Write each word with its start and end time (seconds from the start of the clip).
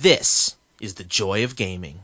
This 0.00 0.56
is 0.80 0.94
the 0.94 1.04
joy 1.04 1.44
of 1.44 1.54
gaming. 1.54 2.00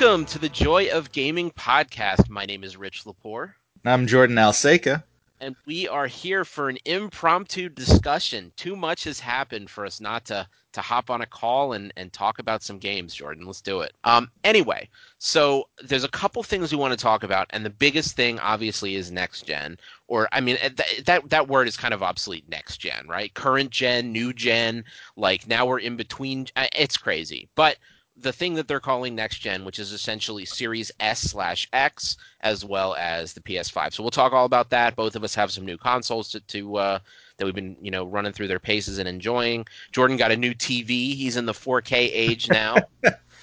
Welcome 0.00 0.26
to 0.26 0.38
the 0.38 0.48
Joy 0.48 0.90
of 0.90 1.10
Gaming 1.10 1.50
podcast. 1.50 2.28
My 2.28 2.46
name 2.46 2.62
is 2.62 2.76
Rich 2.76 3.02
Lepore. 3.02 3.54
I'm 3.84 4.06
Jordan 4.06 4.36
Alseca. 4.36 5.02
And 5.40 5.56
we 5.66 5.88
are 5.88 6.06
here 6.06 6.44
for 6.44 6.68
an 6.68 6.78
impromptu 6.84 7.68
discussion. 7.68 8.52
Too 8.54 8.76
much 8.76 9.02
has 9.04 9.18
happened 9.18 9.68
for 9.68 9.84
us 9.84 10.00
not 10.00 10.24
to 10.26 10.46
to 10.70 10.80
hop 10.80 11.10
on 11.10 11.22
a 11.22 11.26
call 11.26 11.72
and, 11.72 11.92
and 11.96 12.12
talk 12.12 12.38
about 12.38 12.62
some 12.62 12.78
games, 12.78 13.12
Jordan. 13.12 13.44
Let's 13.44 13.60
do 13.60 13.80
it. 13.80 13.92
Um, 14.04 14.30
anyway, 14.44 14.88
so 15.18 15.68
there's 15.82 16.04
a 16.04 16.08
couple 16.08 16.44
things 16.44 16.70
we 16.70 16.78
want 16.78 16.92
to 16.92 17.02
talk 17.02 17.24
about, 17.24 17.48
and 17.50 17.64
the 17.64 17.70
biggest 17.70 18.14
thing 18.14 18.38
obviously 18.38 18.94
is 18.94 19.10
next 19.10 19.46
gen. 19.46 19.78
Or 20.06 20.28
I 20.30 20.40
mean 20.40 20.58
th- 20.58 21.06
that 21.06 21.28
that 21.28 21.48
word 21.48 21.66
is 21.66 21.76
kind 21.76 21.92
of 21.92 22.04
obsolete. 22.04 22.48
Next 22.48 22.76
gen, 22.76 23.08
right? 23.08 23.34
Current 23.34 23.70
gen, 23.70 24.12
new 24.12 24.32
gen. 24.32 24.84
Like 25.16 25.48
now 25.48 25.66
we're 25.66 25.80
in 25.80 25.96
between. 25.96 26.46
It's 26.76 26.96
crazy, 26.96 27.48
but 27.56 27.78
the 28.20 28.32
thing 28.32 28.54
that 28.54 28.68
they're 28.68 28.80
calling 28.80 29.14
next 29.14 29.38
gen, 29.38 29.64
which 29.64 29.78
is 29.78 29.92
essentially 29.92 30.44
Series 30.44 30.90
S 31.00 31.20
slash 31.20 31.68
X, 31.72 32.16
as 32.40 32.64
well 32.64 32.94
as 32.96 33.32
the 33.32 33.40
PS5. 33.40 33.92
So 33.92 34.02
we'll 34.02 34.10
talk 34.10 34.32
all 34.32 34.44
about 34.44 34.70
that. 34.70 34.96
Both 34.96 35.16
of 35.16 35.24
us 35.24 35.34
have 35.34 35.52
some 35.52 35.64
new 35.64 35.78
consoles 35.78 36.28
to, 36.30 36.40
to 36.40 36.76
uh, 36.76 36.98
that 37.36 37.44
we've 37.44 37.54
been 37.54 37.76
you 37.80 37.90
know 37.90 38.04
running 38.04 38.32
through 38.32 38.48
their 38.48 38.58
paces 38.58 38.98
and 38.98 39.08
enjoying. 39.08 39.66
Jordan 39.92 40.16
got 40.16 40.32
a 40.32 40.36
new 40.36 40.54
TV. 40.54 41.14
He's 41.14 41.36
in 41.36 41.46
the 41.46 41.52
4K 41.52 41.92
age 41.92 42.48
now, 42.50 42.76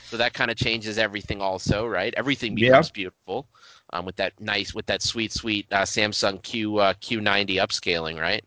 so 0.06 0.18
that 0.18 0.34
kind 0.34 0.52
of 0.52 0.58
changes 0.58 0.98
everything. 0.98 1.42
Also, 1.42 1.88
right? 1.88 2.14
Everything 2.18 2.56
becomes 2.56 2.88
yeah. 2.90 2.94
beautiful 2.94 3.48
um, 3.94 4.06
with 4.06 4.16
that 4.18 4.40
nice, 4.40 4.74
with 4.74 4.86
that 4.88 5.02
sweet, 5.02 5.32
sweet 5.32 5.66
uh, 5.72 5.84
Samsung 5.84 6.42
Q 6.44 6.78
uh, 6.78 6.94
Q90 6.94 7.56
upscaling, 7.56 8.20
right? 8.20 8.44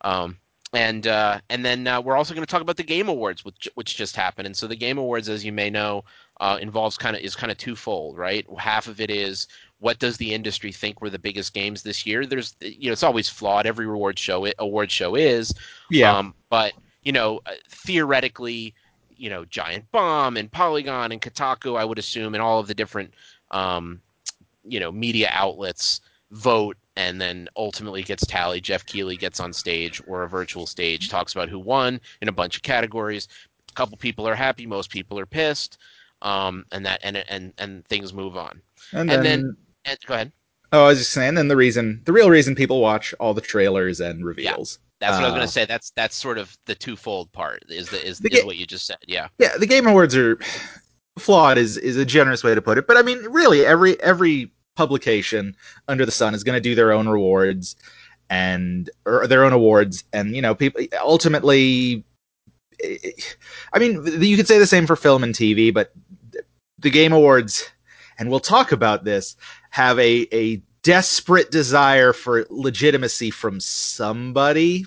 Um, 0.00 0.36
and 0.72 1.06
uh, 1.06 1.40
and 1.50 1.64
then 1.64 1.86
uh, 1.86 2.00
we're 2.00 2.16
also 2.16 2.34
going 2.34 2.44
to 2.44 2.50
talk 2.50 2.62
about 2.62 2.76
the 2.76 2.82
Game 2.82 3.08
Awards, 3.08 3.44
which 3.44 3.68
which 3.74 3.96
just 3.96 4.16
happened. 4.16 4.46
And 4.46 4.56
so 4.56 4.66
the 4.66 4.76
Game 4.76 4.98
Awards, 4.98 5.28
as 5.28 5.44
you 5.44 5.52
may 5.52 5.68
know, 5.68 6.04
uh, 6.40 6.58
involves 6.60 6.96
kind 6.96 7.14
of 7.14 7.22
is 7.22 7.36
kind 7.36 7.52
of 7.52 7.58
twofold, 7.58 8.16
right? 8.16 8.46
Half 8.58 8.88
of 8.88 9.00
it 9.00 9.10
is 9.10 9.48
what 9.80 9.98
does 9.98 10.16
the 10.16 10.32
industry 10.32 10.72
think 10.72 11.00
were 11.00 11.10
the 11.10 11.18
biggest 11.18 11.52
games 11.52 11.82
this 11.82 12.06
year? 12.06 12.24
There's 12.24 12.54
you 12.60 12.86
know 12.86 12.92
it's 12.92 13.02
always 13.02 13.28
flawed. 13.28 13.66
Every 13.66 13.86
reward 13.86 14.18
show 14.18 14.46
it 14.46 14.54
award 14.58 14.90
show 14.90 15.14
is, 15.14 15.54
yeah. 15.90 16.16
Um, 16.16 16.34
but 16.48 16.72
you 17.02 17.12
know 17.12 17.40
uh, 17.44 17.52
theoretically, 17.68 18.74
you 19.14 19.28
know 19.28 19.44
Giant 19.44 19.90
Bomb 19.92 20.38
and 20.38 20.50
Polygon 20.50 21.12
and 21.12 21.20
Kotaku, 21.20 21.78
I 21.78 21.84
would 21.84 21.98
assume, 21.98 22.34
and 22.34 22.42
all 22.42 22.60
of 22.60 22.66
the 22.66 22.74
different 22.74 23.12
um, 23.50 24.00
you 24.64 24.80
know 24.80 24.90
media 24.90 25.28
outlets 25.32 26.00
vote 26.30 26.78
and 26.96 27.20
then 27.20 27.48
ultimately 27.56 28.02
gets 28.02 28.26
tallied. 28.26 28.64
Geoff 28.64 28.84
Keighley 28.86 29.16
gets 29.16 29.40
on 29.40 29.52
stage 29.52 30.02
or 30.06 30.22
a 30.22 30.28
virtual 30.28 30.66
stage, 30.66 31.08
talks 31.08 31.32
about 31.32 31.48
who 31.48 31.58
won 31.58 32.00
in 32.20 32.28
a 32.28 32.32
bunch 32.32 32.56
of 32.56 32.62
categories. 32.62 33.28
A 33.70 33.72
couple 33.74 33.96
people 33.96 34.28
are 34.28 34.34
happy, 34.34 34.66
most 34.66 34.90
people 34.90 35.18
are 35.18 35.26
pissed, 35.26 35.78
um, 36.20 36.64
and 36.72 36.84
that 36.84 37.00
and 37.02 37.24
and 37.28 37.52
and 37.58 37.84
things 37.86 38.12
move 38.12 38.36
on. 38.36 38.60
And, 38.92 39.10
and 39.10 39.24
then, 39.24 39.42
then 39.42 39.56
and, 39.86 39.98
go 40.06 40.14
ahead. 40.14 40.32
Oh, 40.72 40.84
I 40.84 40.88
was 40.88 40.98
just 40.98 41.12
saying. 41.12 41.34
Then 41.34 41.48
the 41.48 41.56
reason, 41.56 42.00
the 42.04 42.12
real 42.12 42.30
reason 42.30 42.54
people 42.54 42.80
watch 42.80 43.14
all 43.20 43.34
the 43.34 43.40
trailers 43.40 44.00
and 44.00 44.24
reveals. 44.24 44.78
Yeah. 44.80 44.88
That's 45.00 45.16
what 45.16 45.24
uh, 45.24 45.26
I 45.26 45.30
was 45.30 45.34
going 45.34 45.46
to 45.46 45.52
say. 45.52 45.64
That's 45.64 45.90
that's 45.90 46.14
sort 46.14 46.38
of 46.38 46.56
the 46.66 46.74
twofold 46.74 47.32
part. 47.32 47.64
Is 47.68 47.88
the 47.88 48.06
is, 48.06 48.20
the 48.20 48.32
is 48.32 48.44
what 48.44 48.56
you 48.56 48.66
just 48.66 48.86
said? 48.86 48.98
Yeah. 49.06 49.28
Yeah. 49.38 49.56
The 49.58 49.66
Game 49.66 49.86
Awards 49.86 50.16
are 50.16 50.38
flawed. 51.18 51.58
Is 51.58 51.76
is 51.76 51.96
a 51.96 52.04
generous 52.04 52.44
way 52.44 52.54
to 52.54 52.62
put 52.62 52.78
it. 52.78 52.86
But 52.86 52.96
I 52.96 53.02
mean, 53.02 53.18
really, 53.24 53.66
every 53.66 54.00
every 54.00 54.52
publication 54.76 55.56
under 55.88 56.06
the 56.06 56.12
sun 56.12 56.34
is 56.34 56.44
going 56.44 56.56
to 56.56 56.60
do 56.60 56.74
their 56.74 56.92
own 56.92 57.08
rewards 57.08 57.76
and 58.30 58.88
or 59.04 59.26
their 59.26 59.44
own 59.44 59.52
awards 59.52 60.04
and 60.12 60.34
you 60.34 60.40
know 60.40 60.54
people 60.54 60.82
ultimately 61.02 62.04
i 63.72 63.78
mean 63.78 64.02
you 64.22 64.36
could 64.36 64.48
say 64.48 64.58
the 64.58 64.66
same 64.66 64.86
for 64.86 64.96
film 64.96 65.22
and 65.22 65.34
tv 65.34 65.72
but 65.72 65.92
the 66.78 66.90
game 66.90 67.12
awards 67.12 67.70
and 68.18 68.30
we'll 68.30 68.40
talk 68.40 68.72
about 68.72 69.04
this 69.04 69.36
have 69.70 69.98
a 69.98 70.26
a 70.32 70.62
desperate 70.82 71.50
desire 71.50 72.12
for 72.12 72.46
legitimacy 72.48 73.30
from 73.30 73.60
somebody 73.60 74.84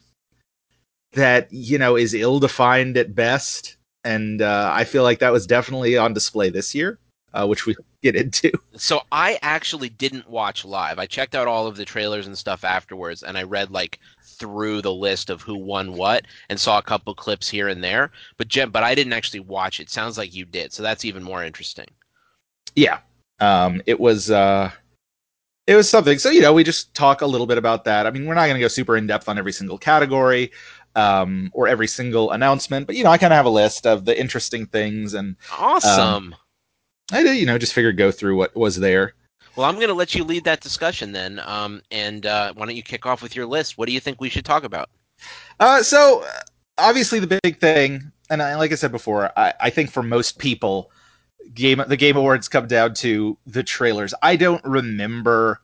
that 1.13 1.47
you 1.51 1.77
know 1.77 1.95
is 1.95 2.13
ill 2.13 2.39
defined 2.39 2.97
at 2.97 3.15
best. 3.15 3.77
And 4.03 4.41
uh, 4.41 4.71
i 4.73 4.83
feel 4.83 5.03
like 5.03 5.19
that 5.19 5.31
was 5.31 5.47
definitely 5.47 5.97
on 5.97 6.13
display 6.13 6.49
this 6.49 6.75
year 6.75 6.99
uh, 7.35 7.45
which 7.45 7.65
we 7.65 7.75
get 8.01 8.15
into. 8.15 8.51
So 8.75 9.01
I 9.11 9.37
actually 9.41 9.89
didn't 9.89 10.29
watch 10.29 10.65
live. 10.65 10.97
I 10.97 11.05
checked 11.05 11.35
out 11.35 11.47
all 11.47 11.67
of 11.67 11.75
the 11.75 11.85
trailers 11.85 12.25
and 12.25 12.37
stuff 12.37 12.63
afterwards, 12.63 13.21
and 13.21 13.37
I 13.37 13.43
read 13.43 13.69
like 13.69 13.99
through 14.23 14.81
the 14.81 14.93
list 14.93 15.29
of 15.29 15.41
who 15.41 15.55
won 15.55 15.93
what, 15.93 16.25
and 16.49 16.59
saw 16.59 16.77
a 16.77 16.83
couple 16.83 17.13
clips 17.13 17.47
here 17.47 17.67
and 17.67 17.83
there. 17.83 18.11
But 18.37 18.47
Jim, 18.47 18.71
but 18.71 18.83
I 18.83 18.95
didn't 18.95 19.13
actually 19.13 19.41
watch 19.41 19.79
it. 19.79 19.89
Sounds 19.89 20.17
like 20.17 20.33
you 20.33 20.45
did, 20.45 20.73
so 20.73 20.81
that's 20.81 21.05
even 21.05 21.23
more 21.23 21.43
interesting. 21.43 21.87
Yeah, 22.75 22.99
um, 23.39 23.81
it 23.85 23.99
was. 23.99 24.31
Uh, 24.31 24.71
it 25.67 25.75
was 25.75 25.89
something. 25.89 26.19
So 26.19 26.29
you 26.29 26.41
know, 26.41 26.53
we 26.53 26.63
just 26.63 26.93
talk 26.93 27.21
a 27.21 27.25
little 27.25 27.47
bit 27.47 27.57
about 27.57 27.85
that. 27.85 28.05
I 28.05 28.11
mean, 28.11 28.25
we're 28.25 28.35
not 28.35 28.45
going 28.45 28.55
to 28.55 28.61
go 28.61 28.67
super 28.67 28.97
in 28.97 29.07
depth 29.07 29.27
on 29.27 29.37
every 29.37 29.51
single 29.51 29.77
category 29.77 30.51
um, 30.95 31.49
or 31.53 31.67
every 31.67 31.87
single 31.87 32.31
announcement, 32.31 32.87
but 32.87 32.95
you 32.95 33.03
know, 33.03 33.09
I 33.09 33.17
kind 33.17 33.33
of 33.33 33.37
have 33.37 33.45
a 33.45 33.49
list 33.49 33.87
of 33.87 34.05
the 34.05 34.17
interesting 34.19 34.65
things 34.67 35.13
and 35.13 35.35
awesome. 35.57 35.99
Um, 35.99 36.35
I 37.11 37.23
did, 37.23 37.37
you 37.37 37.45
know, 37.45 37.57
just 37.57 37.73
figured 37.73 37.97
go 37.97 38.11
through 38.11 38.37
what 38.37 38.55
was 38.55 38.77
there. 38.77 39.13
Well, 39.55 39.67
I'm 39.69 39.75
going 39.75 39.87
to 39.87 39.93
let 39.93 40.15
you 40.15 40.23
lead 40.23 40.43
that 40.45 40.61
discussion 40.61 41.11
then. 41.11 41.41
Um, 41.45 41.81
and 41.91 42.25
uh, 42.25 42.53
why 42.53 42.65
don't 42.65 42.75
you 42.75 42.83
kick 42.83 43.05
off 43.05 43.21
with 43.21 43.35
your 43.35 43.45
list? 43.45 43.77
What 43.77 43.87
do 43.87 43.93
you 43.93 43.99
think 43.99 44.19
we 44.19 44.29
should 44.29 44.45
talk 44.45 44.63
about? 44.63 44.89
Uh, 45.59 45.81
so, 45.81 46.25
obviously, 46.77 47.19
the 47.19 47.39
big 47.41 47.59
thing, 47.59 48.11
and 48.29 48.41
I, 48.41 48.55
like 48.55 48.71
I 48.71 48.75
said 48.75 48.91
before, 48.91 49.31
I, 49.37 49.53
I 49.61 49.69
think 49.69 49.91
for 49.91 50.03
most 50.03 50.39
people, 50.39 50.91
game 51.53 51.81
the 51.87 51.97
Game 51.97 52.17
Awards 52.17 52.47
come 52.47 52.67
down 52.67 52.93
to 52.95 53.37
the 53.45 53.63
trailers. 53.63 54.13
I 54.21 54.35
don't 54.35 54.63
remember 54.63 55.61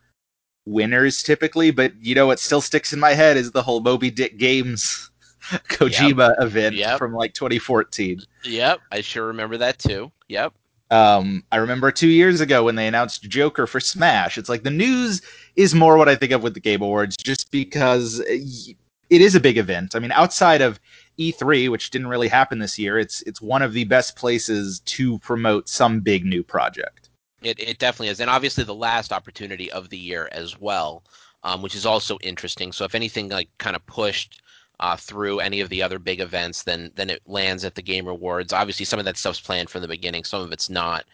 winners 0.66 1.24
typically, 1.24 1.72
but 1.72 1.94
you 2.00 2.16
know 2.16 2.28
what 2.28 2.40
still 2.40 2.62
sticks 2.62 2.94
in 2.94 3.00
my 3.00 3.13
head 3.13 3.38
is 3.38 3.51
the 3.51 3.63
whole 3.63 3.81
Moby 3.81 4.12
Dick 4.12 4.38
Games 4.38 5.09
Kojima 5.69 6.30
yep. 6.30 6.38
event 6.40 6.75
yep. 6.75 6.97
from 6.97 7.13
like 7.13 7.34
2014. 7.34 8.22
Yep, 8.44 8.80
I 8.91 9.01
sure 9.01 9.28
remember 9.28 9.57
that 9.57 9.80
too. 9.80 10.12
Yep. 10.28 10.53
Um, 10.91 11.46
I 11.53 11.56
remember 11.56 11.90
two 11.90 12.09
years 12.09 12.41
ago 12.41 12.66
when 12.66 12.75
they 12.75 12.85
announced 12.85 13.24
Joker 13.24 13.66
for 13.66 13.79
Smash. 13.79 14.38
It's 14.38 14.50
like 14.50 14.63
the 14.63 14.69
news 14.69 15.22
is 15.56 15.74
more 15.74 15.97
what 15.97 16.09
I 16.09 16.16
think 16.16 16.34
of 16.34 16.44
with 16.44 16.53
the 16.53 16.59
Game 16.59 16.81
Awards, 16.81 17.16
just 17.16 17.50
because 17.50 18.19
it 18.28 19.22
is 19.22 19.34
a 19.34 19.40
big 19.40 19.57
event. 19.57 19.96
I 19.96 20.00
mean, 20.00 20.12
outside 20.12 20.62
of 20.62 20.81
E3, 21.18 21.69
which 21.69 21.91
didn't 21.91 22.07
really 22.07 22.28
happen 22.28 22.59
this 22.59 22.78
year, 22.78 23.00
it's 23.00 23.22
it's 23.22 23.41
one 23.41 23.62
of 23.62 23.72
the 23.72 23.85
best 23.85 24.18
places 24.18 24.81
to 24.81 25.18
promote 25.19 25.69
some 25.69 26.01
big 26.01 26.25
new 26.25 26.44
project. 26.44 27.09
It 27.41 27.57
it 27.59 27.80
definitely 27.80 28.09
is, 28.09 28.19
and 28.19 28.30
obviously 28.30 28.66
the 28.66 28.75
last 28.75 29.13
opportunity 29.13 29.72
of 29.72 29.90
the 29.90 29.97
year 29.97 30.28
as 30.34 30.59
well, 30.59 31.03
um, 31.44 31.62
which 31.62 31.74
is 31.74 31.85
also 31.85 32.18
interesting. 32.19 32.74
So 32.74 32.84
if 32.84 32.96
anything 32.96 33.30
like 33.30 33.50
kind 33.59 33.78
of 33.78 33.85
pushed 33.85 34.41
uh, 34.81 34.97
through 34.97 35.40
any 35.40 35.62
of 35.62 35.69
the 35.69 35.81
other 35.81 36.00
big 36.00 36.19
events, 36.19 36.64
then 36.64 36.92
then 36.96 37.09
it 37.09 37.22
lands 37.25 37.64
at 37.64 37.75
the 37.75 37.81
Game 37.81 38.08
Awards. 38.08 38.52
Obviously, 38.52 38.86
some 38.86 39.00
of 39.00 39.06
that 39.06 39.18
stuff's 39.18 39.40
planned 39.40 39.69
from 39.69 39.81
the 39.81 39.88
beginning, 39.88 40.24
some 40.24 40.42
of 40.42 40.52
it's 40.52 40.69
not. 40.69 41.06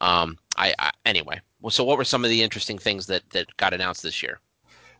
Um, 0.00 0.38
I, 0.56 0.74
I 0.78 0.90
anyway. 1.04 1.40
So, 1.70 1.84
what 1.84 1.98
were 1.98 2.04
some 2.04 2.24
of 2.24 2.30
the 2.30 2.42
interesting 2.42 2.78
things 2.78 3.06
that 3.06 3.28
that 3.30 3.54
got 3.56 3.74
announced 3.74 4.02
this 4.02 4.22
year? 4.22 4.40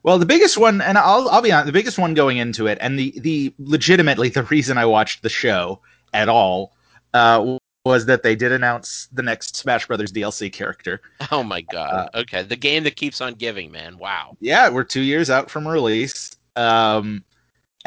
Well, 0.02 0.18
the 0.18 0.26
biggest 0.26 0.58
one, 0.58 0.80
and 0.80 0.98
I'll 0.98 1.28
I'll 1.28 1.42
be 1.42 1.52
honest, 1.52 1.66
the 1.66 1.72
biggest 1.72 1.98
one 1.98 2.14
going 2.14 2.36
into 2.38 2.66
it, 2.66 2.78
and 2.80 2.98
the 2.98 3.18
the 3.20 3.54
legitimately 3.58 4.30
the 4.30 4.42
reason 4.44 4.76
I 4.76 4.86
watched 4.86 5.22
the 5.22 5.28
show 5.28 5.80
at 6.12 6.28
all 6.28 6.72
uh, 7.14 7.58
was 7.84 8.06
that 8.06 8.24
they 8.24 8.34
did 8.34 8.50
announce 8.50 9.08
the 9.12 9.22
next 9.22 9.54
Smash 9.54 9.86
Brothers 9.86 10.12
DLC 10.12 10.52
character. 10.52 11.00
Oh 11.30 11.42
my 11.42 11.60
god! 11.60 12.10
Uh, 12.12 12.18
okay, 12.20 12.42
the 12.42 12.56
game 12.56 12.82
that 12.84 12.96
keeps 12.96 13.20
on 13.20 13.34
giving, 13.34 13.70
man. 13.70 13.98
Wow. 13.98 14.36
Yeah, 14.40 14.68
we're 14.68 14.84
two 14.84 15.02
years 15.02 15.30
out 15.30 15.50
from 15.50 15.66
release. 15.66 16.36
Um, 16.56 17.24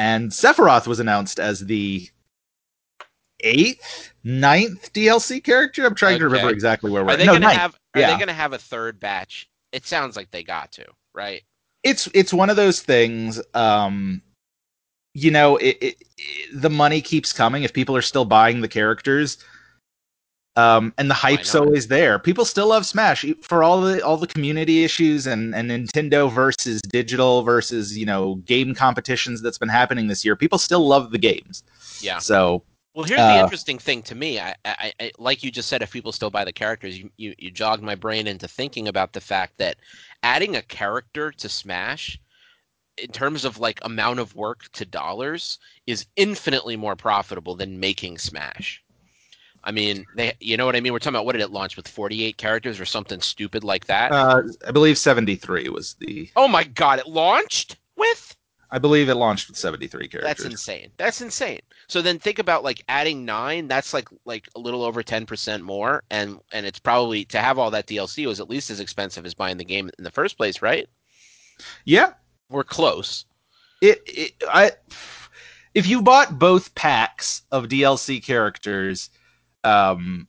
and 0.00 0.30
Sephiroth 0.30 0.86
was 0.86 0.98
announced 0.98 1.38
as 1.38 1.60
the 1.60 2.08
eighth, 3.40 4.14
ninth 4.24 4.90
DLC 4.94 5.44
character. 5.44 5.84
I'm 5.84 5.94
trying 5.94 6.14
okay. 6.14 6.20
to 6.20 6.24
remember 6.24 6.50
exactly 6.50 6.90
where 6.90 7.04
we're. 7.04 7.12
Are 7.12 7.16
they 7.18 7.26
no, 7.26 7.34
gonna 7.34 7.50
have? 7.50 7.78
Are 7.94 8.00
yeah. 8.00 8.12
they 8.12 8.18
gonna 8.18 8.32
have 8.32 8.54
a 8.54 8.58
third 8.58 8.98
batch? 8.98 9.50
It 9.72 9.86
sounds 9.86 10.16
like 10.16 10.30
they 10.30 10.42
got 10.42 10.72
to, 10.72 10.86
right? 11.14 11.42
It's 11.84 12.08
it's 12.14 12.32
one 12.32 12.48
of 12.48 12.56
those 12.56 12.80
things. 12.80 13.42
Um, 13.52 14.22
you 15.12 15.30
know, 15.30 15.58
it, 15.58 15.76
it, 15.82 15.96
it, 16.16 16.62
the 16.62 16.70
money 16.70 17.02
keeps 17.02 17.30
coming 17.30 17.62
if 17.62 17.74
people 17.74 17.94
are 17.94 18.02
still 18.02 18.24
buying 18.24 18.62
the 18.62 18.68
characters. 18.68 19.36
Um, 20.60 20.92
and 20.98 21.08
the 21.08 21.14
hype's 21.14 21.54
not? 21.54 21.64
always 21.64 21.86
there. 21.88 22.18
People 22.18 22.44
still 22.44 22.68
love 22.68 22.84
Smash 22.84 23.24
for 23.40 23.62
all 23.62 23.80
the 23.80 24.04
all 24.04 24.16
the 24.16 24.26
community 24.26 24.84
issues 24.84 25.26
and, 25.26 25.54
and 25.54 25.70
Nintendo 25.70 26.30
versus 26.30 26.80
digital 26.82 27.42
versus 27.42 27.96
you 27.96 28.06
know 28.06 28.36
game 28.46 28.74
competitions 28.74 29.40
that's 29.42 29.58
been 29.58 29.68
happening 29.68 30.08
this 30.08 30.24
year. 30.24 30.36
People 30.36 30.58
still 30.58 30.86
love 30.86 31.10
the 31.10 31.18
games. 31.18 31.62
Yeah. 32.00 32.18
So 32.18 32.62
Well, 32.94 33.04
here's 33.04 33.18
the 33.20 33.40
Uh, 33.40 33.44
interesting 33.44 33.78
thing 33.78 34.02
to 34.02 34.14
me. 34.14 34.40
I, 34.40 34.54
I, 34.64 34.92
I, 35.00 35.10
like 35.18 35.44
you 35.44 35.50
just 35.50 35.68
said, 35.68 35.82
if 35.82 35.92
people 35.92 36.12
still 36.12 36.30
buy 36.30 36.44
the 36.44 36.52
characters, 36.52 36.98
you, 36.98 37.10
you, 37.16 37.34
you 37.38 37.50
jogged 37.50 37.82
my 37.82 37.94
brain 37.94 38.26
into 38.26 38.48
thinking 38.48 38.88
about 38.88 39.12
the 39.12 39.20
fact 39.20 39.56
that 39.58 39.76
adding 40.22 40.56
a 40.56 40.62
character 40.62 41.30
to 41.30 41.48
Smash, 41.48 42.18
in 42.98 43.10
terms 43.12 43.44
of 43.44 43.58
like 43.58 43.78
amount 43.82 44.18
of 44.18 44.34
work 44.34 44.70
to 44.72 44.84
dollars, 44.84 45.58
is 45.86 46.06
infinitely 46.16 46.76
more 46.76 46.96
profitable 46.96 47.54
than 47.54 47.80
making 47.80 48.18
Smash. 48.18 48.82
I 49.62 49.72
mean, 49.72 50.06
they, 50.14 50.32
you 50.40 50.56
know 50.56 50.66
what 50.66 50.76
I 50.76 50.80
mean. 50.80 50.92
We're 50.92 50.98
talking 50.98 51.14
about 51.16 51.26
what 51.26 51.32
did 51.32 51.42
it 51.42 51.50
launch 51.50 51.76
with 51.76 51.88
48 51.88 52.36
characters 52.38 52.80
or 52.80 52.84
something 52.86 53.20
stupid 53.20 53.64
like 53.64 53.86
that. 53.86 54.12
uh, 54.12 54.42
I 54.66 54.70
believe 54.70 54.98
seventy 54.98 55.36
three 55.36 55.68
was 55.68 55.94
the. 55.94 56.30
oh 56.36 56.48
my 56.48 56.64
god, 56.64 56.98
it 56.98 57.06
launched 57.08 57.76
with 57.96 58.36
I 58.70 58.78
believe 58.78 59.08
it 59.08 59.16
launched 59.16 59.48
with 59.48 59.56
seventy 59.56 59.86
three 59.88 60.08
characters. 60.08 60.44
That's 60.44 60.44
insane. 60.52 60.90
That's 60.96 61.20
insane. 61.20 61.60
So 61.88 62.02
then 62.02 62.18
think 62.18 62.38
about 62.38 62.62
like 62.64 62.82
adding 62.88 63.24
nine. 63.24 63.68
That's 63.68 63.92
like 63.92 64.08
like 64.24 64.48
a 64.54 64.60
little 64.60 64.82
over 64.84 65.02
ten 65.02 65.26
percent 65.26 65.62
more, 65.64 66.02
and 66.10 66.38
and 66.52 66.64
it's 66.66 66.78
probably 66.78 67.24
to 67.26 67.38
have 67.40 67.58
all 67.58 67.70
that 67.72 67.86
DLC 67.86 68.26
was 68.26 68.40
at 68.40 68.48
least 68.48 68.70
as 68.70 68.80
expensive 68.80 69.26
as 69.26 69.34
buying 69.34 69.56
the 69.58 69.64
game 69.64 69.90
in 69.98 70.04
the 70.04 70.10
first 70.10 70.36
place, 70.36 70.62
right? 70.62 70.88
yeah, 71.84 72.12
We're 72.48 72.64
close. 72.64 73.24
it, 73.82 74.00
it 74.06 74.32
I 74.48 74.72
if 75.74 75.86
you 75.86 76.02
bought 76.02 76.38
both 76.38 76.74
packs 76.74 77.42
of 77.52 77.68
DLC 77.68 78.22
characters, 78.22 79.10
um, 79.64 80.26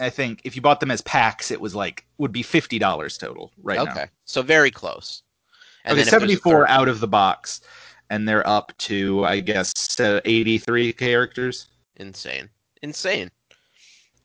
I 0.00 0.10
think 0.10 0.40
if 0.44 0.56
you 0.56 0.62
bought 0.62 0.80
them 0.80 0.90
as 0.90 1.00
packs, 1.02 1.50
it 1.50 1.60
was 1.60 1.74
like 1.74 2.06
would 2.18 2.32
be 2.32 2.42
fifty 2.42 2.78
dollars 2.78 3.16
total 3.16 3.52
right 3.62 3.78
okay, 3.78 3.92
now. 3.94 4.04
so 4.24 4.42
very 4.42 4.70
close. 4.70 5.22
okay, 5.86 5.92
if 5.92 5.96
there's 5.96 6.08
a 6.08 6.10
seventy 6.10 6.36
four 6.36 6.68
out 6.68 6.88
of 6.88 7.00
the 7.00 7.08
box, 7.08 7.60
and 8.10 8.28
they're 8.28 8.46
up 8.46 8.76
to 8.78 9.24
I 9.24 9.40
guess 9.40 9.98
uh, 10.00 10.20
eighty 10.24 10.58
three 10.58 10.92
characters. 10.92 11.68
insane, 11.96 12.48
insane. 12.82 13.30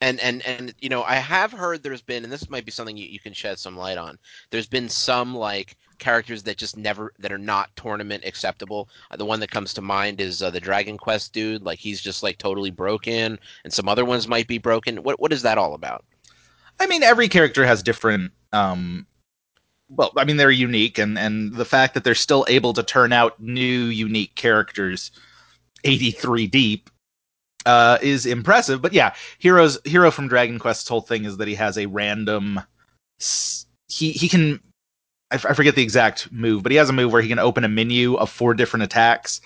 And 0.02 0.18
and 0.20 0.44
and 0.46 0.74
you 0.80 0.88
know, 0.88 1.02
I 1.02 1.16
have 1.16 1.52
heard 1.52 1.82
there's 1.82 2.02
been, 2.02 2.24
and 2.24 2.32
this 2.32 2.48
might 2.48 2.64
be 2.64 2.72
something 2.72 2.96
you, 2.96 3.06
you 3.06 3.20
can 3.20 3.34
shed 3.34 3.58
some 3.58 3.76
light 3.76 3.98
on. 3.98 4.18
There's 4.50 4.66
been 4.66 4.88
some 4.88 5.34
like 5.34 5.76
characters 6.00 6.42
that 6.42 6.56
just 6.56 6.76
never 6.76 7.12
that 7.20 7.30
are 7.30 7.38
not 7.38 7.70
tournament 7.76 8.24
acceptable. 8.24 8.88
Uh, 9.10 9.16
the 9.16 9.24
one 9.24 9.38
that 9.40 9.50
comes 9.52 9.72
to 9.74 9.80
mind 9.80 10.20
is 10.20 10.42
uh, 10.42 10.50
the 10.50 10.58
Dragon 10.58 10.98
Quest 10.98 11.32
dude. 11.32 11.62
Like 11.62 11.78
he's 11.78 12.00
just 12.00 12.22
like 12.24 12.38
totally 12.38 12.70
broken, 12.70 13.38
and 13.62 13.72
some 13.72 13.88
other 13.88 14.04
ones 14.04 14.26
might 14.26 14.48
be 14.48 14.58
broken. 14.58 15.02
What 15.04 15.20
what 15.20 15.32
is 15.32 15.42
that 15.42 15.58
all 15.58 15.74
about? 15.74 16.04
I 16.80 16.86
mean, 16.86 17.02
every 17.02 17.28
character 17.28 17.64
has 17.64 17.82
different. 17.82 18.32
Um, 18.52 19.06
well, 19.90 20.12
I 20.16 20.24
mean, 20.24 20.36
they're 20.36 20.50
unique, 20.50 20.98
and 20.98 21.18
and 21.18 21.54
the 21.54 21.64
fact 21.64 21.94
that 21.94 22.04
they're 22.04 22.14
still 22.14 22.44
able 22.48 22.72
to 22.72 22.82
turn 22.82 23.12
out 23.12 23.40
new, 23.40 23.84
unique 23.86 24.34
characters, 24.34 25.10
eighty 25.84 26.10
three 26.10 26.46
deep, 26.46 26.88
uh, 27.66 27.98
is 28.00 28.24
impressive. 28.24 28.80
But 28.80 28.92
yeah, 28.92 29.14
heroes 29.38 29.78
hero 29.84 30.10
from 30.10 30.28
Dragon 30.28 30.58
Quest's 30.58 30.88
whole 30.88 31.00
thing 31.00 31.24
is 31.24 31.36
that 31.36 31.48
he 31.48 31.54
has 31.56 31.76
a 31.76 31.86
random. 31.86 32.60
He 33.88 34.12
he 34.12 34.28
can. 34.28 34.60
I, 35.30 35.36
f- 35.36 35.46
I 35.46 35.52
forget 35.54 35.74
the 35.74 35.82
exact 35.82 36.30
move, 36.32 36.62
but 36.62 36.72
he 36.72 36.78
has 36.78 36.88
a 36.90 36.92
move 36.92 37.12
where 37.12 37.22
he 37.22 37.28
can 37.28 37.38
open 37.38 37.64
a 37.64 37.68
menu 37.68 38.14
of 38.14 38.30
four 38.30 38.54
different 38.54 38.82
attacks, 38.84 39.40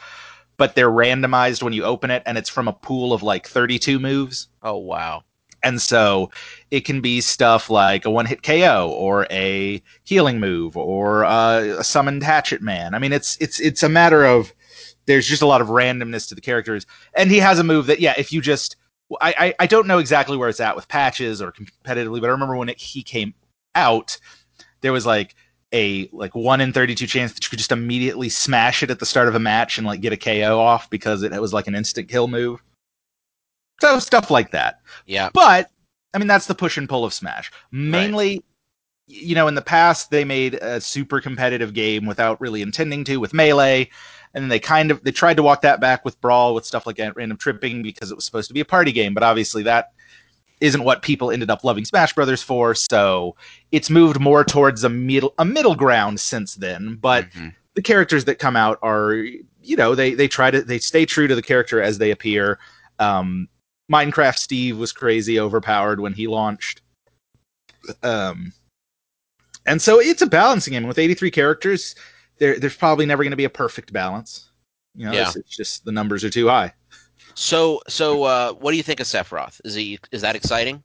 but 0.57 0.75
they're 0.75 0.91
randomized 0.91 1.63
when 1.63 1.73
you 1.73 1.85
open 1.85 2.11
it, 2.11 2.23
and 2.27 2.39
it's 2.39 2.51
from 2.51 2.69
a 2.69 2.73
pool 2.73 3.13
of 3.13 3.23
like 3.23 3.47
thirty 3.49 3.79
two 3.79 3.99
moves. 3.99 4.49
Oh 4.63 4.79
wow, 4.79 5.25
And 5.63 5.81
so 5.81 6.31
it 6.71 6.83
can 6.83 7.01
be 7.01 7.21
stuff 7.21 7.71
like 7.71 8.05
a 8.05 8.11
one 8.11 8.27
hit 8.27 8.43
KO 8.43 8.91
or 8.97 9.27
a 9.31 9.83
healing 10.05 10.39
move 10.41 10.77
or 10.77 11.25
uh, 11.25 11.61
a 11.79 11.85
summoned 11.85 12.23
hatchet 12.23 12.63
man. 12.63 12.95
I 12.95 12.99
mean, 12.99 13.13
it's 13.13 13.37
it's 13.41 13.61
it's 13.61 13.83
a 13.83 13.89
matter 13.89 14.25
of 14.25 14.53
there's 15.07 15.27
just 15.27 15.43
a 15.43 15.47
lot 15.47 15.61
of 15.63 15.69
randomness 15.69 16.29
to 16.29 16.35
the 16.35 16.41
characters. 16.43 16.87
And 17.17 17.31
he 17.31 17.39
has 17.39 17.59
a 17.59 17.65
move 17.65 17.87
that 17.87 18.01
yeah, 18.01 18.15
if 18.19 18.33
you 18.33 18.41
just 18.43 18.77
I 19.21 19.35
I, 19.39 19.55
I 19.61 19.67
don't 19.67 19.87
know 19.87 19.99
exactly 19.99 20.37
where 20.37 20.49
it's 20.51 20.61
at 20.61 20.77
with 20.77 20.89
patches 20.89 21.41
or 21.43 21.53
competitively, 21.53 22.21
but 22.21 22.29
I 22.29 22.33
remember 22.33 22.57
when 22.57 22.69
it, 22.69 22.79
he 22.81 23.03
came 23.03 23.35
out, 23.75 24.19
there 24.83 24.93
was 24.93 25.07
like 25.07 25.35
a 25.75 26.09
like 26.13 26.35
one 26.35 26.61
in 26.61 26.73
32 26.73 27.07
chance 27.07 27.33
that 27.33 27.45
you 27.45 27.51
could 27.51 27.59
just 27.59 27.73
immediately 27.73 28.29
smash 28.29 28.83
it 28.83 28.91
at 28.91 29.01
the 29.01 29.07
start 29.07 29.29
of 29.29 29.35
a 29.35 29.41
match 29.41 29.77
and 29.77 29.87
like 29.87 30.01
get 30.01 30.13
a 30.13 30.17
KO 30.17 30.59
off 30.59 30.89
because 30.89 31.23
it, 31.23 31.33
it 31.33 31.41
was 31.41 31.53
like 31.53 31.67
an 31.67 31.75
instant 31.75 32.09
kill 32.09 32.29
move. 32.29 32.63
So 33.81 33.99
stuff 33.99 34.31
like 34.31 34.53
that. 34.53 34.81
yeah, 35.05 35.31
But 35.35 35.71
I 36.15 36.19
mean, 36.19 36.29
that's 36.29 36.47
the 36.47 36.55
push 36.55 36.79
and 36.79 36.89
pull 36.89 37.05
of 37.05 37.13
Smash. 37.13 37.51
Mainly, 37.73 38.45
you 39.09 39.35
know, 39.35 39.49
in 39.49 39.57
the 39.57 39.63
past 39.63 40.11
they 40.11 40.25
made 40.25 40.55
a 40.55 40.81
super 40.81 41.21
competitive 41.21 41.75
game 41.75 42.07
without 42.07 42.41
really 42.41 42.63
intending 42.63 43.03
to 43.05 43.19
with 43.19 43.35
Melee, 43.35 43.91
and 44.33 44.43
then 44.45 44.49
they 44.49 44.61
kind 44.61 44.93
of 44.93 45.03
they 45.03 45.11
tried 45.11 45.37
to 45.39 45.43
walk 45.43 45.63
that 45.63 45.81
back 45.81 46.05
with 46.05 46.21
Brawl 46.21 46.55
with 46.55 46.65
stuff 46.65 46.87
like 46.87 46.99
random 46.99 47.37
tripping 47.37 47.83
because 47.83 48.13
it 48.13 48.15
was 48.15 48.25
supposed 48.25 48.49
to 48.49 48.55
be 48.55 48.61
a 48.61 48.65
party 48.65 48.93
game, 48.93 49.13
but 49.13 49.25
obviously 49.25 49.65
that 49.65 49.94
isn't 50.65 50.83
what 50.83 51.03
people 51.03 51.31
ended 51.31 51.51
up 51.51 51.63
loving 51.63 51.85
Smash 51.85 52.15
Brothers 52.15 52.43
for. 52.43 52.75
So 52.75 53.37
it's 53.71 53.91
moved 53.91 54.19
more 54.19 54.43
towards 54.45 54.83
a 54.83 54.89
middle 54.89 55.35
a 55.39 55.45
middle 55.45 55.75
ground 55.75 56.19
since 56.21 56.55
then. 56.55 56.97
But 57.01 57.31
Mhm. 57.31 57.55
the 57.75 57.83
characters 57.83 58.25
that 58.25 58.39
come 58.39 58.57
out 58.57 58.79
are 58.83 59.13
you 59.15 59.77
know 59.77 59.95
they 59.95 60.15
they 60.15 60.27
try 60.29 60.51
to 60.51 60.63
they 60.63 60.79
stay 60.79 61.05
true 61.07 61.27
to 61.29 61.35
the 61.35 61.43
character 61.43 61.81
as 61.83 61.99
they 61.99 62.11
appear. 62.11 62.59
Um, 62.99 63.49
Minecraft 63.93 64.37
Steve 64.39 64.79
was 64.79 64.93
crazy 64.93 65.39
overpowered 65.39 66.01
when 66.01 66.15
he 66.15 66.27
launched. 66.27 66.81
Um, 68.03 68.53
and 69.67 69.81
so 69.83 70.01
it's 70.01 70.23
a 70.23 70.27
balancing 70.27 70.73
game 70.73 70.87
with 70.87 70.99
83 70.99 71.31
characters. 71.31 71.95
There, 72.39 72.59
there's 72.59 72.77
probably 72.77 73.05
never 73.05 73.23
going 73.23 73.33
to 73.33 73.37
be 73.37 73.45
a 73.45 73.51
perfect 73.51 73.93
balance. 73.93 74.49
You 74.95 75.07
know, 75.07 75.13
Yeah. 75.13 75.27
it's, 75.27 75.37
it's 75.37 75.57
just 75.57 75.85
the 75.85 75.93
numbers 75.93 76.25
are 76.25 76.31
too 76.31 76.49
high. 76.49 76.73
So 77.35 77.81
so 77.89 78.25
uh, 78.25 78.53
what 78.53 78.71
do 78.71 78.77
you 78.77 78.83
think 78.83 79.01
of 79.01 79.07
Sephiroth? 79.07 79.61
Is 79.65 79.75
he 79.75 79.99
is 80.13 80.23
that 80.23 80.37
exciting? 80.37 80.83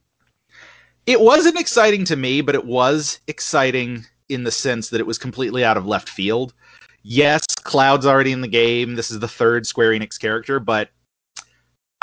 It 1.06 1.20
wasn't 1.20 1.58
exciting 1.58 2.04
to 2.06 2.16
me, 2.16 2.40
but 2.40 2.54
it 2.54 2.64
was 2.64 3.20
exciting 3.26 4.04
in 4.28 4.44
the 4.44 4.50
sense 4.50 4.90
that 4.90 5.00
it 5.00 5.06
was 5.06 5.18
completely 5.18 5.64
out 5.64 5.76
of 5.76 5.86
left 5.86 6.08
field. 6.08 6.52
Yes, 7.02 7.44
Cloud's 7.46 8.06
already 8.06 8.32
in 8.32 8.42
the 8.42 8.48
game. 8.48 8.94
This 8.94 9.10
is 9.10 9.18
the 9.18 9.28
third 9.28 9.66
Square 9.66 9.92
Enix 9.92 10.20
character, 10.20 10.60
but 10.60 10.90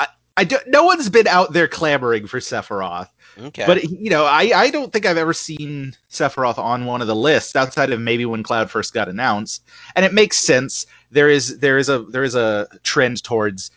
I, 0.00 0.08
I 0.36 0.44
don't, 0.44 0.66
no 0.66 0.84
one's 0.84 1.08
been 1.08 1.28
out 1.28 1.52
there 1.52 1.68
clamoring 1.68 2.26
for 2.26 2.40
Sephiroth. 2.40 3.08
Okay, 3.40 3.64
But 3.64 3.84
you 3.84 4.10
know, 4.10 4.24
I, 4.24 4.50
I 4.54 4.70
don't 4.70 4.92
think 4.92 5.06
I've 5.06 5.16
ever 5.16 5.32
seen 5.32 5.94
Sephiroth 6.10 6.58
on 6.58 6.86
one 6.86 7.00
of 7.00 7.06
the 7.06 7.14
lists 7.14 7.54
outside 7.54 7.92
of 7.92 8.00
maybe 8.00 8.26
when 8.26 8.42
Cloud 8.42 8.70
first 8.70 8.92
got 8.92 9.08
announced, 9.08 9.62
and 9.94 10.04
it 10.04 10.12
makes 10.12 10.38
sense. 10.38 10.86
There 11.12 11.28
is 11.28 11.60
there 11.60 11.78
is 11.78 11.88
a 11.88 12.00
there 12.00 12.24
is 12.24 12.34
a 12.34 12.66
trend 12.82 13.22
towards 13.22 13.70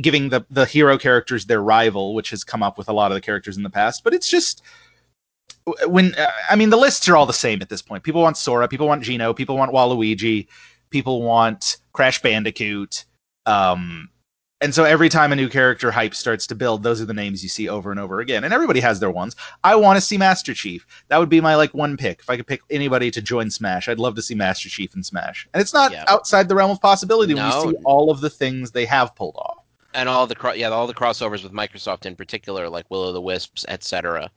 giving 0.00 0.28
the 0.28 0.44
the 0.50 0.64
hero 0.64 0.96
characters 0.98 1.46
their 1.46 1.62
rival, 1.62 2.14
which 2.14 2.30
has 2.30 2.44
come 2.44 2.62
up 2.62 2.78
with 2.78 2.88
a 2.88 2.92
lot 2.92 3.10
of 3.10 3.14
the 3.14 3.20
characters 3.20 3.56
in 3.56 3.62
the 3.62 3.70
past. 3.70 4.04
But 4.04 4.14
it's 4.14 4.28
just 4.28 4.62
when 5.86 6.14
uh, 6.14 6.26
I 6.48 6.56
mean 6.56 6.70
the 6.70 6.76
lists 6.76 7.08
are 7.08 7.16
all 7.16 7.26
the 7.26 7.32
same 7.32 7.60
at 7.62 7.68
this 7.68 7.82
point. 7.82 8.04
People 8.04 8.22
want 8.22 8.36
Sora, 8.36 8.68
people 8.68 8.86
want 8.86 9.02
Geno, 9.02 9.32
people 9.34 9.56
want 9.56 9.72
Waluigi, 9.72 10.46
people 10.90 11.22
want 11.22 11.78
Crash 11.92 12.22
Bandicoot. 12.22 13.04
Um, 13.46 14.08
and 14.62 14.74
so 14.74 14.84
every 14.84 15.08
time 15.08 15.32
a 15.32 15.36
new 15.36 15.48
character 15.48 15.90
hype 15.90 16.14
starts 16.14 16.46
to 16.46 16.54
build, 16.54 16.82
those 16.82 17.00
are 17.00 17.04
the 17.04 17.12
names 17.14 17.42
you 17.42 17.48
see 17.48 17.68
over 17.68 17.90
and 17.90 18.00
over 18.00 18.20
again. 18.20 18.44
And 18.44 18.54
everybody 18.54 18.80
has 18.80 18.98
their 19.00 19.10
ones. 19.10 19.36
I 19.64 19.74
want 19.76 19.96
to 19.98 20.00
see 20.00 20.16
Master 20.16 20.54
Chief. 20.54 20.86
That 21.08 21.18
would 21.18 21.28
be 21.28 21.40
my 21.40 21.54
like 21.56 21.74
one 21.74 21.96
pick. 21.96 22.20
If 22.20 22.30
I 22.30 22.36
could 22.36 22.46
pick 22.46 22.62
anybody 22.70 23.10
to 23.10 23.20
join 23.20 23.50
Smash, 23.50 23.88
I'd 23.88 23.98
love 23.98 24.14
to 24.14 24.22
see 24.22 24.34
Master 24.34 24.68
Chief 24.70 24.94
in 24.96 25.02
Smash. 25.02 25.46
And 25.52 25.60
it's 25.60 25.74
not 25.74 25.92
Yeah. 25.92 26.04
outside 26.08 26.48
the 26.48 26.54
realm 26.54 26.70
of 26.70 26.80
possibility 26.80 27.34
when 27.34 27.44
you 27.44 27.52
see 27.52 27.76
all 27.84 28.10
of 28.10 28.20
the 28.22 28.30
things 28.30 28.70
they 28.70 28.86
have 28.86 29.14
pulled 29.14 29.36
off. 29.36 29.58
and 29.94 30.08
all 30.10 30.26
the 30.26 30.34
cro- 30.34 30.52
yeah 30.52 30.68
all 30.68 30.86
the 30.86 30.92
crossovers 30.92 31.42
with 31.42 31.52
Microsoft 31.52 32.04
in 32.04 32.14
particular, 32.14 32.68
like 32.68 32.84
Will 32.90 33.00
o' 33.02 33.12
the 33.12 33.20
Wisps, 33.20 33.64
etc. 33.68 34.30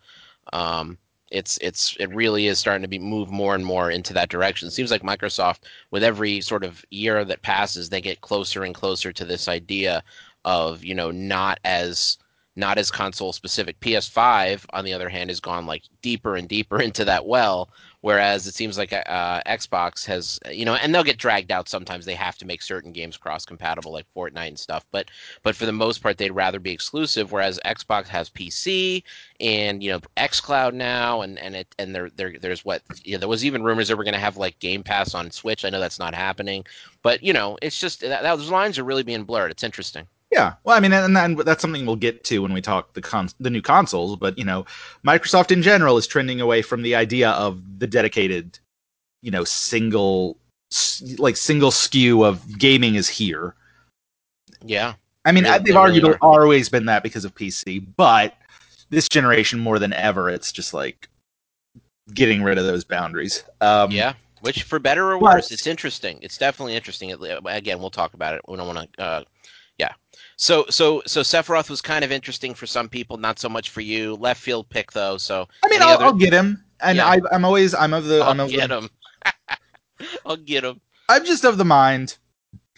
Um, 0.53 0.97
it's 1.31 1.57
it's 1.61 1.95
it 1.99 2.13
really 2.13 2.47
is 2.47 2.59
starting 2.59 2.83
to 2.83 2.87
be 2.87 2.99
move 2.99 3.31
more 3.31 3.55
and 3.55 3.65
more 3.65 3.89
into 3.91 4.13
that 4.13 4.29
direction. 4.29 4.67
It 4.67 4.71
seems 4.71 4.91
like 4.91 5.01
Microsoft, 5.01 5.61
with 5.91 6.03
every 6.03 6.41
sort 6.41 6.63
of 6.63 6.85
year 6.91 7.25
that 7.25 7.41
passes, 7.41 7.89
they 7.89 8.01
get 8.01 8.21
closer 8.21 8.63
and 8.63 8.75
closer 8.75 9.11
to 9.11 9.25
this 9.25 9.47
idea 9.47 10.03
of 10.45 10.83
you 10.83 10.95
know 10.95 11.11
not 11.11 11.59
as 11.63 12.18
not 12.59 12.77
as 12.77 12.91
console 12.91 13.33
specific. 13.33 13.79
PS5, 13.79 14.65
on 14.71 14.85
the 14.85 14.93
other 14.93 15.09
hand, 15.09 15.29
has 15.29 15.39
gone 15.39 15.65
like 15.65 15.83
deeper 16.01 16.35
and 16.35 16.47
deeper 16.47 16.81
into 16.81 17.05
that 17.05 17.25
well. 17.25 17.69
Whereas 18.01 18.47
it 18.47 18.53
seems 18.53 18.77
like 18.77 18.93
uh, 18.93 19.41
Xbox 19.45 20.05
has, 20.05 20.39
you 20.49 20.63
know, 20.63 20.75
and 20.75 20.95
they'll 20.95 21.03
get 21.03 21.17
dragged 21.17 21.51
out 21.51 21.67
sometimes. 21.67 22.05
They 22.05 22.15
have 22.15 22.37
to 22.37 22.45
make 22.45 22.61
certain 22.61 22.93
games 22.93 23.17
cross 23.17 23.45
compatible, 23.45 23.91
like 23.91 24.05
Fortnite 24.15 24.47
and 24.47 24.59
stuff. 24.59 24.85
But 24.91 25.09
but 25.43 25.53
for 25.53 25.65
the 25.65 25.73
most 25.73 26.01
part, 26.01 26.17
they'd 26.17 26.31
rather 26.31 26.59
be 26.59 26.71
exclusive. 26.71 27.33
Whereas 27.33 27.59
Xbox 27.65 28.07
has 28.07 28.29
PC 28.29 29.03
and 29.41 29.83
you 29.83 29.91
know 29.91 29.99
XCloud 30.15 30.73
now, 30.73 31.21
and 31.21 31.37
and 31.39 31.57
it 31.57 31.75
and 31.77 31.93
there 31.93 32.09
there 32.15 32.35
there's 32.39 32.63
what 32.63 32.83
you 33.03 33.13
know, 33.13 33.19
there 33.19 33.27
was 33.27 33.43
even 33.43 33.63
rumors 33.63 33.89
that 33.89 33.97
we're 33.97 34.05
going 34.05 34.13
to 34.13 34.19
have 34.19 34.37
like 34.37 34.59
Game 34.59 34.81
Pass 34.81 35.13
on 35.13 35.29
Switch. 35.29 35.65
I 35.65 35.69
know 35.69 35.81
that's 35.81 35.99
not 35.99 36.15
happening, 36.15 36.65
but 37.01 37.21
you 37.21 37.33
know, 37.33 37.57
it's 37.61 37.79
just 37.79 37.99
that, 37.99 38.23
those 38.23 38.49
lines 38.49 38.79
are 38.79 38.85
really 38.85 39.03
being 39.03 39.25
blurred. 39.25 39.51
It's 39.51 39.63
interesting. 39.63 40.07
Yeah, 40.31 40.53
well, 40.63 40.77
I 40.77 40.79
mean, 40.79 40.93
and, 40.93 41.17
and 41.17 41.39
that's 41.39 41.61
something 41.61 41.85
we'll 41.87 41.95
get 41.95 42.23
to 42.25 42.39
when 42.39 42.53
we 42.53 42.61
talk 42.61 42.93
the 42.93 43.33
the 43.39 43.49
new 43.49 43.61
consoles. 43.63 44.15
But 44.15 44.37
you 44.37 44.45
know, 44.45 44.65
Microsoft 45.05 45.51
in 45.51 45.61
general 45.63 45.97
is 45.97 46.05
trending 46.05 46.39
away 46.39 46.61
from 46.61 46.83
the 46.83 46.93
idea 46.95 47.31
of 47.31 47.61
the 47.79 47.87
dedicated, 47.87 48.59
you 49.23 49.31
know, 49.31 49.43
single 49.43 50.37
like 51.17 51.35
single 51.35 51.71
SKU 51.71 52.23
of 52.23 52.59
gaming 52.59 52.93
is 52.93 53.09
here. 53.09 53.55
Yeah, 54.63 54.93
I 55.25 55.31
mean, 55.31 55.45
Really- 55.45 55.59
they've 55.63 55.75
really 55.75 56.13
always 56.21 56.69
been 56.69 56.85
that 56.85 57.01
because 57.01 57.25
of 57.25 57.33
PC, 57.33 57.85
but 57.97 58.37
this 58.91 59.09
generation 59.09 59.59
more 59.59 59.79
than 59.79 59.93
ever, 59.93 60.29
it's 60.29 60.51
just 60.51 60.73
like 60.75 61.09
getting 62.13 62.43
rid 62.43 62.57
of 62.57 62.65
those 62.65 62.83
boundaries. 62.83 63.43
Um, 63.61 63.91
yeah. 63.91 64.13
Which, 64.41 64.63
for 64.63 64.79
better 64.79 65.11
or 65.11 65.19
But- 65.19 65.35
worse, 65.35 65.51
it's 65.51 65.67
interesting. 65.67 66.19
It's 66.21 66.37
definitely 66.37 66.75
interesting. 66.75 67.11
Again, 67.45 67.79
we'll 67.79 67.89
talk 67.89 68.13
about 68.13 68.35
it. 68.35 68.41
We 68.47 68.57
don't 68.57 68.67
want 68.73 68.93
to. 68.93 69.01
Uh. 69.01 69.23
So, 70.41 70.65
so, 70.69 71.01
so 71.05 71.19
Sephiroth 71.19 71.69
was 71.69 71.81
kind 71.81 72.05
of 72.05 72.13
interesting 72.13 72.53
for 72.53 72.65
some 72.65 72.87
people, 72.87 73.17
not 73.17 73.39
so 73.39 73.49
much 73.49 73.71
for 73.71 73.81
you. 73.81 74.15
Left 74.15 74.41
field 74.41 74.69
pick 74.69 74.93
though. 74.93 75.17
So 75.17 75.45
I 75.65 75.67
mean, 75.67 75.81
I'll, 75.81 75.89
other- 75.95 76.05
I'll 76.05 76.13
get 76.13 76.31
him, 76.31 76.63
and 76.79 76.95
Yeah. 76.95 77.07
I, 77.07 77.19
I'm 77.33 77.43
always 77.43 77.75
I'm 77.75 77.93
of 77.93 78.05
the 78.05 78.21
I'll 78.21 78.29
I'm 78.31 78.39
of 78.39 78.49
get 78.49 78.69
the, 78.69 78.77
him. 78.77 78.89
I'll 80.25 80.37
get 80.37 80.63
him. 80.63 80.79
I'm 81.09 81.25
just 81.25 81.43
of 81.43 81.57
the 81.57 81.65
mind 81.65 82.17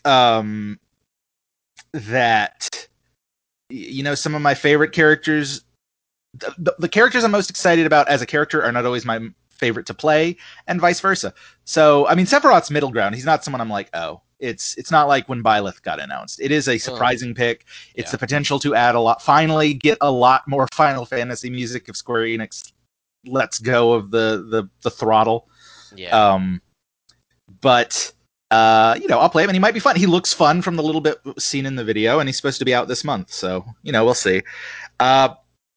um 0.05 0.79
that 1.93 2.87
you 3.69 4.01
know 4.01 4.15
some 4.15 4.33
of 4.33 4.41
my 4.41 4.55
favorite 4.55 4.91
characters 4.91 5.61
the, 6.33 6.55
the, 6.57 6.75
the 6.79 6.89
characters 6.89 7.23
I'm 7.23 7.29
most 7.29 7.51
excited 7.51 7.85
about 7.85 8.07
as 8.07 8.23
a 8.23 8.25
character 8.25 8.63
are 8.63 8.71
not 8.71 8.87
always 8.87 9.05
my 9.05 9.19
favorite 9.51 9.85
to 9.85 9.93
play 9.93 10.35
and 10.65 10.81
vice 10.81 10.99
versa. 10.99 11.31
So, 11.65 12.07
I 12.07 12.15
mean 12.15 12.25
Sephiroth's 12.25 12.71
middle 12.71 12.89
ground. 12.89 13.13
He's 13.13 13.25
not 13.25 13.43
someone 13.43 13.61
I'm 13.61 13.69
like, 13.69 13.91
"Oh, 13.93 14.21
it's 14.41 14.75
it's 14.77 14.91
not 14.91 15.07
like 15.07 15.29
when 15.29 15.41
Byleth 15.43 15.81
got 15.83 15.99
announced. 16.01 16.41
It 16.41 16.51
is 16.51 16.67
a 16.67 16.77
surprising 16.77 17.33
pick. 17.33 17.65
It's 17.95 18.07
Yeah. 18.09 18.11
the 18.11 18.17
potential 18.17 18.59
to 18.59 18.75
add 18.75 18.95
a 18.95 18.99
lot 18.99 19.21
finally 19.21 19.73
get 19.73 19.97
a 20.01 20.11
lot 20.11 20.45
more 20.47 20.67
Final 20.73 21.05
Fantasy 21.05 21.49
music 21.49 21.87
if 21.87 21.95
Square 21.95 22.23
Enix 22.23 22.73
lets 23.25 23.59
go 23.59 23.93
of 23.93 24.11
the 24.11 24.45
the 24.49 24.67
the 24.81 24.91
throttle. 24.91 25.47
Yeah. 25.95 26.09
Um, 26.09 26.61
but 27.61 28.11
uh, 28.49 28.97
you 28.99 29.07
know, 29.07 29.19
I'll 29.19 29.29
play 29.29 29.43
him, 29.43 29.49
and 29.49 29.55
he 29.55 29.59
might 29.61 29.73
be 29.73 29.79
fun. 29.79 29.95
He 29.95 30.05
looks 30.07 30.33
fun 30.33 30.61
from 30.61 30.75
the 30.75 30.83
little 30.83 30.99
bit 31.01 31.19
seen 31.37 31.65
in 31.65 31.75
the 31.75 31.83
video, 31.85 32.19
and 32.19 32.27
he's 32.27 32.35
supposed 32.35 32.59
to 32.59 32.65
be 32.65 32.73
out 32.73 32.87
this 32.89 33.03
month, 33.05 33.31
so 33.31 33.63
you 33.83 33.91
know, 33.91 34.03
we'll 34.03 34.13
see. 34.13 34.41
Uh, 34.99 35.29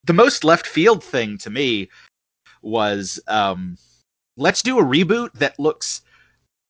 the 0.05 0.13
most 0.13 0.43
left 0.43 0.67
field 0.67 1.03
thing 1.05 1.39
to 1.39 1.51
me 1.51 1.89
was 2.63 3.21
um, 3.29 3.77
let's 4.37 4.63
do 4.63 4.79
a 4.79 4.83
reboot 4.83 5.33
that 5.35 5.59
looks 5.59 6.01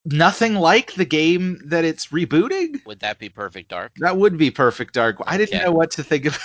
nothing 0.04 0.54
like 0.54 0.94
the 0.94 1.04
game 1.04 1.60
that 1.66 1.84
it's 1.84 2.08
rebooting. 2.08 2.80
Would 2.84 3.00
that 3.00 3.18
be 3.18 3.28
Perfect 3.28 3.68
Dark? 3.68 4.00
That 4.00 4.16
would 4.16 4.36
be 4.36 4.50
Perfect 4.50 4.94
Dark. 4.94 5.16
I 5.26 5.38
didn't 5.38 5.62
know 5.64 5.72
what 5.72 5.90
to 5.92 6.02
think 6.02 6.26
of, 6.26 6.38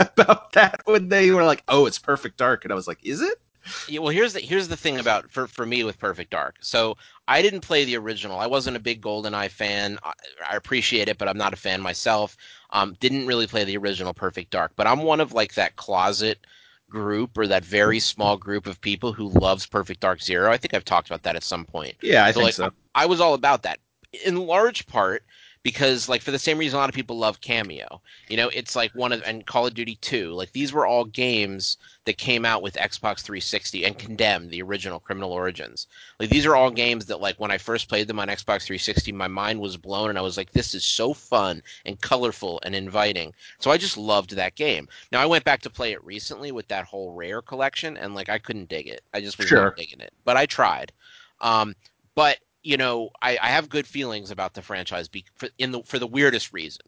about 0.00 0.52
that 0.52 0.80
when 0.84 1.08
they 1.08 1.30
were 1.30 1.44
like, 1.44 1.62
"Oh, 1.68 1.86
it's 1.86 1.98
Perfect 1.98 2.36
Dark," 2.36 2.64
and 2.64 2.72
I 2.72 2.76
was 2.76 2.88
like, 2.88 2.98
"Is 3.04 3.20
it?" 3.20 3.40
Yeah, 3.86 4.00
well, 4.00 4.10
here's 4.12 4.34
the 4.34 4.40
here's 4.40 4.68
the 4.68 4.76
thing 4.76 4.98
about 4.98 5.30
for 5.30 5.46
for 5.46 5.64
me 5.64 5.82
with 5.82 5.98
Perfect 5.98 6.30
Dark. 6.30 6.56
So 6.60 6.96
I 7.26 7.40
didn't 7.42 7.62
play 7.62 7.84
the 7.84 7.96
original. 7.96 8.38
I 8.38 8.46
wasn't 8.46 8.76
a 8.76 8.80
big 8.80 9.00
GoldenEye 9.00 9.50
fan. 9.50 9.98
I, 10.02 10.12
I 10.50 10.56
appreciate 10.56 11.08
it, 11.08 11.16
but 11.18 11.26
I'm 11.28 11.38
not 11.38 11.54
a 11.54 11.56
fan 11.56 11.80
myself. 11.80 12.36
Um, 12.70 12.94
didn't 13.00 13.26
really 13.26 13.46
play 13.46 13.64
the 13.64 13.78
original 13.78 14.12
Perfect 14.12 14.50
Dark, 14.50 14.72
but 14.76 14.86
I'm 14.86 15.02
one 15.02 15.20
of 15.20 15.32
like 15.32 15.54
that 15.54 15.76
closet 15.76 16.46
group 16.90 17.36
or 17.38 17.46
that 17.46 17.64
very 17.64 17.98
small 17.98 18.36
group 18.36 18.66
of 18.66 18.80
people 18.80 19.12
who 19.12 19.28
loves 19.30 19.66
Perfect 19.66 20.00
Dark 20.00 20.20
Zero. 20.22 20.50
I 20.52 20.58
think 20.58 20.74
I've 20.74 20.84
talked 20.84 21.08
about 21.08 21.22
that 21.22 21.36
at 21.36 21.42
some 21.42 21.64
point. 21.64 21.96
Yeah, 22.00 22.24
I 22.24 22.32
So, 22.32 22.40
think 22.40 22.42
like, 22.42 22.56
so. 22.56 22.70
I 22.98 23.06
was 23.06 23.20
all 23.20 23.34
about 23.34 23.62
that 23.62 23.78
in 24.24 24.36
large 24.36 24.86
part 24.88 25.22
because 25.62 26.08
like 26.08 26.20
for 26.22 26.32
the 26.32 26.38
same 26.38 26.58
reason 26.58 26.76
a 26.76 26.80
lot 26.80 26.88
of 26.88 26.94
people 26.96 27.16
love 27.16 27.40
Kameo. 27.40 28.00
You 28.28 28.36
know, 28.36 28.48
it's 28.48 28.74
like 28.74 28.90
one 28.94 29.12
of 29.12 29.22
and 29.22 29.46
Call 29.46 29.68
of 29.68 29.74
Duty 29.74 29.96
2. 30.00 30.32
Like 30.32 30.50
these 30.50 30.72
were 30.72 30.84
all 30.84 31.04
games 31.04 31.76
that 32.06 32.18
came 32.18 32.44
out 32.44 32.60
with 32.60 32.74
Xbox 32.74 33.20
360 33.20 33.84
and 33.84 33.96
Condemned, 33.96 34.50
the 34.50 34.62
original 34.62 34.98
Criminal 34.98 35.30
Origins. 35.30 35.86
Like 36.18 36.30
these 36.30 36.44
are 36.44 36.56
all 36.56 36.72
games 36.72 37.06
that 37.06 37.20
like 37.20 37.38
when 37.38 37.52
I 37.52 37.58
first 37.58 37.88
played 37.88 38.08
them 38.08 38.18
on 38.18 38.26
Xbox 38.26 38.64
360, 38.64 39.12
my 39.12 39.28
mind 39.28 39.60
was 39.60 39.76
blown 39.76 40.08
and 40.08 40.18
I 40.18 40.22
was 40.22 40.36
like 40.36 40.50
this 40.50 40.74
is 40.74 40.84
so 40.84 41.14
fun 41.14 41.62
and 41.86 42.00
colorful 42.00 42.58
and 42.64 42.74
inviting. 42.74 43.32
So 43.60 43.70
I 43.70 43.76
just 43.78 43.96
loved 43.96 44.30
that 44.34 44.56
game. 44.56 44.88
Now 45.12 45.20
I 45.20 45.26
went 45.26 45.44
back 45.44 45.60
to 45.62 45.70
play 45.70 45.92
it 45.92 46.04
recently 46.04 46.50
with 46.50 46.66
that 46.68 46.84
whole 46.86 47.12
Rare 47.12 47.42
collection 47.42 47.96
and 47.96 48.14
like 48.14 48.28
I 48.28 48.38
couldn't 48.38 48.68
dig 48.68 48.88
it. 48.88 49.02
I 49.14 49.20
just 49.20 49.38
was 49.38 49.46
Sure. 49.46 49.64
not 49.66 49.76
digging 49.76 50.00
it. 50.00 50.12
But 50.24 50.36
I 50.36 50.46
tried. 50.46 50.92
Um 51.40 51.76
but 52.16 52.38
you 52.68 52.76
know, 52.76 53.08
I, 53.22 53.38
I 53.40 53.48
have 53.48 53.70
good 53.70 53.86
feelings 53.86 54.30
about 54.30 54.52
the 54.52 54.60
franchise 54.60 55.08
be, 55.08 55.24
for, 55.36 55.48
in 55.56 55.72
the 55.72 55.82
for 55.84 55.98
the 55.98 56.06
weirdest 56.06 56.52
reason. 56.52 56.82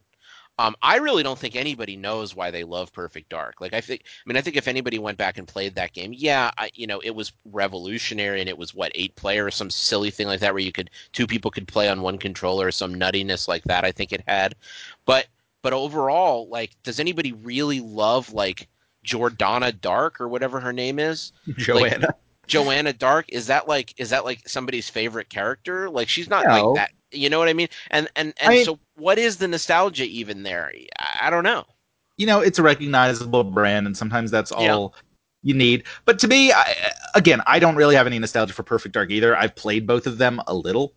Um, 0.59 0.77
I 0.83 0.97
really 0.97 1.23
don't 1.23 1.39
think 1.39 1.57
anybody 1.57 1.97
knows 1.97 2.37
why 2.37 2.51
they 2.51 2.65
love 2.65 2.93
Perfect 2.93 3.31
Dark. 3.31 3.63
Like 3.63 3.73
I 3.73 3.81
think, 3.81 4.03
I 4.05 4.29
mean, 4.29 4.37
I 4.37 4.43
think 4.43 4.57
if 4.57 4.69
anybody 4.69 4.99
went 4.99 5.17
back 5.17 5.39
and 5.39 5.49
played 5.49 5.75
that 5.77 5.95
game, 5.95 6.13
yeah, 6.15 6.51
I, 6.59 6.69
you 6.75 6.87
know, 6.87 7.01
it 7.01 7.15
was 7.15 7.33
revolutionary 7.47 8.41
and 8.41 8.49
it 8.51 8.59
was 8.59 8.75
what 8.75 8.93
eight 8.95 9.17
player 9.17 9.47
or 9.47 9.51
some 9.51 9.71
silly 9.71 10.11
thing 10.11 10.27
like 10.27 10.41
that 10.41 10.53
where 10.53 10.63
you 10.63 10.71
could 10.71 10.91
two 11.15 11.27
people 11.27 11.51
could 11.51 11.67
play 11.67 11.89
on 11.89 12.03
one 12.03 12.19
controller 12.19 12.67
or 12.67 12.73
some 12.73 12.95
nuttiness 12.95 13.49
like 13.49 13.65
that. 13.65 13.83
I 13.83 13.91
think 13.91 14.13
it 14.13 14.23
had, 14.27 14.57
but 15.07 15.29
but 15.63 15.73
overall, 15.73 16.47
like, 16.49 16.73
does 16.83 17.01
anybody 17.01 17.33
really 17.33 17.81
love 17.81 18.35
like 18.35 18.69
Jordana 19.03 19.81
Dark 19.81 20.21
or 20.21 20.29
whatever 20.29 20.61
her 20.61 20.75
name 20.75 20.99
is? 20.99 21.33
Joanna. 21.57 22.15
Joanna 22.51 22.93
Dark 22.93 23.27
is 23.29 23.47
that 23.47 23.67
like 23.69 23.95
is 23.99 24.11
that 24.11 24.25
like 24.25 24.49
somebody's 24.49 24.89
favorite 24.91 25.29
character? 25.31 25.89
Like 25.91 26.09
she's 26.09 26.29
not 26.29 26.45
No. 26.47 26.71
like 26.71 26.77
that. 26.77 26.91
You 27.13 27.29
know 27.31 27.39
what 27.39 27.49
I 27.49 27.53
mean? 27.55 27.69
And 27.91 28.09
and 28.17 28.35
and 28.41 28.53
I 28.53 28.63
so 28.65 28.79
what 28.97 29.19
is 29.19 29.37
the 29.37 29.49
nostalgia 29.49 30.05
even 30.05 30.43
there? 30.43 30.73
I, 30.99 31.27
I 31.27 31.31
don't 31.31 31.45
know. 31.45 31.65
you 32.17 32.27
know, 32.27 32.41
it's 32.41 32.59
a 32.59 32.63
recognizable 32.63 33.45
brand, 33.45 33.87
and 33.87 33.97
sometimes 33.97 34.31
that's 34.31 34.51
Yeah. 34.53 34.75
all 34.75 34.95
you 35.43 35.55
need. 35.55 35.85
But 36.05 36.19
to 36.19 36.29
me, 36.29 36.53
I, 36.53 36.93
again, 37.15 37.41
I 37.47 37.59
don't 37.59 37.75
really 37.77 37.95
have 37.97 38.07
any 38.07 38.19
nostalgia 38.19 38.53
for 38.53 38.63
Perfect 38.63 38.93
Dark 38.95 39.11
either. 39.11 39.35
I've 39.37 39.57
played 39.57 39.87
both 39.87 40.07
of 40.07 40.19
them 40.19 40.41
a 40.47 40.55
little. 40.55 40.93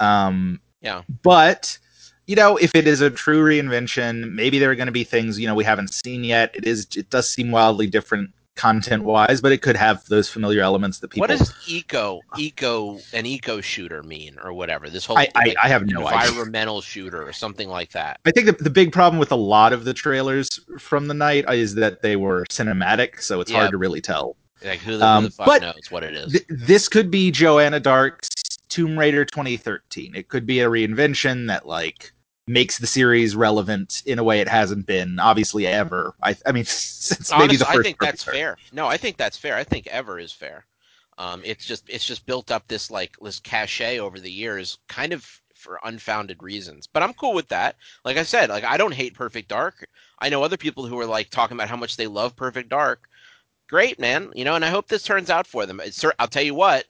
Um, 0.00 0.60
Yeah. 0.80 1.02
But 1.22 1.78
you 2.26 2.36
know, 2.36 2.56
if 2.58 2.74
it 2.74 2.86
is 2.86 3.00
a 3.00 3.10
true 3.10 3.42
reinvention, 3.44 4.32
maybe 4.32 4.58
there 4.58 4.70
are 4.70 4.74
going 4.76 4.86
to 4.86 4.92
be 4.92 5.04
things 5.04 5.38
you 5.38 5.46
know 5.46 5.54
we 5.54 5.64
haven't 5.64 5.92
seen 5.92 6.22
yet. 6.24 6.50
It 6.54 6.64
is. 6.64 6.86
It 6.96 7.10
does 7.10 7.28
seem 7.28 7.50
wildly 7.50 7.86
different 7.86 8.30
content 8.56 9.04
wise, 9.04 9.40
but 9.40 9.52
it 9.52 9.62
could 9.62 9.76
have 9.76 10.04
those 10.06 10.28
familiar 10.28 10.60
elements 10.60 10.98
that 10.98 11.08
people. 11.08 11.20
what 11.22 11.30
does 11.30 11.54
eco 11.66 12.20
eco 12.38 12.98
an 13.12 13.24
eco 13.24 13.60
shooter 13.60 14.02
mean 14.02 14.36
or 14.42 14.52
whatever? 14.52 14.90
This 14.90 15.06
whole 15.06 15.16
I, 15.18 15.28
I, 15.34 15.46
like, 15.46 15.56
I 15.62 15.68
have 15.68 15.86
no 15.86 16.06
idea. 16.06 16.28
environmental 16.28 16.80
shooter 16.80 17.26
or 17.26 17.32
something 17.32 17.68
like 17.68 17.90
that. 17.92 18.20
I 18.26 18.30
think 18.30 18.46
the, 18.46 18.52
the 18.52 18.70
big 18.70 18.92
problem 18.92 19.18
with 19.18 19.32
a 19.32 19.36
lot 19.36 19.72
of 19.72 19.84
the 19.84 19.94
trailers 19.94 20.60
from 20.78 21.08
the 21.08 21.14
night 21.14 21.44
is 21.52 21.74
that 21.76 22.02
they 22.02 22.16
were 22.16 22.44
cinematic, 22.50 23.22
so 23.22 23.40
it's 23.40 23.50
Yeah. 23.50 23.60
hard 23.60 23.70
to 23.70 23.78
really 23.78 24.00
tell. 24.00 24.36
Like 24.62 24.80
who 24.80 24.98
the, 24.98 25.06
Um, 25.06 25.22
who 25.24 25.28
the 25.30 25.34
fuck 25.36 25.46
but 25.46 25.62
knows 25.62 25.90
what 25.90 26.02
it 26.02 26.14
is? 26.14 26.32
Th- 26.32 26.44
this 26.50 26.86
could 26.88 27.10
be 27.10 27.30
Joanna 27.30 27.80
Dark's 27.80 28.28
Tomb 28.68 28.98
Raider 28.98 29.24
2013. 29.24 30.14
It 30.14 30.28
could 30.28 30.44
be 30.44 30.60
a 30.60 30.68
reinvention 30.68 31.46
that 31.48 31.66
like 31.66 32.12
makes 32.50 32.78
the 32.78 32.86
series 32.86 33.36
relevant 33.36 34.02
in 34.06 34.18
a 34.18 34.24
way 34.24 34.40
it 34.40 34.48
hasn't 34.48 34.84
been 34.84 35.18
obviously 35.18 35.66
ever. 35.66 36.14
I, 36.22 36.36
I 36.44 36.52
mean, 36.52 36.64
since 36.66 37.30
maybe 37.36 37.56
the 37.56 37.64
first. 37.64 37.78
I 37.78 37.82
think 37.82 38.00
that's 38.00 38.24
fair. 38.24 38.56
No, 38.72 38.86
I 38.86 38.96
think 38.96 39.16
that's 39.16 39.36
fair. 39.36 39.56
I 39.56 39.64
think 39.64 39.86
ever 39.86 40.18
is 40.18 40.32
fair. 40.32 40.66
Um, 41.16 41.42
it's 41.44 41.64
just 41.64 41.88
it's 41.88 42.04
just 42.04 42.26
built 42.26 42.50
up 42.50 42.66
this 42.66 42.90
like 42.90 43.16
this 43.20 43.40
cachet 43.40 44.00
over 44.00 44.18
the 44.18 44.30
years, 44.30 44.78
kind 44.88 45.12
of 45.12 45.40
for 45.54 45.78
unfounded 45.84 46.42
reasons. 46.42 46.86
But 46.86 47.02
I'm 47.02 47.14
cool 47.14 47.34
with 47.34 47.48
that. 47.48 47.76
Like 48.04 48.16
I 48.16 48.22
said, 48.24 48.50
like 48.50 48.64
I 48.64 48.76
don't 48.76 48.94
hate 48.94 49.14
Perfect 49.14 49.48
Dark. 49.48 49.86
I 50.18 50.28
know 50.28 50.42
other 50.42 50.56
people 50.56 50.86
who 50.86 50.98
are 50.98 51.06
like 51.06 51.30
talking 51.30 51.56
about 51.56 51.68
how 51.68 51.76
much 51.76 51.96
they 51.96 52.06
love 52.06 52.34
Perfect 52.36 52.70
Dark. 52.70 53.08
Great, 53.68 54.00
man. 54.00 54.32
You 54.34 54.44
know, 54.44 54.56
and 54.56 54.64
I 54.64 54.68
hope 54.68 54.88
this 54.88 55.04
turns 55.04 55.30
out 55.30 55.46
for 55.46 55.66
them. 55.66 55.80
It's, 55.80 56.04
I'll 56.18 56.26
tell 56.26 56.42
you 56.42 56.54
what. 56.54 56.86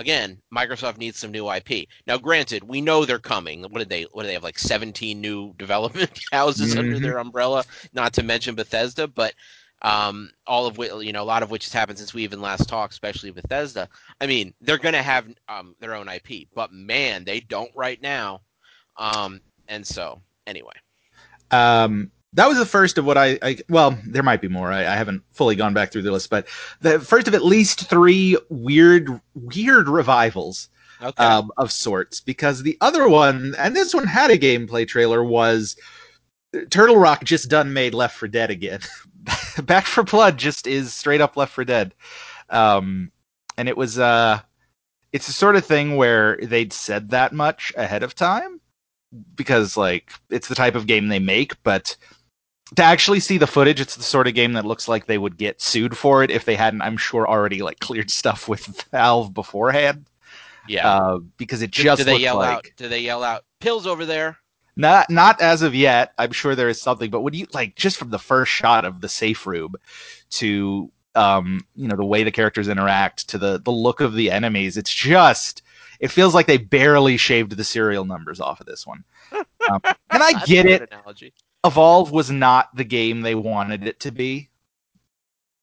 Again, 0.00 0.40
Microsoft 0.54 0.98
needs 0.98 1.18
some 1.18 1.32
new 1.32 1.48
IP. 1.50 1.88
Now, 2.06 2.18
granted, 2.18 2.64
we 2.64 2.80
know 2.80 3.04
they're 3.04 3.18
coming. 3.20 3.62
What 3.62 3.78
did 3.80 3.90
they? 3.90 4.04
What 4.12 4.22
do 4.22 4.28
they 4.28 4.34
have? 4.34 4.42
Like 4.44 4.58
17 4.58 5.20
new 5.20 5.54
development 5.58 6.18
houses 6.32 6.76
under 6.76 6.98
Mhm. 6.98 7.02
their 7.02 7.18
umbrella. 7.18 7.64
Not 7.92 8.14
to 8.14 8.22
mention 8.24 8.54
Bethesda, 8.56 9.06
but 9.08 9.34
um, 9.82 10.30
all 10.46 10.66
of 10.66 10.78
which, 10.78 10.92
you 11.00 11.12
know, 11.12 11.22
a 11.22 11.24
lot 11.24 11.42
of 11.42 11.50
which 11.50 11.64
has 11.64 11.72
happened 11.72 11.98
since 11.98 12.14
we 12.14 12.24
even 12.24 12.40
last 12.40 12.68
talked, 12.68 12.92
especially 12.94 13.30
Bethesda. 13.30 13.88
I 14.20 14.26
mean, 14.26 14.54
they're 14.60 14.78
going 14.78 14.94
to 14.94 15.02
have 15.02 15.28
um, 15.48 15.74
their 15.80 15.94
own 15.94 16.08
IP, 16.08 16.48
but 16.54 16.72
man, 16.72 17.24
they 17.24 17.40
don't 17.40 17.70
right 17.74 18.00
now. 18.02 18.42
Um, 18.96 19.40
and 19.68 19.86
so, 19.86 20.20
anyway, 20.46 20.74
Um, 21.50 22.10
that 22.34 22.46
was 22.46 22.58
the 22.58 22.66
first 22.66 22.98
of 22.98 23.04
what 23.04 23.18
I, 23.18 23.38
I 23.42 23.58
well, 23.68 23.98
there 24.06 24.22
might 24.22 24.40
be 24.40 24.48
more. 24.48 24.70
I, 24.70 24.80
I 24.80 24.94
haven't 24.94 25.22
fully 25.32 25.56
gone 25.56 25.74
back 25.74 25.90
through 25.90 26.02
the 26.02 26.12
list, 26.12 26.30
but 26.30 26.46
the 26.80 27.00
first 27.00 27.26
of 27.26 27.34
at 27.34 27.44
least 27.44 27.88
three 27.88 28.36
weird, 28.48 29.20
weird 29.34 29.88
revivals 29.88 30.68
okay, 31.02 31.24
um, 31.24 31.50
of 31.56 31.72
sorts. 31.72 32.20
Because 32.20 32.62
the 32.62 32.78
other 32.80 33.08
one, 33.08 33.54
and 33.58 33.74
this 33.74 33.92
one 33.92 34.06
had 34.06 34.30
a 34.30 34.38
gameplay 34.38 34.86
trailer, 34.86 35.24
was 35.24 35.76
Turtle 36.70 36.96
Rock 36.96 37.24
just 37.24 37.48
done 37.48 37.72
made 37.72 37.94
Left 37.94 38.16
4 38.16 38.28
Dead 38.28 38.50
again. 38.50 38.80
Back 39.64 39.86
4 39.86 40.04
Blood 40.04 40.38
just 40.38 40.66
is 40.66 40.92
straight 40.94 41.20
up 41.20 41.36
Left 41.36 41.52
4 41.52 41.64
Dead, 41.64 41.94
um, 42.50 43.10
and 43.56 43.68
it 43.68 43.76
was 43.76 43.98
uh, 43.98 44.40
it's 45.12 45.26
the 45.26 45.32
sort 45.32 45.56
of 45.56 45.66
thing 45.66 45.96
where 45.96 46.38
they'd 46.42 46.72
said 46.72 47.10
that 47.10 47.32
much 47.32 47.72
ahead 47.76 48.04
of 48.04 48.14
time. 48.14 48.60
because 49.34 49.76
like 49.76 50.12
it's 50.30 50.48
the 50.48 50.54
type 50.54 50.76
of 50.76 50.86
game 50.86 51.08
they 51.08 51.18
make, 51.18 51.60
but 51.64 51.96
to 52.76 52.82
actually 52.82 53.20
see 53.20 53.38
the 53.38 53.46
footage, 53.46 53.80
it's 53.80 53.96
the 53.96 54.02
sort 54.02 54.28
of 54.28 54.34
game 54.34 54.52
that 54.52 54.64
looks 54.64 54.88
like 54.88 55.06
they 55.06 55.18
would 55.18 55.36
get 55.36 55.60
sued 55.60 55.96
for 55.96 56.22
it 56.22 56.30
if 56.30 56.44
they 56.44 56.54
hadn't, 56.54 56.82
I'm 56.82 56.96
sure, 56.96 57.28
already 57.28 57.62
like 57.62 57.80
cleared 57.80 58.10
stuff 58.10 58.48
with 58.48 58.82
Valve 58.90 59.34
beforehand. 59.34 60.06
Yeah. 60.68 60.88
Uh, 60.88 61.18
because 61.36 61.62
it 61.62 61.70
just 61.70 61.98
do 61.98 62.04
they 62.04 62.18
yell 62.18 62.36
like 62.36 62.48
out? 62.48 62.70
Do 62.76 62.88
they 62.88 63.00
yell 63.00 63.24
out? 63.24 63.44
Pills 63.60 63.86
over 63.86 64.06
there. 64.06 64.38
not 64.76 65.10
not 65.10 65.40
as 65.40 65.62
of 65.62 65.74
yet. 65.74 66.12
I'm 66.18 66.32
sure 66.32 66.54
there 66.54 66.68
is 66.68 66.80
something, 66.80 67.10
but 67.10 67.22
when 67.22 67.34
you 67.34 67.46
like 67.52 67.74
just 67.74 67.96
from 67.96 68.10
the 68.10 68.18
first 68.18 68.52
shot 68.52 68.84
of 68.84 69.00
the 69.00 69.08
safe 69.08 69.46
room 69.46 69.74
to 70.30 70.90
um 71.16 71.60
you 71.74 71.88
know 71.88 71.96
the 71.96 72.04
way 72.04 72.22
the 72.22 72.30
characters 72.30 72.68
interact 72.68 73.28
to 73.30 73.38
the 73.38 73.60
the 73.64 73.72
look 73.72 74.00
of 74.00 74.14
the 74.14 74.30
enemies, 74.30 74.76
it's 74.76 74.94
just 74.94 75.62
it 75.98 76.08
feels 76.08 76.34
like 76.34 76.46
they 76.46 76.56
barely 76.58 77.16
shaved 77.16 77.56
the 77.56 77.64
serial 77.64 78.04
numbers 78.04 78.40
off 78.40 78.60
of 78.60 78.66
this 78.66 78.86
one. 78.86 79.04
Um, 79.70 79.80
and 79.84 80.22
I 80.22 80.32
get 80.46 80.64
it. 80.66 80.88
Analogy. 80.90 81.34
Evolve 81.64 82.10
was 82.10 82.30
not 82.30 82.74
the 82.74 82.84
game 82.84 83.20
they 83.20 83.34
wanted 83.34 83.86
it 83.86 84.00
to 84.00 84.10
be. 84.10 84.48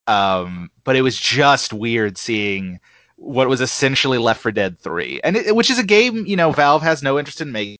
Um, 0.07 0.71
but 0.83 0.95
it 0.95 1.01
was 1.01 1.17
just 1.17 1.73
weird 1.73 2.17
seeing 2.17 2.79
what 3.17 3.49
was 3.49 3.61
essentially 3.61 4.17
Left 4.17 4.41
4 4.41 4.51
Dead 4.51 4.79
3, 4.79 5.19
and 5.23 5.35
it, 5.35 5.55
which 5.55 5.69
is 5.69 5.79
a 5.79 5.83
game 5.83 6.25
you 6.25 6.35
know 6.35 6.51
Valve 6.51 6.81
has 6.81 7.03
no 7.03 7.19
interest 7.19 7.41
in 7.41 7.51
making. 7.51 7.77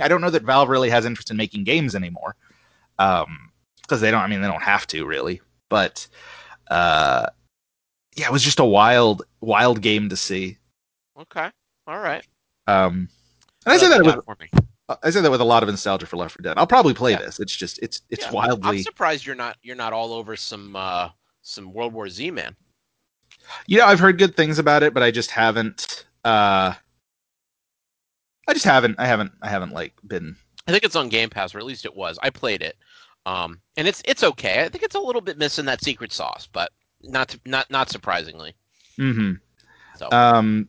I 0.00 0.08
don't 0.08 0.20
know 0.20 0.30
that 0.30 0.42
Valve 0.42 0.68
really 0.68 0.90
has 0.90 1.04
interest 1.04 1.30
in 1.30 1.36
making 1.36 1.64
games 1.64 1.94
anymore, 1.94 2.34
um, 2.98 3.52
because 3.82 4.00
they 4.00 4.10
don't. 4.10 4.22
I 4.22 4.26
mean, 4.26 4.40
they 4.40 4.48
don't 4.48 4.62
have 4.62 4.86
to 4.88 5.06
really. 5.06 5.40
But 5.68 6.08
uh, 6.70 7.26
yeah, 8.16 8.26
it 8.26 8.32
was 8.32 8.42
just 8.42 8.58
a 8.58 8.64
wild, 8.64 9.22
wild 9.40 9.82
game 9.82 10.08
to 10.08 10.16
see. 10.16 10.58
Okay. 11.18 11.50
All 11.86 11.98
right. 11.98 12.26
Um, 12.66 13.08
and 13.66 13.74
I 13.74 13.76
say 13.76 13.88
that 13.88 14.04
with 14.04 14.24
for? 14.24 14.36
I 14.88 15.10
say 15.10 15.20
that 15.20 15.30
with 15.30 15.40
a 15.40 15.44
lot 15.44 15.62
of 15.62 15.68
nostalgia 15.68 16.06
for 16.06 16.16
Left 16.16 16.34
4 16.36 16.42
Dead. 16.42 16.58
I'll 16.58 16.66
probably 16.66 16.94
play 16.94 17.12
Yeah. 17.12 17.18
this. 17.20 17.40
It's 17.40 17.54
just 17.54 17.78
it's 17.80 18.02
it's 18.10 18.26
Yeah, 18.32 18.54
I'm 18.62 18.78
surprised 18.78 19.24
you're 19.24 19.36
not 19.36 19.56
you're 19.62 19.76
not 19.76 19.92
all 19.92 20.12
over 20.12 20.36
some 20.36 20.76
uh 20.76 21.10
some 21.42 21.72
World 21.72 21.92
War 21.92 22.08
Z 22.08 22.30
man. 22.30 22.56
You 23.66 23.78
know, 23.78 23.86
I've 23.86 24.00
heard 24.00 24.18
good 24.18 24.36
things 24.36 24.58
about 24.58 24.82
it, 24.82 24.92
but 24.94 25.02
I 25.02 25.10
just 25.10 25.30
haven't. 25.30 26.06
uh 26.24 26.74
I 28.48 28.52
just 28.52 28.64
haven't. 28.64 28.96
I 28.98 29.06
haven't. 29.06 29.32
I 29.40 29.48
haven't 29.48 29.72
like 29.72 29.94
been. 30.06 30.36
I 30.66 30.72
think 30.72 30.84
it's 30.84 30.96
on 30.96 31.08
Game 31.08 31.30
Pass, 31.30 31.54
or 31.54 31.58
at 31.58 31.64
least 31.64 31.84
it 31.84 31.94
was. 31.94 32.18
I 32.22 32.30
played 32.30 32.62
it, 32.62 32.76
um, 33.24 33.60
and 33.76 33.86
it's 33.86 34.02
it's 34.04 34.22
okay. 34.24 34.64
I 34.64 34.68
think 34.68 34.82
it's 34.84 34.94
a 34.96 35.00
little 35.00 35.20
bit 35.20 35.38
missing 35.38 35.64
that 35.66 35.82
secret 35.82 36.12
sauce, 36.12 36.48
but 36.52 36.70
not 37.02 37.28
to, 37.28 37.40
not 37.46 37.70
not 37.70 37.88
surprisingly. 37.88 38.54
hmm 38.96 39.34
So 39.96 40.08
Um, 40.10 40.68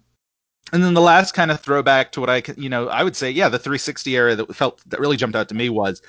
and 0.74 0.84
then 0.84 0.94
the 0.94 1.01
last 1.01 1.34
kind 1.34 1.51
of 1.51 1.62
throwback 1.62 2.12
to 2.13 2.20
what 2.20 2.30
I, 2.30 2.42
c- 2.42 2.53
you 2.58 2.70
know, 2.70 2.89
I 2.89 3.03
would 3.03 3.15
say, 3.15 3.32
yeah, 3.32 3.48
the 3.50 3.60
360 3.60 4.15
era 4.18 4.36
that 4.36 4.56
felt 4.56 4.82
that 4.89 5.00
really 5.00 5.18
jumped 5.18 5.36
out 5.38 5.48
to 5.50 5.56
me 5.56 5.70
was 5.70 6.01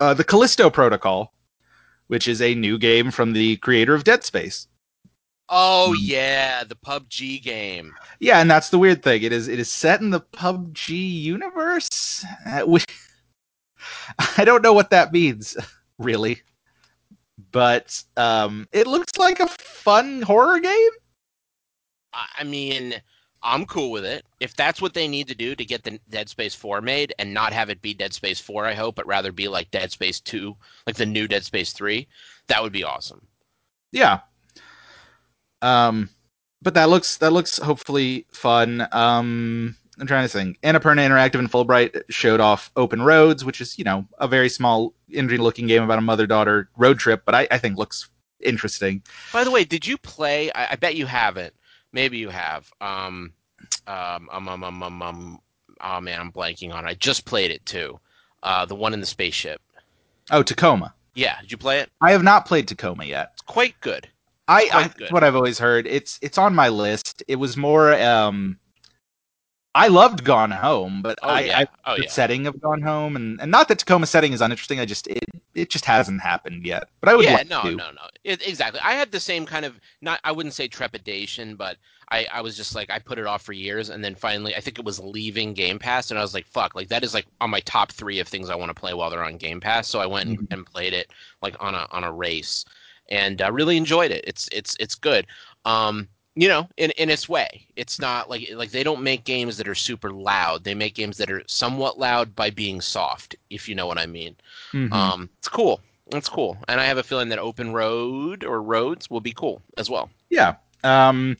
uh, 0.00 0.12
the 0.14 0.24
Callisto 0.24 0.68
Protocol, 0.70 1.32
which 2.08 2.28
is 2.28 2.42
a 2.42 2.54
new 2.54 2.78
game 2.78 3.10
from 3.10 3.32
the 3.32 3.56
creator 3.58 3.94
of 3.94 4.04
Dead 4.04 4.24
Space. 4.24 4.66
oh 5.48 5.94
Mm. 5.94 6.00
yeah, 6.00 6.64
the 6.64 6.76
PUBG 6.76 7.42
game. 7.42 7.94
Yeah, 8.20 8.40
and 8.40 8.50
that's 8.50 8.70
the 8.70 8.78
weird 8.78 9.02
thing. 9.02 9.22
It 9.22 9.32
is 9.32 9.48
it 9.48 9.58
is 9.58 9.70
set 9.70 10.00
in 10.00 10.10
the 10.10 10.20
PUBG 10.20 10.88
universe. 11.22 12.24
Uh, 12.46 12.64
we, 12.66 12.80
I 14.36 14.44
don't 14.44 14.62
know 14.62 14.72
what 14.72 14.90
that 14.90 15.12
means, 15.12 15.56
really, 15.98 16.42
but 17.52 18.02
um, 18.16 18.68
it 18.72 18.86
looks 18.86 19.16
like 19.18 19.40
a 19.40 19.48
fun 19.48 20.22
horror 20.22 20.60
game. 20.60 20.90
I 22.12 22.26
I 22.40 22.44
mean, 22.44 22.94
I'm 23.42 23.66
cool 23.66 23.90
with 23.90 24.04
it. 24.04 24.24
If 24.40 24.54
that's 24.54 24.80
what 24.80 24.94
they 24.94 25.08
need 25.08 25.28
to 25.28 25.34
do 25.34 25.54
to 25.54 25.64
get 25.64 25.82
the 25.82 25.98
Dead 26.10 26.28
Space 26.28 26.54
4 26.54 26.80
made 26.80 27.12
and 27.18 27.34
not 27.34 27.52
have 27.52 27.70
it 27.70 27.82
be 27.82 27.94
Dead 27.94 28.12
Space 28.12 28.40
4, 28.40 28.66
I 28.66 28.74
hope, 28.74 28.94
but 28.94 29.06
rather 29.06 29.32
be 29.32 29.48
like 29.48 29.70
Dead 29.70 29.90
Space 29.90 30.20
2, 30.20 30.56
like 30.86 30.96
the 30.96 31.06
new 31.06 31.26
Dead 31.26 31.44
Space 31.44 31.72
3, 31.72 32.06
that 32.46 32.62
would 32.62 32.72
be 32.72 32.84
awesome. 32.84 33.26
Yeah. 33.90 34.20
Um, 35.60 36.08
but 36.62 36.74
that 36.74 36.88
looks 36.88 37.16
that 37.18 37.32
looks 37.32 37.58
hopefully 37.58 38.26
fun. 38.32 38.86
Um, 38.92 39.76
I'm 39.98 40.06
trying 40.06 40.24
to 40.24 40.32
think. 40.32 40.60
Annapurna 40.62 41.06
Interactive 41.06 41.38
and 41.38 41.50
Fulbright 41.50 42.02
showed 42.08 42.40
off 42.40 42.70
Open 42.76 43.02
Roads, 43.02 43.44
which 43.44 43.60
is 43.60 43.78
you 43.78 43.84
know 43.84 44.06
a 44.18 44.28
very 44.28 44.48
small 44.48 44.94
indie-looking 45.12 45.66
game 45.66 45.82
about 45.82 45.98
a 45.98 46.02
mother-daughter 46.02 46.70
road 46.76 46.98
trip, 46.98 47.22
but 47.24 47.34
I, 47.34 47.46
I 47.50 47.58
think 47.58 47.76
looks 47.76 48.08
interesting. 48.40 49.02
By 49.32 49.44
the 49.44 49.50
way, 49.50 49.64
did 49.64 49.86
you 49.86 49.98
play? 49.98 50.50
I, 50.52 50.72
I 50.72 50.76
bet 50.76 50.96
you 50.96 51.06
haven't. 51.06 51.54
Maybe 51.92 52.18
you 52.18 52.28
have. 52.28 52.70
Um, 52.80 53.32
um, 53.86 54.28
um, 54.32 54.48
um, 54.48 54.64
um, 54.64 54.82
um, 54.82 55.02
um, 55.02 55.40
oh 55.80 56.00
man, 56.00 56.20
I'm 56.20 56.32
blanking 56.32 56.72
on 56.72 56.84
it. 56.86 56.88
I 56.88 56.94
just 56.94 57.24
played 57.24 57.50
it 57.50 57.64
too. 57.66 57.98
Uh, 58.42 58.64
the 58.64 58.74
one 58.74 58.94
in 58.94 59.00
the 59.00 59.06
spaceship. 59.06 59.60
Oh, 60.30 60.42
Tacoma. 60.42 60.94
Yeah, 61.14 61.40
did 61.40 61.52
you 61.52 61.58
play 61.58 61.80
it? 61.80 61.90
I 62.00 62.12
have 62.12 62.22
not 62.22 62.46
played 62.46 62.66
Tacoma 62.66 63.04
yet. 63.04 63.30
It's 63.34 63.42
quite 63.42 63.78
good. 63.80 64.08
I, 64.48 64.62
I 64.64 64.68
Quite 64.70 64.96
good. 64.96 65.12
what 65.12 65.22
I've 65.22 65.36
always 65.36 65.58
heard. 65.58 65.86
It's 65.86 66.18
it's 66.20 66.38
on 66.38 66.54
my 66.54 66.68
list. 66.68 67.22
It 67.28 67.36
was 67.36 67.56
more. 67.56 67.94
Um, 67.94 68.58
I 69.74 69.88
loved 69.88 70.24
Gone 70.24 70.50
Home, 70.50 71.00
but 71.00 71.18
Oh 71.22 71.28
I, 71.28 71.40
yeah. 71.40 71.58
I 71.60 71.66
oh 71.86 71.96
the 71.96 72.02
yeah. 72.02 72.10
setting 72.10 72.46
of 72.46 72.60
Gone 72.60 72.82
Home, 72.82 73.16
and, 73.16 73.40
and 73.40 73.50
not 73.50 73.68
that 73.68 73.78
Tacoma 73.78 74.06
setting 74.06 74.32
is 74.32 74.40
uninteresting. 74.42 74.80
I 74.80 74.84
just 74.84 75.06
it 75.06 75.24
it 75.54 75.70
just 75.70 75.86
hasn't 75.86 76.20
happened 76.20 76.66
yet. 76.66 76.88
But 77.00 77.08
I 77.08 77.14
would 77.14 77.24
yeah, 77.24 77.34
like 77.34 77.48
no, 77.48 77.62
to. 77.62 77.70
no, 77.70 77.90
no. 77.90 78.02
It, 78.24 78.46
exactly. 78.46 78.80
I 78.82 78.92
had 78.92 79.12
the 79.12 79.20
same 79.20 79.46
kind 79.46 79.64
of 79.64 79.80
not. 80.02 80.20
I 80.24 80.32
wouldn't 80.32 80.54
say 80.54 80.68
trepidation, 80.68 81.56
but 81.56 81.78
I, 82.10 82.26
I 82.30 82.40
was 82.42 82.56
just 82.58 82.74
like 82.74 82.90
I 82.90 82.98
put 82.98 83.18
it 83.18 83.26
off 83.26 83.40
for 83.42 83.54
years, 83.54 83.88
and 83.88 84.04
then 84.04 84.14
finally, 84.14 84.54
I 84.54 84.60
think 84.60 84.78
it 84.78 84.84
was 84.84 85.00
leaving 85.00 85.54
Game 85.54 85.78
Pass, 85.78 86.10
and 86.10 86.18
I 86.18 86.22
was 86.22 86.34
like, 86.34 86.46
fuck, 86.46 86.74
like 86.74 86.88
that 86.88 87.02
is 87.02 87.14
like 87.14 87.26
on 87.40 87.48
my 87.48 87.60
top 87.60 87.92
three 87.92 88.18
of 88.18 88.28
things 88.28 88.50
I 88.50 88.54
want 88.54 88.68
to 88.68 88.78
play 88.78 88.92
while 88.92 89.08
they're 89.08 89.24
on 89.24 89.38
Game 89.38 89.60
Pass. 89.60 89.88
So 89.88 90.00
I 90.00 90.06
went 90.06 90.28
and, 90.28 90.46
and 90.50 90.66
played 90.66 90.92
it 90.92 91.10
like 91.40 91.56
on 91.60 91.74
a 91.74 91.86
on 91.90 92.04
a 92.04 92.12
race, 92.12 92.66
and 93.08 93.40
uh, 93.40 93.50
really 93.50 93.78
enjoyed 93.78 94.10
it. 94.10 94.22
It's 94.26 94.46
it's 94.52 94.76
it's 94.78 94.94
good. 94.94 95.26
Um, 95.64 96.08
you 96.34 96.48
know, 96.48 96.68
in 96.76 96.90
in 96.92 97.10
its 97.10 97.28
way, 97.28 97.66
it's 97.76 97.98
not 98.00 98.30
like 98.30 98.48
like 98.54 98.70
they 98.70 98.82
don't 98.82 99.02
make 99.02 99.24
games 99.24 99.56
that 99.58 99.68
are 99.68 99.74
super 99.74 100.10
loud. 100.10 100.64
They 100.64 100.74
make 100.74 100.94
games 100.94 101.18
that 101.18 101.30
are 101.30 101.42
somewhat 101.46 101.98
loud 101.98 102.34
by 102.34 102.50
being 102.50 102.80
soft, 102.80 103.36
if 103.50 103.68
you 103.68 103.74
know 103.74 103.86
what 103.86 103.98
I 103.98 104.06
mean. 104.06 104.36
Mhm. 104.72 104.92
Um, 104.92 105.30
it's 105.38 105.48
cool. 105.48 105.80
It's 106.12 106.28
cool, 106.28 106.56
and 106.68 106.80
I 106.80 106.84
have 106.84 106.98
a 106.98 107.02
feeling 107.02 107.28
that 107.30 107.38
Open 107.38 107.72
Road 107.72 108.44
or 108.44 108.62
Roads 108.62 109.10
will 109.10 109.20
be 109.20 109.32
cool 109.32 109.62
as 109.78 109.88
well. 109.90 110.10
Yeah. 110.30 110.54
Um, 110.84 111.36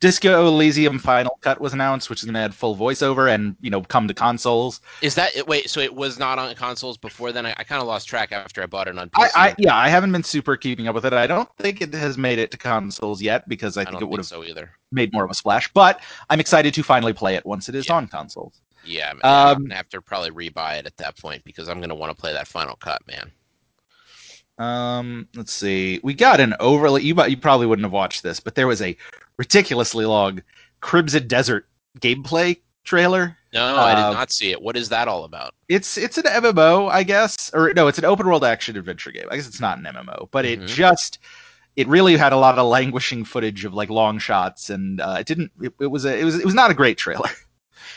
Disco 0.00 0.46
Elysium 0.46 0.98
Final 0.98 1.38
Cut 1.40 1.60
was 1.60 1.72
announced, 1.72 2.08
which 2.08 2.20
is 2.20 2.24
going 2.24 2.34
to 2.34 2.40
add 2.40 2.54
full 2.54 2.76
voiceover 2.76 3.32
and 3.34 3.56
you 3.60 3.68
know 3.68 3.82
come 3.82 4.06
to 4.06 4.14
consoles. 4.14 4.80
Is 5.02 5.16
that? 5.16 5.32
Wait, 5.48 5.68
so 5.68 5.80
it 5.80 5.92
was 5.92 6.18
not 6.18 6.38
on 6.38 6.54
consoles 6.54 6.96
before 6.96 7.32
then? 7.32 7.46
I, 7.46 7.54
I 7.56 7.64
kind 7.64 7.82
of 7.82 7.88
lost 7.88 8.06
track 8.08 8.30
after 8.30 8.62
I 8.62 8.66
bought 8.66 8.86
it 8.86 8.96
on 8.96 9.10
I, 9.14 9.26
PC. 9.28 9.30
I 9.34 9.54
yeah, 9.58 9.76
I 9.76 9.88
haven't 9.88 10.12
been 10.12 10.22
super 10.22 10.56
keeping 10.56 10.86
up 10.86 10.94
with 10.94 11.04
it. 11.04 11.12
I 11.12 11.26
don't 11.26 11.48
think 11.56 11.80
it 11.80 11.92
has 11.94 12.16
made 12.16 12.38
it 12.38 12.52
to 12.52 12.56
consoles 12.56 13.20
yet 13.20 13.48
because 13.48 13.76
I 13.76 13.82
I 13.82 13.84
think 13.86 14.00
it 14.02 14.08
would 14.08 14.18
have 14.20 14.26
so 14.26 14.44
either. 14.44 14.70
made 14.92 15.12
more 15.12 15.24
of 15.24 15.30
a 15.30 15.34
splash. 15.34 15.68
But 15.72 16.00
I'm 16.30 16.38
excited 16.38 16.74
to 16.74 16.82
finally 16.84 17.12
play 17.12 17.34
it 17.34 17.44
once 17.44 17.68
it 17.68 17.74
is 17.74 17.88
Yeah. 17.88 17.94
on 17.96 18.06
consoles. 18.06 18.60
Yeah, 18.84 19.12
man, 19.14 19.20
I'm 19.24 19.56
Um, 19.56 19.62
gonna 19.64 19.74
have 19.74 19.88
to 19.90 20.00
probably 20.00 20.30
rebuy 20.30 20.78
it 20.78 20.86
at 20.86 20.96
that 20.98 21.18
point 21.18 21.42
because 21.42 21.68
I'm 21.68 21.80
gonna 21.80 21.96
want 21.96 22.16
to 22.16 22.20
play 22.20 22.32
that 22.32 22.46
Final 22.46 22.76
Cut, 22.76 23.02
man. 23.08 23.32
Um, 24.58 25.28
let's 25.34 25.52
see. 25.52 26.00
We 26.02 26.14
got 26.14 26.40
an 26.40 26.54
overly. 26.60 27.02
You 27.02 27.20
you 27.26 27.36
probably 27.36 27.66
wouldn't 27.66 27.84
have 27.84 27.92
watched 27.92 28.22
this, 28.22 28.40
but 28.40 28.54
there 28.54 28.66
was 28.66 28.80
a 28.82 28.96
ridiculously 29.38 30.04
long 30.04 30.42
Crimson 30.80 31.26
Desert 31.26 31.68
gameplay 32.00 32.58
trailer. 32.84 33.36
No, 33.52 33.76
I 33.78 33.94
did 33.94 34.02
not 34.02 34.30
see 34.30 34.50
it. 34.50 34.60
What 34.60 34.76
is 34.76 34.90
that 34.90 35.08
all 35.08 35.24
about? 35.24 35.54
It's 35.68 35.96
it's 35.96 36.18
an 36.18 36.24
MMO, 36.24 36.90
I 36.90 37.02
guess, 37.02 37.50
or 37.54 37.72
no, 37.72 37.88
it's 37.88 37.98
an 37.98 38.04
open 38.04 38.26
world 38.26 38.44
action 38.44 38.76
adventure 38.76 39.10
game. 39.10 39.26
I 39.30 39.36
guess 39.36 39.48
it's 39.48 39.60
not 39.60 39.78
an 39.78 39.84
MMO, 39.84 40.28
but 40.30 40.44
it 40.44 40.60
Mhm. 40.60 40.66
just 40.66 41.18
it 41.76 41.86
really 41.88 42.16
had 42.16 42.32
a 42.32 42.36
lot 42.36 42.58
of 42.58 42.66
languishing 42.66 43.24
footage 43.24 43.64
of 43.64 43.72
like 43.72 43.88
long 43.88 44.18
shots, 44.18 44.68
and 44.68 45.00
uh, 45.00 45.16
it 45.20 45.26
didn't. 45.26 45.52
It, 45.62 45.72
it 45.80 45.86
was 45.86 46.04
a 46.04 46.18
it 46.18 46.24
was 46.24 46.38
it 46.38 46.44
was 46.44 46.54
not 46.54 46.70
a 46.70 46.74
great 46.74 46.98
trailer. 46.98 47.30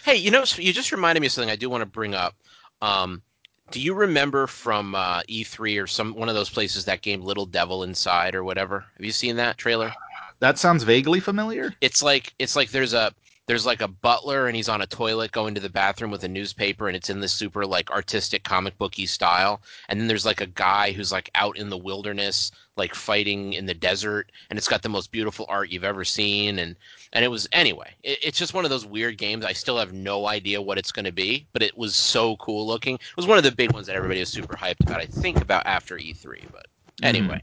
Hey, 0.03 0.15
you 0.15 0.31
know, 0.31 0.43
you 0.55 0.73
just 0.73 0.91
reminded 0.91 1.21
me 1.21 1.27
of 1.27 1.33
something 1.33 1.51
I 1.51 1.55
do 1.55 1.69
want 1.69 1.81
to 1.81 1.85
bring 1.85 2.15
up. 2.15 2.33
Um, 2.81 3.21
do 3.69 3.79
you 3.79 3.93
remember 3.93 4.47
from 4.47 4.95
uh, 4.95 5.21
E3 5.29 5.81
or 5.83 5.85
some 5.85 6.15
one 6.15 6.27
of 6.27 6.33
those 6.33 6.49
places 6.49 6.85
that 6.85 7.01
game 7.01 7.21
Little 7.21 7.45
Devil 7.45 7.83
Inside 7.83 8.33
or 8.33 8.43
whatever? 8.43 8.79
Have 8.97 9.05
you 9.05 9.11
seen 9.11 9.35
that 9.35 9.59
trailer? 9.59 9.93
That 10.41 10.57
sounds 10.57 10.83
vaguely 10.83 11.19
familiar. 11.19 11.73
it's 11.81 12.03
like 12.03 12.33
it's 12.39 12.55
like 12.55 12.71
there's 12.71 12.93
a 12.93 13.13
there's 13.47 13.65
like 13.65 13.81
a 13.81 13.87
butler 13.87 14.47
and 14.47 14.55
he's 14.55 14.69
on 14.69 14.81
a 14.81 14.87
toilet 14.87 15.31
going 15.31 15.53
to 15.53 15.61
the 15.61 15.69
bathroom 15.69 16.09
with 16.09 16.23
a 16.23 16.27
newspaper 16.27 16.87
and 16.87 16.95
it's 16.95 17.09
in 17.09 17.19
this 17.19 17.33
super 17.33 17.65
like 17.65 17.91
artistic 17.91 18.43
comic 18.43 18.77
booky 18.77 19.05
style. 19.05 19.61
And 19.89 19.99
then 19.99 20.07
there's 20.07 20.25
like 20.25 20.41
a 20.41 20.47
guy 20.47 20.91
who's 20.93 21.11
like 21.11 21.29
out 21.35 21.57
in 21.57 21.69
the 21.69 21.77
wilderness 21.77 22.51
like 22.77 22.95
fighting 22.95 23.53
in 23.53 23.65
the 23.65 23.73
desert. 23.73 24.31
And 24.49 24.57
it's 24.57 24.67
got 24.67 24.83
the 24.83 24.89
most 24.89 25.11
beautiful 25.11 25.45
art 25.49 25.69
you've 25.69 25.83
ever 25.83 26.05
seen. 26.05 26.59
And 26.59 26.75
and 27.13 27.25
it 27.25 27.29
was 27.29 27.47
anyway 27.51 27.93
it, 28.03 28.19
it's 28.23 28.37
just 28.39 28.53
one 28.53 28.63
of 28.63 28.71
those 28.71 28.85
weird 28.85 29.17
games. 29.17 29.45
I 29.45 29.53
still 29.53 29.77
have 29.77 29.93
no 29.93 30.27
idea 30.27 30.61
what 30.61 30.77
it's 30.77 30.91
going 30.91 31.05
to 31.05 31.11
be 31.11 31.45
but 31.53 31.61
it 31.61 31.77
was 31.77 31.95
so 31.95 32.35
cool 32.37 32.65
looking. 32.65 32.95
It 32.95 33.17
was 33.17 33.27
one 33.27 33.37
of 33.37 33.43
the 33.43 33.51
big 33.51 33.73
ones 33.73 33.85
that 33.87 33.95
everybody 33.95 34.19
was 34.19 34.29
super 34.29 34.55
hyped 34.55 34.81
about 34.81 35.01
i 35.01 35.05
think 35.05 35.41
about 35.41 35.65
after 35.65 35.97
e3 35.97 36.41
but 36.51 36.67
mm-hmm. 36.67 37.05
anyway 37.05 37.41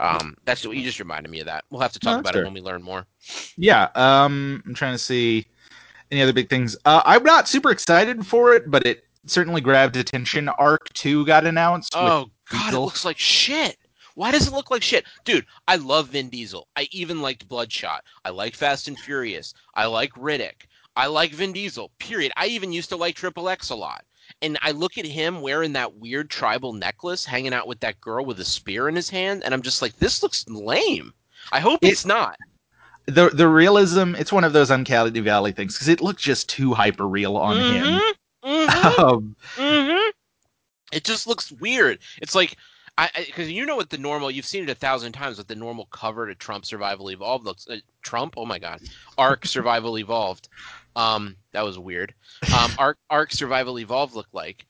um 0.00 0.36
that's 0.44 0.64
you 0.64 0.82
just 0.82 0.98
reminded 1.00 1.30
me 1.30 1.40
of 1.40 1.46
that 1.46 1.64
we'll 1.70 1.80
have 1.80 1.92
to 1.92 1.98
talk 1.98 2.14
that's 2.16 2.20
about 2.20 2.32
fair. 2.34 2.42
it 2.42 2.46
when 2.46 2.54
we 2.54 2.60
learn 2.60 2.82
more 2.82 3.06
Yeah. 3.56 3.88
Um, 3.94 4.62
I'm 4.66 4.74
trying 4.74 4.94
to 4.94 4.98
see 4.98 5.46
any 6.10 6.22
other 6.22 6.32
big 6.32 6.48
things. 6.48 6.76
Uh, 6.84 7.02
I'm 7.04 7.22
not 7.24 7.48
super 7.48 7.70
excited 7.70 8.26
for 8.26 8.52
it, 8.52 8.70
but 8.70 8.86
it 8.86 9.04
certainly 9.26 9.60
grabbed 9.60 9.96
attention. 9.96 10.48
Ark 10.50 10.88
Two 10.92 11.24
got 11.26 11.46
announced. 11.46 11.92
Oh 11.96 12.30
God, 12.50 12.74
it 12.74 12.78
looks 12.78 13.04
like 13.04 13.18
shit. 13.18 13.78
Why 14.14 14.30
does 14.30 14.46
it 14.46 14.52
look 14.52 14.70
like 14.70 14.82
shit? 14.82 15.06
Dude, 15.24 15.46
I 15.66 15.76
love 15.76 16.08
Vin 16.08 16.28
Diesel. 16.28 16.68
I 16.76 16.86
even 16.90 17.22
liked 17.22 17.48
Bloodshot. 17.48 18.04
I 18.24 18.30
like 18.30 18.54
Fast 18.54 18.88
and 18.88 18.98
Furious. 18.98 19.54
I 19.74 19.86
like 19.86 20.12
Riddick. 20.12 20.66
I 20.96 21.06
like 21.06 21.32
Vin 21.32 21.54
Diesel. 21.54 21.90
Period. 21.98 22.32
I 22.36 22.46
even 22.46 22.72
used 22.72 22.90
to 22.90 22.96
like 22.96 23.14
Triple 23.14 23.48
X 23.48 23.70
a 23.70 23.74
lot. 23.74 24.04
And 24.42 24.58
I 24.60 24.72
look 24.72 24.98
at 24.98 25.06
him 25.06 25.40
wearing 25.40 25.72
that 25.74 25.94
weird 25.96 26.28
tribal 26.28 26.72
necklace, 26.72 27.24
hanging 27.24 27.54
out 27.54 27.66
with 27.68 27.80
that 27.80 28.00
girl 28.00 28.24
with 28.24 28.40
a 28.40 28.44
spear 28.44 28.88
in 28.88 28.96
his 28.96 29.08
hand, 29.08 29.42
and 29.44 29.54
I'm 29.54 29.62
just 29.62 29.80
like, 29.80 29.96
this 29.98 30.22
looks 30.22 30.46
lame. 30.48 31.14
I 31.52 31.60
hope 31.60 31.78
It- 31.82 31.92
it's 31.92 32.04
not. 32.04 32.36
the 33.06 33.30
the 33.30 33.48
realism. 33.48 34.14
It's 34.16 34.32
one 34.32 34.44
of 34.44 34.52
those 34.52 34.70
uncanny 34.70 35.18
valley 35.20 35.52
things 35.52 35.74
because 35.74 35.88
it 35.88 36.00
looked 36.00 36.20
just 36.20 36.48
too 36.48 36.72
hyper 36.74 37.08
real 37.08 37.36
on 37.36 37.56
him. 37.58 37.84
Mhm, 37.84 38.12
mhm, 38.44 38.98
Um, 38.98 39.36
mhm. 39.56 40.10
It 40.92 41.04
just 41.04 41.26
looks 41.26 41.50
weird. 41.52 41.98
It's 42.20 42.34
like 42.34 42.56
I 42.98 43.08
because 43.26 43.50
you 43.50 43.64
know 43.66 43.76
what 43.76 43.90
the 43.90 43.98
normal 43.98 44.30
you've 44.30 44.44
seen 44.44 44.62
it 44.64 44.70
a 44.70 44.74
thousand 44.74 45.12
times 45.12 45.38
what 45.38 45.48
the 45.48 45.54
normal 45.56 45.86
cover 45.86 46.26
to 46.26 46.34
Trump 46.34 46.64
Survival 46.66 47.10
Evolved 47.10 47.44
looks. 47.44 47.66
Uh, 47.66 47.78
Trump, 48.02 48.34
oh 48.36 48.44
my 48.44 48.58
God, 48.58 48.80
Ark 49.18 49.46
Survival 49.46 49.98
Evolved. 49.98 50.48
Um, 50.96 51.36
that 51.52 51.64
was 51.64 51.78
weird. 51.78 52.14
Um, 52.56 52.70
Ark 52.78 52.98
Ark 53.10 53.32
Survival 53.32 53.78
Evolved 53.78 54.14
looked 54.14 54.34
like, 54.34 54.66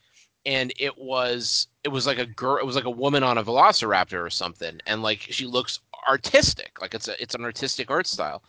and 0.46 0.72
it 0.78 0.96
was 0.96 1.68
it 1.84 1.88
was 1.88 2.06
like 2.06 2.18
a 2.18 2.26
girl. 2.26 2.58
It 2.58 2.66
was 2.66 2.76
like 2.76 2.84
a 2.84 2.90
woman 2.90 3.22
on 3.22 3.38
a 3.38 3.44
Velociraptor 3.44 4.24
or 4.24 4.30
something, 4.30 4.80
and 4.86 5.02
like 5.02 5.20
she 5.20 5.46
looks 5.46 5.80
artistic, 6.08 6.80
like 6.80 6.94
it's 6.94 7.08
a 7.08 7.20
it's 7.22 7.34
an 7.34 7.44
artistic 7.44 7.90
art 7.90 8.06
style. 8.06 8.42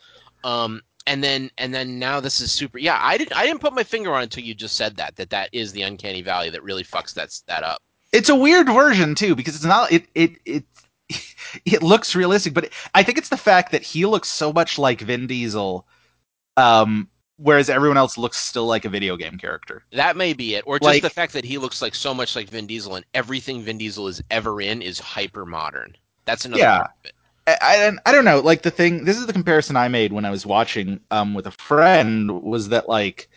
Um, 0.44 0.82
and 1.06 1.24
then 1.24 1.52
and 1.58 1.74
then 1.74 2.00
now 2.00 2.20
this 2.20 2.42
is 2.42 2.52
super. 2.52 2.78
Yeah, 2.78 3.00
I 3.02 3.18
didn't 3.18 3.36
I 3.36 3.46
didn't 3.46 3.62
put 3.62 3.74
my 3.74 3.84
finger 3.84 4.14
on 4.14 4.22
it 4.22 4.24
until 4.24 4.44
you 4.44 4.54
just 4.54 4.76
said 4.76 4.96
that 4.98 5.16
that 5.18 5.30
that 5.32 5.50
is 5.52 5.72
the 5.72 5.82
uncanny 5.82 6.22
valley 6.22 6.50
that 6.50 6.64
really 6.64 6.84
fucks 6.84 7.14
that 7.16 7.38
that 7.48 7.64
up. 7.64 7.82
it's 8.12 8.30
a 8.30 8.36
weird 8.36 8.68
version 8.68 9.16
too 9.16 9.36
because 9.36 9.56
it's 9.56 9.66
not 9.66 9.92
it 9.92 10.06
it 10.16 10.32
it 10.46 10.64
it 11.66 11.84
looks 11.84 12.16
realistic, 12.16 12.54
but 12.54 12.70
I 12.96 13.04
think 13.04 13.18
it's 13.18 13.30
the 13.30 13.38
fact 13.38 13.72
that 13.72 13.84
he 13.84 14.06
looks 14.06 14.30
so 14.30 14.54
much 14.54 14.80
like 14.80 15.02
Vin 15.02 15.28
Diesel, 15.28 15.86
um, 16.58 17.10
whereas 17.38 17.70
everyone 17.70 17.98
else 17.98 18.18
looks 18.18 18.38
still 18.38 18.66
like 18.66 18.86
a 18.86 18.90
video 18.90 19.18
game 19.18 19.38
character. 19.38 19.84
That 19.92 20.16
may 20.18 20.34
be 20.34 20.56
it, 20.56 20.64
or 20.68 20.80
just 20.80 20.86
Like- 20.86 21.02
the 21.02 21.10
fact 21.10 21.34
that 21.34 21.46
he 21.46 21.58
looks 21.58 21.82
like 21.82 21.96
so 21.96 22.14
much 22.14 22.36
like 22.36 22.50
Vin 22.50 22.68
Diesel, 22.68 22.96
and 22.96 23.06
everything 23.14 23.62
Vin 23.62 23.78
Diesel 23.78 24.08
is 24.08 24.22
ever 24.32 24.62
in 24.62 24.82
is 24.82 25.00
hyper 25.00 25.46
modern. 25.46 25.96
That's 26.26 26.46
another 26.46 26.62
Yeah. 26.62 26.78
part 26.78 26.92
of 27.00 27.06
it. 27.06 27.14
I, 27.46 27.58
I 27.62 27.92
I 28.10 28.12
don't 28.14 28.24
know. 28.24 28.40
Like 28.40 28.62
the 28.62 28.72
thing, 28.72 29.04
this 29.04 29.18
is 29.18 29.26
the 29.26 29.34
comparison 29.34 29.76
I 29.76 29.90
made 29.90 30.14
when 30.14 30.24
I 30.24 30.32
was 30.32 30.46
watching 30.46 31.02
um 31.12 31.34
with 31.34 31.46
a 31.48 31.52
friend 31.52 32.42
was 32.42 32.70
that 32.70 32.88
like 32.88 33.28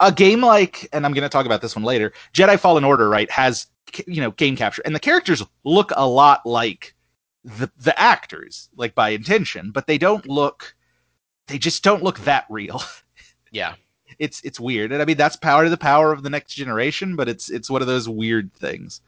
a 0.00 0.12
game 0.12 0.42
like, 0.42 0.86
and 0.92 1.04
I'm 1.06 1.12
going 1.12 1.22
to 1.22 1.28
talk 1.30 1.46
about 1.46 1.62
this 1.62 1.74
one 1.74 1.84
later. 1.84 2.12
Jedi 2.34 2.58
Fallen 2.58 2.84
Order, 2.84 3.08
right, 3.08 3.30
has 3.30 3.66
you 4.06 4.20
know 4.20 4.30
game 4.32 4.56
capture, 4.56 4.82
and 4.84 4.94
the 4.94 5.00
characters 5.00 5.42
look 5.64 5.90
a 5.96 6.06
lot 6.06 6.44
like 6.44 6.94
the 7.44 7.70
the 7.78 7.98
actors, 7.98 8.68
like 8.76 8.94
by 8.94 9.08
intention, 9.10 9.70
but 9.70 9.86
they 9.86 9.96
don't 9.98 10.28
look. 10.28 10.74
They 11.50 11.58
just 11.58 11.82
don't 11.82 12.02
look 12.02 12.20
that 12.20 12.46
real. 12.48 12.82
Yeah, 13.52 13.74
It's 14.20 14.40
it's 14.42 14.60
weird, 14.60 14.92
and 14.92 15.02
I 15.02 15.04
mean 15.04 15.16
that's 15.16 15.34
power 15.34 15.64
to 15.64 15.70
the 15.70 15.76
power 15.76 16.12
of 16.12 16.22
the 16.22 16.30
next 16.30 16.54
generation, 16.54 17.16
but 17.16 17.28
it's 17.28 17.50
it's 17.50 17.68
one 17.68 17.82
of 17.82 17.88
those 17.88 18.08
weird 18.08 18.54
things. 18.54 19.00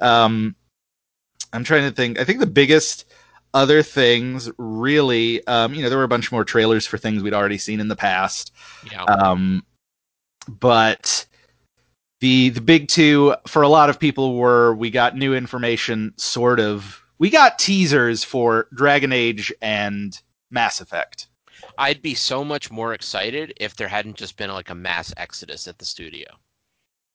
Um, 0.00 0.56
I'm 1.52 1.62
trying 1.62 1.88
to 1.88 1.94
think. 1.94 2.18
I 2.18 2.24
think 2.24 2.40
the 2.40 2.46
biggest 2.46 3.04
other 3.54 3.82
things 3.82 4.50
really, 4.58 5.46
um, 5.46 5.74
you 5.74 5.82
know, 5.82 5.88
there 5.88 5.98
were 5.98 6.04
a 6.04 6.08
bunch 6.08 6.32
more 6.32 6.44
trailers 6.44 6.84
for 6.86 6.98
things 6.98 7.22
we'd 7.22 7.32
already 7.32 7.58
seen 7.58 7.78
in 7.78 7.86
the 7.86 7.94
past. 7.94 8.52
yeah. 8.90 9.04
Um, 9.04 9.64
but 10.48 11.26
the 12.20 12.50
the 12.50 12.60
big 12.60 12.88
two 12.88 13.34
for 13.46 13.62
a 13.62 13.68
lot 13.68 13.88
of 13.88 14.00
people 14.00 14.34
were 14.34 14.74
we 14.74 14.90
got 14.90 15.16
new 15.16 15.34
information, 15.34 16.12
sort 16.16 16.60
of. 16.60 17.02
We 17.18 17.30
got 17.30 17.58
teasers 17.58 18.24
for 18.24 18.66
Dragon 18.74 19.12
Age 19.12 19.52
and 19.60 20.18
Mass 20.50 20.80
Effect. 20.80 21.28
I'd 21.80 22.02
be 22.02 22.14
so 22.14 22.44
much 22.44 22.70
more 22.70 22.92
excited 22.92 23.54
if 23.56 23.74
there 23.74 23.88
hadn't 23.88 24.16
just 24.18 24.36
been 24.36 24.50
like 24.50 24.70
a 24.70 24.74
mass 24.74 25.12
exodus 25.16 25.66
at 25.66 25.78
the 25.78 25.84
studio. 25.84 26.28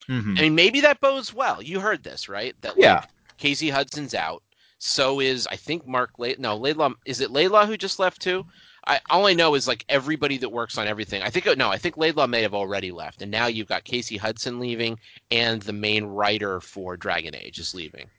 Mhm. 0.09 0.37
I 0.37 0.41
mean, 0.41 0.55
maybe 0.55 0.81
that 0.81 0.99
bodes 0.99 1.33
well. 1.33 1.61
You 1.61 1.79
heard 1.79 2.03
this, 2.03 2.27
right? 2.27 2.55
That 2.61 2.75
like, 2.75 2.83
Yeah. 2.83 3.05
Casey 3.37 3.69
Hudson's 3.69 4.13
out. 4.13 4.43
So 4.79 5.19
is 5.19 5.47
I 5.47 5.55
think 5.55 5.87
Mark 5.87 6.11
La- 6.17 6.33
no 6.37 6.59
Layla 6.59 6.95
is 7.05 7.21
it 7.21 7.29
Layla 7.29 7.65
who 7.67 7.77
just 7.77 7.99
left 7.99 8.21
too? 8.21 8.45
I 8.87 8.99
all 9.09 9.25
I 9.27 9.33
know 9.33 9.55
is 9.55 9.67
like 9.67 9.85
everybody 9.87 10.37
that 10.39 10.49
works 10.49 10.77
on 10.77 10.87
everything. 10.87 11.21
I 11.21 11.29
think 11.29 11.45
no, 11.57 11.69
I 11.69 11.77
think 11.77 11.95
Layla 11.95 12.29
may 12.29 12.41
have 12.41 12.53
already 12.53 12.91
left, 12.91 13.21
and 13.21 13.31
now 13.31 13.47
you've 13.47 13.67
got 13.67 13.83
Casey 13.83 14.17
Hudson 14.17 14.59
leaving, 14.59 14.99
and 15.31 15.61
the 15.61 15.73
main 15.73 16.03
writer 16.05 16.59
for 16.59 16.97
Dragon 16.97 17.35
Age 17.35 17.57
is 17.59 17.73
leaving. 17.73 18.09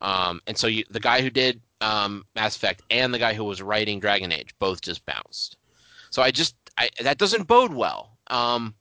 Um, 0.00 0.40
and 0.46 0.58
so 0.58 0.66
you, 0.66 0.84
the 0.90 1.00
guy 1.00 1.22
who 1.22 1.30
did 1.30 1.60
um, 1.80 2.24
Mass 2.34 2.56
Effect 2.56 2.82
and 2.90 3.14
the 3.14 3.18
guy 3.18 3.34
who 3.34 3.44
was 3.44 3.62
writing 3.62 4.00
Dragon 4.00 4.32
Age 4.32 4.50
both 4.58 4.80
just 4.82 5.06
bounced. 5.06 5.56
So 6.12 6.22
I 6.22 6.30
just 6.30 6.54
I, 6.78 6.90
that 7.00 7.18
doesn't 7.18 7.48
bode 7.48 7.72
well. 7.72 8.16
Um, 8.28 8.74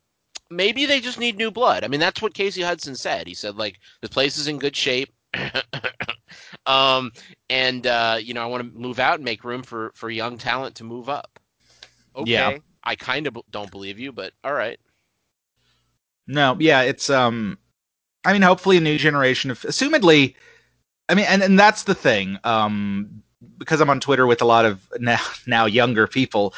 maybe 0.49 0.85
they 0.85 0.99
just 0.99 1.17
need 1.17 1.37
new 1.37 1.49
blood. 1.49 1.83
I 1.83 1.87
mean, 1.87 1.99
that's 1.99 2.21
what 2.21 2.33
Casey 2.33 2.61
Hudson 2.61 2.95
said. 2.95 3.25
He 3.25 3.33
said 3.33 3.55
like 3.55 3.79
the 4.01 4.09
place 4.09 4.37
is 4.37 4.47
in 4.47 4.59
good 4.59 4.75
shape. 4.75 5.11
um, 6.65 7.11
and 7.49 7.87
uh, 7.87 8.17
you 8.21 8.33
know, 8.33 8.43
I 8.43 8.45
want 8.45 8.63
to 8.63 8.79
move 8.79 8.99
out 8.99 9.15
and 9.15 9.25
make 9.25 9.43
room 9.43 9.63
for 9.63 9.91
for 9.95 10.09
young 10.09 10.37
talent 10.37 10.75
to 10.75 10.83
move 10.83 11.09
up. 11.09 11.39
Okay. 12.15 12.31
Yeah. 12.31 12.57
I 12.83 12.95
kind 12.95 13.27
of 13.27 13.37
don't 13.49 13.71
believe 13.71 13.97
you, 13.97 14.11
but 14.11 14.33
all 14.43 14.53
right. 14.53 14.79
No, 16.27 16.57
yeah, 16.59 16.81
it's 16.81 17.09
um 17.09 17.57
I 18.25 18.33
mean 18.33 18.41
hopefully 18.41 18.77
a 18.77 18.81
new 18.81 18.97
generation 18.97 19.51
of 19.51 19.61
assumedly 19.61 20.35
I 21.09 21.15
mean 21.15 21.25
and, 21.27 21.41
and 21.41 21.59
that's 21.59 21.83
the 21.83 21.95
thing. 21.95 22.39
Um 22.43 23.23
because 23.57 23.81
I'm 23.81 23.89
on 23.89 23.99
Twitter 23.99 24.27
with 24.27 24.41
a 24.41 24.45
lot 24.45 24.65
of 24.65 24.87
now 24.99 25.19
now 25.47 25.65
younger 25.65 26.07
people, 26.07 26.53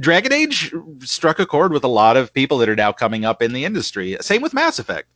Dragon 0.00 0.32
Age 0.32 0.72
struck 1.00 1.38
a 1.38 1.46
chord 1.46 1.72
with 1.72 1.84
a 1.84 1.88
lot 1.88 2.16
of 2.16 2.32
people 2.32 2.58
that 2.58 2.68
are 2.68 2.76
now 2.76 2.92
coming 2.92 3.24
up 3.24 3.42
in 3.42 3.52
the 3.52 3.64
industry. 3.64 4.16
Same 4.20 4.42
with 4.42 4.54
Mass 4.54 4.78
Effect. 4.78 5.08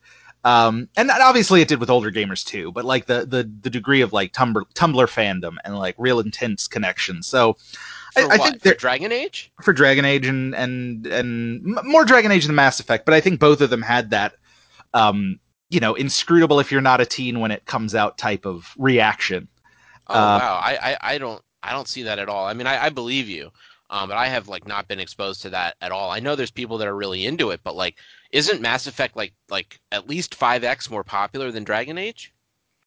Um 0.44 0.88
and 0.96 1.10
obviously 1.10 1.60
it 1.60 1.68
did 1.68 1.80
with 1.80 1.90
older 1.90 2.10
gamers 2.12 2.44
too, 2.44 2.70
but 2.72 2.84
like 2.84 3.06
the 3.06 3.26
the 3.26 3.50
the 3.62 3.70
degree 3.70 4.00
of 4.02 4.12
like 4.12 4.32
Tumblr 4.32 4.62
Tumblr 4.74 5.06
fandom 5.08 5.56
and 5.64 5.76
like 5.78 5.94
real 5.98 6.20
intense 6.20 6.68
connections. 6.68 7.26
So 7.26 7.56
For 8.10 8.32
I, 8.32 8.34
I 8.34 8.38
think 8.38 8.62
for 8.62 8.72
Dragon 8.72 9.12
Age? 9.12 9.52
for 9.62 9.72
Dragon 9.72 10.04
Age 10.04 10.26
and 10.26 10.54
and 10.54 11.06
and 11.06 11.62
more 11.84 12.04
Dragon 12.04 12.30
Age 12.30 12.46
than 12.46 12.54
Mass 12.54 12.80
Effect, 12.80 13.04
but 13.04 13.14
I 13.14 13.20
think 13.20 13.40
both 13.40 13.60
of 13.60 13.70
them 13.70 13.82
had 13.82 14.10
that 14.10 14.34
um 14.94 15.40
you 15.70 15.80
know 15.80 15.94
inscrutable 15.94 16.60
if 16.60 16.70
you're 16.72 16.80
not 16.80 17.00
a 17.00 17.06
teen 17.06 17.40
when 17.40 17.50
it 17.50 17.64
comes 17.66 17.94
out 17.94 18.18
type 18.18 18.46
of 18.46 18.74
reaction. 18.78 19.48
Oh 20.08 20.28
Uh, 20.28 20.30
wow, 20.30 20.54
I, 20.56 20.92
I 20.92 21.14
I 21.14 21.18
don't 21.18 21.42
I 21.62 21.72
don't 21.72 21.88
see 21.88 22.02
that 22.04 22.18
at 22.18 22.28
all. 22.28 22.46
I 22.46 22.54
mean, 22.54 22.66
I, 22.66 22.86
I 22.86 22.88
believe 22.90 23.28
you, 23.28 23.50
um, 23.90 24.08
but 24.08 24.16
I 24.18 24.26
have 24.28 24.48
like 24.48 24.66
not 24.66 24.88
been 24.88 24.98
exposed 25.00 25.42
to 25.42 25.50
that 25.50 25.76
at 25.80 25.92
all. 25.92 26.10
I 26.10 26.20
know 26.20 26.34
there's 26.34 26.50
people 26.50 26.78
that 26.78 26.88
are 26.88 26.96
really 26.96 27.24
into 27.26 27.50
it, 27.50 27.60
but 27.62 27.76
like, 27.76 27.96
isn't 28.32 28.60
Mass 28.60 28.86
Effect 28.86 29.16
like 29.16 29.32
like 29.48 29.78
at 29.92 30.08
least 30.08 30.34
five 30.34 30.64
x 30.64 30.90
more 30.90 31.04
popular 31.04 31.50
than 31.50 31.64
Dragon 31.64 31.98
Age? 31.98 32.32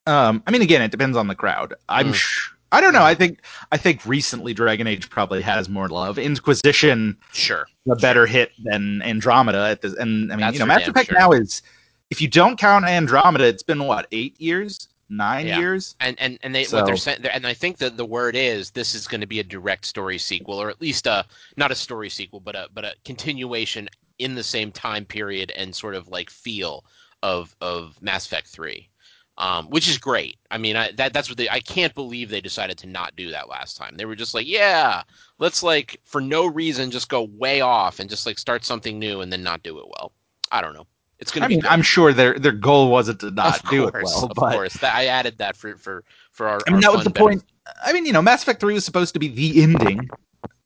Um 0.08 0.44
I 0.48 0.52
mean 0.52 0.62
again 0.62 0.82
it 0.82 0.92
depends 0.92 1.18
on 1.18 1.28
the 1.28 1.36
crowd. 1.36 1.74
I'm 1.88 2.08
Mm. 2.10 2.16
sh- 2.16 2.50
I 2.72 2.82
don't 2.82 2.94
know. 2.94 3.04
I 3.04 3.16
think 3.16 3.42
I 3.72 3.78
think 3.78 4.06
recently 4.06 4.54
Dragon 4.54 4.86
Age 4.88 5.10
probably 5.10 5.42
has 5.42 5.70
more 5.70 5.88
love. 5.90 6.20
Inquisition 6.20 7.18
Sure. 7.34 7.66
a 7.90 7.96
better 7.96 8.26
hit 8.28 8.52
than 8.64 9.02
Andromeda 9.02 9.68
at 9.70 9.82
this 9.82 9.94
and 9.96 10.32
I 10.32 10.36
mean 10.36 10.42
That's 10.42 10.54
you 10.54 10.60
know 10.60 10.66
Mass 10.66 10.88
Effect 10.88 11.10
sure. 11.10 11.18
now 11.20 11.32
is 11.32 11.62
if 12.10 12.22
you 12.22 12.28
don't 12.28 12.58
count 12.58 12.86
Andromeda 12.86 13.46
it's 13.46 13.64
been 13.64 13.84
what 13.86 14.08
8 14.12 14.40
years? 14.40 14.88
9 15.10 15.48
Yeah. 15.48 15.60
years? 15.60 15.96
And 16.00 16.20
and 16.20 16.38
and 16.44 16.54
they 16.54 16.64
So- 16.64 16.78
what 16.78 16.86
they're 16.86 16.98
saying, 16.98 17.26
and 17.26 17.46
I 17.48 17.54
think 17.54 17.78
that 17.78 17.98
the 17.98 18.06
word 18.06 18.36
is 18.36 18.72
this 18.72 18.94
is 18.96 19.08
going 19.08 19.22
to 19.22 19.28
be 19.28 19.40
a 19.40 19.44
direct 19.44 19.86
story 19.86 20.18
sequel, 20.18 20.62
or 20.62 20.70
at 20.70 20.80
least 20.82 21.08
a 21.08 21.26
not 21.58 21.72
a 21.72 21.76
story 21.76 22.10
sequel, 22.10 22.40
but 22.40 22.56
a 22.56 22.70
but 22.74 22.86
a 22.86 22.94
continuation 23.06 23.90
in 24.20 24.36
the 24.36 24.44
same 24.44 24.72
time 24.72 25.06
period 25.06 25.52
and 25.56 25.76
sort 25.76 25.96
of 25.96 26.08
like 26.10 26.30
feel 26.30 26.86
of 27.24 27.56
of 27.62 28.02
Mass 28.02 28.26
Effect 28.26 28.48
Three, 28.48 28.90
um, 29.38 29.68
which 29.70 29.88
is 29.88 29.98
great. 29.98 30.38
I 30.52 30.58
mean, 30.58 30.76
I, 30.76 30.92
that 30.94 31.14
that's 31.14 31.28
what 31.30 31.38
they. 31.38 31.50
I 31.50 31.60
can't 31.62 31.96
believe 31.96 32.30
they 32.30 32.42
decided 32.42 32.78
to 32.80 32.88
not 32.88 33.16
do 33.16 33.32
that 33.32 33.50
last 33.50 33.78
time. 33.78 33.96
They 33.98 34.06
were 34.06 34.16
just 34.16 34.34
like, 34.34 34.48
yeah, 34.48 35.04
let's 35.40 35.64
like 35.64 36.00
for 36.04 36.22
no 36.22 36.46
reason 36.46 36.92
just 36.92 37.10
go 37.10 37.24
way 37.24 37.62
off 37.62 38.00
and 38.00 38.10
just 38.10 38.26
like 38.26 38.38
start 38.38 38.64
something 38.64 39.00
new 39.00 39.22
and 39.22 39.32
then 39.34 39.44
not 39.44 39.64
do 39.64 39.80
it 39.80 39.88
well. 39.88 40.12
I 40.52 40.62
don't 40.62 40.74
know. 40.74 40.88
It's 41.20 41.32
gonna 41.32 41.46
I 41.46 41.50
be 41.50 41.56
mean, 41.58 41.66
i'm 41.68 41.82
sure 41.82 42.14
their 42.14 42.40
their 42.40 42.54
goal 42.54 42.90
wasn't 42.90 43.20
to 43.20 43.32
not 43.32 43.62
do 43.70 43.88
it 43.88 43.94
well, 43.94 44.24
of 44.24 44.32
but 44.36 44.54
course. 44.54 44.82
I 44.82 45.06
added 45.08 45.38
that 45.40 45.58
for 45.58 45.76
for 45.76 46.06
for 46.32 46.48
our. 46.48 46.60
I 46.66 46.72
mean, 46.72 46.76
our 46.76 46.92
that 46.92 46.96
was 46.96 47.04
the 47.04 47.12
point. 47.12 47.44
I 47.84 47.94
mean, 47.94 48.06
you 48.06 48.14
know, 48.14 48.22
Mass 48.22 48.42
Effect 48.42 48.62
3 48.62 48.74
was 48.74 48.86
supposed 48.86 49.14
to 49.14 49.20
be 49.20 49.28
the 49.28 49.62
ending. 49.62 50.10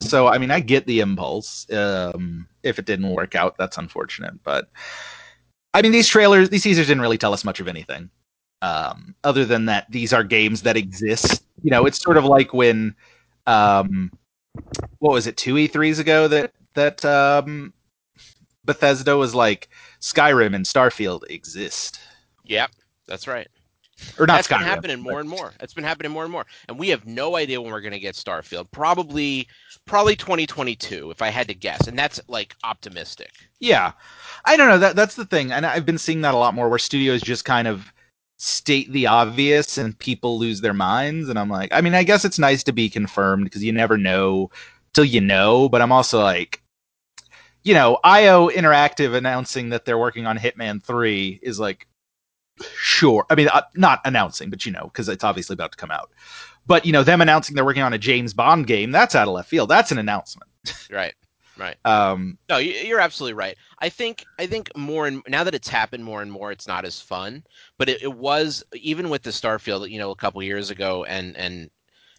So, 0.01 0.27
I 0.27 0.37
mean, 0.37 0.51
I 0.51 0.59
get 0.59 0.85
the 0.85 0.99
impulse. 0.99 1.69
Um, 1.71 2.47
if 2.63 2.79
it 2.79 2.85
didn't 2.85 3.09
work 3.09 3.35
out, 3.35 3.57
that's 3.57 3.77
unfortunate. 3.77 4.41
But, 4.43 4.69
I 5.73 5.81
mean, 5.81 5.91
these 5.91 6.07
trailers, 6.07 6.49
these 6.49 6.63
teasers 6.63 6.87
didn't 6.87 7.01
really 7.01 7.17
tell 7.17 7.33
us 7.33 7.43
much 7.43 7.59
of 7.59 7.67
anything. 7.67 8.09
Um, 8.61 9.15
other 9.23 9.45
than 9.45 9.65
that, 9.65 9.89
these 9.89 10.13
are 10.13 10.23
games 10.23 10.61
that 10.63 10.77
exist. 10.77 11.43
You 11.63 11.71
know, 11.71 11.85
it's 11.85 12.01
sort 12.01 12.17
of 12.17 12.25
like 12.25 12.53
when, 12.53 12.95
um, 13.47 14.11
what 14.99 15.13
was 15.13 15.27
it, 15.27 15.37
two 15.37 15.55
E3s 15.55 15.99
ago 15.99 16.27
that, 16.27 16.53
that, 16.75 17.03
um, 17.03 17.73
Bethesda 18.65 19.17
was 19.17 19.35
like 19.35 19.67
Skyrim 20.03 20.53
and 20.53 20.65
Starfield 20.65 21.21
exist. 21.29 22.01
Yep, 22.43 22.71
that's 23.07 23.25
right. 23.25 23.47
Or 24.19 24.27
not 24.27 24.35
That's 24.35 24.47
Skyrim. 24.49 24.59
been 24.59 24.67
happening 24.67 24.99
more 24.99 25.21
and 25.21 25.29
more. 25.29 25.53
That's 25.59 25.73
been 25.73 25.85
happening 25.85 26.11
more 26.11 26.23
and 26.23 26.31
more, 26.31 26.45
and 26.67 26.77
we 26.77 26.89
have 26.89 27.05
no 27.05 27.37
idea 27.37 27.61
when 27.61 27.71
we're 27.71 27.79
going 27.79 27.93
to 27.93 27.99
get 27.99 28.15
Starfield. 28.15 28.69
Probably, 28.71 29.47
probably 29.85 30.17
2022, 30.17 31.09
if 31.09 31.21
I 31.21 31.29
had 31.29 31.47
to 31.47 31.53
guess, 31.53 31.87
and 31.87 31.97
that's 31.97 32.19
like 32.27 32.53
optimistic. 32.65 33.31
Yeah, 33.61 33.93
I 34.43 34.57
don't 34.57 34.67
know. 34.67 34.79
That 34.79 34.97
that's 34.97 35.15
the 35.15 35.25
thing, 35.25 35.53
and 35.53 35.65
I've 35.65 35.85
been 35.85 35.97
seeing 35.97 36.19
that 36.21 36.33
a 36.33 36.37
lot 36.37 36.53
more, 36.53 36.67
where 36.67 36.79
studios 36.79 37.21
just 37.21 37.45
kind 37.45 37.67
of 37.67 37.93
state 38.37 38.91
the 38.91 39.07
obvious 39.07 39.77
and 39.77 39.97
people 39.99 40.37
lose 40.37 40.59
their 40.59 40.73
minds. 40.73 41.29
And 41.29 41.39
I'm 41.39 41.49
like, 41.49 41.71
I 41.71 41.79
mean, 41.79 41.93
I 41.95 42.03
guess 42.03 42.25
it's 42.25 42.39
nice 42.39 42.61
to 42.65 42.73
be 42.73 42.89
confirmed 42.89 43.45
because 43.45 43.63
you 43.63 43.71
never 43.71 43.97
know 43.97 44.49
till 44.91 45.05
you 45.05 45.21
know. 45.21 45.69
But 45.69 45.81
I'm 45.81 45.93
also 45.93 46.21
like, 46.21 46.62
you 47.63 47.73
know, 47.73 47.99
IO 48.03 48.49
Interactive 48.49 49.15
announcing 49.15 49.69
that 49.69 49.85
they're 49.85 49.97
working 49.97 50.25
on 50.25 50.37
Hitman 50.37 50.81
Three 50.83 51.39
is 51.41 51.59
like, 51.59 51.87
sure. 52.75 53.25
I 53.29 53.35
mean, 53.35 53.47
uh, 53.49 53.61
not 53.75 54.01
announcing, 54.05 54.49
but 54.49 54.65
you 54.65 54.71
know, 54.71 54.83
because 54.85 55.09
it's 55.09 55.23
obviously 55.23 55.53
about 55.53 55.71
to 55.71 55.77
come 55.77 55.91
out. 55.91 56.11
But 56.65 56.85
you 56.85 56.91
know, 56.93 57.03
them 57.03 57.21
announcing 57.21 57.55
they're 57.55 57.65
working 57.65 57.83
on 57.83 57.93
a 57.93 57.97
James 57.97 58.33
Bond 58.33 58.67
game, 58.67 58.91
that's 58.91 59.15
out 59.15 59.27
of 59.27 59.33
left 59.33 59.49
field. 59.49 59.69
That's 59.69 59.91
an 59.91 59.97
announcement. 59.97 60.49
Right. 60.89 61.13
Right. 61.57 61.75
Um, 61.85 62.37
No, 62.49 62.57
you- 62.57 62.73
you're 62.73 62.99
absolutely 62.99 63.33
right. 63.35 63.55
I 63.79 63.89
think 63.89 64.25
I 64.39 64.47
think 64.47 64.75
more 64.77 65.05
and 65.07 65.21
now 65.27 65.43
that 65.43 65.53
it's 65.53 65.67
happened 65.67 66.03
more 66.03 66.21
and 66.21 66.31
more, 66.31 66.51
it's 66.51 66.67
not 66.67 66.83
as 66.85 66.99
fun. 67.01 67.43
But 67.77 67.89
it, 67.89 68.01
it 68.01 68.13
was 68.13 68.63
even 68.73 69.09
with 69.09 69.21
the 69.23 69.29
Starfield, 69.29 69.89
you 69.89 69.99
know, 69.99 70.11
a 70.11 70.15
couple 70.15 70.41
years 70.41 70.69
ago, 70.71 71.03
and 71.03 71.35
and 71.37 71.69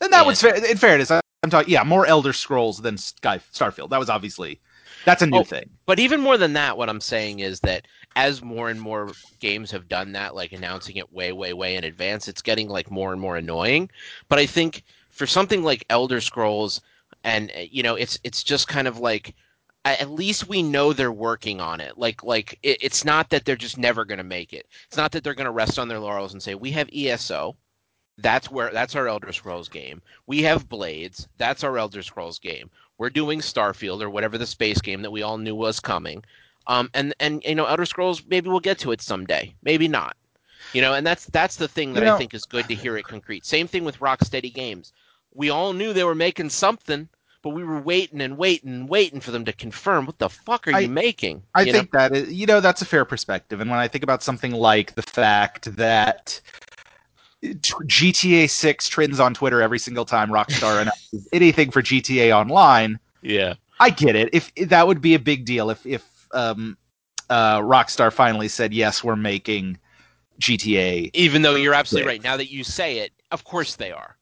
And 0.01 0.13
that 0.13 0.21
Yeah. 0.23 0.27
was 0.27 0.41
fair. 0.41 0.55
In 0.65 0.77
fairness, 0.77 1.11
I'm 1.11 1.21
talking. 1.51 1.73
Yeah, 1.73 1.83
more 1.85 2.07
Elder 2.07 2.33
Scrolls 2.33 2.79
than 2.79 2.97
Sky 2.99 3.39
Starfield. 3.53 3.91
That 3.91 3.99
was 3.99 4.09
obviously 4.11 4.61
that's 5.05 5.23
a 5.23 5.27
new 5.27 5.39
Oh. 5.39 5.45
thing. 5.45 5.71
But 5.87 5.99
even 5.99 6.21
more 6.21 6.39
than 6.39 6.53
that, 6.55 6.77
what 6.79 6.89
I'm 6.89 7.01
saying 7.01 7.41
is 7.41 7.61
that 7.61 7.87
as 8.17 8.43
more 8.43 8.71
and 8.71 8.81
more 8.81 9.13
games 9.41 9.71
have 9.71 9.89
done 9.89 10.13
that, 10.13 10.35
like 10.35 10.53
announcing 10.53 10.97
it 10.97 11.13
way, 11.13 11.33
way, 11.33 11.53
way 11.53 11.77
in 11.77 11.85
advance, 11.85 12.29
it's 12.29 12.43
getting 12.43 12.69
like 12.69 12.91
more 12.91 13.13
and 13.13 13.21
more 13.21 13.37
annoying. 13.37 13.91
But 14.29 14.39
I 14.39 14.47
think 14.47 14.83
for 15.11 15.27
something 15.27 15.63
like 15.63 15.85
Elder 15.91 16.21
Scrolls, 16.21 16.81
and 17.25 17.51
uh, 17.57 17.61
you 17.71 17.83
know, 17.83 17.95
it's 17.95 18.19
it's 18.25 18.43
just 18.43 18.69
kind 18.69 18.89
of 18.89 18.99
like 18.99 19.35
at 19.87 20.11
least 20.11 20.49
we 20.49 20.63
know 20.63 20.93
they're 20.93 21.13
working 21.13 21.61
on 21.61 21.81
it. 21.81 21.99
Like 21.99 22.23
like 22.23 22.59
it, 22.63 22.79
it's 22.83 23.05
not 23.05 23.31
that 23.31 23.45
they're 23.45 23.57
just 23.57 23.79
never 23.79 24.05
going 24.05 24.19
to 24.19 24.25
make 24.25 24.53
it. 24.53 24.67
It's 24.87 24.97
not 24.97 25.13
that 25.13 25.23
they're 25.25 25.35
going 25.35 25.45
to 25.47 25.51
rest 25.51 25.79
on 25.79 25.89
their 25.89 26.01
laurels 26.01 26.33
and 26.33 26.43
say 26.43 26.55
we 26.55 26.71
have 26.73 26.89
ESO. 26.93 27.57
That's 28.19 28.51
where 28.51 28.71
that's 28.73 28.95
our 28.95 29.09
Elder 29.09 29.33
Scrolls 29.33 29.69
game. 29.69 30.01
We 30.27 30.43
have 30.43 30.69
Blades. 30.69 31.29
That's 31.37 31.65
our 31.65 31.77
Elder 31.79 32.03
Scrolls 32.03 32.39
game. 32.39 32.71
We're 32.99 33.11
doing 33.11 33.41
Starfield 33.41 34.03
or 34.03 34.11
whatever 34.11 34.39
the 34.39 34.47
space 34.47 34.81
game 34.81 35.03
that 35.03 35.11
we 35.11 35.23
all 35.23 35.39
knew 35.39 35.55
was 35.55 35.81
coming. 35.81 36.25
Um, 36.67 36.89
and 36.95 37.15
and 37.21 37.43
you 37.45 37.55
know, 37.55 37.67
Elder 37.67 37.85
Scrolls 37.87 38.23
maybe 38.29 38.49
we'll 38.49 38.61
get 38.61 38.79
to 38.81 38.93
it 38.93 39.03
someday, 39.03 39.55
maybe 39.63 39.89
not. 39.89 40.17
You 40.73 40.81
know, 40.81 40.95
and 40.95 41.07
that's 41.07 41.27
that's 41.27 41.57
the 41.57 41.69
thing 41.69 41.93
that 41.95 42.01
You 42.01 42.07
know- 42.07 42.15
I 42.15 42.19
think 42.19 42.35
is 42.35 42.45
good 42.45 42.69
to 42.69 42.75
hear 42.75 42.97
it 42.97 43.05
concrete. 43.05 43.45
Same 43.45 43.67
thing 43.67 43.85
with 43.85 43.99
Rocksteady 44.01 44.53
Games. 44.53 44.93
We 45.35 45.51
all 45.51 45.73
knew 45.73 45.93
they 45.93 46.05
were 46.05 46.15
making 46.15 46.51
something, 46.51 47.09
but 47.43 47.51
we 47.51 47.65
were 47.65 47.81
waiting 47.81 48.21
and 48.23 48.39
waiting 48.39 48.71
and 48.71 48.89
waiting 48.89 49.21
for 49.21 49.31
them 49.33 49.45
to 49.45 49.53
confirm 49.53 50.07
what 50.07 50.19
the 50.19 50.31
fuck 50.31 50.67
are 50.69 50.75
I- 50.75 50.81
you 50.81 50.89
making. 50.89 51.43
I 51.55 51.63
You 51.63 51.73
know? 51.73 51.79
think 51.81 51.91
that 51.93 52.15
is, 52.17 52.33
you 52.33 52.47
know 52.47 52.61
that's 52.61 52.81
a 52.81 52.87
fair 52.87 53.05
perspective. 53.05 53.61
And 53.61 53.69
when 53.71 53.79
I 53.81 53.89
think 53.89 54.05
about 54.05 54.23
something 54.23 54.53
like 54.53 54.95
the 54.95 55.03
fact 55.03 55.77
that 55.77 56.41
GTA 57.45 58.49
6 58.49 58.89
trends 58.89 59.21
on 59.21 59.35
Twitter 59.35 59.61
every 59.61 59.79
single 59.79 60.05
time 60.05 60.31
Rockstar 60.31 60.81
announces 60.83 61.29
anything 61.33 61.71
for 61.71 61.83
GTA 61.83 62.35
Online, 62.35 62.99
yeah, 63.23 63.55
I 63.81 63.91
get 63.91 64.17
it. 64.17 64.31
If 64.33 64.53
that 64.69 64.87
would 64.87 65.01
be 65.01 65.15
a 65.15 65.19
big 65.19 65.45
deal 65.45 65.71
if 65.71 65.85
if 65.87 66.05
um, 66.33 66.77
uh, 67.31 67.61
Rockstar 67.61 68.13
finally 68.13 68.49
said 68.49 68.73
yes, 68.73 69.05
we're 69.05 69.17
making 69.17 69.79
GTA. 70.41 71.11
even 71.15 71.43
though 71.43 71.55
you're 71.55 71.75
absolutely 71.75 72.09
right. 72.09 72.23
Now 72.23 72.37
that 72.37 72.51
you 72.51 72.65
say 72.65 72.99
it, 72.99 73.13
of 73.31 73.45
course 73.45 73.77
they 73.77 73.93
are. 73.93 74.17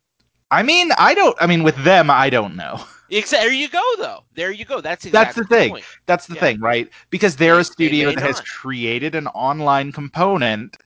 I 0.50 0.62
mean, 0.62 0.90
I 0.98 1.14
don't. 1.14 1.36
I 1.40 1.46
mean, 1.46 1.62
with 1.62 1.76
them, 1.84 2.10
I 2.10 2.28
don't 2.28 2.56
know. 2.56 2.80
There 3.30 3.52
you 3.52 3.68
go, 3.68 3.82
though. 3.98 4.24
There 4.34 4.50
you 4.50 4.64
go. 4.64 4.80
That's 4.80 5.04
That's 5.04 5.34
the 5.36 5.44
thing. 5.44 5.70
point. 5.70 5.84
That's 6.06 6.26
the 6.26 6.34
Yeah. 6.34 6.40
thing, 6.40 6.60
right? 6.60 6.88
Because 7.10 7.36
they're 7.36 7.56
They- 7.56 7.60
a 7.60 7.64
studio 7.64 8.08
they 8.08 8.14
that 8.14 8.24
has 8.24 8.40
created 8.40 9.14
an 9.14 9.26
online 9.28 9.92
component 9.92 10.78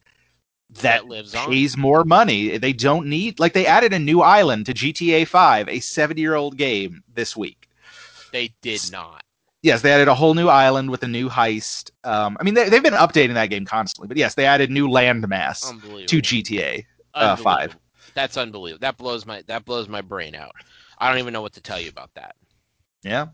that, 0.83 1.03
That 1.03 1.09
lives 1.09 1.35
on. 1.35 1.49
pays 1.49 1.77
more 1.77 2.05
money. 2.05 2.59
They 2.59 2.73
don't 2.73 3.07
need 3.07 3.39
like 3.39 3.53
they 3.53 3.67
added 3.67 3.93
a 3.93 3.99
new 3.99 4.23
island 4.23 4.67
to 4.67 4.75
GTA 4.75 5.27
5, 5.27 5.69
a 5.69 5.79
70-year-old 5.79 6.57
game 6.57 7.03
this 7.15 7.37
week. 7.37 7.69
They 8.33 8.55
did 8.63 8.91
not. 8.91 9.23
Yes, 9.63 9.83
they 9.83 9.91
added 9.91 10.09
a 10.09 10.15
whole 10.15 10.35
new 10.35 10.49
island 10.49 10.91
with 10.91 11.03
a 11.03 11.09
new 11.09 11.29
heist. 11.29 11.91
Um, 12.05 12.37
I 12.39 12.45
mean, 12.45 12.55
they, 12.55 12.69
they've 12.69 12.83
been 12.83 12.95
updating 12.95 13.35
that 13.35 13.47
game 13.51 13.65
constantly, 13.65 14.07
but 14.07 14.17
yes, 14.17 14.35
they 14.35 14.45
added 14.45 14.71
new 14.71 14.87
landmass 14.87 15.63
to 16.07 16.19
GTA. 16.23 16.85
uh, 17.15 17.37
five. 17.37 17.77
That's 18.15 18.37
unbelievable. 18.37 18.81
That 18.81 18.97
blows 18.97 19.27
my 19.27 19.43
that 19.47 19.65
blows 19.65 19.89
my 19.89 20.01
brain 20.01 20.35
out. 20.35 20.53
I 20.99 21.09
don't 21.09 21.19
even 21.19 21.33
know 21.33 21.43
what 21.43 21.53
to 21.55 21.61
tell 21.61 21.81
you 21.81 21.89
about 21.89 22.11
that. 22.15 22.37
Yeah. 23.03 23.27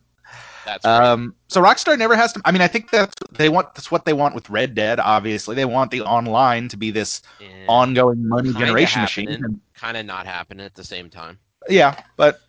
That's 0.64 0.84
crazy. 0.84 0.96
Um, 1.02 1.34
so 1.48 1.60
Rockstar 1.62 1.98
never 1.98 2.14
has 2.16 2.32
to. 2.34 2.40
I 2.44 2.52
mean, 2.52 2.62
I 2.62 2.68
think 2.68 2.90
that's 2.90 3.14
they 3.32 3.48
want. 3.48 3.74
That's 3.74 3.90
what 3.90 4.04
they 4.04 4.12
want 4.12 4.34
with 4.34 4.48
Red 4.48 4.74
Dead. 4.74 5.00
Obviously, 5.00 5.56
they 5.56 5.64
want 5.64 5.90
the 5.90 6.02
online 6.02 6.68
to 6.68 6.76
be 6.76 6.90
this 6.90 7.22
Yeah. 7.40 7.48
ongoing 7.68 8.28
money 8.28 8.48
Kinda 8.52 8.58
generation 8.66 9.02
machine. 9.02 9.60
kind 9.74 9.96
of 9.96 10.06
not 10.06 10.26
happening 10.26 10.64
at 10.64 10.74
the 10.74 10.84
same 10.84 11.10
time. 11.10 11.38
yeah, 11.68 12.00
but 12.16 12.40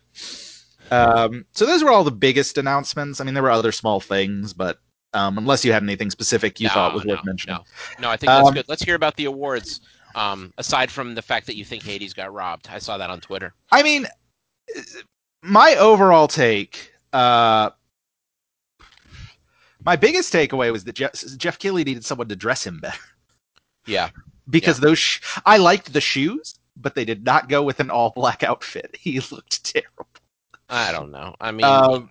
um, 0.90 1.44
so 1.52 1.66
those 1.66 1.82
were 1.82 1.90
all 1.90 2.04
the 2.04 2.10
biggest 2.10 2.58
announcements. 2.58 3.20
I 3.20 3.24
mean, 3.24 3.34
there 3.34 3.42
were 3.42 3.50
other 3.50 3.72
small 3.72 4.00
things, 4.00 4.52
but 4.52 4.78
um, 5.12 5.38
unless 5.38 5.64
you 5.64 5.72
had 5.72 5.82
anything 5.82 6.10
specific 6.10 6.60
you 6.60 6.68
No, 6.68 6.74
thought 6.74 6.94
was 6.94 7.04
no, 7.04 7.14
worth 7.14 7.24
mentioning, 7.24 7.56
No, 7.56 7.64
no, 8.00 8.10
I 8.10 8.16
think 8.16 8.28
that's 8.28 8.48
Um, 8.48 8.54
good. 8.54 8.66
Let's 8.68 8.82
hear 8.82 8.94
about 8.94 9.16
the 9.16 9.24
awards. 9.26 9.80
Um, 10.14 10.52
aside 10.58 10.92
from 10.92 11.16
the 11.16 11.22
fact 11.22 11.46
that 11.46 11.56
you 11.56 11.64
think 11.64 11.82
Hades 11.82 12.14
got 12.14 12.32
robbed, 12.32 12.68
I 12.70 12.78
saw 12.78 12.96
that 12.98 13.10
on 13.10 13.20
Twitter. 13.20 13.52
I 13.72 13.82
mean, 13.82 14.06
my 15.42 15.74
overall 15.76 16.28
take, 16.28 16.92
uh, 17.14 17.70
my 19.84 19.96
biggest 19.96 20.32
takeaway 20.32 20.72
was 20.72 20.84
that 20.84 20.94
Geoff, 20.94 21.12
Geoff 21.36 21.58
Keighley 21.58 21.84
needed 21.84 22.04
someone 22.04 22.28
to 22.28 22.36
dress 22.36 22.66
him 22.66 22.80
better 22.80 22.98
Yeah, 23.86 24.10
because 24.50 24.80
those 24.80 24.98
sh- 24.98 25.20
I 25.46 25.58
liked 25.58 25.92
the 25.92 26.00
shoes, 26.00 26.58
but 26.76 26.94
they 26.94 27.04
did 27.04 27.24
not 27.24 27.48
go 27.48 27.62
with 27.62 27.80
an 27.80 27.90
all 27.90 28.10
black 28.10 28.42
outfit. 28.42 28.96
He 29.00 29.20
looked 29.30 29.64
terrible. 29.64 30.08
I 30.68 30.92
don't 30.92 31.10
know. 31.10 31.34
I 31.40 31.52
mean, 31.52 31.64
Um, 31.66 32.10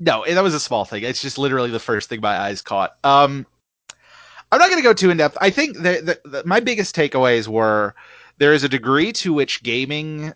no, 0.00 0.24
that 0.26 0.42
was 0.42 0.54
a 0.54 0.60
small 0.60 0.84
thing. 0.84 1.04
It's 1.04 1.22
just 1.22 1.38
literally 1.38 1.70
the 1.70 1.78
first 1.78 2.08
thing 2.08 2.20
my 2.20 2.36
eyes 2.38 2.62
caught. 2.62 2.96
Um, 3.04 3.46
I'm 4.50 4.58
not 4.58 4.68
going 4.68 4.78
to 4.80 4.82
go 4.82 4.92
too 4.92 5.10
in 5.10 5.18
depth. 5.18 5.36
I 5.40 5.50
think 5.50 5.78
that 5.78 6.42
my 6.46 6.60
biggest 6.60 6.94
takeaways 6.94 7.48
were 7.48 7.94
there 8.38 8.52
is 8.52 8.64
a 8.64 8.68
degree 8.68 9.12
to 9.12 9.32
which 9.32 9.62
gaming, 9.62 10.32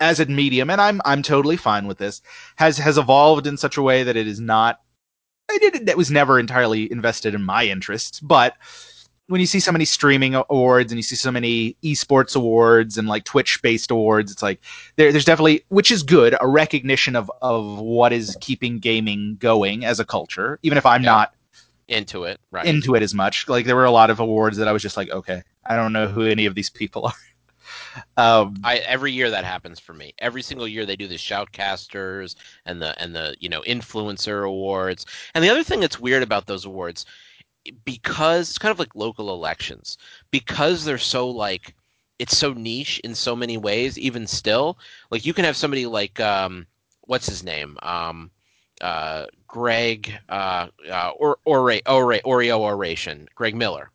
as 0.00 0.20
a 0.20 0.26
medium, 0.26 0.70
and 0.70 0.80
I'm 0.80 1.00
I'm 1.04 1.22
totally 1.22 1.56
fine 1.56 1.86
with 1.86 1.98
this, 1.98 2.22
has 2.56 2.78
has 2.78 2.98
evolved 2.98 3.46
in 3.46 3.56
such 3.56 3.76
a 3.76 3.82
way 3.82 4.02
that 4.02 4.16
it 4.16 4.26
is 4.26 4.40
not. 4.40 4.80
I 5.50 5.58
did 5.58 5.88
it 5.88 5.96
was 5.96 6.10
never 6.10 6.38
entirely 6.38 6.90
invested 6.90 7.34
in 7.34 7.42
my 7.44 7.64
interests, 7.64 8.20
but 8.20 8.54
when 9.28 9.40
you 9.40 9.46
see 9.46 9.58
so 9.60 9.72
many 9.72 9.84
streaming 9.84 10.34
awards 10.36 10.92
and 10.92 10.98
you 10.98 11.02
see 11.02 11.16
so 11.16 11.32
many 11.32 11.76
esports 11.82 12.36
awards 12.36 12.96
and 12.96 13.08
like 13.08 13.24
Twitch 13.24 13.60
based 13.62 13.90
awards, 13.90 14.30
it's 14.30 14.42
like 14.42 14.60
there, 14.96 15.10
there's 15.10 15.24
definitely, 15.24 15.64
which 15.68 15.90
is 15.90 16.02
good, 16.02 16.36
a 16.40 16.46
recognition 16.46 17.16
of 17.16 17.30
of 17.42 17.78
what 17.78 18.12
is 18.12 18.36
keeping 18.40 18.78
gaming 18.78 19.36
going 19.40 19.84
as 19.84 19.98
a 19.98 20.04
culture. 20.04 20.58
Even 20.62 20.78
if 20.78 20.86
I'm 20.86 21.02
Yeah. 21.02 21.10
not 21.10 21.34
into 21.88 22.24
it, 22.24 22.40
right? 22.50 22.66
into 22.66 22.94
it 22.96 23.02
as 23.02 23.14
much, 23.14 23.48
like 23.48 23.66
there 23.66 23.76
were 23.76 23.84
a 23.84 23.90
lot 23.90 24.10
of 24.10 24.20
awards 24.20 24.56
that 24.58 24.68
I 24.68 24.72
was 24.72 24.82
just 24.82 24.96
like, 24.96 25.10
okay, 25.10 25.42
I 25.64 25.76
don't 25.76 25.92
know 25.92 26.08
who 26.08 26.22
any 26.22 26.46
of 26.46 26.54
these 26.54 26.70
people 26.70 27.06
are. 27.06 27.12
Um, 28.16 28.56
I 28.64 28.78
every 28.78 29.12
year 29.12 29.30
that 29.30 29.44
happens 29.44 29.78
for 29.78 29.92
me. 29.92 30.14
Every 30.18 30.42
single 30.42 30.68
year 30.68 30.86
they 30.86 30.96
do 30.96 31.06
the 31.08 31.16
shoutcasters 31.16 32.34
and 32.64 32.80
the 32.80 33.00
and 33.00 33.14
the 33.14 33.36
you 33.40 33.48
know 33.48 33.62
influencer 33.62 34.46
awards. 34.46 35.06
And 35.34 35.44
the 35.44 35.50
other 35.50 35.62
thing 35.64 35.80
that's 35.80 36.00
weird 36.00 36.22
about 36.22 36.46
those 36.46 36.64
awards 36.64 37.04
because 37.84 38.48
it's 38.48 38.58
kind 38.58 38.72
of 38.72 38.78
like 38.78 38.94
local 38.94 39.30
elections 39.32 39.98
because 40.30 40.84
they're 40.84 40.98
so 40.98 41.28
like 41.28 41.74
it's 42.18 42.36
so 42.36 42.52
niche 42.52 43.00
in 43.04 43.14
so 43.14 43.34
many 43.36 43.56
ways 43.56 43.98
even 43.98 44.26
still 44.26 44.78
like 45.10 45.26
you 45.26 45.34
can 45.34 45.44
have 45.44 45.56
somebody 45.56 45.86
like 45.86 46.20
um 46.20 46.66
what's 47.02 47.26
his 47.28 47.42
name 47.44 47.76
um 47.82 48.30
uh 48.80 49.26
greg 49.46 50.12
uh, 50.28 50.68
uh 50.90 51.10
or 51.16 51.38
or 51.44 51.72
or 51.86 52.12
oreo 52.24 52.58
oration 52.60 53.28
greg 53.34 53.54
miller 53.54 53.90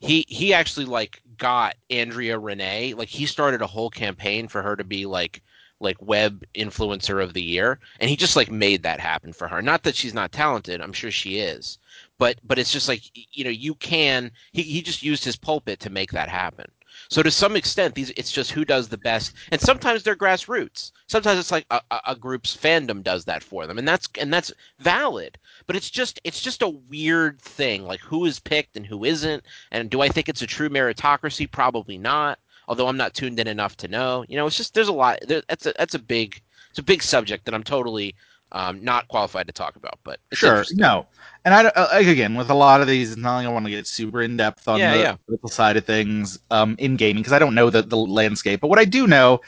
he 0.00 0.24
he 0.28 0.52
actually 0.52 0.86
like 0.86 1.22
got 1.38 1.76
andrea 1.90 2.38
rene 2.38 2.94
like 2.94 3.08
he 3.08 3.26
started 3.26 3.62
a 3.62 3.66
whole 3.66 3.90
campaign 3.90 4.48
for 4.48 4.62
her 4.62 4.76
to 4.76 4.84
be 4.84 5.06
like 5.06 5.42
like 5.80 6.00
web 6.00 6.42
influencer 6.54 7.22
of 7.22 7.34
the 7.34 7.42
year 7.42 7.78
and 8.00 8.08
he 8.08 8.16
just 8.16 8.36
like 8.36 8.50
made 8.50 8.82
that 8.82 8.98
happen 8.98 9.30
for 9.30 9.46
her. 9.46 9.60
Not 9.60 9.82
that 9.82 9.94
she's 9.94 10.14
not 10.14 10.32
talented 10.32 10.80
i'm 10.80 10.92
sure 10.92 11.10
she 11.10 11.38
is 11.38 11.78
but 12.18 12.38
but 12.44 12.58
it's 12.58 12.72
just 12.72 12.88
like 12.88 13.02
you 13.14 13.44
know 13.44 13.50
you 13.50 13.74
can 13.74 14.30
he, 14.52 14.62
he 14.62 14.82
just 14.82 15.02
used 15.02 15.24
his 15.24 15.36
pulpit 15.36 15.80
to 15.80 15.90
make 15.90 16.12
that 16.12 16.28
happen 16.28 16.70
So 17.08 17.22
to 17.22 17.30
some 17.30 17.56
extent, 17.56 17.94
these 17.94 18.10
it's 18.10 18.32
just 18.32 18.50
who 18.50 18.64
does 18.64 18.88
the 18.88 18.98
best, 18.98 19.32
and 19.50 19.60
sometimes 19.60 20.02
they're 20.02 20.16
grassroots. 20.16 20.92
Sometimes 21.06 21.38
it's 21.38 21.52
like 21.52 21.66
a, 21.70 21.80
a, 22.06 22.16
group's 22.16 22.56
fandom 22.56 23.02
does 23.02 23.24
that 23.26 23.42
for 23.42 23.66
them, 23.66 23.78
and 23.78 23.86
that's 23.86 24.08
and 24.18 24.32
that's 24.32 24.52
valid. 24.78 25.38
But 25.66 25.76
it's 25.76 25.90
just 25.90 26.20
it's 26.24 26.40
just 26.40 26.62
a 26.62 26.68
weird 26.68 27.40
thing, 27.40 27.84
like 27.84 28.00
who 28.00 28.24
is 28.24 28.40
picked 28.40 28.76
and 28.76 28.86
who 28.86 29.04
isn't. 29.04 29.44
And 29.70 29.90
do 29.90 30.00
I 30.00 30.08
think 30.08 30.28
it's 30.28 30.42
a 30.42 30.46
true 30.46 30.68
meritocracy? 30.68 31.50
Probably 31.50 31.98
not. 31.98 32.38
Although 32.68 32.88
I'm 32.88 32.96
not 32.96 33.14
tuned 33.14 33.38
in 33.38 33.46
enough 33.46 33.76
to 33.78 33.88
know. 33.88 34.24
You 34.28 34.36
know, 34.36 34.46
it's 34.46 34.56
just 34.56 34.74
there's 34.74 34.88
a 34.88 34.92
lot. 34.92 35.20
There, 35.26 35.42
that's 35.48 35.66
a 35.66 35.74
that's 35.78 35.94
a 35.94 36.00
big 36.00 36.40
it's 36.70 36.78
a 36.78 36.82
big 36.82 37.02
subject 37.02 37.44
that 37.44 37.54
I'm 37.54 37.62
totally 37.62 38.14
um, 38.52 38.82
not 38.82 39.08
qualified 39.08 39.46
to 39.46 39.52
talk 39.52 39.76
about. 39.76 39.98
But 40.04 40.20
sure, 40.32 40.64
no, 40.72 41.06
and 41.46 41.54
I 41.54 41.64
uh, 41.68 41.88
again 41.92 42.34
with 42.34 42.50
a 42.50 42.54
lot 42.54 42.80
of 42.80 42.88
these, 42.88 43.16
not 43.16 43.36
only 43.36 43.46
I 43.46 43.50
want 43.50 43.64
to 43.66 43.70
get 43.70 43.86
super 43.86 44.20
in 44.20 44.36
depth 44.36 44.66
on 44.66 44.80
yeah, 44.80 44.92
the 44.92 44.98
yeah. 44.98 45.16
political 45.24 45.48
side 45.48 45.76
of 45.76 45.84
things 45.84 46.40
um, 46.50 46.74
in 46.80 46.96
gaming 46.96 47.22
because 47.22 47.32
I 47.32 47.38
don't 47.38 47.54
know 47.54 47.70
the 47.70 47.82
the 47.82 47.96
landscape, 47.96 48.60
but 48.60 48.66
what 48.66 48.80
I 48.80 48.84
do 48.84 49.06
know 49.06 49.40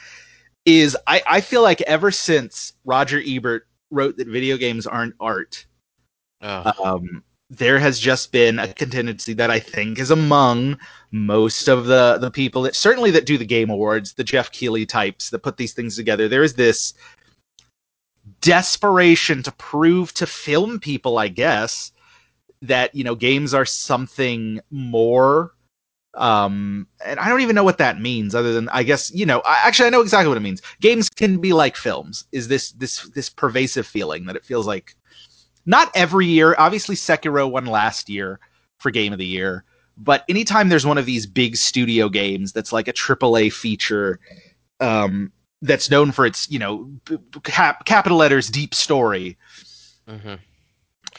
is 0.65 0.97
I 1.07 1.21
I 1.27 1.41
feel 1.41 1.61
like 1.61 1.81
ever 1.81 2.09
since 2.09 2.71
Roger 2.85 3.21
Ebert 3.25 3.67
wrote 3.91 4.15
that 4.15 4.27
video 4.27 4.55
games 4.55 4.87
aren't 4.87 5.13
art, 5.19 5.65
oh. 6.41 6.71
um, 6.81 7.21
there 7.49 7.79
has 7.79 7.99
just 7.99 8.31
been 8.31 8.59
a 8.59 8.71
contingency 8.73 9.33
that 9.33 9.51
I 9.51 9.59
think 9.59 9.99
is 9.99 10.11
among 10.11 10.77
most 11.11 11.67
of 11.67 11.87
the 11.87 12.17
the 12.17 12.31
people 12.31 12.61
that 12.61 12.77
certainly 12.77 13.11
that 13.11 13.25
do 13.25 13.37
the 13.37 13.45
game 13.45 13.69
awards, 13.69 14.13
the 14.13 14.23
Geoff 14.23 14.53
Keighley 14.53 14.85
types 14.85 15.31
that 15.31 15.39
put 15.39 15.57
these 15.57 15.73
things 15.73 15.97
together. 15.97 16.29
There 16.29 16.43
is 16.43 16.53
this 16.53 16.93
desperation 18.41 19.43
to 19.43 19.51
prove 19.53 20.13
to 20.15 20.25
film 20.25 20.79
people, 20.79 21.17
I 21.17 21.27
guess, 21.27 21.91
that 22.61 22.93
you 22.93 23.03
know 23.03 23.15
games 23.15 23.53
are 23.53 23.65
something 23.65 24.59
more. 24.71 25.53
Um, 26.15 26.87
and 27.05 27.19
I 27.19 27.29
don't 27.29 27.41
even 27.41 27.55
know 27.55 27.63
what 27.63 27.77
that 27.77 28.01
means, 28.01 28.33
other 28.33 28.51
than 28.53 28.67
I 28.69 28.83
guess 28.83 29.11
you 29.13 29.25
know. 29.25 29.41
I, 29.45 29.59
actually, 29.63 29.87
I 29.87 29.91
know 29.91 30.01
exactly 30.01 30.27
what 30.27 30.37
it 30.37 30.41
means. 30.41 30.61
Games 30.81 31.09
can 31.09 31.39
be 31.39 31.53
like 31.53 31.75
films. 31.75 32.25
Is 32.31 32.47
this 32.47 32.71
this 32.73 33.09
this 33.09 33.29
pervasive 33.29 33.87
feeling 33.87 34.25
that 34.25 34.35
it 34.35 34.45
feels 34.45 34.67
like 34.67 34.95
not 35.65 35.91
every 35.95 36.25
year. 36.25 36.55
Obviously, 36.57 36.95
Sekiro 36.95 37.49
won 37.49 37.65
last 37.65 38.09
year 38.09 38.39
for 38.79 38.91
Game 38.91 39.13
of 39.13 39.19
the 39.19 39.25
Year, 39.25 39.63
but 39.97 40.23
anytime 40.29 40.69
there's 40.69 40.85
one 40.85 40.97
of 40.97 41.05
these 41.05 41.25
big 41.25 41.55
studio 41.55 42.09
games 42.09 42.53
that's 42.53 42.73
like 42.73 42.87
a 42.87 42.93
AAA 42.93 43.53
feature, 43.53 44.19
um, 44.79 45.31
that's 45.61 45.89
known 45.89 46.11
for 46.11 46.25
its 46.25 46.49
you 46.49 46.59
know 46.59 46.89
cap- 47.43 47.85
capital 47.85 48.17
letters 48.17 48.49
deep 48.49 48.73
story 48.73 49.37
mm-hmm. 50.07 50.35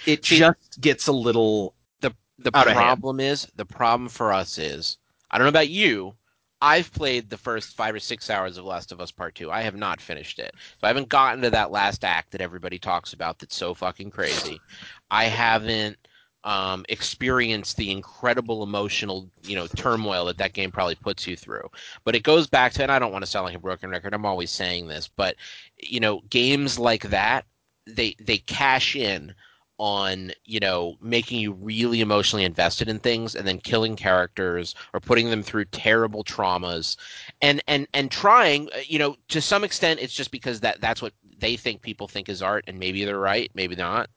it 0.06 0.24
See, 0.24 0.38
just 0.38 0.80
gets 0.80 1.06
a 1.06 1.12
little 1.12 1.74
the 2.00 2.14
the 2.38 2.50
problem 2.50 3.20
is 3.20 3.46
the 3.56 3.66
problem 3.66 4.08
for 4.08 4.32
us 4.32 4.58
is 4.58 4.98
i 5.30 5.38
don't 5.38 5.44
know 5.44 5.50
about 5.50 5.68
you 5.68 6.14
i've 6.62 6.92
played 6.92 7.28
the 7.28 7.36
first 7.36 7.74
five 7.76 7.94
or 7.94 8.00
six 8.00 8.30
hours 8.30 8.56
of 8.56 8.64
last 8.64 8.92
of 8.92 9.00
us 9.00 9.10
part 9.10 9.34
two. 9.34 9.50
I 9.50 9.62
have 9.62 9.76
not 9.76 10.00
finished 10.00 10.38
it. 10.38 10.54
So 10.54 10.78
i 10.82 10.88
haven't 10.88 11.08
gotten 11.08 11.42
to 11.42 11.50
that 11.50 11.70
last 11.70 12.04
act 12.04 12.32
that 12.32 12.40
everybody 12.40 12.78
talks 12.78 13.12
about 13.12 13.38
that's 13.38 13.56
so 13.56 13.74
fucking 13.74 14.10
crazy. 14.10 14.60
I 15.10 15.24
haven't 15.24 15.96
um, 16.44 16.84
experience 16.88 17.74
the 17.74 17.90
incredible 17.90 18.62
emotional, 18.62 19.30
you 19.42 19.56
know, 19.56 19.66
turmoil 19.66 20.24
that 20.26 20.38
that 20.38 20.52
game 20.52 20.70
probably 20.70 20.94
puts 20.94 21.26
you 21.26 21.36
through. 21.36 21.68
But 22.04 22.14
it 22.14 22.22
goes 22.22 22.46
back 22.46 22.72
to, 22.74 22.82
and 22.82 22.92
I 22.92 22.98
don't 22.98 23.12
want 23.12 23.24
to 23.24 23.30
sound 23.30 23.46
like 23.46 23.54
a 23.54 23.60
broken 23.60 23.90
record. 23.90 24.14
I'm 24.14 24.26
always 24.26 24.50
saying 24.50 24.88
this, 24.88 25.08
but 25.08 25.36
you 25.78 26.00
know, 26.00 26.22
games 26.30 26.78
like 26.78 27.04
that, 27.10 27.44
they 27.86 28.14
they 28.20 28.38
cash 28.38 28.96
in 28.96 29.34
on 29.80 30.30
you 30.44 30.60
know 30.60 30.94
making 31.00 31.40
you 31.40 31.52
really 31.52 32.02
emotionally 32.02 32.44
invested 32.44 32.86
in 32.86 32.98
things 32.98 33.34
and 33.34 33.48
then 33.48 33.58
killing 33.58 33.96
characters 33.96 34.74
or 34.92 35.00
putting 35.00 35.30
them 35.30 35.42
through 35.42 35.64
terrible 35.64 36.22
traumas 36.22 36.98
and 37.40 37.62
and 37.66 37.88
and 37.94 38.10
trying 38.10 38.68
uh, 38.74 38.78
you 38.86 38.98
know 38.98 39.16
to 39.28 39.40
some 39.40 39.64
extent 39.64 39.98
it's 39.98 40.12
just 40.12 40.30
because 40.30 40.60
that 40.60 40.78
that's 40.82 41.00
what 41.00 41.14
they 41.38 41.56
think 41.56 41.80
people 41.80 42.06
think 42.06 42.28
is 42.28 42.42
art 42.42 42.62
and 42.66 42.78
maybe 42.78 43.06
they're 43.06 43.18
right 43.18 43.50
maybe 43.54 43.74
not 43.74 44.10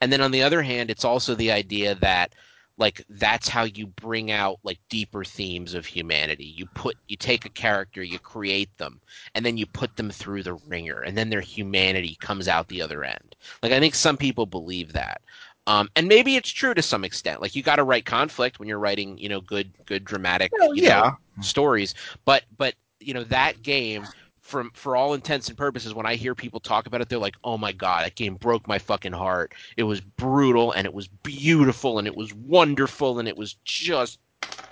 and 0.00 0.12
then 0.12 0.20
on 0.20 0.30
the 0.30 0.42
other 0.42 0.62
hand, 0.62 0.90
it's 0.90 1.04
also 1.04 1.34
the 1.34 1.52
idea 1.52 1.94
that 1.96 2.34
like 2.78 3.04
that's 3.08 3.48
how 3.48 3.64
you 3.64 3.88
bring 3.88 4.30
out 4.30 4.60
like 4.62 4.78
deeper 4.88 5.24
themes 5.24 5.74
of 5.74 5.84
humanity. 5.84 6.54
You 6.56 6.66
put 6.74 6.96
you 7.08 7.16
take 7.16 7.44
a 7.44 7.50
character, 7.50 8.02
you 8.02 8.18
create 8.18 8.76
them, 8.78 9.00
and 9.34 9.44
then 9.44 9.56
you 9.56 9.66
put 9.66 9.96
them 9.96 10.10
through 10.10 10.44
the 10.44 10.54
ringer, 10.54 11.00
and 11.00 11.18
then 11.18 11.28
their 11.28 11.40
humanity 11.40 12.16
comes 12.20 12.46
out 12.48 12.68
the 12.68 12.82
other 12.82 13.04
end. 13.04 13.36
Like 13.62 13.72
I 13.72 13.80
think 13.80 13.94
some 13.94 14.16
people 14.16 14.46
believe 14.46 14.92
that. 14.92 15.20
Um, 15.66 15.90
and 15.96 16.08
maybe 16.08 16.36
it's 16.36 16.48
true 16.48 16.72
to 16.72 16.80
some 16.80 17.04
extent. 17.04 17.42
Like 17.42 17.54
you 17.54 17.62
got 17.62 17.76
to 17.76 17.84
write 17.84 18.06
conflict 18.06 18.58
when 18.58 18.68
you're 18.68 18.78
writing, 18.78 19.18
you 19.18 19.28
know, 19.28 19.42
good, 19.42 19.70
good 19.84 20.02
dramatic, 20.02 20.50
well, 20.58 20.74
yeah. 20.74 21.00
know, 21.36 21.42
stories. 21.42 21.94
But, 22.24 22.44
but 22.56 22.74
you 23.00 23.12
know, 23.12 23.24
that 23.24 23.62
game 23.62 24.06
from 24.48 24.70
for 24.72 24.96
all 24.96 25.12
intents 25.12 25.48
and 25.48 25.58
purposes, 25.58 25.94
when 25.94 26.06
I 26.06 26.14
hear 26.14 26.34
people 26.34 26.58
talk 26.58 26.86
about 26.86 27.02
it, 27.02 27.08
they're 27.08 27.18
like, 27.18 27.36
"Oh 27.44 27.58
my 27.58 27.72
god, 27.72 28.04
that 28.04 28.14
game 28.14 28.36
broke 28.36 28.66
my 28.66 28.78
fucking 28.78 29.12
heart. 29.12 29.54
It 29.76 29.82
was 29.82 30.00
brutal 30.00 30.72
and 30.72 30.86
it 30.86 30.94
was 30.94 31.06
beautiful 31.06 31.98
and 31.98 32.06
it 32.06 32.16
was 32.16 32.32
wonderful 32.34 33.18
and 33.18 33.28
it 33.28 33.36
was 33.36 33.56
just." 33.64 34.18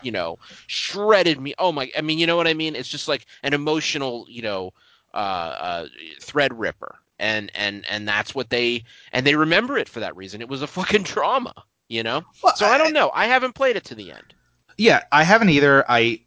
You 0.00 0.12
know, 0.12 0.38
shredded 0.66 1.40
me. 1.40 1.54
Oh 1.58 1.72
my! 1.72 1.90
I 1.96 2.00
mean, 2.00 2.18
you 2.18 2.26
know 2.26 2.36
what 2.36 2.46
I 2.46 2.54
mean. 2.54 2.76
It's 2.76 2.88
just 2.88 3.08
like 3.08 3.26
an 3.42 3.54
emotional, 3.54 4.26
you 4.28 4.42
know, 4.42 4.72
uh, 5.14 5.16
uh, 5.16 5.86
thread 6.20 6.56
ripper, 6.58 6.96
and 7.18 7.50
and 7.54 7.84
and 7.88 8.06
that's 8.06 8.34
what 8.34 8.50
they 8.50 8.84
and 9.12 9.26
they 9.26 9.34
remember 9.34 9.78
it 9.78 9.88
for 9.88 10.00
that 10.00 10.14
reason. 10.14 10.40
It 10.40 10.48
was 10.48 10.62
a 10.62 10.66
fucking 10.78 11.04
trauma, 11.04 11.54
you 11.88 12.02
know. 12.02 12.22
Well, 12.42 12.54
so 12.56 12.66
I 12.66 12.78
don't 12.78 12.92
know. 12.92 13.10
I 13.14 13.26
haven't 13.26 13.54
played 13.54 13.76
it 13.76 13.84
to 13.86 13.94
the 13.94 14.12
end. 14.12 14.34
Yeah, 14.78 15.02
I 15.10 15.24
haven't 15.24 15.48
either. 15.48 15.84
I 15.88 16.20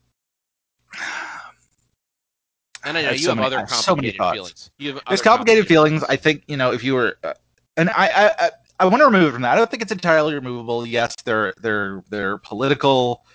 and 2.83 2.97
I 2.97 3.01
know 3.03 3.11
you 3.11 3.17
so 3.19 3.29
have 3.29 3.37
many, 3.37 3.55
other 3.55 3.65
complicated 3.67 4.15
so 4.17 4.31
feelings. 4.31 4.71
You 4.77 4.93
have 4.93 5.03
There's 5.07 5.21
complicated, 5.21 5.65
complicated 5.65 5.67
feelings. 5.67 6.03
I 6.03 6.15
think 6.15 6.43
you 6.47 6.57
know 6.57 6.71
if 6.71 6.83
you 6.83 6.93
were, 6.93 7.17
uh, 7.23 7.33
and 7.77 7.89
I, 7.91 8.07
I, 8.07 8.31
I, 8.39 8.51
I 8.81 8.85
want 8.85 9.01
to 9.01 9.05
remove 9.05 9.29
it 9.29 9.31
from 9.33 9.41
that. 9.41 9.53
I 9.53 9.55
don't 9.55 9.69
think 9.69 9.81
it's 9.81 9.91
entirely 9.91 10.33
removable. 10.33 10.85
Yes, 10.85 11.15
they're 11.25 11.53
they're 11.61 12.03
they're 12.09 12.37
political, 12.37 13.25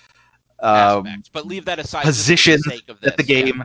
um, 0.61 1.07
Aspects, 1.07 1.29
but 1.29 1.47
leave 1.47 1.67
that 1.67 1.79
aside. 1.79 2.05
Positions 2.05 2.63
the 2.63 2.97
that 3.03 3.17
the 3.17 3.23
game 3.23 3.59
yeah. 3.59 3.65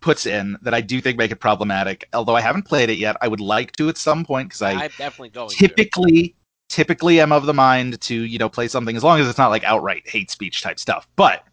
puts 0.00 0.26
in 0.26 0.56
that 0.62 0.74
I 0.74 0.80
do 0.80 1.00
think 1.00 1.18
make 1.18 1.32
it 1.32 1.36
problematic. 1.36 2.08
Although 2.12 2.36
I 2.36 2.40
haven't 2.40 2.62
played 2.62 2.90
it 2.90 2.98
yet, 2.98 3.16
I 3.20 3.28
would 3.28 3.40
like 3.40 3.72
to 3.72 3.88
at 3.88 3.96
some 3.96 4.24
point 4.24 4.48
because 4.48 4.62
I 4.62 4.72
I'm 4.72 4.90
definitely 4.96 5.30
going. 5.30 5.48
Typically, 5.50 6.28
to. 6.28 6.34
typically, 6.68 7.20
am 7.20 7.32
of 7.32 7.46
the 7.46 7.54
mind 7.54 8.00
to 8.02 8.14
you 8.14 8.38
know 8.38 8.48
play 8.48 8.68
something 8.68 8.96
as 8.96 9.02
long 9.02 9.18
as 9.18 9.28
it's 9.28 9.38
not 9.38 9.48
like 9.48 9.64
outright 9.64 10.08
hate 10.08 10.30
speech 10.30 10.62
type 10.62 10.78
stuff, 10.78 11.08
but 11.16 11.44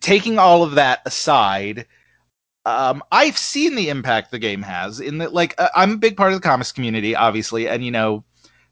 taking 0.00 0.38
all 0.38 0.62
of 0.62 0.72
that 0.72 1.00
aside, 1.06 1.86
um, 2.64 3.02
I've 3.12 3.38
seen 3.38 3.74
the 3.74 3.88
impact 3.88 4.30
the 4.30 4.38
game 4.38 4.62
has 4.62 5.00
in 5.00 5.18
that, 5.18 5.32
like, 5.32 5.54
uh, 5.58 5.68
I'm 5.74 5.92
a 5.92 5.96
big 5.96 6.16
part 6.16 6.32
of 6.32 6.40
the 6.40 6.46
comics 6.46 6.72
community, 6.72 7.14
obviously, 7.14 7.68
and 7.68 7.84
you 7.84 7.90
know, 7.90 8.24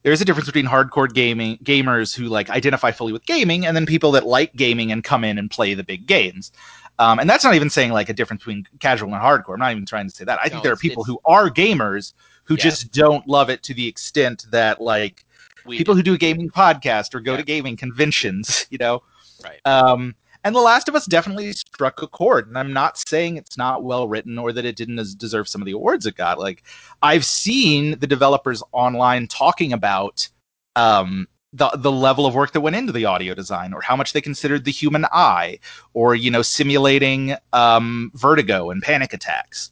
there's 0.03 0.20
a 0.20 0.25
difference 0.25 0.47
between 0.47 0.66
hardcore 0.66 1.12
gaming 1.12 1.59
gamers 1.64 2.14
who 2.14 2.27
like 2.27 2.51
identify 2.51 2.90
fully 2.90 3.12
with 3.12 3.25
gaming, 3.25 3.66
and 3.66 3.75
then 3.75 3.87
people 3.87 4.12
that 4.12 4.27
like 4.27 4.55
gaming 4.55 4.92
and 4.92 5.03
come 5.03 5.25
in 5.25 5.38
and 5.38 5.51
play 5.51 5.75
the 5.75 5.85
big 5.85 6.07
games. 6.07 6.53
Um, 6.99 7.18
and 7.18 7.29
that's 7.29 7.42
not 7.42 7.55
even 7.55 7.70
saying 7.70 7.90
like 7.90 8.09
a 8.09 8.12
difference 8.12 8.42
between 8.42 8.68
casual 8.79 9.12
and 9.12 9.23
hardcore. 9.23 9.55
I'm 9.55 9.61
not 9.61 9.73
even 9.73 9.87
trying 9.87 10.09
to 10.09 10.14
say 10.14 10.25
that. 10.25 10.38
I 10.40 10.44
no, 10.44 10.51
think 10.51 10.62
there 10.62 10.73
are 10.73 10.77
people 10.77 11.05
who 11.05 11.18
are 11.25 11.51
gamers 11.51 12.12
who 12.44 12.55
yeah. 12.55 12.62
just 12.62 12.92
don't 12.92 13.27
love 13.27 13.51
it 13.51 13.62
to 13.64 13.75
the 13.75 13.88
extent 13.88 14.47
that 14.51 14.81
like 14.81 15.25
we 15.64 15.79
people 15.79 15.94
do. 15.94 15.99
who 15.99 16.03
do 16.03 16.14
a 16.14 16.18
gaming 16.18 16.51
podcast 16.51 17.14
or 17.14 17.20
go 17.20 17.33
yeah. 17.33 17.38
to 17.38 17.42
gaming 17.42 17.77
conventions, 17.77 18.66
you 18.70 18.79
know. 18.79 19.03
Right. 19.42 19.61
Um, 19.64 20.14
and 20.44 20.54
The 20.54 20.61
Last 20.61 20.88
of 20.88 20.94
Us 20.94 21.07
definitely 21.07 21.52
struck 21.52 22.02
a 22.02 22.07
chord. 22.07 22.48
And 22.48 22.59
I'm 22.59 22.72
not 22.72 22.98
saying 22.98 23.38
it's 23.38 23.57
not 23.57 23.83
well 23.83 24.07
written 24.07 24.38
or 24.38 24.52
that 24.52 24.66
it 24.66 24.76
didn't 24.76 25.18
deserve 25.18 25.48
some 25.48 25.62
of 25.62 25.66
the 25.66 25.72
awards 25.72 26.07
it 26.07 26.16
got. 26.16 26.38
Like 26.38 26.62
I've 27.02 27.24
seen 27.24 27.98
the 27.98 28.07
developers 28.07 28.62
online 28.72 29.26
talking 29.26 29.72
about 29.72 30.28
um, 30.76 31.26
the 31.54 31.70
the 31.76 31.92
level 31.92 32.26
of 32.26 32.35
work 32.35 32.52
that 32.52 32.61
went 32.61 32.76
into 32.76 32.92
the 32.92 33.04
audio 33.04 33.33
design, 33.33 33.72
or 33.72 33.80
how 33.80 33.96
much 33.96 34.12
they 34.12 34.20
considered 34.20 34.64
the 34.64 34.72
human 34.72 35.07
eye, 35.12 35.59
or 35.94 36.14
you 36.14 36.30
know 36.30 36.42
simulating 36.42 37.37
um, 37.52 38.11
vertigo 38.14 38.70
and 38.70 38.83
panic 38.83 39.12
attacks. 39.12 39.70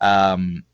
Um, 0.00 0.64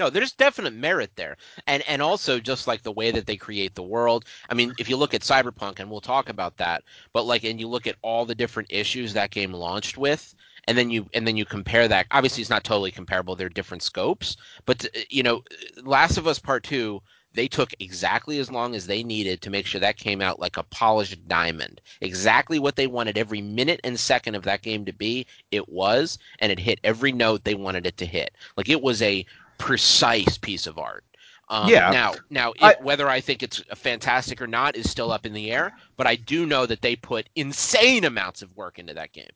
no, 0.00 0.10
there's 0.10 0.32
definite 0.32 0.72
merit 0.72 1.10
there, 1.14 1.36
and 1.66 1.84
and 1.86 2.02
also 2.02 2.40
just 2.40 2.66
like 2.66 2.82
the 2.82 2.90
way 2.90 3.10
that 3.12 3.26
they 3.26 3.36
create 3.36 3.74
the 3.74 3.82
world. 3.82 4.24
I 4.48 4.54
mean, 4.54 4.72
if 4.78 4.88
you 4.88 4.96
look 4.96 5.14
at 5.14 5.20
Cyberpunk, 5.20 5.78
and 5.78 5.90
we'll 5.90 6.00
talk 6.00 6.30
about 6.30 6.56
that, 6.56 6.82
but 7.12 7.26
like, 7.26 7.44
and 7.44 7.60
you 7.60 7.68
look 7.68 7.86
at 7.86 7.96
all 8.02 8.24
the 8.24 8.34
different 8.34 8.72
issues 8.72 9.12
that 9.12 9.30
game 9.30 9.52
launched 9.52 9.98
with, 9.98 10.34
and 10.66 10.76
then 10.76 10.90
you 10.90 11.06
and 11.14 11.26
then 11.26 11.36
you 11.36 11.44
compare 11.44 11.86
that. 11.86 12.06
Obviously, 12.10 12.40
it's 12.40 12.50
not 12.50 12.64
totally 12.64 12.90
comparable; 12.90 13.36
they're 13.36 13.50
different 13.50 13.82
scopes. 13.82 14.38
But 14.64 14.86
uh, 14.86 15.00
you 15.10 15.22
know, 15.22 15.42
Last 15.82 16.16
of 16.16 16.26
Us 16.26 16.38
Part 16.38 16.64
Two, 16.64 17.02
they 17.34 17.46
took 17.46 17.72
exactly 17.78 18.38
as 18.38 18.50
long 18.50 18.74
as 18.74 18.86
they 18.86 19.02
needed 19.02 19.42
to 19.42 19.50
make 19.50 19.66
sure 19.66 19.80
that 19.80 19.96
came 19.98 20.22
out 20.22 20.40
like 20.40 20.56
a 20.56 20.64
polished 20.64 21.28
diamond. 21.28 21.80
Exactly 22.00 22.58
what 22.58 22.76
they 22.76 22.86
wanted 22.86 23.18
every 23.18 23.42
minute 23.42 23.80
and 23.84 24.00
second 24.00 24.34
of 24.34 24.44
that 24.44 24.62
game 24.62 24.84
to 24.86 24.92
be, 24.92 25.26
it 25.50 25.68
was, 25.68 26.18
and 26.38 26.50
it 26.50 26.58
hit 26.58 26.80
every 26.82 27.12
note 27.12 27.44
they 27.44 27.54
wanted 27.54 27.86
it 27.86 27.98
to 27.98 28.06
hit. 28.06 28.34
Like 28.56 28.70
it 28.70 28.82
was 28.82 29.02
a 29.02 29.26
precise 29.60 30.38
piece 30.38 30.66
of 30.66 30.78
art. 30.78 31.04
Um, 31.48 31.68
yeah. 31.68 31.90
Now, 31.90 32.14
now, 32.30 32.52
I, 32.60 32.76
whether 32.80 33.08
I 33.08 33.20
think 33.20 33.42
it's 33.42 33.62
fantastic 33.74 34.40
or 34.40 34.46
not 34.46 34.76
is 34.76 34.90
still 34.90 35.10
up 35.12 35.26
in 35.26 35.32
the 35.32 35.50
air. 35.52 35.72
But 35.96 36.06
I 36.06 36.16
do 36.16 36.46
know 36.46 36.66
that 36.66 36.80
they 36.80 36.96
put 36.96 37.28
insane 37.34 38.04
amounts 38.04 38.42
of 38.42 38.56
work 38.56 38.78
into 38.78 38.94
that 38.94 39.12
game. 39.12 39.30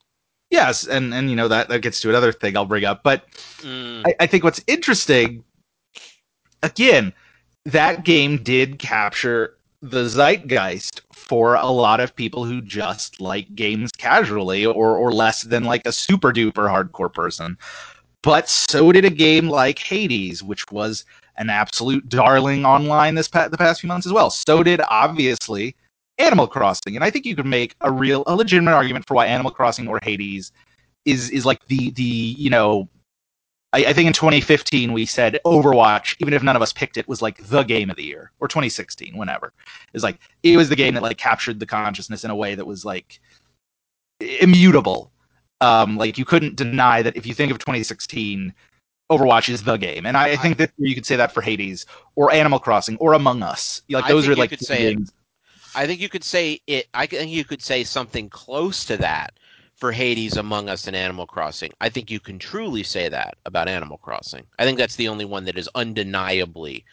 Yes, 0.51 0.87
and 0.87 1.13
and 1.13 1.29
you 1.31 1.37
know 1.37 1.49
that 1.49 1.69
that 1.69 1.81
gets 1.83 2.01
to 2.01 2.11
another 2.11 2.31
thing 2.31 2.57
I'll 2.57 2.65
bring 2.65 2.85
up, 2.85 3.03
but 3.03 3.25
Mm, 3.65 4.07
I, 4.07 4.15
I 4.21 4.27
think 4.27 4.45
what's 4.45 4.63
interesting, 4.67 5.43
again, 6.63 7.13
that 7.65 8.05
game 8.05 8.43
did 8.43 8.79
capture 8.79 9.57
the 9.81 10.05
zeitgeist 10.09 11.01
for 11.13 11.55
a 11.55 11.67
lot 11.67 12.01
of 12.01 12.15
people 12.15 12.45
who 12.45 12.61
just 12.61 13.21
like 13.21 13.55
games 13.55 13.91
casually 13.93 14.65
or 14.65 14.97
or 14.97 15.13
less 15.13 15.43
than 15.43 15.65
like 15.65 15.87
a 15.87 15.93
super 15.93 16.33
duper 16.33 16.69
hardcore 16.69 17.13
person. 17.13 17.59
But 18.25 18.49
so 18.49 18.91
did 18.91 19.05
a 19.05 19.11
game 19.11 19.49
like 19.49 19.79
Hades, 19.79 20.43
which 20.43 20.71
was 20.71 21.05
an 21.37 21.51
absolute 21.51 22.09
darling 22.09 22.65
online 22.65 23.15
this 23.15 23.29
pa- 23.29 23.49
the 23.49 23.59
past 23.59 23.81
few 23.81 23.89
months 23.89 24.07
as 24.07 24.13
well. 24.13 24.31
So 24.31 24.63
did 24.63 24.81
obviously 24.89 25.77
Animal 26.19 26.47
Crossing, 26.47 26.97
and 26.97 27.05
I 27.05 27.11
think 27.11 27.27
you 27.27 27.37
could 27.37 27.47
make 27.47 27.75
a 27.81 27.91
real 27.91 28.25
a 28.27 28.35
legitimate 28.35 28.73
argument 28.73 29.07
for 29.07 29.15
why 29.15 29.27
Animal 29.27 29.51
Crossing 29.51 29.89
or 29.89 29.99
Hades 30.03 30.53
is 31.05 31.31
is 31.31 31.45
like 31.45 31.67
the 31.67 31.91
the 31.91 32.03
you 32.03 32.51
know 32.51 32.89
I, 33.75 33.87
I 33.87 33.93
think 33.93 34.07
in 34.07 34.13
2015 34.13 34.93
we 34.93 35.05
said 35.05 35.41
Overwatch, 35.45 36.17
even 36.21 36.33
if 36.33 36.43
none 36.43 36.57
of 36.57 36.63
us 36.63 36.73
picked 36.73 36.97
it, 36.97 37.09
was 37.09 37.21
like 37.21 37.45
the 37.49 37.65
game 37.65 37.91
of 37.91 37.97
the 37.97 38.05
year, 38.05 38.31
or 38.41 38.49
2016, 38.49 39.17
whenever. 39.17 39.53
It's 39.93 40.05
like 40.05 40.19
it 40.43 40.57
was 40.57 40.69
the 40.69 40.77
game 40.77 40.95
that 40.95 41.03
like 41.03 41.19
captured 41.19 41.59
the 41.59 41.67
consciousness 41.67 42.25
in 42.25 42.31
a 42.31 42.37
way 42.37 42.55
that 42.55 42.67
was 42.67 42.85
like 42.85 43.21
immutable. 44.21 45.11
Um, 45.61 45.97
like 45.97 46.19
you 46.19 46.25
couldn't 46.25 46.57
deny 46.57 47.03
that 47.03 47.17
if 47.17 47.27
you 47.27 47.35
think 47.35 47.51
of 47.51 47.59
2016, 47.59 48.53
Overwatch 49.11 49.49
is 49.49 49.63
the 49.63 49.77
game, 49.77 50.07
and 50.07 50.17
I, 50.17 50.31
I 50.31 50.37
think 50.37 50.57
that 50.59 50.73
you 50.79 50.95
could 50.95 51.07
say 51.07 51.17
that 51.17 51.33
for 51.33 51.43
Hades 51.43 51.87
or 52.17 52.33
Animal 52.33 52.59
Crossing 52.59 52.97
or 52.97 53.13
Among 53.13 53.43
Us. 53.43 53.83
Like 53.89 54.05
I 54.05 54.09
those 54.09 54.27
are 54.29 54.35
like 54.35 54.51
could 54.51 54.61
say 54.61 54.89
it. 54.89 54.97
games. 54.97 55.13
I 55.75 55.87
think 55.87 56.01
you 56.01 56.09
could 56.09 56.25
say 56.25 56.61
it. 56.67 56.87
I 56.95 57.07
think 57.07 57.31
you 57.31 57.45
could 57.45 57.63
say 57.63 57.85
something 57.85 58.29
close 58.31 58.85
to 58.87 58.97
that 58.99 59.35
for 59.75 59.93
Hades, 59.93 60.37
Among 60.37 60.69
Us, 60.69 60.87
and 60.87 60.97
Animal 60.97 61.27
Crossing. 61.27 61.73
I 61.81 61.89
think 61.89 62.11
you 62.11 62.21
can 62.21 62.39
truly 62.39 62.83
say 62.83 63.09
that 63.09 63.37
about 63.45 63.69
Animal 63.69 63.99
Crossing. 63.99 64.45
I 64.59 64.65
think 64.65 64.79
that's 64.79 64.97
the 64.97 65.09
only 65.09 65.25
one 65.25 65.45
that 65.45 65.59
is 65.59 65.69
undeniably, 65.75 66.85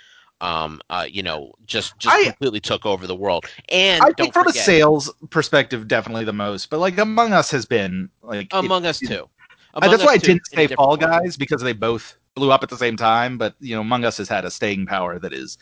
um, 0.41 0.81
uh, 0.89 1.05
you 1.09 1.23
know, 1.23 1.53
just 1.65 1.97
just 1.99 2.13
I- 2.13 2.25
completely 2.25 2.59
took 2.59 2.85
over 2.85 3.07
the 3.07 3.15
world. 3.15 3.45
And 3.69 4.03
I 4.03 4.11
think 4.11 4.33
from 4.33 4.45
forget, 4.45 4.61
a 4.61 4.65
sales 4.65 5.13
perspective, 5.29 5.87
definitely 5.87 6.25
the 6.25 6.33
most. 6.33 6.69
But 6.69 6.79
like 6.79 6.97
Among 6.97 7.31
Us 7.31 7.51
has 7.51 7.65
been 7.65 8.09
like 8.21 8.47
it- 8.47 8.53
Among 8.53 8.85
Us 8.85 8.99
too. 8.99 9.29
Among 9.75 9.89
that's 9.89 10.03
Us 10.03 10.07
why 10.07 10.13
I 10.13 10.17
didn't 10.17 10.45
say 10.47 10.67
Fall. 10.67 10.97
Guys 10.97 11.37
because 11.37 11.61
they 11.61 11.73
both 11.73 12.17
blew 12.33 12.51
up 12.51 12.63
at 12.63 12.69
the 12.69 12.77
same 12.77 12.97
time. 12.97 13.37
But 13.37 13.55
you 13.59 13.75
know, 13.75 13.81
Among 13.81 14.03
Us 14.03 14.17
has 14.17 14.27
had 14.27 14.43
a 14.43 14.51
staying 14.51 14.87
power 14.87 15.19
that 15.19 15.31
is 15.31 15.57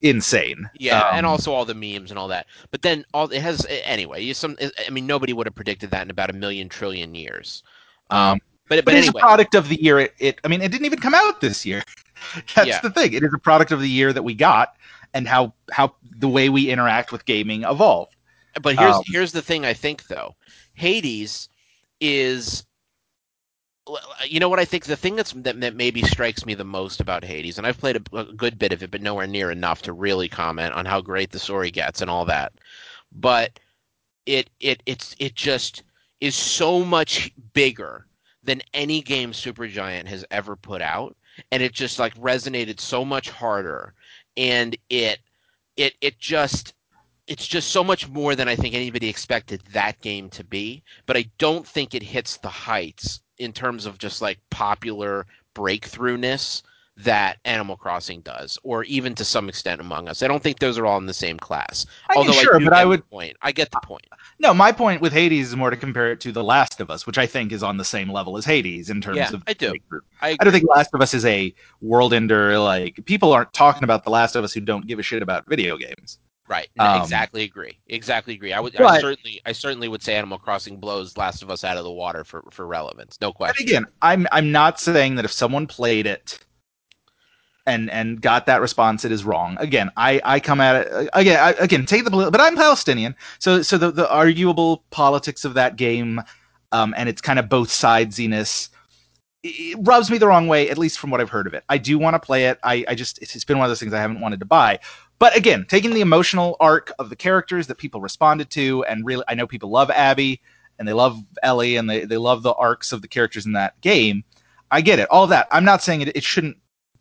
insane. 0.00 0.68
Yeah, 0.78 1.00
Um, 1.00 1.18
and 1.18 1.26
also 1.26 1.52
all 1.52 1.64
the 1.64 1.74
memes 1.74 2.10
and 2.10 2.18
all 2.18 2.28
that. 2.28 2.46
But 2.70 2.82
then 2.82 3.04
all 3.14 3.28
it 3.30 3.40
has 3.42 3.66
anyway. 3.68 4.22
You 4.22 4.34
some. 4.34 4.56
I 4.86 4.90
mean, 4.90 5.06
nobody 5.06 5.32
would 5.32 5.46
have 5.46 5.54
predicted 5.54 5.90
that 5.90 6.02
in 6.02 6.10
about 6.10 6.30
a 6.30 6.34
million 6.34 6.68
trillion 6.68 7.14
years. 7.14 7.62
Um, 8.10 8.40
But 8.68 8.84
but 8.84 8.94
but 8.94 8.94
it's 8.94 9.08
anyway, 9.08 9.22
a 9.22 9.26
product 9.26 9.54
of 9.54 9.68
the 9.68 9.82
year. 9.82 9.98
It, 10.00 10.14
it, 10.18 10.40
I 10.44 10.48
mean, 10.48 10.62
it 10.62 10.70
didn't 10.72 10.86
even 10.86 11.00
come 11.00 11.14
out 11.14 11.40
this 11.40 11.64
year. 11.66 11.82
That's 12.54 12.66
Yeah. 12.66 12.80
the 12.80 12.90
thing. 12.90 13.12
It 13.12 13.22
is 13.22 13.32
a 13.34 13.38
product 13.38 13.72
of 13.72 13.80
the 13.80 13.88
year 13.88 14.12
that 14.12 14.22
we 14.22 14.34
got, 14.34 14.74
and 15.14 15.26
how 15.28 15.54
how 15.70 15.94
the 16.18 16.28
way 16.28 16.48
we 16.48 16.70
interact 16.70 17.12
with 17.12 17.24
gaming 17.24 17.62
evolved. 17.64 18.16
But 18.60 18.76
here's 18.76 19.00
Um, 19.00 19.04
here's 19.06 19.32
the 19.32 19.42
thing 19.42 19.64
I 19.64 19.74
think 19.74 20.06
though. 20.08 20.34
Hades 20.74 21.48
is 22.00 22.64
you 24.26 24.40
know 24.40 24.48
what 24.48 24.58
I 24.58 24.64
think 24.64 24.84
the 24.84 24.96
thing 24.96 25.14
that's 25.16 25.32
that, 25.32 25.60
that 25.60 25.76
maybe 25.76 26.02
strikes 26.02 26.44
me 26.44 26.54
the 26.54 26.64
most 26.64 27.00
about 27.00 27.24
Hades 27.24 27.58
and 27.58 27.66
I've 27.66 27.78
played 27.78 27.96
a, 27.96 28.16
a 28.18 28.24
good 28.32 28.58
bit 28.58 28.72
of 28.72 28.82
it 28.82 28.90
but 28.90 29.00
nowhere 29.00 29.26
near 29.26 29.50
enough 29.50 29.82
to 29.82 29.92
really 29.92 30.28
comment 30.28 30.74
on 30.74 30.86
how 30.86 31.00
great 31.00 31.30
the 31.30 31.38
story 31.38 31.70
gets 31.70 32.00
and 32.00 32.10
all 32.10 32.24
that. 32.26 32.52
But 33.12 33.60
it 34.26 34.50
it 34.60 34.82
it's 34.86 35.14
it 35.18 35.34
just 35.34 35.82
is 36.20 36.34
so 36.34 36.84
much 36.84 37.30
bigger 37.52 38.06
than 38.46 38.62
any 38.72 39.02
game 39.02 39.32
Supergiant 39.32 40.06
has 40.06 40.24
ever 40.30 40.56
put 40.56 40.80
out 40.80 41.16
and 41.52 41.62
it 41.62 41.72
just 41.72 41.98
like 41.98 42.14
resonated 42.14 42.80
so 42.80 43.04
much 43.04 43.28
harder 43.28 43.92
and 44.36 44.76
it 44.88 45.18
it 45.76 45.94
it 46.00 46.18
just 46.18 46.74
it's 47.26 47.46
just 47.46 47.70
so 47.70 47.82
much 47.82 48.08
more 48.08 48.34
than 48.36 48.48
I 48.48 48.54
think 48.56 48.74
anybody 48.74 49.08
expected 49.08 49.60
that 49.72 50.00
game 50.00 50.30
to 50.30 50.44
be. 50.44 50.82
But 51.06 51.16
I 51.16 51.28
don't 51.38 51.66
think 51.66 51.92
it 51.94 52.02
hits 52.02 52.36
the 52.36 52.48
heights 52.48 53.20
in 53.38 53.52
terms 53.52 53.84
of 53.84 53.98
just 53.98 54.22
like 54.22 54.38
popular 54.50 55.26
breakthroughness 55.52 56.62
that 56.98 57.38
Animal 57.44 57.76
Crossing 57.76 58.20
does, 58.22 58.58
or 58.62 58.84
even 58.84 59.14
to 59.16 59.24
some 59.24 59.48
extent 59.48 59.80
Among 59.80 60.08
Us. 60.08 60.22
I 60.22 60.28
don't 60.28 60.42
think 60.42 60.58
those 60.58 60.78
are 60.78 60.86
all 60.86 60.98
in 60.98 61.06
the 61.06 61.12
same 61.14 61.38
class. 61.38 61.84
I 62.08 62.14
mean, 62.14 62.28
Although 62.28 62.32
sure, 62.32 62.56
I 62.56 62.58
but 62.58 62.64
get 62.64 62.72
I 62.72 62.82
the 62.84 62.88
would 62.88 63.10
point. 63.10 63.36
I 63.42 63.52
get 63.52 63.70
the 63.70 63.80
point. 63.80 64.06
no. 64.38 64.54
My 64.54 64.72
point 64.72 65.00
with 65.02 65.12
Hades 65.12 65.48
is 65.48 65.56
more 65.56 65.70
to 65.70 65.76
compare 65.76 66.10
it 66.12 66.20
to 66.20 66.32
The 66.32 66.42
Last 66.44 66.80
of 66.80 66.90
Us, 66.90 67.06
which 67.06 67.18
I 67.18 67.26
think 67.26 67.52
is 67.52 67.62
on 67.62 67.76
the 67.76 67.84
same 67.84 68.10
level 68.10 68.36
as 68.38 68.44
Hades 68.46 68.88
in 68.90 69.00
terms 69.00 69.18
Yeah, 69.18 69.32
of 69.32 69.42
I 69.46 69.52
do. 69.52 69.74
I 70.22 70.30
I 70.40 70.44
don't 70.44 70.52
think 70.52 70.68
Last 70.68 70.90
of 70.94 71.00
Us 71.02 71.12
is 71.14 71.24
a 71.26 71.54
world 71.80 72.14
ender. 72.14 72.58
Like 72.58 73.04
people 73.04 73.32
aren't 73.32 73.52
talking 73.52 73.84
about 73.84 74.04
The 74.04 74.10
Last 74.10 74.34
of 74.36 74.44
Us 74.44 74.52
who 74.54 74.60
don't 74.60 74.86
give 74.86 74.98
a 74.98 75.02
shit 75.02 75.22
about 75.22 75.46
video 75.48 75.76
games. 75.76 76.18
Right. 76.48 76.68
No, 76.76 76.84
Um, 76.84 77.00
exactly 77.02 77.42
agree. 77.42 77.78
Exactly 77.88 78.34
agree. 78.34 78.52
I 78.52 78.60
would 78.60 78.76
I 78.80 79.00
certainly 79.00 79.40
I 79.44 79.52
certainly 79.52 79.88
would 79.88 80.02
say 80.02 80.14
Animal 80.14 80.38
Crossing 80.38 80.78
blows 80.78 81.16
Last 81.16 81.42
of 81.42 81.50
Us 81.50 81.64
out 81.64 81.76
of 81.76 81.84
the 81.84 81.90
water 81.92 82.24
for, 82.24 82.44
for 82.50 82.66
relevance. 82.66 83.18
No 83.20 83.32
And 83.46 83.56
question. 83.56 83.66
again, 83.66 83.86
I'm 84.02 84.26
I'm 84.32 84.52
not 84.52 84.78
saying 84.80 85.16
that 85.16 85.24
if 85.24 85.32
someone 85.32 85.66
played 85.66 86.06
it 86.06 86.38
and 87.66 87.90
and 87.90 88.20
got 88.20 88.46
that 88.46 88.60
response, 88.60 89.04
it 89.04 89.12
is 89.12 89.24
wrong. 89.24 89.56
Again, 89.58 89.90
I 89.96 90.20
I 90.24 90.40
come 90.40 90.60
at 90.60 90.86
it 90.86 91.10
again. 91.12 91.38
I, 91.38 91.50
again, 91.62 91.84
take 91.86 92.04
the 92.04 92.10
but 92.10 92.40
I'm 92.40 92.56
Palestinian, 92.56 93.14
so 93.38 93.62
so 93.62 93.76
the 93.76 93.90
the 93.90 94.10
arguable 94.10 94.84
politics 94.90 95.44
of 95.44 95.54
that 95.54 95.76
game, 95.76 96.22
um, 96.72 96.94
and 96.96 97.08
it's 97.08 97.20
kind 97.20 97.38
of 97.38 97.48
both 97.48 97.68
sidesiness. 97.68 98.70
It 99.42 99.78
rubs 99.82 100.10
me 100.10 100.18
the 100.18 100.26
wrong 100.26 100.48
way, 100.48 100.70
at 100.70 100.78
least 100.78 100.98
from 100.98 101.10
what 101.10 101.20
I've 101.20 101.30
heard 101.30 101.46
of 101.46 101.54
it. 101.54 101.62
I 101.68 101.78
do 101.78 101.98
want 101.98 102.14
to 102.14 102.18
play 102.18 102.46
it. 102.46 102.58
I, 102.64 102.84
I 102.88 102.94
just 102.94 103.20
it's, 103.22 103.44
been 103.44 103.58
one 103.58 103.66
of 103.66 103.70
those 103.70 103.78
things 103.78 103.92
I 103.92 104.00
haven't 104.00 104.20
wanted 104.20 104.40
to 104.40 104.46
buy. 104.46 104.80
But 105.18 105.36
again, 105.36 105.66
taking 105.68 105.94
the 105.94 106.00
emotional 106.00 106.56
arc 106.58 106.92
of 106.98 107.10
the 107.10 107.16
characters 107.16 107.68
that 107.68 107.78
people 107.78 108.00
responded 108.00 108.50
to, 108.50 108.84
and 108.84 109.06
really, 109.06 109.24
I 109.28 109.34
know 109.34 109.46
people 109.46 109.70
love 109.70 109.90
Abby 109.90 110.40
and 110.78 110.86
they 110.86 110.92
love 110.92 111.22
Ellie 111.42 111.76
and 111.76 111.88
they, 111.88 112.04
they 112.04 112.16
love 112.16 112.42
the 112.42 112.54
arcs 112.54 112.92
of 112.92 113.02
the 113.02 113.08
characters 113.08 113.46
in 113.46 113.52
that 113.52 113.80
game. 113.80 114.24
I 114.70 114.80
get 114.80 114.98
it, 114.98 115.08
all 115.10 115.26
that. 115.28 115.46
I'm 115.50 115.64
not 115.64 115.82
saying 115.82 116.02
it, 116.02 116.16
it 116.16 116.24
shouldn't 116.24 116.56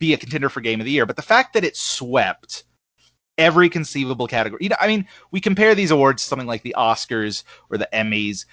be 0.06 0.14
a 0.14 0.18
contender 0.18 0.50
for 0.50 0.62
Game 0.62 0.80
of 0.80 0.86
the 0.86 0.92
Year, 0.92 1.06
but 1.06 1.16
the 1.16 1.22
fact 1.22 1.54
that 1.54 1.64
it 1.64 1.76
swept 1.76 2.64
every 3.38 3.70
conceivable 3.70 4.28
category. 4.28 4.64
You 4.64 4.70
know, 4.70 4.78
I 4.80 4.88
mean, 4.88 5.08
we 5.32 5.42
compare 5.42 5.76
these 5.76 5.92
awards 5.92 6.24
to 6.24 6.30
something 6.30 6.48
like 6.48 6.64
the 6.64 6.76
Oscars 6.78 7.44
or 7.70 7.78
the 7.78 7.90
Emmys, 7.94 8.46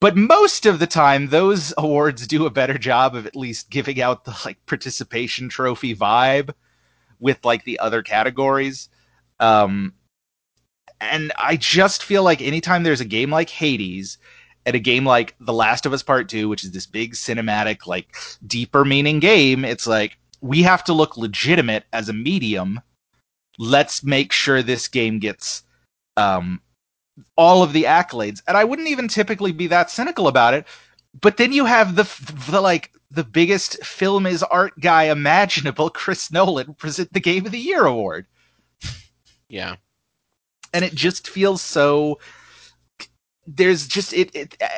but 0.00 0.16
most 0.16 0.66
of 0.66 0.78
the 0.78 0.86
time 0.86 1.28
those 1.28 1.74
awards 1.78 2.26
do 2.26 2.46
a 2.46 2.50
better 2.50 2.78
job 2.78 3.14
of 3.14 3.26
at 3.26 3.36
least 3.36 3.70
giving 3.70 4.00
out 4.00 4.24
the 4.24 4.36
like 4.44 4.64
participation 4.66 5.48
trophy 5.48 5.94
vibe 5.94 6.52
with 7.18 7.44
like 7.44 7.64
the 7.64 7.78
other 7.78 8.02
categories. 8.02 8.88
Um 9.40 9.94
and 11.00 11.32
I 11.38 11.56
just 11.56 12.02
feel 12.02 12.24
like 12.24 12.42
anytime 12.42 12.82
there's 12.82 13.00
a 13.00 13.04
game 13.04 13.30
like 13.30 13.50
Hades 13.50 14.18
and 14.66 14.74
a 14.74 14.80
game 14.80 15.04
like 15.04 15.36
The 15.38 15.52
Last 15.52 15.86
of 15.86 15.92
Us 15.92 16.02
Part 16.02 16.28
2, 16.28 16.48
which 16.48 16.64
is 16.64 16.72
this 16.72 16.86
big 16.86 17.14
cinematic, 17.14 17.86
like 17.86 18.16
deeper 18.44 18.84
meaning 18.84 19.20
game, 19.20 19.64
it's 19.64 19.86
like 19.86 20.18
we 20.40 20.62
have 20.62 20.84
to 20.84 20.92
look 20.92 21.16
legitimate 21.16 21.84
as 21.92 22.08
a 22.08 22.12
medium. 22.12 22.80
Let's 23.58 24.02
make 24.04 24.32
sure 24.32 24.62
this 24.62 24.88
game 24.88 25.18
gets 25.18 25.62
um, 26.16 26.60
all 27.36 27.62
of 27.62 27.72
the 27.72 27.84
accolades. 27.84 28.42
And 28.46 28.56
I 28.56 28.64
wouldn't 28.64 28.88
even 28.88 29.08
typically 29.08 29.52
be 29.52 29.66
that 29.68 29.90
cynical 29.90 30.28
about 30.28 30.54
it. 30.54 30.66
But 31.20 31.36
then 31.38 31.52
you 31.52 31.64
have 31.64 31.96
the, 31.96 32.04
the 32.50 32.60
like 32.60 32.92
the 33.10 33.24
biggest 33.24 33.82
film 33.84 34.26
is 34.26 34.42
art 34.44 34.78
guy 34.80 35.04
imaginable, 35.04 35.90
Chris 35.94 36.30
Nolan, 36.30 36.74
present 36.74 37.12
the 37.12 37.20
Game 37.20 37.46
of 37.46 37.52
the 37.52 37.58
Year 37.58 37.84
award 37.86 38.26
Yeah. 39.48 39.76
and 40.74 40.84
it 40.84 40.94
just 40.94 41.28
feels 41.28 41.62
so 41.62 42.18
there's 43.56 43.86
just 43.88 44.12
it, 44.12 44.30
it 44.34 44.56
uh, 44.62 44.68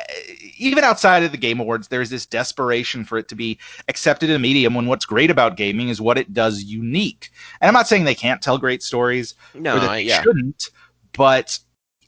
even 0.57 0.83
outside 0.83 1.23
of 1.23 1.31
the 1.31 1.37
game 1.37 1.59
awards 1.59 1.89
there's 1.89 2.09
this 2.09 2.25
desperation 2.25 3.03
for 3.03 3.17
it 3.17 3.27
to 3.27 3.35
be 3.35 3.59
accepted 3.89 4.29
in 4.29 4.35
a 4.37 4.39
medium 4.39 4.73
when 4.73 4.85
what's 4.85 5.05
great 5.05 5.29
about 5.29 5.57
gaming 5.57 5.89
is 5.89 5.99
what 5.99 6.17
it 6.17 6.33
does 6.33 6.63
unique. 6.63 7.29
And 7.59 7.67
i'm 7.67 7.73
not 7.73 7.87
saying 7.87 8.05
they 8.05 8.15
can't 8.15 8.41
tell 8.41 8.57
great 8.57 8.81
stories 8.81 9.35
No, 9.53 9.75
or 9.75 9.79
that 9.81 9.91
they 9.91 10.03
yeah. 10.03 10.21
shouldn't 10.21 10.69
but 11.13 11.59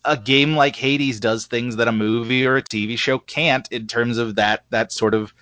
a 0.05 0.15
game 0.17 0.55
like 0.55 0.75
hades 0.75 1.19
does 1.19 1.45
things 1.45 1.75
that 1.75 1.87
a 1.89 1.91
movie 1.91 2.45
or 2.45 2.55
a 2.57 2.63
tv 2.63 2.97
show 2.97 3.19
can't 3.19 3.69
in 3.71 3.87
terms 3.87 4.17
of 4.17 4.35
that 4.35 4.63
that 4.69 4.91
sort 4.91 5.13
of 5.13 5.33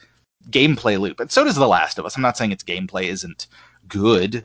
gameplay 0.50 1.00
loop. 1.00 1.20
And 1.20 1.32
so 1.32 1.44
does 1.44 1.56
the 1.56 1.68
last 1.68 2.00
of 2.00 2.06
us. 2.06 2.16
I'm 2.16 2.24
not 2.24 2.36
saying 2.38 2.52
its 2.52 2.64
gameplay 2.64 3.04
isn't 3.04 3.46
good. 3.88 4.44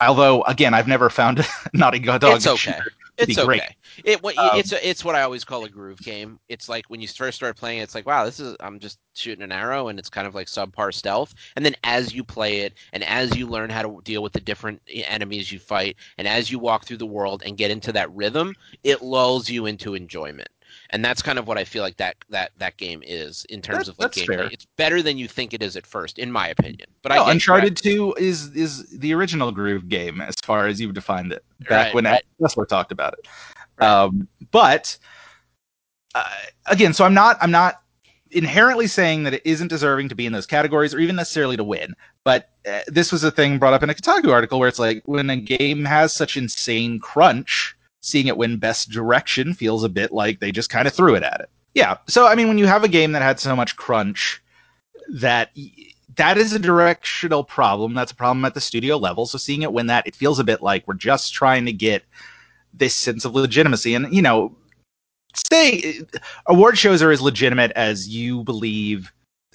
Although 0.00 0.42
again 0.42 0.74
i've 0.74 0.86
never 0.88 1.08
found 1.10 1.44
naughty 1.72 1.98
dog 1.98 2.22
It's 2.22 2.46
okay. 2.46 2.72
to 2.72 2.84
It's 3.18 3.36
be 3.36 3.42
great. 3.42 3.62
okay. 3.62 3.76
It 4.04 4.22
what 4.22 4.36
Um, 4.36 4.50
it's 4.58 4.72
it's 4.72 5.04
what 5.04 5.14
I 5.14 5.22
always 5.22 5.44
call 5.44 5.64
a 5.64 5.68
groove 5.68 6.02
game. 6.02 6.38
It's 6.48 6.68
like 6.68 6.84
when 6.88 7.00
you 7.00 7.08
first 7.08 7.36
start 7.36 7.56
playing, 7.56 7.80
it's 7.80 7.94
like 7.94 8.06
wow, 8.06 8.24
this 8.24 8.40
is 8.40 8.56
I'm 8.60 8.78
just 8.78 8.98
shooting 9.14 9.42
an 9.42 9.52
arrow, 9.52 9.88
and 9.88 9.98
it's 9.98 10.10
kind 10.10 10.26
of 10.26 10.34
like 10.34 10.46
subpar 10.48 10.92
stealth. 10.92 11.34
And 11.56 11.64
then 11.64 11.74
as 11.84 12.14
you 12.14 12.24
play 12.24 12.60
it, 12.60 12.74
and 12.92 13.02
as 13.04 13.36
you 13.36 13.46
learn 13.46 13.70
how 13.70 13.82
to 13.82 14.00
deal 14.04 14.22
with 14.22 14.32
the 14.32 14.40
different 14.40 14.82
enemies 14.92 15.50
you 15.50 15.58
fight, 15.58 15.96
and 16.18 16.28
as 16.28 16.50
you 16.50 16.58
walk 16.58 16.84
through 16.84 16.98
the 16.98 17.06
world 17.06 17.42
and 17.44 17.56
get 17.56 17.70
into 17.70 17.92
that 17.92 18.12
rhythm, 18.14 18.54
it 18.84 19.02
lulls 19.02 19.48
you 19.48 19.66
into 19.66 19.94
enjoyment. 19.94 20.48
And 20.90 21.04
that's 21.04 21.22
kind 21.22 21.38
of 21.38 21.46
what 21.46 21.58
I 21.58 21.64
feel 21.64 21.82
like 21.82 21.96
that 21.98 22.16
that 22.30 22.52
that 22.58 22.76
game 22.76 23.02
is 23.04 23.44
in 23.50 23.60
terms 23.62 23.86
That- 23.86 23.92
of 23.92 23.98
like 23.98 24.12
gameplay. 24.12 24.52
It's 24.52 24.66
better 24.76 25.02
than 25.02 25.18
you 25.18 25.28
think 25.28 25.52
it 25.54 25.62
is 25.62 25.76
at 25.76 25.86
first, 25.86 26.18
in 26.18 26.30
my 26.32 26.48
opinion. 26.48 26.88
But 27.02 27.12
I 27.12 27.16
No, 27.16 27.24
you, 27.26 27.30
Uncharted? 27.32 27.76
Two 27.76 28.14
is 28.18 28.48
is 28.54 28.86
the 28.98 29.12
original 29.14 29.52
Groove 29.52 29.88
game 29.88 30.20
as 30.20 30.34
far 30.42 30.66
as 30.66 30.80
you've 30.80 30.94
defined 30.94 31.32
it 31.32 31.44
back 31.60 31.86
Right, 31.86 31.94
when 31.94 32.04
right. 32.04 32.22
Tesla 32.40 32.66
talked 32.66 32.92
about 32.92 33.14
it. 33.14 33.26
Right. 33.78 33.88
Um, 33.88 34.28
but 34.50 34.96
uh, 36.14 36.24
again, 36.66 36.92
so 36.94 37.04
I'm 37.04 37.14
not 37.14 37.36
I'm 37.40 37.50
not 37.50 37.82
inherently 38.32 38.86
saying 38.86 39.22
that 39.22 39.34
it 39.34 39.42
isn't 39.44 39.68
deserving 39.68 40.08
to 40.08 40.14
be 40.14 40.26
in 40.26 40.32
those 40.32 40.46
categories 40.46 40.92
or 40.92 40.98
even 40.98 41.14
necessarily 41.16 41.56
to 41.56 41.64
win. 41.64 41.94
But 42.24 42.50
uh, 42.70 42.80
this 42.88 43.12
was 43.12 43.22
a 43.22 43.30
thing 43.30 43.58
brought 43.58 43.72
up 43.72 43.82
in 43.82 43.90
a 43.90 43.94
Kotaku 43.94 44.32
article 44.32 44.58
where 44.58 44.68
it's 44.68 44.78
like 44.80 45.02
when 45.06 45.30
a 45.30 45.36
game 45.36 45.84
has 45.84 46.12
such 46.12 46.36
insane 46.36 46.98
crunch, 46.98 47.75
seeing 48.06 48.28
it 48.28 48.36
win 48.36 48.56
Best 48.56 48.90
Direction 48.90 49.52
feels 49.52 49.82
a 49.82 49.88
bit 49.88 50.12
like 50.12 50.38
they 50.38 50.52
just 50.52 50.70
kind 50.70 50.86
of 50.86 50.94
threw 50.94 51.14
it 51.14 51.22
at 51.22 51.40
it. 51.40 51.50
Yeah. 51.74 51.96
So 52.06 52.26
I 52.26 52.34
mean, 52.34 52.48
when 52.48 52.58
you 52.58 52.66
have 52.66 52.84
a 52.84 52.88
game 52.88 53.12
that 53.12 53.22
had 53.22 53.40
so 53.40 53.56
much 53.56 53.76
crunch 53.76 54.42
that 55.08 55.50
that 56.16 56.38
is 56.38 56.52
a 56.52 56.58
directional 56.58 57.44
problem. 57.44 57.94
That's 57.94 58.12
a 58.12 58.16
problem 58.16 58.44
at 58.44 58.54
the 58.54 58.60
studio 58.60 58.96
level. 58.96 59.26
So 59.26 59.38
seeing 59.38 59.62
it 59.62 59.72
win 59.72 59.88
that, 59.88 60.06
it 60.06 60.14
feels 60.14 60.38
a 60.38 60.44
bit 60.44 60.62
like 60.62 60.86
we're 60.86 60.94
just 60.94 61.34
trying 61.34 61.66
to 61.66 61.72
get 61.72 62.04
this 62.72 62.94
sense 62.94 63.24
of 63.24 63.34
legitimacy. 63.34 63.94
And 63.94 64.12
you 64.14 64.22
know, 64.22 64.56
say 65.50 66.00
uh, 66.14 66.18
award 66.46 66.78
shows 66.78 67.02
are 67.02 67.10
as 67.10 67.20
legitimate 67.20 67.72
as 67.72 68.08
you 68.08 68.44
believe 68.44 69.12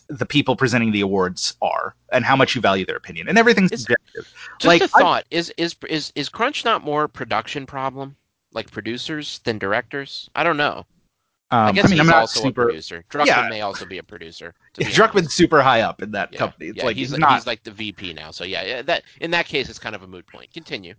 the 0.08 0.26
people 0.26 0.58
presenting 0.58 0.92
the 0.92 1.02
awards 1.02 1.56
are, 1.62 1.96
and 2.12 2.26
how 2.26 2.36
much 2.36 2.54
you 2.54 2.60
value 2.62 2.86
their 2.86 2.98
opinion, 2.98 3.30
and 3.30 3.38
everything's 3.38 3.72
Is- 3.72 3.84
subjective. 3.84 4.34
Just 4.60 4.66
like, 4.66 4.82
a 4.82 4.90
I- 4.96 5.00
thought: 5.00 5.26
is 5.32 5.54
is 5.58 5.76
is 5.90 6.12
is 6.16 6.30
Crunch 6.30 6.66
not 6.66 6.84
more 6.84 7.08
production 7.08 7.66
problem, 7.66 8.16
like 8.54 8.72
producers 8.72 9.40
than 9.44 9.58
directors? 9.58 10.30
I 10.36 10.44
don't 10.44 10.58
know. 10.58 10.86
Um, 11.52 11.68
I 11.68 11.72
guess 11.74 11.86
I 11.86 11.90
mean, 11.90 12.00
he's 12.00 12.02
I'm 12.02 12.08
not 12.08 12.22
also 12.22 12.40
a 12.40 12.44
super. 12.44 12.66
producer. 12.66 13.04
Druckmann 13.10 13.28
Yeah. 13.28 13.50
may 13.50 13.62
also 13.62 13.86
be 13.86 13.98
a 13.98 14.04
producer. 14.04 14.54
Yeah, 14.78 14.88
be 14.88 14.94
Druckmann's 14.94 15.34
super 15.34 15.62
high 15.62 15.82
up 15.82 16.02
in 16.02 16.12
that 16.12 16.32
Yeah, 16.32 16.40
company. 16.40 16.68
It's 16.68 16.78
yeah, 16.78 16.86
like 16.86 16.96
he's, 16.96 17.10
he's 17.10 17.14
like, 17.14 17.20
not. 17.22 17.34
he's 17.34 17.48
like 17.48 17.64
the 17.64 17.72
VP 17.72 18.14
now. 18.14 18.32
So 18.32 18.44
yeah, 18.46 18.82
that 18.84 19.04
in 19.20 19.32
that 19.32 19.46
case, 19.48 19.70
it's 19.70 19.80
kind 19.80 19.96
of 19.96 20.04
a 20.04 20.08
moot 20.08 20.26
point. 20.28 20.54
Continue. 20.54 20.94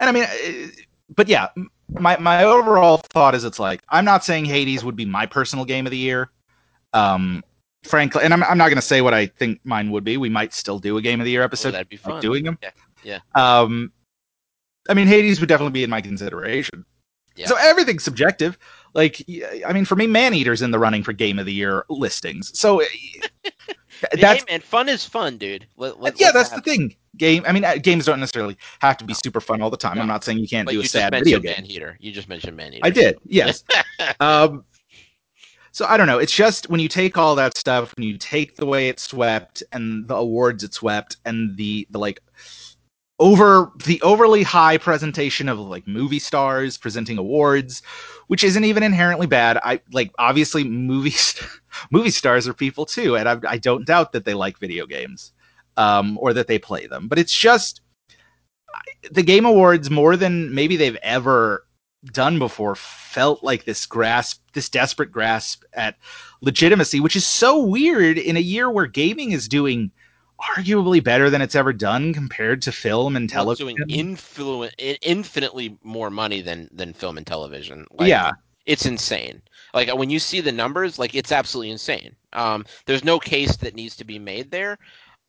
And 0.00 0.08
I 0.10 0.12
mean, 0.12 0.24
uh, 0.24 0.68
but 1.14 1.28
yeah, 1.28 1.48
my 1.98 2.16
my 2.18 2.44
overall 2.44 2.98
thought 3.12 3.34
is 3.34 3.44
it's 3.44 3.58
like 3.58 3.82
I'm 3.88 4.04
not 4.04 4.24
saying 4.24 4.44
Hades 4.44 4.84
would 4.84 4.96
be 4.96 5.06
my 5.06 5.24
personal 5.26 5.64
game 5.64 5.86
of 5.86 5.90
the 5.90 5.96
year. 5.98 6.30
Um, 6.92 7.42
frankly, 7.84 8.22
and 8.24 8.32
I'm 8.34 8.42
I'm 8.44 8.58
not 8.58 8.68
going 8.68 8.76
to 8.76 8.82
say 8.82 9.00
what 9.00 9.14
I 9.14 9.26
think 9.26 9.60
mine 9.64 9.90
would 9.92 10.04
be. 10.04 10.16
We 10.18 10.28
might 10.28 10.52
still 10.52 10.78
do 10.78 10.98
a 10.98 11.02
game 11.02 11.20
of 11.20 11.24
the 11.24 11.30
year 11.30 11.42
Oh, 11.42 11.44
episode 11.44 11.72
that'd 11.72 11.88
be 11.88 11.96
fun. 11.96 12.20
doing 12.20 12.44
them. 12.44 12.58
Yeah, 12.62 12.70
yeah. 13.02 13.18
Um, 13.34 13.92
I 14.88 14.94
mean, 14.94 15.06
Hades 15.06 15.40
would 15.40 15.48
definitely 15.48 15.72
be 15.72 15.84
in 15.84 15.90
my 15.90 16.00
consideration. 16.00 16.84
Yeah. 17.36 17.46
So 17.46 17.56
everything's 17.56 18.02
subjective. 18.02 18.58
Like, 18.94 19.22
I 19.66 19.72
mean, 19.72 19.84
for 19.84 19.94
me, 19.94 20.06
Maneater's 20.06 20.62
in 20.62 20.70
the 20.70 20.78
running 20.78 21.02
for 21.02 21.12
game 21.12 21.38
of 21.38 21.44
the 21.44 21.52
year 21.52 21.84
listings. 21.90 22.58
So 22.58 22.82
that's 24.12 24.40
hey, 24.40 24.44
man, 24.48 24.60
fun 24.60 24.88
is 24.88 25.04
fun, 25.04 25.36
dude. 25.36 25.66
Let, 25.76 26.00
let, 26.00 26.18
yeah, 26.18 26.32
that's 26.32 26.50
that 26.50 26.64
the 26.64 26.70
thing. 26.70 26.96
Game. 27.16 27.44
I 27.46 27.52
mean, 27.52 27.64
uh, 27.64 27.76
games 27.76 28.06
don't 28.06 28.20
necessarily 28.20 28.56
have 28.80 28.96
to 28.98 29.04
be 29.04 29.14
super 29.14 29.40
fun 29.40 29.62
all 29.62 29.70
the 29.70 29.76
time. 29.76 29.98
I'm 29.98 30.06
not 30.06 30.24
saying 30.24 30.38
you 30.38 30.48
can't 30.48 30.66
But 30.66 30.72
do 30.72 30.78
you 30.78 30.84
a 30.84 30.88
sad 30.88 31.12
video 31.12 31.38
game. 31.38 31.56
Maneater. 31.62 31.96
You 32.00 32.12
just 32.12 32.28
mentioned 32.28 32.56
Maneater. 32.56 32.86
I 32.86 32.90
did, 32.90 33.18
yes. 33.26 33.64
um, 34.20 34.64
so 35.72 35.86
I 35.86 35.96
don't 35.96 36.06
know. 36.06 36.18
It's 36.18 36.32
just 36.32 36.70
when 36.70 36.80
you 36.80 36.88
take 36.88 37.18
all 37.18 37.34
that 37.36 37.56
stuff, 37.56 37.94
when 37.96 38.06
you 38.06 38.16
take 38.16 38.56
the 38.56 38.66
way 38.66 38.88
it 38.88 38.98
swept 38.98 39.62
and 39.72 40.08
the 40.08 40.14
awards 40.14 40.64
it 40.64 40.72
swept, 40.72 41.18
and 41.26 41.56
the 41.56 41.86
the 41.90 41.98
like 41.98 42.20
over 43.18 43.72
the 43.86 44.00
overly 44.02 44.42
high 44.42 44.76
presentation 44.76 45.48
of 45.48 45.58
like 45.58 45.86
movie 45.86 46.18
stars 46.18 46.76
presenting 46.76 47.18
awards, 47.18 47.82
which 48.26 48.44
isn't 48.44 48.64
even 48.64 48.82
inherently 48.82 49.26
bad. 49.26 49.58
I 49.62 49.80
like 49.92 50.12
obviously 50.18 50.64
movies 50.64 51.40
movie 51.90 52.10
stars 52.10 52.46
are 52.46 52.54
people 52.54 52.84
too, 52.84 53.16
and 53.16 53.28
I, 53.28 53.38
I 53.48 53.58
don't 53.58 53.86
doubt 53.86 54.12
that 54.12 54.24
they 54.24 54.34
like 54.34 54.58
video 54.58 54.86
games 54.86 55.32
um, 55.76 56.18
or 56.20 56.32
that 56.34 56.46
they 56.46 56.58
play 56.58 56.86
them. 56.86 57.08
But 57.08 57.18
it's 57.18 57.36
just 57.36 57.80
the 59.10 59.22
game 59.22 59.46
awards 59.46 59.90
more 59.90 60.16
than 60.16 60.54
maybe 60.54 60.76
they've 60.76 60.98
ever 61.02 61.66
done 62.12 62.38
before 62.38 62.74
felt 62.76 63.42
like 63.42 63.64
this 63.64 63.86
grasp 63.86 64.40
this 64.52 64.68
desperate 64.68 65.10
grasp 65.10 65.64
at 65.72 65.96
legitimacy 66.40 67.00
which 67.00 67.16
is 67.16 67.26
so 67.26 67.60
weird 67.60 68.16
in 68.16 68.36
a 68.36 68.40
year 68.40 68.70
where 68.70 68.86
gaming 68.86 69.32
is 69.32 69.48
doing 69.48 69.90
arguably 70.40 71.02
better 71.02 71.30
than 71.30 71.42
it's 71.42 71.54
ever 71.54 71.72
done 71.72 72.12
compared 72.12 72.62
to 72.62 72.72
film 72.72 73.16
and 73.16 73.30
Well, 73.32 73.50
it's 73.50 73.60
television 73.60 73.86
doing 73.88 74.16
influ- 74.16 74.98
infinitely 75.02 75.78
more 75.82 76.10
money 76.10 76.40
than 76.40 76.68
than 76.72 76.92
film 76.92 77.16
and 77.16 77.26
television. 77.26 77.86
Like, 77.90 78.08
yeah 78.08 78.32
it's 78.66 78.84
insane. 78.84 79.40
Like 79.72 79.94
when 79.94 80.10
you 80.10 80.18
see 80.18 80.40
the 80.40 80.52
numbers, 80.52 80.98
like 80.98 81.14
it's 81.14 81.32
absolutely 81.32 81.70
insane. 81.70 82.14
Um, 82.32 82.66
there's 82.84 83.04
no 83.04 83.18
case 83.18 83.56
that 83.56 83.74
needs 83.74 83.96
to 83.96 84.04
be 84.04 84.18
made 84.18 84.50
there, 84.50 84.78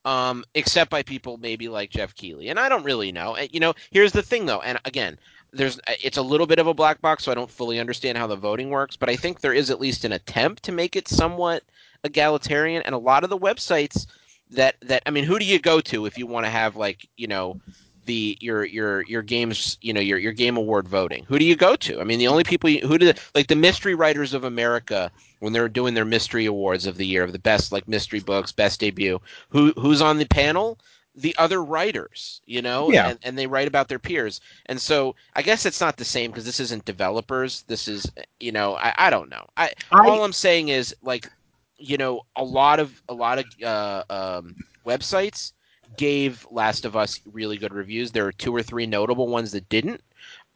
um, 0.06 0.44
except 0.56 0.90
by 0.90 1.04
people 1.04 1.38
maybe 1.38 1.70
like 1.70 1.92
Geoff 1.92 2.16
Keighley, 2.16 2.50
and 2.50 2.60
I 2.60 2.68
don't 2.68 2.84
really 2.84 3.12
know. 3.12 3.38
You 3.52 3.60
know, 3.60 3.74
here's 3.92 4.12
the 4.12 4.24
thing 4.24 4.46
though, 4.46 4.62
and 4.62 4.80
again, 4.86 5.18
there's 5.54 5.80
it's 6.04 6.18
a 6.18 6.22
little 6.22 6.48
bit 6.48 6.60
of 6.60 6.68
a 6.68 6.74
black 6.74 7.02
box, 7.02 7.24
so 7.24 7.32
I 7.32 7.36
don't 7.36 7.50
fully 7.50 7.80
understand 7.80 8.18
how 8.18 8.28
the 8.28 8.36
voting 8.36 8.70
works, 8.70 8.98
but 8.98 9.10
I 9.10 9.16
think 9.16 9.40
there 9.40 9.54
is 9.54 9.70
at 9.70 9.80
least 9.80 10.04
an 10.04 10.14
attempt 10.14 10.64
to 10.64 10.72
make 10.72 10.96
it 10.96 11.08
somewhat 11.08 11.64
egalitarian, 12.04 12.82
and 12.84 12.96
a 12.96 13.00
lot 13.00 13.24
of 13.24 13.30
the 13.30 13.38
websites 13.38 14.08
that 14.52 14.76
that 14.82 15.04
I 15.06 15.12
mean, 15.12 15.24
who 15.24 15.40
do 15.40 15.46
you 15.46 15.60
go 15.60 15.80
to 15.82 16.06
if 16.06 16.18
you 16.18 16.28
want 16.28 16.46
to 16.46 16.50
have 16.52 16.76
like 16.76 17.08
you 17.18 17.28
know 17.28 17.58
the 18.06 18.38
your 18.42 18.66
your 18.66 19.02
your 19.04 19.22
games 19.22 19.78
you 19.82 19.94
know 19.94 20.02
your 20.02 20.18
your 20.18 20.32
game 20.34 20.58
award 20.58 20.88
voting? 20.88 21.26
Who 21.28 21.38
do 21.40 21.46
you 21.46 21.56
go 21.56 21.76
to? 21.76 22.00
I 22.00 22.04
mean 22.04 22.20
the 22.20 22.28
only 22.28 22.44
people 22.44 22.70
you, 22.70 22.88
who 22.88 22.98
do 22.98 23.12
like 23.36 23.48
the 23.48 23.56
mystery 23.56 23.96
writers 23.96 24.34
of 24.34 24.44
america 24.44 25.12
when 25.40 25.54
they're 25.54 25.70
doing 25.70 25.94
their 25.94 26.06
mystery 26.06 26.46
awards 26.46 26.86
of 26.86 26.98
the 26.98 27.06
year 27.06 27.24
of 27.24 27.32
the 27.34 27.40
best 27.40 27.72
like 27.72 27.88
mystery 27.88 28.20
books 28.20 28.52
best 28.52 28.80
debut 28.80 29.20
who 29.50 29.72
who's 29.78 30.02
on 30.02 30.18
the 30.18 30.26
panel? 30.26 30.78
The 31.16 31.36
other 31.38 31.64
writers 31.64 32.42
you 32.46 32.62
know? 32.62 32.92
Yeah. 32.92 33.10
and, 33.10 33.20
and 33.24 33.38
they 33.38 33.48
write 33.48 33.68
about 33.68 33.88
their 33.90 34.00
peers. 34.00 34.40
And 34.68 34.80
so 34.82 35.16
i 35.36 35.42
guess 35.42 35.66
it's 35.66 35.82
not 35.82 35.98
the 35.98 36.06
same 36.06 36.32
because 36.32 36.46
this 36.46 36.60
isn't 36.60 36.86
developers. 36.86 37.64
This 37.68 37.88
is 37.88 38.12
you 38.40 38.52
know 38.52 38.76
i, 38.76 38.94
I 38.98 39.10
don't 39.10 39.30
know. 39.30 39.46
I, 39.58 39.72
I- 39.92 40.08
all 40.08 40.24
i'm 40.24 40.34
saying 40.34 40.70
is 40.70 40.96
like 41.02 41.30
you 41.78 41.98
know 41.98 42.22
a 42.36 42.44
lot 42.44 42.80
of 42.80 43.02
a 43.10 43.14
lot 43.14 43.40
of 43.40 43.46
uh, 43.64 44.04
um, 44.10 44.56
websites 44.86 45.54
gave 45.98 46.46
Last 46.52 46.86
of 46.86 46.96
Us 46.96 47.22
really 47.32 47.58
good 47.58 47.74
reviews. 47.74 48.12
There 48.12 48.26
are 48.26 48.32
two 48.32 48.56
or 48.56 48.62
three 48.62 48.86
notable 48.86 49.28
ones 49.28 49.52
that 49.54 49.68
didn't, 49.70 50.02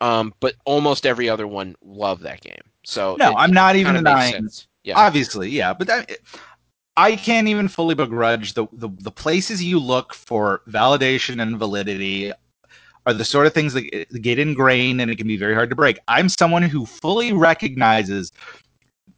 um, 0.01 0.33
but 0.39 0.55
almost 0.65 1.05
every 1.05 1.29
other 1.29 1.47
one 1.47 1.75
loved 1.81 2.23
that 2.23 2.41
game. 2.41 2.61
So 2.83 3.15
no 3.19 3.31
it 3.31 3.35
i'm 3.37 3.53
not 3.53 3.75
even 3.75 3.95
denying. 3.95 4.49
Yeah, 4.83 4.97
obviously 4.97 5.49
yeah 5.49 5.73
but 5.73 5.87
that, 5.87 6.17
i 6.97 7.15
can't 7.15 7.47
even 7.47 7.67
fully 7.67 7.93
begrudge 7.93 8.53
the, 8.53 8.65
the 8.73 8.89
the 8.99 9.11
places 9.11 9.63
you 9.63 9.79
look 9.79 10.13
for 10.13 10.61
validation 10.67 11.41
and 11.41 11.57
validity 11.57 12.31
are 13.05 13.13
the 13.13 13.25
sort 13.25 13.45
of 13.47 13.53
things 13.53 13.73
that 13.73 13.83
get 14.21 14.39
ingrained 14.39 15.01
and 15.01 15.11
it 15.11 15.17
can 15.17 15.27
be 15.27 15.37
very 15.37 15.53
hard 15.53 15.69
to 15.69 15.75
break 15.75 15.99
i'm 16.07 16.27
someone 16.29 16.63
who 16.63 16.85
fully 16.85 17.31
recognizes 17.31 18.31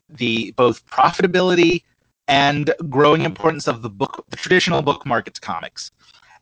the 0.10 0.52
both 0.58 0.86
profitability 0.88 1.84
and 2.28 2.74
growing 2.90 3.24
importance 3.24 3.68
of 3.68 3.82
the 3.82 3.90
book 3.90 4.26
the 4.30 4.38
traditional 4.38 4.82
book 4.82 5.06
markets 5.06 5.40
comics 5.40 5.92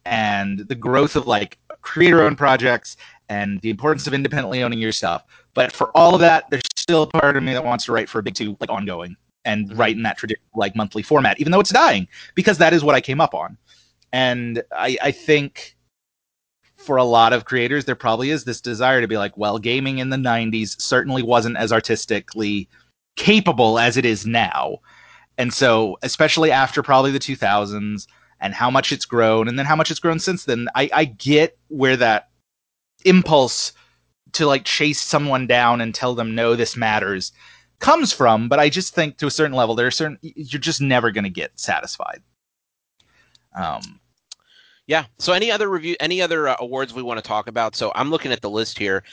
and 0.05 0.59
the 0.59 0.75
growth 0.75 1.15
of 1.15 1.27
like 1.27 1.57
creator 1.81 2.23
owned 2.23 2.37
projects 2.37 2.97
and 3.29 3.59
the 3.61 3.69
importance 3.69 4.07
of 4.07 4.13
independently 4.13 4.61
owning 4.61 4.79
your 4.79 4.91
stuff. 4.91 5.23
But 5.53 5.71
for 5.71 5.95
all 5.95 6.13
of 6.13 6.21
that 6.21 6.49
there's 6.49 6.63
still 6.75 7.03
a 7.03 7.07
part 7.07 7.37
of 7.37 7.43
me 7.43 7.53
that 7.53 7.63
wants 7.63 7.85
to 7.85 7.91
write 7.91 8.09
for 8.09 8.19
a 8.19 8.23
big 8.23 8.35
two 8.35 8.57
like 8.59 8.69
ongoing 8.69 9.15
and 9.45 9.75
write 9.77 9.95
in 9.95 10.03
that 10.03 10.17
traditional 10.17 10.45
like 10.55 10.75
monthly 10.75 11.01
format 11.01 11.39
even 11.39 11.51
though 11.51 11.59
it's 11.59 11.71
dying 11.71 12.07
because 12.35 12.59
that 12.59 12.73
is 12.73 12.83
what 12.83 12.95
i 12.95 13.01
came 13.01 13.21
up 13.21 13.33
on. 13.33 13.57
And 14.13 14.63
i 14.71 14.97
i 15.01 15.11
think 15.11 15.75
for 16.75 16.97
a 16.97 17.03
lot 17.03 17.31
of 17.31 17.45
creators 17.45 17.85
there 17.85 17.95
probably 17.95 18.31
is 18.31 18.43
this 18.43 18.59
desire 18.61 19.01
to 19.01 19.07
be 19.07 19.17
like 19.17 19.35
well 19.37 19.59
gaming 19.59 19.99
in 19.99 20.09
the 20.09 20.17
90s 20.17 20.79
certainly 20.81 21.21
wasn't 21.21 21.55
as 21.57 21.71
artistically 21.71 22.67
capable 23.15 23.77
as 23.77 23.97
it 23.97 24.05
is 24.05 24.25
now 24.25 24.79
and 25.41 25.51
so 25.51 25.97
especially 26.03 26.51
after 26.51 26.83
probably 26.83 27.11
the 27.11 27.19
2000s 27.19 28.05
and 28.39 28.53
how 28.53 28.69
much 28.69 28.91
it's 28.91 29.05
grown 29.05 29.47
and 29.47 29.57
then 29.57 29.65
how 29.65 29.75
much 29.75 29.89
it's 29.89 29.99
grown 29.99 30.19
since 30.19 30.45
then 30.45 30.67
i 30.75 30.89
i 30.93 31.05
get 31.05 31.57
where 31.69 31.97
that 31.97 32.29
impulse 33.05 33.73
to 34.33 34.45
like 34.45 34.63
chase 34.63 35.01
someone 35.01 35.47
down 35.47 35.81
and 35.81 35.95
tell 35.95 36.13
them 36.13 36.35
no 36.35 36.55
this 36.55 36.77
matters 36.77 37.31
comes 37.79 38.13
from 38.13 38.47
but 38.47 38.59
i 38.59 38.69
just 38.69 38.93
think 38.93 39.17
to 39.17 39.25
a 39.25 39.31
certain 39.31 39.55
level 39.57 39.73
there 39.73 39.87
are 39.87 39.91
certain 39.91 40.19
you're 40.21 40.59
just 40.59 40.81
never 40.81 41.09
going 41.09 41.23
to 41.23 41.29
get 41.29 41.51
satisfied 41.59 42.21
um 43.55 43.99
yeah. 44.87 45.05
So 45.19 45.31
any 45.31 45.49
other 45.49 45.69
review, 45.69 45.95
any 46.01 46.21
other 46.21 46.49
uh, 46.49 46.55
awards 46.59 46.93
we 46.93 47.01
want 47.01 47.17
to 47.17 47.25
talk 47.25 47.47
about? 47.47 47.77
So 47.77 47.93
I'm 47.95 48.09
looking 48.09 48.33
at 48.33 48.41
the 48.41 48.49
list 48.49 48.77
here, 48.77 49.03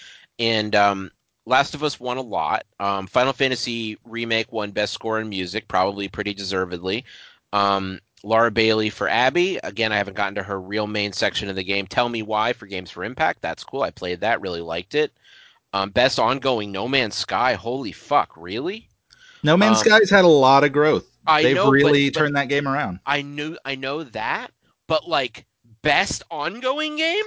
and 0.41 0.75
um, 0.75 1.13
Last 1.49 1.75
of 1.75 1.83
Us 1.83 1.99
won 1.99 2.19
a 2.19 2.23
lot. 2.23 2.65
Um, 2.79 3.07
Final 3.07 3.33
Fantasy 3.33 3.97
remake 4.05 4.53
won 4.53 4.71
Best 4.71 4.93
Score 4.93 5.19
in 5.19 5.29
Music, 5.29 5.67
probably 5.67 6.07
pretty 6.07 6.35
deservedly. 6.35 7.05
Um, 7.53 8.01
Laura 8.23 8.51
Bailey 8.51 8.91
for 8.91 9.09
Abby. 9.09 9.59
Again, 9.63 9.91
I 9.91 9.97
haven't 9.97 10.17
gotten 10.17 10.35
to 10.35 10.43
her 10.43 10.61
real 10.61 10.87
main 10.87 11.13
section 11.13 11.49
of 11.49 11.57
the 11.57 11.65
game. 11.65 11.87
Tell 11.87 12.09
Me 12.09 12.23
Why 12.23 12.53
for 12.53 12.67
Games 12.67 12.91
for 12.91 13.03
Impact. 13.03 13.41
That's 13.41 13.65
cool. 13.65 13.83
I 13.83 13.91
played 13.91 14.21
that. 14.21 14.41
Really 14.43 14.61
liked 14.61 14.95
it. 14.95 15.13
Um, 15.73 15.91
best 15.91 16.19
ongoing 16.19 16.71
No 16.71 16.87
Man's 16.87 17.15
Sky. 17.15 17.55
Holy 17.55 17.93
fuck, 17.93 18.31
really? 18.37 18.89
No 19.43 19.57
Man's 19.57 19.79
Um, 19.79 19.85
Sky's 19.85 20.11
had 20.11 20.25
a 20.25 20.29
lot 20.29 20.65
of 20.65 20.73
growth. 20.73 21.07
I 21.27 21.43
They've 21.43 21.57
know, 21.57 21.71
really 21.71 22.11
but 22.11 22.19
turned 22.19 22.37
that 22.37 22.49
game 22.49 22.69
around. 22.69 23.01
I 23.07 23.23
knew 23.23 23.57
I 23.65 23.75
know 23.75 24.03
that, 24.03 24.51
but 24.87 25.09
like 25.09 25.47
best 25.83 26.23
ongoing 26.31 26.97
game? 26.97 27.25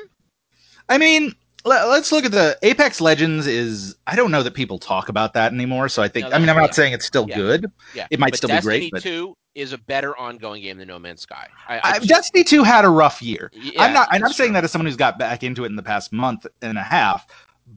I 0.90 0.98
mean, 0.98 1.36
let, 1.66 1.84
us 1.88 2.12
look 2.12 2.26
at 2.26 2.32
the 2.32 2.58
Apex 2.64 3.02
Legends. 3.02 3.48
Is 3.48 3.96
I 4.08 4.16
don't 4.16 4.32
know 4.32 4.44
that 4.44 4.54
people 4.54 4.80
talk 4.80 5.10
about 5.10 5.34
that 5.34 5.54
anymore. 5.54 5.90
So 5.90 6.02
I 6.02 6.08
think 6.08 6.30
No, 6.30 6.36
I 6.36 6.40
mean 6.40 6.50
I'm 6.50 6.56
yeah. 6.56 6.62
not 6.62 6.76
saying 6.76 6.94
it's 6.94 7.06
still 7.06 7.28
Yeah. 7.30 7.36
good. 7.36 7.72
Yeah, 7.94 8.08
It 8.12 8.20
might 8.20 8.32
but 8.32 8.38
still 8.38 8.50
be 8.50 8.54
Destiny 8.56 8.80
great, 8.80 8.92
but- 8.92 9.02
Two 9.04 9.36
is 9.54 9.74
a 9.74 9.78
better 9.78 10.16
ongoing 10.18 10.62
game 10.62 10.78
than 10.78 10.88
No 10.88 10.98
Man's 10.98 11.22
Sky. 11.22 11.48
I, 11.68 11.82
I 11.84 11.94
just- 11.98 12.08
Destiny 12.08 12.44
2 12.46 12.64
had 12.64 12.86
a 12.86 12.90
rough 12.90 13.22
year. 13.22 13.52
yeah, 13.54 13.84
I'm 13.84 13.94
not, 13.94 14.08
and 14.14 14.24
I'm 14.24 14.32
saying 14.32 14.52
true. 14.52 14.54
that 14.54 14.64
as 14.64 14.72
someone 14.72 14.86
who's 14.86 14.96
got 14.96 15.20
back 15.20 15.44
into 15.44 15.64
it 15.64 15.68
in 15.68 15.76
the 15.76 15.84
past 15.84 16.14
month 16.14 16.48
and 16.62 16.78
a 16.78 16.84
half. 16.84 17.28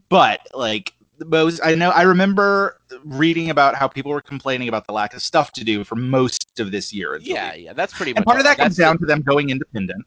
But 0.09 0.41
like 0.55 0.93
most, 1.27 1.61
I 1.65 1.75
know 1.75 1.91
I 1.91 2.03
remember 2.03 2.81
reading 3.05 3.51
about 3.51 3.75
how 3.75 3.89
people 3.89 4.11
were 4.13 4.21
complaining 4.21 4.69
about 4.69 4.87
the 4.87 4.93
lack 4.93 5.15
of 5.15 5.23
stuff 5.23 5.53
to 5.53 5.65
do 5.65 5.83
for 5.85 5.97
most 5.97 6.61
of 6.61 6.71
this 6.71 6.93
year. 6.93 7.19
Yeah, 7.21 7.55
yeah, 7.55 7.73
that's 7.73 7.93
pretty 7.93 8.13
and 8.13 8.21
much 8.21 8.27
part 8.27 8.39
of 8.39 8.45
that 8.45 8.57
comes 8.57 8.77
That's 8.77 8.89
down 8.89 8.99
to 8.99 9.07
them 9.07 9.23
going 9.23 9.51
independent. 9.51 10.05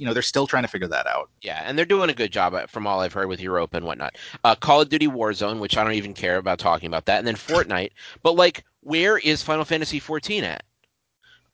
You 0.00 0.06
know, 0.06 0.14
they're 0.14 0.22
still 0.22 0.46
trying 0.46 0.62
to 0.62 0.68
figure 0.68 0.88
that 0.88 1.06
out. 1.06 1.28
Yeah, 1.42 1.62
and 1.62 1.76
they're 1.76 1.84
doing 1.84 2.08
a 2.08 2.14
good 2.14 2.32
job 2.32 2.56
from 2.70 2.86
all 2.86 3.00
I've 3.00 3.12
heard 3.12 3.28
with 3.28 3.38
Europa 3.38 3.76
and 3.76 3.84
whatnot. 3.84 4.16
Uh, 4.42 4.54
Call 4.54 4.80
of 4.80 4.88
Duty 4.88 5.08
Warzone, 5.08 5.60
which 5.60 5.76
I 5.76 5.84
don't 5.84 5.92
even 5.92 6.14
care 6.14 6.38
about 6.38 6.58
talking 6.58 6.86
about 6.86 7.04
that, 7.04 7.18
and 7.18 7.26
then 7.26 7.34
Fortnite. 7.34 7.90
But 8.22 8.34
like, 8.34 8.64
where 8.80 9.18
is 9.18 9.42
Final 9.42 9.66
Fantasy 9.66 9.98
14 9.98 10.42
at? 10.44 10.64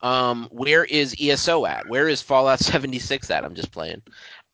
Um, 0.01 0.47
where 0.49 0.85
is 0.85 1.13
ESO 1.19 1.65
at? 1.65 1.89
Where 1.89 2.07
is 2.07 2.21
Fallout 2.21 2.59
76 2.59 3.29
at? 3.29 3.43
I'm 3.43 3.53
just 3.53 3.73
playing. 3.73 4.01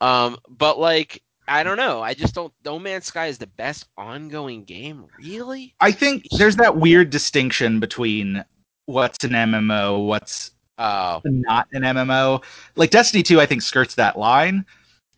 Um, 0.01 0.39
but 0.49 0.79
like, 0.79 1.21
I 1.47 1.61
don't 1.61 1.77
know. 1.77 2.01
I 2.01 2.15
just 2.15 2.33
don't. 2.33 2.51
No 2.65 2.79
Man's 2.79 3.05
Sky 3.05 3.27
is 3.27 3.37
the 3.37 3.45
best 3.45 3.85
ongoing 3.95 4.63
game, 4.63 5.05
really. 5.19 5.75
I 5.81 5.91
think 5.91 6.25
there's 6.39 6.55
that 6.55 6.77
weird 6.77 7.11
distinction 7.11 7.79
between 7.79 8.43
what's 8.85 9.23
an 9.23 9.33
MMO, 9.33 10.07
what's 10.07 10.49
Oh, 10.77 11.21
not 11.25 11.67
an 11.73 11.83
MMO. 11.83 12.43
Like 12.75 12.89
Destiny 12.89 13.23
2, 13.23 13.39
I 13.39 13.45
think 13.45 13.61
skirts 13.61 13.95
that 13.95 14.17
line. 14.17 14.65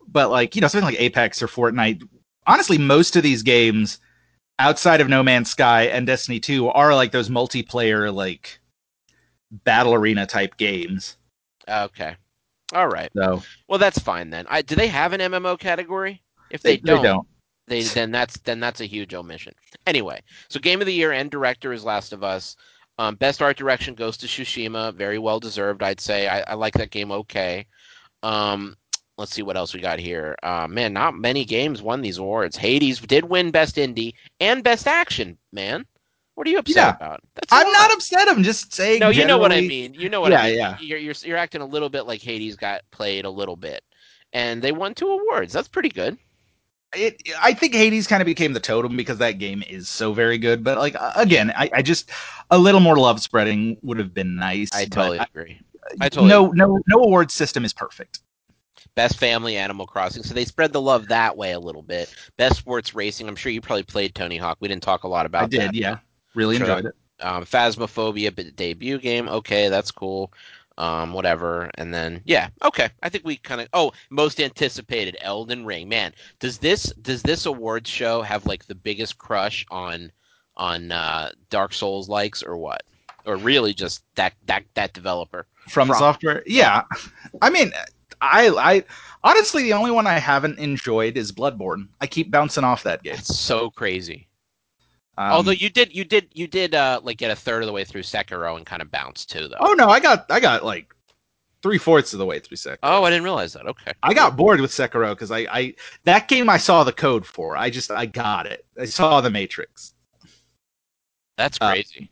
But 0.07 0.29
like, 0.29 0.55
you 0.55 0.61
know, 0.61 0.67
something 0.67 0.85
like 0.85 0.99
Apex 0.99 1.41
or 1.41 1.47
Fortnite, 1.47 2.07
honestly, 2.45 2.77
most 2.77 3.15
of 3.15 3.23
these 3.23 3.41
games 3.41 3.99
outside 4.59 5.01
of 5.01 5.09
No 5.09 5.23
Man's 5.23 5.51
Sky 5.51 5.83
and 5.83 6.05
Destiny 6.05 6.39
2 6.39 6.69
are 6.69 6.93
like 6.93 7.11
those 7.11 7.29
multiplayer, 7.29 8.13
like 8.13 8.59
battle 9.51 9.93
arena 9.93 10.25
type 10.25 10.57
games. 10.57 11.17
okay, 11.67 12.15
all 12.73 12.87
right. 12.87 13.09
So 13.15 13.41
Well, 13.67 13.79
that's 13.79 13.99
fine 13.99 14.29
then. 14.29 14.45
I, 14.49 14.61
do 14.61 14.75
they 14.75 14.87
have 14.87 15.13
an 15.13 15.21
MMO 15.21 15.59
category? 15.59 16.21
If 16.49 16.61
they, 16.61 16.77
they, 16.77 16.95
they 16.95 17.01
don't. 17.01 17.27
they 17.67 17.81
then 17.83 18.11
that's 18.11 18.37
then 18.39 18.59
that's 18.59 18.81
a 18.81 18.85
huge 18.85 19.13
omission. 19.13 19.53
Anyway, 19.87 20.21
so 20.49 20.59
game 20.59 20.81
of 20.81 20.87
the 20.87 20.93
year 20.93 21.11
and 21.11 21.31
director 21.31 21.73
is 21.73 21.83
Last 21.83 22.13
of 22.13 22.23
Us. 22.23 22.55
Um, 22.97 23.15
best 23.15 23.41
art 23.41 23.57
direction 23.57 23.93
goes 23.95 24.17
to 24.17 24.27
Tsushima, 24.27 24.93
very 24.93 25.19
well 25.19 25.39
deserved, 25.39 25.83
I'd 25.83 25.99
say. 25.99 26.27
I, 26.27 26.41
I 26.41 26.53
like 26.53 26.73
that 26.75 26.91
game 26.91 27.11
okay. 27.11 27.65
Um, 28.23 28.75
let's 29.17 29.33
see 29.33 29.41
what 29.43 29.57
else 29.57 29.73
we 29.73 29.81
got 29.81 29.99
here. 29.99 30.35
Uh, 30.43 30.67
man, 30.69 30.93
not 30.93 31.15
many 31.15 31.45
games 31.45 31.81
won 31.81 32.01
these 32.01 32.17
awards. 32.17 32.55
Hades 32.55 32.99
did 32.99 33.25
win 33.25 33.51
best 33.51 33.75
indie 33.75 34.13
and 34.39 34.63
best 34.63 34.87
action. 34.87 35.37
Man, 35.51 35.85
what 36.35 36.47
are 36.47 36.49
you 36.49 36.57
upset 36.59 36.75
Yeah. 36.75 36.95
about? 36.95 37.21
That's 37.35 37.51
I'm 37.51 37.71
not 37.71 37.91
upset. 37.93 38.27
I'm 38.29 38.43
just 38.43 38.73
saying. 38.73 38.99
No, 38.99 39.09
you 39.09 39.25
know 39.25 39.37
what 39.37 39.51
I 39.51 39.61
mean. 39.61 39.93
You 39.93 40.09
know 40.09 40.21
what 40.21 40.31
Yeah, 40.31 40.41
I 40.41 40.47
mean. 40.49 40.57
yeah. 40.57 40.77
You're, 40.79 40.99
you're 40.99 41.15
you're 41.23 41.37
acting 41.37 41.61
a 41.61 41.65
little 41.65 41.89
bit 41.89 42.03
like 42.07 42.21
Hades 42.21 42.55
got 42.55 42.81
played 42.91 43.25
a 43.25 43.29
little 43.29 43.55
bit, 43.57 43.83
and 44.33 44.61
they 44.61 44.71
won 44.71 44.93
two 44.93 45.07
awards. 45.09 45.51
That's 45.53 45.67
pretty 45.67 45.89
good. 45.89 46.17
It, 46.95 47.21
I 47.41 47.53
think 47.53 47.73
Hades 47.73 48.07
kind 48.07 48.21
of 48.21 48.25
became 48.25 48.53
the 48.53 48.59
totem 48.59 48.95
because 48.97 49.17
that 49.19 49.33
game 49.33 49.63
is 49.69 49.87
so 49.87 50.13
very 50.13 50.37
good. 50.37 50.63
But 50.63 50.77
like 50.77 50.95
again, 51.15 51.51
I, 51.55 51.69
I 51.73 51.81
just 51.81 52.09
a 52.51 52.57
little 52.57 52.81
more 52.81 52.97
love 52.97 53.21
spreading 53.21 53.77
would 53.83 53.97
have 53.97 54.13
been 54.13 54.35
nice. 54.35 54.69
I 54.73 54.85
totally 54.85 55.19
agree. 55.19 55.59
I 56.01 56.09
totally 56.09 56.29
no, 56.29 56.47
no, 56.47 56.79
no 56.87 57.03
award 57.03 57.31
system 57.31 57.63
is 57.65 57.73
perfect. 57.73 58.19
Best 58.95 59.17
family 59.19 59.57
Animal 59.57 59.85
Crossing. 59.85 60.23
So 60.23 60.33
they 60.33 60.45
spread 60.45 60.71
the 60.71 60.81
love 60.81 61.07
that 61.09 61.35
way 61.35 61.51
a 61.51 61.59
little 61.59 61.81
bit. 61.81 62.13
Best 62.37 62.57
sports 62.57 62.95
racing. 62.95 63.27
I'm 63.27 63.35
sure 63.35 63.51
you 63.51 63.61
probably 63.61 63.83
played 63.83 64.15
Tony 64.15 64.37
Hawk. 64.37 64.57
We 64.61 64.67
didn't 64.67 64.83
talk 64.83 65.03
a 65.03 65.07
lot 65.07 65.25
about 65.25 65.43
I 65.43 65.47
did, 65.47 65.61
that. 65.61 65.73
yeah. 65.73 65.97
Really 66.33 66.57
Sure. 66.57 66.67
enjoyed 66.67 66.85
it. 66.85 66.95
Um, 67.21 67.45
Phasmophobia 67.45 68.35
but 68.35 68.55
debut 68.55 68.97
game. 68.97 69.27
Okay, 69.27 69.69
that's 69.69 69.91
cool. 69.91 70.31
Um, 70.77 71.13
whatever. 71.13 71.71
And 71.75 71.93
then 71.93 72.21
yeah, 72.25 72.49
okay. 72.63 72.89
I 73.01 73.09
think 73.09 73.23
we 73.23 73.37
kind 73.37 73.61
of 73.61 73.69
oh, 73.73 73.93
most 74.09 74.41
anticipated 74.41 75.17
Elden 75.21 75.65
Ring. 75.65 75.87
Man, 75.87 76.13
does 76.39 76.57
this 76.57 76.85
does 77.01 77.21
this 77.21 77.45
awards 77.45 77.89
show 77.89 78.21
have 78.21 78.45
like 78.45 78.65
the 78.65 78.75
biggest 78.75 79.17
crush 79.17 79.65
on 79.71 80.11
on 80.57 80.91
uh, 80.91 81.31
Dark 81.49 81.73
Souls 81.73 82.09
likes 82.09 82.43
or 82.43 82.57
what? 82.57 82.83
Or 83.25 83.37
really 83.37 83.73
just 83.73 84.03
that 84.15 84.33
that 84.47 84.65
that 84.73 84.93
developer? 84.93 85.47
From, 85.69 85.87
From- 85.87 85.97
software, 85.97 86.43
yeah. 86.45 86.83
I 87.41 87.49
mean, 87.49 87.71
I, 88.21 88.49
I 88.49 88.83
honestly 89.23 89.63
the 89.63 89.73
only 89.73 89.91
one 89.91 90.07
I 90.07 90.19
haven't 90.19 90.59
enjoyed 90.59 91.17
is 91.17 91.31
Bloodborne. 91.31 91.87
I 92.01 92.07
keep 92.07 92.31
bouncing 92.31 92.63
off 92.63 92.83
that 92.83 93.03
game. 93.03 93.15
It's 93.15 93.37
so 93.37 93.69
crazy. 93.71 94.27
Um, 95.17 95.31
Although 95.31 95.51
you 95.51 95.69
did 95.69 95.95
you 95.95 96.03
did 96.03 96.27
you 96.33 96.47
did 96.47 96.75
uh 96.75 96.99
like 97.03 97.17
get 97.17 97.31
a 97.31 97.35
third 97.35 97.63
of 97.63 97.67
the 97.67 97.73
way 97.73 97.85
through 97.85 98.01
Sekiro 98.03 98.57
and 98.57 98.65
kind 98.65 98.81
of 98.81 98.91
bounced 98.91 99.29
too 99.29 99.47
though. 99.47 99.55
oh 99.59 99.73
no, 99.73 99.87
I 99.89 99.99
got, 99.99 100.29
I 100.29 100.39
got 100.41 100.65
like 100.65 100.93
three 101.61 101.77
fourths 101.77 102.11
of 102.13 102.19
the 102.19 102.25
way 102.25 102.39
through 102.39 102.57
Sekiro. 102.57 102.77
Oh, 102.83 103.03
I 103.03 103.09
didn't 103.09 103.23
realize 103.23 103.53
that. 103.53 103.65
Okay. 103.65 103.93
I 104.03 104.13
got 104.13 104.35
bored 104.35 104.59
with 104.61 104.71
Sekiro 104.71 105.11
because 105.11 105.31
I, 105.31 105.47
I 105.49 105.75
that 106.03 106.27
game 106.27 106.49
I 106.49 106.57
saw 106.57 106.83
the 106.83 106.91
code 106.93 107.25
for. 107.25 107.55
I 107.55 107.69
just 107.69 107.91
I 107.91 108.05
got 108.05 108.45
it. 108.45 108.65
I 108.79 108.85
saw 108.85 109.21
the 109.21 109.29
Matrix. 109.29 109.93
That's 111.37 111.57
Uh, 111.61 111.71
crazy. 111.71 112.09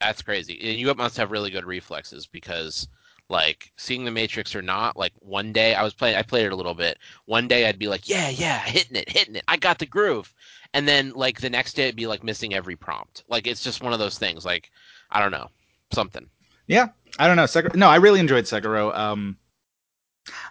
That's 0.00 0.22
crazy. 0.22 0.58
And 0.62 0.78
you 0.78 0.92
must 0.94 1.16
have 1.16 1.30
really 1.30 1.50
good 1.50 1.64
reflexes 1.64 2.26
because 2.26 2.88
like 3.32 3.72
seeing 3.76 4.04
the 4.04 4.12
Matrix 4.12 4.54
or 4.54 4.62
not, 4.62 4.96
like 4.96 5.12
one 5.18 5.52
day 5.52 5.74
I 5.74 5.82
was 5.82 5.94
playing 5.94 6.16
I 6.16 6.22
played 6.22 6.46
it 6.46 6.52
a 6.52 6.56
little 6.56 6.74
bit. 6.74 6.98
One 7.24 7.48
day 7.48 7.66
I'd 7.66 7.78
be 7.78 7.88
like, 7.88 8.08
Yeah, 8.08 8.28
yeah, 8.28 8.60
hitting 8.60 8.96
it, 8.96 9.10
hitting 9.10 9.34
it. 9.34 9.44
I 9.48 9.56
got 9.56 9.80
the 9.80 9.86
groove. 9.86 10.32
And 10.74 10.86
then 10.86 11.10
like 11.14 11.40
the 11.40 11.50
next 11.50 11.74
day 11.74 11.84
it'd 11.84 11.96
be 11.96 12.06
like 12.06 12.22
missing 12.22 12.54
every 12.54 12.76
prompt. 12.76 13.24
Like 13.28 13.48
it's 13.48 13.64
just 13.64 13.82
one 13.82 13.92
of 13.92 13.98
those 13.98 14.18
things. 14.18 14.44
Like, 14.44 14.70
I 15.10 15.20
don't 15.20 15.32
know. 15.32 15.48
Something. 15.92 16.28
Yeah 16.68 16.88
i 17.18 17.26
don't 17.26 17.36
know. 17.36 17.44
Sekiro, 17.44 17.74
no, 17.74 17.88
I 17.88 17.96
really 17.96 18.20
enjoyed 18.20 18.44
Sekiro. 18.44 18.96
Um, 18.96 19.36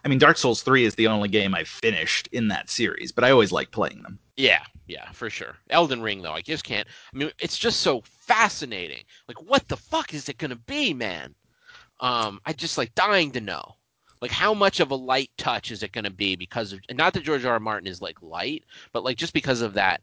I 0.03 0.07
mean, 0.07 0.19
Dark 0.19 0.37
Souls 0.37 0.61
three 0.61 0.85
is 0.85 0.95
the 0.95 1.07
only 1.07 1.29
game 1.29 1.55
I've 1.55 1.67
finished 1.67 2.27
in 2.31 2.49
that 2.49 2.69
series, 2.69 3.11
but 3.11 3.23
I 3.23 3.31
always 3.31 3.51
like 3.51 3.71
playing 3.71 4.01
them. 4.03 4.19
Yeah, 4.35 4.63
yeah, 4.87 5.11
for 5.11 5.29
sure. 5.29 5.55
Elden 5.69 6.01
Ring 6.01 6.21
though, 6.21 6.33
I 6.33 6.41
just 6.41 6.63
can't. 6.63 6.87
I 7.13 7.17
mean, 7.17 7.31
it's 7.39 7.57
just 7.57 7.81
so 7.81 8.01
fascinating. 8.05 9.03
Like, 9.27 9.41
what 9.41 9.67
the 9.67 9.77
fuck 9.77 10.13
is 10.13 10.29
it 10.29 10.37
gonna 10.37 10.55
be, 10.55 10.93
man? 10.93 11.33
Um, 12.01 12.41
I 12.45 12.53
just 12.53 12.77
like 12.77 12.93
dying 12.95 13.31
to 13.31 13.41
know. 13.41 13.75
Like, 14.21 14.31
how 14.31 14.53
much 14.53 14.79
of 14.79 14.91
a 14.91 14.95
light 14.95 15.31
touch 15.37 15.71
is 15.71 15.81
it 15.81 15.91
gonna 15.91 16.11
be 16.11 16.35
because 16.35 16.73
of? 16.73 16.79
Not 16.91 17.13
that 17.13 17.23
George 17.23 17.45
R. 17.45 17.53
R. 17.53 17.59
Martin 17.59 17.87
is 17.87 18.01
like 18.01 18.21
light, 18.21 18.65
but 18.91 19.03
like 19.03 19.17
just 19.17 19.33
because 19.33 19.61
of 19.61 19.73
that, 19.75 20.01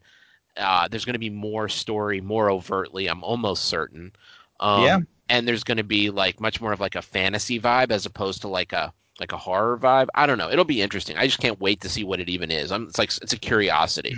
uh, 0.57 0.87
there's 0.87 1.05
gonna 1.05 1.19
be 1.19 1.29
more 1.29 1.69
story, 1.69 2.19
more 2.21 2.49
overtly. 2.51 3.07
I'm 3.07 3.23
almost 3.23 3.65
certain. 3.65 4.11
Um, 4.59 4.83
Yeah. 4.83 4.99
and 5.29 5.47
there's 5.47 5.63
gonna 5.63 5.83
be 5.83 6.09
like 6.09 6.41
much 6.41 6.59
more 6.59 6.73
of 6.73 6.79
like 6.79 6.95
a 6.95 7.01
fantasy 7.01 7.59
vibe 7.59 7.91
as 7.91 8.05
opposed 8.05 8.41
to 8.41 8.47
like 8.47 8.73
a 8.73 8.93
like 9.19 9.31
a 9.31 9.37
horror 9.37 9.77
vibe. 9.77 10.07
I 10.15 10.25
don't 10.25 10.37
know. 10.37 10.49
It'll 10.49 10.65
be 10.65 10.81
interesting. 10.81 11.17
I 11.17 11.25
just 11.25 11.39
can't 11.39 11.59
wait 11.59 11.81
to 11.81 11.89
see 11.89 12.03
what 12.03 12.19
it 12.19 12.29
even 12.29 12.51
is. 12.51 12.71
I'm, 12.71 12.87
it's 12.87 12.97
like 12.97 13.11
it's 13.21 13.33
a 13.33 13.37
curiosity. 13.37 14.15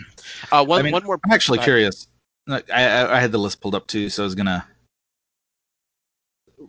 Uh, 0.51 0.63
one 0.65 0.79
I 0.79 0.83
mean, 0.83 0.93
one 0.93 1.03
more. 1.03 1.19
I'm 1.25 1.31
actually 1.31 1.59
curious. 1.59 2.07
I, 2.47 2.63
I 2.73 3.17
I 3.17 3.19
had 3.19 3.31
the 3.31 3.37
list 3.37 3.61
pulled 3.61 3.75
up 3.75 3.87
too, 3.87 4.09
so 4.09 4.23
I 4.23 4.25
was 4.25 4.35
gonna. 4.35 4.65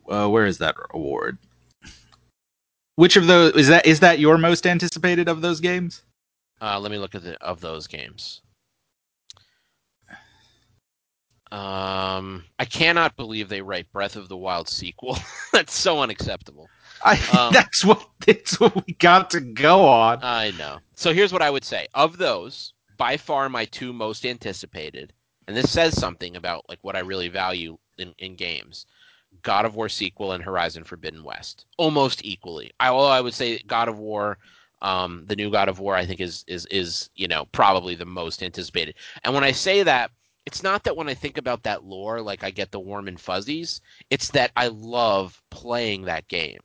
Uh, 0.08 0.28
where 0.28 0.46
is 0.46 0.58
that 0.58 0.76
award? 0.90 1.38
Which 2.96 3.16
of 3.16 3.26
those 3.26 3.54
is 3.54 3.68
that? 3.68 3.86
Is 3.86 4.00
that 4.00 4.18
your 4.18 4.38
most 4.38 4.66
anticipated 4.66 5.28
of 5.28 5.40
those 5.40 5.60
games? 5.60 6.02
Uh, 6.60 6.78
let 6.78 6.92
me 6.92 6.98
look 6.98 7.14
at 7.14 7.22
the 7.22 7.40
of 7.42 7.60
those 7.60 7.86
games. 7.86 8.42
Um, 11.50 12.44
I 12.58 12.64
cannot 12.64 13.14
believe 13.16 13.50
they 13.50 13.60
write 13.60 13.92
Breath 13.92 14.16
of 14.16 14.28
the 14.28 14.36
Wild 14.38 14.70
sequel. 14.70 15.18
That's 15.52 15.74
so 15.74 16.00
unacceptable. 16.00 16.68
I, 17.04 17.20
Um, 17.38 17.52
that's 17.52 17.84
what 17.84 18.06
that's 18.24 18.60
what 18.60 18.86
we 18.86 18.94
got 18.94 19.30
to 19.30 19.40
go 19.40 19.84
on. 19.86 20.20
I 20.22 20.52
know. 20.52 20.78
So 20.94 21.12
here's 21.12 21.32
what 21.32 21.42
I 21.42 21.50
would 21.50 21.64
say. 21.64 21.88
Of 21.94 22.16
those, 22.16 22.74
by 22.96 23.16
far 23.16 23.48
my 23.48 23.64
two 23.64 23.92
most 23.92 24.24
anticipated, 24.24 25.12
and 25.48 25.56
this 25.56 25.70
says 25.70 25.98
something 25.98 26.36
about 26.36 26.64
like 26.68 26.78
what 26.82 26.94
I 26.94 27.00
really 27.00 27.28
value 27.28 27.76
in, 27.98 28.14
in 28.18 28.36
games. 28.36 28.86
God 29.42 29.64
of 29.64 29.74
War 29.74 29.88
sequel 29.88 30.32
and 30.32 30.44
Horizon 30.44 30.84
Forbidden 30.84 31.24
West. 31.24 31.66
Almost 31.78 32.24
equally. 32.24 32.72
I 32.80 32.88
although 32.88 33.10
I 33.10 33.20
would 33.20 33.34
say 33.34 33.58
God 33.66 33.88
of 33.88 33.98
War 33.98 34.38
um, 34.82 35.24
the 35.28 35.36
new 35.36 35.50
God 35.50 35.68
of 35.68 35.78
War 35.78 35.94
I 35.94 36.04
think 36.04 36.20
is 36.20 36.44
is 36.46 36.66
is, 36.66 37.08
you 37.14 37.28
know, 37.28 37.46
probably 37.52 37.94
the 37.94 38.04
most 38.04 38.42
anticipated. 38.42 38.96
And 39.24 39.32
when 39.32 39.44
I 39.44 39.52
say 39.52 39.82
that, 39.84 40.10
it's 40.44 40.62
not 40.62 40.82
that 40.84 40.96
when 40.96 41.08
I 41.08 41.14
think 41.14 41.38
about 41.38 41.62
that 41.62 41.84
lore 41.84 42.20
like 42.20 42.42
I 42.44 42.50
get 42.50 42.72
the 42.72 42.80
warm 42.80 43.08
and 43.08 43.18
fuzzies, 43.18 43.80
it's 44.10 44.30
that 44.30 44.50
I 44.56 44.68
love 44.68 45.40
playing 45.50 46.02
that 46.02 46.28
game. 46.28 46.60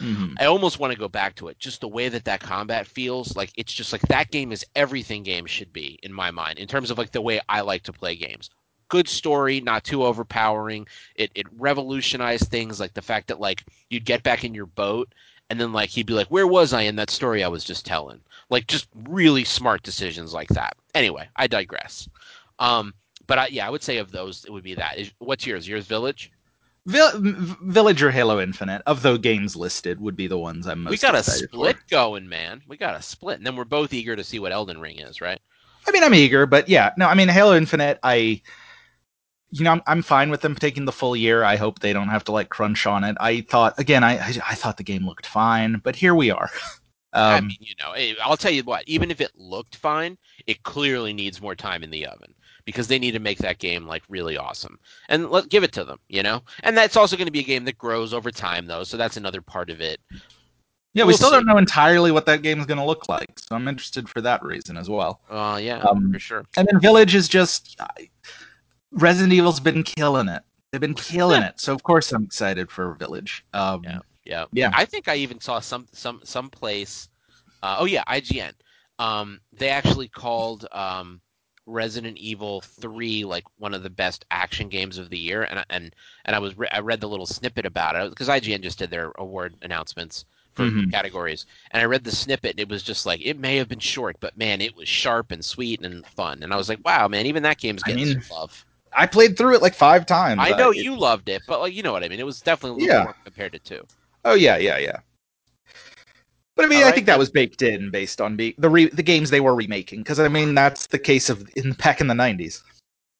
Mhm. 0.00 0.34
I 0.38 0.46
almost 0.46 0.78
want 0.78 0.92
to 0.92 0.98
go 0.98 1.08
back 1.08 1.34
to 1.36 1.48
it. 1.48 1.58
Just 1.58 1.80
the 1.80 1.88
way 1.88 2.08
that 2.08 2.24
that 2.24 2.40
combat 2.40 2.86
feels, 2.86 3.36
like 3.36 3.52
it's 3.56 3.72
just 3.72 3.92
like 3.92 4.02
that 4.02 4.30
game 4.30 4.52
is 4.52 4.64
everything 4.74 5.22
games 5.22 5.50
should 5.50 5.72
be 5.72 5.98
in 6.02 6.12
my 6.12 6.30
mind 6.30 6.58
in 6.58 6.68
terms 6.68 6.90
of 6.90 6.98
like 6.98 7.12
the 7.12 7.20
way 7.20 7.40
I 7.48 7.60
like 7.62 7.82
to 7.84 7.92
play 7.92 8.16
games. 8.16 8.50
Good 8.92 9.08
story, 9.08 9.58
not 9.58 9.84
too 9.84 10.04
overpowering. 10.04 10.86
It 11.14 11.32
it 11.34 11.46
revolutionized 11.58 12.48
things 12.48 12.78
like 12.78 12.92
the 12.92 13.00
fact 13.00 13.28
that 13.28 13.40
like 13.40 13.64
you'd 13.88 14.04
get 14.04 14.22
back 14.22 14.44
in 14.44 14.54
your 14.54 14.66
boat 14.66 15.14
and 15.48 15.58
then 15.58 15.72
like 15.72 15.88
he'd 15.88 16.04
be 16.06 16.12
like, 16.12 16.26
"Where 16.28 16.46
was 16.46 16.74
I 16.74 16.82
in 16.82 16.96
that 16.96 17.08
story 17.08 17.42
I 17.42 17.48
was 17.48 17.64
just 17.64 17.86
telling?" 17.86 18.20
Like 18.50 18.66
just 18.66 18.88
really 19.08 19.44
smart 19.44 19.82
decisions 19.82 20.34
like 20.34 20.48
that. 20.48 20.76
Anyway, 20.94 21.26
I 21.36 21.46
digress. 21.46 22.06
Um, 22.58 22.92
but 23.26 23.38
I, 23.38 23.46
yeah, 23.46 23.66
I 23.66 23.70
would 23.70 23.82
say 23.82 23.96
of 23.96 24.12
those, 24.12 24.44
it 24.44 24.50
would 24.52 24.62
be 24.62 24.74
that. 24.74 24.98
Is, 24.98 25.10
what's 25.20 25.46
yours? 25.46 25.66
Yours, 25.66 25.86
Village. 25.86 26.30
Vill- 26.84 27.12
Village 27.14 28.02
or 28.02 28.10
Halo 28.10 28.42
Infinite 28.42 28.82
of 28.84 29.00
the 29.00 29.16
games 29.16 29.56
listed 29.56 30.02
would 30.02 30.16
be 30.16 30.26
the 30.26 30.36
ones 30.36 30.66
I'm 30.66 30.82
most. 30.82 30.90
We 30.90 30.98
got 30.98 31.14
a 31.14 31.22
split 31.22 31.78
for. 31.78 31.84
going, 31.88 32.28
man. 32.28 32.60
We 32.68 32.76
got 32.76 32.94
a 32.94 33.00
split, 33.00 33.38
and 33.38 33.46
then 33.46 33.56
we're 33.56 33.64
both 33.64 33.94
eager 33.94 34.16
to 34.16 34.24
see 34.24 34.38
what 34.38 34.52
Elden 34.52 34.78
Ring 34.78 34.98
is, 34.98 35.22
right? 35.22 35.40
I 35.88 35.92
mean, 35.92 36.04
I'm 36.04 36.12
eager, 36.12 36.44
but 36.44 36.68
yeah, 36.68 36.92
no, 36.98 37.06
I 37.08 37.14
mean, 37.14 37.28
Halo 37.28 37.56
Infinite, 37.56 37.98
I, 38.02 38.42
you 39.52 39.64
know, 39.64 39.72
I'm, 39.72 39.82
I'm 39.86 40.02
fine 40.02 40.30
with 40.30 40.40
them 40.42 40.56
taking 40.56 40.84
the 40.86 40.92
full 40.92 41.16
year. 41.16 41.44
I 41.44 41.56
hope 41.56 41.78
they 41.80 41.92
don't 41.92 42.08
have 42.08 42.24
to 42.24 42.32
like 42.32 42.48
crunch 42.50 42.86
on 42.86 43.04
it. 43.04 43.16
I 43.20 43.42
thought, 43.42 43.78
again, 43.78 44.04
I, 44.04 44.18
I, 44.18 44.34
I 44.50 44.54
thought 44.56 44.78
the 44.78 44.84
game 44.84 45.06
looked 45.06 45.26
fine, 45.26 45.80
but 45.84 45.96
here 45.96 46.14
we 46.14 46.30
are. 46.30 46.50
I 47.26 47.38
Um, 47.38 47.48
mean, 47.48 47.58
you 47.60 47.74
know, 47.78 47.92
eh, 47.92 48.14
I'll 48.24 48.36
tell 48.38 48.50
you 48.52 48.64
what. 48.64 48.88
Even 48.88 49.10
if 49.10 49.20
it 49.20 49.32
looked 49.36 49.76
fine, 49.76 50.16
it 50.46 50.62
clearly 50.62 51.12
needs 51.12 51.42
more 51.42 51.54
time 51.54 51.82
in 51.82 51.90
the 51.90 52.06
oven 52.06 52.34
because 52.64 52.88
they 52.88 52.98
need 52.98 53.12
to 53.12 53.18
make 53.20 53.38
that 53.38 53.58
game 53.58 53.86
like 53.86 54.02
really 54.08 54.36
awesome. 54.38 54.78
And 55.08 55.30
let 55.30 55.48
give 55.50 55.62
it 55.64 55.72
to 55.72 55.84
them, 55.84 55.98
you 56.08 56.22
know. 56.22 56.42
And 56.62 56.76
that's 56.76 56.96
also 56.96 57.16
going 57.16 57.26
to 57.26 57.32
be 57.32 57.40
a 57.40 57.44
game 57.44 57.64
that 57.66 57.78
grows 57.78 58.14
over 58.14 58.30
time, 58.30 58.66
though. 58.66 58.84
So 58.84 58.96
that's 58.96 59.18
another 59.18 59.42
part 59.42 59.68
of 59.70 59.80
it. 59.82 60.00
yeah, 60.94 61.04
we 61.04 61.12
we'll 61.12 61.18
still 61.18 61.30
see. 61.30 61.36
don't 61.36 61.46
know 61.46 61.56
entirely 61.58 62.10
what 62.12 62.26
that 62.26 62.42
game 62.42 62.60
is 62.60 62.66
going 62.66 62.78
to 62.78 62.84
look 62.84 63.08
like, 63.08 63.38
so 63.38 63.56
I'm 63.56 63.68
interested 63.68 64.08
for 64.08 64.20
that 64.22 64.42
reason 64.42 64.76
as 64.76 64.90
well. 64.90 65.20
Uh, 65.28 65.58
yeah, 65.62 65.86
Um, 65.88 66.12
for 66.12 66.18
sure. 66.18 66.46
And 66.56 66.68
then 66.70 66.80
Village 66.80 67.14
is 67.14 67.28
just 67.28 67.76
I- 67.80 68.10
Resident 68.92 69.32
Evil's 69.32 69.60
been 69.60 69.82
killing 69.82 70.28
it. 70.28 70.42
They've 70.70 70.80
been 70.80 70.94
killing 70.94 71.42
it, 71.42 71.60
so 71.60 71.74
of 71.74 71.82
course 71.82 72.12
I'm 72.12 72.24
excited 72.24 72.70
for 72.70 72.94
Village. 72.94 73.44
Um, 73.52 73.82
Yeah. 73.84 73.98
Yeah. 74.24 74.44
Yeah. 74.52 74.70
I 74.74 74.84
think 74.84 75.08
I 75.08 75.16
even 75.16 75.40
saw 75.40 75.60
some 75.60 75.86
some 75.92 76.20
some 76.24 76.48
place. 76.48 77.08
Uh, 77.62 77.76
oh 77.80 77.84
yeah, 77.84 78.04
IGN. 78.08 78.52
Um, 78.98 79.40
they 79.52 79.68
actually 79.68 80.08
called 80.08 80.66
um, 80.72 81.20
Resident 81.66 82.16
Evil 82.18 82.60
Three 82.60 83.24
like 83.24 83.44
one 83.58 83.74
of 83.74 83.82
the 83.82 83.90
best 83.90 84.24
action 84.30 84.68
games 84.68 84.98
of 84.98 85.10
the 85.10 85.18
year, 85.18 85.42
and 85.44 85.58
I- 85.58 85.64
and 85.70 85.94
and 86.24 86.36
I 86.36 86.38
was 86.38 86.56
re- 86.56 86.68
I 86.72 86.80
read 86.80 87.00
the 87.00 87.08
little 87.08 87.26
snippet 87.26 87.66
about 87.66 87.96
it 87.96 88.10
because 88.10 88.28
IGN 88.28 88.62
just 88.62 88.78
did 88.78 88.90
their 88.90 89.12
award 89.16 89.54
announcements 89.62 90.24
for 90.54 90.64
Mhm. 90.64 90.90
categories, 90.90 91.46
and 91.70 91.80
I 91.80 91.86
read 91.86 92.04
the 92.04 92.12
snippet. 92.12 92.52
and 92.52 92.60
It 92.60 92.68
was 92.68 92.82
just 92.82 93.06
like 93.06 93.20
it 93.24 93.38
may 93.38 93.56
have 93.56 93.68
been 93.68 93.78
short, 93.80 94.16
but 94.20 94.36
man, 94.36 94.60
it 94.60 94.76
was 94.76 94.88
sharp 94.88 95.30
and 95.32 95.44
sweet 95.44 95.80
and 95.84 96.06
fun, 96.06 96.42
and 96.42 96.52
I 96.52 96.56
was 96.56 96.68
like, 96.68 96.80
wow, 96.84 97.08
man, 97.08 97.26
even 97.26 97.42
that 97.44 97.58
game's 97.58 97.82
I 97.84 97.88
getting 97.88 98.04
mean, 98.04 98.22
some 98.22 98.36
love. 98.36 98.64
I 98.96 99.06
played 99.06 99.36
through 99.36 99.54
it 99.54 99.62
like 99.62 99.74
five 99.74 100.06
times. 100.06 100.40
I 100.42 100.50
know 100.56 100.70
it- 100.70 100.78
you 100.78 100.96
loved 100.96 101.28
it, 101.28 101.42
but 101.46 101.60
like 101.60 101.74
you 101.74 101.82
know 101.82 101.92
what 101.92 102.04
I 102.04 102.08
mean. 102.08 102.20
It 102.20 102.26
was 102.26 102.40
definitely 102.40 102.84
a 102.84 102.86
little 102.86 102.98
Yeah. 102.98 103.04
more 103.04 103.14
compared 103.24 103.52
to 103.52 103.58
two. 103.58 103.86
Oh 104.24 104.34
yeah, 104.34 104.56
yeah, 104.56 104.78
yeah. 104.78 105.00
But 106.54 106.66
I 106.66 106.68
mean, 106.68 106.78
All 106.78 106.84
I 106.84 106.86
right, 106.88 106.94
think 106.94 107.06
that 107.06 107.18
was 107.18 107.30
baked 107.30 107.62
in 107.62 107.90
based 107.90 108.20
on 108.20 108.36
be- 108.36 108.54
the 108.58 108.68
re- 108.68 108.90
the 108.90 109.02
games 109.02 109.30
they 109.30 109.40
were 109.40 109.54
remaking. 109.54 110.00
Because 110.00 110.20
I 110.20 110.28
mean, 110.28 110.54
that's 110.54 110.86
the 110.86 110.98
case 110.98 111.30
of 111.30 111.48
in 111.56 111.72
back 111.72 112.00
in 112.00 112.06
the 112.08 112.14
'90s. 112.14 112.62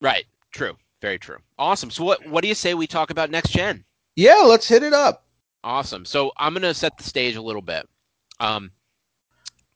Right. 0.01 0.25
True. 0.53 0.77
Very 1.01 1.19
true. 1.19 1.39
Awesome. 1.59 1.91
So 1.91 2.05
what 2.05 2.25
what 2.27 2.43
do 2.43 2.49
you 2.49 2.55
say 2.55 2.75
we 2.75 2.87
talk 2.87 3.11
about 3.11 3.31
next 3.31 3.51
gen? 3.51 3.85
Yeah, 4.17 4.37
let's 4.45 4.69
hit 4.69 4.83
it 4.83 4.93
up. 4.93 5.25
Awesome. 5.65 6.05
So 6.05 6.33
I'm 6.37 6.53
gonna 6.53 6.75
set 6.75 6.97
the 6.99 7.05
stage 7.05 7.37
a 7.37 7.43
little 7.43 7.63
bit. 7.63 7.89
Um, 8.39 8.71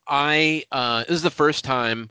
I 0.07 0.65
uh, 0.71 1.01
this 1.05 1.17
is 1.17 1.23
the 1.23 1.31
first 1.31 1.65
time 1.65 2.11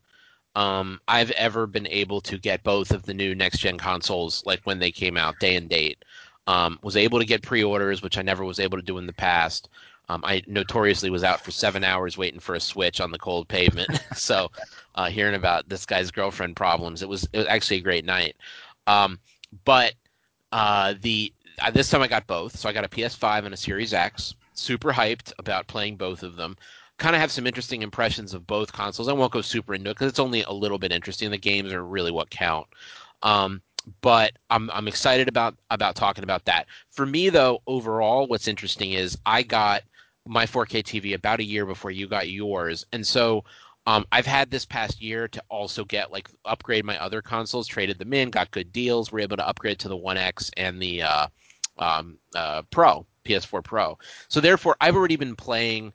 um, 0.56 1.00
I've 1.08 1.32
ever 1.32 1.68
been 1.68 1.88
able 1.88 2.22
to 2.22 2.38
get 2.38 2.64
both 2.64 2.92
of 2.92 3.04
the 3.04 3.14
new 3.14 3.36
next 3.36 3.60
gen 3.60 3.78
consoles, 3.78 4.44
like 4.46 4.62
when 4.64 4.80
they 4.80 4.92
came 4.92 5.18
out, 5.18 5.40
day 5.40 5.56
and 5.56 5.70
date. 5.70 6.04
Um, 6.48 6.80
was 6.84 6.96
able 6.96 7.20
to 7.20 7.26
get 7.26 7.42
pre-orders, 7.42 8.02
which 8.04 8.18
I 8.18 8.22
never 8.22 8.46
was 8.46 8.60
able 8.60 8.78
to 8.78 8.84
do 8.84 9.00
in 9.00 9.08
the 9.08 9.14
past. 9.14 9.70
Um, 10.10 10.22
I 10.24 10.44
notoriously 10.46 11.10
was 11.10 11.24
out 11.24 11.42
for 11.42 11.50
seven 11.50 11.84
hours 11.84 12.18
waiting 12.18 12.40
for 12.40 12.54
a 12.54 12.60
switch 12.60 13.02
on 13.02 13.12
the 13.12 13.18
cold 13.18 13.48
pavement. 13.48 14.00
so, 14.16 14.52
uh, 14.94 15.10
hearing 15.10 15.36
about 15.36 15.68
this 15.68 15.86
guy's 15.86 16.12
girlfriend 16.12 16.56
problems, 16.56 17.02
it 17.02 17.10
was 17.10 17.28
it 17.34 17.40
was 17.40 17.48
actually 17.48 17.78
a 17.78 17.82
great 17.82 18.06
night. 18.06 18.36
Um, 18.86 19.20
but 19.66 19.94
uh, 20.52 20.94
the 21.02 21.34
uh, 21.60 21.72
this 21.72 21.90
time 21.90 22.02
I 22.02 22.08
got 22.08 22.28
both, 22.28 22.56
so 22.56 22.70
I 22.70 22.74
got 22.74 22.86
a 22.86 22.90
PS5 22.90 23.46
and 23.46 23.54
a 23.54 23.58
Series 23.58 23.94
X. 23.94 24.36
Super 24.54 24.94
hyped 24.94 25.34
about 25.40 25.68
playing 25.68 25.98
both 25.98 26.22
of 26.24 26.36
them. 26.36 26.56
Kind 26.98 27.16
of 27.16 27.22
have 27.22 27.32
some 27.32 27.46
interesting 27.48 27.82
impressions 27.82 28.34
of 28.34 28.48
both 28.48 28.72
consoles. 28.72 29.08
I 29.08 29.14
won't 29.14 29.34
go 29.34 29.42
super 29.42 29.74
into 29.74 29.90
it 29.90 29.96
because 29.96 30.10
it's 30.10 30.20
only 30.20 30.44
a 30.44 30.52
little 30.52 30.78
bit 30.78 30.92
interesting. 30.92 31.30
The 31.30 31.38
games 31.38 31.74
are 31.74 31.86
really 31.86 32.12
what 32.12 32.30
count. 32.30 32.68
Um, 33.22 33.62
but 34.02 34.34
I'm 34.50 34.70
I'm 34.72 34.88
excited 34.88 35.28
about 35.28 35.56
about 35.70 35.96
talking 35.96 36.24
about 36.24 36.46
that. 36.46 36.68
For 36.90 37.06
me 37.06 37.30
though, 37.30 37.62
overall, 37.68 38.28
what's 38.28 38.48
interesting 38.48 38.94
is 38.94 39.18
I 39.26 39.44
got 39.44 39.84
my 40.26 40.46
4K 40.46 40.84
TV 40.84 41.14
about 41.14 41.40
a 41.40 41.44
year 41.44 41.66
before 41.66 41.92
you 41.92 42.08
got 42.08 42.30
yours, 42.30 42.86
and 42.94 43.06
so 43.06 43.44
um, 43.88 44.06
I've 44.12 44.26
had 44.26 44.50
this 44.50 44.66
past 44.66 45.02
year 45.02 45.28
to 45.28 45.44
also 45.50 45.86
get 45.86 46.12
like 46.12 46.30
upgrade 46.46 46.86
my 46.86 46.98
other 47.00 47.22
consoles, 47.22 47.68
traded 47.68 48.00
them 48.00 48.14
in, 48.14 48.32
got 48.32 48.50
good 48.52 48.72
deals. 48.72 49.12
We're 49.12 49.20
able 49.20 49.38
to 49.38 49.48
upgrade 49.48 49.80
to 49.80 49.90
the 49.90 49.98
One 49.98 50.18
X 50.18 50.50
and 50.58 50.82
the 50.82 51.04
uh, 51.04 51.28
um, 51.78 52.18
uh, 52.34 52.64
Pro 52.72 53.06
PS4 53.26 53.64
Pro. 53.64 53.98
So 54.28 54.40
therefore, 54.40 54.76
I've 54.82 54.96
already 54.96 55.18
been 55.18 55.36
playing 55.36 55.94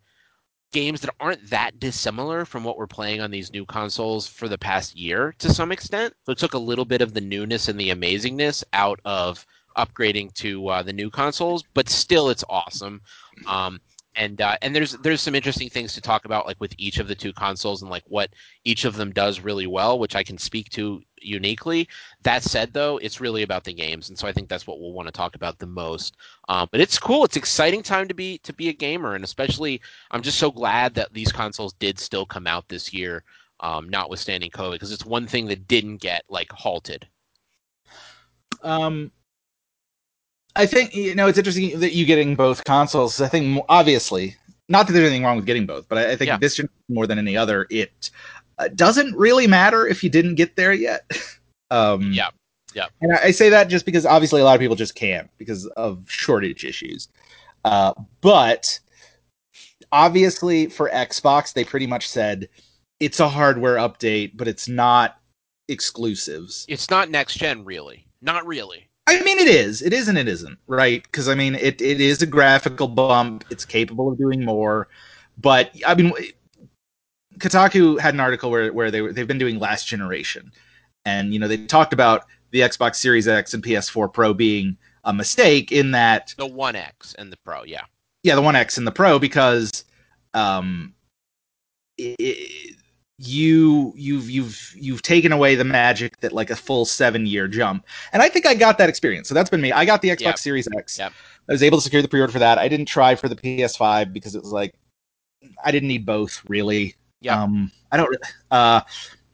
games 0.73 1.01
that 1.01 1.15
aren't 1.21 1.51
that 1.51 1.79
dissimilar 1.81 2.45
from 2.45 2.65
what 2.65 2.77
we're 2.77 2.87
playing 2.87 3.21
on 3.21 3.31
these 3.31 3.53
new 3.53 3.65
consoles 3.67 4.27
for 4.27 4.49
the 4.49 4.59
past 4.59 4.97
year 4.97 5.35
to 5.39 5.53
some 5.53 5.73
extent. 5.73 6.15
So 6.25 6.33
it 6.33 6.39
took 6.39 6.55
a 6.55 6.59
little 6.59 6.85
bit 6.85 7.03
of 7.03 7.15
the 7.15 7.21
newness 7.21 7.69
and 7.69 7.79
the 7.79 7.91
amazingness 7.91 8.65
out 8.73 9.01
of 9.05 9.47
upgrading 9.77 10.33
to 10.35 10.69
uh, 10.69 10.83
the 10.83 10.93
new 10.93 11.11
consoles, 11.11 11.65
but 11.75 11.89
still, 11.89 12.31
it's 12.31 12.45
awesome. 12.49 13.01
Um, 13.47 13.81
and 14.17 14.41
uh, 14.41 14.57
and 14.63 14.75
there's 14.75 14.93
there's 14.99 15.21
some 15.21 15.35
interesting 15.35 15.69
things 15.69 15.95
to 15.95 16.01
talk 16.01 16.25
about 16.25 16.47
like 16.47 16.61
with 16.61 16.75
each 16.79 16.99
of 16.99 17.09
the 17.09 17.15
two 17.15 17.33
consoles 17.33 17.83
and 17.83 17.91
like 17.91 18.03
what 18.07 18.31
each 18.65 18.85
of 18.85 18.97
them 18.97 19.13
does 19.13 19.41
really 19.41 19.67
well, 19.67 19.99
which 19.99 20.17
I 20.17 20.23
can 20.23 20.37
speak 20.37 20.69
to 20.71 21.03
uniquely. 21.21 21.89
That 22.23 22.43
said, 22.43 22.73
though, 22.73 22.99
it's 22.99 23.21
really 23.21 23.43
about 23.43 23.65
the 23.65 23.73
games, 23.73 24.09
and 24.09 24.19
so 24.19 24.27
I 24.27 24.33
think 24.33 24.49
that's 24.49 24.67
what 24.67 24.81
we'll 24.81 24.93
want 24.93 25.07
to 25.07 25.13
talk 25.13 25.37
about 25.37 25.59
the 25.59 25.67
most. 25.67 26.17
Um, 26.49 26.69
but 26.73 26.81
it's 26.81 26.99
cool. 26.99 27.25
It's 27.25 27.37
exciting 27.37 27.83
time 27.83 28.09
to 28.09 28.15
be 28.15 28.39
to 28.39 28.53
be 28.53 28.69
a 28.69 28.73
gamer, 28.73 29.15
and 29.15 29.25
especially 29.25 29.81
I'm 30.11 30.23
just 30.23 30.39
so 30.39 30.51
glad 30.51 30.95
that 30.95 31.13
these 31.13 31.33
consoles 31.33 31.75
did 31.75 31.99
still 31.99 32.27
come 32.27 32.47
out 32.47 32.69
this 32.69 32.93
year, 32.93 33.23
um, 33.61 33.89
notwithstanding 33.89 34.51
COVID, 34.51 34.73
because 34.73 34.93
it's 34.93 35.07
one 35.07 35.27
thing 35.27 35.47
that 35.47 35.69
didn't 35.69 35.99
get 35.99 36.25
like 36.29 36.51
halted. 36.51 37.07
Um, 38.63 39.13
I 40.57 40.67
think 40.67 40.95
you 40.95 41.15
know 41.15 41.27
it's 41.29 41.39
interesting 41.39 41.79
that 41.81 41.93
you 41.93 42.05
getting 42.05 42.35
both 42.37 42.65
consoles. 42.65 43.21
I 43.21 43.29
think 43.29 43.65
obviously, 43.69 44.37
not 44.69 44.87
that 44.87 44.93
there's 44.93 45.07
anything 45.07 45.25
wrong 45.25 45.37
with 45.37 45.47
getting 45.47 45.67
both, 45.67 45.89
but 45.89 45.99
I, 45.99 46.13
I 46.13 46.17
think 46.17 46.29
Yeah. 46.29 46.39
this 46.39 46.61
more 46.89 47.07
than 47.07 47.19
any 47.19 47.37
other, 47.37 47.67
it 47.71 48.11
uh, 48.59 48.69
doesn't 48.75 49.17
really 49.17 49.47
matter 49.47 49.87
if 49.87 50.03
you 50.05 50.11
didn't 50.11 50.35
get 50.35 50.57
there 50.57 50.73
yet. 50.73 51.11
um, 51.71 52.13
Yeah. 52.13 52.29
Yeah. 52.75 52.87
and 53.01 53.13
I, 53.13 53.25
I 53.25 53.31
say 53.33 53.49
that 53.49 53.69
just 53.69 53.85
because 53.85 54.07
obviously 54.07 54.41
a 54.41 54.45
lot 54.45 54.55
of 54.55 54.61
people 54.61 54.77
just 54.77 54.95
can't 54.95 55.29
because 55.39 55.67
of 55.69 56.09
shortage 56.09 56.65
issues. 56.65 57.09
Uh, 57.65 57.93
but 58.21 58.79
obviously 59.93 60.67
for 60.67 60.89
Xbox, 60.91 61.53
they 61.53 61.65
pretty 61.65 61.87
much 61.87 62.09
said 62.09 62.49
it's 63.01 63.19
a 63.19 63.29
hardware 63.29 63.77
update, 63.77 64.33
but 64.37 64.47
it's 64.47 64.69
not 64.69 65.19
exclusives. 65.69 66.65
It's 66.69 66.91
not 66.91 67.11
next 67.11 67.37
gen, 67.37 67.65
really. 67.65 68.07
Not 68.23 68.47
really. 68.47 68.89
I 69.07 69.23
mean, 69.23 69.39
it 69.39 69.49
is. 69.49 69.83
It 69.83 69.93
is 69.93 70.09
and 70.09 70.17
it 70.17 70.29
isn't, 70.29 70.59
right? 70.67 71.03
Because 71.03 71.29
I 71.29 71.35
mean, 71.35 71.55
it, 71.55 71.81
it 71.81 72.01
is 72.01 72.23
a 72.23 72.27
graphical 72.27 72.87
bump. 72.87 73.45
It's 73.51 73.65
capable 73.65 74.11
of 74.11 74.19
doing 74.19 74.45
more, 74.45 74.89
but 75.39 75.71
I 75.87 75.95
mean, 75.95 76.13
Kotaku 77.39 77.99
had 77.99 78.15
an 78.15 78.21
article 78.21 78.51
where 78.51 78.73
where 78.73 78.91
they 78.91 79.01
were, 79.01 79.13
they've 79.13 79.27
been 79.27 79.39
doing 79.39 79.59
last 79.59 79.89
generation, 79.89 80.53
and 81.05 81.33
you 81.33 81.41
know 81.41 81.49
they 81.49 81.67
talked 81.67 81.93
about 81.93 82.27
the 82.51 82.61
Xbox 82.61 82.97
Series 82.97 83.27
X 83.27 83.55
and 83.55 83.63
PS4 83.63 84.13
Pro 84.13 84.35
being 84.35 84.77
a 85.05 85.13
mistake 85.13 85.73
in 85.73 85.93
that 85.93 86.35
The 86.37 86.47
One 86.47 86.77
X 86.77 87.15
and 87.15 87.33
the 87.33 87.37
Pro, 87.39 87.65
yeah. 87.65 87.85
yeah, 88.23 88.35
the 88.35 88.43
One 88.43 88.57
X 88.57 88.79
and 88.79 88.87
the 88.87 88.93
Pro 88.93 89.19
because 89.19 89.85
um, 90.35 90.95
i 91.99 92.17
you 93.23 93.93
you've 93.97 94.31
you've 94.31 94.75
you've 94.75 95.03
taken 95.03 95.31
away 95.31 95.55
the 95.55 95.65
magic 95.65 96.19
that 96.21 96.33
like 96.33 96.49
a 96.49 96.57
full 96.57 96.87
seven 96.87 97.27
year 97.27 97.47
jump, 97.47 97.85
and 98.13 98.23
I 98.23 98.31
think 98.31 98.47
I 98.47 98.55
got 98.55 98.79
that 98.79 98.89
experience. 98.89 99.29
So 99.29 99.35
that's 99.35 99.51
been 99.51 99.61
me. 99.61 99.73
I 99.73 99.85
got 99.85 100.01
the 100.01 100.09
Xbox 100.09 100.21
Yep. 100.21 100.39
Series 100.39 100.69
X. 100.75 100.99
Yep. 100.99 101.13
I 101.49 101.53
was 101.53 101.63
able 101.63 101.79
to 101.79 101.83
secure 101.83 102.01
the 102.01 102.09
pre 102.09 102.21
order 102.21 102.33
for 102.33 102.39
that. 102.39 102.57
I 102.57 102.67
didn't 102.67 102.87
try 102.87 103.15
for 103.15 103.29
the 103.29 103.37
PS5 103.37 104.13
because 104.15 104.35
it 104.35 104.43
was 104.43 104.53
like 104.53 104.75
I 105.63 105.71
didn't 105.71 105.89
need 105.89 106.07
both 106.07 106.43
really. 106.49 106.95
Yeah. 107.21 107.43
Um, 107.43 107.71
I 107.93 107.99
don't. 107.99 108.17
Uh, 108.51 108.81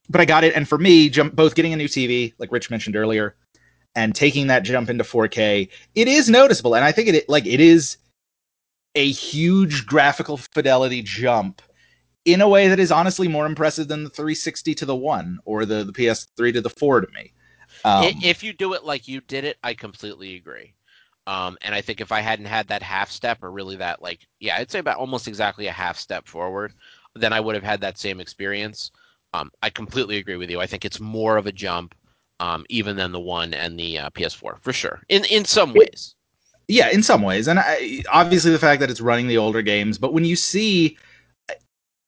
but 0.08 0.20
I 0.20 0.24
got 0.24 0.42
it, 0.42 0.54
and 0.56 0.68
for 0.68 0.78
me, 0.78 1.08
jump 1.08 1.36
both 1.36 1.54
getting 1.54 1.72
a 1.72 1.76
new 1.76 1.88
TV, 1.88 2.34
like 2.38 2.50
Rich 2.50 2.70
mentioned 2.70 2.96
earlier, 2.96 3.36
and 3.94 4.14
taking 4.14 4.48
that 4.48 4.64
jump 4.64 4.90
into 4.90 5.04
4K, 5.04 5.68
it 5.94 6.08
is 6.08 6.28
noticeable, 6.28 6.74
and 6.74 6.84
I 6.84 6.90
think 6.90 7.08
it 7.08 7.28
like 7.28 7.46
it 7.46 7.60
is 7.60 7.98
a 8.96 9.10
huge 9.10 9.86
graphical 9.86 10.38
fidelity 10.38 11.02
jump 11.02 11.62
in 12.26 12.40
a 12.40 12.48
way 12.48 12.68
that 12.68 12.78
is 12.78 12.92
honestly 12.92 13.28
more 13.28 13.46
impressive 13.46 13.88
than 13.88 14.04
the 14.04 14.10
360 14.10 14.74
to 14.74 14.84
the 14.84 14.96
one 14.96 15.38
or 15.44 15.64
the, 15.64 15.84
the 15.84 15.92
PS3 15.92 16.52
to 16.52 16.60
the 16.60 16.68
four 16.68 17.00
to 17.00 17.08
me. 17.12 17.32
Um, 17.84 18.12
if 18.22 18.42
you 18.42 18.52
do 18.52 18.74
it 18.74 18.84
like 18.84 19.06
you 19.06 19.20
did 19.22 19.44
it, 19.44 19.56
I 19.62 19.74
completely 19.74 20.34
agree. 20.34 20.74
Um, 21.28 21.56
and 21.62 21.74
I 21.74 21.80
think 21.80 22.00
if 22.00 22.12
I 22.12 22.20
hadn't 22.20 22.46
had 22.46 22.68
that 22.68 22.82
half 22.82 23.10
step, 23.10 23.42
or 23.42 23.50
really 23.50 23.76
that 23.76 24.02
like, 24.02 24.26
yeah, 24.40 24.56
I'd 24.56 24.70
say 24.70 24.80
about 24.80 24.98
almost 24.98 25.28
exactly 25.28 25.68
a 25.68 25.72
half 25.72 25.96
step 25.96 26.26
forward, 26.26 26.74
then 27.14 27.32
I 27.32 27.40
would 27.40 27.54
have 27.54 27.64
had 27.64 27.80
that 27.80 27.98
same 27.98 28.20
experience. 28.20 28.90
Um, 29.32 29.50
I 29.62 29.70
completely 29.70 30.18
agree 30.18 30.36
with 30.36 30.50
you. 30.50 30.60
I 30.60 30.66
think 30.66 30.84
it's 30.84 31.00
more 31.00 31.36
of 31.36 31.46
a 31.46 31.52
jump, 31.52 31.94
um, 32.40 32.64
even 32.68 32.96
than 32.96 33.12
the 33.12 33.20
one 33.20 33.54
and 33.54 33.78
the 33.78 33.98
uh, 33.98 34.10
PS4 34.10 34.60
for 34.60 34.72
sure. 34.72 35.00
In 35.08 35.24
in 35.26 35.44
some 35.44 35.74
ways, 35.74 36.14
yeah, 36.68 36.90
in 36.90 37.02
some 37.02 37.22
ways, 37.22 37.48
and 37.48 37.58
I, 37.58 38.02
obviously 38.12 38.50
the 38.50 38.58
fact 38.58 38.80
that 38.80 38.90
it's 38.90 39.00
running 39.00 39.28
the 39.28 39.38
older 39.38 39.62
games. 39.62 39.98
But 39.98 40.12
when 40.12 40.24
you 40.24 40.36
see, 40.36 40.96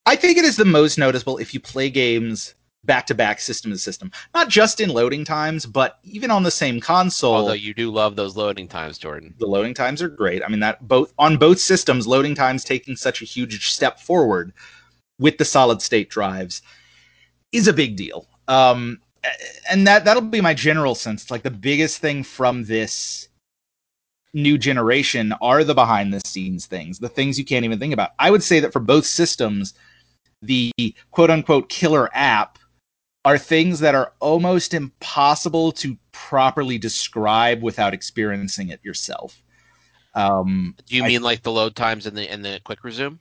I 0.08 0.16
think 0.16 0.38
it 0.38 0.44
is 0.46 0.56
the 0.56 0.64
most 0.64 0.96
noticeable 0.96 1.36
if 1.36 1.52
you 1.52 1.60
play 1.60 1.90
games 1.90 2.54
back 2.82 3.06
to 3.08 3.14
back, 3.14 3.40
system 3.40 3.72
to 3.72 3.76
system, 3.76 4.10
not 4.32 4.48
just 4.48 4.80
in 4.80 4.88
loading 4.88 5.22
times, 5.22 5.66
but 5.66 5.98
even 6.02 6.30
on 6.30 6.44
the 6.44 6.50
same 6.50 6.80
console. 6.80 7.34
although 7.34 7.52
you 7.52 7.74
do 7.74 7.90
love 7.90 8.16
those 8.16 8.34
loading 8.34 8.66
times, 8.68 8.96
Jordan. 8.96 9.34
the 9.38 9.46
loading 9.46 9.74
times 9.74 10.00
are 10.00 10.08
great. 10.08 10.42
I 10.42 10.48
mean 10.48 10.60
that 10.60 10.88
both 10.88 11.12
on 11.18 11.36
both 11.36 11.58
systems, 11.60 12.06
loading 12.06 12.34
times 12.34 12.64
taking 12.64 12.96
such 12.96 13.20
a 13.20 13.26
huge 13.26 13.68
step 13.68 14.00
forward 14.00 14.54
with 15.18 15.36
the 15.36 15.44
solid 15.44 15.82
state 15.82 16.08
drives 16.08 16.62
is 17.52 17.68
a 17.68 17.74
big 17.74 17.96
deal. 17.96 18.26
Um, 18.48 19.02
and 19.70 19.86
that 19.86 20.06
that'll 20.06 20.22
be 20.22 20.40
my 20.40 20.54
general 20.54 20.94
sense. 20.94 21.20
It's 21.20 21.30
like 21.30 21.42
the 21.42 21.50
biggest 21.50 21.98
thing 21.98 22.24
from 22.24 22.64
this 22.64 23.28
new 24.32 24.56
generation 24.56 25.34
are 25.42 25.64
the 25.64 25.74
behind 25.74 26.14
the 26.14 26.22
scenes 26.24 26.64
things, 26.64 26.98
the 26.98 27.10
things 27.10 27.38
you 27.38 27.44
can't 27.44 27.66
even 27.66 27.78
think 27.78 27.92
about. 27.92 28.12
I 28.18 28.30
would 28.30 28.42
say 28.42 28.58
that 28.60 28.72
for 28.72 28.80
both 28.80 29.04
systems, 29.04 29.74
the 30.42 30.70
quote 31.10 31.30
unquote 31.30 31.68
killer 31.68 32.08
app 32.14 32.58
are 33.24 33.38
things 33.38 33.80
that 33.80 33.94
are 33.94 34.12
almost 34.20 34.72
impossible 34.74 35.72
to 35.72 35.96
properly 36.12 36.78
describe 36.78 37.62
without 37.62 37.92
experiencing 37.92 38.68
it 38.68 38.80
yourself. 38.82 39.42
Um, 40.14 40.74
Do 40.86 40.96
you 40.96 41.04
I- 41.04 41.08
mean 41.08 41.22
like 41.22 41.42
the 41.42 41.52
load 41.52 41.76
times 41.76 42.06
and 42.06 42.16
the 42.16 42.28
and 42.30 42.44
the 42.44 42.60
quick 42.64 42.84
resume? 42.84 43.18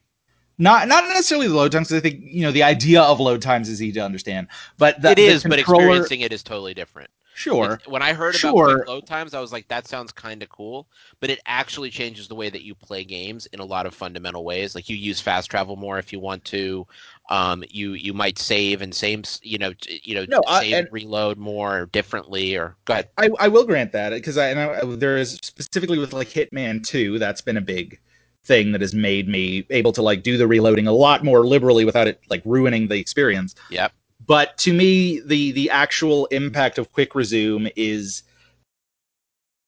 not 0.57 0.87
not 0.87 1.03
necessarily 1.09 1.47
the 1.47 1.53
load 1.55 1.71
times. 1.71 1.91
I 1.93 1.99
think 1.99 2.19
you 2.23 2.41
know 2.41 2.51
the 2.51 2.63
idea 2.63 3.01
of 3.01 3.19
load 3.19 3.41
times 3.41 3.69
is 3.69 3.81
easy 3.81 3.93
to 3.93 3.99
understand, 3.99 4.47
but 4.77 5.01
the, 5.01 5.11
it 5.11 5.19
is, 5.19 5.43
but 5.43 5.59
experiencing 5.59 6.21
it 6.21 6.33
is 6.33 6.41
totally 6.41 6.73
different. 6.73 7.09
Sure, 7.37 7.73
It's- 7.73 7.87
when 7.87 8.01
I 8.01 8.13
heard 8.13 8.33
about 8.33 8.49
Sure. 8.55 8.83
load 8.87 9.05
times, 9.05 9.35
I 9.35 9.39
was 9.39 9.51
like, 9.51 9.67
that 9.67 9.87
sounds 9.87 10.11
kind 10.11 10.41
of 10.41 10.49
cool, 10.49 10.87
but 11.19 11.29
it 11.29 11.39
actually 11.45 11.91
changes 11.91 12.27
the 12.27 12.33
way 12.33 12.49
that 12.49 12.63
you 12.63 12.73
play 12.73 13.03
games 13.03 13.45
in 13.53 13.59
a 13.59 13.63
lot 13.63 13.85
of 13.85 13.93
fundamental 13.93 14.43
ways. 14.43 14.73
Like 14.73 14.89
you 14.89 14.95
use 14.97 15.19
fast 15.21 15.51
travel 15.51 15.75
more 15.75 15.99
if 15.99 16.11
you 16.11 16.19
want 16.19 16.43
to. 16.45 16.87
Um, 17.29 17.63
you 17.69 17.93
you 17.93 18.11
might 18.11 18.39
save 18.39 18.81
and 18.81 18.91
same 18.95 19.21
you 19.43 19.59
know 19.59 19.71
you 19.87 20.15
know 20.15 20.25
No, 20.27 20.41
I- 20.47 20.61
save 20.63 20.73
and- 20.73 20.87
reload 20.91 21.37
more 21.37 21.85
differently 21.91 22.55
or 22.57 22.75
go 22.85 22.93
ahead. 22.93 23.09
I, 23.19 23.29
I 23.39 23.47
will 23.49 23.65
grant 23.65 23.91
that 23.91 24.09
because 24.13 24.39
I, 24.39 24.49
and 24.49 24.59
I 24.59 24.95
there 24.95 25.17
is 25.17 25.37
specifically 25.43 25.99
with 25.99 26.13
like 26.13 26.29
Hitman 26.29 26.83
Two, 26.83 27.19
that's 27.19 27.41
been 27.41 27.57
a 27.57 27.61
big 27.61 27.99
thing 28.45 28.71
that 28.71 28.81
has 28.81 28.95
made 28.95 29.27
me 29.27 29.63
able 29.69 29.91
to 29.93 30.01
like 30.01 30.23
do 30.23 30.37
the 30.37 30.47
reloading 30.47 30.87
a 30.87 30.91
lot 30.91 31.23
more 31.23 31.45
liberally 31.45 31.85
without 31.85 32.07
it 32.07 32.19
like 32.31 32.41
ruining 32.45 32.87
the 32.87 32.95
experience. 32.95 33.53
Yep. 33.69 33.91
But 34.25 34.57
to 34.59 34.73
me, 34.73 35.19
the 35.19 35.51
the 35.51 35.69
actual 35.69 36.25
impact 36.27 36.77
of 36.77 36.91
quick 36.91 37.15
resume 37.15 37.71
is 37.75 38.23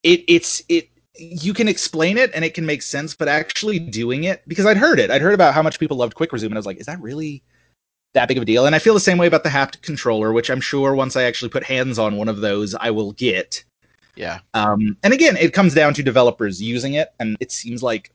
it 0.03 0.23
it's 0.27 0.61
it 0.69 0.89
you 1.17 1.53
can 1.53 1.67
explain 1.67 2.17
it 2.17 2.31
and 2.33 2.45
it 2.45 2.53
can 2.53 2.65
make 2.65 2.81
sense, 2.81 3.13
but 3.13 3.27
actually 3.27 3.79
doing 3.79 4.23
it 4.23 4.41
because 4.47 4.65
I'd 4.65 4.77
heard 4.77 4.99
it. 4.99 5.11
I'd 5.11 5.21
heard 5.21 5.33
about 5.33 5.53
how 5.53 5.61
much 5.61 5.79
people 5.79 5.97
loved 5.97 6.15
quick 6.15 6.31
resume, 6.31 6.51
and 6.51 6.57
I 6.57 6.59
was 6.59 6.65
like, 6.65 6.79
is 6.79 6.85
that 6.85 7.01
really 7.01 7.43
that 8.13 8.27
big 8.27 8.37
of 8.37 8.43
a 8.43 8.45
deal? 8.45 8.65
And 8.65 8.75
I 8.75 8.79
feel 8.79 8.93
the 8.93 8.99
same 8.99 9.17
way 9.17 9.27
about 9.27 9.43
the 9.43 9.49
haptic 9.49 9.81
controller, 9.81 10.33
which 10.33 10.49
I'm 10.49 10.61
sure 10.61 10.95
once 10.95 11.15
I 11.15 11.23
actually 11.23 11.49
put 11.49 11.63
hands 11.63 11.99
on 11.99 12.17
one 12.17 12.29
of 12.29 12.41
those, 12.41 12.73
I 12.75 12.91
will 12.91 13.11
get. 13.13 13.63
Yeah. 14.15 14.39
Um, 14.53 14.97
and 15.03 15.13
again, 15.13 15.37
it 15.37 15.53
comes 15.53 15.73
down 15.73 15.93
to 15.95 16.03
developers 16.03 16.61
using 16.61 16.93
it, 16.93 17.09
and 17.19 17.37
it 17.39 17.51
seems 17.51 17.83
like 17.83 18.11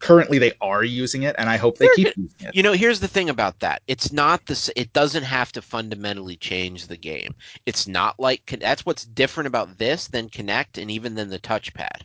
currently 0.00 0.38
they 0.38 0.52
are 0.60 0.84
using 0.84 1.22
it, 1.22 1.34
and 1.38 1.48
I 1.48 1.56
hope 1.56 1.78
they 1.78 1.88
keep 1.88 2.16
using 2.16 2.48
it. 2.48 2.54
You 2.54 2.62
know, 2.62 2.72
here's 2.72 3.00
the 3.00 3.08
thing 3.08 3.30
about 3.30 3.60
that. 3.60 3.82
It's 3.86 4.12
not 4.12 4.46
this. 4.46 4.70
It 4.76 4.92
doesn't 4.92 5.24
have 5.24 5.52
to 5.52 5.62
fundamentally 5.62 6.36
change 6.36 6.86
the 6.86 6.96
game. 6.96 7.34
It's 7.66 7.86
not 7.88 8.18
like 8.18 8.58
that's 8.60 8.86
what's 8.86 9.04
different 9.04 9.46
about 9.48 9.78
this 9.78 10.08
than 10.08 10.30
Kinect 10.30 10.80
and 10.80 10.90
even 10.90 11.14
than 11.14 11.30
the 11.30 11.38
touchpad. 11.38 12.02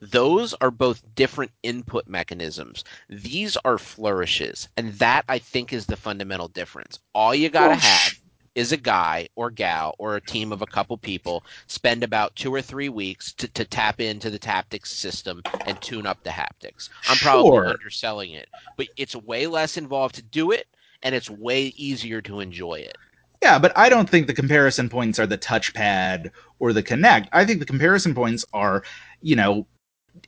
Those 0.00 0.54
are 0.54 0.70
both 0.70 1.02
different 1.14 1.52
input 1.62 2.06
mechanisms. 2.06 2.84
These 3.08 3.56
are 3.64 3.78
flourishes, 3.78 4.68
and 4.76 4.92
that 4.94 5.24
I 5.28 5.38
think 5.38 5.72
is 5.72 5.86
the 5.86 5.96
fundamental 5.96 6.48
difference. 6.48 6.98
All 7.14 7.34
you 7.34 7.48
gotta 7.48 7.74
Well, 7.74 7.76
have 7.76 8.19
is 8.54 8.72
a 8.72 8.76
guy 8.76 9.28
or 9.36 9.50
gal 9.50 9.94
or 9.98 10.16
a 10.16 10.20
team 10.20 10.52
of 10.52 10.62
a 10.62 10.66
couple 10.66 10.96
people 10.98 11.44
spend 11.66 12.02
about 12.02 12.34
two 12.36 12.52
or 12.52 12.62
three 12.62 12.88
weeks 12.88 13.32
to, 13.34 13.48
to 13.48 13.64
tap 13.64 14.00
into 14.00 14.30
the 14.30 14.38
tactics 14.38 14.92
system 14.92 15.44
and 15.66 15.80
tune 15.80 16.06
up 16.06 16.22
the 16.22 16.30
haptics. 16.30 16.88
I'm 17.08 17.18
probably 17.18 17.58
Sure. 17.58 17.68
underselling 17.68 18.32
it, 18.32 18.48
but 18.76 18.88
it's 18.96 19.14
way 19.16 19.46
less 19.46 19.76
involved 19.76 20.16
to 20.16 20.22
do 20.22 20.50
it, 20.50 20.66
and 21.02 21.14
it's 21.14 21.30
way 21.30 21.66
easier 21.76 22.20
to 22.22 22.40
enjoy 22.40 22.74
it. 22.74 22.98
Yeah, 23.42 23.58
but 23.58 23.76
I 23.76 23.88
don't 23.88 24.08
think 24.08 24.26
the 24.26 24.34
comparison 24.34 24.88
points 24.88 25.18
are 25.18 25.26
the 25.26 25.38
touchpad 25.38 26.30
or 26.58 26.72
the 26.72 26.82
Kinect. 26.82 27.28
I 27.32 27.44
think 27.44 27.60
the 27.60 27.66
comparison 27.66 28.14
points 28.14 28.44
are, 28.52 28.82
you 29.22 29.34
know, 29.34 29.66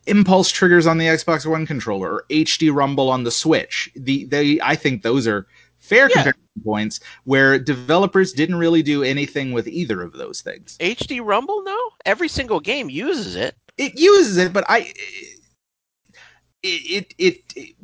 impulse 0.06 0.50
triggers 0.50 0.86
on 0.86 0.98
the 0.98 1.06
Xbox 1.06 1.44
One 1.44 1.66
controller 1.66 2.12
or 2.12 2.24
HD 2.30 2.72
Rumble 2.74 3.10
on 3.10 3.24
the 3.24 3.30
Switch. 3.30 3.90
The 3.96 4.24
they 4.26 4.60
I 4.62 4.76
think 4.76 5.02
those 5.02 5.26
are 5.26 5.46
fair 5.82 6.08
Yeah. 6.08 6.14
comparison 6.14 6.42
points 6.64 7.00
where 7.24 7.58
developers 7.58 8.32
didn't 8.32 8.56
really 8.56 8.82
do 8.82 9.02
anything 9.02 9.52
with 9.52 9.68
either 9.68 10.00
of 10.00 10.12
those 10.12 10.40
things. 10.40 10.76
HD 10.80 11.20
Rumble, 11.22 11.62
no, 11.62 11.90
every 12.06 12.28
single 12.28 12.60
game 12.60 12.88
uses 12.88 13.36
it. 13.36 13.56
It 13.76 13.98
uses 13.98 14.36
it, 14.38 14.52
but 14.52 14.64
I 14.68 14.92
it, 16.62 17.12
it 17.12 17.14
it 17.18 17.42
it 17.56 17.74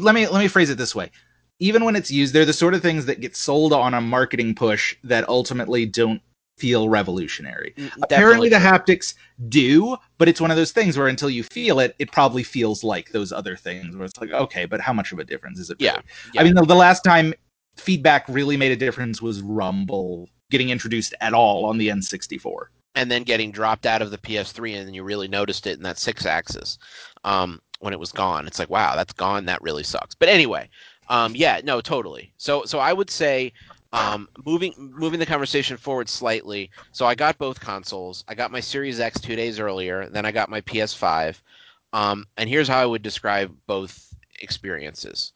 let 0.00 0.14
me 0.14 0.28
let 0.28 0.40
me 0.40 0.48
phrase 0.48 0.70
it 0.70 0.78
this 0.78 0.94
way. 0.94 1.10
Even 1.58 1.84
when 1.84 1.96
it's 1.96 2.10
used, 2.10 2.34
they're 2.34 2.44
the 2.44 2.52
sort 2.52 2.74
of 2.74 2.82
things 2.82 3.06
that 3.06 3.20
get 3.20 3.34
sold 3.34 3.72
on 3.72 3.94
a 3.94 4.00
marketing 4.00 4.54
push 4.54 4.94
that 5.04 5.26
ultimately 5.26 5.86
don't 5.86 6.20
feel 6.58 6.88
revolutionary. 6.88 7.72
Mm, 7.78 7.90
Apparently, 8.02 8.48
the 8.50 8.56
haptics 8.56 9.14
do, 9.48 9.96
but 10.18 10.28
it's 10.28 10.40
one 10.40 10.50
of 10.50 10.56
those 10.58 10.72
things 10.72 10.98
where 10.98 11.08
until 11.08 11.30
you 11.30 11.42
feel 11.42 11.80
it, 11.80 11.94
it 11.98 12.12
probably 12.12 12.42
feels 12.42 12.84
like 12.84 13.10
those 13.12 13.32
other 13.32 13.56
things. 13.56 13.96
Where 13.96 14.04
it's 14.04 14.20
like, 14.20 14.32
okay, 14.32 14.66
but 14.66 14.80
how 14.80 14.92
much 14.92 15.12
of 15.12 15.18
a 15.18 15.24
difference 15.24 15.58
is 15.58 15.70
it? 15.70 15.76
Yeah, 15.80 15.92
really? 15.92 16.04
yeah. 16.34 16.40
I 16.40 16.44
mean, 16.44 16.54
the, 16.54 16.64
the 16.64 16.74
last 16.74 17.02
time 17.04 17.32
feedback 17.76 18.28
really 18.28 18.56
made 18.56 18.72
a 18.72 18.76
difference 18.76 19.20
was 19.22 19.42
Rumble 19.42 20.28
getting 20.50 20.70
introduced 20.70 21.14
at 21.20 21.34
all 21.34 21.64
on 21.66 21.78
the 21.78 21.88
N64. 21.88 22.66
and 22.96 23.10
then 23.10 23.22
getting 23.22 23.52
dropped 23.52 23.84
out 23.86 24.02
of 24.02 24.10
the 24.10 24.18
PS3, 24.18 24.78
and 24.78 24.86
then 24.86 24.94
you 24.94 25.04
really 25.04 25.28
noticed 25.28 25.66
it 25.66 25.76
in 25.76 25.82
that 25.82 25.96
Sixaxis 25.96 26.78
um, 27.24 27.60
when 27.80 27.92
it 27.92 28.00
was 28.00 28.10
gone. 28.10 28.46
It's 28.46 28.58
like, 28.58 28.70
wow, 28.70 28.96
that's 28.96 29.12
gone. 29.12 29.44
That 29.44 29.62
really 29.62 29.82
sucks. 29.82 30.14
But 30.14 30.30
anyway, 30.30 30.68
um, 31.08 31.36
yeah, 31.36 31.60
no, 31.62 31.80
totally. 31.82 32.32
So, 32.38 32.64
so 32.64 32.78
I 32.78 32.94
would 32.94 33.10
say 33.10 33.52
um, 33.92 34.28
moving 34.44 34.72
moving 34.76 35.20
the 35.20 35.26
conversation 35.26 35.76
forward 35.76 36.08
slightly. 36.08 36.70
So 36.92 37.06
I 37.06 37.14
got 37.14 37.38
both 37.38 37.60
consoles. 37.60 38.24
I 38.28 38.34
got 38.34 38.50
my 38.50 38.60
Series 38.60 38.98
X 38.98 39.20
two 39.20 39.36
days 39.36 39.60
earlier. 39.60 40.08
Then 40.08 40.24
I 40.24 40.32
got 40.32 40.48
my 40.48 40.62
PS5. 40.62 41.40
Um, 41.92 42.26
and 42.36 42.48
here's 42.48 42.68
how 42.68 42.80
I 42.80 42.86
would 42.86 43.02
describe 43.02 43.54
both 43.66 44.12
experiences. 44.40 45.32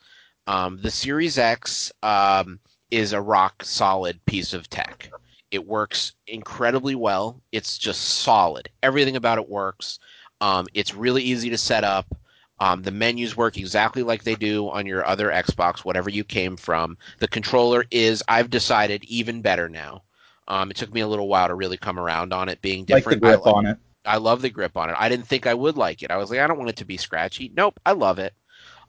Um, 0.51 0.81
the 0.83 0.91
Series 0.91 1.39
X 1.39 1.93
um, 2.03 2.59
is 2.91 3.13
a 3.13 3.21
rock 3.21 3.63
solid 3.63 4.19
piece 4.27 4.53
of 4.53 4.69
tech. 4.69 5.09
It 5.53 5.65
works 5.65 6.15
incredibly 6.27 6.97
well. 6.97 7.41
It's 7.53 7.79
just 7.79 8.01
solid. 8.03 8.69
Everything 8.83 9.15
about 9.15 9.39
it 9.39 9.49
works. 9.49 10.01
Um, 10.41 10.67
it's 10.75 10.93
really 10.93 11.23
easy 11.23 11.51
to 11.51 11.59
set 11.59 11.85
up. 11.85 12.17
Um, 12.59 12.83
the 12.83 12.91
menus 12.91 13.37
work 13.37 13.59
exactly 13.59 14.03
like 14.03 14.25
they 14.25 14.35
do 14.35 14.69
on 14.71 14.87
your 14.87 15.07
other 15.07 15.31
Xbox, 15.31 15.85
whatever 15.85 16.11
you 16.11 16.25
came 16.25 16.57
from. 16.57 16.99
The 17.21 17.29
controller 17.29 17.85
is, 17.93 18.21
I've 18.27 18.51
decided, 18.51 19.05
even 19.05 19.43
better 19.43 19.69
now. 19.69 20.03
Um, 20.49 20.73
it 20.73 20.77
took 20.77 20.93
me 20.93 21.01
a 21.01 21.09
little 21.09 21.29
while 21.29 21.47
to 21.47 21.55
really 21.55 21.77
come 21.77 21.99
around 21.99 22.33
on 22.33 22.49
it 22.49 22.61
being 22.61 22.81
Like 22.81 23.05
the 23.05 23.17
different. 23.17 23.25
I 23.25 23.37
grip 23.37 23.47
on 23.47 23.67
it. 23.67 23.79
I 24.05 24.17
love 24.17 24.43
the 24.43 24.51
grip 24.51 24.77
on 24.77 24.91
it. 24.91 24.97
I 24.99 25.09
didn't 25.09 25.29
think 25.29 25.47
I 25.47 25.55
would 25.55 25.77
like 25.77 26.03
it. 26.03 26.11
I 26.11 26.17
was 26.17 26.29
like, 26.29 26.41
I 26.41 26.49
don't 26.49 26.59
want 26.59 26.71
it 26.71 26.77
to 26.79 26.85
be 26.85 26.97
scratchy. 26.97 27.53
Nope, 27.55 27.79
I 27.87 27.93
love 27.93 28.19
it. 28.19 28.35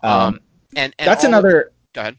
Um, 0.01 0.12
Um, 0.12 0.39
and, 0.76 0.93
and 0.99 1.07
that's 1.07 1.24
all 1.24 1.34
of- 1.34 1.39
another. 1.43 1.72
Go 1.93 2.01
ahead. 2.01 2.17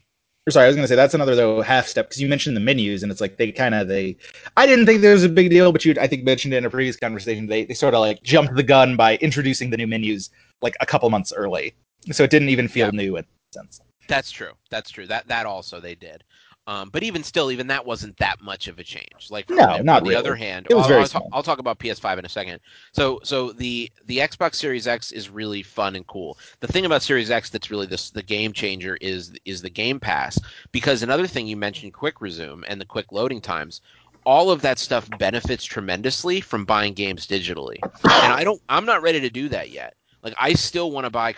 Sorry, 0.49 0.65
I 0.65 0.67
was 0.67 0.75
going 0.75 0.83
to 0.83 0.89
say 0.89 0.95
that's 0.97 1.13
another 1.13 1.35
though 1.35 1.61
half 1.61 1.87
step 1.87 2.09
because 2.09 2.21
you 2.21 2.27
mentioned 2.27 2.57
the 2.57 2.61
menus 2.61 3.01
and 3.01 3.09
it's 3.09 3.21
like 3.21 3.37
they 3.37 3.49
kind 3.53 3.73
of 3.73 3.87
they. 3.87 4.17
I 4.57 4.65
didn't 4.67 4.85
think 4.85 4.99
there 5.01 5.13
was 5.13 5.23
a 5.23 5.29
big 5.29 5.49
deal, 5.49 5.71
but 5.71 5.85
you 5.85 5.95
I 6.01 6.07
think 6.07 6.25
mentioned 6.25 6.53
it 6.53 6.57
in 6.57 6.65
a 6.65 6.69
previous 6.69 6.97
conversation. 6.97 7.47
They 7.47 7.63
they 7.63 7.73
sort 7.73 7.93
of 7.93 8.01
like 8.01 8.21
jumped 8.23 8.55
the 8.55 8.63
gun 8.63 8.97
by 8.97 9.15
introducing 9.17 9.69
the 9.69 9.77
new 9.77 9.87
menus 9.87 10.29
like 10.61 10.75
a 10.81 10.85
couple 10.85 11.09
months 11.09 11.31
early, 11.33 11.73
so 12.11 12.23
it 12.25 12.29
didn't 12.29 12.49
even 12.49 12.67
feel 12.67 12.87
Yeah. 12.87 12.91
new 12.91 13.15
in 13.15 13.23
that 13.23 13.53
sense. 13.53 13.79
That's 14.09 14.31
true. 14.31 14.51
That's 14.69 14.89
true. 14.91 15.07
That 15.07 15.29
that 15.29 15.45
also 15.45 15.79
they 15.79 15.95
did. 15.95 16.25
Um, 16.67 16.89
but 16.89 17.03
even 17.03 17.23
still, 17.23 17.51
even 17.51 17.67
that 17.67 17.85
wasn't 17.85 18.17
that 18.17 18.41
much 18.41 18.67
of 18.67 18.79
a 18.79 18.83
change. 18.83 19.29
Like 19.29 19.49
No, 19.49 19.81
on 19.81 19.83
not 19.83 20.05
the 20.05 20.11
really. 20.11 20.15
other 20.15 20.35
hand, 20.35 20.67
It 20.69 20.75
was 20.75 20.87
I'll, 20.87 20.87
very 20.87 21.01
I'll, 21.01 21.07
small. 21.07 21.27
I'll 21.31 21.43
talk 21.43 21.59
about 21.59 21.79
PS5 21.79 22.17
in 22.17 22.25
a 22.25 22.29
second. 22.29 22.59
So 22.93 23.19
so 23.23 23.51
the 23.51 23.91
the 24.05 24.17
Xbox 24.19 24.55
Series 24.55 24.87
X 24.87 25.11
is 25.11 25.29
really 25.29 25.61
fun 25.63 25.95
and 25.95 26.07
cool. 26.07 26.37
The 26.61 26.67
thing 26.67 26.85
about 26.85 27.01
Series 27.03 27.29
X 27.31 27.49
that's 27.49 27.69
really 27.71 27.87
this 27.87 28.11
the 28.11 28.23
game 28.23 28.53
changer 28.53 28.97
is 29.01 29.33
is 29.45 29.61
the 29.61 29.69
Game 29.69 29.99
Pass 29.99 30.39
because 30.71 31.03
another 31.03 31.27
thing 31.27 31.47
you 31.47 31.57
mentioned, 31.57 31.93
quick 31.93 32.21
resume 32.21 32.63
and 32.67 32.79
the 32.79 32.85
quick 32.85 33.11
loading 33.11 33.41
times. 33.41 33.81
all 34.25 34.51
of 34.51 34.61
that 34.61 34.79
stuff 34.79 35.09
benefits 35.17 35.65
tremendously 35.65 36.39
from 36.41 36.65
buying 36.65 36.93
games 36.93 37.27
digitally. 37.27 37.83
And 38.21 38.31
I 38.33 38.43
don't 38.43 38.61
I'm 38.69 38.85
not 38.85 39.01
ready 39.01 39.19
to 39.21 39.29
do 39.29 39.49
that 39.49 39.69
yet. 39.71 39.95
Like 40.23 40.33
I 40.37 40.53
still 40.53 40.91
want 40.91 41.05
to 41.05 41.09
buy 41.11 41.35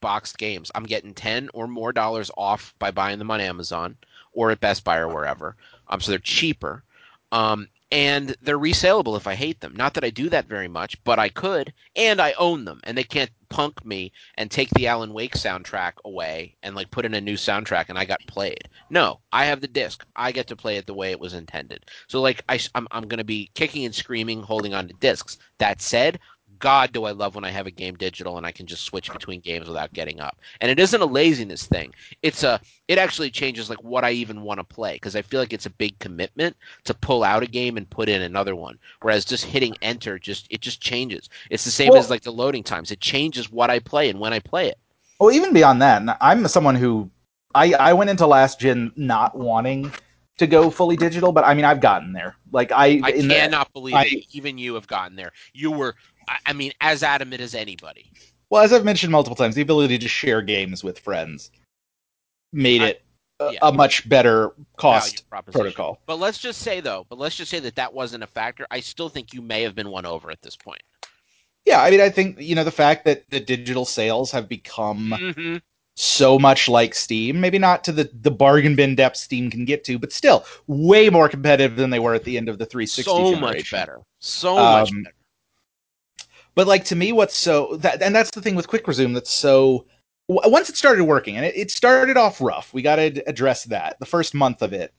boxed 0.00 0.38
games. 0.38 0.70
I'm 0.74 0.84
getting 0.84 1.14
10 1.14 1.50
or 1.54 1.66
more 1.68 1.92
dollars 1.92 2.30
off 2.36 2.74
by 2.78 2.90
buying 2.90 3.18
them 3.18 3.30
on 3.30 3.40
Amazon 3.40 3.96
or 4.32 4.50
at 4.50 4.60
Best 4.60 4.84
Buy 4.84 4.98
or 4.98 5.08
wherever. 5.08 5.56
Um 5.88 6.00
so 6.00 6.10
they're 6.12 6.18
cheaper. 6.18 6.82
Um 7.30 7.68
and 7.92 8.34
they're 8.40 8.58
resaleable 8.58 9.18
if 9.18 9.26
I 9.26 9.34
hate 9.34 9.60
them. 9.60 9.76
Not 9.76 9.92
that 9.94 10.04
I 10.04 10.08
do 10.08 10.30
that 10.30 10.46
very 10.46 10.66
much, 10.66 11.02
but 11.04 11.18
I 11.18 11.28
could, 11.28 11.74
and 11.94 12.22
I 12.22 12.32
own 12.38 12.64
them, 12.64 12.80
and 12.84 12.96
they 12.96 13.04
can't 13.04 13.30
punk 13.50 13.84
me 13.84 14.12
and 14.38 14.50
take 14.50 14.70
the 14.70 14.86
Alan 14.86 15.12
Wake 15.12 15.34
soundtrack 15.34 15.92
away 16.06 16.56
and 16.62 16.74
like 16.74 16.90
put 16.90 17.04
in 17.04 17.12
a 17.12 17.20
new 17.20 17.34
soundtrack 17.34 17.90
and 17.90 17.98
I 17.98 18.06
got 18.06 18.26
played. 18.26 18.66
No, 18.88 19.20
I 19.30 19.44
have 19.44 19.60
the 19.60 19.68
disc. 19.68 20.06
I 20.16 20.32
get 20.32 20.46
to 20.46 20.56
play 20.56 20.78
it 20.78 20.86
the 20.86 20.94
way 20.94 21.10
it 21.10 21.20
was 21.20 21.34
intended. 21.34 21.84
So 22.06 22.22
like 22.22 22.42
I, 22.48 22.58
I'm 22.74 22.88
I'm 22.90 23.06
gonna 23.08 23.24
be 23.24 23.50
kicking 23.52 23.84
and 23.84 23.94
screaming, 23.94 24.42
holding 24.42 24.72
on 24.72 24.88
to 24.88 24.94
discs. 24.94 25.36
That 25.58 25.82
said, 25.82 26.18
God, 26.62 26.92
do 26.92 27.02
I 27.04 27.10
love 27.10 27.34
when 27.34 27.42
I 27.42 27.50
have 27.50 27.66
a 27.66 27.72
game 27.72 27.96
digital 27.96 28.36
and 28.36 28.46
I 28.46 28.52
can 28.52 28.66
just 28.66 28.84
switch 28.84 29.12
between 29.12 29.40
games 29.40 29.66
without 29.66 29.92
getting 29.92 30.20
up. 30.20 30.38
And 30.60 30.70
it 30.70 30.78
isn't 30.78 31.00
a 31.00 31.04
laziness 31.04 31.66
thing. 31.66 31.92
It's 32.22 32.44
a 32.44 32.60
it 32.86 32.98
actually 32.98 33.32
changes 33.32 33.68
like 33.68 33.82
what 33.82 34.04
I 34.04 34.12
even 34.12 34.42
want 34.42 34.60
to 34.60 34.64
play 34.64 34.94
because 34.94 35.16
I 35.16 35.22
feel 35.22 35.40
like 35.40 35.52
it's 35.52 35.66
a 35.66 35.70
big 35.70 35.98
commitment 35.98 36.56
to 36.84 36.94
pull 36.94 37.24
out 37.24 37.42
a 37.42 37.48
game 37.48 37.76
and 37.76 37.90
put 37.90 38.08
in 38.08 38.22
another 38.22 38.54
one. 38.54 38.78
Whereas 39.00 39.24
just 39.24 39.44
hitting 39.44 39.74
enter 39.82 40.20
just 40.20 40.46
it 40.50 40.60
just 40.60 40.80
changes. 40.80 41.28
It's 41.50 41.64
the 41.64 41.72
same 41.72 41.90
well, 41.90 41.98
as 41.98 42.10
like 42.10 42.22
the 42.22 42.32
loading 42.32 42.62
times. 42.62 42.92
It 42.92 43.00
changes 43.00 43.50
what 43.50 43.68
I 43.68 43.80
play 43.80 44.08
and 44.08 44.20
when 44.20 44.32
I 44.32 44.38
play 44.38 44.68
it. 44.68 44.78
Well, 45.18 45.32
even 45.32 45.52
beyond 45.52 45.82
that, 45.82 46.16
I'm 46.20 46.46
someone 46.46 46.76
who 46.76 47.10
I 47.56 47.72
I 47.72 47.92
went 47.92 48.08
into 48.08 48.24
last 48.28 48.60
gen 48.60 48.92
not 48.94 49.36
wanting 49.36 49.90
to 50.38 50.46
go 50.46 50.70
fully 50.70 50.96
digital, 50.96 51.32
but 51.32 51.44
I 51.44 51.54
mean 51.54 51.64
I've 51.64 51.80
gotten 51.80 52.12
there. 52.12 52.36
Like 52.50 52.72
I 52.72 53.00
I 53.02 53.12
cannot 53.12 53.68
the, 53.68 53.72
believe 53.72 53.94
I, 53.94 54.22
even 54.32 54.58
you 54.58 54.74
have 54.74 54.86
gotten 54.86 55.16
there. 55.16 55.32
You 55.52 55.70
were 55.70 55.94
I 56.46 56.52
mean, 56.52 56.72
as 56.80 57.02
adamant 57.02 57.40
as 57.40 57.54
anybody. 57.54 58.10
Well, 58.50 58.62
as 58.62 58.72
I've 58.72 58.84
mentioned 58.84 59.12
multiple 59.12 59.36
times, 59.36 59.54
the 59.54 59.62
ability 59.62 59.98
to 59.98 60.08
share 60.08 60.42
games 60.42 60.84
with 60.84 60.98
friends 60.98 61.50
made 62.52 62.82
I, 62.82 62.86
it 62.88 63.02
a, 63.40 63.52
yeah. 63.52 63.58
a, 63.62 63.72
much 63.72 64.08
better 64.08 64.52
cost 64.76 65.24
protocol. 65.50 66.00
But 66.06 66.18
let's 66.18 66.38
just 66.38 66.60
say 66.60 66.80
though, 66.80 67.06
but 67.08 67.18
let's 67.18 67.36
just 67.36 67.50
say 67.50 67.60
that 67.60 67.76
that 67.76 67.92
wasn't 67.92 68.24
a 68.24 68.26
factor. 68.26 68.66
I 68.70 68.80
still 68.80 69.08
think 69.08 69.32
you 69.32 69.42
may 69.42 69.62
have 69.62 69.74
been 69.74 69.90
won 69.90 70.06
over 70.06 70.30
at 70.30 70.42
this 70.42 70.56
point. 70.56 70.82
Yeah, 71.64 71.80
I 71.80 71.90
mean, 71.90 72.00
I 72.00 72.10
think 72.10 72.40
you 72.40 72.54
know 72.54 72.64
the 72.64 72.70
fact 72.70 73.04
that 73.04 73.28
the 73.30 73.40
digital 73.40 73.84
sales 73.84 74.30
have 74.32 74.48
become 74.48 75.14
mm-hmm. 75.18 75.56
so 75.94 76.38
much 76.38 76.68
like 76.68 76.94
Steam, 76.94 77.40
maybe 77.40 77.58
not 77.58 77.84
to 77.84 77.92
the 77.92 78.10
the 78.12 78.30
bargain 78.30 78.74
bin 78.74 78.96
depth 78.96 79.16
Steam 79.16 79.50
can 79.50 79.64
get 79.64 79.84
to, 79.84 79.98
but 79.98 80.12
still 80.12 80.44
way 80.66 81.08
more 81.08 81.28
competitive 81.28 81.76
than 81.76 81.90
they 81.90 82.00
were 82.00 82.14
at 82.14 82.24
the 82.24 82.36
end 82.36 82.48
of 82.48 82.58
the 82.58 82.66
360. 82.66 83.02
So 83.02 83.16
generation. 83.16 83.40
much 83.40 83.70
better. 83.70 84.00
So 84.18 84.58
um, 84.58 84.80
much 84.80 84.90
better. 84.90 85.14
But 86.54 86.66
like 86.66 86.84
to 86.86 86.96
me, 86.96 87.12
what's 87.12 87.36
so 87.36 87.76
that 87.78 88.02
and 88.02 88.14
that's 88.14 88.30
the 88.30 88.42
thing 88.42 88.54
with 88.54 88.68
Quick 88.68 88.86
Resume 88.86 89.14
that's 89.14 89.32
so 89.32 89.86
once 90.28 90.68
it 90.68 90.76
started 90.76 91.04
working 91.04 91.36
and 91.36 91.44
it, 91.44 91.56
it 91.56 91.70
started 91.70 92.16
off 92.16 92.40
rough. 92.40 92.72
We 92.72 92.82
got 92.82 92.96
to 92.96 93.22
address 93.26 93.64
that. 93.64 93.98
The 93.98 94.06
first 94.06 94.34
month 94.34 94.62
of 94.62 94.72
it 94.72 94.92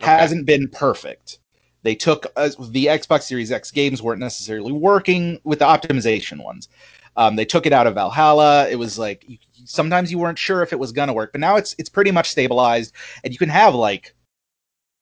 okay. 0.00 0.10
hasn't 0.10 0.46
been 0.46 0.68
perfect. 0.68 1.38
They 1.82 1.94
took 1.94 2.26
uh, 2.36 2.50
the 2.70 2.86
Xbox 2.86 3.22
Series 3.22 3.52
X 3.52 3.70
games 3.70 4.02
weren't 4.02 4.20
necessarily 4.20 4.72
working 4.72 5.38
with 5.44 5.60
the 5.60 5.64
optimization 5.64 6.42
ones. 6.42 6.68
Um, 7.16 7.36
they 7.36 7.44
took 7.44 7.64
it 7.64 7.72
out 7.72 7.86
of 7.86 7.94
Valhalla. 7.94 8.68
It 8.68 8.76
was 8.76 8.98
like 8.98 9.24
you, 9.28 9.38
sometimes 9.64 10.10
you 10.10 10.18
weren't 10.18 10.38
sure 10.38 10.62
if 10.62 10.72
it 10.72 10.78
was 10.78 10.92
gonna 10.92 11.14
work, 11.14 11.32
but 11.32 11.40
now 11.40 11.56
it's 11.56 11.74
it's 11.78 11.88
pretty 11.88 12.10
much 12.10 12.28
stabilized, 12.30 12.92
and 13.22 13.32
you 13.32 13.38
can 13.38 13.48
have 13.48 13.74
like 13.74 14.14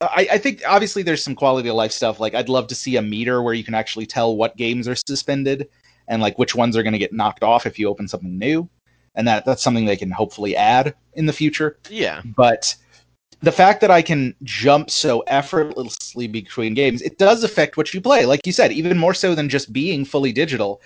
I, 0.00 0.28
I, 0.32 0.38
think 0.38 0.62
obviously 0.66 1.02
there's 1.02 1.24
some 1.24 1.34
quality 1.34 1.68
of 1.68 1.76
life 1.76 1.92
stuff. 1.92 2.20
Like 2.20 2.34
I'd 2.34 2.48
love 2.48 2.66
to 2.66 2.74
see 2.74 2.96
a 2.96 3.02
meter 3.02 3.42
where 3.42 3.54
you 3.54 3.64
can 3.64 3.74
actually 3.74 4.06
tell 4.06 4.36
what 4.36 4.56
games 4.56 4.86
are 4.86 4.96
suspended 4.96 5.68
and 6.08 6.22
like 6.22 6.38
which 6.38 6.54
ones 6.54 6.76
are 6.76 6.82
going 6.82 6.92
to 6.92 6.98
get 6.98 7.12
knocked 7.12 7.42
off 7.42 7.66
if 7.66 7.78
you 7.78 7.88
open 7.88 8.08
something 8.08 8.38
new 8.38 8.68
and 9.14 9.26
that 9.28 9.44
that's 9.44 9.62
something 9.62 9.84
they 9.84 9.96
can 9.96 10.10
hopefully 10.10 10.56
add 10.56 10.94
in 11.14 11.26
the 11.26 11.32
future. 11.32 11.78
Yeah. 11.88 12.22
But 12.24 12.74
the 13.42 13.52
fact 13.52 13.82
that 13.82 13.90
i 13.90 14.00
can 14.00 14.34
jump 14.42 14.88
so 14.88 15.20
effortlessly 15.26 16.26
between 16.26 16.72
games 16.72 17.02
it 17.02 17.18
does 17.18 17.44
affect 17.44 17.76
what 17.76 17.92
you 17.92 18.00
play. 18.00 18.26
Like 18.26 18.46
you 18.46 18.52
said 18.52 18.72
even 18.72 18.98
more 18.98 19.14
so 19.14 19.34
than 19.34 19.48
just 19.48 19.72
being 19.72 20.04
fully 20.04 20.32
digital. 20.32 20.80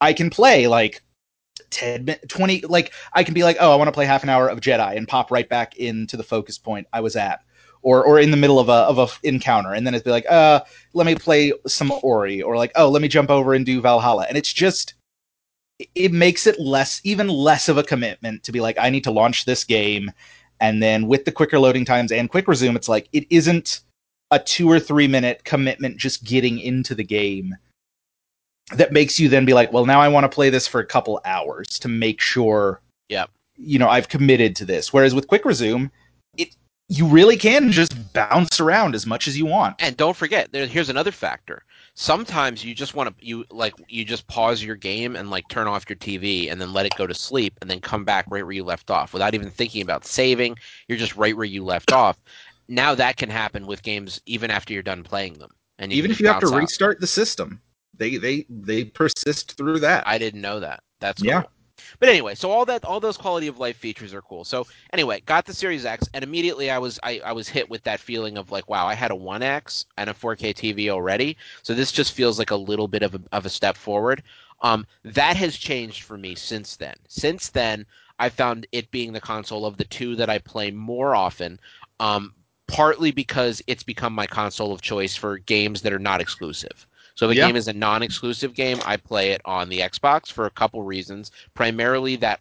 I 0.00 0.12
can 0.12 0.30
play 0.30 0.66
like 0.66 1.02
10 1.70 2.16
20 2.28 2.62
like 2.62 2.92
i 3.14 3.24
can 3.24 3.34
be 3.34 3.42
like 3.42 3.56
oh 3.60 3.72
i 3.72 3.76
want 3.76 3.88
to 3.88 3.92
play 3.92 4.04
half 4.04 4.22
an 4.22 4.28
hour 4.28 4.48
of 4.48 4.60
jedi 4.60 4.96
and 4.96 5.08
pop 5.08 5.30
right 5.30 5.48
back 5.48 5.76
into 5.76 6.16
the 6.16 6.22
focus 6.22 6.58
point 6.58 6.86
i 6.92 7.00
was 7.00 7.16
at 7.16 7.40
or 7.84 8.02
or 8.02 8.18
in 8.18 8.30
the 8.30 8.36
middle 8.36 8.58
of 8.58 8.68
a 8.68 8.72
of 8.72 8.98
a 8.98 9.06
encounter, 9.28 9.72
and 9.72 9.86
then 9.86 9.94
it'd 9.94 10.04
be 10.04 10.10
like, 10.10 10.26
uh, 10.28 10.60
let 10.94 11.06
me 11.06 11.14
play 11.14 11.52
some 11.66 11.92
Ori, 12.02 12.42
or 12.42 12.56
like, 12.56 12.72
oh, 12.74 12.88
let 12.88 13.02
me 13.02 13.08
jump 13.08 13.30
over 13.30 13.54
and 13.54 13.64
do 13.64 13.80
Valhalla, 13.80 14.26
and 14.28 14.36
it's 14.36 14.52
just 14.52 14.94
it 15.94 16.12
makes 16.12 16.46
it 16.46 16.58
less 16.58 17.00
even 17.04 17.28
less 17.28 17.68
of 17.68 17.78
a 17.78 17.82
commitment 17.82 18.42
to 18.42 18.52
be 18.52 18.60
like, 18.60 18.76
I 18.78 18.90
need 18.90 19.04
to 19.04 19.10
launch 19.10 19.44
this 19.44 19.62
game, 19.62 20.10
and 20.60 20.82
then 20.82 21.06
with 21.06 21.24
the 21.24 21.32
quicker 21.32 21.58
loading 21.58 21.84
times 21.84 22.10
and 22.10 22.30
quick 22.30 22.48
resume, 22.48 22.74
it's 22.74 22.88
like 22.88 23.08
it 23.12 23.26
isn't 23.30 23.80
a 24.30 24.38
two 24.38 24.68
or 24.68 24.80
three 24.80 25.06
minute 25.06 25.44
commitment 25.44 25.98
just 25.98 26.24
getting 26.24 26.58
into 26.58 26.94
the 26.94 27.04
game 27.04 27.54
that 28.72 28.92
makes 28.92 29.20
you 29.20 29.28
then 29.28 29.44
be 29.44 29.52
like, 29.52 29.72
well, 29.72 29.84
now 29.84 30.00
I 30.00 30.08
want 30.08 30.24
to 30.24 30.34
play 30.34 30.48
this 30.48 30.66
for 30.66 30.80
a 30.80 30.86
couple 30.86 31.20
hours 31.26 31.78
to 31.80 31.88
make 31.88 32.20
sure, 32.20 32.80
yeah, 33.10 33.26
you 33.56 33.78
know, 33.78 33.90
I've 33.90 34.08
committed 34.08 34.56
to 34.56 34.64
this. 34.64 34.90
Whereas 34.90 35.14
with 35.14 35.28
quick 35.28 35.44
resume, 35.44 35.90
you 36.88 37.06
really 37.06 37.36
can 37.36 37.72
just 37.72 38.12
bounce 38.12 38.60
around 38.60 38.94
as 38.94 39.06
much 39.06 39.26
as 39.26 39.38
you 39.38 39.46
want. 39.46 39.76
And 39.80 39.96
don't 39.96 40.16
forget, 40.16 40.52
there, 40.52 40.66
here's 40.66 40.90
another 40.90 41.12
factor. 41.12 41.62
Sometimes 41.94 42.64
you 42.64 42.74
just 42.74 42.94
want 42.94 43.16
to 43.18 43.26
you 43.26 43.44
like 43.50 43.74
you 43.88 44.04
just 44.04 44.26
pause 44.26 44.62
your 44.62 44.76
game 44.76 45.16
and 45.16 45.30
like 45.30 45.48
turn 45.48 45.66
off 45.66 45.88
your 45.88 45.96
TV 45.96 46.50
and 46.50 46.60
then 46.60 46.72
let 46.72 46.86
it 46.86 46.92
go 46.96 47.06
to 47.06 47.14
sleep 47.14 47.56
and 47.60 47.70
then 47.70 47.80
come 47.80 48.04
back 48.04 48.26
right 48.28 48.42
where 48.42 48.52
you 48.52 48.64
left 48.64 48.90
off 48.90 49.12
without 49.12 49.34
even 49.34 49.50
thinking 49.50 49.80
about 49.80 50.04
saving. 50.04 50.56
You're 50.88 50.98
just 50.98 51.16
right 51.16 51.36
where 51.36 51.46
you 51.46 51.64
left 51.64 51.92
off. 51.92 52.18
Now 52.68 52.94
that 52.96 53.16
can 53.16 53.30
happen 53.30 53.66
with 53.66 53.82
games 53.82 54.20
even 54.26 54.50
after 54.50 54.74
you're 54.74 54.82
done 54.82 55.04
playing 55.04 55.34
them. 55.34 55.50
And 55.78 55.92
even 55.92 56.10
if 56.10 56.20
you 56.20 56.26
have 56.26 56.40
to 56.40 56.48
restart 56.48 57.00
the 57.00 57.06
system, 57.06 57.60
they 57.96 58.16
they 58.16 58.44
they 58.48 58.84
persist 58.84 59.56
through 59.56 59.78
that. 59.80 60.06
I 60.06 60.18
didn't 60.18 60.40
know 60.40 60.60
that. 60.60 60.82
That's 61.00 61.22
cool. 61.22 61.30
yeah. 61.30 61.42
But 61.98 62.08
anyway, 62.08 62.34
so 62.34 62.50
all 62.50 62.64
that 62.66 62.84
all 62.84 63.00
those 63.00 63.16
quality 63.16 63.46
of 63.46 63.58
life 63.58 63.76
features 63.76 64.14
are 64.14 64.22
cool. 64.22 64.44
So 64.44 64.66
anyway, 64.92 65.22
got 65.26 65.44
the 65.44 65.54
Series 65.54 65.84
X, 65.84 66.08
and 66.14 66.22
immediately 66.22 66.70
I 66.70 66.78
was 66.78 66.98
I, 67.02 67.20
I 67.24 67.32
was 67.32 67.48
hit 67.48 67.68
with 67.68 67.82
that 67.84 68.00
feeling 68.00 68.36
of 68.38 68.50
like, 68.50 68.68
wow, 68.68 68.86
I 68.86 68.94
had 68.94 69.10
a 69.10 69.16
One 69.16 69.42
X 69.42 69.86
and 69.96 70.08
a 70.10 70.14
4K 70.14 70.54
TV 70.54 70.88
already. 70.88 71.36
So 71.62 71.74
this 71.74 71.92
just 71.92 72.12
feels 72.12 72.38
like 72.38 72.50
a 72.50 72.56
little 72.56 72.88
bit 72.88 73.02
of 73.02 73.14
a, 73.14 73.20
of 73.32 73.46
a 73.46 73.50
step 73.50 73.76
forward. 73.76 74.22
Um, 74.62 74.86
that 75.04 75.36
has 75.36 75.56
changed 75.56 76.04
for 76.04 76.16
me 76.16 76.34
since 76.34 76.76
then. 76.76 76.94
Since 77.08 77.48
then, 77.48 77.86
I 78.18 78.28
found 78.28 78.66
it 78.72 78.90
being 78.90 79.12
the 79.12 79.20
console 79.20 79.66
of 79.66 79.76
the 79.76 79.84
two 79.84 80.16
that 80.16 80.30
I 80.30 80.38
play 80.38 80.70
more 80.70 81.14
often. 81.14 81.58
Um, 82.00 82.34
partly 82.66 83.10
because 83.10 83.62
it's 83.66 83.82
become 83.82 84.12
my 84.14 84.26
console 84.26 84.72
of 84.72 84.80
choice 84.80 85.14
for 85.14 85.38
games 85.38 85.82
that 85.82 85.92
are 85.92 85.98
not 85.98 86.20
exclusive. 86.20 86.86
So 87.14 87.26
if 87.26 87.32
a 87.32 87.36
yeah. 87.36 87.46
game 87.46 87.56
is 87.56 87.68
a 87.68 87.72
non-exclusive 87.72 88.54
game, 88.54 88.78
I 88.84 88.96
play 88.96 89.30
it 89.30 89.40
on 89.44 89.68
the 89.68 89.78
Xbox 89.78 90.30
for 90.32 90.46
a 90.46 90.50
couple 90.50 90.82
reasons. 90.82 91.30
Primarily 91.54 92.16
that 92.16 92.40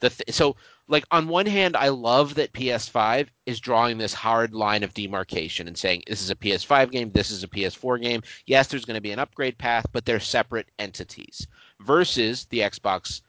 the 0.00 0.10
th- 0.10 0.34
so 0.34 0.56
like 0.90 1.04
on 1.12 1.28
one 1.28 1.46
hand, 1.46 1.76
I 1.76 1.88
love 1.88 2.34
that 2.34 2.52
PS5 2.52 3.28
is 3.46 3.60
drawing 3.60 3.96
this 3.96 4.12
hard 4.12 4.52
line 4.52 4.82
of 4.82 4.92
demarcation 4.92 5.68
and 5.68 5.78
saying 5.78 6.02
this 6.06 6.20
is 6.20 6.30
a 6.30 6.34
PS5 6.34 6.90
game, 6.90 7.10
this 7.12 7.30
is 7.30 7.44
a 7.44 7.48
PS4 7.48 8.02
game. 8.02 8.22
Yes, 8.46 8.66
there's 8.66 8.84
going 8.84 8.96
to 8.96 9.00
be 9.00 9.12
an 9.12 9.20
upgrade 9.20 9.56
path, 9.56 9.86
but 9.92 10.04
they're 10.04 10.20
separate 10.20 10.68
entities. 10.78 11.46
Versus 11.80 12.44
the 12.46 12.58
Xbox 12.58 13.22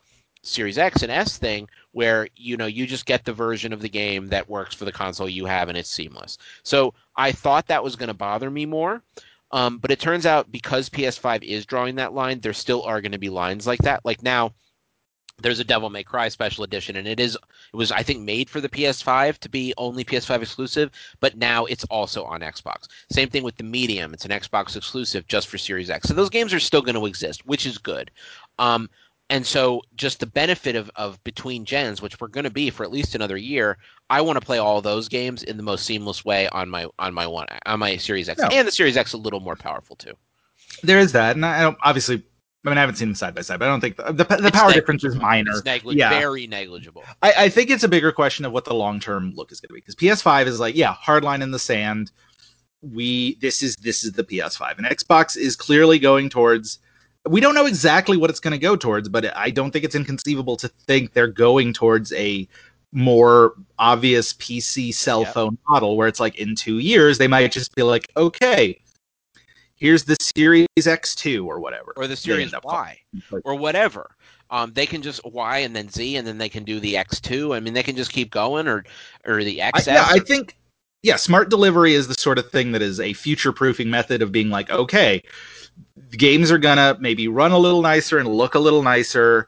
Series 0.44 0.80
X 0.80 1.04
and 1.04 1.12
S 1.12 1.38
thing, 1.38 1.70
where 1.92 2.28
you 2.36 2.58
know 2.58 2.66
you 2.66 2.88
just 2.88 3.06
get 3.06 3.24
the 3.24 3.34
version 3.34 3.72
of 3.72 3.82
the 3.82 3.90
game 3.90 4.28
that 4.28 4.50
works 4.50 4.74
for 4.74 4.86
the 4.86 4.92
console 4.92 5.30
you 5.30 5.46
have 5.46 5.70
and 5.70 5.78
it's 5.78 5.90
seamless. 5.90 6.40
So 6.64 6.96
I 7.16 7.32
thought 7.32 7.68
that 7.68 7.84
was 7.84 7.96
going 7.96 8.08
to 8.08 8.14
bother 8.14 8.50
me 8.50 8.66
more. 8.66 9.04
Um, 9.52 9.78
but 9.78 9.92
it 9.92 10.00
turns 10.00 10.26
out 10.26 10.52
because 10.52 10.90
PS5 10.90 11.44
is 11.44 11.66
drawing 11.66 11.96
that 11.96 12.14
line, 12.14 12.40
there 12.40 12.54
still 12.54 12.84
are 12.84 13.02
going 13.02 13.12
to 13.12 13.18
be 13.18 13.30
lines 13.30 13.68
like 13.68 13.80
that. 13.80 14.06
Like 14.06 14.24
now, 14.24 14.54
there's 15.42 15.60
a 15.60 15.64
Devil 15.64 15.90
May 15.90 16.04
Cry 16.04 16.30
special 16.30 16.64
edition, 16.64 16.96
and 16.96 17.08
it 17.08 17.20
is 17.20 17.36
it 17.36 17.76
was 17.76 17.92
I 17.92 18.04
think 18.04 18.22
made 18.22 18.50
for 18.50 18.62
the 18.62 18.70
PS5 18.70 19.38
to 19.40 19.50
be 19.50 19.74
only 19.78 20.04
PS5 20.04 20.42
exclusive, 20.42 20.92
but 21.20 21.38
now 21.38 21.66
it's 21.66 21.84
also 21.86 22.24
on 22.24 22.42
Xbox. 22.42 22.88
Same 23.12 23.30
thing 23.30 23.44
with 23.44 23.58
the 23.58 23.64
Medium; 23.64 24.14
it's 24.14 24.26
an 24.26 24.32
Xbox 24.32 24.76
exclusive 24.76 25.28
just 25.28 25.48
for 25.48 25.58
Series 25.58 25.90
X. 25.90 26.08
So 26.08 26.14
those 26.14 26.30
games 26.30 26.54
are 26.54 26.60
still 26.60 26.82
going 26.82 26.96
to 26.96 27.06
exist, 27.06 27.46
which 27.46 27.66
is 27.66 27.78
good. 27.78 28.12
Um, 28.60 28.90
and 29.32 29.48
so, 29.48 29.82
just 29.96 30.20
the 30.20 30.26
benefit 30.26 30.76
of, 30.76 30.92
of 30.98 31.24
between 31.24 31.64
gens, 31.64 32.02
which 32.02 32.20
we're 32.20 32.28
going 32.28 32.44
to 32.44 32.50
be 32.50 32.70
for 32.70 32.84
at 32.84 32.92
least 32.92 33.16
another 33.16 33.38
year, 33.38 33.78
I 34.10 34.20
want 34.20 34.38
to 34.38 34.46
play 34.46 34.58
all 34.58 34.82
those 34.82 35.08
games 35.08 35.42
in 35.44 35.56
the 35.56 35.64
most 35.64 35.86
seamless 35.86 36.26
way 36.26 36.50
on 36.50 36.70
my 36.70 36.86
on 37.00 37.14
my 37.14 37.26
one 37.26 37.48
on 37.66 37.80
my 37.80 37.96
Series 37.96 38.28
X, 38.28 38.42
and 38.42 38.68
the 38.68 38.72
Series 38.74 38.98
X 38.98 39.14
a 39.14 39.18
little 39.18 39.40
more 39.40 39.56
powerful 39.56 39.96
too. 39.96 40.12
There 40.84 41.00
is 41.00 41.14
that, 41.14 41.38
and 41.38 41.46
I 41.46 41.62
don't 41.62 41.78
obviously. 41.82 42.22
I 42.64 42.70
mean, 42.70 42.78
I 42.78 42.82
haven't 42.82 42.98
seen 42.98 43.08
them 43.08 43.16
side 43.16 43.34
by 43.34 43.42
side, 43.42 43.58
but 43.58 43.70
I 43.70 43.72
don't 43.72 43.80
think 43.80 43.96
the 43.96 44.12
the, 44.12 44.24
the 44.24 44.52
power 44.52 44.74
difference 44.74 45.06
is 45.06 45.16
minor. 45.16 45.54
Yeah. 45.86 46.10
very 46.10 46.46
negligible. 46.46 47.04
I, 47.24 47.34
I 47.38 47.50
think 47.50 47.70
it's 47.70 47.84
a 47.84 47.88
bigger 47.88 48.12
question 48.12 48.44
of 48.44 48.52
what 48.52 48.66
the 48.66 48.74
long 48.74 49.00
term 49.00 49.32
look 49.34 49.54
is 49.54 49.62
going 49.62 49.70
to 49.70 49.74
be 49.74 49.80
because 49.80 49.96
PS5 49.96 50.46
is 50.46 50.60
like, 50.60 50.76
yeah, 50.76 50.94
hard 50.94 51.24
line 51.24 51.42
in 51.42 51.52
the 51.52 51.58
sand. 51.58 52.12
we 52.82 53.36
this 53.36 53.64
is 53.64 53.78
this 53.78 54.04
is 54.04 54.12
the 54.12 54.26
PS5 54.26 54.78
and 54.78 54.86
Xbox 54.88 55.38
is 55.38 55.56
clearly 55.56 56.00
going 56.00 56.30
towards 56.30 56.80
we 57.28 57.40
don't 57.40 57.54
know 57.54 57.66
exactly 57.66 58.18
what 58.18 58.30
it's 58.30 58.40
going 58.40 58.52
to 58.52 58.58
go 58.58 58.76
towards 58.76 59.10
but 59.10 59.36
I 59.36 59.50
don't 59.50 59.72
think 59.72 59.86
it's 59.86 59.96
inconceivable 59.96 60.58
to 60.58 60.68
think 60.68 61.14
they're 61.14 61.28
going 61.28 61.74
towards 61.74 62.12
a 62.14 62.48
more 62.92 63.54
obvious 63.80 64.34
PC 64.34 64.94
cell 64.94 65.22
Yep. 65.22 65.34
phone 65.34 65.58
model 65.70 65.96
where 65.96 66.08
it's 66.08 66.20
like 66.20 66.36
in 66.36 66.56
2 66.56 66.80
years 66.80 67.18
they 67.18 67.28
might 67.28 67.52
just 67.52 67.74
be 67.76 67.84
like 67.84 68.12
okay 68.18 68.80
here's 69.82 70.04
the 70.04 70.16
Series 70.22 70.68
X2 70.78 71.46
or 71.46 71.60
whatever 71.60 71.94
or 71.98 72.08
the 72.08 72.16
Series 72.16 72.48
end 72.48 72.54
up 72.54 72.64
calling 72.64 72.98
Y 73.32 73.42
or 73.44 73.56
whatever. 73.56 74.16
Um, 74.50 74.72
they 74.74 74.86
can 74.86 75.02
just 75.02 75.26
Y 75.26 75.58
and 75.60 75.76
then 75.76 75.90
Z 75.90 76.16
and 76.18 76.28
then 76.28 76.38
they 76.38 76.50
can 76.50 76.64
do 76.64 76.80
the 76.80 76.94
X2. 76.94 77.56
I 77.56 77.60
mean, 77.60 77.74
they 77.74 77.84
can 77.84 77.96
just 77.96 78.12
keep 78.12 78.32
going 78.32 78.68
or 78.68 78.86
or 79.26 79.44
the 79.44 79.62
I, 79.64 79.72
XS. 79.72 79.88
yeah, 79.88 80.06
I 80.08 80.20
think 80.20 80.56
yeah, 81.04 81.16
smart 81.16 81.50
delivery 81.50 81.94
is 81.94 82.08
the 82.08 82.14
sort 82.14 82.38
of 82.38 82.52
thing 82.52 82.74
that 82.74 82.82
is 82.82 83.00
a 83.00 83.14
future 83.14 83.52
proofing 83.52 83.90
method 83.90 84.22
of 84.22 84.32
being 84.32 84.50
like, 84.50 84.70
okay, 84.70 85.24
games 86.12 86.52
are 86.52 86.58
gonna 86.58 86.98
maybe 87.00 87.28
run 87.28 87.52
a 87.52 87.58
little 87.58 87.82
nicer 87.82 88.18
and 88.18 88.28
look 88.28 88.56
a 88.56 88.60
little 88.60 88.84
nicer 88.84 89.48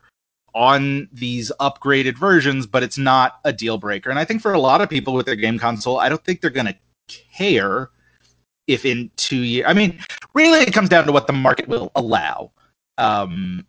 on 0.56 1.10
these 1.12 1.52
upgraded 1.60 2.18
versions, 2.18 2.68
but 2.68 2.84
it's 2.84 2.98
not 2.98 3.40
a 3.44 3.52
deal 3.52 3.78
breaker. 3.78 4.10
And 4.10 4.20
I 4.20 4.26
think 4.26 4.42
for 4.42 4.54
a 4.54 4.60
lot 4.60 4.82
of 4.82 4.90
people 4.90 5.14
with 5.14 5.26
their 5.26 5.36
game 5.36 5.58
console, 5.58 6.00
I 6.00 6.10
don't 6.10 6.24
think 6.24 6.42
they're 6.42 6.50
gonna 6.50 6.76
care 7.08 7.90
if 8.68 8.86
in 8.86 9.12
two 9.18 9.38
years. 9.38 9.66
I 9.68 9.74
mean, 9.74 10.00
really, 10.34 10.60
it 10.60 10.74
comes 10.74 10.90
down 10.90 11.06
to 11.06 11.12
what 11.12 11.28
the 11.28 11.34
market 11.34 11.68
will 11.68 11.92
allow. 11.96 12.52
Um, 12.98 13.66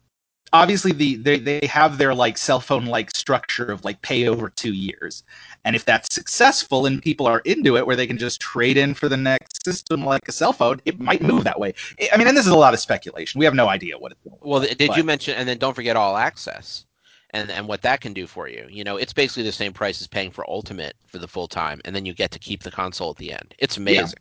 obviously, 0.52 0.92
the 0.92 1.16
they 1.16 1.38
they 1.38 1.66
have 1.66 1.98
their 1.98 2.14
like 2.14 2.38
cell 2.38 2.60
phone 2.60 2.86
like 2.86 3.10
structure 3.10 3.70
of 3.70 3.84
like 3.84 4.00
pay 4.02 4.28
over 4.28 4.48
two 4.48 4.72
years. 4.72 5.24
And 5.64 5.74
if 5.74 5.84
that's 5.84 6.14
successful 6.14 6.86
and 6.86 7.00
people 7.02 7.26
are 7.26 7.40
into 7.40 7.76
it, 7.76 7.86
where 7.86 7.96
they 7.96 8.06
can 8.06 8.18
just 8.18 8.40
trade 8.40 8.76
in 8.76 8.94
for 8.94 9.08
the 9.08 9.16
next 9.16 9.64
system 9.64 10.04
like 10.04 10.28
a 10.28 10.32
cell 10.32 10.52
phone, 10.52 10.80
it 10.84 11.00
might 11.00 11.22
move 11.22 11.44
that 11.44 11.58
way. 11.58 11.74
I- 12.12 12.16
mean, 12.16 12.26
and 12.28 12.36
this 12.36 12.46
is 12.46 12.52
a 12.52 12.56
lot 12.56 12.74
of 12.74 12.80
speculation. 12.80 13.38
We 13.38 13.44
have 13.46 13.54
no 13.54 13.68
idea 13.68 13.98
what 13.98 14.12
it's 14.12 14.20
going 14.22 14.38
to 14.38 14.46
Well, 14.46 14.60
did 14.60 14.78
but- 14.88 14.96
you 14.96 15.04
mention? 15.04 15.34
And 15.36 15.48
then 15.48 15.58
don't 15.58 15.74
forget 15.74 15.96
all 15.96 16.16
access, 16.16 16.84
and 17.30 17.50
and 17.50 17.66
what 17.66 17.82
that 17.82 18.00
can 18.00 18.12
do 18.12 18.26
for 18.26 18.48
you. 18.48 18.66
You 18.70 18.84
know, 18.84 18.96
it's 18.96 19.12
basically 19.12 19.44
the 19.44 19.52
same 19.52 19.72
price 19.72 20.00
as 20.00 20.06
paying 20.06 20.30
for 20.30 20.48
Ultimate 20.48 20.94
for 21.06 21.18
the 21.18 21.28
full 21.28 21.48
time, 21.48 21.80
and 21.84 21.96
then 21.96 22.04
you 22.06 22.12
get 22.14 22.30
to 22.32 22.38
keep 22.38 22.62
the 22.62 22.70
console 22.70 23.10
at 23.10 23.16
the 23.16 23.32
end. 23.32 23.54
It's 23.58 23.76
amazing. 23.76 24.18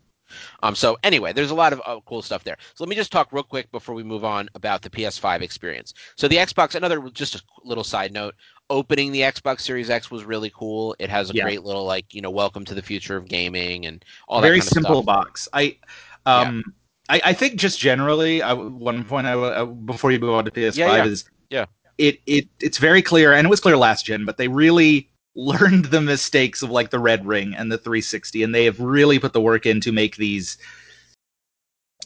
Um. 0.63 0.73
So 0.73 0.97
anyway, 1.03 1.31
there's 1.33 1.51
a 1.51 1.55
lot 1.55 1.73
of 1.73 1.81
uh, 1.85 1.99
cool 2.07 2.23
stuff 2.23 2.43
there. 2.43 2.57
So 2.73 2.83
let 2.83 2.89
me 2.89 2.95
just 2.95 3.11
talk 3.11 3.31
real 3.31 3.43
quick 3.43 3.71
before 3.71 3.93
we 3.93 4.01
move 4.03 4.25
on 4.25 4.49
about 4.55 4.81
the 4.81 4.89
PS5 4.89 5.41
experience. 5.41 5.93
So 6.15 6.27
the 6.27 6.37
Xbox. 6.37 6.73
Another 6.73 7.01
just 7.09 7.35
a 7.35 7.41
little 7.63 7.83
side 7.83 8.11
note. 8.13 8.33
Opening 8.73 9.11
the 9.11 9.21
Xbox 9.21 9.61
Series 9.61 9.91
X 9.91 10.09
was 10.09 10.23
really 10.25 10.51
cool. 10.55 10.95
It 10.97 11.07
has 11.09 11.29
a 11.29 11.33
Yeah. 11.35 11.43
great 11.43 11.61
little 11.63 11.85
like 11.85 12.11
you 12.13 12.21
know 12.21 12.31
welcome 12.31 12.65
to 12.65 12.73
the 12.73 12.81
future 12.81 13.15
of 13.15 13.27
gaming 13.27 13.85
and 13.85 14.03
all 14.27 14.41
that 14.41 14.47
very 14.47 14.59
kind 14.59 14.67
of 14.67 14.73
simple 14.73 14.95
stuff. 15.03 15.05
box. 15.05 15.47
I, 15.53 15.77
um, 16.25 16.63
I, 17.07 17.21
I 17.25 17.33
think 17.33 17.55
just 17.59 17.79
generally, 17.79 18.41
I, 18.41 18.53
one 18.53 19.03
point 19.03 19.27
I, 19.27 19.33
I, 19.61 19.65
before 19.65 20.11
you 20.11 20.19
move 20.19 20.33
on 20.33 20.45
to 20.45 20.51
PS5 20.51 20.75
Yeah, 20.75 20.95
yeah. 20.95 21.05
is 21.05 21.25
Yeah. 21.51 21.65
it 21.99 22.19
it 22.25 22.47
it's 22.59 22.79
very 22.79 23.03
clear, 23.03 23.31
and 23.33 23.45
it 23.45 23.49
was 23.49 23.59
clear 23.59 23.77
last 23.77 24.07
gen, 24.07 24.25
but 24.25 24.37
they 24.37 24.47
really 24.47 25.07
learned 25.35 25.85
the 25.85 26.01
mistakes 26.01 26.63
of 26.63 26.71
like 26.71 26.89
the 26.89 26.99
Red 26.99 27.25
Ring 27.27 27.53
and 27.55 27.71
the 27.71 27.77
360, 27.77 28.41
and 28.41 28.55
they 28.55 28.65
have 28.65 28.79
really 28.79 29.19
put 29.19 29.33
the 29.33 29.41
work 29.41 29.67
in 29.67 29.81
to 29.81 29.91
make 29.91 30.15
these 30.17 30.57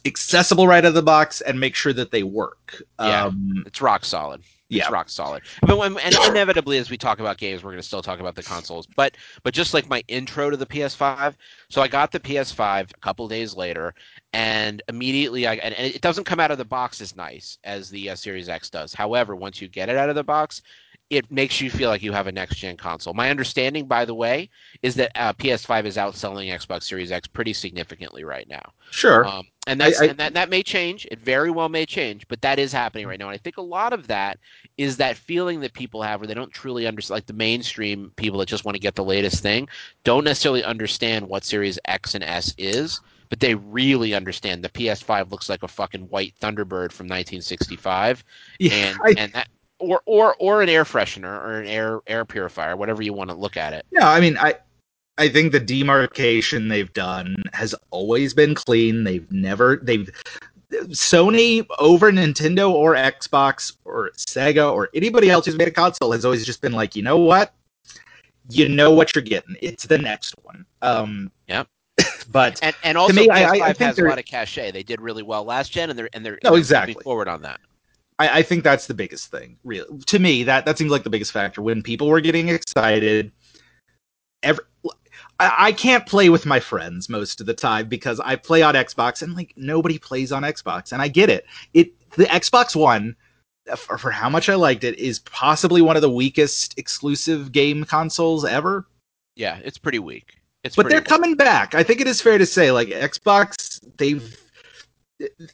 accessible 0.05 0.67
right 0.67 0.83
out 0.83 0.89
of 0.89 0.93
the 0.95 1.01
box 1.01 1.39
and 1.41 1.59
make 1.59 1.75
sure 1.75 1.93
that 1.93 2.11
they 2.11 2.23
work. 2.23 2.81
Yeah. 2.99 3.25
Um, 3.25 3.63
It's 3.65 3.81
rock 3.81 4.03
solid. 4.05 4.41
Yeah. 4.69 4.89
Rock 4.91 5.09
solid. 5.09 5.43
But 5.61 5.77
when, 5.77 5.97
and 5.99 6.13
inevitably, 6.27 6.77
as 6.77 6.89
we 6.89 6.97
talk 6.97 7.19
about 7.19 7.37
games, 7.37 7.63
we're 7.63 7.71
going 7.71 7.81
to 7.81 7.87
still 7.87 8.01
talk 8.01 8.19
about 8.19 8.35
the 8.35 8.43
consoles. 8.43 8.85
But 8.85 9.15
but 9.43 9.53
just 9.53 9.73
like 9.73 9.87
my 9.87 10.03
intro 10.09 10.49
to 10.49 10.57
the 10.57 10.65
PS5, 10.65 11.35
so 11.69 11.81
I 11.81 11.87
got 11.87 12.11
the 12.11 12.19
PS5 12.19 12.91
a 12.91 12.99
couple 12.99 13.27
days 13.29 13.55
later, 13.55 13.93
and 14.33 14.81
immediately 14.89 15.47
I 15.47 15.55
and 15.55 15.73
and 15.73 15.93
it 15.93 16.01
doesn't 16.01 16.25
come 16.25 16.41
out 16.41 16.51
of 16.51 16.57
the 16.57 16.65
box 16.65 16.99
as 16.99 17.15
nice 17.15 17.57
as 17.63 17.89
the 17.89 18.09
uh, 18.09 18.15
Series 18.15 18.49
X 18.49 18.69
does. 18.69 18.93
However, 18.93 19.35
once 19.35 19.61
you 19.61 19.69
get 19.69 19.87
it 19.87 19.95
out 19.95 20.09
of 20.09 20.15
the 20.15 20.23
box, 20.23 20.61
it 21.09 21.31
makes 21.31 21.61
you 21.61 21.69
feel 21.69 21.89
like 21.89 22.03
you 22.03 22.11
have 22.11 22.27
a 22.27 22.31
next 22.31 22.57
gen 22.57 22.75
console. 22.77 23.13
My 23.13 23.29
understanding, 23.29 23.87
by 23.87 24.05
the 24.05 24.13
way, 24.15 24.49
is 24.81 24.95
that 24.95 25.11
uh, 25.15 25.33
PS5 25.33 25.85
is 25.85 25.97
outselling 25.97 26.51
Xbox 26.53 26.83
Series 26.83 27.11
X 27.11 27.27
pretty 27.27 27.53
significantly 27.53 28.23
right 28.23 28.47
now. 28.49 28.73
sure. 28.89 29.23
Um, 29.23 29.43
and 29.65 29.79
that's 29.81 30.01
I- 30.01 30.05
and 30.05 30.17
that, 30.19 30.33
that 30.33 30.49
may 30.49 30.63
change. 30.63 31.07
It 31.11 31.19
very 31.19 31.49
well 31.51 31.69
may 31.69 31.85
change, 31.85 32.27
but 32.27 32.41
that 32.41 32.59
is 32.59 32.71
happening 32.71 33.07
right 33.07 33.19
now. 33.19 33.27
And 33.27 33.35
I 33.35 33.37
think 33.37 33.57
a 33.57 33.61
lot 33.61 33.93
of 33.93 34.07
that 34.07 34.39
is 34.77 34.97
that 34.97 35.17
feeling 35.17 35.59
that 35.61 35.73
people 35.73 36.01
have 36.01 36.19
where 36.19 36.27
they 36.27 36.33
don't 36.33 36.53
truly 36.53 36.87
understand, 36.87 37.15
like 37.17 37.25
the 37.25 37.33
mainstream 37.33 38.11
people 38.15 38.39
that 38.39 38.47
just 38.47 38.65
want 38.65 38.75
to 38.75 38.81
get 38.81 38.95
the 38.95 39.03
latest 39.03 39.41
thing, 39.41 39.67
don't 40.03 40.23
necessarily 40.23 40.63
understand 40.63 41.27
what 41.27 41.43
Series 41.43 41.79
X 41.85 42.15
and 42.15 42.23
S 42.23 42.53
is, 42.57 43.01
but 43.29 43.39
they 43.39 43.55
really 43.55 44.13
understand. 44.13 44.63
The 44.63 44.69
PS5 44.69 45.31
looks 45.31 45.49
like 45.49 45.63
a 45.63 45.67
fucking 45.67 46.03
white 46.09 46.33
Thunderbird 46.41 46.91
from 46.91 47.07
1965, 47.07 48.23
yeah, 48.59 48.71
and 48.71 49.03
I, 49.03 49.15
and 49.15 49.33
that. 49.33 49.47
Or, 49.79 50.01
or, 50.05 50.35
or 50.39 50.61
an 50.63 50.69
air 50.69 50.83
freshener 50.85 51.39
or 51.43 51.59
an 51.61 51.67
air 51.67 51.99
air 52.07 52.25
purifier, 52.25 52.75
whatever 52.75 53.03
you 53.03 53.13
want 53.13 53.29
to 53.29 53.35
look 53.35 53.57
at 53.57 53.73
it. 53.73 53.85
No, 53.91 54.07
I 54.07 54.19
mean, 54.19 54.35
I 54.37 54.55
I 55.19 55.29
think 55.29 55.51
the 55.51 55.59
demarcation 55.59 56.67
they've 56.67 56.91
done 56.93 57.35
has 57.53 57.75
always 57.91 58.33
been 58.33 58.55
clean. 58.55 59.03
They've 59.03 59.31
never 59.31 59.77
they've 59.83 60.09
Sony 60.71 61.65
over 61.79 62.11
Nintendo 62.11 62.69
or 62.71 62.95
Xbox 62.95 63.73
or 63.85 64.11
Sega 64.17 64.71
or 64.71 64.89
anybody 64.93 65.29
else 65.29 65.45
who's 65.45 65.55
made 65.55 65.67
a 65.67 65.71
console 65.71 66.11
has 66.11 66.25
always 66.25 66.45
just 66.45 66.61
been 66.61 66.73
like, 66.73 66.95
you 66.95 67.03
know 67.03 67.17
what? 67.17 67.53
You 68.49 68.67
know 68.69 68.91
what 68.91 69.13
you're 69.15 69.21
getting. 69.23 69.55
It's 69.61 69.85
the 69.85 69.97
next 69.97 70.33
one. 70.43 70.65
Um 70.81 71.31
Yep. 71.47 71.67
But 72.31 72.59
And 72.61 72.75
and 72.83 72.97
also 72.97 73.13
me, 73.13 73.29
I- 73.29 73.51
I- 73.51 73.57
PS5 73.59 73.61
I 73.61 73.73
think 73.73 73.87
has 73.87 73.99
a 73.99 74.03
lot 74.03 74.19
of 74.19 74.25
cachet. 74.25 74.71
They 74.71 74.83
did 74.83 74.99
really 75.01 75.23
well 75.23 75.43
last 75.43 75.71
gen, 75.71 75.89
and 75.89 75.97
they're 75.97 76.09
and 76.13 76.25
they're 76.25 76.39
No, 76.43 76.55
exactly. 76.55 76.93
moving 76.95 77.03
forward 77.03 77.27
on 77.27 77.41
that. 77.43 77.59
I, 78.19 78.39
I 78.39 78.41
think 78.41 78.63
that's 78.63 78.87
the 78.87 78.93
biggest 78.93 79.31
thing. 79.31 79.57
Really, 79.63 79.99
to 80.07 80.19
me, 80.19 80.43
that 80.43 80.65
that 80.65 80.77
seems 80.77 80.91
like 80.91 81.03
the 81.03 81.09
biggest 81.09 81.31
factor. 81.31 81.61
When 81.61 81.83
people 81.83 82.07
were 82.07 82.21
getting 82.21 82.49
excited, 82.49 83.31
every 84.43 84.63
I, 85.39 85.53
I 85.57 85.71
can't 85.71 86.05
play 86.05 86.29
with 86.29 86.45
my 86.45 86.59
friends 86.59 87.09
most 87.09 87.39
of 87.39 87.45
the 87.45 87.53
time 87.53 87.87
because 87.87 88.19
I 88.19 88.35
play 88.35 88.61
on 88.61 88.75
Xbox 88.75 89.21
and 89.21 89.35
like 89.35 89.53
nobody 89.55 89.97
plays 89.97 90.31
on 90.31 90.43
Xbox, 90.43 90.91
and 90.91 91.01
I 91.01 91.07
get 91.07 91.29
it. 91.29 91.45
It 91.73 91.93
the 92.11 92.25
Xbox 92.25 92.75
One, 92.75 93.15
uh, 93.71 93.75
for, 93.75 93.97
for 93.97 94.11
how 94.11 94.29
much 94.29 94.49
I 94.49 94.55
liked 94.55 94.83
it, 94.83 94.97
is 94.97 95.19
possibly 95.19 95.81
one 95.81 95.95
of 95.95 96.01
the 96.01 96.09
weakest 96.09 96.77
exclusive 96.77 97.51
game 97.51 97.83
consoles 97.83 98.45
ever. 98.45 98.87
Yeah, 99.35 99.59
it's 99.63 99.77
pretty 99.77 99.99
weak. 99.99 100.39
It's 100.63 100.75
But 100.75 100.83
pretty 100.83 100.95
they're 100.95 101.01
weak. 101.01 101.07
coming 101.07 101.35
back. 101.35 101.75
I 101.75 101.83
think 101.83 102.01
it 102.01 102.07
is 102.07 102.19
fair 102.19 102.39
to 102.39 102.45
say, 102.45 102.71
like 102.71 102.87
Xbox, 102.87 103.79
they've. 103.97 104.41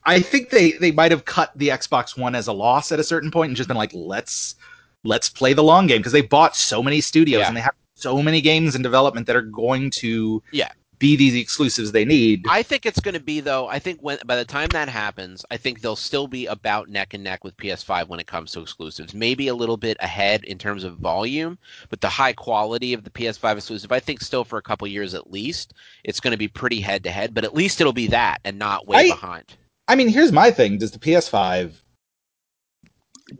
I 0.05 0.19
think 0.19 0.49
they 0.49 0.71
they 0.73 0.91
might 0.91 1.11
have 1.11 1.25
cut 1.25 1.51
the 1.55 1.69
Xbox 1.69 2.17
One 2.17 2.35
as 2.35 2.47
a 2.47 2.53
loss 2.53 2.91
at 2.91 2.99
a 2.99 3.03
certain 3.03 3.31
point 3.31 3.49
and 3.49 3.57
just 3.57 3.67
been 3.67 3.77
like, 3.77 3.91
let's 3.93 4.55
let's 5.03 5.29
play 5.29 5.53
the 5.53 5.63
long 5.63 5.87
game 5.87 5.99
because 5.99 6.11
they 6.13 6.21
bought 6.21 6.55
so 6.55 6.81
many 6.83 7.01
studios 7.01 7.39
Yeah. 7.41 7.47
and 7.47 7.57
they 7.57 7.61
have 7.61 7.75
so 7.95 8.21
many 8.21 8.41
games 8.41 8.75
in 8.75 8.81
development 8.81 9.27
that 9.27 9.35
are 9.35 9.41
going 9.41 9.89
to 9.91 10.41
Yeah. 10.51 10.71
Be 11.03 11.17
these 11.17 11.35
exclusives 11.35 11.91
they 11.91 12.05
need. 12.05 12.45
I 12.47 12.63
think 12.63 12.85
it's 12.85 13.01
going 13.01 13.13
to 13.13 13.19
be 13.19 13.41
though. 13.41 13.67
I 13.67 13.77
think 13.77 13.99
when 14.01 14.19
by 14.25 14.37
the 14.37 14.45
time 14.45 14.69
that 14.69 14.87
happens, 14.87 15.43
I 15.51 15.57
think 15.57 15.81
they'll 15.81 15.97
still 15.97 16.27
be 16.27 16.45
about 16.45 16.87
neck 16.87 17.13
and 17.13 17.21
neck 17.21 17.43
with 17.43 17.57
PS5 17.57 18.07
when 18.07 18.21
it 18.21 18.25
comes 18.25 18.53
to 18.53 18.61
exclusives. 18.61 19.13
Maybe 19.13 19.49
a 19.49 19.53
little 19.53 19.75
bit 19.75 19.97
ahead 19.99 20.45
in 20.45 20.57
terms 20.57 20.85
of 20.85 20.95
volume, 20.99 21.57
but 21.89 21.99
the 21.99 22.07
high 22.07 22.31
quality 22.31 22.93
of 22.93 23.03
the 23.03 23.09
PS5 23.09 23.57
exclusive, 23.57 23.91
I 23.91 23.99
think, 23.99 24.21
still 24.21 24.45
for 24.45 24.57
a 24.57 24.61
couple 24.61 24.87
years 24.87 25.13
at 25.13 25.29
least, 25.29 25.73
it's 26.05 26.21
going 26.21 26.31
to 26.31 26.37
be 26.37 26.47
pretty 26.47 26.79
head 26.79 27.03
to 27.03 27.11
head. 27.11 27.33
But 27.33 27.43
at 27.43 27.53
least 27.53 27.81
it'll 27.81 27.91
be 27.91 28.07
that 28.07 28.39
and 28.45 28.57
not 28.57 28.87
way 28.87 28.97
I- 28.97 29.09
behind. 29.09 29.57
I 29.89 29.95
mean, 29.95 30.07
here's 30.07 30.31
my 30.31 30.51
thing: 30.51 30.77
Does 30.77 30.91
the 30.91 30.99
PS5? 30.99 31.73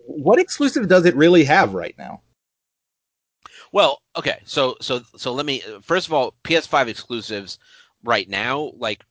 What 0.06 0.38
exclusive 0.38 0.90
does 0.90 1.06
it 1.06 1.16
really 1.16 1.46
have 1.46 1.74
right 1.74 1.96
now? 1.98 2.24
Well, 3.74 4.02
okay, 4.16 4.40
so 4.46 4.78
so 4.80 5.02
so 5.18 5.34
let 5.34 5.46
me 5.46 5.62
first 5.82 6.08
of 6.08 6.14
all, 6.14 6.36
PS5 6.44 6.88
exclusives 6.88 7.60
right 8.04 8.30
now, 8.30 8.72
like 8.78 9.04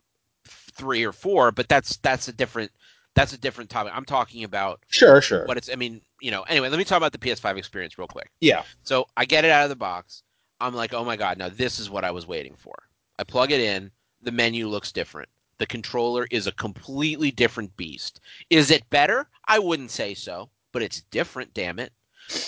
three 0.47 1.05
or 1.05 1.13
four, 1.13 1.53
but 1.53 1.69
that's 1.69 1.97
that's 1.99 2.29
a 2.29 2.33
different 2.33 2.71
that's 3.15 3.33
a 3.33 3.39
different 3.39 3.69
topic. 3.69 3.93
I'm 3.95 4.05
talking 4.05 4.45
about 4.45 4.81
Sure, 4.89 5.21
sure. 5.21 5.45
But 5.47 5.57
it's. 5.57 5.69
I 5.71 5.75
mean, 5.75 6.01
you 6.21 6.31
know. 6.31 6.43
Anyway, 6.43 6.69
let 6.69 6.79
me 6.79 6.85
talk 6.85 6.97
about 6.97 7.13
the 7.13 7.19
PS5 7.19 7.59
experience 7.59 7.99
real 7.99 8.07
quick. 8.07 8.31
Yeah. 8.41 8.63
So 8.85 9.07
I 9.17 9.25
get 9.25 9.45
it 9.45 9.51
out 9.51 9.65
of 9.65 9.69
the 9.69 9.77
box. 9.77 10.23
I'm 10.61 10.75
like, 10.75 10.95
oh 10.95 11.05
my 11.05 11.17
god, 11.17 11.39
now 11.39 11.49
this 11.49 11.81
is 11.81 11.91
what 11.91 12.05
I 12.05 12.13
was 12.13 12.27
waiting 12.27 12.55
for. 12.57 12.75
I 13.19 13.25
plug 13.25 13.51
it 13.51 13.61
in. 13.61 13.91
The 14.23 14.31
menu 14.31 14.69
looks 14.69 14.93
different. 14.93 15.29
The 15.59 15.67
controller 15.67 16.27
is 16.31 16.47
a 16.47 16.53
completely 16.53 17.33
different 17.33 17.77
beast. 17.77 18.21
Is 18.49 18.71
it 18.71 18.89
better? 18.91 19.29
I 19.47 19.59
wouldn't 19.59 19.91
say 19.91 20.15
so, 20.15 20.51
but 20.71 20.83
it's 20.83 21.03
different. 21.11 21.53
Damn 21.53 21.81
it. 21.81 21.93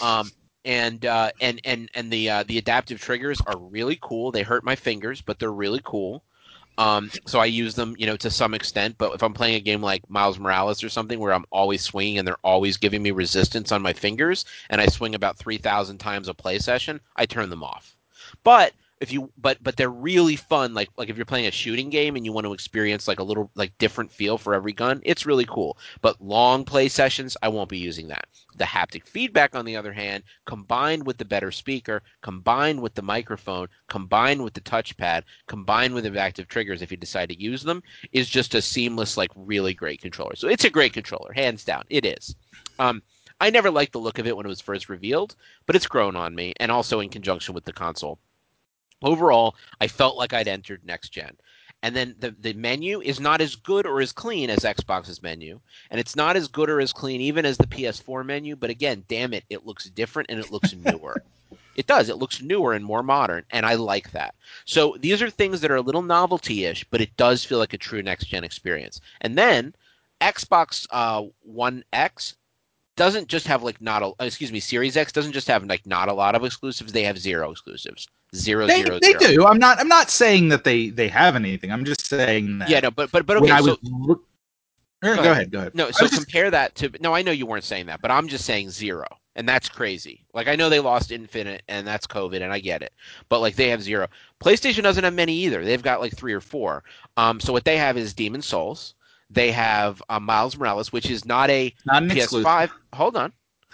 Um, 0.00 0.30
and 0.64 1.04
uh, 1.04 1.30
and 1.40 1.60
and 1.64 1.90
and 1.94 2.10
the 2.10 2.30
uh, 2.30 2.42
the 2.44 2.58
adaptive 2.58 3.00
triggers 3.00 3.40
are 3.46 3.58
really 3.58 3.98
cool. 4.00 4.30
They 4.30 4.42
hurt 4.42 4.64
my 4.64 4.76
fingers, 4.76 5.20
but 5.20 5.38
they're 5.38 5.52
really 5.52 5.80
cool. 5.84 6.22
Um, 6.76 7.10
so 7.24 7.38
I 7.38 7.44
use 7.44 7.76
them, 7.76 7.94
you 7.98 8.06
know, 8.06 8.16
to 8.16 8.30
some 8.30 8.52
extent. 8.52 8.96
But 8.98 9.14
if 9.14 9.22
I'm 9.22 9.32
playing 9.32 9.54
a 9.54 9.60
game 9.60 9.80
like 9.80 10.08
Miles 10.10 10.38
Morales 10.38 10.82
or 10.82 10.88
something 10.88 11.20
where 11.20 11.32
I'm 11.32 11.44
always 11.52 11.82
swinging 11.82 12.18
and 12.18 12.26
they're 12.26 12.36
always 12.42 12.76
giving 12.76 13.02
me 13.02 13.12
resistance 13.12 13.70
on 13.70 13.82
my 13.82 13.92
fingers, 13.92 14.44
and 14.70 14.80
I 14.80 14.86
swing 14.86 15.14
about 15.14 15.38
three 15.38 15.58
thousand 15.58 15.98
times 15.98 16.28
a 16.28 16.34
play 16.34 16.58
session, 16.58 17.00
I 17.16 17.26
turn 17.26 17.50
them 17.50 17.62
off. 17.62 17.96
But 18.42 18.72
if 19.04 19.12
you 19.12 19.30
but 19.36 19.62
but 19.62 19.76
they're 19.76 19.90
really 19.90 20.34
fun 20.34 20.72
like 20.72 20.88
like 20.96 21.10
if 21.10 21.16
you're 21.16 21.26
playing 21.26 21.46
a 21.46 21.50
shooting 21.50 21.90
game 21.90 22.16
and 22.16 22.24
you 22.24 22.32
want 22.32 22.46
to 22.46 22.54
experience 22.54 23.06
like 23.06 23.20
a 23.20 23.22
little 23.22 23.50
like 23.54 23.76
different 23.76 24.10
feel 24.10 24.38
for 24.38 24.54
every 24.54 24.72
gun 24.72 25.00
it's 25.04 25.26
really 25.26 25.44
cool. 25.44 25.76
But 26.00 26.20
long 26.22 26.64
play 26.64 26.88
sessions 26.88 27.36
i 27.42 27.48
won't 27.48 27.68
be 27.68 27.78
using 27.78 28.08
that. 28.08 28.26
The 28.56 28.64
haptic 28.64 29.06
feedback 29.06 29.54
on 29.54 29.66
the 29.66 29.76
other 29.76 29.92
hand 29.92 30.24
combined 30.46 31.06
with 31.06 31.18
the 31.18 31.24
better 31.26 31.52
speaker 31.52 32.02
combined 32.22 32.80
with 32.80 32.94
the 32.94 33.02
microphone 33.02 33.68
combined 33.88 34.42
with 34.42 34.54
the 34.54 34.62
touchpad 34.62 35.24
combined 35.46 35.92
with 35.92 36.04
the 36.04 36.18
active 36.18 36.48
triggers 36.48 36.80
if 36.80 36.90
you 36.90 36.96
decide 36.96 37.28
to 37.28 37.40
use 37.40 37.62
them 37.62 37.82
is 38.12 38.28
just 38.28 38.54
a 38.54 38.62
seamless 38.62 39.18
like 39.18 39.30
really 39.36 39.74
great 39.74 40.00
controller. 40.00 40.34
So 40.34 40.48
it's 40.48 40.64
a 40.64 40.70
great 40.70 40.94
controller 40.94 41.32
hands 41.34 41.62
down 41.62 41.84
it 41.90 42.06
is. 42.06 42.34
Um, 42.78 43.02
I 43.40 43.50
never 43.50 43.70
liked 43.70 43.92
the 43.92 43.98
look 43.98 44.18
of 44.18 44.26
it 44.26 44.36
when 44.36 44.46
it 44.46 44.48
was 44.48 44.60
first 44.60 44.88
revealed, 44.88 45.36
but 45.66 45.76
it's 45.76 45.86
grown 45.86 46.16
on 46.16 46.34
me, 46.34 46.54
and 46.60 46.70
also 46.70 47.00
in 47.00 47.10
conjunction 47.10 47.54
with 47.54 47.64
the 47.64 47.72
console. 47.72 48.18
Overall, 49.04 49.54
I 49.80 49.86
felt 49.86 50.16
like 50.16 50.32
I'd 50.32 50.48
entered 50.48 50.80
next 50.84 51.10
gen. 51.10 51.36
And 51.82 51.94
then 51.94 52.14
the, 52.18 52.34
the 52.40 52.54
menu 52.54 53.02
is 53.02 53.20
not 53.20 53.42
as 53.42 53.54
good 53.54 53.84
or 53.84 54.00
as 54.00 54.10
clean 54.10 54.48
as 54.48 54.60
Xbox's 54.60 55.22
menu. 55.22 55.60
And 55.90 56.00
it's 56.00 56.16
not 56.16 56.34
as 56.34 56.48
good 56.48 56.70
or 56.70 56.80
as 56.80 56.94
clean 56.94 57.20
even 57.20 57.44
as 57.44 57.58
the 57.58 57.66
PS4 57.66 58.24
menu. 58.24 58.56
But 58.56 58.70
again, 58.70 59.04
damn 59.06 59.34
it, 59.34 59.44
it 59.50 59.66
looks 59.66 59.90
different 59.90 60.30
and 60.30 60.40
it 60.40 60.50
looks 60.50 60.74
newer. 60.92 61.22
it 61.76 61.86
does. 61.86 62.08
It 62.08 62.16
looks 62.16 62.40
newer 62.40 62.72
and 62.72 62.82
more 62.82 63.02
modern. 63.02 63.44
And 63.50 63.66
I 63.66 63.74
like 63.74 64.12
that. 64.12 64.34
So 64.64 64.96
these 64.98 65.20
are 65.20 65.28
things 65.28 65.60
that 65.60 65.70
are 65.70 65.76
a 65.76 65.82
little 65.82 66.00
novelty 66.00 66.64
ish, 66.64 66.84
but 66.84 67.02
it 67.02 67.14
does 67.18 67.44
feel 67.44 67.58
like 67.58 67.74
a 67.74 67.78
true 67.78 68.02
next 68.02 68.28
gen 68.28 68.44
experience. 68.44 69.02
And 69.20 69.36
then 69.36 69.74
Xbox 70.22 70.86
uh, 70.90 71.24
One 71.42 71.84
X 71.92 72.36
doesn't 72.96 73.28
just 73.28 73.46
have 73.46 73.62
like 73.62 73.80
not 73.80 74.02
a 74.02 74.12
excuse 74.24 74.52
me 74.52 74.60
Series 74.60 74.96
X 74.96 75.12
doesn't 75.12 75.32
just 75.32 75.48
have 75.48 75.64
like 75.64 75.84
not 75.86 76.08
a 76.08 76.12
lot 76.12 76.34
of 76.34 76.44
exclusives. 76.44 76.92
They 76.92 77.02
have 77.04 77.18
zero 77.18 77.50
exclusives. 77.50 78.08
Zero, 78.34 78.66
they, 78.66 78.82
zero, 78.82 78.98
they 79.00 79.12
zero. 79.12 79.32
do. 79.42 79.46
I'm 79.46 79.58
not. 79.58 79.78
I'm 79.78 79.88
not 79.88 80.10
saying 80.10 80.48
that 80.48 80.64
they 80.64 80.90
they 80.90 81.08
have 81.08 81.36
anything. 81.36 81.70
I'm 81.72 81.84
just 81.84 82.06
saying 82.06 82.58
that. 82.58 82.68
Yeah, 82.68 82.80
no, 82.80 82.90
but 82.90 83.10
but 83.12 83.26
but 83.26 83.36
okay. 83.38 83.56
so, 83.58 83.76
look- 83.82 84.24
Er, 85.04 85.14
go, 85.16 85.20
ahead. 85.20 85.32
ahead. 85.32 85.50
Go 85.50 85.58
ahead. 85.58 85.74
no, 85.74 85.90
so 85.90 86.04
was 86.04 86.12
just- 86.12 86.22
compare 86.24 86.50
that 86.50 86.74
to 86.76 86.90
no. 87.00 87.14
I 87.14 87.22
know 87.22 87.30
you 87.32 87.46
weren't 87.46 87.64
saying 87.64 87.86
that, 87.86 88.00
but 88.00 88.10
I'm 88.10 88.26
just 88.26 88.44
saying 88.44 88.70
zero, 88.70 89.06
and 89.36 89.46
that's 89.48 89.68
crazy. 89.68 90.24
Like 90.32 90.48
I 90.48 90.56
know 90.56 90.68
they 90.68 90.80
lost 90.80 91.12
Infinite, 91.12 91.62
and 91.68 91.86
that's 91.86 92.06
COVID, 92.06 92.42
and 92.42 92.52
I 92.52 92.58
get 92.58 92.82
it, 92.82 92.92
but 93.28 93.40
like 93.40 93.54
they 93.54 93.68
have 93.68 93.82
zero. 93.82 94.08
PlayStation 94.42 94.82
doesn't 94.82 95.04
have 95.04 95.14
many 95.14 95.34
either. 95.34 95.64
They've 95.64 95.82
got 95.82 96.00
like 96.00 96.16
three 96.16 96.32
or 96.32 96.40
four. 96.40 96.84
Um, 97.16 97.38
so 97.38 97.52
what 97.52 97.64
they 97.64 97.76
have 97.76 97.96
is 97.96 98.14
Demon's 98.14 98.46
Souls. 98.46 98.94
They 99.30 99.50
have 99.52 100.02
uh, 100.08 100.20
Miles 100.20 100.56
Morales, 100.56 100.92
which 100.92 101.10
is 101.10 101.24
not 101.24 101.50
a 101.50 101.74
not 101.86 102.02
an. 102.02 102.10
PS5. 102.10 102.70
Hold 102.92 103.16
on, 103.16 103.32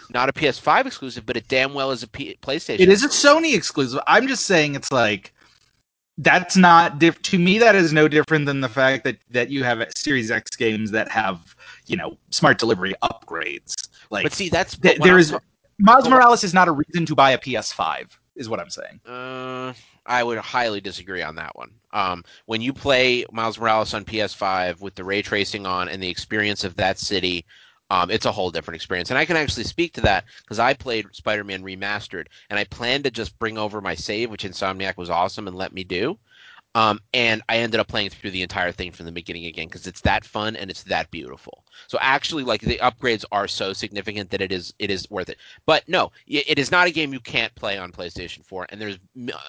not 0.09 0.29
a 0.29 0.33
PS5 0.33 0.85
exclusive, 0.85 1.25
but 1.25 1.37
it 1.37 1.47
damn 1.47 1.73
well 1.73 1.91
is 1.91 2.03
a 2.03 2.07
P- 2.07 2.37
PlayStation. 2.41 2.79
It 2.79 2.89
is 2.89 3.03
a 3.03 3.09
Sony 3.09 3.55
exclusive. 3.55 3.99
I'm 4.07 4.27
just 4.27 4.45
saying 4.45 4.75
it's 4.75 4.91
like 4.91 5.33
that's 6.17 6.55
not 6.55 6.99
diff- 6.99 7.21
to 7.23 7.39
me 7.39 7.57
that 7.59 7.75
is 7.75 7.93
no 7.93 8.07
different 8.07 8.45
than 8.45 8.61
the 8.61 8.69
fact 8.69 9.03
that 9.03 9.17
that 9.29 9.49
you 9.49 9.63
have 9.63 9.85
Series 9.95 10.31
X 10.31 10.55
games 10.55 10.91
that 10.91 11.09
have, 11.09 11.55
you 11.87 11.97
know, 11.97 12.17
smart 12.29 12.59
delivery 12.59 12.93
upgrades. 13.03 13.89
Like 14.09 14.23
But 14.23 14.33
see, 14.33 14.49
that's 14.49 14.77
th- 14.77 14.99
there 14.99 15.17
is 15.17 15.33
Miles 15.79 16.07
Morales 16.07 16.43
is 16.43 16.53
not 16.53 16.67
a 16.67 16.71
reason 16.71 17.05
to 17.07 17.15
buy 17.15 17.31
a 17.31 17.37
PS5 17.37 18.09
is 18.35 18.47
what 18.47 18.59
I'm 18.59 18.69
saying. 18.69 18.99
Uh, 19.05 19.73
I 20.05 20.23
would 20.23 20.39
highly 20.39 20.81
disagree 20.81 21.21
on 21.21 21.35
that 21.35 21.55
one. 21.55 21.71
Um, 21.91 22.23
when 22.45 22.61
you 22.61 22.73
play 22.73 23.25
Miles 23.31 23.59
Morales 23.59 23.93
on 23.93 24.05
PS5 24.05 24.81
with 24.81 24.95
the 24.95 25.03
ray 25.03 25.21
tracing 25.21 25.65
on 25.65 25.89
and 25.89 26.01
the 26.01 26.09
experience 26.09 26.63
of 26.63 26.75
that 26.77 26.97
city, 26.97 27.45
um, 27.91 28.09
it's 28.09 28.25
a 28.25 28.31
whole 28.31 28.51
different 28.51 28.77
experience. 28.77 29.09
And 29.09 29.19
I 29.19 29.25
can 29.25 29.35
actually 29.35 29.65
speak 29.65 29.93
to 29.93 30.01
that 30.01 30.23
because 30.43 30.59
I 30.59 30.73
played 30.73 31.07
Spider-Man 31.11 31.61
Remastered, 31.61 32.27
and 32.49 32.57
I 32.57 32.63
planned 32.63 33.03
to 33.03 33.11
just 33.11 33.37
bring 33.37 33.57
over 33.57 33.81
my 33.81 33.95
save, 33.95 34.31
which 34.31 34.45
Insomniac 34.45 34.97
was 34.97 35.09
awesome 35.09 35.47
and 35.47 35.57
let 35.57 35.73
me 35.73 35.83
do. 35.83 36.17
Um, 36.73 36.99
and 37.13 37.41
I 37.49 37.57
ended 37.57 37.81
up 37.81 37.89
playing 37.89 38.11
through 38.11 38.31
the 38.31 38.41
entire 38.41 38.71
thing 38.71 38.91
from 38.91 39.05
the 39.05 39.11
beginning 39.11 39.45
again 39.45 39.67
because 39.67 39.87
it's 39.87 39.99
that 40.01 40.23
fun 40.23 40.55
and 40.55 40.71
it's 40.71 40.83
that 40.83 41.11
beautiful. 41.11 41.65
So 41.87 41.97
actually, 42.01 42.43
like 42.43 42.61
the 42.61 42.77
upgrades 42.77 43.25
are 43.31 43.47
so 43.47 43.73
significant 43.73 44.29
that 44.29 44.41
it 44.41 44.53
is 44.53 44.73
it 44.79 44.89
is 44.89 45.09
worth 45.09 45.27
it. 45.29 45.37
But 45.65 45.87
no, 45.89 46.11
it 46.27 46.57
is 46.57 46.71
not 46.71 46.87
a 46.87 46.91
game 46.91 47.11
you 47.11 47.19
can't 47.19 47.53
play 47.55 47.77
on 47.77 47.91
PlayStation 47.91 48.45
4. 48.45 48.67
And 48.69 48.79
there's 48.79 48.99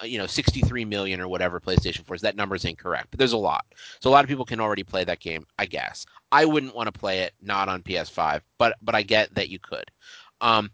you 0.03 0.17
know 0.17 0.27
63 0.27 0.83
million 0.83 1.21
or 1.21 1.29
whatever 1.29 1.61
PlayStation 1.61 2.03
4s. 2.03 2.19
That 2.19 2.35
number 2.35 2.55
is 2.55 2.65
incorrect, 2.65 3.07
but 3.09 3.19
there's 3.19 3.33
a 3.33 3.37
lot. 3.37 3.65
So 4.01 4.09
a 4.09 4.11
lot 4.11 4.25
of 4.25 4.29
people 4.29 4.45
can 4.45 4.59
already 4.59 4.83
play 4.83 5.05
that 5.05 5.21
game. 5.21 5.45
I 5.57 5.65
guess 5.65 6.05
I 6.33 6.43
wouldn't 6.43 6.75
want 6.75 6.93
to 6.93 6.99
play 6.99 7.19
it 7.19 7.33
not 7.41 7.69
on 7.69 7.83
PS5, 7.83 8.41
but 8.57 8.75
but 8.81 8.95
I 8.95 9.01
get 9.01 9.33
that 9.35 9.49
you 9.49 9.59
could. 9.59 9.89
Um, 10.41 10.71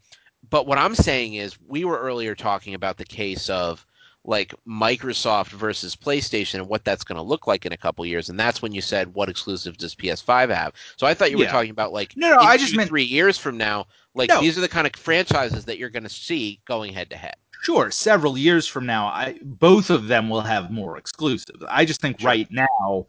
but 0.50 0.66
what 0.66 0.78
I'm 0.78 0.96
saying 0.96 1.36
is, 1.36 1.58
we 1.68 1.86
were 1.86 2.00
earlier 2.00 2.34
talking 2.34 2.74
about 2.74 2.98
the 2.98 3.06
case 3.06 3.50
of 3.50 3.86
like 4.26 4.54
Microsoft 4.68 5.48
versus 5.50 5.96
PlayStation 5.96 6.56
and 6.56 6.68
what 6.68 6.84
that's 6.84 7.04
going 7.04 7.16
to 7.16 7.22
look 7.22 7.48
like 7.48 7.66
in 7.66 7.72
a 7.72 7.78
couple 7.78 8.06
years, 8.06 8.30
and 8.30 8.40
that's 8.40 8.62
when 8.62 8.74
you 8.74 8.82
said, 8.82 9.14
"What 9.14 9.30
exclusive 9.30 9.78
does 9.78 9.96
PS5 9.96 10.50
have?" 10.50 10.74
So 10.98 11.08
I 11.08 11.14
thought 11.14 11.32
you 11.32 11.38
were 11.38 11.46
Yeah. 11.46 11.52
talking 11.52 11.72
about 11.72 11.94
like 11.94 12.16
No, 12.18 12.32
no, 12.32 12.38
I 12.40 12.58
just 12.58 12.72
two, 12.72 12.78
meant- 12.78 12.90
three 12.90 13.04
years 13.04 13.38
from 13.38 13.58
now. 13.58 13.88
Like 14.16 14.30
No. 14.30 14.42
these 14.42 14.58
are 14.58 14.62
the 14.62 14.68
kind 14.68 14.86
of 14.86 14.94
franchises 14.96 15.66
that 15.66 15.78
you're 15.78 15.90
going 15.90 16.04
to 16.04 16.10
see 16.10 16.60
going 16.66 16.94
head 16.94 17.10
to 17.12 17.16
head. 17.18 17.36
Sure, 17.62 17.92
several 17.92 18.38
years 18.38 18.68
from 18.68 18.86
now, 18.86 19.08
I 19.08 19.38
both 19.44 19.90
of 19.90 20.08
them 20.08 20.30
will 20.30 20.42
have 20.42 20.72
more 20.72 20.98
exclusives. 20.98 21.62
I 21.70 21.86
just 21.86 22.02
think 22.02 22.20
Sure. 22.20 22.28
right 22.28 22.48
now, 22.52 23.06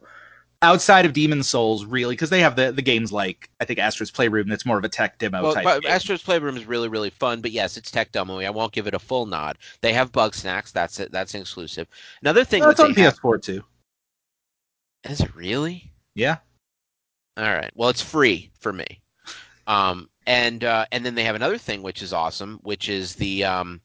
outside 0.61 1.05
of 1.05 1.13
Demon's 1.13 1.47
Souls, 1.47 1.85
really, 1.85 2.13
because 2.13 2.29
they 2.29 2.39
have 2.41 2.55
the, 2.55 2.71
the 2.71 2.81
games 2.81 3.11
like 3.11 3.49
I 3.59 3.65
think 3.65 3.79
Astro's 3.79 4.11
Playroom 4.11 4.47
that's 4.47 4.65
more 4.65 4.77
of 4.77 4.83
a 4.83 4.89
tech 4.89 5.17
demo 5.17 5.41
Well, 5.43 5.53
type. 5.53 5.83
Astro's 5.87 6.21
Playroom 6.23 6.57
is 6.57 6.65
really 6.65 6.87
really 6.87 7.09
fun, 7.09 7.41
but 7.41 7.51
yes, 7.51 7.77
it's 7.77 7.91
tech 7.91 8.11
demo. 8.11 8.39
I 8.39 8.49
won't 8.49 8.71
give 8.73 8.87
it 8.87 8.93
a 8.93 8.99
full 8.99 9.25
nod. 9.25 9.57
They 9.81 9.93
have 9.93 10.11
Bugsnax. 10.11 10.71
That's 10.71 10.99
it. 10.99 11.11
That's 11.11 11.33
an 11.33 11.41
exclusive. 11.41 11.87
Another 12.21 12.43
thing 12.43 12.61
No, 12.61 12.69
it's 12.69 12.79
on 12.79 12.93
PS4 12.93 13.41
too. 13.41 13.63
is 15.03 15.21
it 15.21 15.35
really? 15.35 15.91
Yeah. 16.15 16.37
All 17.37 17.45
right. 17.45 17.71
Well, 17.75 17.89
it's 17.89 18.01
free 18.01 18.51
for 18.59 18.73
me. 18.73 19.01
Um, 19.67 20.09
and 20.27 20.63
uh, 20.63 20.85
and 20.91 21.05
then 21.05 21.15
they 21.15 21.23
have 21.23 21.35
another 21.35 21.57
thing 21.57 21.81
which 21.81 22.01
is 22.01 22.13
awesome, 22.13 22.59
which 22.63 22.89
is 22.89 23.15
the 23.15 23.43
um, 23.43 23.81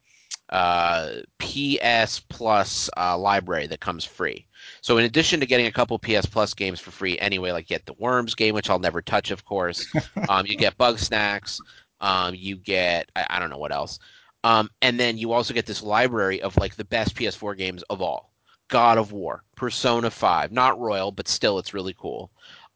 uh, 0.51 1.21
PS 1.39 2.21
Plus 2.21 2.91
uh, 2.97 3.17
library 3.17 3.67
that 3.69 3.81
comes 3.81 4.05
free. 4.05 4.47
So 4.87 4.99
in 4.99 5.05
addition 5.05 5.41
to 5.41 5.47
getting 5.47 5.67
a 5.67 5.73
couple 5.73 5.99
PS 5.99 6.27
Plus 6.27 6.55
games 6.55 6.79
for 6.79 6.93
free 6.93 7.19
anyway, 7.19 7.51
like 7.51 7.67
get 7.67 7.87
the 7.87 7.95
Worms 7.95 8.37
game, 8.37 8.55
which 8.55 8.71
I'll 8.71 8.79
never 8.79 9.03
touch, 9.03 9.33
of 9.33 9.45
course. 9.45 9.85
um, 10.29 10.47
you 10.47 10.57
get 10.57 10.79
Bugsnax. 10.79 11.61
Um, 12.01 12.37
you 12.37 12.55
get 12.55 13.11
I, 13.17 13.27
I 13.29 13.41
don't 13.41 13.51
know 13.51 13.59
what 13.59 13.73
else. 13.73 13.99
Um, 14.45 14.71
and 14.83 15.01
then 15.01 15.19
you 15.19 15.33
also 15.33 15.55
get 15.55 15.67
this 15.67 15.83
library 15.83 16.41
of 16.41 16.57
like 16.57 16.77
the 16.77 16.85
best 16.85 17.17
PS4 17.17 17.59
games 17.59 17.83
of 17.91 18.01
all. 18.01 18.31
God 18.69 18.97
of 18.97 19.11
War, 19.11 19.43
Persona 19.57 20.09
5, 20.09 20.53
not 20.53 20.79
Royal, 20.79 21.11
but 21.11 21.27
still 21.27 21.59
it's 21.59 21.75
really 21.75 21.97
cool. 21.99 22.31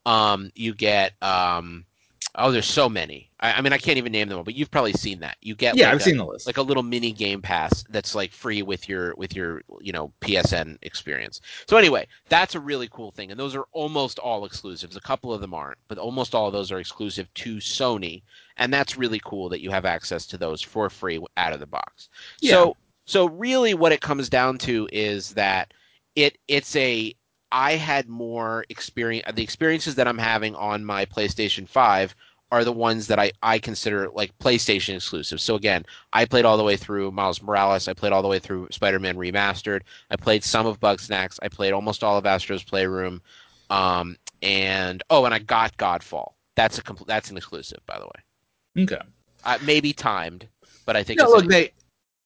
Um, 0.04 0.50
you 0.56 0.74
get 0.74 1.12
um, 1.22 1.86
oh, 2.36 2.50
there's 2.52 2.66
so 2.66 2.88
many. 2.88 3.30
I, 3.40 3.52
I 3.54 3.60
mean, 3.60 3.72
I 3.72 3.78
can't 3.78 3.98
even 3.98 4.12
name 4.12 4.28
them 4.28 4.38
all, 4.38 4.44
but 4.44 4.54
you've 4.54 4.70
probably 4.70 4.92
seen 4.92 5.20
that. 5.20 5.36
You 5.40 5.54
get 5.54 5.76
Yeah, 5.76 5.86
like 5.86 5.94
I've 5.94 6.00
a- 6.00 6.04
seen 6.04 6.16
the 6.16 6.24
list. 6.24 6.46
like 6.46 6.56
a 6.58 6.62
little 6.62 6.82
mini 6.82 7.12
game 7.12 7.42
pass 7.42 7.84
that's 7.90 8.14
like 8.14 8.32
free 8.32 8.62
with 8.62 8.88
your 8.88 9.14
with 9.16 9.34
your 9.34 9.62
you 9.80 9.92
know 9.92 10.12
PSN 10.20 10.78
experience. 10.82 11.40
So 11.68 11.76
anyway, 11.76 12.06
that's 12.28 12.54
a 12.54 12.60
really 12.60 12.88
cool 12.90 13.10
thing, 13.10 13.30
and 13.30 13.38
those 13.40 13.54
are 13.56 13.64
almost 13.72 14.18
all 14.18 14.44
exclusives. 14.44 14.96
A 14.96 15.00
couple 15.00 15.32
of 15.32 15.40
them 15.40 15.54
aren't, 15.54 15.78
but 15.88 15.98
almost 15.98 16.34
all 16.34 16.46
of 16.46 16.52
those 16.52 16.70
are 16.72 16.80
exclusive 16.80 17.32
to 17.34 17.56
Sony, 17.56 18.22
and 18.56 18.72
that's 18.72 18.96
really 18.96 19.20
cool 19.24 19.48
that 19.48 19.60
you 19.62 19.70
have 19.70 19.84
access 19.84 20.26
to 20.26 20.38
those 20.38 20.62
for 20.62 20.88
free 20.90 21.18
out 21.36 21.52
of 21.52 21.60
the 21.60 21.66
box. 21.66 22.08
Yeah. 22.40 22.50
So 22.52 22.76
so 23.06 23.26
really, 23.26 23.74
what 23.74 23.92
it 23.92 24.00
comes 24.00 24.28
down 24.28 24.58
to 24.58 24.88
is 24.92 25.32
that 25.34 25.72
it 26.16 26.38
it's 26.48 26.74
a 26.76 27.14
I 27.52 27.72
had 27.72 28.08
more 28.08 28.64
experience. 28.68 29.30
The 29.34 29.42
experiences 29.42 29.94
that 29.96 30.06
I'm 30.08 30.18
having 30.18 30.54
on 30.54 30.84
my 30.84 31.04
PlayStation 31.04 31.68
Five 31.68 32.14
are 32.52 32.64
the 32.64 32.72
ones 32.72 33.06
that 33.06 33.18
I, 33.18 33.30
I 33.42 33.58
consider 33.58 34.08
like 34.10 34.36
PlayStation 34.38 34.96
exclusives. 34.96 35.42
So 35.42 35.54
again, 35.54 35.84
I 36.12 36.24
played 36.24 36.44
all 36.44 36.56
the 36.56 36.64
way 36.64 36.76
through 36.76 37.12
Miles 37.12 37.40
Morales. 37.42 37.86
I 37.86 37.92
played 37.92 38.12
all 38.12 38.22
the 38.22 38.28
way 38.28 38.40
through 38.40 38.68
Spider-Man 38.72 39.16
Remastered. 39.16 39.82
I 40.10 40.16
played 40.16 40.42
some 40.42 40.66
of 40.66 40.80
Bugsnax. 40.80 41.38
I 41.42 41.48
played 41.48 41.72
almost 41.72 42.02
all 42.02 42.18
of 42.18 42.26
Astro's 42.26 42.64
Playroom. 42.64 43.22
Um, 43.70 44.16
and 44.42 45.02
oh, 45.10 45.24
and 45.24 45.34
I 45.34 45.38
got 45.38 45.76
Godfall. 45.76 46.32
That's 46.56 46.78
a 46.78 46.82
compl- 46.82 47.06
that's 47.06 47.30
an 47.30 47.36
exclusive, 47.36 47.80
by 47.86 47.98
the 47.98 48.06
way. 48.06 48.84
Okay. 48.84 48.98
Uh, 49.44 49.58
maybe 49.64 49.92
timed, 49.92 50.46
but 50.86 50.96
I 50.96 51.02
think 51.02 51.18
No, 51.18 51.26
it's 51.26 51.32
look, 51.34 51.44
an- 51.44 51.50
they 51.50 51.72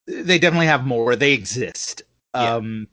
they 0.06 0.38
definitely 0.38 0.66
have 0.66 0.86
more. 0.86 1.16
They 1.16 1.32
exist. 1.32 2.02
Yeah. 2.34 2.54
Um, 2.54 2.88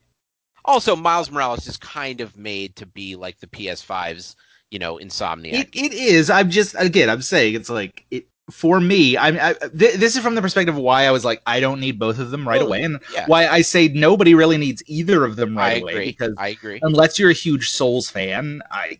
also 0.66 0.96
Miles 0.96 1.32
Morales 1.32 1.68
is 1.68 1.78
kind 1.78 2.22
of 2.22 2.38
made 2.38 2.76
to 2.78 2.86
be 2.86 3.16
like 3.16 3.40
the 3.40 3.48
PS5's, 3.48 4.36
you 4.70 4.80
know, 4.80 4.98
Insomniac. 4.98 5.54
it, 5.54 5.70
it 5.76 5.94
is. 5.94 6.30
I'm 6.30 6.50
just 6.50 6.76
again. 6.78 7.10
I'm 7.10 7.22
saying 7.22 7.56
it's 7.56 7.70
like 7.70 8.06
it 8.12 8.28
for 8.50 8.80
me. 8.80 9.18
I'm. 9.18 9.38
I, 9.40 9.54
th- 9.54 9.96
this 9.96 10.16
is 10.16 10.22
from 10.22 10.36
the 10.36 10.42
perspective 10.42 10.76
of 10.76 10.82
why 10.82 11.06
I 11.06 11.12
was 11.12 11.24
like, 11.26 11.42
I 11.46 11.60
don't 11.60 11.80
need 11.80 12.00
both 12.00 12.20
of 12.20 12.32
them 12.32 12.48
right 12.48 12.60
Totally. 12.60 12.80
away, 12.80 12.86
and 12.86 13.00
yeah, 13.14 13.26
why 13.28 13.48
I 13.48 13.62
say 13.62 13.88
nobody 13.90 14.34
really 14.34 14.58
needs 14.58 14.84
either 14.88 15.24
of 15.26 15.36
them 15.36 15.58
I 15.58 15.62
right 15.62 15.82
away 15.82 15.92
agree. 15.94 16.06
because 16.08 16.34
I 16.38 16.50
agree. 16.50 16.80
unless 16.84 17.18
you're 17.20 17.30
a 17.32 17.34
huge 17.34 17.70
Souls 17.70 18.10
fan, 18.10 18.62
I 18.72 19.00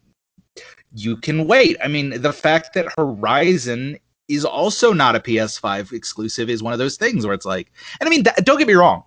you 0.94 1.18
can 1.18 1.48
wait. 1.48 1.78
I 1.84 1.88
mean, 1.88 2.22
the 2.22 2.34
fact 2.34 2.74
that 2.74 2.88
Horizon 2.98 3.98
is 4.28 4.46
also 4.46 4.94
not 4.94 5.16
a 5.16 5.20
PS5 5.20 5.92
exclusive 5.92 6.50
is 6.50 6.64
one 6.64 6.74
of 6.74 6.80
those 6.80 6.96
things 6.98 7.26
where 7.26 7.34
it's 7.34 7.46
like, 7.46 7.72
and 8.00 8.08
I 8.08 8.10
mean, 8.10 8.24
th- 8.24 8.36
don't 8.44 8.58
get 8.58 8.68
me 8.68 8.74
wrong, 8.74 9.04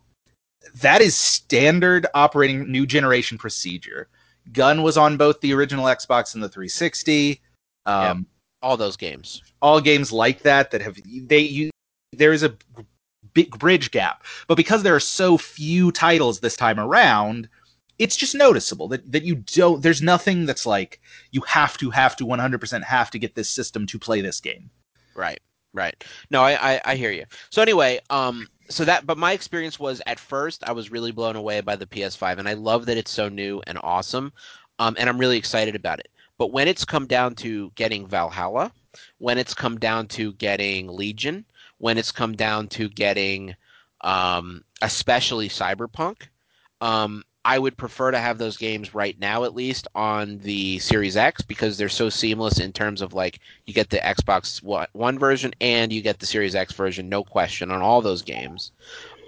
that 0.80 1.00
is 1.00 1.16
standard 1.16 2.06
operating 2.14 2.70
new 2.70 2.86
generation 2.86 3.38
procedure. 3.38 4.08
Gun 4.52 4.82
was 4.82 4.96
on 4.96 5.16
both 5.16 5.40
the 5.40 5.54
original 5.54 5.86
Xbox 5.86 6.34
and 6.34 6.42
the 6.42 6.48
360. 6.48 7.40
Um, 7.86 8.02
Yep. 8.02 8.16
all 8.62 8.76
those 8.76 8.96
games. 8.96 9.42
all 9.62 9.80
games 9.80 10.10
like 10.12 10.40
that 10.42 10.70
that 10.70 10.80
have 10.82 10.98
they 11.06 11.38
you 11.40 11.70
there 12.12 12.32
is 12.32 12.42
a 12.42 12.56
big 13.34 13.50
bridge 13.58 13.90
gap 13.90 14.24
but 14.46 14.54
because 14.56 14.82
there 14.82 14.94
are 14.94 15.00
so 15.00 15.36
few 15.36 15.90
titles 15.92 16.40
this 16.40 16.56
time 16.56 16.78
around 16.80 17.48
it's 17.98 18.16
just 18.16 18.34
noticeable 18.34 18.88
that, 18.88 19.10
that 19.10 19.22
you 19.24 19.34
don't 19.36 19.82
there's 19.82 20.00
nothing 20.02 20.46
that's 20.46 20.64
like 20.66 21.00
you 21.32 21.40
have 21.42 21.76
to 21.76 21.90
have 21.90 22.16
to 22.16 22.24
100% 22.24 22.82
have 22.84 23.10
to 23.10 23.18
get 23.18 23.34
this 23.34 23.50
system 23.50 23.86
to 23.86 23.98
play 23.98 24.20
this 24.20 24.40
game 24.40 24.70
Right, 25.14 25.40
right. 25.74 26.04
No, 26.30 26.42
I, 26.42 26.74
I, 26.74 26.80
I 26.84 26.96
hear 26.96 27.12
you. 27.12 27.24
So 27.50 27.60
anyway, 27.62 28.00
um, 28.10 28.48
so 28.68 28.84
that, 28.84 29.06
but 29.06 29.18
my 29.18 29.32
experience 29.32 29.78
was 29.78 30.00
at 30.06 30.18
first 30.18 30.64
I 30.66 30.72
was 30.72 30.90
really 30.90 31.12
blown 31.12 31.36
away 31.36 31.60
by 31.60 31.76
the 31.76 31.86
PS5, 31.86 32.38
and 32.38 32.48
I 32.48 32.54
love 32.54 32.86
that 32.86 32.96
it's 32.96 33.10
so 33.10 33.28
new 33.28 33.62
and 33.66 33.78
awesome, 33.82 34.32
um, 34.78 34.96
and 34.98 35.08
I'm 35.08 35.18
really 35.18 35.38
excited 35.38 35.74
about 35.74 36.00
it. 36.00 36.08
But 36.38 36.52
when 36.52 36.68
it's 36.68 36.84
come 36.84 37.06
down 37.06 37.34
to 37.36 37.70
getting 37.74 38.06
Valhalla, 38.06 38.72
when 39.18 39.38
it's 39.38 39.54
come 39.54 39.78
down 39.78 40.08
to 40.08 40.32
getting 40.34 40.88
Legion, 40.88 41.44
when 41.78 41.98
it's 41.98 42.12
come 42.12 42.34
down 42.34 42.68
to 42.68 42.88
getting, 42.88 43.54
um, 44.00 44.64
especially 44.82 45.48
Cyberpunk, 45.48 46.28
um, 46.80 47.22
I 47.44 47.58
would 47.58 47.76
prefer 47.76 48.10
to 48.10 48.18
have 48.18 48.38
those 48.38 48.56
games 48.56 48.94
right 48.94 49.18
now, 49.18 49.44
at 49.44 49.54
least 49.54 49.86
on 49.94 50.38
the 50.38 50.78
Series 50.78 51.16
X, 51.16 51.42
because 51.42 51.76
they're 51.76 51.88
so 51.88 52.08
seamless 52.08 52.58
in 52.58 52.72
terms 52.72 53.02
of 53.02 53.12
like 53.12 53.40
you 53.66 53.74
get 53.74 53.90
the 53.90 53.98
Xbox 53.98 54.62
One 54.92 55.18
version 55.18 55.52
and 55.60 55.92
you 55.92 56.00
get 56.02 56.18
the 56.18 56.26
Series 56.26 56.54
X 56.54 56.72
version, 56.72 57.08
no 57.08 57.22
question, 57.22 57.70
on 57.70 57.82
all 57.82 58.00
those 58.00 58.22
games. 58.22 58.72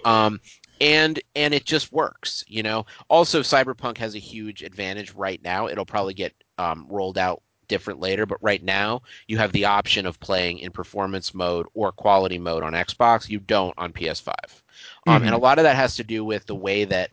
Um, 0.04 0.40
and 0.80 1.20
and 1.34 1.54
it 1.54 1.64
just 1.64 1.92
works, 1.92 2.44
you 2.48 2.62
know. 2.62 2.86
Also, 3.08 3.40
Cyberpunk 3.40 3.98
has 3.98 4.14
a 4.14 4.20
huge 4.20 4.62
advantage 4.62 5.12
right 5.14 5.42
now. 5.42 5.68
It'll 5.68 5.86
probably 5.86 6.14
get 6.14 6.34
um, 6.58 6.86
rolled 6.88 7.18
out 7.18 7.42
different 7.68 8.00
later, 8.00 8.26
but 8.26 8.42
right 8.42 8.62
now 8.62 9.02
you 9.26 9.38
have 9.38 9.52
the 9.52 9.64
option 9.64 10.06
of 10.06 10.20
playing 10.20 10.58
in 10.58 10.70
performance 10.70 11.34
mode 11.34 11.66
or 11.74 11.92
quality 11.92 12.38
mode 12.38 12.62
on 12.62 12.72
Xbox. 12.74 13.28
You 13.28 13.40
don't 13.40 13.74
on 13.78 13.92
PS5, 13.92 14.62
um, 15.06 15.22
Mhm. 15.22 15.26
and 15.26 15.34
a 15.34 15.38
lot 15.38 15.58
of 15.58 15.64
that 15.64 15.76
has 15.76 15.96
to 15.96 16.04
do 16.04 16.24
with 16.24 16.46
the 16.46 16.54
way 16.54 16.84
that 16.84 17.10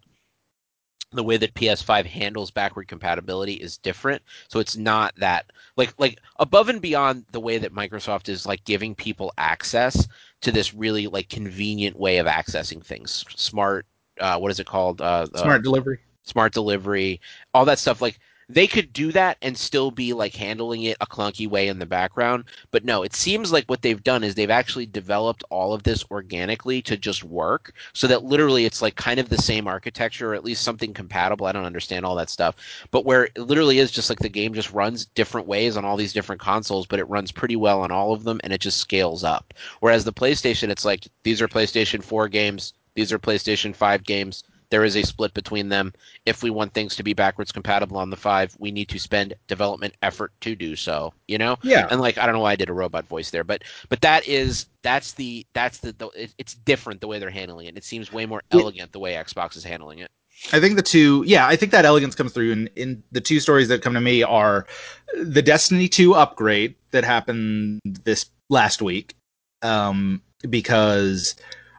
the 1.17 1.23
way 1.23 1.37
that 1.37 1.53
PS5 1.53 2.05
handles 2.05 2.51
backward 2.51 2.87
compatibility 2.87 3.53
is 3.53 3.77
different. 3.77 4.21
So 4.47 4.59
it's 4.59 4.75
not 4.75 5.13
that 5.17 5.51
like 5.77 5.93
like 5.97 6.19
above 6.37 6.69
and 6.69 6.81
beyond 6.81 7.25
the 7.31 7.39
way 7.39 7.57
that 7.57 7.73
Microsoft 7.73 8.29
is 8.29 8.45
like 8.45 8.63
giving 8.65 8.95
people 8.95 9.33
access 9.37 10.07
to 10.41 10.51
this 10.51 10.73
really 10.73 11.07
like 11.07 11.29
convenient 11.29 11.97
way 11.97 12.17
of 12.17 12.27
accessing 12.27 12.83
things. 12.83 13.25
Smart 13.35 13.85
uh, 14.19 14.37
what 14.37 14.51
is 14.51 14.59
it 14.59 14.67
called? 14.67 15.01
Uh, 15.01 15.27
uh, 15.33 15.41
smart 15.41 15.63
delivery 15.63 15.99
smart 16.23 16.53
delivery, 16.53 17.21
all 17.53 17.65
that 17.65 17.79
stuff. 17.79 18.01
Like 18.01 18.19
they 18.49 18.67
could 18.67 18.93
do 18.93 19.11
that 19.11 19.37
and 19.41 19.57
still 19.57 19.91
be 19.91 20.13
like 20.13 20.35
handling 20.35 20.83
it 20.83 20.97
a 21.01 21.05
clunky 21.05 21.47
way 21.47 21.67
in 21.67 21.79
the 21.79 21.85
background. 21.85 22.45
But 22.71 22.85
no, 22.85 23.03
it 23.03 23.13
seems 23.13 23.51
like 23.51 23.65
what 23.65 23.81
they've 23.81 24.03
done 24.03 24.23
is 24.23 24.35
they've 24.35 24.49
actually 24.49 24.85
developed 24.85 25.43
all 25.49 25.73
of 25.73 25.83
this 25.83 26.05
organically 26.11 26.81
to 26.83 26.97
just 26.97 27.23
work 27.23 27.73
so 27.93 28.07
that 28.07 28.23
literally 28.23 28.65
it's 28.65 28.81
like 28.81 28.95
kind 28.95 29.19
of 29.19 29.29
the 29.29 29.41
same 29.41 29.67
architecture 29.67 30.31
or 30.31 30.35
at 30.35 30.43
least 30.43 30.63
something 30.63 30.93
compatible. 30.93 31.45
I 31.45 31.51
don't 31.51 31.65
understand 31.65 32.05
all 32.05 32.15
that 32.15 32.29
stuff. 32.29 32.55
But 32.91 33.05
where 33.05 33.25
it 33.25 33.37
literally 33.37 33.79
is 33.79 33.91
just 33.91 34.09
like 34.09 34.19
the 34.19 34.29
game 34.29 34.53
just 34.53 34.71
runs 34.71 35.05
different 35.05 35.47
ways 35.47 35.77
on 35.77 35.85
all 35.85 35.97
these 35.97 36.13
different 36.13 36.41
consoles, 36.41 36.87
but 36.87 36.99
it 36.99 37.09
runs 37.09 37.31
pretty 37.31 37.55
well 37.55 37.81
on 37.81 37.91
all 37.91 38.13
of 38.13 38.23
them 38.23 38.39
and 38.43 38.53
it 38.53 38.61
just 38.61 38.79
scales 38.79 39.23
up. 39.23 39.53
Whereas 39.79 40.03
the 40.03 40.13
PlayStation, 40.13 40.69
it's 40.69 40.85
like 40.85 41.07
these 41.23 41.41
are 41.41 41.47
PlayStation 41.47 42.03
4 42.03 42.27
games, 42.27 42.73
these 42.95 43.11
are 43.11 43.19
PlayStation 43.19 43.75
5 43.75 44.03
games. 44.03 44.43
There 44.73 44.83
is 44.83 44.97
a 44.97 45.03
split 45.03 45.35
between 45.35 45.69
them 45.69 45.93
if 46.25 46.41
we 46.41 46.49
want 46.49 46.73
things 46.73 46.95
to 46.95 47.03
be 47.03 47.13
backwards 47.13 47.51
compatible 47.51 47.97
on 47.97 48.09
the 48.09 48.17
five, 48.17 48.55
we 48.57 48.71
need 48.71 48.89
to 48.89 48.97
spend 48.97 49.35
development 49.47 49.93
effort 50.01 50.31
to 50.41 50.55
do 50.55 50.75
so. 50.75 51.13
You 51.27 51.37
know, 51.37 51.57
yeah 51.61 51.87
and 51.91 52.01
like 52.01 52.17
I 52.17 52.25
don't 52.25 52.33
know 52.33 52.41
why 52.41 52.53
I 52.53 52.55
did 52.55 52.71
a 52.71 52.73
robot 52.73 53.05
voice 53.05 53.29
there, 53.29 53.43
but 53.43 53.63
but 53.87 54.01
that 54.01 54.27
is 54.27 54.65
that's 54.81 55.11
the 55.13 55.45
that's 55.53 55.77
the, 55.77 55.91
the 55.91 56.07
it, 56.15 56.33
it's 56.39 56.55
different 56.55 57.01
the 57.01 57.07
way 57.07 57.19
they're 57.19 57.29
handling 57.29 57.67
it. 57.67 57.77
It 57.77 57.83
seems 57.83 58.11
way 58.11 58.25
more 58.25 58.41
elegant 58.49 58.93
the 58.93 58.99
way 58.99 59.13
Xbox 59.13 59.55
is 59.55 59.63
handling 59.63 59.99
it. 59.99 60.09
I 60.51 60.59
think 60.59 60.75
the 60.75 60.81
two, 60.81 61.23
yeah, 61.27 61.45
I 61.45 61.55
think 61.55 61.71
that 61.71 61.85
elegance 61.85 62.15
comes 62.15 62.33
through 62.33 62.51
in, 62.51 62.67
in 62.75 63.03
the 63.11 63.21
two 63.21 63.39
stories 63.39 63.67
that 63.67 63.83
come 63.83 63.93
to 63.93 64.01
me 64.01 64.23
are 64.23 64.65
the 65.13 65.43
Destiny 65.43 65.87
2 65.87 66.15
upgrade 66.15 66.73
that 66.89 67.03
happened 67.03 67.79
this 67.83 68.25
last 68.49 68.81
week. 68.81 69.15
Um, 69.61 70.23
because 70.49 71.35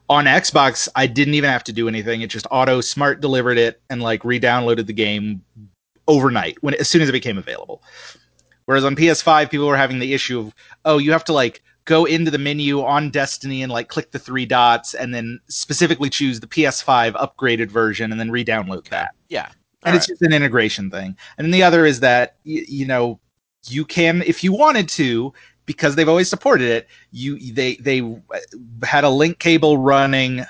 on 0.08 0.26
Xbox, 0.26 0.88
I 0.94 1.06
didn't 1.06 1.34
even 1.34 1.50
have 1.50 1.64
to 1.64 1.72
do 1.72 1.88
anything. 1.88 2.20
It 2.20 2.30
just 2.30 2.46
auto 2.50 2.80
smart 2.80 3.20
delivered 3.20 3.58
it 3.58 3.80
and 3.90 4.02
like 4.02 4.24
re-downloaded 4.24 4.86
the 4.86 4.92
game 4.92 5.42
overnight 6.06 6.62
when 6.62 6.74
as 6.74 6.88
soon 6.88 7.02
as 7.02 7.08
it 7.08 7.12
became 7.12 7.38
available. 7.38 7.82
Whereas 8.66 8.84
on 8.84 8.96
PS5, 8.96 9.50
people 9.50 9.66
were 9.66 9.76
having 9.76 9.98
the 9.98 10.14
issue 10.14 10.38
of, 10.40 10.54
oh, 10.84 10.98
you 10.98 11.12
have 11.12 11.24
to 11.24 11.32
like 11.32 11.62
go 11.84 12.06
into 12.06 12.30
the 12.30 12.38
menu 12.38 12.82
on 12.82 13.10
Destiny 13.10 13.62
and 13.62 13.70
like 13.70 13.88
click 13.88 14.10
the 14.10 14.18
three 14.18 14.46
dots 14.46 14.94
and 14.94 15.14
then 15.14 15.38
specifically 15.48 16.08
choose 16.08 16.40
the 16.40 16.46
PS5 16.46 17.12
upgraded 17.12 17.70
version 17.70 18.10
and 18.10 18.18
then 18.18 18.30
re-download 18.30 18.88
that. 18.88 19.14
Yeah, 19.28 19.48
And 19.84 19.94
it's 19.94 20.06
just 20.06 20.22
an 20.22 20.32
integration 20.32 20.90
thing. 20.90 21.16
And 21.36 21.44
then 21.44 21.50
the 21.50 21.62
other 21.62 21.84
is 21.84 22.00
that 22.00 22.36
y- 22.46 22.64
you 22.66 22.86
know 22.86 23.20
you 23.68 23.84
can 23.84 24.22
if 24.26 24.44
you 24.44 24.52
wanted 24.52 24.88
to 24.90 25.32
because 25.66 25.96
they've 25.96 26.08
always 26.08 26.28
supported 26.28 26.68
it. 26.68 26.88
You 27.12 27.38
they 27.52 27.76
they 27.76 28.02
had 28.82 29.04
a 29.04 29.10
link 29.10 29.38
cable 29.38 29.78
running 29.78 30.44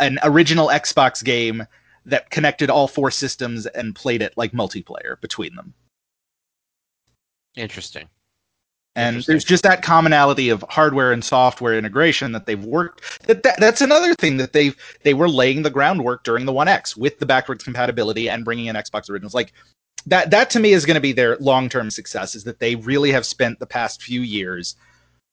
an 0.00 0.18
original 0.22 0.68
Xbox 0.68 1.22
game 1.24 1.66
that 2.06 2.30
connected 2.30 2.70
all 2.70 2.88
four 2.88 3.10
systems 3.10 3.66
and 3.66 3.94
played 3.94 4.22
it 4.22 4.34
like 4.36 4.52
multiplayer 4.52 5.20
between 5.20 5.54
them. 5.54 5.74
interesting. 7.56 8.08
and 8.96 9.16
Interesting. 9.16 9.32
there's 9.32 9.44
just 9.44 9.62
that 9.64 9.82
commonality 9.82 10.48
of 10.48 10.64
hardware 10.68 11.12
and 11.12 11.24
software 11.24 11.76
integration 11.78 12.32
that 12.32 12.46
they've 12.46 12.64
worked 12.64 13.24
that, 13.26 13.42
that 13.42 13.60
that's 13.60 13.80
another 13.80 14.14
thing 14.14 14.36
that 14.38 14.52
they've 14.52 14.76
they 15.04 15.14
were 15.14 15.28
laying 15.28 15.62
the 15.62 15.70
groundwork 15.70 16.24
during 16.24 16.46
the 16.46 16.52
1x 16.52 16.96
with 16.96 17.18
the 17.18 17.26
backwards 17.26 17.62
compatibility 17.64 18.28
and 18.28 18.44
bringing 18.44 18.66
in 18.66 18.76
xbox 18.76 19.08
originals 19.10 19.34
like 19.34 19.52
that 20.06 20.30
that 20.30 20.50
to 20.50 20.60
me 20.60 20.72
is 20.72 20.86
going 20.86 20.94
to 20.94 21.00
be 21.00 21.12
their 21.12 21.36
long-term 21.38 21.90
success 21.90 22.34
is 22.34 22.44
that 22.44 22.58
they 22.58 22.76
really 22.76 23.12
have 23.12 23.26
spent 23.26 23.58
the 23.58 23.66
past 23.66 24.02
few 24.02 24.20
years 24.20 24.76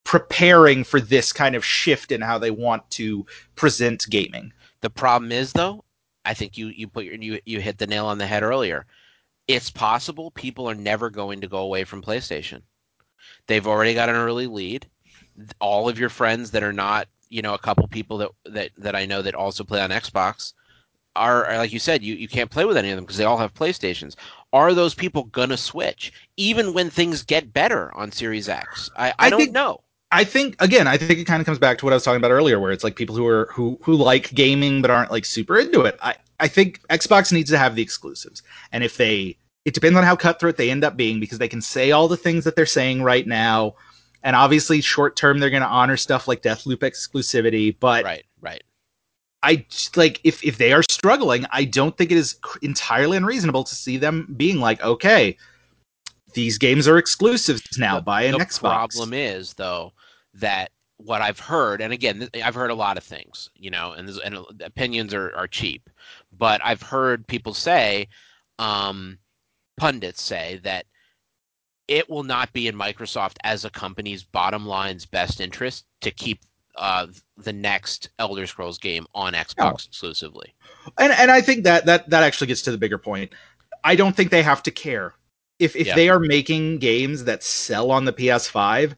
preparing 0.03 0.83
for 0.83 1.01
this 1.01 1.33
kind 1.33 1.55
of 1.55 1.65
shift 1.65 2.11
in 2.11 2.21
how 2.21 2.37
they 2.37 2.51
want 2.51 2.89
to 2.91 3.25
present 3.55 4.05
gaming 4.09 4.53
The 4.81 4.89
problem 4.89 5.31
is 5.31 5.51
though, 5.53 5.83
I 6.25 6.33
think 6.33 6.57
you 6.57 6.67
you 6.67 6.87
put 6.87 7.05
your 7.05 7.15
you 7.15 7.39
you 7.45 7.59
hit 7.59 7.77
the 7.77 7.87
nail 7.87 8.05
on 8.05 8.17
the 8.17 8.27
head 8.27 8.43
earlier. 8.43 8.85
It's 9.47 9.69
possible 9.71 10.31
people 10.31 10.69
are 10.69 10.75
never 10.75 11.09
going 11.09 11.41
to 11.41 11.47
go 11.47 11.59
away 11.59 11.83
from 11.85 12.01
PlayStation. 12.01 12.61
They've 13.47 13.67
already 13.67 13.93
got 13.93 14.09
an 14.09 14.15
early 14.15 14.47
lead. 14.47 14.87
All 15.59 15.87
of 15.87 15.99
your 15.99 16.09
friends 16.09 16.51
that 16.51 16.63
are 16.63 16.73
not, 16.73 17.07
you 17.29 17.41
know, 17.41 17.53
a 17.53 17.59
couple 17.59 17.87
people 17.87 18.17
that 18.17 18.29
that 18.45 18.71
that 18.77 18.95
I 18.95 19.05
know 19.05 19.21
that 19.21 19.35
also 19.35 19.63
play 19.63 19.81
on 19.81 19.89
Xbox 19.89 20.53
are, 21.17 21.45
are 21.45 21.57
like 21.57 21.73
you 21.73 21.79
said, 21.79 22.03
you 22.03 22.15
you 22.15 22.27
can't 22.27 22.49
play 22.51 22.65
with 22.65 22.77
any 22.77 22.89
of 22.91 22.95
them 22.95 23.03
because 23.05 23.17
they 23.17 23.25
all 23.25 23.37
have 23.37 23.53
PlayStations. 23.53 24.15
Are 24.53 24.73
those 24.73 24.93
people 24.93 25.23
gonna 25.25 25.57
switch 25.57 26.13
even 26.37 26.73
when 26.73 26.89
things 26.89 27.23
get 27.23 27.51
better 27.53 27.93
on 27.95 28.11
Series 28.11 28.47
X? 28.49 28.89
I, 28.97 29.09
I, 29.09 29.13
I 29.19 29.29
don't 29.29 29.39
think- 29.39 29.51
know. 29.51 29.81
I 30.09 30.23
think 30.23 30.55
again, 30.61 30.87
I 30.87 30.95
think 30.95 31.19
it 31.19 31.25
kind 31.25 31.41
of 31.41 31.45
comes 31.45 31.59
back 31.59 31.77
to 31.79 31.85
what 31.85 31.91
I 31.91 31.97
was 31.97 32.03
talking 32.05 32.15
about 32.21 32.31
earlier, 32.31 32.61
where 32.61 32.71
it's 32.71 32.83
like 32.85 32.95
people 32.95 33.13
who 33.13 33.27
are 33.27 33.49
who 33.51 33.77
who 33.83 33.93
like 33.93 34.33
gaming 34.33 34.81
but 34.81 34.89
aren't 34.89 35.11
like 35.11 35.25
super 35.25 35.57
into 35.59 35.81
it. 35.81 35.99
I 36.01 36.15
I 36.39 36.47
think 36.47 36.79
Xbox 36.87 37.33
needs 37.33 37.49
to 37.49 37.57
have 37.57 37.75
the 37.75 37.81
exclusives, 37.81 38.41
and 38.71 38.85
if 38.85 38.95
they, 38.95 39.35
it 39.65 39.73
depends 39.73 39.97
on 39.97 40.05
how 40.05 40.15
cutthroat 40.15 40.55
they 40.55 40.71
end 40.71 40.85
up 40.85 40.95
being 40.95 41.19
because 41.19 41.39
they 41.39 41.49
can 41.49 41.61
say 41.61 41.91
all 41.91 42.07
the 42.07 42.15
things 42.15 42.45
that 42.45 42.55
they're 42.55 42.65
saying 42.65 43.03
right 43.03 43.27
now, 43.27 43.75
and 44.23 44.33
obviously 44.35 44.79
short 44.79 45.17
term 45.17 45.39
they're 45.39 45.49
going 45.49 45.63
to 45.63 45.67
honor 45.67 45.97
stuff 45.97 46.25
like 46.25 46.41
Deathloop 46.41 46.77
exclusivity, 46.77 47.75
but 47.77 48.05
Right, 48.05 48.23
right. 48.39 48.63
I 49.47 49.65
like 49.95 50.19
if 50.25 50.43
if 50.43 50.57
they 50.57 50.73
are 50.73 50.83
struggling, 50.91 51.45
I 51.51 51.63
don't 51.63 51.97
think 51.97 52.11
it 52.11 52.17
is 52.17 52.35
entirely 52.61 53.15
unreasonable 53.15 53.63
to 53.63 53.75
see 53.75 53.95
them 53.95 54.33
being 54.35 54.59
like, 54.59 54.83
okay, 54.83 55.37
these 56.33 56.57
games 56.57 56.85
are 56.85 56.97
exclusives 56.97 57.61
now. 57.77 57.95
The- 57.95 58.01
buy 58.01 58.23
an 58.23 58.33
the 58.33 58.39
Xbox. 58.39 58.59
problem 58.59 59.13
is 59.13 59.53
though 59.53 59.93
that 60.33 60.71
what 60.97 61.21
I've 61.21 61.39
heard, 61.39 61.79
and 61.79 61.93
again, 61.93 62.27
I've 62.43 62.55
heard 62.55 62.71
a 62.71 62.75
lot 62.75 62.97
of 62.97 63.03
things, 63.03 63.49
you 63.55 63.69
know, 63.71 63.93
and, 63.93 64.09
this- 64.09 64.19
and 64.19 64.37
opinions 64.61 65.13
are, 65.13 65.33
are 65.33 65.47
cheap, 65.47 65.89
but 66.37 66.59
I've 66.63 66.81
heard 66.81 67.25
people 67.27 67.53
say, 67.53 68.09
um, 68.59 69.17
pundits 69.77 70.21
say 70.21 70.59
that 70.63 70.87
it 71.87 72.09
will 72.09 72.23
not 72.23 72.51
be 72.51 72.67
in 72.67 72.75
Microsoft 72.75 73.37
as 73.45 73.63
a 73.63 73.69
company's 73.69 74.23
bottom 74.23 74.65
line's 74.65 75.05
best 75.05 75.39
interest 75.39 75.85
to 76.01 76.11
keep 76.11 76.39
uh, 76.77 77.07
the 77.37 77.53
next 77.53 78.09
Elder 78.19 78.47
Scrolls 78.47 78.77
game 78.77 79.05
on 79.15 79.33
Xbox 79.33 79.87
exclusively. 79.87 80.53
and 80.99 81.11
and 81.13 81.31
I 81.31 81.41
think 81.41 81.63
that 81.63 81.85
that 81.85 82.09
that 82.09 82.23
actually 82.23 82.47
gets 82.47 82.61
to 82.63 82.71
the 82.71 82.77
bigger 82.77 82.97
point. 82.97 83.33
I 83.83 83.95
don't 83.95 84.15
think 84.15 84.31
they 84.31 84.43
have 84.43 84.63
to 84.63 84.71
care 84.71 85.13
if 85.59 85.75
if 85.75 85.87
Yeah. 85.87 85.95
they 85.95 86.09
are 86.09 86.19
making 86.19 86.79
games 86.79 87.23
that 87.25 87.43
sell 87.43 87.91
on 87.91 88.05
the 88.05 88.13
PS5. 88.13 88.95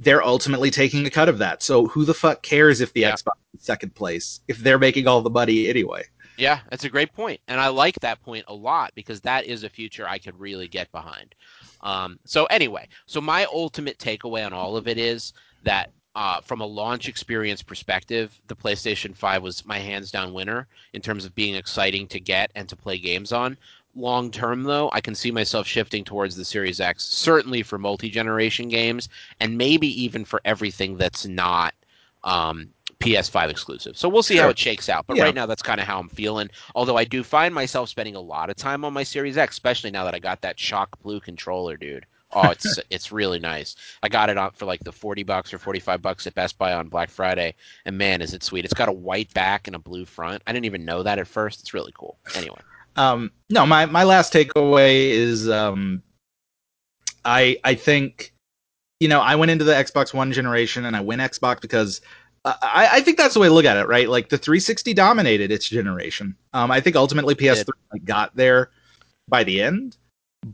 They're 0.00 0.22
ultimately 0.22 0.70
taking 0.70 1.04
a 1.06 1.10
cut 1.10 1.28
of 1.28 1.38
that. 1.38 1.62
So 1.62 1.86
who 1.88 2.04
the 2.04 2.14
fuck 2.14 2.42
cares 2.42 2.80
if 2.80 2.92
the 2.92 3.00
Yeah. 3.00 3.12
Xbox 3.12 3.32
is 3.54 3.62
second 3.62 3.94
place 3.94 4.40
if 4.48 4.58
they're 4.58 4.78
making 4.78 5.08
all 5.08 5.22
the 5.22 5.30
money 5.30 5.68
anyway? 5.68 6.04
Yeah, 6.36 6.60
that's 6.70 6.84
a 6.84 6.88
great 6.88 7.12
point, 7.12 7.40
and 7.48 7.60
I 7.60 7.66
like 7.66 7.98
that 7.98 8.22
point 8.22 8.44
a 8.46 8.54
lot 8.54 8.92
because 8.94 9.20
that 9.22 9.46
is 9.46 9.64
a 9.64 9.68
future 9.68 10.06
I 10.06 10.18
could 10.18 10.38
really 10.38 10.68
get 10.68 10.90
behind. 10.92 11.34
Um, 11.80 12.20
so 12.24 12.44
anyway, 12.46 12.86
so 13.06 13.20
my 13.20 13.44
ultimate 13.46 13.98
takeaway 13.98 14.46
on 14.46 14.52
all 14.52 14.76
of 14.76 14.86
it 14.86 14.98
is 14.98 15.32
that 15.64 15.90
uh, 16.18 16.40
from 16.40 16.60
a 16.60 16.66
launch 16.66 17.08
experience 17.08 17.62
perspective, 17.62 18.40
the 18.48 18.56
PlayStation 18.56 19.14
5 19.14 19.40
was 19.40 19.64
my 19.64 19.78
hands 19.78 20.10
down 20.10 20.32
winner 20.32 20.66
in 20.92 21.00
terms 21.00 21.24
of 21.24 21.32
being 21.36 21.54
exciting 21.54 22.08
to 22.08 22.18
get 22.18 22.50
and 22.56 22.68
to 22.68 22.74
play 22.74 22.98
games 22.98 23.30
on. 23.30 23.56
Long 23.94 24.32
term, 24.32 24.64
though, 24.64 24.90
I 24.92 25.00
can 25.00 25.14
see 25.14 25.30
myself 25.30 25.64
shifting 25.68 26.02
towards 26.02 26.34
the 26.34 26.44
Series 26.44 26.80
X, 26.80 27.04
certainly 27.04 27.62
for 27.62 27.78
multi 27.78 28.10
generation 28.10 28.68
games, 28.68 29.08
and 29.38 29.56
maybe 29.56 29.86
even 30.02 30.24
for 30.24 30.40
everything 30.44 30.96
that's 30.96 31.24
not 31.24 31.72
um, 32.24 32.68
PS5 32.98 33.48
exclusive. 33.48 33.96
So 33.96 34.08
we'll 34.08 34.24
see 34.24 34.34
sure. 34.34 34.42
how 34.42 34.50
it 34.50 34.58
shakes 34.58 34.88
out. 34.88 35.06
But 35.06 35.18
yeah. 35.18 35.22
right 35.22 35.34
now, 35.36 35.46
that's 35.46 35.62
kind 35.62 35.80
of 35.80 35.86
how 35.86 36.00
I'm 36.00 36.08
feeling. 36.08 36.50
Although 36.74 36.96
I 36.96 37.04
do 37.04 37.22
find 37.22 37.54
myself 37.54 37.90
spending 37.90 38.16
a 38.16 38.20
lot 38.20 38.50
of 38.50 38.56
time 38.56 38.84
on 38.84 38.92
my 38.92 39.04
Series 39.04 39.38
X, 39.38 39.54
especially 39.54 39.92
now 39.92 40.04
that 40.04 40.16
I 40.16 40.18
got 40.18 40.40
that 40.40 40.58
shock 40.58 41.00
blue 41.00 41.20
controller, 41.20 41.76
dude. 41.76 42.06
Oh, 42.32 42.50
it's 42.50 42.78
it's 42.90 43.10
really 43.10 43.38
nice. 43.38 43.74
I 44.02 44.08
got 44.08 44.28
it 44.28 44.36
on 44.36 44.50
for 44.50 44.66
like 44.66 44.84
the 44.84 44.92
forty 44.92 45.22
bucks 45.22 45.52
or 45.52 45.58
forty 45.58 45.80
five 45.80 46.02
bucks 46.02 46.26
at 46.26 46.34
Best 46.34 46.58
Buy 46.58 46.74
on 46.74 46.88
Black 46.88 47.08
Friday, 47.08 47.54
and 47.86 47.96
man, 47.96 48.20
is 48.20 48.34
it 48.34 48.42
sweet! 48.42 48.64
It's 48.64 48.74
got 48.74 48.88
a 48.88 48.92
white 48.92 49.32
back 49.32 49.66
and 49.66 49.74
a 49.74 49.78
blue 49.78 50.04
front. 50.04 50.42
I 50.46 50.52
didn't 50.52 50.66
even 50.66 50.84
know 50.84 51.02
that 51.02 51.18
at 51.18 51.26
first. 51.26 51.60
It's 51.60 51.72
really 51.72 51.92
cool. 51.96 52.18
Anyway, 52.34 52.60
um, 52.96 53.30
no, 53.48 53.64
my 53.64 53.86
my 53.86 54.04
last 54.04 54.32
takeaway 54.32 55.08
is 55.10 55.48
um, 55.48 56.02
I 57.24 57.58
I 57.64 57.74
think 57.74 58.34
you 59.00 59.08
know 59.08 59.20
I 59.20 59.34
went 59.36 59.50
into 59.50 59.64
the 59.64 59.72
Xbox 59.72 60.12
One 60.12 60.30
generation 60.30 60.84
and 60.84 60.94
I 60.94 61.00
win 61.00 61.20
Xbox 61.20 61.62
because 61.62 62.02
I, 62.44 62.88
I, 62.92 63.00
think 63.00 63.18
that's 63.18 63.34
the 63.34 63.40
way 63.40 63.48
to 63.48 63.52
look 63.52 63.64
at 63.64 63.76
it, 63.76 63.88
right? 63.88 64.08
Like 64.08 64.28
the 64.28 64.38
360 64.38 64.94
dominated 64.94 65.50
its 65.50 65.68
generation. 65.68 66.36
Um, 66.54 66.70
I 66.70 66.80
think 66.80 66.96
ultimately 66.96 67.34
PS3 67.34 67.68
like, 67.92 68.04
got 68.04 68.34
there 68.36 68.70
by 69.28 69.44
the 69.44 69.60
end, 69.60 69.96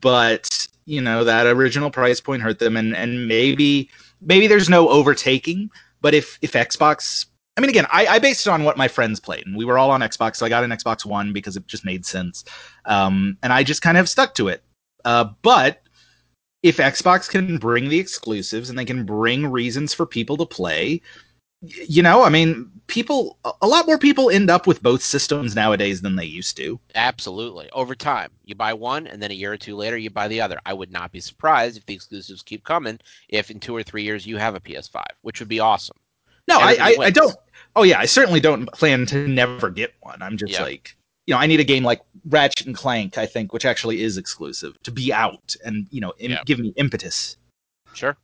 but 0.00 0.63
you 0.86 1.00
know 1.00 1.24
that 1.24 1.46
original 1.46 1.90
price 1.90 2.20
point 2.20 2.42
hurt 2.42 2.58
them, 2.58 2.76
and 2.76 2.94
and 2.96 3.28
maybe 3.28 3.90
maybe 4.20 4.46
there's 4.46 4.68
no 4.68 4.88
overtaking. 4.88 5.70
But 6.00 6.14
if 6.14 6.38
if 6.42 6.52
Xbox, 6.52 7.26
I 7.56 7.60
mean, 7.60 7.70
again, 7.70 7.86
I, 7.90 8.06
I 8.06 8.18
based 8.18 8.46
it 8.46 8.50
on 8.50 8.64
what 8.64 8.76
my 8.76 8.88
friends 8.88 9.20
played, 9.20 9.46
and 9.46 9.56
we 9.56 9.64
were 9.64 9.78
all 9.78 9.90
on 9.90 10.00
Xbox, 10.00 10.36
so 10.36 10.46
I 10.46 10.48
got 10.48 10.64
an 10.64 10.70
Xbox 10.70 11.04
One 11.04 11.32
because 11.32 11.56
it 11.56 11.66
just 11.66 11.84
made 11.84 12.04
sense, 12.04 12.44
um, 12.84 13.36
and 13.42 13.52
I 13.52 13.62
just 13.62 13.82
kind 13.82 13.98
of 13.98 14.08
stuck 14.08 14.34
to 14.34 14.48
it. 14.48 14.62
Uh, 15.04 15.26
but 15.42 15.82
if 16.62 16.78
Xbox 16.78 17.28
can 17.28 17.58
bring 17.58 17.90
the 17.90 17.98
exclusives 17.98 18.70
and 18.70 18.78
they 18.78 18.86
can 18.86 19.04
bring 19.04 19.46
reasons 19.46 19.92
for 19.92 20.06
people 20.06 20.36
to 20.38 20.46
play, 20.46 21.02
you 21.88 22.02
know, 22.02 22.22
I 22.22 22.28
mean, 22.28 22.70
people, 22.86 23.38
a 23.60 23.66
lot 23.66 23.86
more 23.86 23.98
people 23.98 24.30
end 24.30 24.50
up 24.50 24.66
with 24.66 24.82
both 24.82 25.02
systems 25.02 25.54
nowadays 25.54 26.00
than 26.02 26.16
they 26.16 26.24
used 26.24 26.56
to. 26.58 26.78
Absolutely. 26.94 27.68
Over 27.72 27.94
time, 27.94 28.30
you 28.44 28.54
buy 28.54 28.72
one, 28.72 29.06
and 29.06 29.22
then 29.22 29.30
a 29.30 29.34
year 29.34 29.52
or 29.52 29.56
two 29.56 29.76
later, 29.76 29.96
you 29.96 30.10
buy 30.10 30.28
the 30.28 30.40
other. 30.40 30.58
I 30.66 30.74
would 30.74 30.92
not 30.92 31.12
be 31.12 31.20
surprised 31.20 31.76
if 31.76 31.86
the 31.86 31.94
exclusives 31.94 32.42
keep 32.42 32.64
coming 32.64 32.98
if 33.28 33.50
in 33.50 33.60
two 33.60 33.74
or 33.74 33.82
three 33.82 34.02
years 34.02 34.26
you 34.26 34.36
have 34.36 34.54
a 34.54 34.60
PS5, 34.60 35.02
which 35.22 35.40
would 35.40 35.48
be 35.48 35.60
awesome. 35.60 35.96
No, 36.46 36.58
I, 36.58 36.76
I, 36.78 36.96
I, 37.04 37.10
don't. 37.10 37.34
Oh, 37.74 37.84
yeah, 37.84 37.98
I 37.98 38.04
certainly 38.04 38.40
don't 38.40 38.70
plan 38.72 39.06
to 39.06 39.26
never 39.26 39.70
get 39.70 39.94
one. 40.00 40.20
I'm 40.20 40.36
just 40.36 40.60
like, 40.60 40.94
you 41.26 41.32
know, 41.32 41.40
I 41.40 41.46
need 41.46 41.60
a 41.60 41.64
game 41.64 41.84
like 41.84 42.02
Ratchet 42.26 42.66
and 42.66 42.76
Clank, 42.76 43.16
I 43.16 43.24
think, 43.24 43.54
which 43.54 43.64
actually 43.64 44.02
is 44.02 44.18
exclusive 44.18 44.80
to 44.82 44.90
be 44.90 45.10
out 45.10 45.56
and, 45.64 45.86
you 45.90 46.02
know, 46.02 46.12
Im- 46.18 46.36
give 46.44 46.58
me 46.58 46.74
impetus. 46.76 47.38
Sure. 47.94 48.16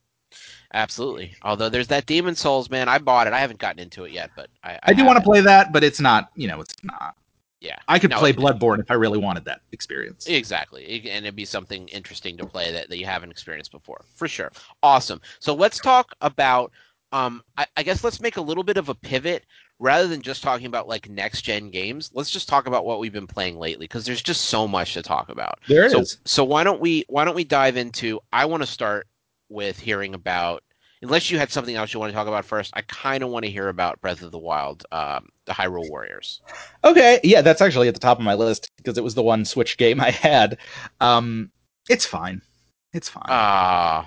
Absolutely. 0.72 1.34
Although 1.42 1.68
there's 1.68 1.88
that 1.88 2.06
Demon's 2.06 2.40
Souls, 2.40 2.70
man. 2.70 2.88
I 2.88 2.98
bought 2.98 3.26
it. 3.26 3.32
I 3.32 3.40
haven't 3.40 3.58
gotten 3.58 3.80
into 3.80 4.04
it 4.04 4.12
yet, 4.12 4.30
but 4.36 4.50
I, 4.62 4.72
I, 4.72 4.78
I 4.84 4.92
do 4.92 5.04
want 5.04 5.18
to 5.18 5.24
play 5.24 5.40
that, 5.40 5.72
but 5.72 5.82
it's 5.82 6.00
not. 6.00 6.30
You 6.36 6.48
know, 6.48 6.60
it's 6.60 6.74
not. 6.84 7.16
Yeah. 7.60 7.76
I 7.88 7.98
could 7.98 8.10
no, 8.10 8.18
play 8.18 8.32
Bloodborne 8.32 8.80
if 8.80 8.90
I 8.90 8.94
really 8.94 9.18
wanted 9.18 9.44
that 9.44 9.60
experience. 9.72 10.26
Exactly. 10.26 11.02
And 11.10 11.24
it'd 11.26 11.36
be 11.36 11.44
something 11.44 11.88
interesting 11.88 12.36
to 12.38 12.46
play 12.46 12.72
that, 12.72 12.88
that 12.88 12.98
you 12.98 13.04
haven't 13.06 13.30
experienced 13.30 13.70
before. 13.70 14.02
For 14.14 14.26
sure. 14.28 14.50
Awesome. 14.82 15.20
So 15.38 15.54
let's 15.54 15.78
talk 15.78 16.12
about 16.20 16.72
um 17.12 17.42
I, 17.56 17.66
I 17.76 17.82
guess 17.82 18.04
let's 18.04 18.20
make 18.20 18.36
a 18.36 18.40
little 18.40 18.62
bit 18.62 18.76
of 18.76 18.88
a 18.88 18.94
pivot 18.94 19.44
rather 19.78 20.06
than 20.06 20.22
just 20.22 20.42
talking 20.42 20.66
about 20.66 20.88
like 20.88 21.08
next 21.08 21.42
gen 21.42 21.70
games. 21.70 22.10
Let's 22.14 22.30
just 22.30 22.48
talk 22.48 22.66
about 22.66 22.86
what 22.86 22.98
we've 22.98 23.12
been 23.12 23.26
playing 23.26 23.58
lately 23.58 23.84
because 23.84 24.06
there's 24.06 24.22
just 24.22 24.42
so 24.46 24.66
much 24.66 24.94
to 24.94 25.02
talk 25.02 25.28
about. 25.28 25.58
There 25.68 25.90
so, 25.90 26.00
is. 26.00 26.18
So 26.24 26.44
why 26.44 26.64
don't 26.64 26.80
we 26.80 27.04
why 27.08 27.24
don't 27.24 27.34
we 27.34 27.44
dive 27.44 27.76
into 27.76 28.20
I 28.32 28.46
want 28.46 28.62
to 28.62 28.66
start 28.66 29.06
with 29.50 29.78
hearing 29.78 30.14
about 30.14 30.62
unless 31.02 31.30
you 31.30 31.38
had 31.38 31.50
something 31.50 31.76
else 31.76 31.92
you 31.94 32.00
want 32.00 32.10
to 32.10 32.14
talk 32.14 32.28
about 32.28 32.44
first, 32.44 32.72
I 32.74 32.82
kind 32.82 33.22
of 33.22 33.30
want 33.30 33.44
to 33.44 33.50
hear 33.50 33.68
about 33.68 34.00
Breath 34.00 34.22
of 34.22 34.32
the 34.32 34.38
Wild, 34.38 34.84
um, 34.92 35.28
the 35.46 35.52
Hyrule 35.52 35.88
Warriors. 35.88 36.40
Okay, 36.84 37.20
yeah, 37.24 37.42
that's 37.42 37.60
actually 37.60 37.88
at 37.88 37.94
the 37.94 38.00
top 38.00 38.18
of 38.18 38.24
my 38.24 38.34
list 38.34 38.70
because 38.76 38.98
it 38.98 39.04
was 39.04 39.14
the 39.14 39.22
one 39.22 39.44
Switch 39.44 39.76
game 39.76 40.00
I 40.00 40.10
had. 40.10 40.58
Um, 41.00 41.50
it's 41.88 42.06
fine. 42.06 42.42
It's 42.92 43.08
fine. 43.08 43.24
Ah. 43.28 44.02
Uh, 44.02 44.06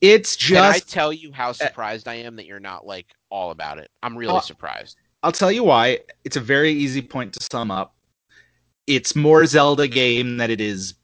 it's 0.00 0.36
just. 0.36 0.54
Can 0.54 0.74
I 0.74 0.78
tell 0.78 1.12
you 1.12 1.32
how 1.32 1.52
surprised 1.52 2.06
uh, 2.06 2.12
I 2.12 2.14
am 2.14 2.36
that 2.36 2.46
you're 2.46 2.60
not 2.60 2.86
like 2.86 3.06
all 3.30 3.50
about 3.50 3.78
it? 3.78 3.90
I'm 4.02 4.16
really 4.16 4.36
uh, 4.36 4.40
surprised. 4.40 4.96
I'll 5.22 5.32
tell 5.32 5.50
you 5.50 5.64
why. 5.64 6.00
It's 6.24 6.36
a 6.36 6.40
very 6.40 6.70
easy 6.70 7.02
point 7.02 7.32
to 7.32 7.44
sum 7.50 7.70
up. 7.70 7.96
It's 8.86 9.16
more 9.16 9.44
Zelda 9.46 9.88
game 9.88 10.36
than 10.36 10.50
it 10.50 10.60
is 10.60 10.94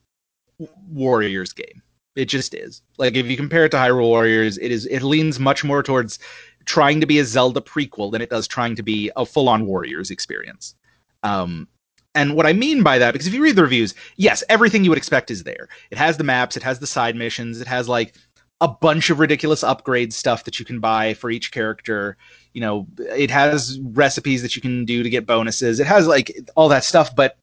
Warriors 0.88 1.52
game. 1.52 1.82
It 2.16 2.26
just 2.26 2.54
is. 2.54 2.82
Like 2.98 3.16
if 3.16 3.26
you 3.26 3.36
compare 3.36 3.64
it 3.64 3.70
to 3.70 3.76
Hyrule 3.76 4.08
Warriors, 4.08 4.58
it 4.58 4.70
is 4.70 4.86
it 4.86 5.02
leans 5.02 5.40
much 5.40 5.64
more 5.64 5.82
towards 5.82 6.18
trying 6.64 7.00
to 7.00 7.06
be 7.06 7.18
a 7.18 7.24
Zelda 7.24 7.60
prequel 7.60 8.10
than 8.10 8.22
it 8.22 8.30
does 8.30 8.46
trying 8.46 8.76
to 8.76 8.82
be 8.82 9.10
a 9.16 9.26
full-on 9.26 9.66
Warriors 9.66 10.10
experience. 10.10 10.74
Um, 11.22 11.68
and 12.14 12.36
what 12.36 12.46
I 12.46 12.52
mean 12.52 12.82
by 12.82 12.98
that, 12.98 13.12
because 13.12 13.26
if 13.26 13.34
you 13.34 13.42
read 13.42 13.56
the 13.56 13.62
reviews, 13.62 13.94
yes, 14.16 14.44
everything 14.48 14.84
you 14.84 14.90
would 14.90 14.98
expect 14.98 15.30
is 15.30 15.42
there. 15.42 15.68
It 15.90 15.98
has 15.98 16.16
the 16.16 16.24
maps, 16.24 16.56
it 16.56 16.62
has 16.62 16.78
the 16.78 16.86
side 16.86 17.16
missions, 17.16 17.60
it 17.60 17.66
has 17.66 17.88
like 17.88 18.14
a 18.60 18.68
bunch 18.68 19.10
of 19.10 19.18
ridiculous 19.18 19.64
upgrade 19.64 20.12
stuff 20.12 20.44
that 20.44 20.58
you 20.58 20.64
can 20.64 20.78
buy 20.78 21.12
for 21.14 21.28
each 21.28 21.50
character. 21.50 22.16
You 22.52 22.60
know, 22.60 22.86
it 22.98 23.30
has 23.30 23.80
recipes 23.80 24.42
that 24.42 24.54
you 24.54 24.62
can 24.62 24.84
do 24.84 25.02
to 25.02 25.10
get 25.10 25.26
bonuses. 25.26 25.80
It 25.80 25.86
has 25.86 26.06
like 26.06 26.38
all 26.54 26.68
that 26.68 26.84
stuff, 26.84 27.14
but 27.16 27.36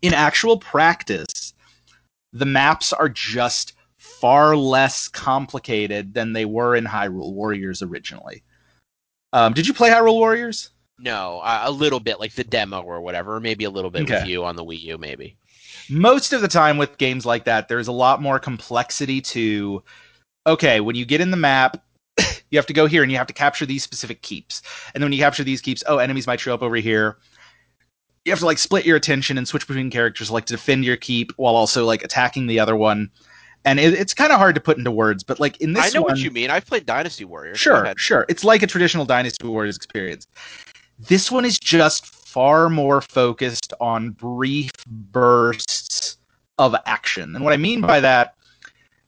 in 0.00 0.14
actual 0.14 0.58
practice, 0.58 1.52
the 2.32 2.46
maps 2.46 2.92
are 2.92 3.08
just 3.08 3.74
far 3.98 4.56
less 4.56 5.08
complicated 5.08 6.14
than 6.14 6.32
they 6.32 6.44
were 6.44 6.74
in 6.74 6.84
Hyrule 6.84 7.32
Warriors 7.32 7.82
originally. 7.82 8.42
Um, 9.32 9.52
did 9.52 9.66
you 9.66 9.74
play 9.74 9.90
Hyrule 9.90 10.14
Warriors? 10.14 10.70
No, 10.98 11.40
a 11.44 11.70
little 11.70 12.00
bit, 12.00 12.20
like 12.20 12.32
the 12.34 12.44
demo 12.44 12.80
or 12.80 13.00
whatever, 13.00 13.40
maybe 13.40 13.64
a 13.64 13.70
little 13.70 13.90
bit 13.90 14.02
okay. 14.02 14.14
with 14.14 14.26
you 14.26 14.44
on 14.44 14.56
the 14.56 14.64
Wii 14.64 14.80
U, 14.82 14.98
maybe. 14.98 15.36
Most 15.90 16.32
of 16.32 16.42
the 16.42 16.48
time 16.48 16.78
with 16.78 16.98
games 16.98 17.26
like 17.26 17.44
that, 17.44 17.68
there's 17.68 17.88
a 17.88 17.92
lot 17.92 18.22
more 18.22 18.38
complexity 18.38 19.20
to. 19.20 19.82
Okay, 20.46 20.80
when 20.80 20.96
you 20.96 21.04
get 21.04 21.20
in 21.20 21.30
the 21.30 21.36
map, 21.36 21.82
you 22.18 22.58
have 22.58 22.66
to 22.66 22.72
go 22.72 22.86
here 22.86 23.02
and 23.02 23.10
you 23.10 23.18
have 23.18 23.26
to 23.26 23.32
capture 23.32 23.66
these 23.66 23.82
specific 23.82 24.22
keeps, 24.22 24.62
and 24.94 25.02
then 25.02 25.06
when 25.06 25.12
you 25.12 25.22
capture 25.22 25.44
these 25.44 25.60
keeps, 25.60 25.82
oh, 25.86 25.98
enemies 25.98 26.26
might 26.26 26.40
show 26.40 26.54
up 26.54 26.62
over 26.62 26.76
here 26.76 27.18
you 28.24 28.32
have 28.32 28.38
to 28.38 28.46
like 28.46 28.58
split 28.58 28.86
your 28.86 28.96
attention 28.96 29.36
and 29.36 29.48
switch 29.48 29.66
between 29.66 29.90
characters, 29.90 30.30
like 30.30 30.46
to 30.46 30.54
defend 30.54 30.84
your 30.84 30.96
keep 30.96 31.32
while 31.36 31.56
also 31.56 31.84
like 31.84 32.04
attacking 32.04 32.46
the 32.46 32.60
other 32.60 32.76
one. 32.76 33.10
And 33.64 33.78
it, 33.78 33.94
it's 33.94 34.14
kind 34.14 34.32
of 34.32 34.38
hard 34.38 34.54
to 34.54 34.60
put 34.60 34.78
into 34.78 34.90
words, 34.90 35.22
but 35.22 35.40
like 35.40 35.60
in 35.60 35.72
this, 35.72 35.84
I 35.84 35.96
know 35.96 36.02
one, 36.02 36.12
what 36.12 36.18
you 36.20 36.30
mean. 36.30 36.50
I've 36.50 36.66
played 36.66 36.86
Dynasty 36.86 37.24
Warriors. 37.24 37.58
Sure, 37.58 37.92
sure. 37.96 38.26
It's 38.28 38.44
like 38.44 38.62
a 38.62 38.66
traditional 38.66 39.04
Dynasty 39.04 39.46
Warriors 39.46 39.76
experience. 39.76 40.26
This 40.98 41.30
one 41.30 41.44
is 41.44 41.58
just 41.58 42.06
far 42.06 42.68
more 42.68 43.00
focused 43.00 43.72
on 43.80 44.10
brief 44.10 44.70
bursts 44.86 46.18
of 46.58 46.74
action. 46.86 47.34
And 47.34 47.44
what 47.44 47.52
I 47.52 47.56
mean 47.56 47.80
by 47.80 48.00
that 48.00 48.34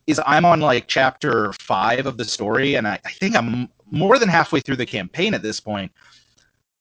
is 0.06 0.20
I'm 0.26 0.44
on 0.44 0.60
like 0.60 0.86
chapter 0.86 1.52
five 1.54 2.06
of 2.06 2.16
the 2.16 2.24
story, 2.24 2.74
and 2.74 2.86
I, 2.86 2.98
I 3.04 3.10
think 3.10 3.36
I'm 3.36 3.68
more 3.90 4.18
than 4.18 4.28
halfway 4.28 4.60
through 4.60 4.76
the 4.76 4.86
campaign 4.86 5.34
at 5.34 5.42
this 5.42 5.60
point 5.60 5.92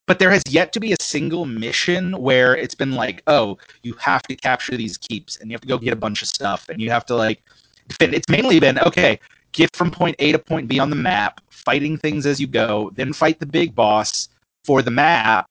but 0.05 0.19
there 0.19 0.31
has 0.31 0.43
yet 0.49 0.73
to 0.73 0.79
be 0.79 0.91
a 0.91 0.97
single 1.01 1.45
mission 1.45 2.19
where 2.19 2.55
it's 2.55 2.75
been 2.75 2.91
like, 2.91 3.23
oh, 3.27 3.57
you 3.83 3.93
have 3.93 4.21
to 4.23 4.35
capture 4.35 4.75
these 4.75 4.97
keeps 4.97 5.37
and 5.37 5.49
you 5.49 5.55
have 5.55 5.61
to 5.61 5.67
go 5.67 5.77
get 5.77 5.93
a 5.93 5.97
bunch 5.97 6.21
of 6.21 6.27
stuff 6.27 6.67
and 6.69 6.81
you 6.81 6.89
have 6.89 7.05
to 7.05 7.15
like 7.15 7.41
defend. 7.87 8.13
It's 8.13 8.29
mainly 8.29 8.59
been 8.59 8.79
okay, 8.79 9.19
get 9.53 9.73
from 9.75 9.91
point 9.91 10.15
A 10.19 10.31
to 10.33 10.39
point 10.39 10.67
B 10.67 10.79
on 10.79 10.89
the 10.89 10.95
map, 10.95 11.41
fighting 11.49 11.97
things 11.97 12.25
as 12.25 12.39
you 12.39 12.47
go, 12.47 12.91
then 12.95 13.13
fight 13.13 13.39
the 13.39 13.45
big 13.45 13.73
boss 13.73 14.29
for 14.65 14.81
the 14.81 14.91
map, 14.91 15.49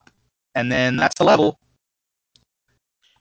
and 0.55 0.71
then 0.71 0.97
that's 0.97 1.17
the 1.17 1.25
level. 1.25 1.59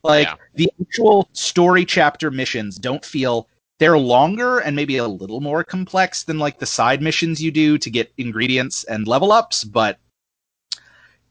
Like 0.04 0.28
yeah. 0.28 0.36
the 0.56 0.72
actual 0.82 1.30
story 1.34 1.86
chapter 1.86 2.32
missions 2.32 2.78
don't 2.78 3.06
feel 3.06 3.48
they're 3.80 3.98
longer 3.98 4.60
and 4.60 4.76
maybe 4.76 4.98
a 4.98 5.08
little 5.08 5.42
more 5.42 5.64
complex 5.64 6.24
than 6.24 6.40
like 6.40 6.60
the 6.60 6.66
side 6.66 7.02
missions 7.02 7.42
you 7.42 7.52
do 7.52 7.78
to 7.78 7.90
get 7.90 8.12
ingredients 8.18 8.84
and 8.86 9.08
level 9.08 9.32
ups, 9.32 9.64
but 9.64 9.98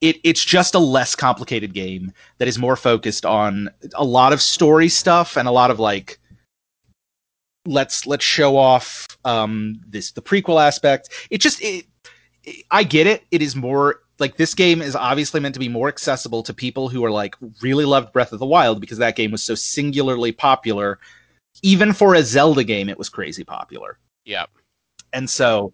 it, 0.01 0.18
it's 0.24 0.44
just 0.44 0.74
a 0.74 0.78
less 0.78 1.14
complicated 1.14 1.74
game 1.74 2.12
that 2.39 2.48
is 2.48 2.59
more 2.59 2.77
focused 2.77 3.27
on 3.27 3.70
a 3.94 4.05
lot 4.05 4.32
of 4.32 4.40
story 4.40 4.89
stuff 4.89 5.36
and 5.36 5.47
a 5.47 5.52
lot 5.52 5.70
of 5.70 5.78
like 5.78 6.18
let's 7.66 8.06
let's 8.06 8.24
show 8.24 8.56
off 8.56 9.06
um 9.24 9.81
this 9.86 10.12
the 10.12 10.22
prequel 10.22 10.62
aspect 10.62 11.10
it 11.31 11.39
just 11.39 11.60
it, 11.62 11.85
it, 12.44 12.64
i 12.70 12.82
get 12.82 13.06
it 13.06 13.22
it 13.31 13.43
is 13.43 13.55
more 13.55 14.01
like 14.20 14.36
this 14.36 14.55
game 14.55 14.82
is 14.82 14.94
obviously 14.94 15.40
meant 15.40 15.55
to 15.55 15.59
be 15.59 15.68
more 15.68 15.89
accessible 15.89 16.43
to 16.43 16.55
people 16.55 16.89
who 16.89 17.05
are 17.05 17.10
like 17.10 17.35
really 17.62 17.86
loved 17.86 18.12
Breath 18.12 18.32
of 18.32 18.39
the 18.39 18.47
Wild 18.47 18.81
because 18.81 18.98
that 18.98 19.16
game 19.16 19.32
was 19.32 19.43
so 19.43 19.55
singularly 19.55 20.31
popular. 20.31 20.98
Even 21.62 21.93
for 21.93 22.14
a 22.14 22.22
Zelda 22.22 22.62
game, 22.62 22.89
it 22.89 22.98
was 22.98 23.09
crazy 23.09 23.43
popular. 23.43 23.98
Yep. 24.27 24.51
And 25.12 25.28
so, 25.28 25.72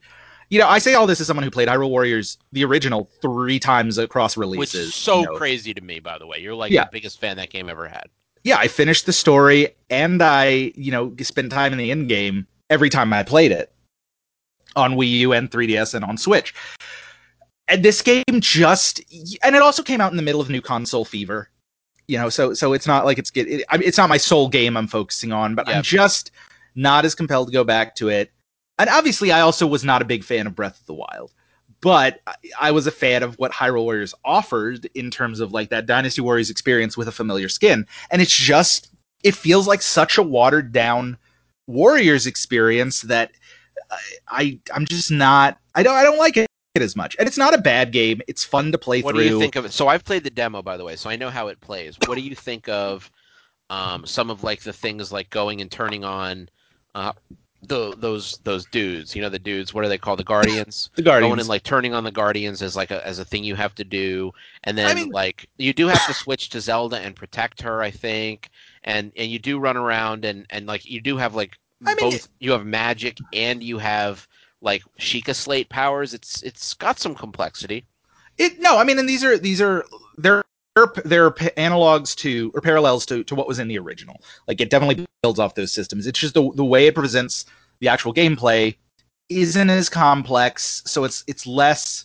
you 0.51 0.59
know, 0.59 0.69
I 0.69 0.79
say 0.79 0.95
all 0.95 1.07
this 1.07 1.21
as 1.21 1.27
someone 1.27 1.45
who 1.45 1.51
played 1.51 1.69
Hyrule 1.69 1.91
Warriors, 1.91 2.39
the 2.53 2.65
original, 2.65 3.09
three 3.21 3.59
times 3.59 3.99
across 3.99 4.37
releases. 4.37 4.59
Which 4.59 4.75
is 4.75 4.95
so 4.95 5.21
you 5.21 5.27
know. 5.27 5.37
crazy 5.37 5.75
to 5.75 5.81
me, 5.81 5.99
by 6.01 6.19
the 6.19 6.27
way. 6.27 6.39
You're 6.39 6.55
like 6.55 6.71
Yeah. 6.73 6.85
the 6.85 6.91
biggest 6.93 7.21
fan 7.21 7.37
that 7.37 7.51
game 7.51 7.69
ever 7.69 7.89
had. 7.89 8.05
Yeah, 8.45 8.59
I 8.59 8.69
finished 8.69 9.07
the 9.07 9.13
story 9.13 9.69
and 9.91 10.23
I, 10.23 10.73
you 10.77 10.93
know, 10.93 11.13
spent 11.23 11.51
time 11.51 11.73
in 11.73 11.79
the 11.79 11.91
end 11.91 12.09
game 12.09 12.47
every 12.71 12.89
time 12.89 13.13
I 13.13 13.25
played 13.25 13.51
it 13.51 13.73
on 14.77 14.95
Wii 14.95 15.11
U 15.11 15.33
and 15.33 15.51
3DS 15.51 15.95
and 15.95 16.05
on 16.05 16.17
Switch. 16.17 16.55
And 17.69 17.85
this 17.85 18.01
game 18.03 18.23
just, 18.39 19.01
and 19.43 19.57
it 19.57 19.63
also 19.63 19.83
came 19.83 20.01
out 20.01 20.13
in 20.13 20.17
the 20.17 20.23
middle 20.23 20.41
of 20.41 20.49
new 20.49 20.61
console 20.61 21.05
fever, 21.05 21.51
you 22.07 22.17
know. 22.17 22.29
So, 22.29 22.55
so 22.55 22.73
it's 22.73 22.87
not 22.87 23.05
like 23.05 23.19
it's 23.19 23.31
get, 23.31 23.49
it, 23.49 23.65
it's 23.73 23.99
not 23.99 24.09
my 24.09 24.17
sole 24.17 24.49
game 24.49 24.77
I'm 24.77 24.87
focusing 24.87 25.33
on, 25.33 25.57
but 25.57 25.67
Yeah. 25.67 25.79
I'm 25.79 25.83
just 25.83 26.31
not 26.77 27.05
as 27.05 27.17
compelled 27.17 27.49
to 27.49 27.53
go 27.53 27.65
back 27.65 27.97
to 27.97 28.09
it. 28.09 28.31
And 28.79 28.91
obviously, 28.91 29.33
I 29.33 29.41
also 29.41 29.67
was 29.67 29.85
not 29.85 30.03
a 30.03 30.05
big 30.05 30.23
fan 30.23 30.47
of 30.47 30.55
Breath 30.55 30.81
of 30.81 30.87
the 30.87 30.95
Wild, 30.95 31.33
but 31.81 32.21
I, 32.61 32.71
was 32.71 32.87
a 32.87 32.91
fan 32.91 33.23
of 33.23 33.39
what 33.39 33.53
Hyrule 33.53 33.85
Warriors 33.85 34.15
offered 34.25 34.89
in 34.95 35.11
terms 35.11 35.41
of 35.41 35.53
like 35.53 35.71
that 35.71 35.87
Dynasty 35.87 36.21
Warriors 36.21 36.51
experience 36.51 36.97
with 36.97 37.09
a 37.09 37.13
familiar 37.13 37.49
skin. 37.49 37.87
And 38.11 38.21
it's 38.21 38.35
just, 38.35 38.91
it 39.25 39.35
feels 39.35 39.67
like 39.67 39.83
such 39.83 40.19
a 40.19 40.23
watered 40.23 40.73
down 40.73 41.17
Warriors 41.67 42.27
experience 42.27 43.03
that 43.03 43.33
I, 43.91 43.99
I 44.29 44.61
I'm 44.75 44.87
just 44.87 45.11
not, 45.11 45.59
I 45.75 45.83
don't, 45.83 45.97
I 45.97 46.03
don't 46.03 46.19
like 46.19 46.37
it 46.37 46.49
as 46.75 46.97
much. 46.97 47.17
And 47.19 47.27
it's 47.27 47.39
not 47.39 47.55
a 47.55 47.59
bad 47.59 47.93
game. 47.93 48.21
It's 48.29 48.45
fun 48.45 48.73
to 48.73 48.79
play 48.79 49.01
What 49.01 49.15
through. 49.15 49.25
What 49.25 49.29
do 49.29 49.35
you 49.35 49.41
think 49.41 49.57
of 49.57 49.65
it? 49.65 49.73
So 49.73 49.89
I've 49.89 50.05
played 50.05 50.25
the 50.25 50.31
demo, 50.31 50.61
by 50.61 50.77
the 50.77 50.85
way, 50.85 50.97
so 50.97 51.09
I 51.09 51.17
know 51.17 51.31
how 51.31 51.49
it 51.49 51.61
plays. 51.61 51.97
What 52.07 52.17
do 52.17 52.21
you 52.21 52.35
think 52.35 52.69
of 52.69 53.11
um, 53.71 54.05
some 54.05 54.29
of 54.31 54.45
like 54.45 54.61
the 54.61 54.73
things 54.73 55.11
like 55.11 55.31
going 55.31 55.61
and 55.61 55.71
turning 55.71 56.05
on 56.05 56.49
uh, 56.95 57.13
the 57.63 57.95
those 57.97 58.39
those 58.45 58.67
dudes? 58.67 59.15
You 59.15 59.23
know, 59.23 59.29
the 59.29 59.39
dudes. 59.39 59.73
What 59.75 59.85
are 59.85 59.89
they 59.89 59.99
called? 59.99 60.19
The 60.19 60.25
guardians. 60.25 60.91
the 60.95 61.03
Guardians? 61.03 61.31
Going 61.31 61.41
and 61.41 61.49
like 61.49 61.63
turning 61.63 61.95
on 61.95 62.05
the 62.05 62.13
guardians 62.13 62.63
as 62.63 62.77
like 62.77 62.91
a 62.91 63.05
as 63.07 63.19
a 63.19 63.25
thing 63.25 63.45
you 63.45 63.55
have 63.55 63.75
to 63.77 63.85
do, 63.85 64.33
and 64.65 64.77
then 64.77 64.87
I 64.87 64.95
mean- 64.95 65.11
like 65.11 65.49
you 65.57 65.73
do 65.73 65.89
have 65.89 66.07
to 66.07 66.15
switch 66.15 66.51
to 66.51 66.61
Zelda 66.61 66.99
and 66.99 67.15
protect 67.17 67.63
her, 67.63 67.83
I 67.83 67.91
think, 67.91 68.51
and 68.85 69.13
and 69.17 69.31
you 69.31 69.39
do 69.39 69.59
run 69.59 69.77
around 69.77 70.25
and 70.25 70.47
and 70.51 70.67
like 70.67 70.89
you 70.89 71.01
do 71.01 71.17
have 71.17 71.35
like 71.35 71.57
I 71.85 71.95
mean, 71.95 72.11
both. 72.11 72.29
You 72.39 72.53
have 72.53 72.65
magic 72.65 73.19
and 73.33 73.63
you 73.63 73.79
have 73.79 74.27
like 74.61 74.83
Sheikah 74.99 75.35
Slate 75.35 75.69
powers. 75.69 76.15
It's 76.15 76.43
it's 76.43 76.75
got 76.75 76.99
some 76.99 77.15
complexity. 77.15 77.85
It 78.39 78.61
no, 78.61 78.79
I 78.79 78.85
mean, 78.85 78.99
and 78.99 79.09
these 79.09 79.25
are 79.25 79.39
these 79.39 79.61
are 79.61 79.85
they're 80.19 80.45
they're, 80.77 80.93
they're 81.05 81.31
analogs 81.31 82.15
to 82.17 82.53
or 82.55 82.61
parallels 82.61 83.07
to 83.07 83.25
to 83.25 83.35
what 83.35 83.49
was 83.49 83.59
in 83.59 83.69
the 83.69 83.79
original. 83.79 84.21
Like 84.47 84.61
it 84.61 84.71
definitely 84.71 85.07
builds 85.23 85.41
off 85.41 85.55
those 85.55 85.73
systems. 85.73 86.07
It's 86.07 86.19
just 86.19 86.35
the 86.35 86.51
the 86.55 86.65
way 86.65 86.87
it 86.87 86.95
presents 86.95 87.47
the 87.81 87.89
actual 87.89 88.15
gameplay 88.15 88.77
isn't 89.29 89.71
as 89.71 89.89
complex, 89.89 90.83
so 90.87 91.05
it's 91.05 91.25
it's 91.27 91.47
less. 91.47 92.05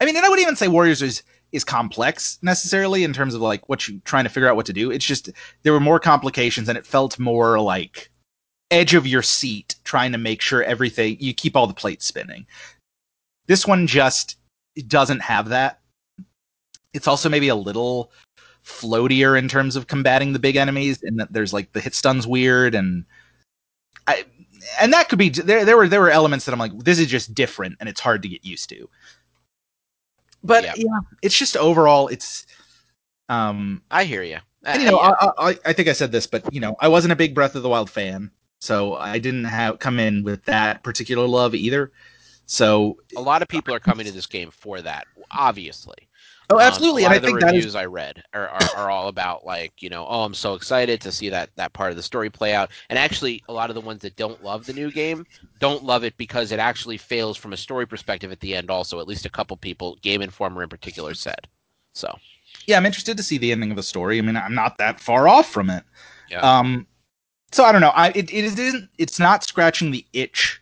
I 0.00 0.06
mean, 0.06 0.16
and 0.16 0.24
I 0.24 0.28
wouldn't 0.28 0.42
even 0.42 0.56
say 0.56 0.68
Warriors 0.68 1.02
is 1.02 1.22
is 1.52 1.64
complex 1.64 2.38
necessarily 2.42 3.04
in 3.04 3.12
terms 3.12 3.34
of 3.34 3.42
like 3.42 3.68
what 3.68 3.86
you're 3.86 4.00
trying 4.04 4.24
to 4.24 4.30
figure 4.30 4.48
out 4.48 4.56
what 4.56 4.66
to 4.66 4.72
do. 4.72 4.90
It's 4.90 5.04
just 5.04 5.30
there 5.62 5.72
were 5.72 5.80
more 5.80 6.00
complications, 6.00 6.68
and 6.68 6.78
it 6.78 6.86
felt 6.86 7.18
more 7.18 7.60
like 7.60 8.10
edge 8.70 8.94
of 8.94 9.06
your 9.06 9.22
seat 9.22 9.74
trying 9.84 10.12
to 10.12 10.18
make 10.18 10.40
sure 10.40 10.62
everything 10.62 11.16
you 11.20 11.34
keep 11.34 11.56
all 11.56 11.66
the 11.66 11.74
plates 11.74 12.06
spinning. 12.06 12.46
This 13.46 13.66
one 13.66 13.86
just 13.86 14.36
doesn't 14.86 15.20
have 15.20 15.48
that. 15.48 15.79
It's 16.92 17.06
also 17.06 17.28
maybe 17.28 17.48
a 17.48 17.54
little 17.54 18.12
floatier 18.64 19.38
in 19.38 19.48
terms 19.48 19.76
of 19.76 19.86
combating 19.86 20.32
the 20.32 20.38
big 20.38 20.56
enemies, 20.56 21.02
and 21.02 21.18
that 21.20 21.32
there's 21.32 21.52
like 21.52 21.72
the 21.72 21.80
hit 21.80 21.94
stun's 21.94 22.26
weird, 22.26 22.74
and 22.74 23.04
I 24.06 24.24
and 24.80 24.92
that 24.92 25.08
could 25.08 25.18
be 25.18 25.30
there. 25.30 25.64
There 25.64 25.76
were 25.76 25.88
there 25.88 26.00
were 26.00 26.10
elements 26.10 26.44
that 26.44 26.52
I'm 26.52 26.58
like, 26.58 26.76
this 26.78 26.98
is 26.98 27.06
just 27.06 27.34
different, 27.34 27.76
and 27.80 27.88
it's 27.88 28.00
hard 28.00 28.22
to 28.22 28.28
get 28.28 28.44
used 28.44 28.68
to. 28.70 28.88
But 30.42 30.64
Yeah. 30.64 30.74
yeah, 30.76 31.00
it's 31.22 31.36
just 31.36 31.56
overall, 31.56 32.08
it's 32.08 32.46
um, 33.28 33.82
I 33.90 34.04
hear 34.04 34.22
you. 34.22 34.38
and, 34.64 34.82
you 34.82 34.90
know, 34.90 34.98
I, 34.98 35.30
I 35.38 35.58
I 35.66 35.72
think 35.72 35.88
I 35.88 35.92
said 35.92 36.12
this, 36.12 36.26
but 36.26 36.52
you 36.52 36.60
know, 36.60 36.76
I 36.80 36.88
wasn't 36.88 37.12
a 37.12 37.16
big 37.16 37.34
Breath 37.34 37.54
of 37.54 37.62
the 37.62 37.68
Wild 37.68 37.90
fan, 37.90 38.30
so 38.60 38.96
I 38.96 39.18
didn't 39.18 39.44
have 39.44 39.78
come 39.78 39.98
in 40.00 40.22
with 40.24 40.44
that 40.46 40.82
particular 40.82 41.26
love 41.26 41.54
either. 41.54 41.92
So 42.46 42.98
a 43.16 43.20
lot 43.20 43.42
of 43.42 43.48
people 43.48 43.72
are 43.74 43.80
coming 43.80 44.06
to 44.06 44.12
this 44.12 44.26
game 44.26 44.50
for 44.50 44.80
that, 44.82 45.06
obviously. 45.30 46.08
Oh, 46.50 46.56
Um, 46.56 46.62
absolutely, 46.62 47.04
and 47.04 47.12
I 47.12 47.16
of 47.16 47.22
the 47.22 47.28
think 47.28 47.40
that 47.40 47.46
reviews 47.46 47.66
is 47.66 47.74
I 47.74 47.86
read 47.86 48.22
are, 48.34 48.48
are, 48.48 48.70
are 48.76 48.90
all 48.90 49.08
about 49.08 49.44
like 49.44 49.82
you 49.82 49.88
know, 49.88 50.06
oh, 50.08 50.22
I'm 50.22 50.34
so 50.34 50.54
excited 50.54 51.00
to 51.00 51.12
see 51.12 51.28
that 51.30 51.50
that 51.56 51.72
part 51.72 51.90
of 51.90 51.96
the 51.96 52.02
story 52.02 52.30
play 52.30 52.54
out. 52.54 52.70
And 52.88 52.98
actually, 52.98 53.42
a 53.48 53.52
lot 53.52 53.70
of 53.70 53.74
the 53.74 53.80
ones 53.80 54.02
that 54.02 54.16
don't 54.16 54.42
love 54.42 54.66
the 54.66 54.72
new 54.72 54.90
game 54.90 55.26
don't 55.58 55.84
love 55.84 56.04
it 56.04 56.16
because 56.16 56.52
it 56.52 56.58
actually 56.58 56.96
fails 56.96 57.36
from 57.36 57.52
a 57.52 57.56
story 57.56 57.86
perspective 57.86 58.32
at 58.32 58.40
the 58.40 58.54
end. 58.54 58.70
Also, 58.70 59.00
at 59.00 59.08
least 59.08 59.26
a 59.26 59.30
couple 59.30 59.56
people, 59.56 59.96
Game 60.02 60.22
Informer 60.22 60.62
in 60.62 60.68
particular, 60.68 61.14
said. 61.14 61.46
So 61.94 62.14
yeah, 62.66 62.76
I'm 62.76 62.86
interested 62.86 63.16
to 63.16 63.22
see 63.22 63.38
the 63.38 63.52
ending 63.52 63.70
of 63.70 63.76
the 63.76 63.82
story. 63.82 64.18
I 64.18 64.20
mean, 64.22 64.36
I'm 64.36 64.54
not 64.54 64.78
that 64.78 65.00
far 65.00 65.28
off 65.28 65.50
from 65.50 65.70
it. 65.70 65.84
Yeah. 66.30 66.40
Um, 66.40 66.86
so 67.52 67.64
I 67.64 67.72
don't 67.72 67.80
know. 67.80 67.90
I 67.90 68.08
it, 68.10 68.32
it 68.32 68.58
isn't. 68.58 68.88
It's 68.98 69.18
not 69.18 69.44
scratching 69.44 69.90
the 69.90 70.04
itch 70.12 70.60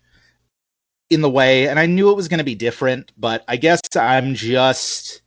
in 1.10 1.20
the 1.20 1.31
way, 1.31 1.69
and 1.69 1.78
I 1.78 1.86
knew 1.86 2.10
it 2.10 2.16
was 2.16 2.28
going 2.28 2.39
to 2.39 2.44
be 2.44 2.55
different, 2.55 3.12
but 3.19 3.44
I 3.48 3.56
guess 3.56 3.81
I'm 3.97 4.35
just. 4.35 5.23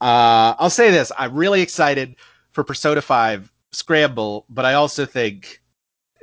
Uh, 0.00 0.54
I'll 0.58 0.70
say 0.70 0.90
this: 0.90 1.10
I'm 1.18 1.34
really 1.34 1.62
excited 1.62 2.16
for 2.52 2.64
Persona 2.64 3.00
Five 3.02 3.50
Scramble, 3.72 4.44
but 4.48 4.64
I 4.64 4.74
also 4.74 5.06
think 5.06 5.62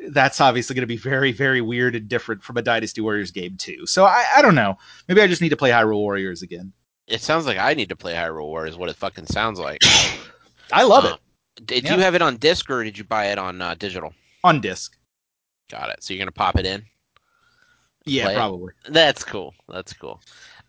that's 0.09 0.41
obviously 0.41 0.75
going 0.75 0.81
to 0.83 0.87
be 0.87 0.97
very, 0.97 1.31
very 1.31 1.61
weird 1.61 1.95
and 1.95 2.07
different 2.09 2.43
from 2.43 2.57
a 2.57 2.61
Dynasty 2.61 3.01
Warriors 3.01 3.31
game 3.31 3.55
too. 3.57 3.85
So 3.85 4.03
I, 4.05 4.25
I 4.37 4.41
don't 4.41 4.55
know. 4.55 4.77
Maybe 5.07 5.21
I 5.21 5.27
just 5.27 5.41
need 5.41 5.49
to 5.49 5.57
play 5.57 5.69
Hyrule 5.71 5.99
Warriors 5.99 6.41
again. 6.41 6.73
it 7.07 7.21
sounds 7.21 7.45
like 7.45 7.57
I 7.57 7.73
need 7.73 7.89
to 7.89 7.95
play 7.95 8.13
Hyrule 8.13 8.47
War. 8.47 8.67
Is 8.67 8.75
what 8.77 8.89
it 8.89 8.95
fucking 8.95 9.27
sounds 9.27 9.59
like. 9.59 9.81
I 10.73 10.83
love 10.83 11.05
Uh, 11.05 11.17
it 11.57 11.65
Did 11.65 11.83
Yeah. 11.85 11.95
you 11.95 12.01
have 12.01 12.15
it 12.15 12.21
on 12.21 12.37
disc 12.37 12.69
or 12.69 12.83
did 12.83 12.97
you 12.97 13.03
buy 13.03 13.27
it 13.27 13.37
on 13.37 13.61
uh, 13.61 13.75
digital? 13.75 14.13
on 14.43 14.59
disc. 14.59 14.97
Got 15.69 15.89
it. 15.89 16.03
So 16.03 16.13
you're 16.13 16.19
gonna 16.21 16.31
pop 16.31 16.57
it 16.59 16.65
in. 16.65 16.83
Yeah, 18.05 18.25
Play 18.25 18.33
it? 18.33 18.37
probably. 18.37 18.73
That's 18.89 19.23
cool. 19.23 19.53
That's 19.69 19.93
cool. 19.93 20.19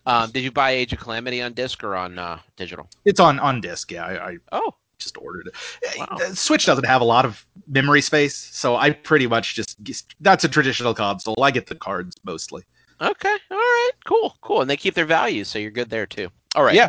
Um, 0.06 0.31
did 0.31 0.44
you 0.44 0.51
buy 0.51 0.72
Age 0.72 0.93
of 0.93 0.98
Calamity 1.01 1.40
on 1.43 1.52
disc 1.55 1.82
or 1.82 1.97
on 1.97 2.18
uh, 2.18 2.39
digital? 2.56 2.89
It's 3.05 3.20
on 3.20 3.39
on 3.40 3.60
disc. 3.60 3.90
Yeah, 3.90 4.05
I, 4.05 4.32
I 4.32 4.36
Oh, 4.52 4.74
just 4.98 5.16
ordered 5.18 5.48
it. 5.48 5.98
Wow. 5.98 6.06
Uh, 6.10 6.35
Switch 6.35 6.66
doesn't 6.66 6.85
have 6.86 7.01
a 7.01 7.05
lot 7.05 7.24
of 7.24 7.44
memory 7.66 8.01
space, 8.02 8.36
so 8.36 8.76
I 8.76 8.90
pretty 8.90 9.26
much 9.26 9.55
just 9.55 9.76
that's 10.20 10.44
a 10.44 10.48
traditional 10.48 10.94
console. 10.94 11.43
I 11.43 11.51
get 11.51 11.66
the 11.66 11.74
cards 11.74 12.16
mostly. 12.24 12.62
okay. 13.01 13.36
All 13.51 13.56
right. 13.56 13.90
Cool. 14.05 14.36
Cool. 14.43 14.60
And 14.60 14.70
they 14.70 14.76
keep 14.76 14.94
their 14.94 15.06
values, 15.06 15.48
so 15.48 15.59
you're 15.59 15.70
good 15.70 15.90
there 15.90 16.06
too. 16.06 16.28
All 16.55 16.64
right. 16.64 16.74
Yeah. 16.74 16.89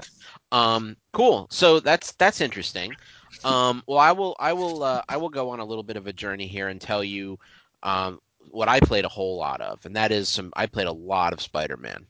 Um. 0.51 0.95
Cool. 1.13 1.47
So 1.49 1.79
that's 1.79 2.11
that's 2.13 2.41
interesting. 2.41 2.93
Um. 3.43 3.81
Well, 3.87 3.99
I 3.99 4.11
will. 4.11 4.35
I 4.39 4.53
will. 4.53 4.83
Uh, 4.83 5.01
I 5.09 5.17
will 5.17 5.29
go 5.29 5.49
on 5.49 5.59
a 5.59 5.65
little 5.65 5.83
bit 5.83 5.97
of 5.97 6.07
a 6.07 6.13
journey 6.13 6.47
here 6.47 6.67
and 6.67 6.79
tell 6.81 7.03
you, 7.03 7.39
um, 7.83 8.19
what 8.51 8.67
I 8.69 8.79
played 8.79 9.05
a 9.05 9.09
whole 9.09 9.37
lot 9.37 9.61
of, 9.61 9.85
and 9.85 9.95
that 9.95 10.11
is 10.11 10.29
some. 10.29 10.51
I 10.55 10.65
played 10.67 10.87
a 10.87 10.91
lot 10.91 11.33
of 11.33 11.41
Spider-Man. 11.41 12.05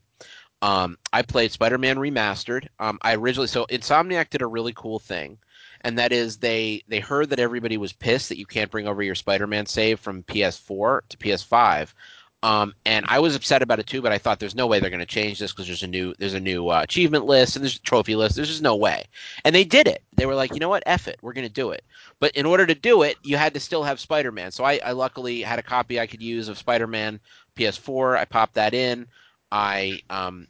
Um, 0.66 0.98
I 1.12 1.22
played 1.22 1.52
Spider-Man 1.52 1.96
Remastered. 1.96 2.66
Um, 2.80 2.98
I 3.02 3.14
originally 3.14 3.46
so 3.46 3.66
Insomniac 3.66 4.30
did 4.30 4.42
a 4.42 4.48
really 4.48 4.72
cool 4.74 4.98
thing, 4.98 5.38
and 5.82 5.96
that 5.96 6.10
is 6.10 6.38
they 6.38 6.82
they 6.88 6.98
heard 6.98 7.30
that 7.30 7.38
everybody 7.38 7.76
was 7.76 7.92
pissed 7.92 8.28
that 8.30 8.38
you 8.38 8.46
can't 8.46 8.68
bring 8.68 8.88
over 8.88 9.00
your 9.00 9.14
Spider-Man 9.14 9.66
save 9.66 10.00
from 10.00 10.24
PS4 10.24 11.02
to 11.08 11.16
PS5. 11.18 11.94
Um, 12.42 12.74
and 12.84 13.06
I 13.08 13.20
was 13.20 13.36
upset 13.36 13.62
about 13.62 13.78
it 13.78 13.86
too, 13.86 14.02
but 14.02 14.10
I 14.10 14.18
thought 14.18 14.40
there's 14.40 14.56
no 14.56 14.66
way 14.66 14.80
they're 14.80 14.90
going 14.90 14.98
to 14.98 15.06
change 15.06 15.38
this 15.38 15.52
because 15.52 15.68
there's 15.68 15.84
a 15.84 15.86
new 15.86 16.14
there's 16.18 16.34
a 16.34 16.40
new 16.40 16.68
uh, 16.68 16.82
achievement 16.82 17.26
list 17.26 17.54
and 17.54 17.64
there's 17.64 17.76
a 17.76 17.82
trophy 17.82 18.16
list. 18.16 18.34
There's 18.34 18.48
just 18.48 18.60
no 18.60 18.74
way. 18.74 19.04
And 19.44 19.54
they 19.54 19.64
did 19.64 19.86
it. 19.86 20.02
They 20.16 20.26
were 20.26 20.34
like, 20.34 20.52
you 20.52 20.58
know 20.58 20.68
what, 20.68 20.82
F 20.84 21.06
it, 21.06 21.20
we're 21.22 21.32
going 21.32 21.46
to 21.46 21.52
do 21.52 21.70
it. 21.70 21.84
But 22.18 22.32
in 22.32 22.44
order 22.44 22.66
to 22.66 22.74
do 22.74 23.02
it, 23.02 23.18
you 23.22 23.36
had 23.36 23.54
to 23.54 23.60
still 23.60 23.84
have 23.84 24.00
Spider-Man. 24.00 24.50
So 24.50 24.64
I, 24.64 24.80
I 24.84 24.90
luckily 24.92 25.42
had 25.42 25.60
a 25.60 25.62
copy 25.62 26.00
I 26.00 26.08
could 26.08 26.22
use 26.22 26.48
of 26.48 26.58
Spider-Man 26.58 27.20
PS4. 27.54 28.18
I 28.18 28.24
popped 28.24 28.54
that 28.54 28.74
in. 28.74 29.06
I 29.52 30.00
um, 30.10 30.48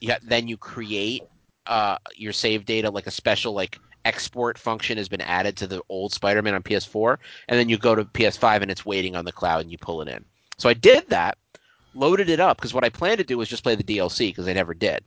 yeah, 0.00 0.18
then 0.22 0.48
you 0.48 0.56
create 0.56 1.22
uh 1.66 1.98
your 2.16 2.32
save 2.32 2.64
data 2.64 2.90
like 2.90 3.06
a 3.06 3.10
special 3.10 3.52
like 3.52 3.78
export 4.04 4.56
function 4.56 4.96
has 4.96 5.08
been 5.08 5.20
added 5.20 5.56
to 5.56 5.66
the 5.66 5.82
old 5.90 6.12
Spider-Man 6.12 6.54
on 6.54 6.62
PS4, 6.62 7.18
and 7.48 7.58
then 7.58 7.68
you 7.68 7.76
go 7.76 7.94
to 7.94 8.04
PS5 8.04 8.62
and 8.62 8.70
it's 8.70 8.86
waiting 8.86 9.14
on 9.14 9.24
the 9.24 9.32
cloud 9.32 9.60
and 9.60 9.70
you 9.70 9.78
pull 9.78 10.00
it 10.00 10.08
in. 10.08 10.24
So 10.56 10.68
I 10.68 10.74
did 10.74 11.08
that, 11.08 11.36
loaded 11.94 12.30
it 12.30 12.40
up 12.40 12.56
because 12.56 12.72
what 12.72 12.84
I 12.84 12.88
planned 12.88 13.18
to 13.18 13.24
do 13.24 13.36
was 13.36 13.48
just 13.48 13.62
play 13.62 13.74
the 13.74 13.84
DLC 13.84 14.30
because 14.30 14.48
I 14.48 14.54
never 14.54 14.72
did. 14.72 15.04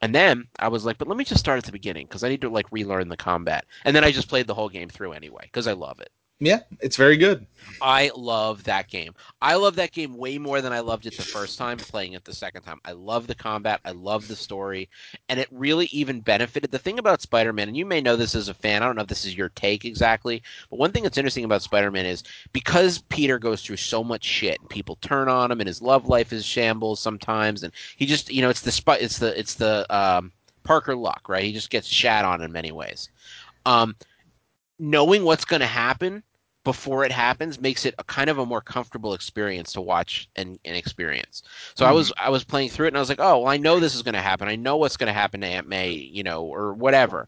And 0.00 0.14
then 0.14 0.46
I 0.58 0.68
was 0.68 0.84
like, 0.84 0.96
but 0.96 1.08
let 1.08 1.16
me 1.16 1.24
just 1.24 1.40
start 1.40 1.58
at 1.58 1.64
the 1.64 1.72
beginning 1.72 2.06
because 2.06 2.22
I 2.24 2.28
need 2.28 2.40
to 2.42 2.48
like 2.48 2.70
relearn 2.70 3.08
the 3.08 3.16
combat. 3.16 3.66
And 3.84 3.94
then 3.94 4.04
I 4.04 4.12
just 4.12 4.28
played 4.28 4.46
the 4.46 4.54
whole 4.54 4.68
game 4.68 4.88
through 4.88 5.12
anyway 5.12 5.42
because 5.42 5.66
I 5.66 5.72
love 5.72 6.00
it. 6.00 6.10
Yeah, 6.40 6.60
it's 6.80 6.96
very 6.96 7.16
good. 7.16 7.46
I 7.80 8.10
love 8.16 8.64
that 8.64 8.88
game. 8.88 9.14
I 9.40 9.54
love 9.54 9.76
that 9.76 9.92
game 9.92 10.16
way 10.16 10.38
more 10.38 10.60
than 10.60 10.72
I 10.72 10.80
loved 10.80 11.06
it 11.06 11.16
the 11.16 11.22
first 11.22 11.58
time 11.58 11.78
playing 11.78 12.14
it 12.14 12.24
the 12.24 12.32
second 12.32 12.62
time. 12.62 12.80
I 12.84 12.92
love 12.92 13.26
the 13.26 13.34
combat, 13.34 13.80
I 13.84 13.92
love 13.92 14.26
the 14.26 14.34
story, 14.36 14.88
and 15.28 15.38
it 15.38 15.48
really 15.52 15.86
even 15.86 16.20
benefited. 16.20 16.70
The 16.70 16.78
thing 16.78 16.98
about 16.98 17.22
Spider-Man, 17.22 17.68
and 17.68 17.76
you 17.76 17.86
may 17.86 18.00
know 18.00 18.16
this 18.16 18.34
as 18.34 18.48
a 18.48 18.54
fan, 18.54 18.82
I 18.82 18.86
don't 18.86 18.96
know 18.96 19.02
if 19.02 19.08
this 19.08 19.24
is 19.24 19.36
your 19.36 19.50
take 19.50 19.84
exactly, 19.84 20.42
but 20.70 20.78
one 20.78 20.90
thing 20.90 21.04
that's 21.04 21.18
interesting 21.18 21.44
about 21.44 21.62
Spider-Man 21.62 22.06
is 22.06 22.24
because 22.52 22.98
Peter 23.10 23.38
goes 23.38 23.62
through 23.62 23.76
so 23.76 24.02
much 24.02 24.24
shit, 24.24 24.58
people 24.68 24.96
turn 25.00 25.28
on 25.28 25.50
him 25.50 25.60
and 25.60 25.68
his 25.68 25.82
love 25.82 26.08
life 26.08 26.32
is 26.32 26.44
shambles 26.44 26.98
sometimes 27.00 27.62
and 27.62 27.72
he 27.96 28.06
just, 28.06 28.32
you 28.32 28.42
know, 28.42 28.50
it's 28.50 28.62
the 28.62 28.98
it's 29.00 29.18
the 29.18 29.38
it's 29.38 29.54
the 29.54 29.86
um, 29.94 30.32
Parker 30.64 30.96
luck, 30.96 31.28
right? 31.28 31.44
He 31.44 31.52
just 31.52 31.70
gets 31.70 31.86
shat 31.86 32.24
on 32.24 32.42
in 32.42 32.50
many 32.52 32.72
ways. 32.72 33.08
Um, 33.66 33.94
knowing 34.78 35.24
what's 35.24 35.44
going 35.44 35.60
to 35.60 35.66
happen 35.66 36.22
before 36.68 37.02
it 37.02 37.10
happens 37.10 37.58
makes 37.58 37.86
it 37.86 37.94
a 37.96 38.04
kind 38.04 38.28
of 38.28 38.36
a 38.36 38.44
more 38.44 38.60
comfortable 38.60 39.14
experience 39.14 39.72
to 39.72 39.80
watch 39.80 40.28
and, 40.36 40.58
and 40.66 40.76
experience. 40.76 41.42
So 41.74 41.86
mm. 41.86 41.88
I 41.88 41.92
was 41.92 42.12
I 42.18 42.28
was 42.28 42.44
playing 42.44 42.68
through 42.68 42.84
it 42.84 42.88
and 42.88 42.98
I 42.98 43.00
was 43.00 43.08
like, 43.08 43.20
oh, 43.20 43.38
well, 43.38 43.50
I 43.50 43.56
know 43.56 43.80
this 43.80 43.94
is 43.94 44.02
going 44.02 44.16
to 44.16 44.20
happen. 44.20 44.48
I 44.48 44.56
know 44.56 44.76
what's 44.76 44.98
going 44.98 45.06
to 45.06 45.14
happen 45.14 45.40
to 45.40 45.46
Aunt 45.46 45.66
May, 45.66 45.92
you 45.92 46.22
know, 46.22 46.44
or 46.44 46.74
whatever, 46.74 47.26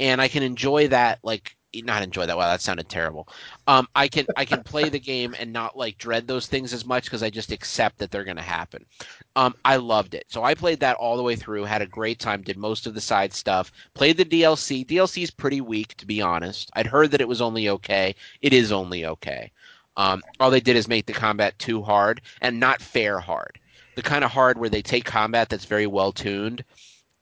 and 0.00 0.20
I 0.20 0.26
can 0.26 0.42
enjoy 0.42 0.88
that 0.88 1.20
like 1.22 1.56
not 1.74 2.02
enjoy 2.02 2.26
that. 2.26 2.36
Wow, 2.36 2.48
that 2.48 2.60
sounded 2.60 2.88
terrible. 2.88 3.28
Um, 3.66 3.86
I 3.94 4.08
can 4.08 4.26
I 4.36 4.44
can 4.44 4.62
play 4.62 4.88
the 4.88 4.98
game 4.98 5.34
and 5.38 5.52
not 5.52 5.76
like 5.76 5.98
dread 5.98 6.26
those 6.26 6.46
things 6.46 6.72
as 6.72 6.84
much 6.84 7.04
because 7.04 7.22
I 7.22 7.30
just 7.30 7.52
accept 7.52 7.98
that 7.98 8.10
they're 8.10 8.24
going 8.24 8.36
to 8.36 8.42
happen. 8.42 8.84
Um, 9.36 9.54
I 9.64 9.76
loved 9.76 10.14
it, 10.14 10.24
so 10.28 10.42
I 10.42 10.54
played 10.54 10.80
that 10.80 10.96
all 10.96 11.16
the 11.16 11.22
way 11.22 11.36
through. 11.36 11.64
Had 11.64 11.82
a 11.82 11.86
great 11.86 12.18
time. 12.18 12.42
Did 12.42 12.56
most 12.56 12.86
of 12.86 12.94
the 12.94 13.00
side 13.00 13.32
stuff. 13.32 13.72
Played 13.94 14.16
the 14.16 14.24
DLC. 14.24 14.86
DLC 14.86 15.22
is 15.22 15.30
pretty 15.30 15.60
weak, 15.60 15.96
to 15.96 16.06
be 16.06 16.20
honest. 16.20 16.70
I'd 16.74 16.86
heard 16.86 17.10
that 17.12 17.20
it 17.20 17.28
was 17.28 17.40
only 17.40 17.68
okay. 17.68 18.14
It 18.42 18.52
is 18.52 18.72
only 18.72 19.06
okay. 19.06 19.50
Um, 19.96 20.22
all 20.38 20.50
they 20.50 20.60
did 20.60 20.76
is 20.76 20.88
make 20.88 21.06
the 21.06 21.12
combat 21.12 21.58
too 21.58 21.82
hard 21.82 22.22
and 22.40 22.58
not 22.58 22.80
fair 22.80 23.20
hard. 23.20 23.58
The 23.96 24.02
kind 24.02 24.24
of 24.24 24.30
hard 24.30 24.58
where 24.58 24.70
they 24.70 24.82
take 24.82 25.04
combat 25.04 25.48
that's 25.48 25.64
very 25.64 25.86
well 25.86 26.12
tuned 26.12 26.64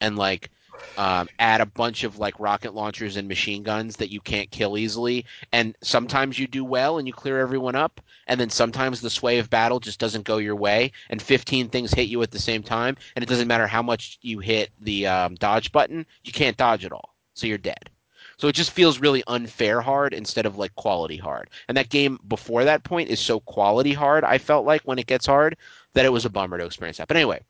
and 0.01 0.15
like 0.17 0.49
um, 0.97 1.29
add 1.39 1.61
a 1.61 1.65
bunch 1.65 2.03
of 2.03 2.19
like 2.19 2.39
rocket 2.39 2.73
launchers 2.73 3.15
and 3.15 3.27
machine 3.27 3.63
guns 3.63 3.95
that 3.97 4.11
you 4.11 4.19
can't 4.19 4.51
kill 4.51 4.77
easily. 4.77 5.25
And 5.51 5.75
sometimes 5.81 6.37
you 6.37 6.45
do 6.47 6.65
well 6.65 6.97
and 6.97 7.07
you 7.07 7.13
clear 7.13 7.39
everyone 7.39 7.75
up, 7.75 8.01
and 8.27 8.39
then 8.39 8.49
sometimes 8.49 8.99
the 8.99 9.09
sway 9.09 9.39
of 9.39 9.49
battle 9.49 9.79
just 9.79 9.99
doesn't 9.99 10.25
go 10.25 10.37
your 10.37 10.55
way, 10.55 10.91
and 11.09 11.21
15 11.21 11.69
things 11.69 11.93
hit 11.93 12.09
you 12.09 12.21
at 12.21 12.31
the 12.31 12.39
same 12.39 12.63
time, 12.63 12.97
and 13.15 13.23
it 13.23 13.29
doesn't 13.29 13.47
matter 13.47 13.67
how 13.67 13.81
much 13.81 14.19
you 14.21 14.39
hit 14.39 14.71
the 14.81 15.07
um, 15.07 15.35
dodge 15.35 15.71
button, 15.71 16.05
you 16.23 16.31
can't 16.31 16.57
dodge 16.57 16.85
at 16.85 16.91
all, 16.91 17.15
so 17.33 17.47
you're 17.47 17.57
dead. 17.57 17.89
So 18.37 18.47
it 18.47 18.55
just 18.55 18.71
feels 18.71 18.99
really 18.99 19.21
unfair 19.27 19.81
hard 19.81 20.13
instead 20.13 20.45
of 20.45 20.57
like 20.57 20.73
quality 20.75 21.17
hard. 21.17 21.49
And 21.67 21.75
that 21.75 21.89
game 21.89 22.19
before 22.27 22.63
that 22.63 22.85
point 22.85 23.09
is 23.09 23.19
so 23.19 23.41
quality 23.41 23.93
hard, 23.93 24.23
I 24.23 24.37
felt 24.37 24.65
like 24.65 24.81
when 24.83 24.97
it 24.97 25.07
gets 25.07 25.25
hard, 25.25 25.57
that 25.93 26.05
it 26.05 26.13
was 26.13 26.23
a 26.23 26.29
bummer 26.29 26.57
to 26.57 26.65
experience 26.65 26.97
that. 26.97 27.09
But 27.09 27.17
anyway, 27.17 27.41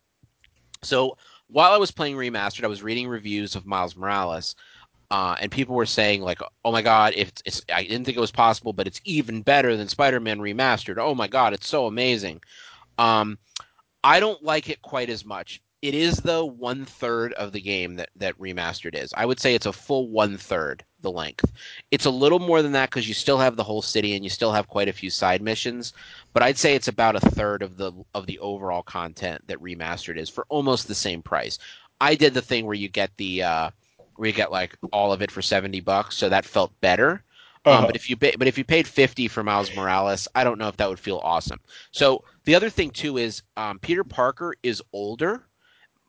so 0.81 1.17
while 1.49 1.71
I 1.71 1.77
was 1.77 1.91
playing 1.91 2.15
remastered, 2.15 2.63
I 2.63 2.67
was 2.67 2.83
reading 2.83 3.07
reviews 3.07 3.55
of 3.55 3.65
Miles 3.65 3.95
Morales, 3.95 4.55
uh, 5.11 5.35
and 5.41 5.51
people 5.51 5.75
were 5.75 5.85
saying 5.85 6.21
like, 6.21 6.39
"Oh 6.63 6.71
my 6.71 6.81
god, 6.81 7.13
if 7.15 7.29
it's, 7.29 7.41
it's, 7.45 7.61
I 7.73 7.83
didn't 7.83 8.05
think 8.05 8.17
it 8.17 8.21
was 8.21 8.31
possible, 8.31 8.73
but 8.73 8.87
it's 8.87 9.01
even 9.05 9.41
better 9.41 9.75
than 9.75 9.87
Spider-Man 9.87 10.39
remastered. 10.39 10.97
Oh 10.97 11.15
my 11.15 11.27
god, 11.27 11.53
it's 11.53 11.67
so 11.67 11.87
amazing." 11.87 12.41
Um, 12.97 13.37
I 14.03 14.19
don't 14.19 14.43
like 14.43 14.69
it 14.69 14.81
quite 14.81 15.09
as 15.09 15.25
much. 15.25 15.61
It 15.81 15.95
is 15.95 16.17
though 16.17 16.45
one 16.45 16.85
third 16.85 17.33
of 17.33 17.53
the 17.53 17.61
game 17.61 17.95
that 17.95 18.09
that 18.17 18.37
remastered 18.37 18.95
is. 18.95 19.13
I 19.15 19.25
would 19.25 19.39
say 19.39 19.55
it's 19.55 19.65
a 19.65 19.73
full 19.73 20.09
one 20.09 20.37
third 20.37 20.83
the 21.01 21.11
length. 21.11 21.51
It's 21.91 22.05
a 22.05 22.09
little 22.09 22.39
more 22.39 22.61
than 22.61 22.73
that 22.73 22.89
because 22.89 23.07
you 23.07 23.13
still 23.13 23.37
have 23.37 23.55
the 23.55 23.63
whole 23.63 23.81
city 23.81 24.15
and 24.15 24.23
you 24.23 24.29
still 24.29 24.51
have 24.51 24.67
quite 24.67 24.89
a 24.89 24.93
few 24.93 25.09
side 25.09 25.41
missions. 25.41 25.93
But 26.33 26.43
I'd 26.43 26.57
say 26.57 26.75
it's 26.75 26.87
about 26.87 27.15
a 27.15 27.29
third 27.31 27.63
of 27.63 27.77
the 27.77 27.91
of 28.13 28.25
the 28.25 28.39
overall 28.39 28.83
content 28.83 29.43
that 29.47 29.61
remastered 29.61 30.17
is 30.17 30.29
for 30.29 30.45
almost 30.49 30.87
the 30.87 30.95
same 30.95 31.21
price. 31.21 31.57
I 32.01 32.15
did 32.15 32.33
the 32.33 32.41
thing 32.41 32.65
where 32.65 32.75
you 32.75 32.87
get 32.87 33.11
the 33.17 33.43
uh, 33.43 33.69
where 34.15 34.27
you 34.27 34.33
get 34.33 34.51
like 34.51 34.77
all 34.91 35.11
of 35.11 35.21
it 35.21 35.31
for 35.31 35.41
seventy 35.41 35.79
bucks, 35.79 36.15
so 36.15 36.29
that 36.29 36.45
felt 36.45 36.71
better. 36.81 37.23
Um, 37.65 37.73
uh-huh. 37.73 37.79
Um, 37.79 37.85
but 37.87 37.95
if 37.95 38.09
you 38.09 38.15
but 38.15 38.47
if 38.47 38.57
you 38.57 38.63
paid 38.63 38.87
fifty 38.87 39.27
for 39.27 39.43
Miles 39.43 39.75
Morales, 39.75 40.27
I 40.35 40.43
don't 40.43 40.59
know 40.59 40.67
if 40.67 40.77
that 40.77 40.89
would 40.89 40.99
feel 40.99 41.19
awesome. 41.23 41.59
So 41.91 42.23
the 42.45 42.55
other 42.55 42.69
thing 42.69 42.91
too 42.91 43.17
is 43.17 43.41
um, 43.57 43.79
Peter 43.79 44.03
Parker 44.03 44.55
is 44.63 44.81
older. 44.93 45.43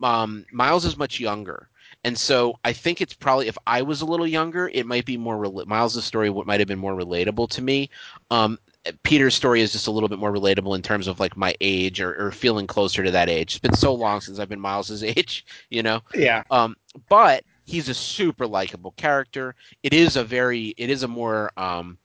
Um, 0.03 0.45
Miles 0.53 0.85
is 0.85 0.97
much 0.97 1.21
younger. 1.21 1.69
And 2.05 2.17
so 2.17 2.59
I 2.65 2.73
think 2.73 3.01
it's 3.01 3.13
probably 3.13 3.49
if 3.49 3.59
I 3.67 3.83
was 3.83 4.01
a 4.01 4.07
little 4.07 4.27
younger, 4.27 4.71
it 4.73 4.87
might 4.87 5.05
be 5.05 5.17
more 5.17 5.37
Miles' 5.67 6.05
story 6.05 6.31
might 6.31 6.61
have 6.61 6.69
been 6.69 6.79
more 6.79 6.95
relatable 6.95 7.51
to 7.51 7.63
me. 7.63 7.91
Um, 8.31 8.59
Peter's 9.03 9.35
story 9.35 9.61
is 9.61 9.73
just 9.73 9.87
a 9.87 9.91
little 9.91 10.09
bit 10.09 10.19
more 10.19 10.33
relatable 10.33 10.75
in 10.75 10.83
terms 10.83 11.07
of 11.07 11.21
like 11.21 11.37
my 11.37 11.55
age 11.61 12.01
or, 12.01 12.15
or 12.15 12.33
feeling 12.33 12.67
closer 12.67 13.05
to 13.05 13.11
that 13.11 13.29
age. 13.29 13.53
It's 13.55 13.59
been 13.59 13.75
so 13.75 13.93
long 13.95 14.21
since 14.21 14.39
I've 14.39 14.49
been 14.49 14.61
Miles's 14.61 15.03
age, 15.05 15.45
you 15.69 15.83
know. 15.83 16.01
Yeah. 16.15 16.43
Um, 16.51 16.77
but 17.09 17.45
he's 17.65 17.89
a 17.89 17.95
super 17.95 18.47
likable 18.47 18.93
character. 18.93 19.55
It 19.83 19.93
is 19.93 20.17
a 20.17 20.25
very, 20.25 20.75
it 20.79 20.91
is 20.91 21.03
a 21.03 21.09
more 21.09 21.51
um, 21.57 21.99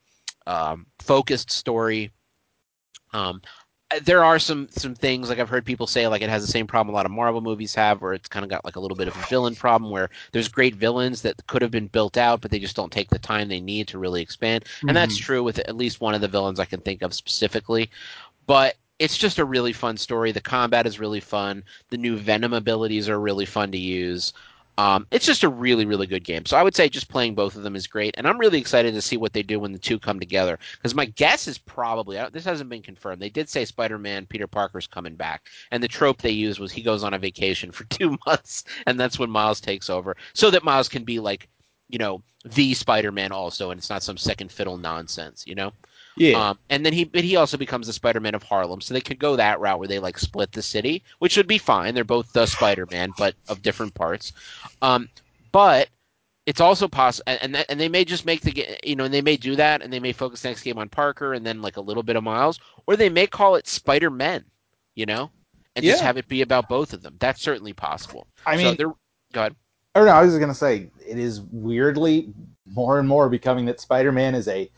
um, 0.47 0.85
focused 0.99 1.51
story. 1.51 2.11
Um, 3.13 3.41
there 4.03 4.23
are 4.23 4.39
some 4.39 4.67
some 4.71 4.95
things 4.95 5.29
like 5.29 5.39
I've 5.39 5.49
heard 5.49 5.65
people 5.65 5.85
say 5.85 6.07
like 6.07 6.21
it 6.21 6.29
has 6.29 6.45
the 6.45 6.51
same 6.51 6.65
problem 6.65 6.93
a 6.93 6.97
lot 6.97 7.05
of 7.05 7.11
Marvel 7.11 7.41
movies 7.41 7.75
have, 7.75 8.01
where 8.01 8.13
it's 8.13 8.27
kind 8.27 8.43
of 8.43 8.49
got 8.49 8.65
like 8.65 8.75
a 8.75 8.79
little 8.79 8.97
bit 8.97 9.07
of 9.07 9.15
a 9.15 9.25
villain 9.27 9.55
problem, 9.55 9.91
where 9.91 10.09
there's 10.31 10.47
great 10.47 10.75
villains 10.75 11.21
that 11.21 11.45
could 11.47 11.61
have 11.61 11.71
been 11.71 11.87
built 11.87 12.17
out, 12.17 12.41
but 12.41 12.51
they 12.51 12.59
just 12.59 12.75
don't 12.75 12.91
take 12.91 13.09
the 13.09 13.19
time 13.19 13.47
they 13.47 13.61
need 13.61 13.87
to 13.87 13.99
really 13.99 14.21
expand, 14.21 14.65
mm-hmm. 14.65 14.89
and 14.89 14.97
that's 14.97 15.15
mm-hmm. 15.15 15.25
true 15.25 15.43
with 15.43 15.59
at 15.59 15.75
least 15.75 16.01
one 16.01 16.15
of 16.15 16.21
the 16.21 16.27
villains 16.27 16.59
I 16.59 16.65
can 16.65 16.81
think 16.81 17.01
of 17.03 17.13
specifically. 17.13 17.89
But 18.47 18.75
it's 18.99 19.17
just 19.17 19.39
a 19.39 19.45
really 19.45 19.73
fun 19.73 19.97
story. 19.97 20.31
The 20.31 20.41
combat 20.41 20.87
is 20.87 20.99
really 20.99 21.19
fun. 21.19 21.63
The 21.89 21.97
new 21.97 22.17
Venom 22.17 22.53
abilities 22.53 23.09
are 23.09 23.19
really 23.19 23.45
fun 23.45 23.71
to 23.71 23.77
use. 23.77 24.33
Um, 24.77 25.07
it's 25.11 25.25
just 25.25 25.43
a 25.43 25.49
really, 25.49 25.85
really 25.85 26.07
good 26.07 26.23
game. 26.23 26.45
So 26.45 26.57
I 26.57 26.63
would 26.63 26.75
say 26.75 26.89
just 26.89 27.07
playing 27.07 27.35
both 27.35 27.55
of 27.55 27.63
them 27.63 27.75
is 27.75 27.87
great, 27.87 28.15
and 28.17 28.27
I'm 28.27 28.37
really 28.37 28.59
excited 28.59 28.93
to 28.93 29.01
see 29.01 29.17
what 29.17 29.33
they 29.33 29.43
do 29.43 29.59
when 29.59 29.71
the 29.71 29.79
two 29.79 29.99
come 29.99 30.19
together. 30.19 30.59
Because 30.73 30.93
my 30.93 31.05
guess 31.05 31.47
is 31.47 31.57
probably 31.57 32.17
this 32.31 32.45
hasn't 32.45 32.69
been 32.69 32.81
confirmed. 32.81 33.21
They 33.21 33.29
did 33.29 33.49
say 33.49 33.63
Spider-Man 33.65 34.25
Peter 34.25 34.47
Parker's 34.47 34.87
coming 34.87 35.15
back, 35.15 35.43
and 35.71 35.81
the 35.81 35.87
trope 35.87 36.21
they 36.21 36.31
used 36.31 36.59
was 36.59 36.71
he 36.71 36.81
goes 36.81 37.03
on 37.03 37.13
a 37.13 37.19
vacation 37.19 37.71
for 37.71 37.83
two 37.89 38.17
months, 38.25 38.65
and 38.85 38.99
that's 38.99 39.19
when 39.19 39.29
Miles 39.29 39.61
takes 39.61 39.89
over, 39.89 40.15
so 40.33 40.51
that 40.51 40.63
Miles 40.63 40.89
can 40.89 41.03
be 41.03 41.19
like, 41.19 41.47
you 41.89 41.97
know, 41.97 42.21
the 42.43 42.73
Spider-Man 42.73 43.31
also, 43.31 43.71
and 43.71 43.77
it's 43.77 43.89
not 43.89 44.03
some 44.03 44.17
second 44.17 44.51
fiddle 44.51 44.77
nonsense, 44.77 45.45
you 45.47 45.55
know. 45.55 45.71
Yeah. 46.17 46.49
Um, 46.49 46.59
and 46.69 46.85
then 46.85 46.93
he 46.93 47.03
but 47.03 47.23
he 47.23 47.35
also 47.35 47.57
becomes 47.57 47.87
the 47.87 47.93
Spider-Man 47.93 48.35
of 48.35 48.43
Harlem, 48.43 48.81
so 48.81 48.93
they 48.93 49.01
could 49.01 49.19
go 49.19 49.35
that 49.35 49.59
route 49.59 49.79
where 49.79 49.87
they 49.87 49.99
like 49.99 50.17
split 50.17 50.51
the 50.51 50.61
city, 50.61 51.03
which 51.19 51.35
would 51.37 51.47
be 51.47 51.57
fine. 51.57 51.93
They're 51.93 52.03
both 52.03 52.31
the 52.31 52.45
Spider-Man, 52.45 53.13
but 53.17 53.35
of 53.49 53.61
different 53.61 53.93
parts. 53.93 54.31
Um, 54.81 55.09
but 55.51 55.89
it's 56.45 56.61
also 56.61 56.87
possible, 56.87 57.23
and 57.41 57.65
and 57.69 57.79
they 57.79 57.89
may 57.89 58.05
just 58.05 58.25
make 58.25 58.41
the 58.41 58.77
you 58.83 58.95
know, 58.95 59.05
and 59.05 59.13
they 59.13 59.21
may 59.21 59.35
do 59.35 59.55
that, 59.55 59.81
and 59.81 59.91
they 59.91 59.99
may 59.99 60.13
focus 60.13 60.43
next 60.43 60.61
game 60.61 60.77
on 60.77 60.87
Parker, 60.89 61.33
and 61.33 61.45
then 61.45 61.61
like 61.61 61.77
a 61.77 61.81
little 61.81 62.03
bit 62.03 62.15
of 62.15 62.23
Miles, 62.23 62.59
or 62.87 62.95
they 62.95 63.09
may 63.09 63.27
call 63.27 63.55
it 63.55 63.67
Spider-Men, 63.67 64.45
you 64.95 65.05
know, 65.05 65.29
and 65.75 65.83
yeah. 65.83 65.93
just 65.93 66.03
have 66.03 66.17
it 66.17 66.27
be 66.27 66.41
about 66.41 66.69
both 66.69 66.93
of 66.93 67.01
them. 67.01 67.15
That's 67.19 67.41
certainly 67.41 67.73
possible. 67.73 68.27
I 68.45 68.55
mean, 68.57 68.77
so 68.77 68.95
go 69.33 69.41
ahead. 69.41 69.55
Oh 69.95 70.05
no, 70.05 70.11
I 70.11 70.21
was 70.21 70.31
just 70.31 70.39
gonna 70.39 70.53
say 70.53 70.89
it 71.05 71.17
is 71.17 71.41
weirdly 71.51 72.29
more 72.65 72.99
and 72.99 73.07
more 73.07 73.27
becoming 73.27 73.65
that 73.65 73.79
Spider-Man 73.79 74.35
is 74.35 74.47
a 74.47 74.69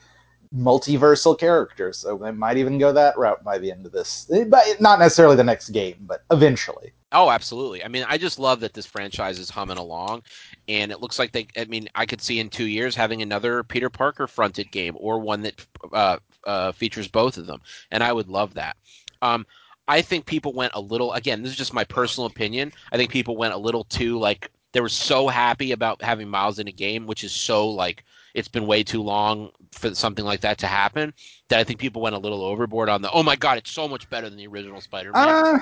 multiversal 0.56 1.38
character, 1.38 1.94
so 1.94 2.18
they 2.18 2.32
might 2.32 2.58
even 2.58 2.78
go 2.78 2.92
that 2.94 3.18
route 3.18 3.44
by 3.44 3.58
the 3.58 3.72
end 3.72 3.86
of 3.86 3.92
this. 3.92 4.30
But 4.48 4.80
not 4.80 5.00
necessarily 5.00 5.36
the 5.36 5.44
next 5.44 5.70
game, 5.70 5.96
but 6.02 6.24
eventually. 6.32 6.94
Oh, 7.12 7.30
absolutely. 7.30 7.84
I 7.84 7.88
mean, 7.88 8.06
I 8.08 8.18
just 8.18 8.38
love 8.38 8.60
that 8.60 8.74
this 8.74 8.86
franchise 8.86 9.40
is 9.40 9.50
humming 9.50 9.78
along, 9.78 10.24
and 10.68 10.92
it 10.92 11.00
looks 11.00 11.20
like 11.20 11.32
they. 11.32 11.48
I 11.56 11.66
mean, 11.66 11.88
I 11.96 12.06
could 12.06 12.22
see 12.22 12.40
in 12.40 12.50
two 12.50 12.66
years 12.66 12.96
having 12.96 13.22
another 13.22 13.64
Peter 13.64 13.90
Parker 13.90 14.28
fronted 14.28 14.72
game 14.72 14.96
or 15.00 15.20
one 15.20 15.42
that 15.44 15.66
uh, 15.94 16.18
uh, 16.44 16.72
features 16.74 17.08
both 17.08 17.38
of 17.38 17.48
them, 17.48 17.62
and 17.92 18.04
I 18.04 18.12
would 18.12 18.28
love 18.28 18.54
that. 18.56 18.76
Um, 19.22 19.46
I 19.88 20.02
think 20.02 20.26
people 20.26 20.54
went 20.54 20.74
a 20.76 20.82
little. 20.82 21.14
Again, 21.14 21.42
this 21.42 21.52
is 21.52 21.58
just 21.58 21.74
my 21.74 21.86
personal 21.86 22.28
opinion. 22.28 22.74
I 22.92 22.98
think 22.98 23.10
people 23.10 23.38
went 23.38 23.54
a 23.54 23.58
little 23.58 23.86
too 23.86 24.20
like 24.20 24.52
they 24.74 24.82
were 24.82 24.90
so 24.90 25.28
happy 25.28 25.72
about 25.72 26.02
having 26.02 26.30
Miles 26.30 26.60
in 26.60 26.68
a 26.68 26.74
game, 26.74 27.08
which 27.08 27.24
is 27.24 27.32
so 27.32 27.70
like 27.70 28.04
it's 28.38 28.48
been 28.48 28.68
way 28.68 28.84
too 28.84 29.02
long 29.02 29.50
for 29.72 29.94
something 29.96 30.24
like 30.24 30.42
that 30.42 30.58
to 30.60 30.68
happen 30.68 31.14
that 31.50 31.60
I 31.60 31.64
think 31.64 31.80
people 31.80 32.02
went 32.02 32.16
a 32.16 32.20
little 32.20 32.44
overboard 32.44 32.88
on 32.88 33.02
the 33.02 33.12
oh 33.12 33.24
my 33.24 33.36
god 33.36 33.58
it's 33.58 33.72
so 33.72 33.88
much 33.88 34.10
better 34.10 34.30
than 34.30 34.38
the 34.38 34.48
original 34.48 34.80
Spider-Man. 34.80 35.28
Uh, 35.28 35.60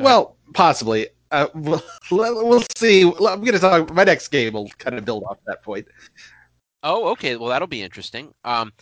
well, 0.00 0.36
possibly. 0.54 1.08
Uh, 1.30 1.48
we'll, 1.54 1.82
we'll 2.10 2.62
see. 2.76 3.02
I'm 3.02 3.40
going 3.40 3.52
to 3.52 3.58
talk. 3.58 3.92
My 3.92 4.04
next 4.04 4.28
game 4.28 4.52
will 4.52 4.68
kind 4.78 4.96
of 4.96 5.04
build 5.04 5.24
off 5.24 5.38
that 5.46 5.62
point. 5.62 5.86
Oh, 6.82 7.08
okay. 7.08 7.36
Well, 7.36 7.48
that'll 7.48 7.66
be 7.66 7.82
interesting. 7.82 8.32
Um, 8.44 8.72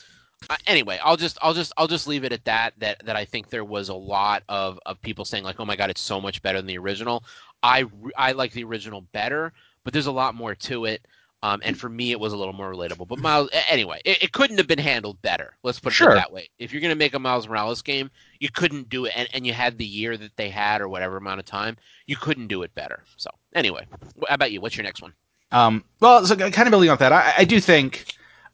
uh, 0.50 0.56
anyway, 0.66 0.98
I'll 1.02 1.16
just 1.16 1.38
I'll 1.40 1.54
just 1.54 1.72
I'll 1.76 1.86
just 1.86 2.06
leave 2.06 2.24
it 2.24 2.32
at 2.32 2.44
that. 2.44 2.74
That 2.78 3.04
that 3.06 3.16
I 3.16 3.24
think 3.24 3.48
there 3.48 3.64
was 3.64 3.88
a 3.88 3.94
lot 3.94 4.42
of 4.48 4.78
of 4.84 5.00
people 5.00 5.24
saying 5.24 5.44
like, 5.44 5.58
oh 5.58 5.64
my 5.64 5.76
god, 5.76 5.90
it's 5.90 6.02
so 6.02 6.20
much 6.20 6.42
better 6.42 6.58
than 6.58 6.66
the 6.66 6.78
original. 6.78 7.24
I 7.62 7.84
I 8.16 8.32
like 8.32 8.52
the 8.52 8.64
original 8.64 9.02
better, 9.12 9.52
but 9.84 9.92
there's 9.92 10.06
a 10.06 10.12
lot 10.12 10.34
more 10.34 10.54
to 10.54 10.84
it. 10.84 11.06
Um, 11.42 11.60
and 11.62 11.78
for 11.78 11.90
me, 11.90 12.10
it 12.10 12.18
was 12.18 12.32
a 12.32 12.36
little 12.38 12.54
more 12.54 12.72
relatable. 12.72 13.06
But 13.06 13.18
Miles, 13.18 13.50
anyway, 13.68 14.00
it, 14.06 14.22
it 14.22 14.32
couldn't 14.32 14.56
have 14.56 14.66
been 14.66 14.78
handled 14.78 15.20
better. 15.20 15.54
Let's 15.62 15.78
put 15.78 15.92
Sure. 15.92 16.12
it 16.12 16.14
that 16.14 16.32
way. 16.32 16.48
If 16.58 16.72
you're 16.72 16.80
going 16.80 16.90
to 16.92 16.94
make 16.96 17.12
a 17.12 17.18
Miles 17.18 17.46
Morales 17.46 17.82
game, 17.82 18.10
you 18.40 18.48
couldn't 18.50 18.88
do 18.88 19.04
it, 19.04 19.12
and, 19.14 19.28
and 19.34 19.46
you 19.46 19.52
had 19.52 19.76
the 19.76 19.84
year 19.84 20.16
that 20.16 20.34
they 20.36 20.48
had 20.48 20.80
or 20.80 20.88
whatever 20.88 21.18
amount 21.18 21.40
of 21.40 21.44
time, 21.46 21.76
you 22.06 22.16
couldn't 22.16 22.46
do 22.46 22.62
it 22.62 22.74
better. 22.74 23.02
So 23.18 23.28
anyway, 23.54 23.84
how 24.26 24.34
about 24.36 24.52
you? 24.52 24.62
What's 24.62 24.76
your 24.76 24.84
next 24.84 25.02
one? 25.02 25.12
Um, 25.52 25.84
well, 26.00 26.24
so 26.24 26.34
kind 26.34 26.66
of 26.66 26.70
building 26.70 26.88
off 26.88 26.98
that, 27.00 27.12
I, 27.12 27.34
I 27.38 27.44
do 27.44 27.60
think, 27.60 28.06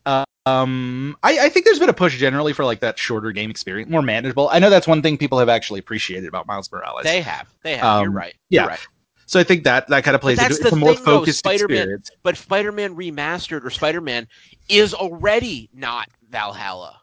uh, 0.04 0.24
um, 0.46 1.16
I, 1.22 1.46
I 1.46 1.48
think 1.48 1.66
there's 1.66 1.78
been 1.78 1.88
a 1.90 1.94
push 1.94 2.18
generally 2.18 2.52
for 2.52 2.64
like 2.64 2.80
that 2.80 2.98
shorter 2.98 3.30
game 3.30 3.50
experience, 3.50 3.88
more 3.88 4.02
manageable. 4.02 4.48
I 4.50 4.58
know 4.58 4.68
that's 4.68 4.88
one 4.88 5.00
thing 5.00 5.16
people 5.16 5.38
have 5.38 5.48
actually 5.48 5.78
appreciated 5.78 6.26
about 6.26 6.48
Miles 6.48 6.70
Morales. 6.72 7.04
They 7.04 7.20
have, 7.20 7.48
they 7.62 7.76
have. 7.76 8.00
you're 8.02 8.10
Um, 8.10 8.16
right. 8.16 8.34
yeah. 8.48 8.62
You're 8.62 8.68
right. 8.70 8.86
So 9.30 9.38
I 9.38 9.44
think 9.44 9.62
that 9.62 9.86
that 9.86 10.02
kind 10.02 10.16
of 10.16 10.20
plays 10.20 10.38
that's 10.38 10.56
into 10.58 10.62
it. 10.62 10.66
It's 10.66 10.70
the 10.70 10.76
a 10.76 10.78
more 10.80 10.94
thing, 10.96 11.04
though, 11.04 11.18
focused 11.20 11.38
Spider-Man- 11.38 11.76
experience. 11.78 12.10
But 12.24 12.36
Spider-Man 12.36 12.96
Remastered 12.96 13.64
or 13.64 13.70
Spider-Man 13.70 14.26
is 14.68 14.92
already 14.92 15.70
not 15.72 16.08
Valhalla. 16.30 17.00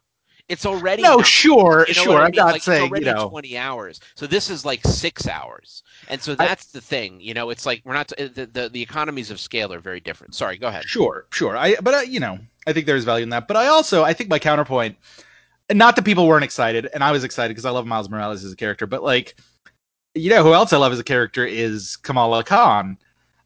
It's 0.49 0.65
already 0.65 1.03
No, 1.03 1.17
not 1.17 1.25
sure, 1.25 1.85
You 1.87 1.95
know 1.95 2.03
sure. 2.03 2.17
I 2.19 2.25
I'm 2.25 2.31
mean? 2.31 2.35
not 2.39 2.45
Like, 2.47 2.55
it's 2.57 2.65
saying 2.65 2.93
you 2.93 3.01
know. 3.05 3.29
20 3.29 3.57
hours. 3.57 4.01
So 4.15 4.27
this 4.27 4.49
is 4.49 4.65
like 4.65 4.85
six 4.85 5.25
hours, 5.25 5.83
and 6.09 6.21
so 6.21 6.35
that's 6.35 6.65
the 6.65 6.81
thing. 6.81 7.21
You 7.21 7.33
know, 7.33 7.49
it's 7.49 7.65
like 7.65 7.81
we're 7.85 7.93
not 7.93 8.11
uh, 8.19 8.27
the, 8.33 8.45
the 8.45 8.67
the 8.69 8.81
economies 8.81 9.31
of 9.31 9.39
scale 9.39 9.71
are 9.73 9.79
very 9.79 10.01
different. 10.01 10.35
Sorry, 10.35 10.57
go 10.57 10.67
ahead. 10.67 10.83
Sure, 10.83 11.27
sure. 11.31 11.55
I 11.55 11.75
but 11.81 11.93
I, 11.93 12.01
you 12.03 12.19
know, 12.19 12.39
I 12.65 12.73
think 12.73 12.87
there's 12.87 13.05
value 13.05 13.23
in 13.23 13.29
that. 13.29 13.47
But 13.47 13.55
I 13.55 13.67
also 13.67 14.03
I 14.03 14.11
think 14.11 14.29
my 14.29 14.39
counterpoint, 14.39 14.97
not 15.71 15.95
that 15.95 16.03
people 16.03 16.27
weren't 16.27 16.43
excited, 16.43 16.89
and 16.93 17.05
I 17.05 17.13
was 17.13 17.23
excited 17.23 17.49
because 17.53 17.63
I 17.65 17.69
love 17.71 17.85
Miles 17.85 18.09
Morales 18.09 18.43
as 18.43 18.51
a 18.51 18.55
character, 18.57 18.85
but 18.85 19.01
like, 19.01 19.35
you 20.17 20.29
know, 20.29 20.43
who 20.43 20.53
else 20.53 20.73
I 20.73 20.77
love 20.77 20.93
as 20.93 20.99
a 20.99 21.03
character 21.03 21.45
is 21.45 21.95
Kamala 21.97 22.43
Khan. 22.43 22.97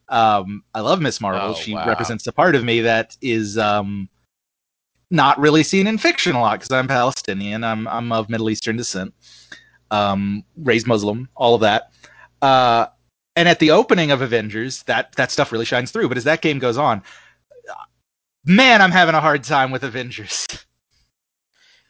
Um, 0.08 0.62
I 0.74 0.80
love 0.80 1.00
Miss 1.00 1.20
Marvel. 1.20 1.50
Oh, 1.50 1.54
she 1.54 1.74
wow. 1.74 1.86
represents 1.86 2.26
a 2.26 2.32
part 2.32 2.54
of 2.54 2.64
me 2.64 2.80
that 2.80 3.16
is 3.22 3.56
um 3.56 4.08
not 5.10 5.38
really 5.38 5.62
seen 5.62 5.86
in 5.86 5.98
fiction 5.98 6.34
a 6.34 6.40
lot 6.40 6.58
because 6.58 6.70
I'm 6.70 6.88
Palestinian. 6.88 7.64
I'm 7.64 7.86
I'm 7.86 8.12
of 8.12 8.28
Middle 8.28 8.50
Eastern 8.50 8.76
descent. 8.76 9.14
Um, 9.90 10.42
raised 10.56 10.86
Muslim, 10.86 11.28
all 11.36 11.54
of 11.54 11.60
that. 11.60 11.92
Uh, 12.40 12.86
and 13.36 13.46
at 13.48 13.58
the 13.58 13.70
opening 13.70 14.10
of 14.10 14.22
Avengers, 14.22 14.82
that 14.84 15.12
that 15.16 15.30
stuff 15.30 15.52
really 15.52 15.64
shines 15.64 15.90
through. 15.90 16.08
But 16.08 16.16
as 16.16 16.24
that 16.24 16.40
game 16.40 16.58
goes 16.58 16.78
on, 16.78 17.02
man, 18.44 18.82
I'm 18.82 18.90
having 18.90 19.14
a 19.14 19.20
hard 19.20 19.44
time 19.44 19.70
with 19.70 19.84
Avengers. 19.84 20.46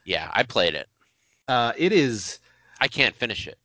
Yeah, 0.05 0.31
I 0.33 0.43
played 0.43 0.75
it. 0.75 0.89
Uh, 1.47 1.73
it 1.77 1.93
is. 1.93 2.41
I 2.81 2.89
can't 2.89 3.15
finish 3.15 3.47
it. 3.47 3.57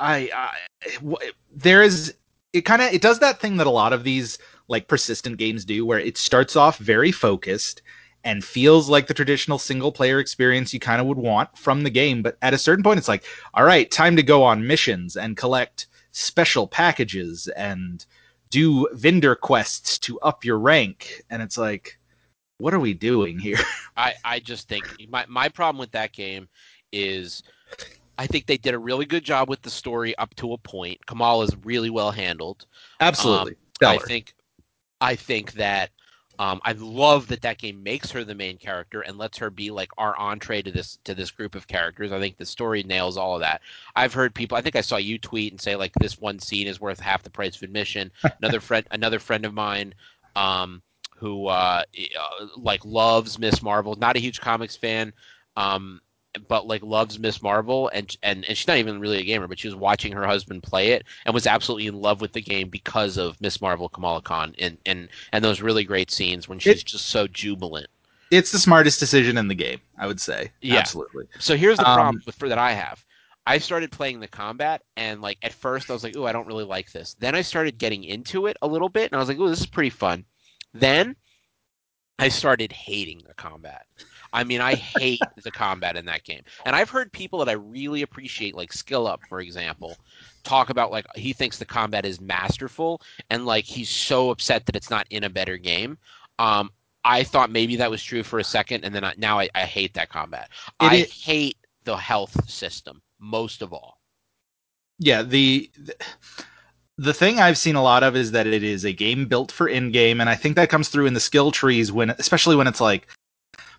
I, 0.00 0.30
I 0.34 1.30
there 1.54 1.82
is 1.82 2.14
it 2.52 2.62
kind 2.62 2.82
of 2.82 2.92
it 2.92 3.02
does 3.02 3.18
that 3.20 3.40
thing 3.40 3.56
that 3.58 3.66
a 3.66 3.70
lot 3.70 3.92
of 3.92 4.04
these 4.04 4.38
like 4.68 4.88
persistent 4.88 5.36
games 5.36 5.64
do 5.64 5.84
where 5.84 5.98
it 5.98 6.16
starts 6.16 6.56
off 6.56 6.78
very 6.78 7.12
focused 7.12 7.82
and 8.24 8.44
feels 8.44 8.88
like 8.88 9.06
the 9.06 9.14
traditional 9.14 9.58
single 9.58 9.92
player 9.92 10.18
experience 10.18 10.74
you 10.74 10.80
kind 10.80 11.00
of 11.00 11.06
would 11.06 11.18
want 11.18 11.56
from 11.56 11.82
the 11.82 11.90
game 11.90 12.22
but 12.22 12.36
at 12.42 12.54
a 12.54 12.58
certain 12.58 12.82
point 12.82 12.98
it's 12.98 13.08
like 13.08 13.24
all 13.54 13.64
right 13.64 13.90
time 13.90 14.16
to 14.16 14.22
go 14.22 14.42
on 14.42 14.66
missions 14.66 15.16
and 15.16 15.36
collect 15.36 15.86
special 16.12 16.66
packages 16.66 17.48
and 17.56 18.06
do 18.50 18.88
vendor 18.92 19.34
quests 19.34 19.98
to 19.98 20.18
up 20.20 20.44
your 20.44 20.58
rank. 20.58 21.22
And 21.30 21.40
it's 21.42 21.56
like 21.56 21.98
what 22.58 22.74
are 22.74 22.80
we 22.80 22.92
doing 22.92 23.38
here? 23.38 23.58
I, 23.96 24.14
I 24.22 24.38
just 24.38 24.68
think 24.68 24.86
my, 25.08 25.24
my 25.28 25.48
problem 25.48 25.80
with 25.80 25.92
that 25.92 26.12
game 26.12 26.46
is 26.92 27.42
I 28.20 28.26
think 28.26 28.44
they 28.44 28.58
did 28.58 28.74
a 28.74 28.78
really 28.78 29.06
good 29.06 29.24
job 29.24 29.48
with 29.48 29.62
the 29.62 29.70
story 29.70 30.14
up 30.18 30.34
to 30.34 30.52
a 30.52 30.58
point. 30.58 31.06
Kamal 31.06 31.40
is 31.40 31.56
really 31.64 31.88
well 31.88 32.10
handled. 32.10 32.66
absolutely 33.80 34.02
I 34.02 34.06
think 34.06 34.34
I 35.00 35.16
think 35.16 35.52
that 35.54 35.88
um, 36.38 36.60
I 36.62 36.72
love 36.72 37.28
that 37.28 37.40
that 37.40 37.56
game 37.56 37.82
makes 37.82 38.10
her 38.10 38.22
the 38.22 38.34
main 38.34 38.58
character 38.58 39.00
and 39.00 39.16
lets 39.16 39.38
her 39.38 39.48
be 39.48 39.70
like 39.70 39.88
our 39.96 40.14
entree 40.18 40.60
to 40.60 40.70
this 40.70 40.98
to 41.04 41.14
this 41.14 41.30
group 41.30 41.54
of 41.54 41.66
characters. 41.66 42.12
I 42.12 42.20
think 42.20 42.36
the 42.36 42.44
story 42.44 42.82
nails 42.82 43.16
all 43.16 43.36
of 43.36 43.40
that. 43.40 43.62
I've 43.96 44.12
heard 44.12 44.34
people. 44.34 44.58
I 44.58 44.60
think 44.60 44.76
I 44.76 44.82
saw 44.82 44.98
you 44.98 45.18
tweet 45.18 45.54
and 45.54 45.60
say 45.60 45.74
like 45.74 45.92
this 45.94 46.20
one 46.20 46.38
scene 46.40 46.66
is 46.66 46.78
worth 46.78 47.00
half 47.00 47.22
the 47.22 47.30
price 47.30 47.56
of 47.56 47.62
admission. 47.62 48.12
another 48.42 48.60
friend, 48.60 48.86
another 48.90 49.18
friend 49.18 49.46
of 49.46 49.54
mine, 49.54 49.94
um, 50.36 50.82
who 51.16 51.46
uh, 51.46 51.84
uh, 52.20 52.46
like 52.58 52.84
loves 52.84 53.38
Miss 53.38 53.62
Marvel. 53.62 53.96
Not 53.96 54.16
a 54.16 54.20
huge 54.20 54.42
comics 54.42 54.76
fan. 54.76 55.14
Um, 55.56 56.02
but 56.48 56.66
like 56.66 56.82
loves 56.82 57.18
Miss 57.18 57.42
Marvel 57.42 57.90
and 57.92 58.16
and 58.22 58.44
and 58.44 58.56
she's 58.56 58.68
not 58.68 58.76
even 58.76 59.00
really 59.00 59.18
a 59.18 59.24
gamer, 59.24 59.48
but 59.48 59.58
she 59.58 59.68
was 59.68 59.74
watching 59.74 60.12
her 60.12 60.26
husband 60.26 60.62
play 60.62 60.88
it 60.92 61.04
and 61.24 61.34
was 61.34 61.46
absolutely 61.46 61.86
in 61.88 61.94
love 62.00 62.20
with 62.20 62.32
the 62.32 62.40
game 62.40 62.68
because 62.68 63.16
of 63.16 63.40
Miss 63.40 63.60
Marvel 63.60 63.88
Kamala 63.88 64.22
Khan 64.22 64.54
and 64.58 64.78
and 64.86 65.08
and 65.32 65.44
those 65.44 65.60
really 65.60 65.84
great 65.84 66.10
scenes 66.10 66.48
when 66.48 66.58
she's 66.58 66.80
It- 66.82 66.86
just 66.86 67.06
so 67.06 67.26
jubilant. 67.26 67.88
it's 68.30 68.52
the 68.52 68.58
smartest 68.60 69.00
decision 69.00 69.36
in 69.36 69.48
the 69.48 69.54
game 69.56 69.80
i 69.98 70.06
would 70.06 70.20
say 70.20 70.52
Yeah. 70.60 70.78
absolutely 70.78 71.24
So 71.40 71.56
here's 71.56 71.78
the 71.78 71.88
Um, 71.88 71.94
problem 71.96 72.22
with, 72.24 72.36
for 72.36 72.48
that 72.48 72.58
I 72.58 72.72
have. 72.74 73.04
I 73.44 73.58
started 73.58 73.90
playing 73.90 74.20
the 74.20 74.28
combat 74.28 74.82
and 74.96 75.20
like 75.20 75.38
at 75.42 75.52
first 75.52 75.90
I 75.90 75.94
was 75.94 76.04
like, 76.04 76.14
"Ooh, 76.16 76.26
I 76.26 76.32
don't 76.32 76.46
really 76.46 76.62
like 76.64 76.92
this." 76.92 77.14
Then 77.18 77.34
I 77.34 77.40
started 77.42 77.78
getting 77.78 78.04
into 78.04 78.46
it 78.46 78.56
a 78.62 78.68
little 78.68 78.88
bit 78.88 79.10
and 79.10 79.16
I 79.16 79.18
was 79.18 79.28
like, 79.28 79.38
"Ooh, 79.40 79.48
this 79.48 79.58
is 79.60 79.66
pretty 79.66 79.90
fun." 79.90 80.24
Then 80.74 81.16
I 82.20 82.28
started 82.28 82.70
hating 82.70 83.22
the 83.26 83.34
combat. 83.34 83.86
I 84.32 84.44
mean, 84.44 84.60
I 84.60 84.74
hate 84.74 85.24
the 85.42 85.50
combat 85.50 85.96
in 85.96 86.04
that 86.06 86.24
game. 86.24 86.42
And 86.64 86.76
I've 86.76 86.90
heard 86.90 87.12
people 87.12 87.38
that 87.40 87.48
I 87.48 87.52
really 87.52 88.02
appreciate 88.02 88.54
like 88.54 88.72
Skill 88.72 89.06
Up, 89.06 89.22
for 89.28 89.40
example, 89.40 89.98
talk 90.44 90.70
about 90.70 90.90
like 90.90 91.06
he 91.16 91.32
thinks 91.32 91.58
the 91.58 91.66
combat 91.66 92.04
is 92.06 92.20
masterful 92.20 93.00
and 93.30 93.46
like 93.46 93.64
he's 93.64 93.90
so 93.90 94.30
upset 94.30 94.66
that 94.66 94.76
it's 94.76 94.90
not 94.90 95.06
in 95.10 95.24
a 95.24 95.30
better 95.30 95.56
game. 95.58 95.98
Um 96.38 96.70
I 97.04 97.24
thought 97.24 97.50
maybe 97.50 97.76
that 97.76 97.90
was 97.90 98.02
true 98.02 98.22
for 98.22 98.38
a 98.40 98.44
second, 98.44 98.84
and 98.84 98.94
then 98.94 99.04
I, 99.04 99.14
now 99.16 99.38
I, 99.38 99.48
I 99.54 99.62
hate 99.64 99.94
that 99.94 100.10
combat. 100.10 100.50
It 100.78 100.92
I 100.92 100.94
i- 100.94 101.06
hate 101.22 101.56
the 101.84 101.96
health 101.96 102.48
system 102.50 103.00
most 103.18 103.62
of 103.62 103.72
all. 103.72 104.00
yeah 104.98 105.22
the 105.22 105.70
the 106.98 107.14
thing 107.14 107.40
i've 107.40 107.58
seen 107.58 107.76
a 107.76 107.82
lot 107.82 108.02
of 108.02 108.14
is 108.16 108.30
that 108.32 108.46
it 108.46 108.62
is 108.62 108.84
a 108.84 108.92
game 108.92 109.26
built 109.26 109.50
for 109.50 109.68
endgame 109.68 110.20
and 110.20 110.28
i 110.28 110.34
think 110.34 110.56
that 110.56 110.68
comes 110.68 110.88
through 110.88 111.06
in 111.06 111.14
the 111.14 111.20
skill 111.20 111.50
trees 111.50 111.90
when 111.92 112.10
especially 112.10 112.56
when 112.56 112.66
it's 112.66 112.80
like 112.80 113.08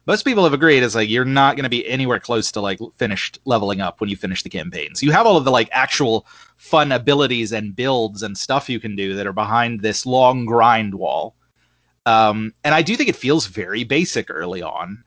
most 0.08 0.24
people 0.24 0.44
have 0.44 0.54
agreed 0.54 0.84
it's 0.84 0.96
like 0.96 1.10
you're 1.10 1.26
not 1.26 1.56
going 1.56 1.64
to 1.64 1.70
be 1.70 1.88
anywhere 1.88 2.20
close 2.20 2.52
to 2.52 2.62
like 2.62 2.80
finished 2.98 3.40
leveling 3.46 3.82
up 3.82 4.00
when 4.02 4.10
you 4.10 4.16
finish 4.16 4.44
the 4.44 4.50
campaigns 4.50 5.02
you 5.02 5.12
have 5.12 5.26
all 5.26 5.38
of 5.38 5.46
the 5.46 5.52
like 5.52 5.70
actual 5.72 6.26
fun 6.62 6.92
abilities 6.92 7.52
and 7.52 7.76
builds 7.76 8.22
and 8.22 8.38
stuff 8.38 8.70
you 8.70 8.80
can 8.80 8.96
do 8.96 9.16
that 9.16 9.26
are 9.26 9.34
behind 9.34 9.82
this 9.82 10.06
long 10.06 10.46
grind 10.46 10.94
wall. 10.94 11.36
Um, 12.06 12.54
and 12.64 12.76
i 12.76 12.84
do 12.84 12.96
think 12.96 13.10
it 13.10 13.16
feels 13.16 13.48
very 13.48 13.84
basic 13.84 14.30
early 14.30 14.62
on. 14.62 15.04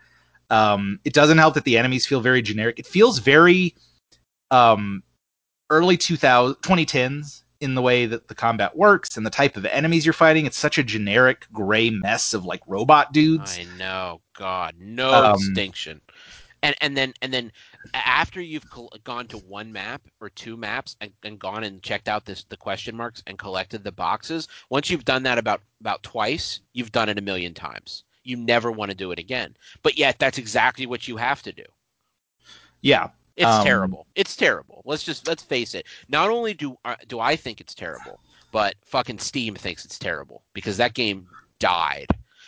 Um, 0.50 0.98
it 1.04 1.12
doesn't 1.12 1.38
help 1.38 1.54
that 1.54 1.64
the 1.64 1.78
enemies 1.78 2.06
feel 2.06 2.20
very 2.20 2.42
generic. 2.42 2.78
It 2.78 2.86
feels 2.86 3.18
very 3.18 3.74
um, 4.50 5.02
early 5.70 5.96
2000 5.96 6.56
2010s 6.56 7.43
in 7.60 7.74
the 7.74 7.82
way 7.82 8.06
that 8.06 8.28
the 8.28 8.34
combat 8.34 8.76
works 8.76 9.16
and 9.16 9.24
the 9.24 9.30
type 9.30 9.56
of 9.56 9.64
enemies 9.66 10.04
you're 10.04 10.12
fighting 10.12 10.44
it's 10.46 10.56
such 10.58 10.76
a 10.78 10.82
generic 10.82 11.46
gray 11.52 11.90
mess 11.90 12.34
of 12.34 12.44
like 12.44 12.60
robot 12.66 13.12
dudes 13.12 13.58
I 13.58 13.64
know, 13.78 14.20
God, 14.34 14.74
no 14.78 15.12
Um, 15.12 15.38
distinction. 15.38 16.00
And 16.62 16.74
and 16.80 16.96
then 16.96 17.12
and 17.22 17.32
then 17.32 17.52
after 17.92 18.40
you've 18.40 18.64
gone 19.04 19.26
to 19.28 19.38
one 19.38 19.70
map 19.72 20.02
or 20.20 20.30
two 20.30 20.56
maps 20.56 20.96
and, 21.00 21.12
and 21.22 21.38
gone 21.38 21.62
and 21.64 21.82
checked 21.82 22.08
out 22.08 22.24
this 22.24 22.44
the 22.44 22.56
question 22.56 22.96
marks 22.96 23.22
and 23.26 23.38
collected 23.38 23.84
the 23.84 23.92
boxes, 23.92 24.48
once 24.70 24.88
you've 24.90 25.04
done 25.04 25.22
that 25.24 25.38
about 25.38 25.60
about 25.80 26.02
twice, 26.02 26.60
you've 26.72 26.92
done 26.92 27.08
it 27.10 27.18
a 27.18 27.22
million 27.22 27.52
times. 27.54 28.04
You 28.22 28.36
never 28.38 28.72
want 28.72 28.90
to 28.90 28.96
do 28.96 29.12
it 29.12 29.18
again. 29.18 29.56
But 29.82 29.98
yet 29.98 30.18
that's 30.18 30.38
exactly 30.38 30.86
what 30.86 31.06
you 31.06 31.16
have 31.18 31.42
to 31.42 31.52
do. 31.52 31.64
yeah 32.80 33.08
It's 33.36 33.46
Um, 33.50 33.64
terrible. 33.64 34.06
It's 34.14 34.36
terrible. 34.36 34.82
Let's 34.84 35.02
just 35.02 35.26
let's 35.26 35.42
face 35.42 35.74
it. 35.74 35.86
Not 36.08 36.30
only 36.30 36.54
do 36.54 36.76
uh, 36.84 36.96
do 37.08 37.18
I 37.20 37.34
think 37.36 37.60
it's 37.60 37.74
terrible, 37.74 38.20
but 38.52 38.74
fucking 38.84 39.18
Steam 39.18 39.54
thinks 39.54 39.84
it's 39.84 39.98
terrible 39.98 40.42
because 40.52 40.76
that 40.76 40.94
game 40.94 41.26
died. 41.58 42.06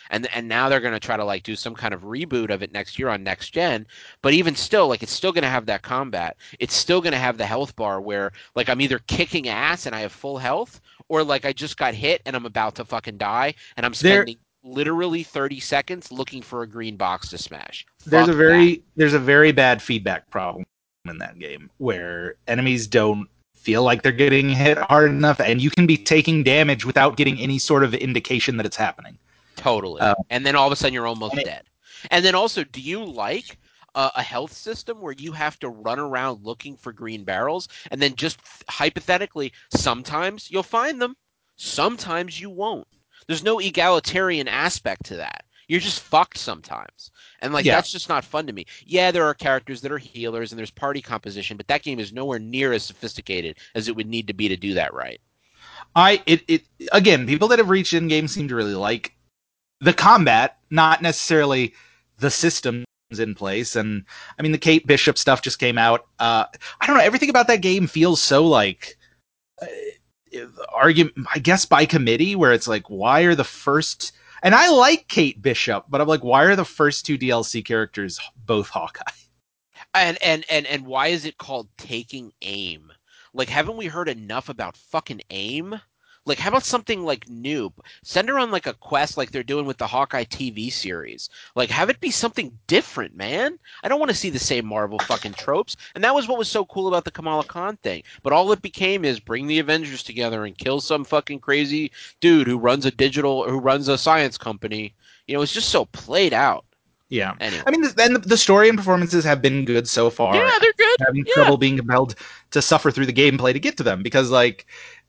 And 0.09 0.25
and 0.33 0.47
now 0.47 0.69
they're 0.69 0.79
going 0.79 0.93
to 0.93 0.99
try 1.01 1.17
to 1.17 1.25
like 1.25 1.43
do 1.43 1.57
some 1.57 1.75
kind 1.75 1.93
of 1.93 2.03
reboot 2.03 2.49
of 2.49 2.63
it 2.63 2.71
next 2.71 2.97
year 2.97 3.09
on 3.09 3.23
next 3.23 3.49
gen, 3.49 3.85
but 4.21 4.31
even 4.33 4.55
still 4.55 4.87
like 4.87 5.03
it's 5.03 5.11
still 5.11 5.33
going 5.33 5.41
to 5.43 5.49
have 5.49 5.65
that 5.65 5.81
combat. 5.81 6.37
It's 6.59 6.73
still 6.75 7.01
going 7.01 7.11
to 7.11 7.19
have 7.19 7.37
the 7.37 7.45
health 7.45 7.75
bar 7.75 7.99
where 7.99 8.31
like 8.55 8.69
I'm 8.69 8.79
either 8.79 8.99
kicking 9.07 9.49
ass 9.49 9.85
and 9.85 9.93
I 9.93 9.99
have 9.99 10.13
full 10.13 10.37
health 10.37 10.79
or 11.09 11.23
like 11.25 11.43
I 11.43 11.51
just 11.51 11.75
got 11.75 11.93
hit 11.93 12.21
and 12.25 12.37
I'm 12.37 12.45
about 12.45 12.75
to 12.75 12.85
fucking 12.85 13.17
die 13.17 13.53
and 13.75 13.85
I'm 13.85 13.91
There- 13.91 14.21
spending 14.21 14.37
literally 14.63 15.23
30 15.23 15.59
seconds 15.59 16.11
looking 16.11 16.41
for 16.41 16.61
a 16.63 16.67
green 16.67 16.95
box 16.97 17.29
to 17.29 17.37
smash. 17.37 17.85
there's 18.05 18.27
Fuck 18.27 18.33
a 18.33 18.37
very 18.37 18.83
there's 18.95 19.13
a 19.13 19.19
very 19.19 19.51
bad 19.51 19.81
feedback 19.81 20.29
problem 20.29 20.65
in 21.09 21.17
that 21.19 21.39
game 21.39 21.69
where 21.77 22.35
enemies 22.47 22.87
don't 22.87 23.27
feel 23.55 23.83
like 23.83 24.01
they're 24.01 24.11
getting 24.11 24.49
hit 24.49 24.77
hard 24.77 25.09
enough 25.11 25.39
and 25.39 25.61
you 25.61 25.69
can 25.69 25.85
be 25.85 25.97
taking 25.97 26.43
damage 26.43 26.85
without 26.85 27.17
getting 27.17 27.39
any 27.39 27.59
sort 27.59 27.83
of 27.83 27.93
indication 27.93 28.57
that 28.57 28.65
it's 28.65 28.77
happening 28.77 29.17
Totally. 29.57 29.99
Uh, 29.99 30.15
and 30.29 30.45
then 30.45 30.55
all 30.55 30.67
of 30.67 30.71
a 30.71 30.75
sudden 30.75 30.93
you're 30.93 31.07
almost 31.07 31.33
and 31.33 31.41
it- 31.41 31.45
dead. 31.45 31.63
And 32.11 32.23
then 32.23 32.35
also, 32.35 32.63
do 32.63 32.79
you 32.79 33.03
like 33.03 33.57
uh, 33.95 34.11
a 34.15 34.21
health 34.21 34.53
system 34.53 35.01
where 35.01 35.15
you 35.17 35.31
have 35.31 35.59
to 35.59 35.69
run 35.69 35.99
around 35.99 36.45
looking 36.45 36.77
for 36.77 36.93
green 36.93 37.23
barrels 37.23 37.67
and 37.89 37.99
then 37.99 38.15
just 38.15 38.39
hypothetically, 38.69 39.51
sometimes 39.73 40.49
you'll 40.51 40.61
find 40.63 41.01
them, 41.01 41.17
sometimes 41.55 42.39
you 42.39 42.51
won't. 42.51 42.87
There's 43.25 43.43
no 43.43 43.59
egalitarian 43.59 44.47
aspect 44.47 45.05
to 45.05 45.17
that. 45.17 45.43
You're 45.67 45.79
just 45.81 45.99
fucked 45.99 46.37
sometimes. 46.37 47.11
And 47.41 47.53
like 47.53 47.65
Yeah. 47.65 47.75
that's 47.75 47.91
just 47.91 48.09
not 48.09 48.23
fun 48.23 48.47
to 48.47 48.53
me. 48.53 48.65
Yeah, 48.85 49.11
there 49.11 49.25
are 49.25 49.33
characters 49.33 49.81
that 49.81 49.91
are 49.91 49.97
healers 49.97 50.51
and 50.51 50.59
there's 50.59 50.71
party 50.71 51.01
composition, 51.01 51.57
but 51.57 51.67
that 51.67 51.83
game 51.83 51.99
is 51.99 52.13
nowhere 52.13 52.39
near 52.39 52.73
as 52.73 52.83
sophisticated 52.83 53.57
as 53.75 53.87
it 53.87 53.95
would 53.95 54.07
need 54.07 54.27
to 54.27 54.33
be 54.33 54.47
to 54.47 54.55
do 54.55 54.73
that 54.75 54.93
right. 54.93 55.19
I 55.95 56.21
it 56.25 56.43
it 56.47 56.63
again, 56.91 57.27
people 57.27 57.47
that 57.49 57.59
have 57.59 57.69
reached 57.69 57.93
endgame 57.93 58.29
seem 58.29 58.47
to 58.47 58.55
really 58.55 58.75
like 58.75 59.13
the 59.81 59.93
combat, 59.93 60.57
not 60.69 61.01
necessarily 61.01 61.73
the 62.19 62.31
systems 62.31 62.85
in 63.17 63.35
place. 63.35 63.75
And 63.75 64.03
I 64.37 64.41
mean, 64.41 64.51
the 64.51 64.57
Kate 64.57 64.85
Bishop 64.87 65.17
stuff 65.17 65.41
just 65.41 65.59
came 65.59 65.77
out. 65.77 66.07
Uh, 66.19 66.45
I 66.81 66.87
don't 66.87 66.97
know, 66.97 67.03
everything 67.03 67.29
about 67.29 67.47
that 67.47 67.61
game 67.61 67.87
feels 67.87 68.21
so 68.21 68.45
like 68.45 68.97
uh, 69.61 69.65
argument. 70.73 71.27
I 71.33 71.39
guess 71.39 71.65
by 71.65 71.85
committee, 71.85 72.35
where 72.35 72.53
it's 72.53 72.67
like, 72.67 72.89
why 72.89 73.21
are 73.21 73.35
the 73.35 73.43
first 73.43 74.13
and 74.43 74.55
I 74.55 74.69
like 74.69 75.07
Kate 75.07 75.41
Bishop, 75.41 75.85
but 75.89 76.01
I'm 76.01 76.07
like, 76.07 76.23
why 76.23 76.43
are 76.43 76.55
the 76.55 76.65
first 76.65 77.05
two 77.05 77.17
DLC 77.17 77.63
characters 77.63 78.19
both 78.45 78.69
Hawkeye? 78.69 79.03
And 79.93 80.17
and 80.21 80.45
and 80.49 80.65
and 80.67 80.85
why 80.85 81.07
is 81.07 81.25
it 81.25 81.37
called 81.37 81.69
taking 81.77 82.31
aim? 82.41 82.91
Like 83.33 83.49
haven't 83.49 83.77
we 83.77 83.87
heard 83.87 84.09
enough 84.09 84.49
about 84.49 84.77
fucking 84.77 85.21
aim? 85.29 85.79
Like 86.27 86.39
how 86.39 86.49
about 86.49 86.63
something 86.65 87.03
like 87.03 87.27
new? 87.29 87.71
Send 88.03 88.29
her 88.29 88.37
on 88.37 88.51
like 88.51 88.67
a 88.67 88.73
quest 88.73 89.17
like 89.17 89.31
they're 89.31 89.43
doing 89.43 89.65
with 89.65 89.77
the 89.77 89.87
Hawkeye 89.87 90.25
TV 90.25 90.71
series. 90.71 91.29
Like 91.55 91.69
have 91.69 91.89
it 91.89 91.99
be 91.99 92.11
something 92.11 92.57
different, 92.67 93.15
man. 93.15 93.57
I 93.83 93.87
don't 93.87 93.99
want 93.99 94.11
to 94.11 94.17
see 94.17 94.29
the 94.29 94.39
same 94.39 94.65
Marvel 94.65 94.99
fucking 94.99 95.33
tropes. 95.33 95.77
And 95.95 96.03
that 96.03 96.13
was 96.13 96.27
what 96.27 96.37
was 96.37 96.49
so 96.49 96.65
cool 96.65 96.87
about 96.87 97.05
the 97.05 97.11
Kamala 97.11 97.45
Khan 97.45 97.77
thing. 97.77 98.03
But 98.23 98.33
all 98.33 98.51
it 98.51 98.61
became 98.61 99.05
is 99.05 99.19
bring 99.19 99.47
the 99.47 99.59
Avengers 99.59 100.03
together 100.03 100.45
and 100.45 100.57
kill 100.57 100.81
some 100.81 101.03
fucking 101.05 101.39
crazy 101.39 101.91
dude 102.19 102.47
who 102.47 102.57
runs 102.57 102.85
a 102.85 102.91
digital 102.91 103.49
who 103.49 103.59
runs 103.59 103.87
a 103.87 103.97
science 103.97 104.37
company. 104.37 104.93
You 105.27 105.35
know, 105.35 105.41
it's 105.41 105.53
just 105.53 105.69
so 105.69 105.85
played 105.85 106.33
out. 106.33 106.65
Yeah. 107.09 107.35
Anyway. 107.39 107.63
I 107.65 107.71
mean, 107.71 107.85
and 107.97 108.15
the, 108.15 108.19
the 108.19 108.37
story 108.37 108.67
and 108.67 108.77
performances 108.77 109.23
have 109.23 109.41
been 109.41 109.63
good 109.63 109.87
so 109.87 110.09
far. 110.09 110.35
yeah, 110.35 110.57
they're 110.59 110.73
good. 110.73 110.97
having 110.99 111.23
Yeah. 111.25 111.33
trouble 111.35 111.57
being 111.57 111.77
compelled 111.77 112.15
to 112.51 112.61
suffer 112.61 112.91
through 112.91 113.05
the 113.05 113.13
gameplay 113.13 113.53
to 113.53 113.59
get 113.59 113.77
to 113.77 113.83
them 113.83 114.03
because 114.03 114.29
like 114.29 114.65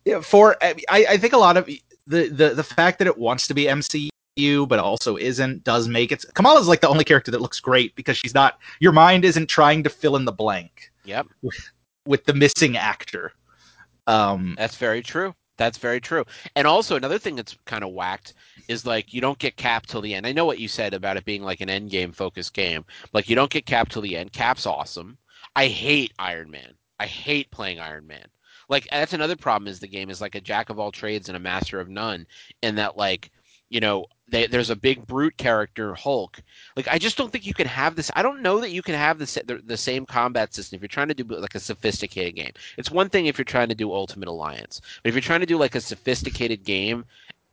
yeah, 0.09 0.21
for 0.21 0.57
I, 0.63 0.75
I 0.89 1.17
think 1.19 1.33
a 1.35 1.39
lot 1.39 1.57
of 1.57 1.67
the, 2.07 2.29
the 2.29 2.55
the 2.55 2.65
fact 2.65 2.99
that 2.99 3.07
it 3.07 3.19
wants 3.19 3.47
to 3.49 3.55
be 3.55 3.65
MCU 3.65 4.09
but 4.67 4.79
also 4.79 5.17
isn't 5.17 5.65
does 5.65 5.89
make 5.89 6.11
it 6.13 6.25
Kamala's 6.35 6.69
like 6.69 6.81
the 6.81 6.89
only 6.89 7.05
character 7.05 7.31
that 7.31 7.43
looks 7.43 7.61
great 7.61 7.95
because 7.95 8.17
she's 8.17 8.35
not 8.35 8.59
your 8.81 8.93
mind 8.93 9.25
isn't 9.25 9.49
trying 9.49 9.83
to 9.83 9.91
fill 9.91 10.17
in 10.17 10.25
the 10.25 10.33
blank 10.33 10.91
Yep. 11.05 11.27
with 12.07 12.25
the 12.25 12.33
missing 12.35 12.77
actor 12.77 13.33
um 14.07 14.55
That's 14.57 14.77
very 14.77 15.03
true. 15.03 15.35
That's 15.59 15.77
very 15.77 16.01
true. 16.01 16.25
And 16.55 16.67
also 16.67 16.95
another 16.97 17.19
thing 17.19 17.35
that's 17.37 17.59
kind 17.67 17.83
of 17.85 17.91
whacked 17.91 18.35
is 18.69 18.87
like 18.87 19.13
you 19.13 19.21
don't 19.21 19.39
get 19.39 19.57
Cap 19.57 19.87
till 19.87 20.01
the 20.01 20.15
end. 20.15 20.27
I 20.27 20.33
know 20.33 20.47
what 20.47 20.61
you 20.61 20.69
said 20.69 20.95
about 20.95 21.17
it 21.17 21.25
being 21.25 21.43
like 21.43 21.61
an 21.61 21.69
end 21.69 21.91
game 21.91 22.13
focused 22.13 22.55
game. 22.55 22.85
Like 23.13 23.29
you 23.29 23.35
don't 23.37 23.51
get 23.51 23.67
Cap 23.67 23.89
till 23.89 24.01
the 24.03 24.17
end. 24.17 24.33
Cap's 24.33 24.67
awesome. 24.67 25.19
I 25.57 25.67
hate 25.67 26.13
Iron 26.19 26.51
Man. 26.51 26.75
I 27.01 27.07
hate 27.07 27.51
playing 27.51 27.81
Iron 27.81 28.07
Man. 28.07 28.27
Like 28.69 28.87
that's 28.91 29.13
another 29.13 29.37
problem 29.37 29.69
is 29.69 29.81
the 29.81 29.89
game 29.89 30.11
is 30.11 30.21
like 30.21 30.35
a 30.35 30.41
jack 30.41 30.71
of 30.71 30.79
all 30.79 30.93
trades 30.93 31.29
and 31.29 31.37
a 31.37 31.41
master 31.41 31.81
of 31.81 31.89
none 31.89 32.27
in 32.63 32.75
that 32.77 32.97
like 32.97 33.31
you 33.71 33.81
know 33.81 34.07
they, 34.31 34.47
there's 34.47 34.71
a 34.71 34.77
big 34.77 35.07
brute 35.07 35.37
character 35.39 35.95
Hulk. 35.95 36.41
Like 36.77 36.89
I 36.89 36.99
just 36.99 37.17
don't 37.17 37.33
think 37.33 37.47
you 37.47 37.55
can 37.55 37.67
have 37.67 37.97
this. 37.97 38.11
I 38.15 38.23
don't 38.23 38.43
know 38.43 38.61
that 38.61 38.71
you 38.71 38.83
can 38.83 38.95
have 38.95 39.19
the, 39.19 39.43
the 39.47 39.63
the 39.65 39.77
same 39.77 40.05
combat 40.05 40.55
system 40.55 40.77
if 40.77 40.83
you're 40.83 40.89
trying 40.89 41.09
to 41.09 41.15
do 41.15 41.25
like 41.25 41.55
a 41.55 41.61
sophisticated 41.61 42.37
game. 42.37 42.53
It's 42.77 42.91
one 42.91 43.09
thing 43.09 43.27
if 43.27 43.39
you're 43.39 43.45
trying 43.45 43.69
to 43.71 43.75
do 43.75 43.93
Ultimate 43.93 44.29
Alliance, 44.29 44.81
but 45.03 45.09
if 45.09 45.15
you're 45.15 45.23
trying 45.23 45.41
to 45.41 45.47
do 45.47 45.57
like 45.57 45.75
a 45.75 45.81
sophisticated 45.81 46.65
game 46.65 47.05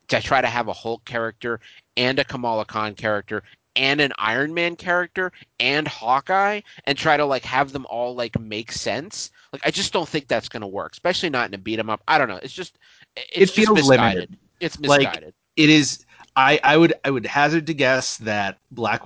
to 0.10 0.22
try 0.22 0.42
to 0.42 0.48
have 0.48 0.68
a 0.68 0.74
Hulk 0.74 1.04
character 1.06 1.60
and 1.98 2.20
a 2.20 2.26
Kamala 2.26 2.66
Khan 2.66 2.94
character 2.94 3.42
and 3.76 4.00
an 4.02 4.14
Iron 4.18 4.54
Man 4.54 4.76
character 4.76 5.32
and 5.60 5.88
Hawkeye 5.88 6.62
and 6.86 6.98
try 6.98 7.18
to 7.18 7.26
like 7.26 7.44
have 7.44 7.72
them 7.72 7.86
all 7.90 8.16
like 8.16 8.40
make 8.40 8.72
sense. 8.72 9.32
Like 9.52 9.62
I 9.66 9.72
just 9.72 9.94
don't 9.94 10.08
think 10.08 10.28
that's 10.28 10.50
going 10.50 10.62
to 10.62 10.68
work, 10.68 10.94
especially 10.94 11.30
not 11.30 11.48
in 11.50 11.54
a 11.54 11.58
beat 11.58 11.80
'em 11.80 11.90
up. 11.90 12.02
I 12.08 12.18
don't 12.18 12.28
know. 12.30 12.40
It's 12.42 12.54
just 12.54 12.78
it's 13.16 13.28
It 13.36 13.40
just 13.40 13.56
feels 13.56 13.76
misguided. 13.78 14.16
limited. 14.16 14.38
It's 14.60 14.80
Like, 14.80 15.00
misguided. 15.02 15.34
it 15.58 15.70
is 15.70 16.06
I 16.36 16.60
I 16.64 16.78
would 16.78 16.94
I 17.04 17.12
would 17.12 17.26
hazard 17.26 17.68
to 17.68 17.74
guess 17.74 18.18
that 18.18 18.58
Black 18.72 19.04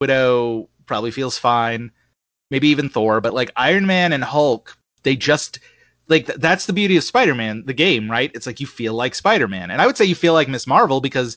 Widow 0.00 0.68
probably 0.86 1.10
feels 1.10 1.38
fine 1.38 1.90
maybe 2.50 2.68
even 2.68 2.88
Thor 2.88 3.20
but 3.20 3.34
like 3.34 3.50
Iron 3.56 3.86
Man 3.86 4.12
and 4.12 4.22
Hulk 4.24 4.76
they 5.04 5.16
just 5.16 5.58
like 6.08 6.26
th- 6.26 6.38
that's 6.38 6.66
the 6.66 6.72
beauty 6.72 6.96
of 6.96 7.04
Spider-Man 7.04 7.62
the 7.66 7.72
game 7.72 8.10
right 8.10 8.30
it's 8.34 8.46
like 8.46 8.60
you 8.60 8.66
feel 8.66 8.94
like 8.94 9.14
Spider-Man 9.14 9.70
and 9.70 9.80
I 9.80 9.86
would 9.86 9.96
say 9.96 10.04
you 10.04 10.14
feel 10.14 10.32
like 10.34 10.48
Miss 10.48 10.66
Marvel 10.66 11.00
because 11.00 11.36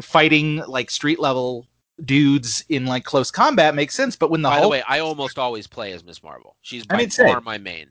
fighting 0.00 0.56
like 0.68 0.90
street 0.90 1.18
level 1.18 1.66
dudes 2.04 2.64
in 2.68 2.86
like 2.86 3.04
close 3.04 3.30
combat 3.30 3.74
makes 3.74 3.94
sense 3.94 4.16
but 4.16 4.30
when 4.30 4.42
the 4.42 4.48
By 4.48 4.54
Hulk 4.56 4.64
the 4.64 4.68
way, 4.68 4.82
I 4.88 4.98
almost 5.00 5.38
always 5.38 5.66
play 5.66 5.92
as 5.92 6.04
Miss 6.04 6.22
Marvel. 6.22 6.56
She's 6.62 6.84
I 6.90 6.94
by 6.94 6.98
mean, 6.98 7.10
far 7.10 7.40
my 7.40 7.58
main. 7.58 7.86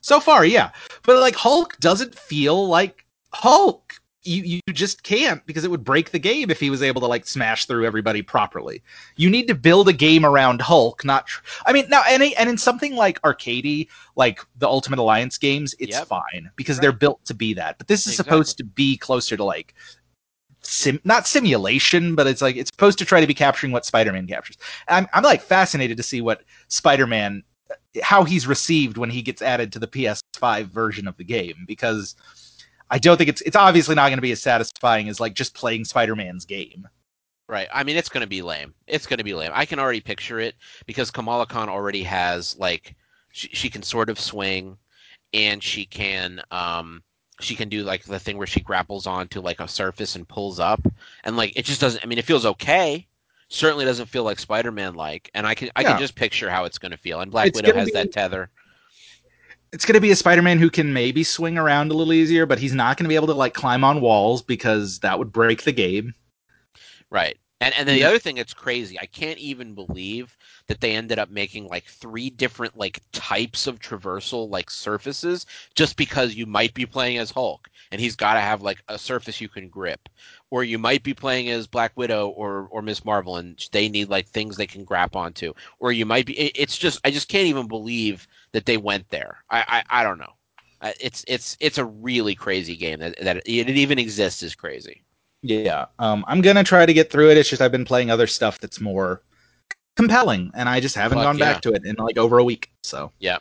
So 0.00 0.20
far, 0.20 0.44
yeah. 0.44 0.70
But 1.04 1.18
like 1.20 1.34
Hulk 1.34 1.78
doesn't 1.78 2.14
feel 2.18 2.66
like 2.68 3.04
Hulk. 3.32 3.94
You 4.26 4.42
you 4.42 4.60
just 4.72 5.02
can't 5.02 5.44
because 5.44 5.64
it 5.64 5.70
would 5.70 5.84
break 5.84 6.10
the 6.10 6.18
game 6.18 6.50
if 6.50 6.58
he 6.58 6.70
was 6.70 6.82
able 6.82 7.00
to 7.02 7.06
like 7.06 7.26
smash 7.26 7.66
through 7.66 7.84
everybody 7.84 8.22
properly. 8.22 8.82
You 9.16 9.28
need 9.28 9.48
to 9.48 9.54
build 9.54 9.86
a 9.88 9.92
game 9.92 10.24
around 10.24 10.62
Hulk, 10.62 11.04
not. 11.04 11.26
Tr- 11.26 11.42
I 11.66 11.72
mean, 11.74 11.86
now 11.90 12.02
and 12.08 12.22
and 12.22 12.48
in 12.48 12.56
something 12.56 12.96
like 12.96 13.20
arcadey, 13.20 13.88
like 14.16 14.40
the 14.56 14.66
Ultimate 14.66 14.98
Alliance 14.98 15.36
games, 15.36 15.74
it's 15.78 15.92
Yep. 15.92 16.06
fine 16.06 16.50
because 16.56 16.76
Right. 16.78 16.82
they're 16.82 16.92
built 16.92 17.22
to 17.26 17.34
be 17.34 17.52
that. 17.54 17.76
But 17.76 17.86
this 17.88 18.06
is 18.06 18.14
Exactly. 18.14 18.30
supposed 18.30 18.56
to 18.58 18.64
be 18.64 18.96
closer 18.96 19.36
to 19.36 19.44
like. 19.44 19.74
Sim, 20.66 20.98
not 21.04 21.26
simulation, 21.26 22.14
but 22.14 22.26
it's 22.26 22.40
like 22.42 22.56
it's 22.56 22.70
supposed 22.70 22.98
to 22.98 23.04
try 23.04 23.20
to 23.20 23.26
be 23.26 23.34
capturing 23.34 23.72
what 23.72 23.84
Spider-Man 23.84 24.26
captures. 24.26 24.56
I'm 24.88 25.06
I'm 25.12 25.22
like 25.22 25.42
fascinated 25.42 25.96
to 25.98 26.02
see 26.02 26.20
what 26.20 26.42
Spider-Man 26.68 27.42
how 28.02 28.24
he's 28.24 28.46
received 28.46 28.96
when 28.96 29.10
he 29.10 29.22
gets 29.22 29.42
added 29.42 29.72
to 29.72 29.78
the 29.78 29.86
PS5 29.86 30.66
version 30.66 31.06
of 31.06 31.16
the 31.16 31.24
game 31.24 31.64
because 31.66 32.16
I 32.90 32.98
don't 32.98 33.16
think 33.16 33.28
it's 33.28 33.40
it's 33.42 33.56
obviously 33.56 33.94
not 33.94 34.08
going 34.08 34.18
to 34.18 34.22
be 34.22 34.32
as 34.32 34.42
satisfying 34.42 35.08
as 35.08 35.20
like 35.20 35.34
just 35.34 35.54
playing 35.54 35.84
Spider-Man's 35.84 36.44
game. 36.44 36.88
Right. 37.46 37.68
I 37.72 37.84
mean, 37.84 37.96
it's 37.96 38.08
going 38.08 38.22
to 38.22 38.26
be 38.28 38.40
lame. 38.40 38.72
It's 38.86 39.06
going 39.06 39.18
to 39.18 39.24
be 39.24 39.34
lame. 39.34 39.50
I 39.52 39.66
can 39.66 39.78
already 39.78 40.00
picture 40.00 40.40
it 40.40 40.54
because 40.86 41.10
Kamala 41.10 41.46
Khan 41.46 41.68
already 41.68 42.02
has 42.04 42.56
like 42.58 42.96
she, 43.32 43.48
she 43.48 43.68
can 43.68 43.82
sort 43.82 44.08
of 44.08 44.18
swing, 44.18 44.78
and 45.34 45.62
she 45.62 45.84
can 45.84 46.40
um 46.50 47.02
she 47.44 47.54
can 47.54 47.68
do 47.68 47.82
like 47.84 48.04
the 48.04 48.18
thing 48.18 48.36
where 48.38 48.46
she 48.46 48.60
grapples 48.60 49.06
onto 49.06 49.40
like 49.40 49.60
a 49.60 49.68
surface 49.68 50.16
and 50.16 50.26
pulls 50.26 50.58
up, 50.58 50.80
and 51.24 51.36
like 51.36 51.52
it 51.56 51.64
just 51.64 51.80
doesn't. 51.80 52.02
I 52.02 52.06
mean, 52.06 52.18
it 52.18 52.24
feels 52.24 52.44
okay. 52.46 53.06
Certainly 53.48 53.84
doesn't 53.84 54.06
feel 54.06 54.24
like 54.24 54.38
Spider-Man 54.38 54.94
like, 54.94 55.30
and 55.34 55.46
I 55.46 55.54
can 55.54 55.70
I 55.76 55.82
Yeah. 55.82 55.90
can 55.90 56.00
just 56.00 56.14
picture 56.16 56.50
how 56.50 56.64
it's 56.64 56.78
going 56.78 56.92
to 56.92 56.98
feel. 56.98 57.20
And 57.20 57.30
Black 57.30 57.48
It's 57.48 57.56
Widow 57.56 57.74
has 57.74 57.86
be- 57.86 57.92
that 57.92 58.10
tether. 58.12 58.50
It's 59.72 59.84
going 59.84 59.94
to 59.94 60.00
be 60.00 60.12
a 60.12 60.16
Spider-Man 60.16 60.58
who 60.58 60.70
can 60.70 60.92
maybe 60.92 61.24
swing 61.24 61.58
around 61.58 61.90
a 61.90 61.94
little 61.94 62.12
easier, 62.12 62.46
but 62.46 62.60
he's 62.60 62.74
not 62.74 62.96
going 62.96 63.04
to 63.04 63.08
be 63.08 63.16
able 63.16 63.26
to 63.26 63.34
like 63.34 63.54
climb 63.54 63.82
on 63.84 64.00
walls 64.00 64.40
because 64.40 65.00
that 65.00 65.18
would 65.18 65.32
break 65.32 65.64
the 65.64 65.72
game. 65.72 66.14
Right. 67.10 67.36
And 67.60 67.74
and 67.74 67.88
then 67.88 67.94
the 67.96 68.04
other 68.04 68.18
thing 68.18 68.36
that's 68.36 68.52
crazy, 68.54 68.98
I 69.00 69.06
can't 69.06 69.38
even 69.38 69.74
believe 69.74 70.36
that 70.66 70.80
they 70.80 70.94
ended 70.94 71.18
up 71.18 71.30
making 71.30 71.66
like 71.68 71.84
three 71.84 72.30
different 72.30 72.76
like 72.76 73.00
types 73.12 73.66
of 73.66 73.78
traversal 73.80 74.48
like 74.50 74.70
surfaces 74.70 75.46
just 75.74 75.96
because 75.96 76.34
you 76.34 76.46
might 76.46 76.74
be 76.74 76.86
playing 76.86 77.18
as 77.18 77.30
Hulk 77.30 77.70
and 77.90 78.00
he's 78.00 78.16
got 78.16 78.34
to 78.34 78.40
have 78.40 78.62
like 78.62 78.82
a 78.88 78.98
surface 78.98 79.40
you 79.40 79.48
can 79.48 79.68
grip 79.68 80.08
or 80.50 80.64
you 80.64 80.78
might 80.78 81.02
be 81.02 81.14
playing 81.14 81.48
as 81.50 81.66
Black 81.66 81.92
Widow 81.96 82.28
or 82.28 82.68
or 82.70 82.82
Miss 82.82 83.04
Marvel 83.04 83.36
and 83.36 83.58
they 83.72 83.88
need 83.88 84.08
like 84.08 84.26
things 84.28 84.56
they 84.56 84.66
can 84.66 84.84
grab 84.84 85.14
onto 85.16 85.52
or 85.78 85.92
you 85.92 86.04
might 86.06 86.26
be 86.26 86.34
it's 86.38 86.76
just 86.78 87.00
I 87.04 87.10
just 87.10 87.28
can't 87.28 87.46
even 87.48 87.68
believe 87.68 88.26
that 88.52 88.66
they 88.66 88.76
went 88.76 89.08
there. 89.10 89.44
I 89.50 89.82
I, 89.90 90.00
I 90.00 90.02
don't 90.04 90.18
know. 90.18 90.32
Uh, 90.80 90.92
It's 91.00 91.24
it's 91.28 91.56
it's 91.60 91.78
a 91.78 91.84
really 91.84 92.34
crazy 92.34 92.76
game 92.76 93.00
that 93.00 93.16
that 93.22 93.36
it 93.46 93.70
even 93.70 93.98
exists 93.98 94.42
is 94.42 94.54
crazy. 94.54 95.02
Yeah, 95.46 95.84
um, 95.98 96.24
I'm 96.26 96.40
gonna 96.40 96.64
try 96.64 96.86
to 96.86 96.94
get 96.94 97.10
through 97.10 97.30
it. 97.30 97.36
It's 97.36 97.50
just 97.50 97.60
I've 97.60 97.70
been 97.70 97.84
playing 97.84 98.10
other 98.10 98.26
stuff 98.26 98.58
that's 98.60 98.80
more 98.80 99.20
compelling, 99.94 100.50
and 100.54 100.70
I 100.70 100.80
just 100.80 100.94
haven't 100.96 101.18
Fuck 101.18 101.24
gone 101.24 101.38
yeah. 101.38 101.52
back 101.52 101.62
to 101.62 101.72
it 101.74 101.84
in 101.84 101.96
like 101.96 102.16
over 102.16 102.38
a 102.38 102.44
week. 102.44 102.72
So 102.82 103.12
yeah, 103.18 103.38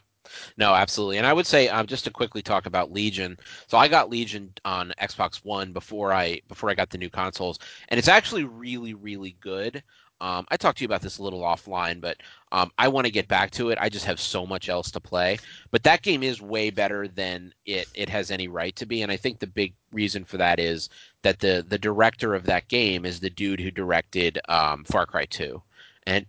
No, 0.57 0.73
absolutely. 0.73 1.17
And 1.17 1.25
I 1.25 1.33
would 1.33 1.47
say 1.47 1.69
um, 1.69 1.87
just 1.87 2.03
to 2.05 2.11
quickly 2.11 2.41
talk 2.41 2.65
about 2.65 2.91
Legion. 2.91 3.37
So 3.67 3.77
I 3.77 3.87
got 3.87 4.09
Legion 4.09 4.51
on 4.65 4.93
Xbox 5.01 5.45
One 5.45 5.71
before 5.71 6.11
I 6.13 6.41
before 6.49 6.69
I 6.69 6.73
got 6.75 6.89
the 6.89 6.97
new 6.97 7.09
consoles, 7.09 7.59
and 7.89 7.97
it's 7.97 8.09
actually 8.09 8.43
really 8.43 8.93
really 8.93 9.37
good. 9.39 9.81
Um, 10.23 10.45
I 10.49 10.55
talked 10.55 10.77
to 10.77 10.83
you 10.83 10.87
about 10.87 11.01
this 11.01 11.17
a 11.17 11.23
little 11.23 11.41
offline, 11.41 11.99
but 11.99 12.15
um, 12.53 12.71
I 12.77 12.87
want 12.87 13.05
to 13.05 13.11
get 13.11 13.27
back 13.27 13.51
to 13.51 13.71
it. 13.71 13.77
I 13.81 13.89
just 13.89 14.05
have 14.05 14.21
so 14.21 14.45
much 14.45 14.69
else 14.69 14.89
to 14.91 15.01
play. 15.01 15.37
But 15.69 15.83
that 15.83 16.01
game 16.01 16.23
is 16.23 16.41
way 16.41 16.69
better 16.69 17.09
than 17.09 17.53
it 17.65 17.89
it 17.93 18.07
has 18.07 18.31
any 18.31 18.47
right 18.47 18.73
to 18.77 18.85
be, 18.85 19.01
and 19.01 19.11
I 19.11 19.17
think 19.17 19.39
the 19.39 19.47
big 19.47 19.73
reason 19.91 20.23
for 20.23 20.37
that 20.37 20.61
is 20.61 20.87
that 21.23 21.39
the 21.39 21.65
the 21.67 21.77
director 21.77 22.33
of 22.33 22.45
that 22.45 22.69
game 22.69 23.05
is 23.05 23.19
the 23.19 23.29
dude 23.29 23.59
who 23.59 23.69
directed 23.69 24.39
um, 24.47 24.85
Far 24.85 25.05
Cry 25.05 25.25
Two, 25.25 25.61
and 26.07 26.25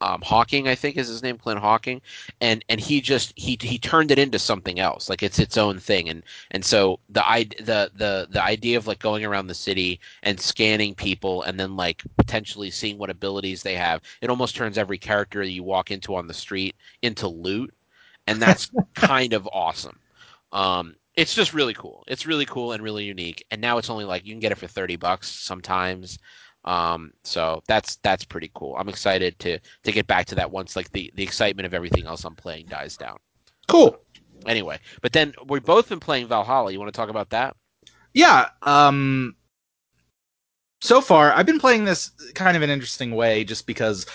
um, 0.00 0.20
Hocking, 0.22 0.68
I 0.68 0.74
think 0.74 0.96
is 0.96 1.08
his 1.08 1.22
name, 1.22 1.38
Clint 1.38 1.60
Hocking, 1.60 2.00
and 2.40 2.64
and 2.68 2.80
he 2.80 3.00
just 3.00 3.32
he 3.36 3.58
he 3.60 3.78
turned 3.78 4.10
it 4.10 4.18
into 4.18 4.38
something 4.38 4.78
else, 4.80 5.08
like 5.08 5.22
it's 5.22 5.38
its 5.38 5.56
own 5.58 5.78
thing, 5.78 6.08
and 6.08 6.22
and 6.50 6.64
so 6.64 7.00
the 7.08 7.22
the 7.58 7.90
the 7.94 8.28
the 8.30 8.42
idea 8.42 8.76
of 8.78 8.86
like 8.86 8.98
going 8.98 9.24
around 9.24 9.46
the 9.46 9.54
city 9.54 10.00
and 10.22 10.40
scanning 10.40 10.94
people, 10.94 11.42
and 11.42 11.58
then 11.60 11.76
like 11.76 12.02
potentially 12.16 12.70
seeing 12.70 12.98
what 12.98 13.10
abilities 13.10 13.62
they 13.62 13.74
have, 13.74 14.02
it 14.22 14.30
almost 14.30 14.56
turns 14.56 14.78
every 14.78 14.98
character 14.98 15.44
that 15.44 15.50
you 15.50 15.62
walk 15.62 15.90
into 15.90 16.14
on 16.14 16.26
the 16.26 16.34
street 16.34 16.76
into 17.02 17.28
loot, 17.28 17.72
and 18.26 18.40
that's 18.40 18.70
kind 18.94 19.32
of 19.32 19.48
awesome. 19.52 19.98
Um, 20.52 20.96
it's 21.16 21.34
just 21.34 21.52
really 21.54 21.74
cool. 21.74 22.04
It's 22.06 22.26
really 22.26 22.46
cool 22.46 22.72
and 22.72 22.82
really 22.82 23.04
unique. 23.04 23.44
And 23.50 23.60
now 23.60 23.78
it's 23.78 23.90
only 23.90 24.04
like 24.04 24.24
you 24.24 24.32
can 24.32 24.40
get 24.40 24.52
it 24.52 24.58
for 24.58 24.66
thirty 24.66 24.96
bucks 24.96 25.28
sometimes. 25.28 26.18
Um, 26.64 27.12
so 27.24 27.62
that's 27.66 27.96
that's 27.96 28.24
pretty 28.24 28.50
cool. 28.54 28.76
I'm 28.76 28.88
excited 28.88 29.38
to 29.40 29.58
to 29.84 29.92
get 29.92 30.06
back 30.06 30.26
to 30.26 30.34
that 30.36 30.50
once 30.50 30.76
like 30.76 30.92
the 30.92 31.10
the 31.14 31.22
excitement 31.22 31.66
of 31.66 31.74
everything 31.74 32.06
else 32.06 32.24
I'm 32.24 32.36
playing 32.36 32.66
dies 32.68 32.96
down. 32.96 33.18
Cool. 33.68 33.98
Anyway, 34.46 34.78
but 35.02 35.12
then 35.12 35.34
we've 35.46 35.64
both 35.64 35.88
been 35.88 36.00
playing 36.00 36.26
Valhalla. 36.28 36.72
You 36.72 36.78
want 36.78 36.92
to 36.92 36.96
talk 36.96 37.10
about 37.10 37.30
that? 37.30 37.56
Yeah. 38.14 38.48
Um. 38.62 39.36
So 40.80 41.00
far, 41.00 41.32
I've 41.32 41.46
been 41.46 41.60
playing 41.60 41.84
this 41.84 42.10
kind 42.34 42.56
of 42.56 42.62
an 42.62 42.70
interesting 42.70 43.12
way, 43.14 43.44
just 43.44 43.66
because 43.66 44.06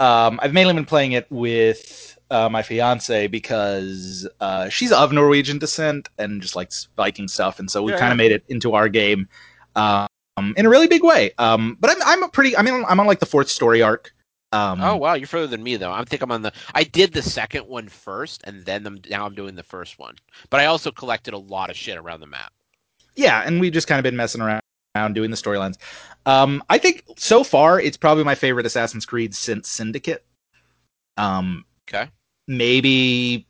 um, 0.00 0.40
I've 0.42 0.52
mainly 0.52 0.74
been 0.74 0.84
playing 0.86 1.12
it 1.12 1.26
with 1.30 2.18
uh, 2.30 2.48
my 2.48 2.62
fiance 2.62 3.28
because 3.28 4.28
uh, 4.40 4.68
she's 4.68 4.92
of 4.92 5.12
Norwegian 5.12 5.58
descent 5.58 6.08
and 6.18 6.42
just 6.42 6.56
likes 6.56 6.88
Viking 6.96 7.28
stuff, 7.28 7.60
and 7.60 7.70
so 7.70 7.82
we 7.82 7.92
Yeah, 7.92 7.94
kind 7.94 8.12
yeah. 8.12 8.12
of 8.12 8.18
made 8.18 8.32
it 8.32 8.44
into 8.48 8.74
our 8.74 8.88
game 8.88 9.28
um, 9.76 10.08
in 10.38 10.66
a 10.66 10.68
really 10.68 10.86
big 10.86 11.02
way. 11.02 11.32
Um, 11.38 11.76
but 11.80 11.90
I'm 11.90 11.96
I'm 12.04 12.22
a 12.22 12.28
pretty 12.28 12.56
I 12.56 12.62
mean 12.62 12.84
I'm 12.86 13.00
on 13.00 13.06
like 13.06 13.20
the 13.20 13.26
fourth 13.26 13.48
story 13.48 13.82
arc. 13.82 14.12
Um, 14.52 14.80
Oh 14.80 14.96
wow, 14.96 15.14
you're 15.14 15.26
further 15.26 15.46
than 15.48 15.62
me 15.62 15.76
though. 15.76 15.92
I 15.92 16.04
think 16.04 16.22
I'm 16.22 16.30
on 16.30 16.42
the. 16.42 16.52
I 16.74 16.84
did 16.84 17.12
the 17.12 17.22
second 17.22 17.66
one 17.66 17.88
first, 17.88 18.42
and 18.44 18.64
then 18.64 18.86
I'm, 18.86 19.00
now 19.10 19.26
I'm 19.26 19.34
doing 19.34 19.54
the 19.54 19.62
first 19.62 19.98
one. 19.98 20.14
But 20.50 20.60
I 20.60 20.66
also 20.66 20.90
collected 20.92 21.34
a 21.34 21.38
lot 21.38 21.68
of 21.70 21.76
shit 21.76 21.96
around 21.98 22.20
the 22.20 22.26
map. 22.26 22.52
yeah, 23.16 23.42
and 23.44 23.60
we've 23.60 23.72
just 23.72 23.88
kind 23.88 23.98
of 23.98 24.04
been 24.04 24.16
messing 24.16 24.40
around 24.40 24.62
doing 25.14 25.30
the 25.30 25.36
storylines. 25.36 25.76
Um, 26.26 26.62
I 26.70 26.78
think 26.78 27.04
so 27.18 27.42
far 27.44 27.80
it's 27.80 27.96
probably 27.96 28.24
my 28.24 28.34
favorite 28.34 28.66
Assassin's 28.66 29.04
Creed 29.04 29.34
since 29.34 29.68
Syndicate. 29.68 30.24
Um, 31.16 31.64
Okay. 31.88 32.08
maybe 32.46 33.46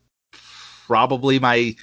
probably 0.87 1.39
my 1.39 1.75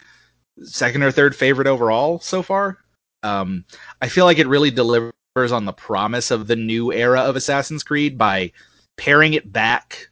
second 0.64 1.04
or 1.04 1.12
third 1.12 1.36
favorite 1.36 1.68
overall 1.68 2.20
so 2.20 2.42
far. 2.42 2.78
Um, 3.24 3.66
I 4.02 4.10
feel 4.10 4.26
like 4.26 4.40
it 4.40 4.48
really 4.48 4.72
delivers 4.72 5.14
on 5.52 5.66
the 5.66 5.74
promise 5.74 6.30
of 6.32 6.48
the 6.48 6.56
new 6.56 6.92
era 6.94 7.22
of 7.22 7.36
Assassin's 7.36 7.84
Creed 7.84 8.18
by 8.18 8.52
paring 8.98 9.34
it 9.34 9.52
back 9.52 10.10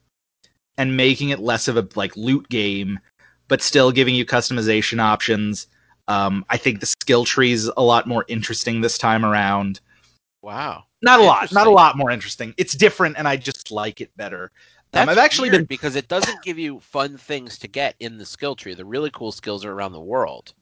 and 0.78 0.98
making 0.98 1.30
it 1.30 1.40
less 1.40 1.68
of 1.68 1.78
a 1.78 1.88
like 1.96 2.16
loot 2.18 2.48
game, 2.50 3.00
but 3.48 3.62
still 3.62 3.92
giving 3.92 4.16
you 4.16 4.26
customization 4.26 5.00
options. 5.00 5.68
Um, 6.08 6.46
I 6.50 6.58
think 6.58 6.80
the 6.80 6.86
skill 6.86 7.26
tree's 7.26 7.70
a 7.78 7.84
lot 7.84 8.08
more 8.08 8.26
interesting 8.28 8.82
this 8.82 8.98
time 8.98 9.24
around. 9.24 9.80
Wow. 10.42 10.86
Not 11.04 11.20
a 11.20 11.24
lot, 11.24 11.52
not 11.52 11.68
a 11.68 11.72
lot 11.72 11.98
more 11.98 12.12
interesting. 12.12 12.54
It's 12.58 12.74
different, 12.74 13.18
and 13.18 13.28
I 13.28 13.36
just 13.36 13.72
like 13.72 14.02
it 14.02 14.16
better. 14.18 14.52
Um, 14.94 15.10
I've 15.10 15.18
actually 15.18 15.50
been 15.50 15.66
because 15.66 15.96
it 15.96 16.08
doesn't 16.08 16.42
give 16.44 16.60
you 16.60 16.80
fun 16.80 17.18
things 17.18 17.58
to 17.60 17.68
get 17.68 17.96
in 18.00 18.18
the 18.18 18.26
skill 18.26 18.56
tree. 18.56 18.74
The 18.74 18.86
really 18.86 19.10
cool 19.12 19.32
skills 19.32 19.64
are 19.64 19.72
around 19.72 19.94
the 19.94 20.02
world. 20.02 20.54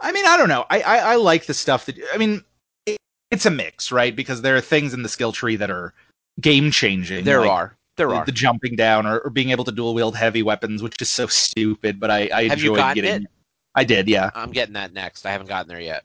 I 0.00 0.12
mean, 0.12 0.26
I 0.26 0.36
don't 0.36 0.48
know. 0.48 0.66
I 0.70 0.80
I, 0.80 0.96
I 0.98 1.16
like 1.16 1.46
the 1.46 1.54
stuff 1.54 1.86
that 1.86 1.96
I 2.12 2.18
mean. 2.18 2.42
It, 2.86 2.98
it's 3.30 3.46
a 3.46 3.50
mix, 3.50 3.92
right? 3.92 4.14
Because 4.14 4.42
there 4.42 4.56
are 4.56 4.60
things 4.60 4.94
in 4.94 5.02
the 5.02 5.08
skill 5.08 5.32
tree 5.32 5.56
that 5.56 5.70
are 5.70 5.94
game 6.40 6.70
changing. 6.70 7.24
There 7.24 7.40
like 7.40 7.50
are. 7.50 7.76
There 7.96 8.08
the, 8.08 8.14
are. 8.14 8.24
the 8.24 8.32
jumping 8.32 8.76
down 8.76 9.06
or, 9.06 9.18
or 9.18 9.30
being 9.30 9.50
able 9.50 9.64
to 9.64 9.72
dual 9.72 9.94
wield 9.94 10.16
heavy 10.16 10.42
weapons, 10.42 10.82
which 10.82 11.00
is 11.00 11.10
so 11.10 11.26
stupid. 11.26 12.00
But 12.00 12.10
I, 12.10 12.30
I 12.32 12.48
Have 12.48 12.62
you 12.62 12.70
enjoyed 12.70 12.76
gotten 12.76 13.02
getting. 13.02 13.22
it? 13.24 13.30
I 13.74 13.84
did, 13.84 14.08
yeah. 14.08 14.30
I'm 14.34 14.50
getting 14.50 14.74
that 14.74 14.92
next. 14.92 15.26
I 15.26 15.30
haven't 15.32 15.48
gotten 15.48 15.68
there 15.68 15.80
yet. 15.80 16.04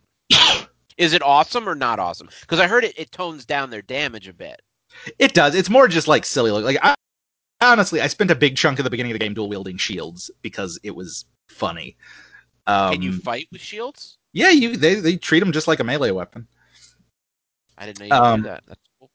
Is 0.97 1.13
it 1.13 1.21
awesome 1.21 1.67
or 1.67 1.75
not 1.75 1.99
awesome? 1.99 2.29
Because 2.41 2.59
I 2.59 2.67
heard 2.67 2.83
it, 2.83 2.97
it 2.97 3.11
tones 3.11 3.45
down 3.45 3.69
their 3.69 3.81
damage 3.81 4.27
a 4.27 4.33
bit. 4.33 4.61
It 5.19 5.33
does. 5.33 5.55
It's 5.55 5.69
more 5.69 5.87
just 5.87 6.07
like 6.07 6.25
silly. 6.25 6.51
Look, 6.51 6.63
like 6.63 6.77
I, 6.81 6.95
honestly, 7.61 8.01
I 8.01 8.07
spent 8.07 8.31
a 8.31 8.35
big 8.35 8.55
chunk 8.55 8.79
of 8.79 8.83
the 8.83 8.89
beginning 8.89 9.11
of 9.11 9.15
the 9.15 9.25
game 9.25 9.33
dual 9.33 9.49
wielding 9.49 9.77
shields 9.77 10.29
because 10.41 10.79
it 10.83 10.95
was 10.95 11.25
funny. 11.49 11.97
Um, 12.67 12.93
Can 12.93 13.01
you 13.01 13.13
fight 13.19 13.47
with 13.51 13.61
shields? 13.61 14.17
Yeah, 14.33 14.49
you 14.49 14.75
they 14.75 14.95
they 14.95 15.17
treat 15.17 15.39
them 15.39 15.51
just 15.51 15.67
like 15.67 15.79
a 15.79 15.83
melee 15.83 16.11
weapon. 16.11 16.47
I 17.77 17.85
didn't 17.85 17.99
know 17.99 18.05
you 18.05 18.11
could 18.11 18.21
Um, 18.23 18.41
do 18.41 18.47
that. 18.47 18.63
That's 18.67 18.81
cool. 18.99 19.11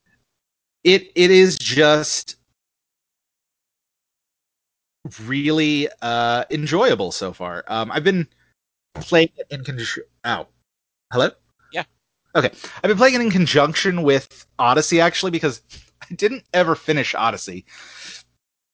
it 0.85 1.11
it 1.15 1.31
is 1.31 1.59
just 1.59 2.37
really 5.25 5.89
uh 6.03 6.45
enjoyable 6.51 7.11
so 7.13 7.33
far. 7.33 7.65
Um 7.69 7.91
I've 7.91 8.05
been 8.05 8.27
playing 8.95 9.31
it 9.37 9.47
in 9.51 9.65
conjunction 9.65 10.05
Ow. 10.27 10.47
Hello? 11.13 11.31
Yeah. 11.73 11.85
Okay. 12.37 12.51
I've 12.77 12.89
been 12.89 12.97
playing 12.97 13.15
it 13.15 13.21
in 13.21 13.31
conjunction 13.31 14.03
with 14.03 14.47
Odyssey 14.59 15.01
actually 15.01 15.31
because 15.33 15.63
I 16.03 16.15
didn't 16.15 16.45
ever 16.55 16.75
finish 16.75 17.15
Odyssey. 17.15 17.65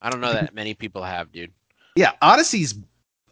I 0.00 0.10
don't 0.10 0.20
know 0.20 0.32
that 0.32 0.54
many 0.54 0.74
people 0.74 1.02
have, 1.02 1.32
dude. 1.32 1.52
Yeah, 1.96 2.12
Odyssey's 2.20 2.74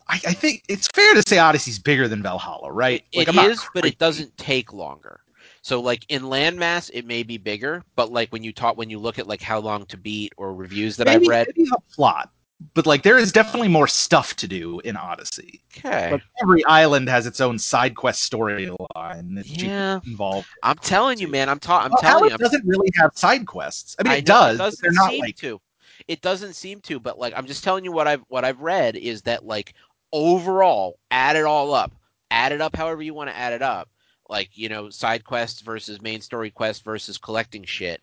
I, 0.08 0.20
I 0.26 0.32
think 0.32 0.64
it's 0.68 0.88
fair 0.88 1.14
to 1.14 1.22
say 1.26 1.38
Odyssey's 1.38 1.78
bigger 1.78 2.08
than 2.08 2.22
Valhalla, 2.22 2.70
right? 2.70 3.04
It 3.12 3.28
I'm 3.28 3.54
but 3.74 3.86
it 3.86 3.98
doesn't 3.98 4.36
take 4.36 4.72
longer. 4.72 5.20
So 5.62 5.80
like 5.80 6.04
in 6.10 6.22
landmass, 6.24 6.90
it 6.92 7.06
may 7.06 7.22
be 7.22 7.38
bigger, 7.38 7.82
but 7.96 8.12
like 8.12 8.30
when 8.32 8.42
you 8.44 8.52
talk, 8.52 8.76
when 8.76 8.90
you 8.90 8.98
look 8.98 9.18
at 9.18 9.26
like 9.26 9.40
how 9.40 9.58
long 9.58 9.86
to 9.86 9.96
beat 9.96 10.32
or 10.36 10.54
reviews 10.54 10.96
that 10.98 11.06
maybe, 11.06 11.24
I've 11.24 11.28
read, 11.30 11.46
maybe 11.56 11.70
a 11.74 11.80
plot. 11.94 12.30
But 12.74 12.86
like 12.86 13.02
there 13.02 13.18
is 13.18 13.32
definitely 13.32 13.68
more 13.68 13.88
stuff 13.88 14.36
to 14.36 14.46
do 14.46 14.80
in 14.80 14.96
Odyssey. 14.96 15.62
okay, 15.78 16.12
Like 16.12 16.22
every 16.42 16.64
island 16.66 17.08
has 17.08 17.26
its 17.26 17.40
own 17.40 17.58
side 17.58 17.96
quest 17.96 18.30
storyline 18.30 19.42
yeah, 19.44 20.00
involved. 20.06 20.46
I'm 20.62 20.76
telling 20.76 21.18
you, 21.18 21.28
man, 21.28 21.48
I'm 21.48 21.58
I'm 21.66 21.90
Well, 21.90 22.00
telling 22.00 22.28
you, 22.28 22.34
I'm 22.34 22.38
doesn't 22.38 22.66
really 22.66 22.90
have 22.96 23.12
side 23.14 23.46
quests. 23.46 23.96
I 23.98 24.02
mean, 24.02 24.12
I 24.12 24.16
it 24.16 24.28
know 24.28 24.34
does. 24.34 24.54
It 24.56 24.58
doesn't 24.58 24.82
they're 24.82 24.92
not 24.92 25.10
seem 25.10 25.20
like 25.20 25.36
to. 25.36 25.60
It 26.08 26.20
doesn't 26.20 26.54
seem 26.54 26.80
to, 26.82 27.00
but 27.00 27.18
like 27.18 27.32
I'm 27.36 27.46
just 27.46 27.64
telling 27.64 27.84
you 27.84 27.92
what 27.92 28.06
I've 28.06 28.22
what 28.28 28.44
I've 28.44 28.60
read 28.60 28.96
is 28.96 29.22
that 29.22 29.44
like 29.44 29.74
overall, 30.14 30.98
add 31.10 31.36
it 31.36 31.44
all 31.44 31.74
up, 31.74 31.92
add 32.30 32.52
it 32.52 32.60
up 32.62 32.74
however 32.76 33.02
you 33.02 33.12
want 33.12 33.28
to 33.28 33.36
add 33.36 33.52
it 33.52 33.62
up. 33.62 33.88
Like 34.30 34.56
you 34.56 34.70
know, 34.70 34.88
side 34.88 35.24
quests 35.24 35.60
versus 35.60 36.00
main 36.00 36.22
story 36.22 36.50
quests 36.50 36.82
versus 36.82 37.18
collecting 37.18 37.64
shit. 37.64 38.00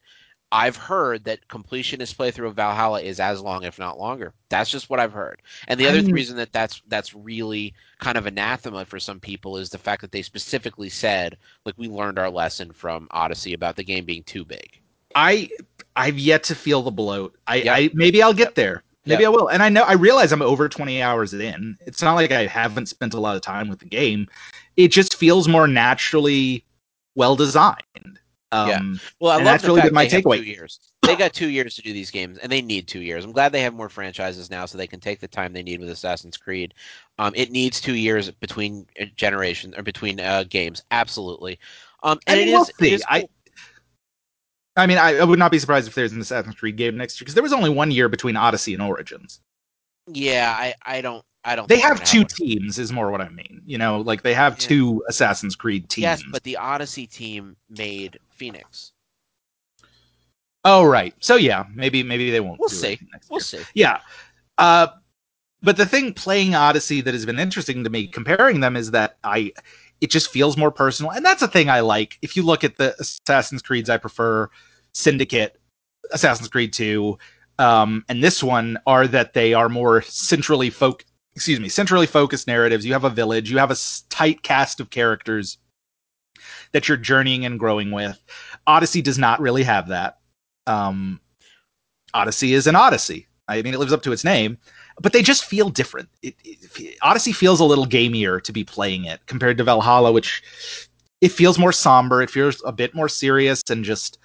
I've 0.54 0.76
heard 0.76 1.24
that 1.24 1.48
completionist 1.48 2.18
playthrough 2.18 2.48
of 2.50 2.56
Valhalla 2.58 3.02
is 3.02 3.22
as 3.22 3.40
long, 3.40 3.64
if 3.64 3.80
not 3.80 3.98
longer. 3.98 4.34
That's 4.50 4.70
just 4.70 4.90
what 4.90 5.00
I've 5.00 5.14
heard. 5.14 5.42
And 5.70 5.80
the 5.80 5.86
I 5.88 5.92
other 5.92 6.02
mean- 6.04 6.12
reason 6.14 6.36
that 6.38 6.52
that's 6.52 6.82
that's 6.90 7.14
really 7.16 7.74
kind 8.00 8.18
of 8.18 8.26
anathema 8.28 8.84
for 8.86 9.00
some 9.00 9.20
people 9.20 9.56
is 9.58 9.70
the 9.70 9.78
fact 9.78 10.02
that 10.02 10.12
they 10.12 10.22
specifically 10.22 10.90
said, 10.90 11.38
like, 11.66 11.76
we 11.78 11.88
learned 11.88 12.20
our 12.20 12.30
lesson 12.30 12.74
from 12.74 13.08
Odyssey 13.12 13.54
about 13.54 13.78
the 13.78 13.84
game 13.84 14.04
being 14.06 14.24
too 14.24 14.44
big. 14.46 14.80
I. 15.16 15.50
I've 15.96 16.18
yet 16.20 16.44
to 16.44 16.56
feel 16.56 16.82
the 16.84 16.92
bloat. 16.92 17.36
I, 17.48 17.56
Yep. 17.56 17.76
I 17.78 17.90
maybe 17.94 18.22
I'll 18.24 18.32
get 18.34 18.50
Yep. 18.50 18.56
there. 18.56 18.84
Maybe 19.06 19.26
I 19.26 19.30
will. 19.30 19.50
And 19.50 19.64
I 19.64 19.70
know 19.70 19.84
I 19.84 19.94
realize 19.94 20.32
I'm 20.32 20.42
over 20.42 20.70
20 20.70 21.02
hours 21.02 21.34
in. 21.34 21.78
It's 21.86 22.02
not 22.02 22.14
like 22.14 22.32
I 22.32 22.46
haven't 22.46 22.88
spent 22.88 23.14
a 23.14 23.20
lot 23.20 23.36
of 23.36 23.42
time 23.42 23.68
with 23.68 23.80
the 23.80 23.86
game. 23.86 24.28
It 24.78 24.90
just 24.90 25.16
feels 25.16 25.48
more 25.48 25.68
naturally 25.68 26.64
well 27.16 27.36
designed. 27.36 28.20
Um, 28.52 29.00
Well, 29.20 29.40
I 29.40 29.44
that's 29.44 29.64
really 29.64 29.82
been 29.82 29.94
my 29.94 30.06
takeaway. 30.08 30.38
Two 30.38 30.44
years. 30.44 30.80
They 31.02 31.16
got 31.16 31.34
two 31.34 31.50
years 31.50 31.76
to 31.76 31.82
do 31.82 31.94
these 31.94 32.12
games, 32.12 32.38
and 32.38 32.52
they 32.52 32.62
need 32.62 32.88
two 32.88 33.00
years. 33.00 33.26
I'm 33.26 33.32
glad 33.32 33.52
they 33.52 33.62
have 33.62 33.74
more 33.74 33.90
franchises 33.90 34.52
now, 34.52 34.66
so 34.66 34.78
they 34.78 34.88
can 34.88 35.00
take 35.00 35.20
the 35.20 35.28
time 35.28 35.52
they 35.52 35.64
need 35.64 35.80
with 35.80 35.90
Assassin's 35.90 36.38
Creed. 36.38 36.74
Um, 37.18 37.34
it 37.36 37.50
needs 37.50 37.82
two 37.82 37.96
years 37.96 38.30
between 38.30 38.86
uh, 39.00 39.06
generations 39.16 39.74
or 39.78 39.84
between 39.84 40.20
uh, 40.20 40.44
games, 40.48 40.84
absolutely. 40.92 41.60
Um, 42.04 42.20
and 42.28 42.40
I 42.40 42.40
mean, 42.40 42.50
it 42.50 42.52
we'll 42.52 42.62
is. 42.62 42.72
It 42.80 42.94
is 42.94 43.06
cool. 43.06 43.18
I 43.18 43.28
mean, 44.88 44.98
I, 44.98 45.18
I 45.18 45.24
would 45.24 45.40
not 45.40 45.52
be 45.52 45.60
surprised 45.60 45.88
if 45.88 45.96
there's 45.96 46.14
an 46.14 46.22
Assassin's 46.22 46.56
Creed 46.56 46.78
game 46.78 46.98
next 46.98 47.20
year 47.20 47.26
because 47.26 47.34
there 47.34 47.44
was 47.44 47.54
only 47.54 47.70
one 47.70 47.92
year 47.92 48.08
between 48.10 48.38
Odyssey 48.38 48.74
and 48.74 48.82
Origins. 48.82 49.42
yeah, 50.08 50.56
I, 50.58 50.74
I 50.86 51.02
don't. 51.02 51.24
I 51.44 51.56
don't. 51.56 51.68
They 51.68 51.80
have 51.80 52.04
two 52.04 52.24
teams, 52.24 52.78
is 52.78 52.92
more 52.92 53.10
what 53.12 53.20
I 53.22 53.30
mean. 53.30 53.62
You 53.66 53.78
know, 53.80 54.02
like 54.02 54.22
they 54.22 54.34
have 54.34 54.54
Yeah. 54.54 54.68
two 54.68 55.04
Assassin's 55.10 55.56
Creed 55.56 55.90
teams. 55.90 56.04
Yes, 56.04 56.24
but 56.32 56.44
the 56.44 56.56
Odyssey 56.58 57.08
team 57.08 57.56
made 57.70 58.20
Fenyx. 58.40 58.92
oh, 60.66 60.84
right. 60.84 61.14
So 61.20 61.36
yeah, 61.36 61.66
maybe 61.74 62.04
maybe 62.04 62.30
they 62.32 62.40
won't. 62.40 62.60
We'll 62.60 62.70
see. 62.70 63.00
We'll 63.30 63.40
year. 63.40 63.44
see. 63.44 63.60
Yeah. 63.74 64.00
Uh, 64.58 64.88
but 65.64 65.78
the 65.78 65.86
thing 65.86 66.14
playing 66.14 66.56
Odyssey 66.56 67.02
that 67.02 67.14
has 67.14 67.26
been 67.26 67.40
interesting 67.40 67.84
to 67.84 67.90
me 67.90 68.08
comparing 68.08 68.60
them 68.60 68.76
is 68.76 68.92
that 68.92 69.18
I 69.24 69.52
it 70.02 70.10
just 70.10 70.32
feels 70.32 70.58
more 70.58 70.72
personal, 70.72 71.12
and 71.12 71.26
that's 71.26 71.42
a 71.42 71.48
thing 71.48 71.70
I 71.70 71.80
like. 71.80 72.18
If 72.22 72.36
you 72.36 72.44
look 72.44 72.64
at 72.64 72.78
the 72.78 72.96
Assassin's 73.00 73.62
Creeds, 73.62 73.90
I 73.90 73.98
prefer 73.98 74.50
Syndicate, 74.94 75.60
Assassin's 76.12 76.50
Creed 76.50 76.74
Two, 76.74 77.18
um, 77.60 78.04
and 78.10 78.24
this 78.24 78.44
one 78.44 78.78
are 78.88 79.08
that 79.08 79.34
they 79.34 79.54
are 79.54 79.70
more 79.70 80.02
centrally 80.02 80.70
folk. 80.70 81.06
Excuse 81.34 81.62
me, 81.62 81.70
centrally 81.70 82.08
focused 82.08 82.46
narratives. 82.46 82.86
You 82.86 82.92
have 82.92 83.06
a 83.06 83.10
village, 83.10 83.50
you 83.50 83.58
have 83.58 83.72
a 83.72 83.78
tight 84.10 84.44
cast 84.44 84.82
of 84.82 84.90
characters 84.90 85.60
that 86.74 86.88
you're 86.88 86.98
journeying 86.98 87.46
and 87.46 87.60
growing 87.60 87.92
with. 87.92 88.22
Odyssey 88.68 89.02
does 89.02 89.18
not 89.18 89.40
really 89.40 89.64
have 89.64 89.88
that. 89.88 90.20
Um, 90.68 91.22
Odyssey 92.14 92.54
is 92.54 92.68
an 92.68 92.76
Odyssey. 92.76 93.28
I 93.48 93.62
mean, 93.62 93.74
it 93.74 93.80
lives 93.80 93.94
up 93.94 94.04
to 94.04 94.12
its 94.12 94.24
name, 94.24 94.58
but 95.02 95.14
they 95.14 95.22
just 95.22 95.46
feel 95.46 95.70
different. 95.70 96.10
It, 96.22 96.36
it, 96.44 96.98
Odyssey 97.02 97.32
feels 97.32 97.60
a 97.60 97.66
little 97.66 97.86
gamier 97.86 98.42
to 98.44 98.52
be 98.52 98.64
playing 98.64 99.06
it 99.06 99.26
compared 99.26 99.58
to 99.58 99.64
Valhalla, 99.64 100.12
which 100.12 100.44
it 101.22 101.30
feels 101.30 101.58
more 101.58 101.72
somber. 101.72 102.22
It 102.22 102.30
feels 102.30 102.62
a 102.66 102.72
bit 102.72 102.94
more 102.94 103.10
serious 103.10 103.64
and 103.70 103.84
just 103.84 104.18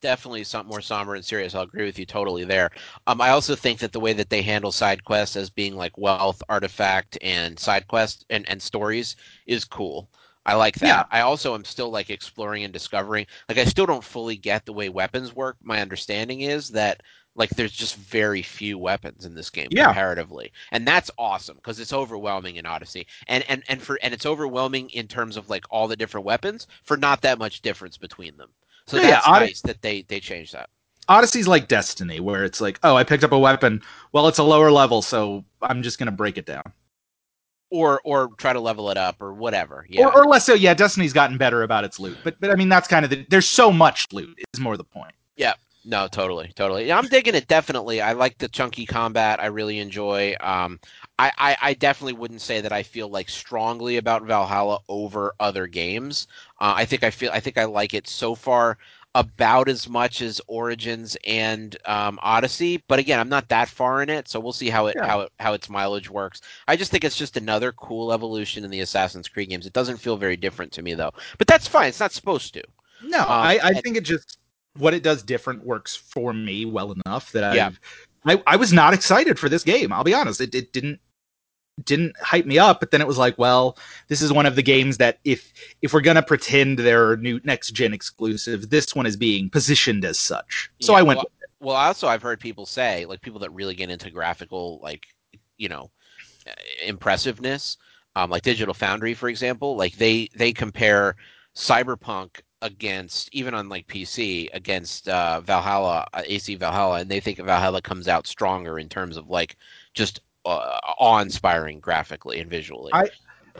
definitely 0.00 0.44
something 0.44 0.68
more 0.68 0.80
somber 0.80 1.14
and 1.14 1.24
serious. 1.24 1.54
I'll 1.54 1.62
agree 1.62 1.86
with 1.86 1.98
you 1.98 2.04
totally 2.04 2.44
there. 2.44 2.70
Um, 3.06 3.20
I 3.20 3.30
also 3.30 3.54
think 3.54 3.78
that 3.78 3.92
the 3.92 4.00
way 4.00 4.12
that 4.12 4.28
they 4.28 4.42
handle 4.42 4.72
side 4.72 5.04
quests 5.04 5.36
as 5.36 5.48
being 5.48 5.76
like 5.76 5.96
wealth, 5.96 6.42
artifact, 6.48 7.16
and 7.22 7.58
side 7.58 7.86
quests 7.86 8.24
and, 8.28 8.48
and 8.48 8.60
stories 8.60 9.16
is 9.46 9.64
cool. 9.64 10.08
I 10.44 10.54
like 10.54 10.74
that. 10.80 10.86
Yeah. 10.86 11.04
I 11.16 11.20
also 11.22 11.54
am 11.54 11.64
still 11.64 11.90
like 11.90 12.10
exploring 12.10 12.64
and 12.64 12.72
discovering. 12.72 13.26
Like 13.48 13.58
I 13.58 13.64
still 13.64 13.86
don't 13.86 14.02
fully 14.02 14.36
get 14.36 14.66
the 14.66 14.72
way 14.72 14.88
weapons 14.88 15.34
work. 15.34 15.56
My 15.62 15.80
understanding 15.80 16.40
is 16.40 16.68
that 16.70 17.02
like 17.34 17.50
there's 17.50 17.72
just 17.72 17.96
very 17.96 18.42
few 18.42 18.78
weapons 18.78 19.24
in 19.24 19.34
this 19.34 19.50
game 19.50 19.68
yeah. 19.70 19.86
comparatively. 19.86 20.52
And 20.70 20.86
that's 20.86 21.10
awesome 21.18 21.56
because 21.56 21.80
it's 21.80 21.92
overwhelming 21.92 22.56
in 22.56 22.66
odyssey. 22.66 23.06
And 23.26 23.44
and 23.48 23.62
and 23.68 23.80
for 23.80 23.98
and 24.02 24.12
it's 24.12 24.26
overwhelming 24.26 24.90
in 24.90 25.08
terms 25.08 25.36
of 25.36 25.48
like 25.48 25.64
all 25.70 25.88
the 25.88 25.96
different 25.96 26.26
weapons 26.26 26.66
for 26.82 26.96
not 26.96 27.22
that 27.22 27.38
much 27.38 27.62
difference 27.62 27.96
between 27.96 28.36
them. 28.36 28.50
So 28.86 28.96
yeah, 28.96 29.10
that's 29.10 29.26
yeah, 29.26 29.32
nice 29.32 29.60
that 29.62 29.82
they 29.82 30.02
they 30.02 30.20
changed 30.20 30.52
that. 30.54 30.68
Odyssey's 31.08 31.48
like 31.48 31.68
destiny 31.68 32.20
where 32.20 32.44
it's 32.44 32.60
like 32.60 32.78
oh 32.82 32.96
i 32.96 33.04
picked 33.04 33.24
up 33.24 33.32
a 33.32 33.38
weapon. 33.38 33.82
Well 34.12 34.28
it's 34.28 34.38
a 34.38 34.44
lower 34.44 34.70
level 34.70 35.02
so 35.02 35.44
i'm 35.62 35.82
just 35.82 35.98
gonna 35.98 36.12
break 36.12 36.36
it 36.38 36.46
down. 36.46 36.62
Or 37.70 38.02
or 38.04 38.28
try 38.36 38.52
to 38.52 38.60
level 38.60 38.90
it 38.90 38.98
up 38.98 39.22
or 39.22 39.32
whatever 39.32 39.86
yeah. 39.88 40.06
Or, 40.06 40.22
or 40.22 40.24
less 40.26 40.44
so 40.44 40.52
yeah 40.52 40.74
destiny's 40.74 41.14
gotten 41.14 41.38
better 41.38 41.62
about 41.62 41.84
its 41.84 41.98
loot. 41.98 42.18
But 42.22 42.38
but 42.40 42.50
i 42.50 42.54
mean 42.54 42.68
that's 42.68 42.88
kind 42.88 43.04
of 43.04 43.10
the 43.10 43.26
there's 43.30 43.48
so 43.48 43.72
much 43.72 44.06
loot 44.12 44.38
is 44.52 44.60
more 44.60 44.76
the 44.76 44.84
point. 44.84 45.14
Yeah 45.36 45.54
no, 45.84 46.06
totally, 46.06 46.52
totally. 46.54 46.92
I'm 46.92 47.08
digging 47.08 47.34
it. 47.34 47.48
Definitely, 47.48 48.00
I 48.00 48.12
like 48.12 48.38
the 48.38 48.48
chunky 48.48 48.86
combat. 48.86 49.42
I 49.42 49.46
really 49.46 49.80
enjoy. 49.80 50.36
Um, 50.40 50.78
I, 51.18 51.32
I, 51.38 51.56
I 51.60 51.74
definitely 51.74 52.12
wouldn't 52.14 52.40
say 52.40 52.60
that 52.60 52.72
I 52.72 52.82
feel 52.82 53.08
like 53.08 53.28
strongly 53.28 53.96
about 53.96 54.22
Valhalla 54.22 54.78
over 54.88 55.34
other 55.40 55.66
games. 55.66 56.28
Uh, 56.60 56.74
I 56.76 56.84
think 56.84 57.02
I 57.02 57.10
feel 57.10 57.32
I 57.32 57.40
think 57.40 57.58
I 57.58 57.64
like 57.64 57.94
it 57.94 58.08
so 58.08 58.34
far 58.34 58.78
about 59.14 59.68
as 59.68 59.88
much 59.88 60.22
as 60.22 60.40
Origins 60.46 61.16
and 61.26 61.76
um, 61.84 62.18
Odyssey. 62.22 62.82
But 62.88 62.98
again, 62.98 63.18
I'm 63.20 63.28
not 63.28 63.48
that 63.48 63.68
far 63.68 64.02
in 64.02 64.08
it, 64.08 64.28
so 64.28 64.40
we'll 64.40 64.52
see 64.52 64.70
how 64.70 64.86
it 64.86 64.94
yeah. 64.96 65.06
how 65.06 65.20
it, 65.22 65.32
how 65.40 65.52
its 65.52 65.68
mileage 65.68 66.08
works. 66.08 66.40
I 66.68 66.76
just 66.76 66.90
think 66.90 67.04
it's 67.04 67.18
just 67.18 67.36
another 67.36 67.72
cool 67.72 68.12
evolution 68.12 68.64
in 68.64 68.70
the 68.70 68.80
Assassin's 68.80 69.28
Creed 69.28 69.48
games. 69.48 69.66
It 69.66 69.72
doesn't 69.72 69.98
feel 69.98 70.16
very 70.16 70.36
different 70.36 70.72
to 70.72 70.82
me 70.82 70.94
though, 70.94 71.12
but 71.38 71.46
that's 71.46 71.66
fine. 71.66 71.88
It's 71.88 72.00
not 72.00 72.12
supposed 72.12 72.54
to. 72.54 72.62
No, 73.04 73.20
um, 73.20 73.26
I, 73.28 73.58
I 73.62 73.72
think 73.74 73.96
it 73.96 74.04
just 74.04 74.38
what 74.78 74.94
it 74.94 75.02
does 75.02 75.22
different 75.22 75.64
works 75.64 75.94
for 75.94 76.32
me 76.32 76.64
well 76.64 76.92
enough 76.92 77.32
that 77.32 77.54
yeah. 77.54 77.70
I 78.24 78.42
I 78.46 78.56
was 78.56 78.72
not 78.72 78.94
excited 78.94 79.38
for 79.38 79.48
this 79.48 79.64
game. 79.64 79.92
I'll 79.92 80.04
be 80.04 80.14
honest. 80.14 80.40
It, 80.40 80.54
it 80.54 80.72
didn't 80.72 81.00
didn't 81.84 82.16
hype 82.20 82.46
me 82.46 82.58
up, 82.58 82.80
but 82.80 82.90
then 82.90 83.00
it 83.00 83.06
was 83.06 83.18
like, 83.18 83.36
well, 83.38 83.78
this 84.08 84.20
is 84.20 84.32
one 84.32 84.46
of 84.46 84.56
the 84.56 84.62
games 84.62 84.98
that 84.98 85.18
if 85.24 85.52
if 85.80 85.92
we're 85.92 86.00
gonna 86.00 86.22
pretend 86.22 86.78
they're 86.78 87.16
new 87.16 87.40
next 87.44 87.70
gen 87.70 87.92
exclusive, 87.92 88.70
this 88.70 88.94
one 88.94 89.06
is 89.06 89.16
being 89.16 89.50
positioned 89.50 90.04
as 90.04 90.18
such. 90.18 90.70
So 90.80 90.92
yeah, 90.92 90.98
I 90.98 91.02
went. 91.02 91.18
Well, 91.18 91.26
well, 91.60 91.76
also 91.76 92.08
I've 92.08 92.22
heard 92.22 92.40
people 92.40 92.66
say 92.66 93.06
like 93.06 93.20
people 93.20 93.40
that 93.40 93.52
really 93.52 93.74
get 93.74 93.90
into 93.90 94.10
graphical 94.10 94.80
like 94.82 95.06
you 95.56 95.68
know 95.68 95.90
impressiveness, 96.84 97.76
um, 98.16 98.30
like 98.30 98.42
Digital 98.42 98.74
Foundry 98.74 99.14
for 99.14 99.28
example, 99.28 99.76
like 99.76 99.94
they 99.96 100.28
they 100.34 100.52
compare 100.52 101.16
Cyberpunk 101.56 102.40
against 102.62 103.28
even 103.34 103.52
on 103.52 103.68
like 103.68 103.86
PC 103.88 104.48
against 104.54 105.08
uh, 105.08 105.40
Valhalla, 105.40 106.06
uh, 106.14 106.22
AC 106.24 106.54
Valhalla, 106.54 107.00
and 107.00 107.10
they 107.10 107.20
think 107.20 107.38
Valhalla 107.38 107.82
comes 107.82 108.08
out 108.08 108.26
stronger 108.26 108.78
in 108.78 108.88
terms 108.88 109.16
of 109.16 109.28
like 109.28 109.56
just 109.92 110.20
uh, 110.46 110.78
awe-inspiring 110.98 111.80
graphically 111.80 112.40
and 112.40 112.48
visually. 112.48 112.90
I, 112.94 113.10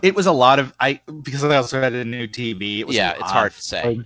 it 0.00 0.14
was 0.14 0.26
a 0.26 0.32
lot 0.32 0.58
of 0.58 0.72
I 0.80 1.00
because 1.22 1.44
I 1.44 1.56
also 1.56 1.80
had 1.80 1.92
a 1.92 2.04
new 2.04 2.26
TV. 2.26 2.78
It 2.78 2.86
was 2.86 2.96
yeah, 2.96 3.12
it's 3.12 3.30
hard 3.30 3.52
to 3.52 3.60
say. 3.60 4.00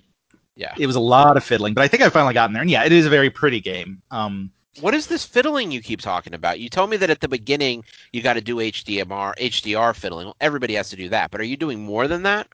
Yeah, 0.56 0.74
it 0.78 0.86
was 0.86 0.97
a 0.97 1.01
lot 1.01 1.36
of 1.36 1.44
fiddling, 1.44 1.74
but 1.74 1.85
I 1.85 1.89
think 1.89 2.02
I 2.02 2.09
finally 2.09 2.35
got 2.35 2.48
in 2.48 2.55
there, 2.55 2.62
and 2.62 2.70
yeah, 2.70 2.85
it 2.85 2.93
is 2.93 3.06
a 3.06 3.10
very 3.10 3.31
pretty 3.31 3.60
game. 3.60 4.01
Um, 4.10 4.51
what 4.81 4.94
is 4.94 5.06
this 5.06 5.24
fiddling 5.24 5.70
you 5.70 5.81
keep 5.81 6.01
talking 6.01 6.35
about? 6.35 6.60
You 6.60 6.68
told 6.68 6.90
me 6.90 6.97
that 6.98 7.10
at 7.10 7.20
the 7.20 7.28
beginning 7.28 7.85
you 8.12 8.23
got 8.23 8.35
to 8.35 8.40
do 8.40 8.56
HDMR, 8.56 9.35
HDR 9.39 9.94
fiddling. 9.94 10.32
Everybody 10.40 10.74
has 10.74 10.90
to 10.90 10.97
do 10.97 11.09
that, 11.10 11.31
but 11.31 11.40
are 11.40 11.44
you 11.44 11.56
doing 11.56 11.85
more 11.85 12.09
than 12.09 12.23
that? 12.24 12.48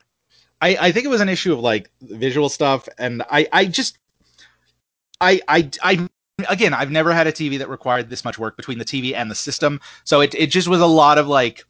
I, 0.63 0.77
I 0.81 0.93
think 0.93 1.05
it 1.05 1.09
was 1.09 1.21
an 1.21 1.29
issue 1.29 1.53
of 1.53 1.59
like 1.59 1.91
visual 2.01 2.49
stuff, 2.49 2.89
and 2.97 3.23
I, 3.29 3.49
I 3.53 3.65
just, 3.67 3.99
I, 5.21 5.41
I, 5.49 5.69
I, 5.83 6.09
again, 6.49 6.73
I've 6.73 6.91
never 6.91 7.13
had 7.13 7.27
a 7.27 7.33
TV 7.33 7.59
that 7.59 7.69
required 7.69 8.09
this 8.09 8.25
much 8.25 8.39
work 8.39 8.57
between 8.57 8.79
the 8.79 8.85
TV 8.85 9.13
and 9.13 9.29
the 9.29 9.35
system, 9.35 9.81
so 10.05 10.21
it, 10.21 10.35
it 10.37 10.47
just 10.47 10.69
was 10.69 10.81
a 10.81 10.87
lot 10.87 11.19
of 11.19 11.27
like 11.27 11.65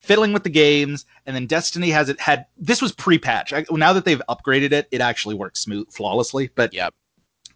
fiddling 0.00 0.32
with 0.32 0.44
the 0.44 0.50
games, 0.50 1.04
and 1.26 1.34
then 1.34 1.46
Destiny 1.46 1.90
has 1.90 2.08
it 2.08 2.20
had 2.20 2.46
this 2.56 2.80
was 2.80 2.92
pre-patch. 2.92 3.52
I, 3.52 3.64
now 3.72 3.92
that 3.92 4.04
they've 4.04 4.22
upgraded 4.28 4.70
it, 4.70 4.86
it 4.92 5.00
actually 5.00 5.34
works 5.34 5.60
smooth, 5.60 5.90
flawlessly. 5.90 6.50
But 6.54 6.72
yeah, 6.72 6.90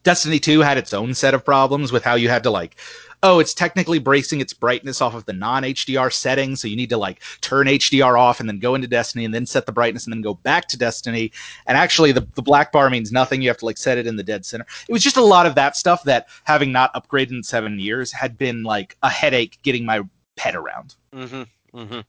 Destiny 0.03 0.41
2 0.41 0.61
had 0.61 0.79
its 0.79 0.93
own 0.93 1.15
set 1.15 1.33
of 1.33 1.45
problems 1.45 1.93
with 1.93 2.03
how 2.03 2.17
you 2.17 2.29
had 2.29 2.43
to 2.43 2.51
like 2.51 2.77
oh, 3.23 3.39
it's 3.39 3.55
technically 3.55 3.99
bracing 3.99 4.41
its 4.41 4.53
brightness 4.53 5.01
off 5.01 5.15
of 5.15 5.25
the 5.27 5.33
non 5.33 5.63
HDR 5.63 6.13
setting. 6.13 6.57
So 6.57 6.69
you 6.69 6.77
need 6.77 6.91
to 6.91 6.97
like 6.97 7.23
turn 7.41 7.67
HDR 7.67 8.19
off 8.19 8.41
and 8.41 8.49
then 8.49 8.59
go 8.59 8.75
into 8.75 8.89
Destiny 8.89 9.25
and 9.25 9.35
then 9.35 9.47
set 9.47 9.67
the 9.67 9.73
brightness 9.73 10.05
and 10.07 10.13
then 10.13 10.23
go 10.23 10.35
back 10.35 10.69
to 10.69 10.79
Destiny. 10.79 11.33
And 11.67 11.77
actually, 11.79 12.13
the, 12.13 12.27
the 12.35 12.43
black 12.43 12.73
bar 12.73 12.91
means 12.91 13.13
nothing. 13.13 13.43
You 13.43 13.49
have 13.49 13.59
to 13.59 13.67
like 13.67 13.79
set 13.79 13.99
it 13.99 14.07
in 14.07 14.17
the 14.17 14.23
dead 14.23 14.45
center. 14.45 14.67
It 14.89 14.93
was 14.93 15.03
just 15.03 15.17
a 15.17 15.23
lot 15.23 15.47
of 15.47 15.55
that 15.55 15.77
stuff 15.77 16.03
that 16.05 16.29
having 16.45 16.73
not 16.73 16.93
upgraded 16.95 17.31
in 17.31 17.43
seven 17.43 17.79
years 17.79 18.13
had 18.13 18.37
been 18.37 18.63
like 18.63 18.97
a 19.03 19.11
headache 19.11 19.59
getting 19.63 19.85
my 19.85 20.03
head 20.37 20.55
around. 20.55 20.97
Mm-hmm. 21.15 21.79
Mm-hmm. 21.79 22.01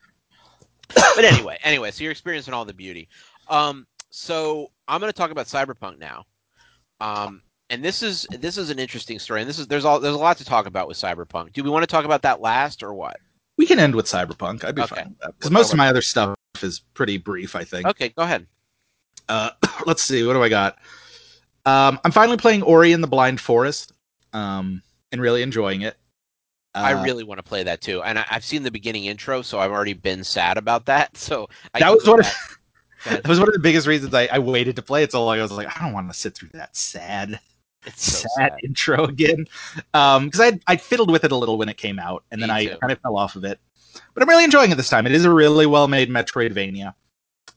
but 1.16 1.26
anyway, 1.26 1.58
anyway, 1.64 1.92
so 1.92 2.04
you're 2.04 2.12
experiencing 2.12 2.54
all 2.54 2.66
the 2.66 2.74
beauty. 2.74 3.08
Um, 3.48 3.86
so 4.10 4.72
I'm 4.88 5.00
going 5.00 5.12
to 5.12 5.18
talk 5.18 5.32
about 5.32 5.48
Cyberpunk 5.48 6.00
now. 6.00 6.26
Um, 7.00 7.42
and 7.74 7.84
this 7.84 8.04
is 8.04 8.28
this 8.40 8.58
is 8.58 8.70
an 8.70 8.78
interesting 8.78 9.18
story, 9.18 9.42
and 9.42 9.50
this 9.50 9.58
is 9.58 9.66
there's 9.66 9.84
all 9.84 10.00
there's 10.00 10.14
a 10.14 10.20
lot 10.20 10.38
to 10.38 10.46
talk 10.46 10.68
about 10.68 10.88
with 10.88 10.96
Cyberpunk. 10.96 11.54
Do 11.54 11.64
we 11.64 11.72
want 11.72 11.82
to 11.82 11.88
talk 11.88 12.06
about 12.06 12.22
that 12.22 12.40
last 12.40 12.84
or 12.84 12.94
what? 12.94 13.18
We 13.58 13.66
can 13.66 13.80
end 13.80 13.96
with 13.96 14.06
Cyberpunk. 14.06 14.64
I'd 14.64 14.76
be 14.76 14.84
okay. 14.84 14.96
fine 14.96 15.10
with 15.10 15.20
that 15.20 15.34
because 15.38 15.52
most 15.52 15.72
of 15.72 15.78
my 15.78 15.88
other 15.88 16.04
stuff 16.04 16.36
is 16.62 16.82
pretty 16.94 17.18
brief. 17.18 17.56
I 17.56 17.64
think. 17.64 17.88
Okay, 17.88 18.10
go 18.10 18.22
ahead. 18.22 18.46
Uh, 19.28 19.50
let's 19.88 20.04
see. 20.04 20.24
What 20.24 20.34
do 20.34 20.44
I 20.44 20.50
got? 20.50 20.78
Um, 21.66 22.00
I'm 22.04 22.12
finally 22.12 22.38
playing 22.38 22.62
Ori 22.62 22.94
and 22.94 23.04
the 23.04 23.08
Blind 23.08 23.42
Forest, 23.42 23.92
um, 24.34 24.84
and 25.12 25.20
really 25.20 25.42
enjoying 25.42 25.82
it. 25.82 25.98
Uh, 26.76 26.82
I 26.86 27.04
really 27.04 27.24
want 27.24 27.40
to 27.40 27.44
play 27.44 27.64
that 27.64 27.82
too, 27.82 28.04
and 28.04 28.20
I, 28.20 28.26
have 28.28 28.46
seen 28.46 28.62
the 28.62 28.72
beginning 28.72 29.06
intro, 29.06 29.42
so 29.42 29.60
I've 29.60 29.72
already 29.72 29.94
been 29.94 30.24
sad 30.24 30.58
about 30.58 30.86
that. 30.86 31.18
So 31.18 31.50
I 31.74 31.80
that 31.80 31.92
was 31.92 32.08
what. 32.08 32.36
that 33.06 33.28
was 33.28 33.40
one 33.40 33.48
of 33.48 33.54
the 33.54 33.60
biggest 33.60 33.88
reasons 33.88 34.14
I, 34.14 34.28
I 34.32 34.40
waited 34.40 34.76
to 34.76 34.82
play 34.84 35.02
it 35.02 35.12
so 35.12 35.26
long. 35.26 35.40
I 35.40 35.42
was 35.42 35.52
like, 35.52 35.76
I 35.76 35.84
don't 35.84 35.94
want 35.94 36.08
to 36.12 36.14
sit 36.14 36.36
through 36.36 36.50
that 36.54 36.76
sad 36.76 37.40
it's 37.86 38.20
so 38.22 38.28
sad, 38.38 38.52
sad, 38.52 38.60
intro 38.64 39.04
again. 39.06 39.46
Um, 39.94 40.26
because 40.26 40.42
I 40.42 40.60
I 40.68 40.78
fiddled 40.78 41.12
with 41.12 41.24
it 41.24 41.32
a 41.32 41.36
little 41.36 41.58
when 41.58 41.70
it 41.70 41.78
came 41.78 42.00
out, 42.00 42.24
and 42.32 42.42
Me 42.42 42.48
then 42.48 42.66
too. 42.66 42.74
I 42.74 42.76
kind 42.78 42.92
of 42.92 43.00
fell 43.00 43.18
off 43.18 43.36
of 43.36 43.44
it. 43.44 43.60
But 44.14 44.24
I'm 44.24 44.30
really 44.30 44.44
enjoying 44.44 44.72
it 44.72 44.76
this 44.76 44.90
time. 44.90 45.06
It 45.06 45.12
is 45.12 45.26
a 45.26 45.32
really 45.32 45.66
well 45.66 45.88
made 45.88 46.10
Metroidvania, 46.10 46.94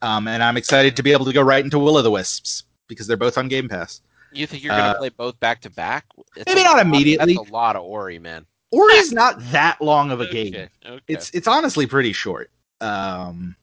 um, 0.02 0.28
and 0.28 0.42
I'm 0.42 0.56
excited 0.56 0.96
to 0.96 1.02
be 1.02 1.12
able 1.12 1.24
to 1.24 1.32
go 1.32 1.42
right 1.42 1.64
into 1.64 1.78
Will 1.78 1.96
o' 1.96 2.02
the 2.02 2.10
Wisps 2.10 2.64
because 2.88 3.06
they're 3.06 3.16
both 3.16 3.38
on 3.38 3.48
Game 3.48 3.68
Pass. 3.68 4.00
You 4.32 4.46
think 4.46 4.62
you're 4.62 4.76
gonna 4.76 4.92
uh, 4.92 4.98
play 4.98 5.08
both 5.08 5.38
back 5.40 5.60
to 5.62 5.70
back? 5.70 6.06
Maybe 6.46 6.62
not 6.62 6.78
immediately. 6.78 7.34
That's 7.34 7.48
a 7.48 7.52
lot 7.52 7.76
of 7.76 7.82
Ori, 7.82 8.18
man. 8.18 8.44
Ori 8.72 8.94
is 8.94 9.12
not 9.12 9.36
that 9.52 9.80
long 9.80 10.10
of 10.10 10.20
a 10.20 10.26
game. 10.26 10.48
Okay, 10.48 10.68
okay. 10.84 11.02
It's 11.08 11.30
it's 11.30 11.48
honestly 11.48 11.86
pretty 11.86 12.12
short. 12.12 12.50
Um, 12.80 13.56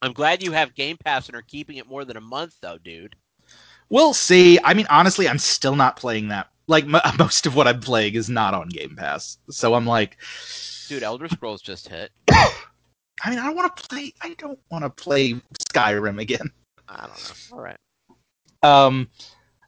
I'm 0.00 0.12
glad 0.12 0.42
you 0.42 0.50
have 0.52 0.74
Game 0.74 0.96
Pass 0.96 1.28
and 1.28 1.36
are 1.36 1.42
keeping 1.42 1.76
it 1.76 1.86
more 1.86 2.04
than 2.04 2.16
a 2.16 2.20
month, 2.20 2.56
though, 2.60 2.78
dude. 2.78 3.14
We'll 3.92 4.14
see. 4.14 4.58
I 4.64 4.72
mean, 4.72 4.86
honestly, 4.88 5.28
I'm 5.28 5.36
still 5.36 5.76
not 5.76 5.96
playing 5.96 6.28
that. 6.28 6.48
Like 6.66 6.84
m- 6.84 6.96
most 7.18 7.44
of 7.44 7.54
what 7.54 7.68
I'm 7.68 7.78
playing 7.78 8.14
is 8.14 8.30
not 8.30 8.54
on 8.54 8.70
Game 8.70 8.96
Pass, 8.96 9.36
so 9.50 9.74
I'm 9.74 9.84
like, 9.84 10.16
dude, 10.88 11.02
Elder 11.02 11.28
Scrolls 11.28 11.60
just 11.60 11.88
hit. 11.88 12.10
I 12.30 13.28
mean, 13.28 13.38
I 13.38 13.44
don't 13.44 13.54
want 13.54 13.76
to 13.76 13.88
play. 13.88 14.14
I 14.22 14.32
don't 14.38 14.58
want 14.70 14.84
to 14.84 14.88
play 14.88 15.34
Skyrim 15.70 16.18
again. 16.18 16.50
I 16.88 17.06
don't 17.06 17.08
know. 17.08 17.56
All 17.56 17.60
right. 17.60 17.76
Um, 18.62 19.10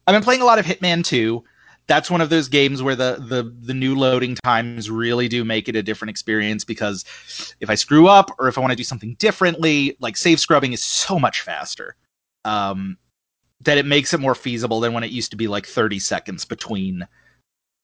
I've 0.06 0.14
been 0.14 0.22
playing 0.22 0.40
a 0.40 0.46
lot 0.46 0.58
of 0.58 0.64
Hitman 0.64 1.04
2. 1.04 1.44
That's 1.86 2.10
one 2.10 2.22
of 2.22 2.30
those 2.30 2.48
games 2.48 2.82
where 2.82 2.96
the, 2.96 3.16
the 3.28 3.54
the 3.60 3.74
new 3.74 3.94
loading 3.94 4.36
times 4.36 4.90
really 4.90 5.28
do 5.28 5.44
make 5.44 5.68
it 5.68 5.76
a 5.76 5.82
different 5.82 6.08
experience 6.08 6.64
because 6.64 7.04
if 7.60 7.68
I 7.68 7.74
screw 7.74 8.08
up 8.08 8.30
or 8.38 8.48
if 8.48 8.56
I 8.56 8.62
want 8.62 8.70
to 8.70 8.76
do 8.76 8.84
something 8.84 9.16
differently, 9.18 9.98
like 10.00 10.16
save 10.16 10.40
scrubbing 10.40 10.72
is 10.72 10.82
so 10.82 11.18
much 11.18 11.42
faster. 11.42 11.96
Um, 12.46 12.96
that 13.60 13.78
it 13.78 13.86
makes 13.86 14.12
it 14.12 14.20
more 14.20 14.34
feasible 14.34 14.80
than 14.80 14.92
when 14.92 15.04
it 15.04 15.10
used 15.10 15.30
to 15.30 15.36
be 15.36 15.46
like 15.46 15.66
30 15.66 15.98
seconds 15.98 16.44
between 16.44 17.06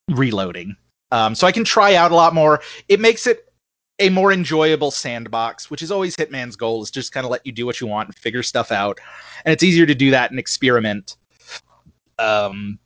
reloading. 0.09 0.77
Um, 1.13 1.35
so 1.35 1.47
I 1.47 1.53
can 1.53 1.65
try 1.65 1.95
out 1.95 2.13
a 2.13 2.15
lot 2.15 2.35
more. 2.35 2.61
It 2.89 3.01
makes 3.01 3.27
it 3.27 3.51
a 3.99 4.09
more 4.09 4.33
enjoyable 4.33 4.91
sandbox, 4.91 5.71
which 5.71 5.83
is 5.83 5.91
always 5.91 6.17
Hitman's 6.17 6.57
goal, 6.57 6.83
is 6.83 6.91
just 6.91 7.13
kind 7.13 7.25
of 7.25 7.31
let 7.31 7.45
you 7.45 7.53
do 7.53 7.67
what 7.67 7.81
you 7.81 7.87
want 7.87 8.09
and 8.09 8.17
figure 8.17 8.43
stuff 8.43 8.73
out. 8.73 8.99
And 9.45 9.53
it's 9.53 9.63
easier 9.63 9.87
to 9.87 9.95
do 9.95 10.11
that 10.11 10.31
and 10.31 10.39
experiment. 10.39 11.17
Um, 12.19 12.79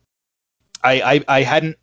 I, 0.83 1.01
I, 1.01 1.39
I 1.39 1.43
hadn't 1.43 1.77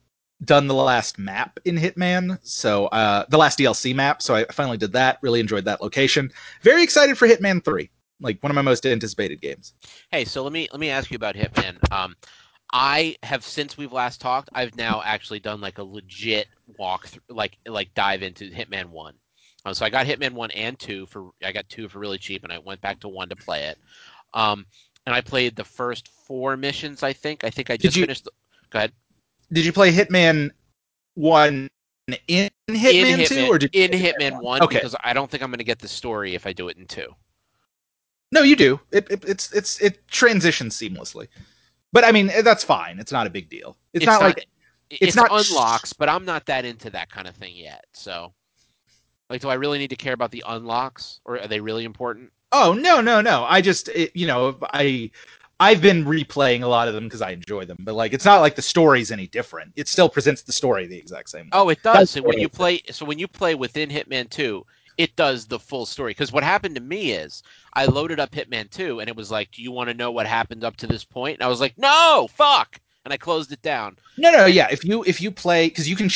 done 0.45 0.67
the 0.67 0.75
last 0.75 1.19
map 1.19 1.59
in 1.65 1.77
Hitman, 1.77 2.39
so 2.43 2.87
uh, 2.87 3.25
the 3.29 3.39
last 3.39 3.59
DLC 3.59 3.95
map. 3.95 4.23
So 4.23 4.35
I 4.35 4.45
finally 4.47 4.77
did 4.77 4.93
that. 4.93 5.19
Really 5.23 5.41
enjoyed 5.41 5.65
that 5.65 5.81
location. 5.81 6.31
Very 6.63 6.83
excited 6.83 7.17
for 7.17 7.27
Hitman 7.27 7.65
Three, 7.65 7.91
like 8.23 8.43
one 8.43 8.51
of 8.51 8.55
my 8.55 8.63
most 8.63 8.87
anticipated 8.87 9.41
games. 9.41 9.75
Hey, 10.11 10.25
so 10.25 10.43
let 10.43 10.53
me 10.53 10.69
let 10.73 10.81
me 10.81 10.91
ask 10.91 11.11
you 11.11 11.17
about 11.17 11.35
Hitman. 11.35 11.77
Um, 11.93 12.17
I 12.73 13.17
have 13.23 13.45
since 13.45 13.77
we've 13.77 13.93
last 13.93 14.21
talked, 14.21 14.49
I've 14.55 14.75
now 14.77 15.03
actually 15.05 15.41
done 15.41 15.61
like 15.61 15.79
a 15.79 15.83
legit 15.83 16.47
walk, 16.79 17.07
through, 17.09 17.23
like 17.29 17.59
like 17.67 17.93
dive 17.95 18.23
into 18.23 18.51
Hitman 18.51 18.87
One. 18.87 19.15
Um, 19.65 19.75
so 19.75 19.85
I 19.85 19.91
got 19.91 20.07
Hitman 20.07 20.33
One 20.33 20.51
and 20.53 20.79
Two 20.79 21.07
for 21.07 21.31
I 21.45 21.53
got 21.53 21.69
two 21.69 21.89
for 21.89 21.99
really 21.99 22.19
cheap, 22.19 22.45
and 22.45 22.53
I 22.53 22.59
went 22.59 22.81
back 22.81 23.01
to 23.01 23.09
one 23.09 23.29
to 23.29 23.37
play 23.37 23.65
it. 23.65 23.79
Um, 24.35 24.65
and 25.05 25.15
I 25.15 25.21
played 25.21 25.57
the 25.57 25.65
first 25.65 26.09
four 26.09 26.57
missions. 26.57 27.03
I 27.03 27.13
think. 27.13 27.45
I 27.45 27.51
think 27.51 27.71
I 27.71 27.77
just 27.77 27.97
you, 27.97 28.05
finished. 28.05 28.25
The, 28.25 28.31
go 28.71 28.79
ahead. 28.79 28.93
Did 29.53 29.67
you 29.67 29.73
play 29.73 29.93
Hitman 29.93 30.51
One 31.15 31.69
in 32.09 32.49
Hitman, 32.69 33.21
in 33.21 33.27
Two, 33.27 33.47
or 33.49 33.59
did 33.59 33.75
in 33.75 33.91
Hitman, 33.91 34.33
Hitman 34.33 34.43
One? 34.43 34.63
Okay. 34.63 34.77
Because 34.77 34.97
I 35.05 35.13
don't 35.13 35.31
think 35.31 35.43
I'm 35.43 35.51
going 35.51 35.59
to 35.59 35.65
get 35.65 35.79
the 35.79 35.89
story 35.89 36.35
if 36.35 36.47
I 36.47 36.53
do 36.53 36.69
it 36.69 36.79
in 36.79 36.87
Two. 36.87 37.09
No, 38.33 38.43
you 38.43 38.57
do. 38.57 38.81
It, 38.91 39.07
it 39.11 39.25
it's 39.27 39.53
it's 39.53 39.81
it 39.81 40.07
transitions 40.09 40.77
seamlessly. 40.77 41.29
But 41.93 42.05
I 42.05 42.13
mean, 42.13 42.31
eh, 42.31 42.43
that's 42.43 42.65
fine. 42.65 42.99
It's 42.99 43.13
not 43.13 43.27
a 43.27 43.31
big 43.31 43.49
deal. 43.51 43.77
It's, 43.93 44.03
It's 44.03 44.07
not, 44.07 44.21
not- 44.23 44.27
like 44.37 44.49
It's, 44.91 45.03
It's 45.03 45.17
not- 45.17 45.31
unlocks, 45.31 45.93
but 45.93 46.09
I'm 46.09 46.25
not 46.25 46.47
that 46.47 46.65
into 46.65 46.91
that 46.91 47.11
kind 47.11 47.29
of 47.29 47.37
thing 47.37 47.55
yet. 47.55 47.85
So, 47.93 48.33
like, 49.31 49.43
do 49.43 49.49
I 49.49 49.55
really 49.55 49.79
need 49.79 49.91
to 49.91 49.97
care 49.97 50.15
about 50.15 50.31
the 50.31 50.43
unlocks, 50.47 51.21
or 51.25 51.39
are 51.41 51.47
they 51.47 51.61
really 51.61 51.85
important? 51.85 52.33
oh 52.55 52.75
no 52.75 53.01
no 53.01 53.23
no. 53.23 53.45
I 53.49 53.63
just 53.63 53.89
it, 53.89 54.13
you 54.15 54.27
know 54.27 54.59
I 54.75 55.11
I've 55.61 55.81
been 55.81 56.05
replaying 56.05 56.63
a 56.63 56.67
lot 56.67 56.89
of 56.89 56.95
them 56.95 57.05
because 57.05 57.23
I 57.23 57.31
enjoy 57.31 57.65
them. 57.67 57.77
But 57.81 57.95
like, 57.95 58.13
it's 58.13 58.25
not 58.25 58.41
like 58.41 58.57
the 58.57 58.63
story's 58.63 59.13
any 59.13 59.29
different. 59.29 59.73
It 59.77 59.87
still 59.87 60.09
presents 60.09 60.43
the 60.43 60.53
story 60.53 60.87
the 60.89 60.99
exact 60.99 61.31
same. 61.31 61.45
way. 61.45 61.51
Oh, 61.53 61.69
it 61.69 61.81
does. 61.85 61.95
That's 61.99 62.11
So 62.11 62.23
when 62.23 62.41
you 62.41 62.49
play, 62.49 62.83
so 62.91 63.05
when 63.05 63.19
you 63.21 63.29
play 63.29 63.55
within 63.55 63.89
Hitman 63.89 64.29
Two, 64.29 64.67
it 64.99 65.15
does 65.17 65.47
the 65.47 65.59
full 65.59 65.87
story. 65.87 66.11
Because 66.11 66.33
what 66.33 66.45
happened 66.45 66.75
to 66.75 66.81
me 66.81 67.13
is 67.13 67.43
I 67.75 67.87
loaded 67.87 68.21
up 68.21 68.31
Hitman 68.31 68.71
Two, 68.71 69.01
and 69.01 69.09
it 69.09 69.17
was 69.17 69.31
like, 69.31 69.51
"Do 69.53 69.63
you 69.63 69.73
want 69.73 69.89
to 69.89 69.95
know 69.95 70.11
what 70.11 70.27
happened 70.27 70.65
up 70.65 70.77
to 70.79 70.87
this 70.87 71.05
point?" 71.05 71.39
And 71.39 71.45
I 71.45 71.49
was 71.49 71.61
like, 71.61 71.77
"No, 71.79 72.29
fuck," 72.33 72.81
and 73.05 73.13
I 73.13 73.17
closed 73.17 73.53
it 73.53 73.63
down. 73.63 73.99
No, 74.17 74.31
no, 74.31 74.47
yeah. 74.47 74.69
If 74.71 74.85
you 74.85 75.05
if 75.05 75.21
you 75.21 75.31
play 75.31 75.69
because 75.69 75.89
you 75.89 75.97
can 75.97 76.11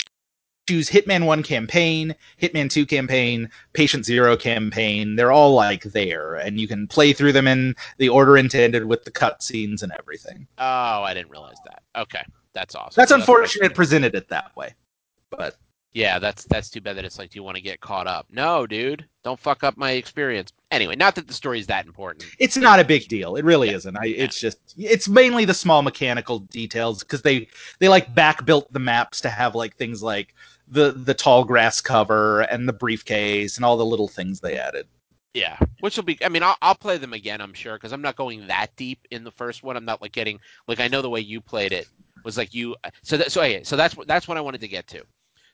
choose 0.68 0.90
Hitman 0.90 1.26
One 1.26 1.42
campaign, 1.42 2.14
Hitman 2.40 2.70
Two 2.70 2.86
campaign, 2.86 3.50
Patient 3.72 4.04
Zero 4.04 4.36
campaign. 4.36 5.16
They're 5.16 5.32
all 5.32 5.54
like 5.54 5.84
there, 5.84 6.34
and 6.36 6.60
you 6.60 6.68
can 6.68 6.86
play 6.86 7.12
through 7.12 7.32
them 7.32 7.46
in 7.46 7.74
the 7.98 8.08
order 8.08 8.36
intended 8.36 8.84
with 8.84 9.04
the 9.04 9.10
cutscenes 9.10 9.82
and 9.82 9.92
everything. 9.98 10.46
Oh, 10.58 11.02
I 11.02 11.14
didn't 11.14 11.30
realize 11.30 11.58
that. 11.64 11.82
Okay, 11.96 12.22
that's 12.52 12.74
awesome. 12.74 13.00
That's 13.00 13.10
So 13.10 13.16
unfortunate. 13.16 13.72
It 13.72 13.74
presented 13.74 14.14
it 14.14 14.28
that 14.28 14.54
way, 14.56 14.74
but 15.30 15.56
Yeah, 15.97 16.18
that's 16.18 16.44
that's 16.44 16.68
too 16.68 16.82
bad 16.82 16.98
that 16.98 17.06
it's 17.06 17.18
like, 17.18 17.31
do 17.31 17.39
you 17.39 17.43
want 17.43 17.56
to 17.56 17.62
get 17.62 17.81
caught 17.81 18.06
up? 18.06 18.27
No, 18.31 18.66
dude, 18.66 19.06
don't 19.24 19.40
fuck 19.40 19.64
up 19.64 19.78
my 19.78 19.93
experience. 19.93 20.52
Anyway, 20.70 20.94
not 20.94 21.14
that 21.14 21.27
the 21.27 21.32
story 21.32 21.59
is 21.59 21.66
that 21.68 21.86
important. 21.86 22.27
it's 22.39 22.59
not 22.59 22.78
a 22.78 22.85
big 22.85 23.09
deal. 23.09 23.36
It 23.36 23.47
really 23.47 23.70
Yeah. 23.70 23.77
isn't. 23.77 23.97
I, 23.97 24.09
it's 24.09 24.39
just 24.39 24.59
it's 24.77 25.09
mainly 25.09 25.47
the 25.47 25.55
small 25.55 25.81
mechanical 25.81 26.40
details 26.40 27.02
because 27.02 27.23
they 27.23 27.48
they 27.78 27.89
like 27.89 28.14
back 28.14 28.44
built 28.44 28.70
the 28.74 28.78
maps 28.78 29.23
to 29.23 29.31
have 29.31 29.55
like 29.55 29.74
things 29.77 30.02
like 30.02 30.35
the 30.68 30.93
the 30.93 31.14
tall 31.14 31.44
grass 31.44 31.81
cover 31.81 32.43
and 32.43 32.68
the 32.68 32.74
briefcase 32.74 33.56
and 33.56 33.64
all 33.64 33.78
the 33.78 33.86
little 33.86 34.09
things 34.09 34.40
they 34.40 34.59
added. 34.59 34.86
Yeah, 35.32 35.59
which 35.81 35.97
will 35.97 36.05
be. 36.05 36.18
I 36.23 36.28
mean, 36.28 36.43
I'll, 36.43 36.59
I'll 36.60 36.74
play 36.74 36.98
them 36.98 37.14
again. 37.14 37.40
I'm 37.40 37.55
sure 37.55 37.77
because 37.77 37.93
I'm 37.93 38.02
not 38.02 38.16
going 38.16 38.47
that 38.48 38.66
deep 38.77 38.98
in 39.10 39.24
the 39.24 39.31
first 39.31 39.62
one. 39.62 39.78
I'm 39.78 39.86
not 39.86 40.02
like 40.02 40.12
getting 40.12 40.40
like 40.68 40.78
I 40.78 40.89
know 40.89 41.01
the 41.01 41.09
way 41.09 41.20
you 41.20 41.40
played 41.40 41.73
it 41.73 41.89
was 42.23 42.36
like 42.36 42.52
you. 42.52 42.77
So 43.02 43.16
that, 43.16 43.32
so 43.32 43.40
okay, 43.40 43.62
so 43.64 43.77
that's 43.77 43.97
what 43.97 44.06
that's 44.06 44.28
what 44.28 44.36
I 44.36 44.43
wanted 44.43 44.60
to 44.60 44.68
get 44.68 44.86
to. 44.89 45.02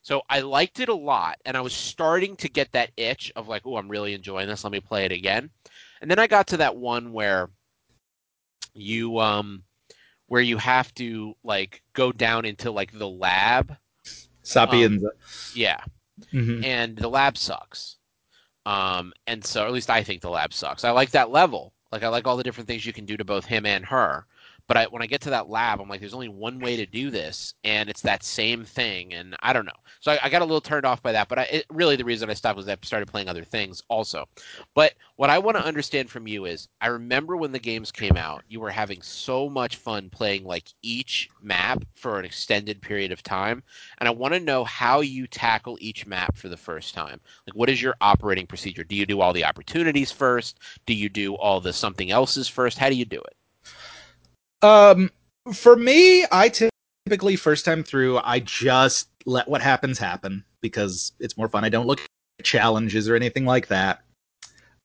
So 0.03 0.23
I 0.29 0.41
liked 0.41 0.81
it 0.81 0.89
a 0.89 0.95
lot, 0.95 1.39
and 1.45 1.57
I 1.57 1.61
was 1.61 1.73
starting 1.73 2.37
to 2.37 2.49
get 2.49 2.73
that 2.73 2.91
itch 2.97 3.33
of 3.37 3.49
like, 3.49 3.63
oh, 3.65 3.77
I'm 3.77 3.89
really 3.89 4.15
enjoying 4.15 4.49
this. 4.49 4.65
Let 4.65 4.73
me 4.73 4.81
play 4.81 5.05
it 5.05 5.13
again. 5.13 5.51
And 6.01 6.11
then 6.11 6.19
I 6.19 6.27
got 6.27 6.49
to 6.49 6.57
that 6.59 6.77
one 6.77 7.13
where 7.13 7.51
you 8.75 9.19
um 9.19 9.63
where 10.27 10.41
you 10.41 10.57
have 10.57 10.93
to 10.95 11.35
like 11.45 11.83
go 11.93 12.11
down 12.11 12.45
into 12.45 12.71
like 12.71 12.91
the 12.93 13.09
lab. 13.09 13.77
Sapienza. 14.43 15.11
Yeah, 15.55 15.81
Mhm. 16.33 16.65
and 16.65 16.97
the 16.97 17.09
lab 17.09 17.37
sucks. 17.37 17.97
Um, 18.67 19.13
and 19.27 19.45
so, 19.45 19.67
at 19.67 19.73
least 19.73 19.91
I 19.91 20.03
think 20.03 20.21
the 20.21 20.31
lab 20.31 20.53
sucks. 20.53 20.85
I 20.85 20.91
like 20.91 21.11
that 21.11 21.31
level. 21.31 21.75
Like 21.93 22.03
I 22.03 22.09
like 22.09 22.27
all 22.27 22.37
the 22.37 22.43
different 22.43 22.67
things 22.67 22.87
you 22.87 22.93
can 22.93 23.05
do 23.05 23.17
to 23.17 23.25
both 23.25 23.45
him 23.45 23.67
and 23.67 23.85
her. 23.85 24.27
But 24.73 24.79
I, 24.79 24.85
when 24.87 25.03
I 25.03 25.07
get 25.07 25.21
to 25.23 25.31
that 25.31 25.51
lab, 25.51 25.83
I'm 25.83 25.89
like, 25.91 26.01
there's 26.01 26.15
only 26.15 26.31
one 26.31 26.59
way 26.59 26.77
to 26.77 26.87
do 26.87 27.11
this, 27.11 27.53
and 27.63 27.91
it's 27.91 28.01
that 28.01 28.25
same 28.25 28.65
thing, 28.65 29.13
and 29.13 29.37
I 29.43 29.53
don't 29.53 29.67
know. 29.67 29.73
So 30.01 30.13
I, 30.13 30.21
I 30.23 30.31
got 30.31 30.41
a 30.41 30.47
little 30.47 30.63
turned 30.63 30.87
off 30.87 31.03
by 31.03 31.13
that. 31.13 31.29
But 31.29 31.41
I, 31.41 31.43
it, 31.43 31.67
really, 31.69 31.95
the 31.95 32.07
reason 32.07 32.31
I 32.31 32.33
stopped 32.33 32.57
was 32.57 32.67
I 32.67 32.79
started 32.81 33.07
playing 33.07 33.29
other 33.29 33.45
things 33.45 33.83
also. 33.89 34.27
But 34.75 34.95
what 35.17 35.29
I 35.29 35.41
want 35.41 35.59
to 35.59 35.63
understand 35.63 36.09
from 36.09 36.27
you 36.27 36.47
is, 36.47 36.69
I 36.81 36.87
remember 36.87 37.37
when 37.37 37.53
the 37.53 37.59
games 37.59 37.93
came 37.93 38.17
out, 38.17 38.45
you 38.49 38.61
were 38.61 38.71
having 38.71 39.03
so 39.03 39.47
much 39.47 39.77
fun 39.77 40.09
playing 40.09 40.45
like 40.45 40.71
each 40.81 41.29
map 41.43 41.85
for 41.95 42.19
an 42.19 42.25
extended 42.25 42.81
period 42.81 43.13
of 43.13 43.23
time, 43.23 43.63
and 43.99 44.09
I 44.09 44.13
want 44.13 44.33
to 44.33 44.41
know 44.41 44.65
how 44.65 45.03
you 45.03 45.27
tackle 45.27 45.77
each 45.83 46.07
map 46.07 46.35
for 46.35 46.49
the 46.49 46.57
first 46.57 46.95
time. 46.95 47.21
Like, 47.47 47.55
what 47.55 47.69
is 47.69 47.83
your 47.83 47.97
operating 48.01 48.47
procedure? 48.47 48.85
Do 48.85 48.97
you 48.97 49.05
do 49.05 49.21
all 49.21 49.35
the 49.35 49.45
opportunities 49.45 50.11
first? 50.11 50.61
Do 50.87 50.95
you 50.95 51.11
do 51.11 51.35
all 51.35 51.61
the 51.61 51.75
something 51.75 52.11
else's 52.11 52.49
first? 52.49 52.79
How 52.79 52.89
do 52.89 52.97
you 52.97 53.05
do 53.05 53.21
it? 53.21 53.37
Um, 54.63 55.11
for 55.53 55.77
me, 55.77 56.25
I 56.31 56.51
typically 57.07 57.37
first 57.37 57.65
time 57.65 57.83
through, 57.83 58.19
I 58.19 58.41
just 58.41 59.09
let 59.27 59.49
what 59.49 59.61
happens 59.63 59.99
happen 59.99 60.45
because 60.61 61.13
it's 61.21 61.37
more 61.37 61.49
fun. 61.49 61.65
I 61.65 61.69
don't 61.69 61.87
look 61.87 62.01
at 62.39 62.45
challenges 62.45 63.09
or 63.09 63.17
anything 63.17 63.45
like 63.45 63.69
that. 63.69 64.03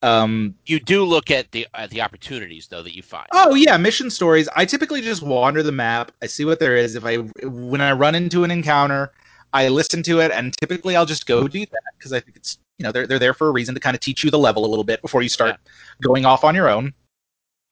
Um, 0.03 0.53
You 0.65 0.79
do 0.79 1.03
look 1.03 1.31
at 1.31 1.51
the 1.51 1.65
at 1.73 1.89
the 1.89 2.01
opportunities 2.01 2.67
though 2.67 2.83
that 2.83 2.95
you 2.95 3.01
find. 3.01 3.25
oh 3.31 3.55
yeah, 3.55 3.77
mission 3.77 4.11
stories. 4.11 4.47
I 4.55 4.63
typically 4.63 5.01
just 5.01 5.23
wander 5.23 5.63
the 5.63 5.71
map. 5.71 6.11
I 6.21 6.27
see 6.27 6.45
what 6.45 6.59
there 6.59 6.75
is. 6.75 6.95
If 6.95 7.03
I 7.03 7.15
when 7.47 7.81
I 7.81 7.93
run 7.93 8.13
into 8.13 8.43
an 8.43 8.51
encounter, 8.51 9.11
I 9.53 9.69
listen 9.69 10.03
to 10.03 10.19
it, 10.19 10.29
and 10.31 10.55
typically 10.59 10.95
I'll 10.95 11.07
just 11.07 11.25
go 11.25 11.47
do 11.47 11.61
that 11.61 11.81
because 11.97 12.13
I 12.13 12.19
think 12.19 12.37
it's 12.37 12.59
you 12.77 12.83
know 12.83 12.91
they're 12.91 13.07
they're 13.07 13.17
there 13.17 13.33
for 13.33 13.47
a 13.47 13.51
reason 13.51 13.73
to 13.73 13.81
kind 13.81 13.95
of 13.95 13.99
teach 13.99 14.23
you 14.23 14.29
the 14.29 14.37
level 14.37 14.65
a 14.65 14.69
little 14.69 14.83
bit 14.83 15.01
before 15.01 15.23
you 15.23 15.29
start 15.29 15.55
going 16.03 16.25
off 16.25 16.43
on 16.43 16.53
your 16.53 16.69
own. 16.69 16.93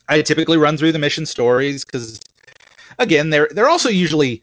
I 0.10 0.22
typically 0.22 0.58
run 0.58 0.78
through 0.78 0.92
the 0.92 1.00
mission 1.00 1.26
stories 1.26 1.84
because 1.86 2.20
again 3.00 3.30
they're 3.30 3.50
they're 3.52 3.70
also 3.70 3.90
usually 3.90 4.42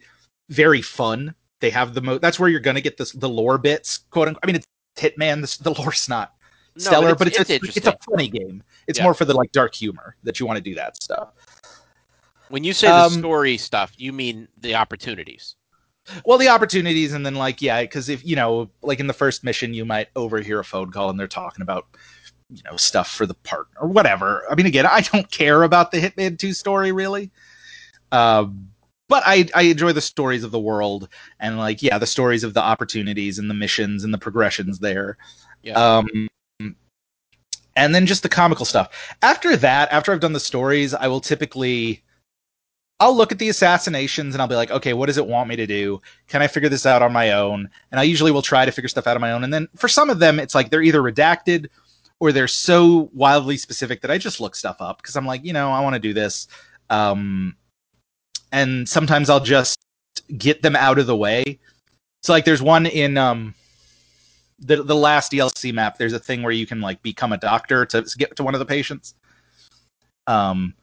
very 0.49 0.81
fun. 0.81 1.33
They 1.61 1.69
have 1.69 1.93
the 1.93 2.01
mo- 2.01 2.17
that's 2.19 2.39
where 2.39 2.49
you're 2.49 2.59
gonna 2.59 2.81
get 2.81 2.97
this 2.97 3.11
the 3.13 3.29
lore 3.29 3.57
bits 3.57 3.99
quote 4.09 4.27
unquote. 4.27 4.43
I 4.43 4.47
mean 4.47 4.55
it's 4.57 4.67
Hitman. 4.97 5.41
The, 5.41 5.63
the 5.71 5.81
lore's 5.81 6.07
not 6.09 6.33
No, 6.75 6.81
stellar, 6.81 7.15
but 7.15 7.27
it's 7.27 7.39
it's, 7.39 7.49
a, 7.49 7.53
interesting. 7.55 7.83
it's 7.83 7.87
a 7.87 8.11
funny 8.11 8.27
game. 8.27 8.63
It's 8.87 8.99
Yeah. 8.99 9.03
more 9.03 9.13
for 9.13 9.25
the 9.25 9.33
like 9.33 9.51
dark 9.51 9.73
humor 9.75 10.15
that 10.23 10.39
you 10.39 10.45
want 10.45 10.57
to 10.57 10.61
do 10.63 10.75
that 10.75 11.01
stuff. 11.01 11.29
when 12.49 12.63
you 12.63 12.73
say 12.73 12.87
the 12.87 13.05
um, 13.05 13.11
story 13.13 13.57
stuff, 13.57 13.93
you 13.97 14.13
mean 14.13 14.47
the 14.57 14.75
opportunities. 14.75 15.55
Well, 16.25 16.37
the 16.37 16.49
opportunities, 16.49 17.13
and 17.13 17.25
then 17.25 17.35
like 17.35 17.61
yeah, 17.61 17.81
because 17.81 18.09
if 18.09 18.25
you 18.25 18.35
know, 18.35 18.69
like 18.81 18.99
in 18.99 19.07
the 19.07 19.13
first 19.13 19.43
mission, 19.43 19.73
you 19.73 19.85
might 19.85 20.09
overhear 20.15 20.59
a 20.59 20.63
phone 20.65 20.91
call 20.91 21.09
and 21.09 21.17
they're 21.19 21.27
talking 21.27 21.61
about 21.61 21.87
you 22.53 22.63
know 22.69 22.77
stuff 22.77 23.09
for 23.09 23.25
the 23.25 23.33
partner 23.33 23.75
or 23.81 23.87
whatever. 23.87 24.43
I 24.49 24.55
mean, 24.55 24.65
again, 24.65 24.85
I 24.85 25.01
don't 25.01 25.29
care 25.29 25.63
about 25.63 25.91
the 25.91 26.01
Hitman 26.01 26.37
Two 26.37 26.53
story 26.53 26.91
really, 26.91 27.31
um, 28.11 28.69
but 29.09 29.23
I 29.25 29.47
I 29.53 29.63
enjoy 29.63 29.93
the 29.93 30.01
stories 30.01 30.43
of 30.43 30.51
the 30.51 30.59
world 30.59 31.09
and 31.39 31.57
like 31.57 31.81
yeah, 31.81 31.97
the 31.97 32.07
stories 32.07 32.43
of 32.43 32.53
the 32.53 32.61
opportunities 32.61 33.39
and 33.39 33.49
the 33.49 33.55
missions 33.55 34.03
and 34.03 34.13
the 34.13 34.17
progressions 34.17 34.79
there. 34.79 35.17
Yeah. 35.63 35.73
Um, 35.73 36.29
and 37.75 37.95
then 37.95 38.05
just 38.05 38.23
the 38.23 38.29
comical 38.29 38.65
stuff. 38.65 39.15
After 39.21 39.55
that, 39.57 39.91
after 39.91 40.11
I've 40.11 40.19
done 40.19 40.33
the 40.33 40.39
stories, 40.39 40.93
I 40.93 41.07
will 41.07 41.21
typically 41.21 42.03
I'll 42.99 43.15
look 43.15 43.31
at 43.31 43.39
the 43.39 43.49
assassinations 43.49 44.33
and 44.33 44.41
I'll 44.41 44.47
be 44.47 44.55
like, 44.55 44.71
okay, 44.71 44.93
what 44.93 45.07
does 45.07 45.17
it 45.17 45.27
want 45.27 45.49
me 45.49 45.55
to 45.57 45.67
do? 45.67 46.01
Can 46.27 46.41
I 46.41 46.47
figure 46.47 46.69
this 46.69 46.85
out 46.85 47.01
on 47.01 47.11
my 47.11 47.33
own? 47.33 47.69
And 47.91 47.99
I 47.99 48.03
usually 48.03 48.31
will 48.31 48.41
try 48.41 48.65
to 48.65 48.71
figure 48.71 48.87
stuff 48.87 49.07
out 49.07 49.17
on 49.17 49.21
my 49.21 49.31
own. 49.31 49.43
And 49.43 49.53
then 49.53 49.67
for 49.75 49.87
some 49.87 50.09
of 50.09 50.19
them, 50.19 50.39
it's 50.39 50.55
like 50.55 50.69
they're 50.69 50.81
either 50.81 51.01
redacted 51.01 51.67
or 52.23 52.31
they're 52.31 52.47
so 52.47 53.09
wildly 53.13 53.57
specific 53.57 53.99
that 53.99 54.09
I 54.09 54.17
just 54.17 54.39
look 54.39 54.55
stuff 54.55 54.77
up 54.79 55.01
because 55.01 55.17
I'm 55.17 55.25
like, 55.25 55.43
you 55.43 55.51
know, 55.51 55.69
I 55.69 55.81
want 55.81 55.95
to 55.95 55.99
do 55.99 56.13
this. 56.13 56.47
Um, 56.89 57.53
and 58.53 58.87
sometimes 58.87 59.29
I'll 59.29 59.41
just 59.41 59.77
get 60.37 60.61
them 60.61 60.77
out 60.77 60.99
of 60.99 61.05
the 61.05 61.17
way. 61.17 61.59
So 62.21 62.31
like, 62.31 62.45
there's 62.45 62.61
one 62.61 62.85
in 62.85 63.17
um, 63.17 63.53
the 64.57 64.83
the 64.83 64.95
last 64.95 65.33
DLC 65.33 65.73
map. 65.73 65.97
There's 65.97 66.13
a 66.13 66.19
thing 66.19 66.43
where 66.43 66.53
you 66.53 66.65
can 66.65 66.79
like 66.79 67.01
become 67.01 67.33
a 67.33 67.37
doctor 67.37 67.85
to 67.87 68.05
get 68.17 68.33
to 68.37 68.43
one 68.43 68.55
of 68.55 68.59
the 68.59 68.65
patients. 68.65 69.15
Um, 70.25 70.73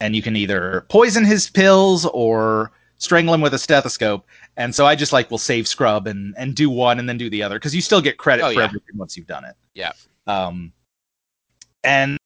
and 0.00 0.16
you 0.16 0.22
can 0.22 0.36
either 0.36 0.86
poison 0.88 1.22
his 1.22 1.50
pills 1.50 2.06
or 2.06 2.72
strangle 2.96 3.34
him 3.34 3.42
with 3.42 3.52
a 3.52 3.58
stethoscope. 3.58 4.26
And 4.56 4.74
so 4.74 4.86
I 4.86 4.96
just 4.96 5.12
like 5.12 5.30
will 5.30 5.36
save 5.36 5.68
scrub 5.68 6.06
and 6.06 6.34
and 6.38 6.54
do 6.54 6.70
one 6.70 6.98
and 6.98 7.06
then 7.06 7.18
do 7.18 7.28
the 7.28 7.42
other 7.42 7.56
because 7.56 7.74
you 7.74 7.82
still 7.82 8.00
get 8.00 8.16
credit 8.16 8.44
Oh, 8.44 8.54
for 8.54 8.60
yeah. 8.60 8.64
everything 8.64 8.96
once 8.96 9.18
you've 9.18 9.26
done 9.26 9.44
it. 9.44 9.54
Yeah. 9.74 9.92
Um, 10.26 10.72
and 11.84 12.18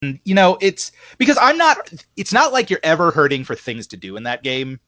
you 0.00 0.34
know 0.34 0.58
it's 0.60 0.92
because 1.18 1.38
I'm 1.40 1.58
not. 1.58 1.92
It's 2.16 2.32
not 2.32 2.52
like 2.52 2.70
you're 2.70 2.80
ever 2.82 3.10
hurting 3.10 3.44
for 3.44 3.54
things 3.54 3.86
to 3.88 3.96
do 3.96 4.16
in 4.16 4.22
that 4.24 4.42
game 4.42 4.78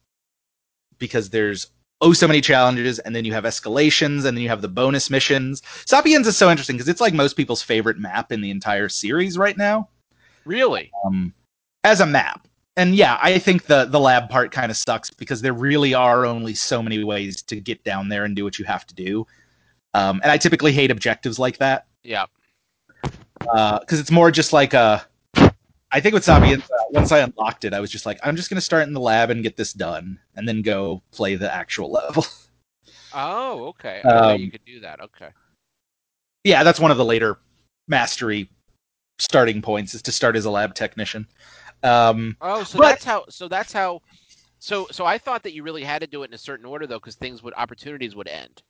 because 0.97 1.29
there's 1.29 1.67
oh 2.01 2.13
so 2.13 2.27
many 2.27 2.41
challenges, 2.41 2.99
and 2.99 3.15
then 3.15 3.25
you 3.25 3.33
have 3.33 3.43
escalations, 3.43 4.25
and 4.25 4.37
then 4.37 4.37
you 4.37 4.49
have 4.49 4.61
the 4.61 4.67
bonus 4.67 5.09
missions. 5.09 5.61
Sapienza 5.85 6.29
is 6.29 6.37
so 6.37 6.49
interesting 6.49 6.77
because 6.77 6.89
it's 6.89 7.01
like 7.01 7.13
most 7.13 7.35
people's 7.35 7.61
favorite 7.61 7.97
map 7.97 8.31
in 8.31 8.41
the 8.41 8.51
entire 8.51 8.89
series 8.89 9.37
right 9.37 9.57
now. 9.57 9.89
Really? 10.45 10.91
Um, 11.05 11.33
as 11.83 12.01
a 12.01 12.05
map. 12.05 12.47
And 12.77 12.95
yeah, 12.95 13.19
I 13.21 13.37
think 13.37 13.65
the 13.65 13.85
the 13.85 13.99
lab 13.99 14.29
part 14.29 14.51
kind 14.51 14.71
of 14.71 14.77
sucks 14.77 15.09
because 15.09 15.41
there 15.41 15.53
really 15.53 15.93
are 15.93 16.25
only 16.25 16.53
so 16.53 16.81
many 16.81 17.03
ways 17.03 17.41
to 17.43 17.57
get 17.59 17.83
down 17.83 18.07
there 18.07 18.23
and 18.23 18.35
do 18.35 18.45
what 18.45 18.57
you 18.57 18.65
have 18.65 18.87
to 18.87 18.95
do. 18.95 19.27
Um, 19.93 20.21
and 20.23 20.31
I 20.31 20.37
typically 20.37 20.71
hate 20.71 20.89
objectives 20.89 21.37
like 21.37 21.57
that 21.57 21.85
Yeah. 22.03 22.25
Because 23.41 23.99
it's 23.99 24.11
more 24.11 24.31
just 24.31 24.53
like 24.53 24.73
a. 24.73 25.05
I 25.93 25.99
think 25.99 26.13
with 26.13 26.23
Sapienza, 26.23 26.73
uh, 26.73 26.83
once 26.91 27.11
I 27.11 27.19
unlocked 27.19 27.65
it, 27.65 27.73
I 27.73 27.81
was 27.81 27.91
just 27.91 28.05
like, 28.05 28.17
I'm 28.23 28.37
just 28.37 28.49
gonna 28.49 28.61
start 28.61 28.87
in 28.87 28.93
the 28.93 28.99
lab 29.01 29.29
and 29.29 29.43
get 29.43 29.57
this 29.57 29.73
done, 29.73 30.19
and 30.35 30.47
then 30.47 30.61
go 30.61 31.01
play 31.11 31.35
the 31.35 31.53
actual 31.53 31.91
level. 31.91 32.25
Oh, 33.13 33.65
okay. 33.65 33.99
okay, 34.05 34.07
Um, 34.07 34.39
you 34.39 34.49
could 34.49 34.63
do 34.65 34.79
that. 34.79 35.01
Okay. 35.01 35.27
yeah, 36.45 36.63
that's 36.63 36.79
one 36.79 36.91
of 36.91 36.97
the 36.97 37.03
later 37.03 37.39
mastery 37.89 38.49
starting 39.19 39.61
points 39.61 39.93
is 39.93 40.01
to 40.03 40.13
start 40.13 40.37
as 40.37 40.45
a 40.45 40.49
lab 40.49 40.73
technician. 40.75 41.27
Um, 41.83 42.37
Oh, 42.39 42.63
so 42.63 42.77
But- 42.77 42.85
that's 42.87 43.03
how. 43.03 43.25
So 43.27 43.49
that's 43.49 43.73
how. 43.73 44.01
So 44.59 44.87
so 44.91 45.05
I 45.05 45.17
thought 45.17 45.43
that 45.43 45.51
you 45.51 45.61
really 45.61 45.83
had 45.83 45.99
to 45.99 46.07
do 46.07 46.23
it 46.23 46.27
in 46.29 46.33
a 46.33 46.37
certain 46.37 46.65
order 46.65 46.87
though, 46.87 46.99
because 46.99 47.15
things 47.15 47.43
would 47.43 47.53
opportunities 47.57 48.15
would 48.15 48.29
end. 48.29 48.61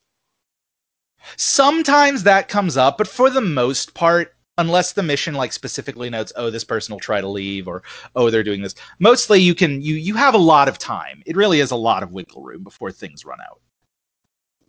sometimes 1.38 2.24
that 2.24 2.48
comes 2.48 2.78
up, 2.78 2.98
but 2.98 3.08
for 3.08 3.30
the 3.30 3.42
most 3.42 3.94
part, 3.94 4.34
unless 4.58 4.94
the 4.94 5.04
mission 5.04 5.34
like 5.34 5.54
specifically 5.54 6.10
notes, 6.10 6.32
oh, 6.36 6.50
this 6.50 6.64
person 6.64 6.94
will 6.94 7.00
try 7.00 7.22
to 7.22 7.28
leave, 7.28 7.68
or 7.68 7.84
oh, 8.16 8.30
they're 8.30 8.44
doing 8.44 8.62
this. 8.62 8.76
Mostly, 9.00 9.40
you 9.40 9.56
can 9.56 9.82
you 9.82 9.96
you 9.96 10.16
have 10.16 10.34
a 10.34 10.40
lot 10.40 10.68
of 10.68 10.78
time. 10.78 11.24
It 11.26 11.36
really 11.36 11.60
is 11.60 11.72
a 11.72 11.76
lot 11.76 12.04
of 12.04 12.12
wiggle 12.12 12.44
room 12.44 12.64
before 12.64 12.92
things 12.92 13.26
run 13.26 13.40
out. 13.42 13.60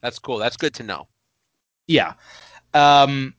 That's 0.00 0.18
cool. 0.18 0.38
That's 0.38 0.56
good 0.56 0.74
to 0.74 0.82
know. 0.82 1.08
Yeah. 1.86 2.14
Um 2.74 3.34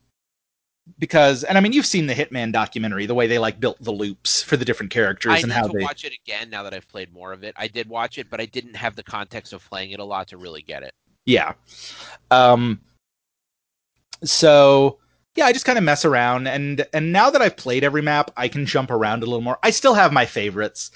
because 0.98 1.44
and 1.44 1.56
I 1.56 1.60
mean 1.60 1.72
you've 1.72 1.86
seen 1.86 2.06
the 2.06 2.14
Hitman 2.14 2.52
documentary, 2.52 3.06
the 3.06 3.14
way 3.14 3.26
they 3.26 3.38
like 3.38 3.58
built 3.58 3.82
the 3.82 3.90
loops 3.92 4.42
for 4.42 4.56
the 4.56 4.64
different 4.64 4.92
characters 4.92 5.32
I 5.32 5.38
and 5.38 5.52
how 5.52 5.66
to 5.66 5.72
they 5.76 5.82
watch 5.82 6.04
it 6.04 6.12
again 6.12 6.50
now 6.50 6.62
that 6.62 6.74
I've 6.74 6.88
played 6.88 7.12
more 7.12 7.32
of 7.32 7.42
it. 7.42 7.54
I 7.56 7.68
did 7.68 7.88
watch 7.88 8.18
it, 8.18 8.28
but 8.30 8.40
I 8.40 8.46
didn't 8.46 8.76
have 8.76 8.96
the 8.96 9.02
context 9.02 9.52
of 9.52 9.66
playing 9.68 9.92
it 9.92 10.00
a 10.00 10.04
lot 10.04 10.28
to 10.28 10.36
really 10.36 10.62
get 10.62 10.82
it. 10.82 10.92
Yeah. 11.24 11.54
Um 12.30 12.80
so 14.22 14.98
yeah, 15.36 15.46
I 15.46 15.52
just 15.52 15.64
kind 15.64 15.78
of 15.78 15.84
mess 15.84 16.04
around 16.04 16.46
and 16.46 16.86
and 16.92 17.12
now 17.12 17.30
that 17.30 17.42
I've 17.42 17.56
played 17.56 17.84
every 17.84 18.02
map, 18.02 18.30
I 18.36 18.48
can 18.48 18.66
jump 18.66 18.90
around 18.90 19.22
a 19.22 19.26
little 19.26 19.40
more. 19.40 19.58
I 19.62 19.70
still 19.70 19.94
have 19.94 20.12
my 20.12 20.26
favorites. 20.26 20.90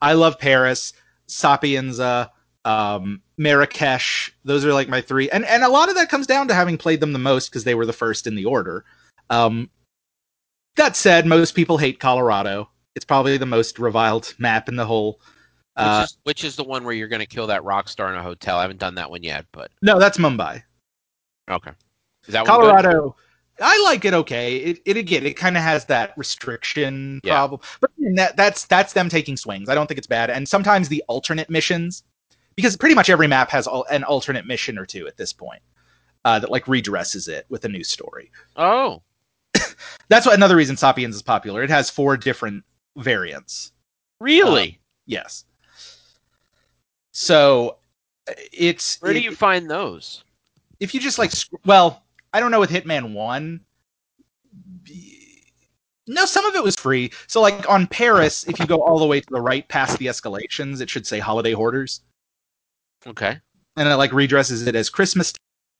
I 0.00 0.14
love 0.14 0.38
Paris, 0.38 0.92
Sapienza, 1.26 2.30
um 2.64 3.20
Marrakesh. 3.36 4.30
Those 4.44 4.64
are 4.64 4.72
like 4.72 4.88
my 4.88 5.00
three. 5.00 5.28
And 5.30 5.44
and 5.44 5.62
a 5.62 5.68
lot 5.68 5.88
of 5.88 5.96
that 5.96 6.08
comes 6.08 6.26
down 6.26 6.48
to 6.48 6.54
having 6.54 6.78
played 6.78 7.00
them 7.00 7.12
the 7.12 7.18
most 7.18 7.50
because 7.50 7.64
they 7.64 7.74
were 7.74 7.86
the 7.86 7.92
first 7.92 8.26
in 8.26 8.34
the 8.34 8.46
order. 8.46 8.84
Um 9.28 9.70
that 10.76 10.96
said, 10.96 11.26
most 11.26 11.54
people 11.54 11.78
hate 11.78 12.00
Colorado. 12.00 12.68
It's 12.96 13.04
probably 13.04 13.36
the 13.36 13.46
most 13.46 13.78
reviled 13.78 14.34
map 14.38 14.68
in 14.68 14.76
the 14.76 14.86
whole 14.86 15.20
Which 15.76 15.84
uh, 15.84 16.02
is 16.04 16.16
which 16.22 16.44
is 16.44 16.56
the 16.56 16.64
one 16.64 16.84
where 16.84 16.94
you're 16.94 17.08
going 17.08 17.20
to 17.20 17.26
kill 17.26 17.48
that 17.48 17.64
rock 17.64 17.88
star 17.88 18.12
in 18.12 18.18
a 18.18 18.22
hotel. 18.22 18.56
I 18.58 18.62
haven't 18.62 18.80
done 18.80 18.94
that 18.94 19.10
one 19.10 19.22
yet, 19.22 19.46
but 19.52 19.70
no, 19.82 19.98
that's 19.98 20.18
Mumbai. 20.18 20.62
okay. 21.50 21.72
Is 22.26 22.32
that? 22.32 22.46
Colorado, 22.46 23.16
I 23.60 23.80
like 23.84 24.04
it 24.04 24.14
okay. 24.14 24.56
It, 24.56 24.80
it 24.84 24.96
again, 24.96 25.24
it 25.24 25.34
kind 25.36 25.56
of 25.56 25.62
has 25.62 25.84
that 25.86 26.12
restriction 26.16 27.20
Yeah. 27.22 27.34
problem, 27.34 27.60
but 27.80 27.90
that 28.16 28.36
that's 28.36 28.64
that's 28.66 28.92
them 28.94 29.08
taking 29.08 29.36
swings. 29.36 29.68
I 29.68 29.74
don't 29.74 29.86
think 29.86 29.98
it's 29.98 30.06
bad. 30.06 30.28
And 30.30 30.48
sometimes 30.48 30.88
the 30.88 31.04
alternate 31.08 31.48
missions, 31.48 32.02
because 32.56 32.76
pretty 32.76 32.94
much 32.94 33.10
every 33.10 33.26
map 33.28 33.50
has 33.50 33.68
an 33.90 34.02
alternate 34.04 34.46
mission 34.46 34.76
or 34.78 34.86
two 34.86 35.06
at 35.06 35.16
this 35.16 35.32
point 35.32 35.62
uh, 36.24 36.38
that 36.40 36.50
like 36.50 36.64
redresses 36.66 37.28
it 37.28 37.46
with 37.48 37.64
a 37.64 37.68
new 37.68 37.84
story. 37.84 38.30
Oh, 38.56 39.02
That's 40.08 40.26
what 40.26 40.34
another 40.34 40.56
reason 40.56 40.76
Sapienza 40.76 41.16
is 41.16 41.22
popular. 41.22 41.62
It 41.62 41.70
has 41.70 41.88
four 41.90 42.16
different 42.16 42.64
variants. 42.96 43.72
really? 44.20 44.80
Yes. 45.06 45.44
So 47.12 47.78
uh, 48.28 48.32
it's 48.52 49.00
Where 49.00 49.12
do 49.12 49.18
it- 49.18 49.24
you 49.24 49.34
find 49.34 49.70
those? 49.70 50.24
if 50.80 50.92
you 50.92 51.00
just 51.00 51.18
like 51.18 51.30
well 51.64 52.03
i 52.34 52.40
don't 52.40 52.50
know 52.50 52.60
with 52.60 52.70
hitman 52.70 53.14
1 53.14 53.60
no 56.06 56.26
some 56.26 56.44
of 56.44 56.54
it 56.54 56.62
was 56.62 56.76
free 56.76 57.10
so 57.26 57.40
like 57.40 57.66
on 57.70 57.86
paris 57.86 58.46
if 58.46 58.58
you 58.58 58.66
go 58.66 58.82
all 58.82 58.98
the 58.98 59.06
way 59.06 59.20
to 59.20 59.26
the 59.30 59.40
right 59.40 59.66
past 59.68 59.98
the 59.98 60.06
escalations 60.06 60.82
it 60.82 60.90
should 60.90 61.06
say 61.06 61.18
holiday 61.18 61.52
hoarders 61.52 62.02
Okay. 63.06 63.38
and 63.76 63.88
it 63.88 63.96
like 63.96 64.10
redresses 64.10 64.66
it 64.66 64.74
as 64.74 64.90
christmas 64.90 65.32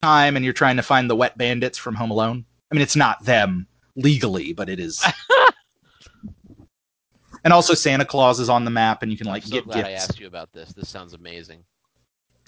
time 0.03 0.37
and 0.37 0.45
you're 0.45 0.55
trying 0.55 0.77
to 0.77 0.83
find 0.83 1.11
the 1.11 1.17
wet 1.17 1.37
bandits 1.37 1.77
from 1.77 1.95
home 1.95 2.11
alone 2.11 2.45
i 2.71 2.75
mean 2.75 2.83
it's 2.83 2.97
not 2.97 3.23
them 3.25 3.67
legally 3.97 4.53
but 4.53 4.69
it 4.69 4.81
is 4.81 5.05
and 7.45 7.53
also 7.53 7.75
santa 7.75 8.05
claus 8.05 8.41
is 8.41 8.49
on 8.49 8.65
the 8.65 8.71
map 8.71 9.03
and 9.03 9.11
you 9.13 9.19
can 9.19 9.27
like 9.27 9.43
I'm 9.45 9.49
so 9.49 9.57
get 9.57 9.65
glad 9.65 9.85
I 9.87 9.91
asked 9.93 10.21
you 10.21 10.27
about 10.27 10.53
this. 10.53 10.73
This 10.73 10.89
sounds 10.89 11.15
amazing. 11.15 11.65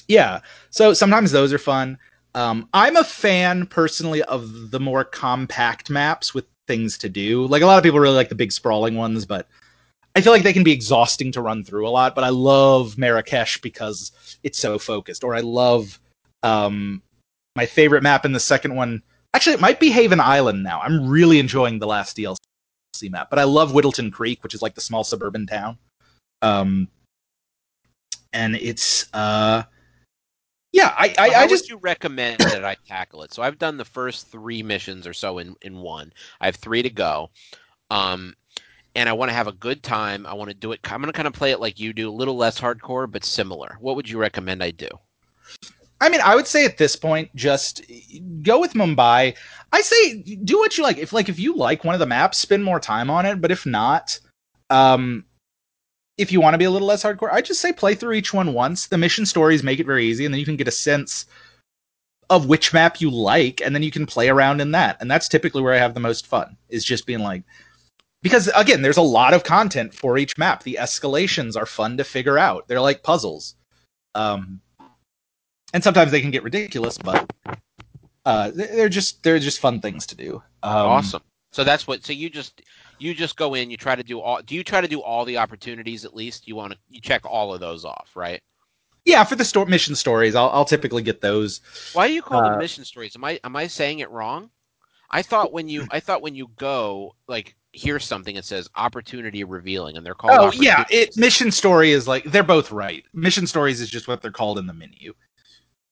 Yeah. 0.09 0.41
So 0.71 0.93
sometimes 0.95 1.33
those 1.33 1.53
are 1.53 1.59
fun. 1.59 1.99
Um, 2.37 2.69
I'm 2.75 2.97
a 2.97 3.03
fan 3.03 3.65
personally 3.65 4.23
of 4.25 4.71
the 4.71 4.79
more 4.79 5.05
compact 5.05 5.89
maps 5.89 6.35
with 6.35 6.45
things 6.69 6.99
to 6.99 7.09
do. 7.09 7.47
Like 7.47 7.63
a 7.63 7.67
lot 7.67 7.79
of 7.79 7.83
people 7.83 7.99
really 7.99 8.15
like 8.15 8.29
the 8.29 8.35
big 8.35 8.53
sprawling 8.53 8.95
ones, 8.95 9.25
but 9.25 9.49
I 10.15 10.21
feel 10.21 10.35
like 10.35 10.43
they 10.43 10.53
can 10.53 10.63
be 10.63 10.73
exhausting 10.73 11.33
to 11.33 11.41
run 11.41 11.65
through 11.65 11.89
a 11.89 11.91
lot. 11.91 12.15
But 12.15 12.25
I 12.25 12.29
love 12.29 12.99
Marrakesh 12.99 13.63
because 13.63 14.13
it's 14.43 14.59
so 14.59 14.79
focused. 14.79 15.25
Or 15.25 15.35
I 15.35 15.41
love 15.41 15.99
um, 16.43 17.03
my 17.57 17.65
favorite 17.65 18.03
map 18.03 18.27
in 18.27 18.33
the 18.33 18.41
second 18.41 18.77
one. 18.77 19.03
Actually, 19.33 19.55
it 19.55 19.61
might 19.63 19.81
be 19.81 19.91
Haven 19.91 20.21
Island 20.21 20.63
now. 20.63 20.81
I'm 20.83 21.09
really 21.09 21.39
enjoying 21.39 21.79
the 21.79 21.87
last 21.87 22.19
DLC 22.19 22.37
map, 23.05 23.31
but 23.31 23.39
I 23.39 23.45
love 23.45 23.73
Whittleton 23.73 24.11
Creek, 24.11 24.43
which 24.43 24.53
is 24.53 24.61
like 24.61 24.75
the 24.75 24.83
small 24.83 25.05
suburban 25.05 25.47
town. 25.47 25.79
Um, 26.43 26.89
and 28.35 28.57
it's 28.57 29.07
uh, 29.15 29.63
yeah, 30.77 30.93
I 30.95 31.15
I, 31.17 31.31
How 31.31 31.41
I 31.41 31.43
would 31.45 31.51
just 31.51 31.71
you 31.71 31.79
recommend 31.79 32.39
that 32.41 32.63
I 32.63 32.77
tackle 32.87 33.23
it? 33.23 33.33
So 33.33 33.43
I've 33.43 33.59
done 33.59 33.79
the 33.79 33.85
first 33.87 34.29
three 34.29 34.63
missions 34.63 35.07
or 35.07 35.15
so 35.15 35.39
in 35.39 35.57
in 35.63 35.79
one. 35.79 36.13
I 36.39 36.47
have 36.47 36.57
three 36.57 36.83
to 36.83 36.91
go. 36.91 37.31
Um, 37.91 38.35
and 38.95 39.09
I 39.09 39.13
want 39.15 39.31
to 39.31 39.35
have 39.35 39.47
a 39.47 39.53
good 39.53 39.83
time. 39.83 40.27
I 40.27 40.35
want 40.35 40.51
to 40.51 40.55
do 40.55 40.73
it. 40.73 40.81
I'm 40.85 41.01
going 41.01 41.13
to 41.13 41.17
kind 41.17 41.29
of 41.29 41.35
play 41.35 41.51
it 41.51 41.61
like 41.61 41.79
you 41.79 41.93
do, 41.93 42.11
a 42.11 42.13
little 42.13 42.37
less 42.37 42.61
hardcore, 42.61 43.11
but 43.11 43.25
similar. 43.25 43.77
What 43.81 43.97
would 43.97 44.09
you 44.09 44.19
recommend 44.19 44.63
I 44.63 44.71
do? 44.71 44.89
I 46.01 46.09
mean, 46.09 46.21
I 46.23 46.35
would 46.35 46.47
say 46.47 46.65
at 46.65 46.79
this 46.79 46.97
point, 46.97 47.35
just 47.35 47.83
go 48.43 48.61
with 48.61 48.73
Mumbai. 48.73 49.35
I 49.73 49.81
say 49.81 50.23
do 50.23 50.59
what 50.59 50.77
you 50.77 50.85
like. 50.85 50.99
If 50.99 51.13
like 51.13 51.29
if 51.29 51.39
you 51.39 51.57
like 51.57 51.85
one 51.85 51.95
of 51.95 52.01
the 52.01 52.07
maps, 52.07 52.39
spend 52.39 52.65
more 52.65 52.81
time 52.81 53.11
on 53.11 53.25
it. 53.25 53.41
But 53.41 53.51
if 53.51 53.65
not, 53.65 54.19
um, 54.69 55.25
if 56.19 56.33
you 56.33 56.41
want 56.41 56.55
to 56.55 56.59
be 56.59 56.65
a 56.65 56.71
little 56.71 56.89
less 56.89 57.03
hardcore, 57.05 57.33
I 57.33 57.43
just 57.43 57.61
say 57.61 57.73
play 57.73 57.95
through 57.95 58.15
each 58.15 58.33
one 58.33 58.53
once. 58.55 58.87
The 58.87 58.99
mission 58.99 59.27
stories 59.27 59.63
make 59.63 59.81
it 59.81 59.87
very 59.87 60.07
easy, 60.07 60.25
and 60.25 60.33
then 60.33 60.39
you 60.39 60.47
can 60.47 60.57
get 60.57 60.69
a 60.69 60.73
sense 60.73 61.27
of 62.31 62.47
which 62.47 62.73
map 62.73 63.01
you 63.01 63.11
like, 63.11 63.61
and 63.61 63.75
then 63.75 63.83
you 63.83 63.91
can 63.91 64.07
play 64.07 64.29
around 64.29 64.61
in 64.61 64.73
that. 64.73 64.97
And 65.01 65.11
that's 65.11 65.29
typically 65.29 65.63
where 65.63 65.75
I 65.75 65.79
have 65.79 65.95
the 65.95 66.01
most 66.01 66.27
fun. 66.27 66.57
Is 66.69 66.85
just 66.85 67.07
being 67.07 67.21
like, 67.21 67.43
because 68.23 68.49
again, 68.57 68.83
there's 68.83 68.97
a 68.97 69.03
lot 69.03 69.35
of 69.35 69.45
content 69.45 69.95
for 69.95 70.19
each 70.19 70.37
map. 70.39 70.63
The 70.63 70.79
escalations 70.81 71.57
are 71.57 71.67
fun 71.67 71.97
to 71.99 72.05
figure 72.05 72.39
out. 72.39 72.67
They're 72.67 72.81
like 72.81 73.03
puzzles. 73.03 73.55
Um, 74.15 74.61
and 75.75 75.85
sometimes 75.85 76.11
they 76.11 76.23
can 76.23 76.31
get 76.31 76.43
ridiculous, 76.43 76.97
but 76.97 77.31
uh, 78.25 78.51
they- 78.51 78.67
they're 78.67 78.89
just 78.89 79.23
they're 79.23 79.39
just 79.39 79.61
fun 79.61 79.81
things 79.81 80.07
to 80.07 80.17
do. 80.17 80.43
Um, 80.63 80.87
awesome. 80.87 81.23
So 81.53 81.63
that's 81.65 81.87
what. 81.87 82.05
So 82.05 82.13
you 82.13 82.29
just 82.31 82.63
you 82.99 83.15
just 83.15 83.37
go 83.37 83.55
in. 83.55 83.71
You 83.71 83.77
try 83.77 83.95
to 83.97 84.03
do 84.05 84.21
all. 84.21 84.43
Do 84.43 84.55
you 84.55 84.65
try 84.65 84.81
to 84.81 84.89
do 84.89 85.01
all 85.03 85.25
the 85.25 85.39
opportunities 85.39 86.05
at 86.05 86.15
least? 86.15 86.47
You 86.49 86.57
want 86.57 86.73
to 86.73 86.79
you 86.89 87.01
check 87.01 87.23
all 87.25 87.53
of 87.55 87.61
those 87.61 87.85
off, 87.85 88.11
right? 88.15 88.43
Yeah, 89.05 89.23
for 89.25 89.37
the 89.37 89.45
sto- 89.45 89.65
mission 89.67 89.95
stories, 89.95 90.35
I'll, 90.35 90.51
I'll 90.51 90.65
typically 90.65 91.03
get 91.03 91.21
those. 91.21 91.61
Why 91.91 92.07
do 92.07 92.15
you 92.15 92.23
call 92.23 92.43
Uh, 92.43 92.43
them 92.43 92.57
mission 92.59 92.85
stories? 92.85 93.17
Am 93.17 93.25
I 93.25 93.41
am 93.43 93.57
I 93.57 93.67
saying 93.67 93.99
it 93.99 94.11
wrong? 94.11 94.51
I 95.11 95.23
thought 95.23 95.53
when 95.53 95.69
you 95.69 95.87
I 95.91 96.01
thought 96.01 96.23
when 96.23 96.35
you 96.35 96.49
go 96.57 97.17
like 97.29 97.57
hear 97.73 98.01
something 98.01 98.37
it 98.37 98.45
says 98.45 98.69
opportunity 98.77 99.45
revealing 99.45 99.97
and 99.97 100.07
they're 100.07 100.15
called. 100.15 100.41
Oh 100.41 100.51
yeah, 100.53 100.85
it 100.91 101.17
mission 101.17 101.51
story 101.53 101.93
is 101.93 102.09
like 102.09 102.25
they're 102.25 102.43
both 102.43 102.73
right. 102.73 103.05
Mission 103.15 103.47
stories 103.47 103.81
is 103.81 103.89
just 103.89 104.09
what 104.09 104.23
they're 104.23 104.33
called 104.33 104.59
in 104.59 104.67
the 104.67 104.73
menu, 104.73 105.15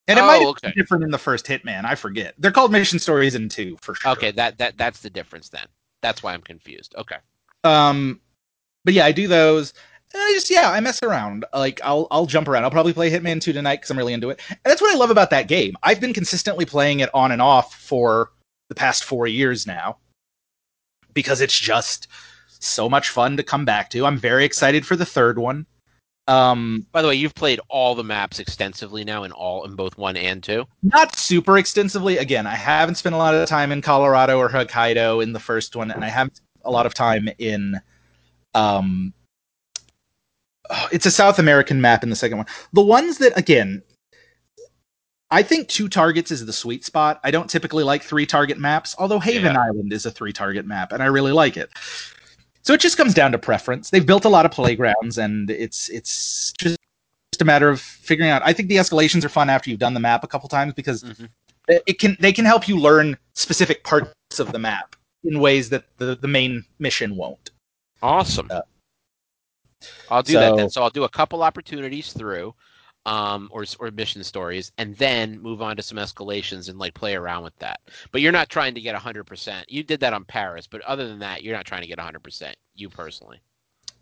and 0.08 0.18
it 0.18 0.22
Oh, 0.22 0.26
might 0.26 0.42
have 0.42 0.50
okay. 0.50 0.74
different 0.76 1.04
in 1.04 1.10
the 1.10 1.18
first 1.18 1.46
Hitman. 1.46 1.84
I 1.84 1.94
forget. 1.96 2.34
They're 2.38 2.52
called 2.52 2.72
mission 2.72 2.98
stories 3.00 3.34
in 3.36 3.48
two 3.48 3.78
for 3.82 3.94
sure. 3.94 4.12
Okay, 4.12 4.30
that 4.32 4.56
that 4.58 4.76
that's 4.78 5.00
the 5.00 5.10
difference 5.10 5.48
then. 5.50 5.66
That's 6.04 6.22
why 6.22 6.34
I'm 6.34 6.42
confused. 6.42 6.94
Okay. 6.98 7.16
Um, 7.64 8.20
but 8.84 8.92
yeah, 8.92 9.06
I 9.06 9.12
do 9.12 9.26
those. 9.26 9.72
I 10.14 10.32
just 10.34 10.50
yeah, 10.50 10.70
I 10.70 10.78
mess 10.80 11.02
around. 11.02 11.46
Like 11.54 11.80
I'll 11.82 12.06
I'll 12.10 12.26
jump 12.26 12.46
around. 12.46 12.64
I'll 12.64 12.70
probably 12.70 12.92
play 12.92 13.10
Hitman 13.10 13.40
2 13.40 13.54
tonight 13.54 13.76
because 13.76 13.90
I'm 13.90 13.96
really 13.96 14.12
into 14.12 14.28
it. 14.28 14.38
And 14.50 14.58
that's 14.64 14.82
what 14.82 14.94
I 14.94 14.98
love 14.98 15.08
about 15.08 15.30
that 15.30 15.48
game. 15.48 15.74
I've 15.82 16.02
been 16.02 16.12
consistently 16.12 16.66
playing 16.66 17.00
it 17.00 17.08
on 17.14 17.32
and 17.32 17.40
off 17.40 17.74
for 17.74 18.32
the 18.68 18.74
past 18.74 19.04
four 19.04 19.26
years 19.26 19.66
now. 19.66 19.96
Because 21.14 21.40
it's 21.40 21.58
just 21.58 22.06
so 22.48 22.86
much 22.86 23.08
fun 23.08 23.38
to 23.38 23.42
come 23.42 23.64
back 23.64 23.88
to. 23.90 24.04
I'm 24.04 24.18
very 24.18 24.44
excited 24.44 24.84
for 24.86 24.96
the 24.96 25.06
third 25.06 25.38
one. 25.38 25.64
Um, 26.26 26.86
By 26.90 27.02
the 27.02 27.08
way, 27.08 27.16
you've 27.16 27.34
played 27.34 27.60
all 27.68 27.94
the 27.94 28.04
maps 28.04 28.38
extensively 28.38 29.04
now 29.04 29.24
in 29.24 29.32
all 29.32 29.64
in 29.64 29.74
both 29.76 29.98
one 29.98 30.16
and 30.16 30.42
two. 30.42 30.64
not 30.82 31.16
super 31.16 31.58
extensively. 31.58 32.16
Again, 32.16 32.46
I 32.46 32.54
haven't 32.54 32.94
spent 32.94 33.14
a 33.14 33.18
lot 33.18 33.34
of 33.34 33.46
time 33.48 33.70
in 33.72 33.82
Colorado 33.82 34.38
or 34.38 34.48
Hokkaido 34.48 35.22
in 35.22 35.32
the 35.34 35.40
first 35.40 35.76
one, 35.76 35.90
and 35.90 36.02
I 36.04 36.08
haven't 36.08 36.36
spent 36.36 36.48
a 36.64 36.70
lot 36.70 36.86
of 36.86 36.94
time 36.94 37.28
in. 37.38 37.78
Um, 38.54 39.12
it's 40.92 41.04
a 41.04 41.10
South 41.10 41.38
American 41.38 41.80
map 41.82 42.02
in 42.02 42.08
the 42.08 42.16
second 42.16 42.38
one. 42.38 42.46
The 42.72 42.80
ones 42.82 43.18
that 43.18 43.36
again, 43.38 43.82
I 45.30 45.42
think 45.42 45.68
two 45.68 45.88
targets 45.90 46.30
is 46.30 46.46
the 46.46 46.52
sweet 46.54 46.86
spot. 46.86 47.20
I 47.22 47.30
don't 47.32 47.50
typically 47.50 47.84
like 47.84 48.02
three 48.02 48.24
target 48.24 48.58
maps, 48.58 48.94
although 48.98 49.18
Haven 49.18 49.52
Yeah. 49.54 49.60
Island 49.62 49.92
is 49.92 50.06
a 50.06 50.10
three 50.10 50.32
target 50.32 50.64
map, 50.64 50.92
and 50.92 51.02
I 51.02 51.06
really 51.06 51.32
like 51.32 51.58
it. 51.58 51.68
So 52.64 52.72
it 52.72 52.80
just 52.80 52.96
comes 52.96 53.12
down 53.12 53.30
to 53.32 53.38
preference. 53.38 53.90
They've 53.90 54.04
built 54.04 54.24
a 54.24 54.28
lot 54.28 54.46
of 54.46 54.52
playgrounds, 54.52 55.18
and 55.18 55.50
it's 55.50 55.88
it's 55.90 56.52
just 56.58 56.78
just 57.32 57.42
a 57.42 57.44
matter 57.44 57.68
of 57.68 57.80
figuring 57.80 58.30
out. 58.30 58.42
I 58.44 58.52
think 58.52 58.68
the 58.68 58.76
escalations 58.76 59.24
are 59.24 59.28
fun 59.28 59.50
after 59.50 59.68
you've 59.70 59.80
done 59.80 59.94
the 59.94 60.00
map 60.00 60.24
a 60.24 60.26
couple 60.26 60.48
times 60.48 60.72
because 60.72 61.02
Mhm. 61.02 61.28
it 61.68 61.82
it 61.86 61.98
can 61.98 62.16
they 62.20 62.32
can 62.32 62.44
help 62.46 62.66
you 62.66 62.78
learn 62.78 63.18
specific 63.34 63.84
parts 63.84 64.38
of 64.38 64.52
the 64.52 64.58
map 64.58 64.96
in 65.24 65.40
ways 65.40 65.68
that 65.70 65.84
the, 65.98 66.16
the 66.16 66.28
main 66.28 66.64
mission 66.78 67.16
won't. 67.16 67.50
Awesome. 68.02 68.48
Uh, 68.50 68.62
I'll 70.10 70.22
do 70.22 70.34
that 70.34 70.56
then. 70.56 70.70
So 70.70 70.82
I'll 70.82 70.90
do 70.90 71.04
a 71.04 71.08
couple 71.08 71.42
opportunities 71.42 72.12
through, 72.12 72.54
um, 73.06 73.48
or 73.52 73.64
or 73.78 73.90
mission 73.90 74.24
stories, 74.24 74.72
and 74.78 74.96
then 74.96 75.40
move 75.40 75.62
on 75.62 75.76
to 75.76 75.82
some 75.82 75.98
escalations 75.98 76.68
and 76.68 76.78
like 76.78 76.94
play 76.94 77.14
around 77.14 77.44
with 77.44 77.56
that. 77.58 77.80
But 78.12 78.20
you're 78.20 78.32
not 78.32 78.48
trying 78.48 78.74
to 78.74 78.80
get 78.80 78.94
hundred 78.94 79.24
percent. 79.24 79.70
You 79.70 79.82
did 79.82 80.00
that 80.00 80.12
on 80.12 80.24
Paris, 80.24 80.66
but 80.66 80.80
other 80.82 81.06
than 81.06 81.18
that, 81.20 81.42
you're 81.42 81.56
not 81.56 81.66
trying 81.66 81.82
to 81.82 81.86
get 81.88 82.00
hundred 82.00 82.22
percent. 82.22 82.56
You 82.74 82.88
personally. 82.88 83.40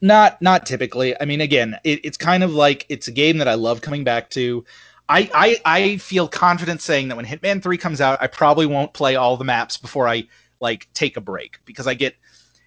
Not 0.01 0.41
not 0.43 0.66
typically. 0.66 1.20
I 1.20 1.24
mean, 1.24 1.41
again, 1.41 1.79
it, 1.85 2.05
it's 2.05 2.16
kind 2.16 2.43
of 2.43 2.53
like 2.53 2.87
it's 2.89 3.09
a 3.09 3.12
game 3.12 3.39
that 3.39 3.49
I 3.49 3.55
love 3.55 3.81
coming 3.81 4.05
back 4.05 4.31
to. 4.31 4.65
I, 5.09 5.31
I 5.35 5.61
I 5.65 5.97
feel 5.99 6.27
confident 6.29 6.81
saying 6.81 7.09
that 7.09 7.16
when 7.16 7.27
Hitman 7.27 7.62
Three 7.62 7.79
comes 7.79 8.01
out, 8.01 8.20
I 8.23 8.27
probably 8.27 8.66
won't 8.66 8.95
play 8.95 9.16
all 9.16 9.37
the 9.37 9.45
maps 9.45 9.77
before 9.77 10.09
I 10.09 10.24
like 10.61 10.89
take 10.95 11.16
a 11.16 11.20
break 11.20 11.59
because 11.65 11.87
I 11.87 11.95
get 11.95 12.16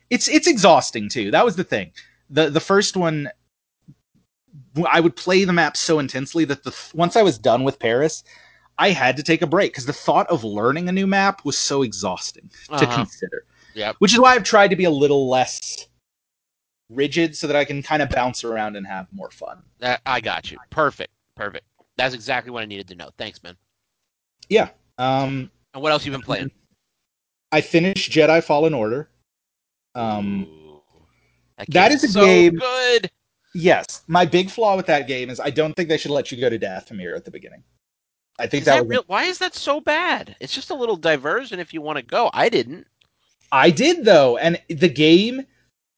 it's 0.10 0.28
it's 0.28 0.48
exhausting 0.48 1.10
too. 1.10 1.32
That 1.32 1.45
was 1.45 1.56
the 1.56 1.64
thing. 1.64 1.91
the 2.30 2.49
The 2.49 2.60
first 2.60 2.95
one, 2.95 3.30
I 4.90 4.99
would 4.99 5.15
play 5.15 5.44
the 5.45 5.53
map 5.53 5.77
so 5.77 5.99
intensely 5.99 6.45
that 6.45 6.64
the 6.64 6.76
once 6.94 7.15
I 7.15 7.22
was 7.23 7.38
done 7.38 7.64
with 7.64 7.80
Paris, 7.80 8.23
I 8.77 8.90
had 8.90 9.15
to 9.18 9.23
take 9.23 9.41
a 9.41 9.48
break 9.48 9.72
because 9.72 9.86
the 9.86 9.94
thought 9.94 10.27
of 10.27 10.44
learning 10.44 10.90
a 10.90 10.91
new 10.91 11.07
map 11.07 11.45
was 11.45 11.57
so 11.57 11.82
exhausting 11.82 12.49
to 12.68 12.73
Uh-huh. 12.76 12.95
consider. 12.95 13.45
Yep. 13.73 13.95
Which 13.99 14.14
is 14.14 14.19
why 14.19 14.34
I've 14.36 14.44
tried 14.44 14.69
to 14.69 14.76
be 14.76 14.84
a 14.86 14.90
little 14.90 15.30
less 15.30 15.88
rigid 16.90 17.36
so 17.36 17.48
that 17.48 17.56
I 17.56 17.65
can 17.65 17.82
kind 17.82 18.02
of 18.02 18.10
bounce 18.10 18.44
around 18.44 18.76
and 18.76 18.86
have 18.86 19.07
more 19.11 19.32
fun. 19.32 19.64
That, 19.80 20.02
I 20.06 20.22
got 20.22 20.52
you. 20.52 20.57
Perfect. 20.69 21.11
Perfect. 21.36 21.65
That's 21.98 22.14
exactly 22.14 22.52
what 22.52 22.61
I 22.64 22.65
needed 22.65 22.88
to 22.90 22.95
know. 22.95 23.10
Thanks, 23.18 23.41
man. 23.44 23.56
Yeah. 24.49 24.69
Um, 24.98 25.49
And 25.73 25.82
what 25.82 25.91
else 25.91 26.06
you 26.06 26.11
been 26.11 26.22
playing? 26.22 26.52
I 27.52 27.61
finished 27.61 28.11
Jedi 28.11 28.44
Fallen 28.44 28.73
Order. 28.73 29.10
Um, 29.95 30.44
Ooh. 30.44 30.82
that 31.57 31.69
game 31.69 31.91
is 31.91 32.03
a 32.03 32.07
so 32.10 32.26
game- 32.26 32.56
good. 32.56 33.10
Yes, 33.56 34.03
my 34.07 34.26
big 34.26 34.49
flaw 34.49 34.76
with 34.76 34.86
that 34.86 35.07
game 35.07 35.30
is 35.30 35.40
I 35.40 35.49
don't 35.49 35.73
think 35.73 35.90
they 35.90 35.98
should 35.98 36.11
let 36.11 36.32
you 36.32 36.40
go 36.40 36.49
to 36.49 36.60
Dathomir 36.60 37.15
at 37.15 37.26
the 37.26 37.32
beginning. 37.32 37.64
I 38.38 38.48
think 38.48 38.61
Is 38.61 38.65
that, 38.65 38.82
that 38.82 38.88
real? 38.88 39.03
Why 39.07 39.23
is 39.23 39.40
that 39.40 39.56
so 39.56 39.80
bad? 39.80 40.36
It's 40.41 40.53
just 40.53 40.69
a 40.69 40.76
little 40.76 40.98
diversion 40.98 41.60
if 41.60 41.73
you 41.73 41.82
want 41.82 41.98
to 41.98 42.03
go. 42.03 42.30
I 42.34 42.49
didn't. 42.49 42.86
I 43.52 43.69
did 43.69 44.03
though, 44.03 44.38
and 44.38 44.61
the 44.68 44.90
game, 44.90 45.45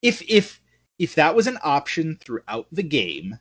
if 0.04 0.22
if 0.30 0.62
if 1.00 1.16
that 1.16 1.36
was 1.36 1.48
an 1.48 1.58
option 1.64 2.18
throughout 2.24 2.68
the 2.72 2.84
game, 2.84 3.40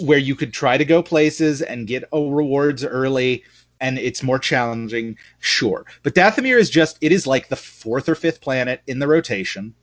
where 0.00 0.18
you 0.18 0.36
could 0.36 0.52
try 0.52 0.76
to 0.76 0.84
go 0.84 1.02
places 1.02 1.62
and 1.62 1.86
get 1.86 2.04
oh, 2.12 2.30
rewards 2.30 2.84
early, 2.84 3.42
and 3.80 3.98
it's 3.98 4.22
more 4.22 4.38
challenging, 4.38 5.16
sure. 5.38 5.86
But 6.02 6.14
Dathomir 6.14 6.58
is 6.58 6.68
just 6.68 6.98
it 7.00 7.12
is 7.12 7.26
like 7.26 7.48
the 7.48 7.56
fourth 7.56 8.08
or 8.08 8.14
fifth 8.14 8.42
planet 8.42 8.82
in 8.86 8.98
the 8.98 9.08
rotation. 9.08 9.74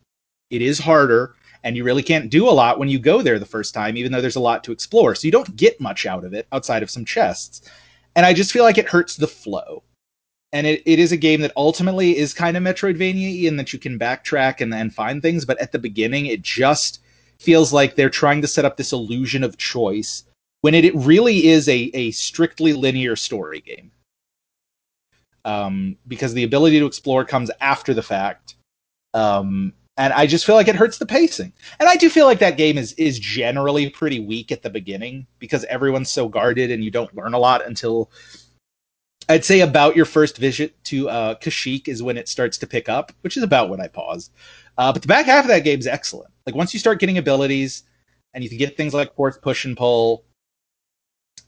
It 0.52 0.62
is 0.62 0.78
harder, 0.78 1.36
and 1.66 1.76
you 1.76 1.84
really 1.84 2.04
can't 2.04 2.30
do 2.30 2.48
a 2.48 2.52
lot 2.52 2.78
when 2.78 2.90
you 2.90 3.00
go 3.00 3.24
there 3.24 3.40
the 3.40 3.46
first 3.46 3.74
time, 3.74 3.98
even 3.98 4.12
though 4.12 4.22
there's 4.22 4.36
a 4.36 4.40
lot 4.40 4.64
to 4.64 4.72
explore. 4.72 5.16
So 5.16 5.28
you 5.28 5.32
don't 5.32 5.56
get 5.56 5.82
much 5.82 6.06
out 6.06 6.24
of 6.24 6.34
it 6.34 6.48
outside 6.52 6.84
of 6.84 6.92
some 6.92 7.04
chests. 7.04 7.68
And 8.16 8.24
I 8.24 8.34
just 8.34 8.52
feel 8.52 8.64
like 8.64 8.78
it 8.78 8.88
hurts 8.88 9.18
the 9.18 9.28
flow 9.28 9.84
and 10.54 10.68
it, 10.68 10.84
it 10.86 11.00
is 11.00 11.12
a 11.12 11.18
game 11.18 11.42
that 11.42 11.52
ultimately 11.58 12.18
is 12.18 12.34
kind 12.34 12.56
of 12.56 12.62
Metroidvania 12.62 13.44
in 13.44 13.58
that 13.58 13.74
you 13.74 13.80
can 13.80 13.98
backtrack 13.98 14.62
and, 14.62 14.74
and 14.74 14.94
find 14.94 15.22
things, 15.22 15.44
but 15.44 15.60
at 15.60 15.72
the 15.72 15.80
beginning 15.80 16.28
it 16.28 16.44
just 16.44 17.02
feels 17.40 17.74
like 17.74 17.96
they're 17.96 18.10
trying 18.12 18.42
to 18.44 18.48
set 18.48 18.64
up 18.64 18.78
this 18.78 18.94
illusion 18.94 19.44
of 19.44 19.58
choice 19.58 20.24
when 20.62 20.76
it, 20.76 20.86
it 20.86 20.96
really 20.96 21.48
is 21.48 21.68
a, 21.68 21.90
a 21.96 22.12
strictly 22.12 22.74
linear 22.74 23.16
story 23.16 23.62
game. 23.62 23.92
Um, 25.44 25.98
because 26.08 26.34
the 26.34 26.44
ability 26.44 26.80
to 26.80 26.86
explore 26.86 27.26
comes 27.26 27.52
after 27.60 27.94
the 27.94 28.02
fact. 28.02 28.56
Um, 29.14 29.74
and 29.98 30.12
I 30.14 30.28
just 30.28 30.46
feel 30.46 30.56
like 30.56 30.68
it 30.68 30.76
hurts 30.76 30.98
the 30.98 31.06
pacing. 31.06 31.54
And 31.80 31.88
I 31.88 31.96
do 31.96 32.10
feel 32.10 32.26
like 32.26 32.40
that 32.40 32.58
game 32.58 32.78
is 32.78 32.94
is 32.94 33.20
generally 33.20 33.90
pretty 33.90 34.20
weak 34.20 34.52
at 34.52 34.62
the 34.62 34.70
beginning 34.70 35.28
because 35.40 35.64
everyone's 35.66 36.10
so 36.10 36.28
guarded 36.28 36.72
and 36.72 36.84
you 36.84 36.92
don't 36.92 37.16
learn 37.16 37.34
a 37.34 37.40
lot 37.40 37.66
until 37.66 38.12
I'd 39.28 39.46
say 39.46 39.62
about 39.62 39.96
your 39.96 40.06
first 40.06 40.38
visit 40.38 40.82
to 40.86 41.10
uh, 41.10 41.36
Kashyyyk 41.36 41.88
is 41.88 42.04
when 42.04 42.18
it 42.18 42.30
starts 42.30 42.58
to 42.60 42.68
pick 42.68 42.90
up, 42.90 43.12
which 43.22 43.38
is 43.38 43.44
about 43.44 43.70
when 43.70 43.82
I 43.82 43.88
paused. 43.88 44.32
Uh, 44.78 44.92
but 44.94 45.02
the 45.02 45.08
back 45.08 45.26
half 45.26 45.46
of 45.46 45.50
that 45.50 45.64
game 45.64 45.80
is 45.80 45.88
excellent. 45.88 46.32
Like 46.46 46.56
once 46.56 46.74
you 46.74 46.80
start 46.80 47.00
getting 47.00 47.18
abilities, 47.18 47.84
and 48.36 48.44
you 48.44 48.50
can 48.50 48.60
get 48.60 48.78
things 48.78 48.94
like 48.94 49.16
force 49.16 49.38
push 49.38 49.66
and 49.66 49.76
pull, 49.76 50.26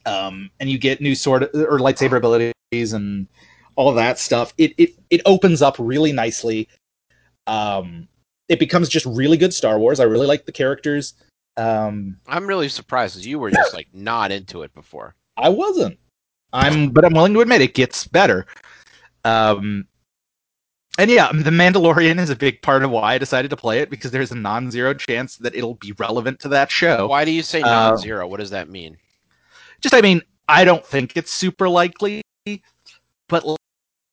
um, 0.06 0.50
and 0.58 0.70
you 0.70 0.78
get 0.78 1.00
new 1.00 1.14
sword 1.14 1.44
or 1.54 1.78
lightsaber 1.78 2.16
abilities 2.16 2.92
and 2.94 3.28
all 3.76 3.92
that 3.92 4.18
stuff. 4.18 4.54
It 4.58 4.72
it 4.78 4.94
it 5.10 5.20
opens 5.26 5.62
up 5.62 5.76
really 5.78 6.12
nicely. 6.12 6.66
Um, 7.46 8.08
it 8.48 8.58
becomes 8.58 8.88
just 8.88 9.06
really 9.06 9.36
good 9.36 9.52
Star 9.54 9.78
Wars. 9.78 10.00
I 10.00 10.04
really 10.04 10.26
like 10.26 10.46
the 10.46 10.52
characters. 10.52 11.14
Um, 11.56 12.18
I'm 12.26 12.46
really 12.46 12.68
surprised 12.68 13.14
because 13.14 13.26
you 13.26 13.38
were 13.38 13.50
just 13.50 13.74
like 13.74 13.88
not 13.92 14.30
into 14.30 14.62
it 14.62 14.72
before. 14.74 15.14
I 15.36 15.48
wasn't. 15.48 15.98
I'm, 16.52 16.90
but 16.90 17.04
I'm 17.04 17.12
willing 17.12 17.34
to 17.34 17.40
admit 17.40 17.60
it 17.60 17.74
gets 17.74 18.06
better. 18.06 18.46
Um, 19.24 19.86
and 20.98 21.10
yeah, 21.10 21.30
The 21.32 21.50
Mandalorian 21.50 22.18
is 22.18 22.30
a 22.30 22.36
big 22.36 22.62
part 22.62 22.82
of 22.82 22.90
why 22.90 23.14
I 23.14 23.18
decided 23.18 23.50
to 23.50 23.56
play 23.56 23.80
it 23.80 23.90
because 23.90 24.10
there's 24.10 24.32
a 24.32 24.36
non-zero 24.36 24.94
chance 24.94 25.36
that 25.36 25.54
it'll 25.54 25.74
be 25.74 25.92
relevant 25.98 26.40
to 26.40 26.48
that 26.48 26.70
show. 26.70 27.08
Why 27.08 27.24
do 27.24 27.30
you 27.30 27.42
say 27.42 27.60
Uh, 27.60 27.66
non-zero? 27.90 28.26
what 28.26 28.40
does 28.40 28.50
that 28.50 28.68
mean? 28.70 28.96
Just, 29.80 29.94
I 29.94 30.00
mean, 30.00 30.22
I 30.48 30.64
don't 30.64 30.84
think 30.84 31.16
it's 31.16 31.32
super 31.32 31.68
likely, 31.68 32.22
but 33.28 33.44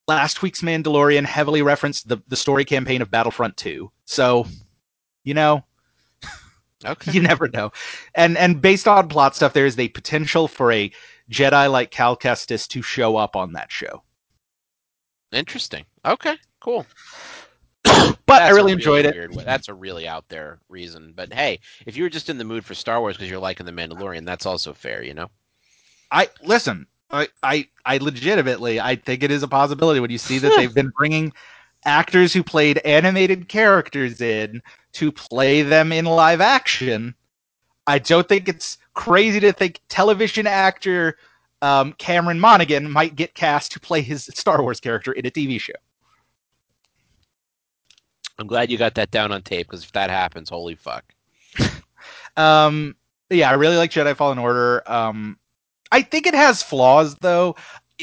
last 0.08 0.42
week's 0.42 0.62
Mandalorian 0.62 1.26
heavily 1.26 1.62
referenced 1.62 2.08
the 2.08 2.18
the 2.28 2.36
story 2.36 2.66
campaign 2.66 3.02
of 3.02 3.10
Battlefront 3.10 3.56
2, 3.58 3.90
so 4.06 4.48
you 5.24 5.34
know, 5.34 5.64
Okay. 6.86 7.12
you 7.12 7.22
never 7.22 7.48
know. 7.48 7.72
And 8.14 8.38
and 8.38 8.62
based 8.62 8.88
on 8.88 9.10
plot 9.10 9.36
stuff, 9.36 9.54
there 9.54 9.66
is 9.66 9.76
the 9.76 9.88
potential 9.90 10.48
for 10.48 10.72
a 10.72 10.92
Jedi 11.32 11.72
like 11.72 11.92
Cal 11.92 12.16
Kestis 12.16 12.68
to 12.70 12.82
show 12.82 13.18
up 13.18 13.36
on 13.36 13.54
that 13.54 13.72
show. 13.72 14.04
Interesting. 15.32 15.86
Okay. 16.06 16.38
Cool. 16.60 16.86
But 18.28 18.40
That's 18.40 18.54
I 18.54 18.56
really 18.56 18.72
enjoyed 18.72 19.06
it. 19.06 19.46
That's 19.46 19.68
a 19.68 19.74
really 19.74 20.08
out 20.08 20.28
there 20.30 20.60
reason. 20.68 21.14
But 21.16 21.32
hey, 21.32 21.60
if 21.86 21.96
you 21.96 22.04
were 22.04 22.10
just 22.10 22.30
in 22.30 22.40
the 22.40 22.44
mood 22.44 22.66
for 22.66 22.74
Star 22.74 23.00
Wars 23.00 23.16
because 23.16 23.30
you're 23.30 23.40
liking 23.40 23.68
the 23.68 23.72
Mandalorian, 23.72 24.26
that's 24.26 24.48
also 24.48 24.74
fair. 24.74 25.04
You 25.04 25.14
know. 25.14 25.30
I 26.12 26.30
listen. 26.42 26.88
I, 27.12 27.28
I 27.44 27.68
I 27.86 27.98
legitimately 27.98 28.80
I 28.80 28.96
think 28.96 29.22
it 29.22 29.30
is 29.30 29.44
a 29.44 29.48
possibility 29.48 30.00
when 30.00 30.10
you 30.10 30.18
see 30.18 30.40
that 30.40 30.54
they've 30.58 30.74
been 30.74 30.92
bringing 30.98 31.34
actors 31.86 32.34
who 32.34 32.44
played 32.44 32.80
animated 32.80 33.48
characters 33.48 34.22
in 34.22 34.62
to 34.94 35.12
play 35.12 35.62
them 35.62 35.92
in 35.92 36.06
live 36.06 36.42
action. 36.42 37.16
I 37.88 38.00
don't 38.00 38.28
think 38.28 38.48
it's 38.48 38.78
crazy 38.94 39.40
to 39.42 39.54
think 39.54 39.82
television 39.90 40.48
actor 40.48 41.18
um, 41.62 41.94
Cameron 41.94 42.40
Monaghan 42.40 42.92
might 42.92 43.16
get 43.16 43.34
cast 43.34 43.72
to 43.72 43.80
play 43.80 44.02
his 44.02 44.26
Star 44.34 44.62
Wars 44.62 44.80
character 44.80 45.12
in 45.12 45.26
a 45.26 45.32
TV 45.32 45.60
show. 45.60 45.74
I'm 48.38 48.48
glad 48.48 48.70
you 48.70 48.78
got 48.78 48.96
that 48.96 49.12
down 49.12 49.32
on 49.32 49.42
tape 49.42 49.68
because 49.68 49.84
if 49.84 49.92
that 49.94 50.10
happens, 50.10 50.50
holy 50.50 50.76
fuck. 50.76 51.04
Um, 52.38 52.98
yeah, 53.30 53.50
I 53.50 53.54
really 53.54 53.78
like 53.78 53.92
Jedi 53.92 54.16
Fallen 54.16 54.38
Order. 54.38 54.84
Um, 54.92 55.40
I 55.92 56.02
think 56.02 56.28
it 56.28 56.34
has 56.34 56.62
flaws 56.62 57.16
though. 57.16 57.56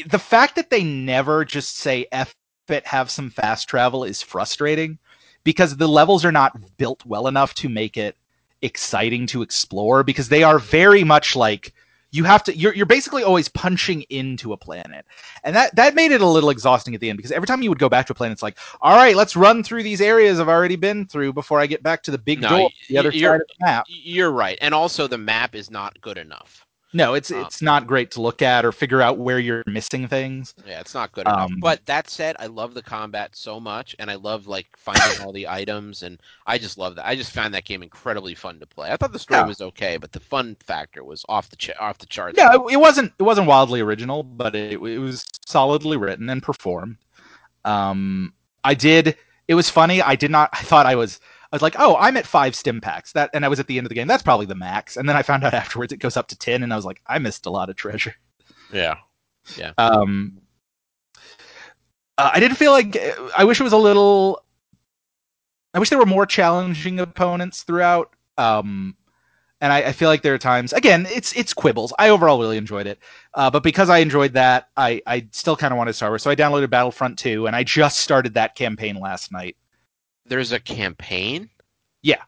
The 0.07 0.19
fact 0.19 0.55
that 0.55 0.71
they 0.71 0.83
never 0.83 1.45
just 1.45 1.77
say 1.77 2.07
"f 2.11 2.33
it," 2.71 2.85
have 2.87 3.09
some 3.11 3.29
fast 3.29 3.67
travel 3.67 4.03
is 4.03 4.21
frustrating 4.21 4.97
because 5.43 5.75
the 5.77 5.87
levels 5.87 6.23
are 6.25 6.31
not 6.31 6.77
built 6.77 7.05
well 7.05 7.27
enough 7.27 7.53
to 7.55 7.69
make 7.69 7.97
it 7.97 8.15
exciting 8.61 9.27
to 9.27 9.41
explore 9.41 10.03
because 10.03 10.29
they 10.29 10.43
are 10.43 10.57
very 10.57 11.03
much 11.03 11.35
like 11.35 11.73
you 12.11 12.23
have 12.23 12.43
to 12.43 12.55
you're 12.55 12.73
you're 12.75 12.85
basically 12.85 13.23
always 13.23 13.49
punching 13.49 14.03
into 14.03 14.53
a 14.53 14.57
planet. 14.57 15.05
And 15.43 15.55
that 15.55 15.75
that 15.75 15.95
made 15.95 16.11
it 16.11 16.21
a 16.21 16.27
little 16.27 16.51
exhausting 16.51 16.93
at 16.93 17.01
the 17.01 17.09
end 17.09 17.17
because 17.17 17.31
every 17.31 17.47
time 17.47 17.61
you 17.61 17.69
would 17.69 17.79
go 17.79 17.89
back 17.89 18.05
to 18.05 18.13
a 18.13 18.15
planet 18.15 18.33
it's 18.33 18.43
like, 18.43 18.57
"All 18.81 18.95
right, 18.95 19.15
let's 19.15 19.35
run 19.35 19.63
through 19.63 19.83
these 19.83 19.99
areas 19.99 20.39
I've 20.39 20.47
already 20.47 20.75
been 20.75 21.07
through 21.07 21.33
before 21.33 21.59
I 21.59 21.65
get 21.65 21.81
back 21.83 22.03
to 22.03 22.11
the 22.11 22.17
big 22.17 22.41
No, 22.41 22.49
goal, 22.49 22.71
the 22.87 22.99
other 22.99 23.11
side 23.11 23.41
of 23.41 23.47
the 23.47 23.65
map." 23.65 23.85
You're 23.89 24.31
right, 24.31 24.57
and 24.61 24.73
also 24.73 25.07
the 25.07 25.17
map 25.17 25.55
is 25.55 25.71
not 25.71 25.99
good 26.01 26.19
enough. 26.19 26.65
No, 26.95 27.15
it's 27.15 27.31
Uh, 27.31 27.37
it's 27.45 27.61
not 27.61 27.87
great 27.87 28.11
to 28.11 28.21
look 28.21 28.41
at 28.43 28.63
or 28.65 28.71
figure 28.71 29.01
out 29.01 29.17
where 29.17 29.39
you're 29.39 29.63
missing 29.65 30.07
things. 30.07 30.53
Yeah, 30.65 30.79
it's 30.79 30.93
not 30.93 31.11
good 31.11 31.27
enough. 31.27 31.49
Um, 31.51 31.59
But 31.59 31.83
that 31.87 32.07
said, 32.09 32.35
I 32.39 32.45
love 32.45 32.75
the 32.75 32.83
combat 32.83 33.35
so 33.35 33.59
much, 33.59 33.95
and 33.97 34.11
I 34.11 34.15
love 34.15 34.45
like 34.45 34.67
finding 34.77 35.25
all 35.25 35.31
the 35.31 35.47
items, 35.47 36.03
and 36.03 36.19
I 36.45 36.59
just 36.59 36.77
love 36.77 36.95
that. 36.95 37.07
I 37.07 37.15
just 37.15 37.31
found 37.31 37.53
that 37.55 37.65
game 37.65 37.81
incredibly 37.81 38.35
fun 38.35 38.59
to 38.59 38.67
play. 38.67 38.91
I 38.91 38.97
thought 38.97 39.11
the 39.11 39.19
story 39.19 39.39
Yeah. 39.39 39.47
was 39.47 39.61
okay, 39.61 39.97
but 39.97 40.11
the 40.11 40.19
fun 40.19 40.55
factor 40.65 41.03
was 41.03 41.25
off 41.27 41.49
the 41.49 41.55
ch- 41.55 41.71
off 41.79 41.97
the 41.97 42.05
charts. 42.05 42.37
Yeah, 42.37 42.53
it, 42.53 42.61
it 42.73 42.77
wasn't 42.77 43.11
it 43.17 43.23
wasn't 43.23 43.47
wildly 43.47 43.81
original, 43.81 44.21
but 44.21 44.53
it, 44.55 44.73
it 44.73 44.99
was 44.99 45.25
solidly 45.47 45.97
written 45.97 46.29
and 46.29 46.43
performed. 46.43 46.97
Um, 47.65 48.33
I 48.63 48.73
did. 48.75 49.17
It 49.47 49.55
was 49.55 49.69
funny. 49.69 50.01
I 50.01 50.15
did 50.15 50.31
not. 50.31 50.49
I 50.53 50.61
thought 50.61 50.85
I 50.85 50.95
was. 50.95 51.19
I 51.53 51.55
was 51.55 51.61
like, 51.61 51.75
oh, 51.77 51.95
I'm 51.97 52.17
at 52.17 52.25
five 52.25 52.55
stim 52.55 52.81
packs. 52.81 53.11
That, 53.11 53.29
and 53.31 53.45
I 53.45 53.47
was 53.47 53.59
at 53.59 53.67
the 53.67 53.77
end 53.77 53.85
of 53.85 53.89
the 53.89 53.95
game. 53.95 54.07
That's 54.07 54.23
probably 54.23 54.47
the 54.47 54.55
max. 54.55 54.97
And 54.97 55.07
then 55.07 55.15
I 55.15 55.21
found 55.21 55.43
out 55.43 55.53
afterwards 55.53 55.93
it 55.93 55.97
goes 55.97 56.17
up 56.17 56.27
to 56.29 56.37
ten, 56.37 56.63
and 56.63 56.73
I 56.73 56.75
was 56.75 56.83
like, 56.83 56.99
I 57.05 57.19
missed 57.19 57.45
a 57.45 57.51
lot 57.51 57.69
of 57.69 57.75
treasure. 57.75 58.15
yeah. 59.55 59.73
Um, 59.77 60.41
uh, 62.17 62.31
I 62.33 62.39
didn't 62.39 62.57
feel 62.57 62.71
like. 62.71 62.97
I 63.37 63.43
wish 63.43 63.59
it 63.59 63.63
was 63.63 63.73
a 63.73 63.77
little. 63.77 64.43
I 65.75 65.79
wish 65.79 65.91
there 65.91 65.99
were 65.99 66.07
more 66.07 66.25
challenging 66.25 66.99
opponents 66.99 67.61
throughout. 67.61 68.15
Um, 68.39 68.97
and 69.61 69.71
I, 69.71 69.77
I 69.77 69.91
feel 69.91 70.09
like 70.09 70.23
there 70.23 70.33
are 70.33 70.39
times. 70.39 70.73
Again, 70.73 71.05
it's 71.07 71.37
it's 71.37 71.53
quibbles. 71.53 71.93
I 71.99 72.09
overall 72.09 72.39
really 72.39 72.57
enjoyed 72.57 72.87
it, 72.87 72.97
uh, 73.35 73.51
but 73.51 73.61
because 73.61 73.91
I 73.91 73.99
enjoyed 73.99 74.33
that, 74.33 74.69
I 74.75 75.03
I 75.05 75.27
still 75.31 75.55
kind 75.55 75.71
of 75.71 75.77
wanted 75.77 75.93
Star 75.93 76.09
Wars. 76.09 76.23
So 76.23 76.31
I 76.31 76.35
downloaded 76.35 76.71
Battlefront 76.71 77.19
2, 77.19 77.45
and 77.45 77.55
I 77.55 77.63
just 77.63 77.99
started 77.99 78.33
that 78.33 78.55
campaign 78.55 78.95
last 78.95 79.31
night. 79.31 79.55
There's 80.25 80.51
a 80.51 80.59
campaign. 80.59 81.49
Yeah. 82.01 82.21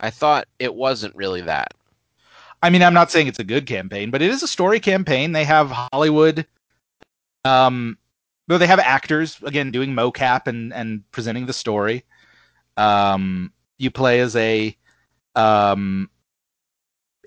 I 0.00 0.10
thought 0.10 0.48
it 0.58 0.74
wasn't 0.74 1.14
really 1.14 1.42
that. 1.42 1.72
I 2.62 2.70
mean, 2.70 2.82
I'm 2.82 2.94
not 2.94 3.10
saying 3.10 3.26
it's 3.26 3.38
a 3.38 3.44
good 3.44 3.66
campaign, 3.66 4.10
but 4.10 4.22
it 4.22 4.30
is 4.30 4.42
a 4.42 4.48
story 4.48 4.80
campaign. 4.80 5.32
They 5.32 5.44
have 5.44 5.70
Hollywood, 5.70 6.46
um, 7.44 7.98
though 8.48 8.58
they 8.58 8.66
have 8.66 8.78
actors 8.78 9.38
again 9.42 9.70
doing 9.70 9.92
mocap 9.92 10.46
and 10.46 10.72
and 10.72 11.02
presenting 11.12 11.46
the 11.46 11.52
story. 11.52 12.04
Um, 12.76 13.52
you 13.78 13.90
play 13.90 14.20
as 14.20 14.34
a 14.36 14.76
um 15.34 16.10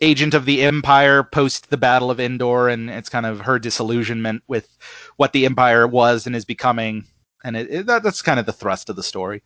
agent 0.01 0.33
of 0.33 0.45
the 0.45 0.63
Empire 0.63 1.23
post 1.23 1.69
the 1.69 1.77
Battle 1.77 2.11
of 2.11 2.19
Endor, 2.19 2.69
and 2.69 2.89
it's 2.89 3.09
kind 3.09 3.25
of 3.25 3.41
her 3.41 3.59
disillusionment 3.59 4.43
with 4.47 4.77
what 5.17 5.33
the 5.33 5.45
Empire 5.45 5.87
was 5.87 6.25
and 6.25 6.35
is 6.35 6.45
becoming, 6.45 7.05
and 7.43 7.55
it, 7.55 7.67
it, 7.69 7.85
that, 7.87 8.03
that's 8.03 8.21
kind 8.21 8.39
of 8.39 8.45
the 8.45 8.53
thrust 8.53 8.89
of 8.89 8.95
the 8.95 9.03
story. 9.03 9.41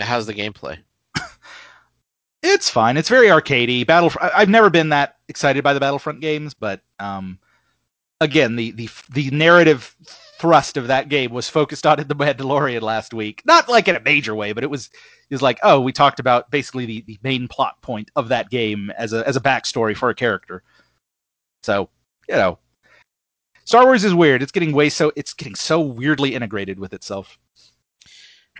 How's 0.00 0.26
the 0.26 0.34
gameplay? 0.34 0.78
It's 2.42 2.70
fine. 2.70 2.96
It's 2.96 3.10
very 3.10 3.26
arcadey. 3.26 3.86
Battle. 3.86 4.10
I've 4.18 4.48
never 4.48 4.70
been 4.70 4.88
that 4.90 5.16
excited 5.28 5.62
by 5.62 5.74
the 5.74 5.80
Battlefront 5.80 6.20
games, 6.20 6.54
but 6.54 6.80
um, 6.98 7.38
again, 8.20 8.56
the 8.56 8.70
the 8.70 8.88
the 9.10 9.30
narrative 9.30 9.94
thrust 10.38 10.78
of 10.78 10.86
that 10.86 11.10
game 11.10 11.32
was 11.32 11.50
focused 11.50 11.86
on 11.86 12.00
at 12.00 12.08
the 12.08 12.14
Mandalorian 12.14 12.80
last 12.80 13.12
week. 13.12 13.42
Not 13.44 13.68
like 13.68 13.88
in 13.88 13.96
a 13.96 14.00
major 14.00 14.34
way, 14.34 14.52
but 14.52 14.64
it 14.64 14.70
was 14.70 14.88
it 15.28 15.34
was 15.34 15.42
like, 15.42 15.58
oh, 15.62 15.80
we 15.80 15.92
talked 15.92 16.18
about 16.18 16.50
basically 16.50 16.86
the, 16.86 17.02
the 17.02 17.18
main 17.22 17.46
plot 17.46 17.80
point 17.82 18.10
of 18.16 18.28
that 18.28 18.48
game 18.48 18.90
as 18.96 19.12
a 19.12 19.26
as 19.28 19.36
a 19.36 19.40
backstory 19.40 19.94
for 19.94 20.08
a 20.08 20.14
character. 20.14 20.62
So 21.62 21.90
you 22.26 22.36
know, 22.36 22.58
Star 23.70 23.84
Wars 23.84 24.02
is 24.02 24.12
weird. 24.12 24.42
It's 24.42 24.50
getting 24.50 24.72
way 24.72 24.88
so 24.88 25.12
it's 25.14 25.32
getting 25.32 25.54
so 25.54 25.80
weirdly 25.80 26.34
integrated 26.34 26.80
with 26.80 26.92
itself. 26.92 27.38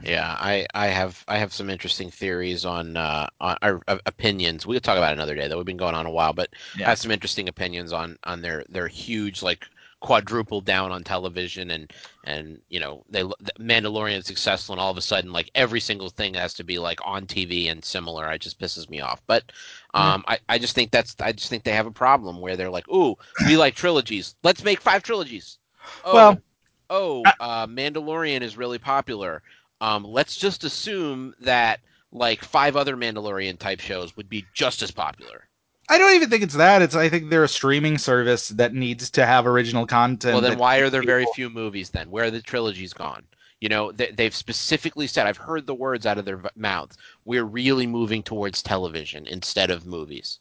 Yeah, 0.05 0.37
I, 0.39 0.69
I 0.73 0.87
have 0.87 1.25
I 1.27 1.37
have 1.37 1.53
some 1.53 1.69
interesting 1.69 2.13
theories 2.13 2.65
on 2.65 2.97
uh 2.97 3.27
on 3.41 3.57
our 3.61 3.81
uh, 3.89 3.99
opinions. 4.07 4.69
We'll 4.69 4.79
talk 4.79 4.99
about 4.99 5.11
it 5.11 5.15
another 5.19 5.35
day. 5.35 5.49
That 5.49 5.57
we've 5.57 5.67
been 5.67 5.77
going 5.77 5.97
on 5.97 6.07
a 6.07 6.13
while, 6.13 6.33
but 6.33 6.51
Yeah. 6.79 6.87
I 6.87 6.91
have 6.91 7.01
some 7.01 7.11
interesting 7.11 7.49
opinions 7.49 7.93
on 7.93 8.19
on 8.23 8.41
their 8.41 8.65
their 8.69 8.87
huge 8.87 9.43
like 9.43 9.67
quadruple 9.99 10.61
down 10.61 10.93
on 10.93 11.03
television 11.03 11.73
and 11.73 11.93
and 12.23 12.61
you 12.69 12.79
know 12.79 13.05
they 13.11 13.25
Mandalorian 13.59 14.19
is 14.19 14.27
successful 14.27 14.75
and 14.75 14.81
all 14.81 14.93
of 14.93 14.97
a 14.97 15.03
sudden 15.03 15.33
like 15.33 15.51
every 15.57 15.81
single 15.81 16.09
thing 16.09 16.35
has 16.35 16.55
to 16.55 16.63
be 16.63 16.79
like 16.79 17.01
on 17.05 17.27
TV 17.27 17.69
and 17.69 17.85
similar. 17.85 18.31
It 18.31 18.43
just 18.43 18.61
pisses 18.61 18.89
me 18.89 19.01
off. 19.01 19.21
But 19.27 19.51
um 19.95 20.25
I 20.29 20.39
I 20.49 20.59
just 20.59 20.75
think 20.75 20.91
that's 20.91 21.17
I 21.21 21.33
just 21.33 21.49
think 21.49 21.65
they 21.65 21.73
have 21.73 21.87
a 21.87 21.91
problem 21.91 22.41
where 22.41 22.57
they're 22.57 22.71
like, 22.71 22.89
"Ooh, 22.89 23.17
we 23.47 23.57
like 23.57 23.75
trilogies. 23.75 24.35
Let's 24.43 24.65
make 24.65 24.81
five 24.81 25.03
trilogies." 25.03 25.59
Oh, 26.05 26.15
Well, 26.15 26.43
oh, 26.91 27.25
uh, 27.41 27.67
Mandalorian 27.67 28.43
is 28.43 28.57
really 28.57 28.79
popular. 28.79 29.43
Um, 29.81 30.05
let's 30.05 30.37
just 30.37 30.65
assume 30.65 31.35
that 31.41 31.81
like 32.13 32.45
five 32.45 32.77
other 32.77 32.97
Mandalorian 32.97 33.59
type 33.59 33.81
shows 33.81 34.17
would 34.17 34.29
be 34.29 34.45
just 34.55 34.83
as 34.83 34.91
popular. 34.91 35.49
I 35.89 35.99
don't 35.99 36.15
even 36.15 36.31
think 36.31 36.45
it's 36.45 36.55
that. 36.55 36.83
It's 36.83 36.95
I 36.95 37.09
think 37.09 37.31
they're 37.31 37.45
a 37.45 37.49
streaming 37.49 37.99
service 37.99 38.49
that 38.51 38.75
needs 38.75 39.11
to 39.11 39.27
have 39.27 39.47
original 39.47 39.87
content. 39.87 40.35
well, 40.35 40.41
then 40.41 40.59
why 40.59 40.79
are 40.79 40.91
there 40.91 41.03
very 41.03 41.27
few 41.35 41.51
movies 41.51 41.91
then? 41.91 42.11
Where 42.11 42.27
are 42.27 42.31
the 42.31 42.41
trilogies 42.41 42.93
gone? 42.93 43.25
You 43.61 43.69
know, 43.69 43.93
they, 43.93 44.11
they've 44.11 44.35
specifically 44.35 45.07
said, 45.07 45.27
I've 45.27 45.37
heard 45.37 45.67
the 45.67 45.75
words 45.75 46.07
out 46.07 46.17
of 46.19 46.25
their 46.25 46.41
mouths. 46.57 46.97
We're 47.27 47.45
really 47.45 47.87
moving 47.87 48.23
towards 48.23 48.63
television 48.63 49.27
instead 49.27 49.71
of 49.71 49.87
movies. 49.87 50.39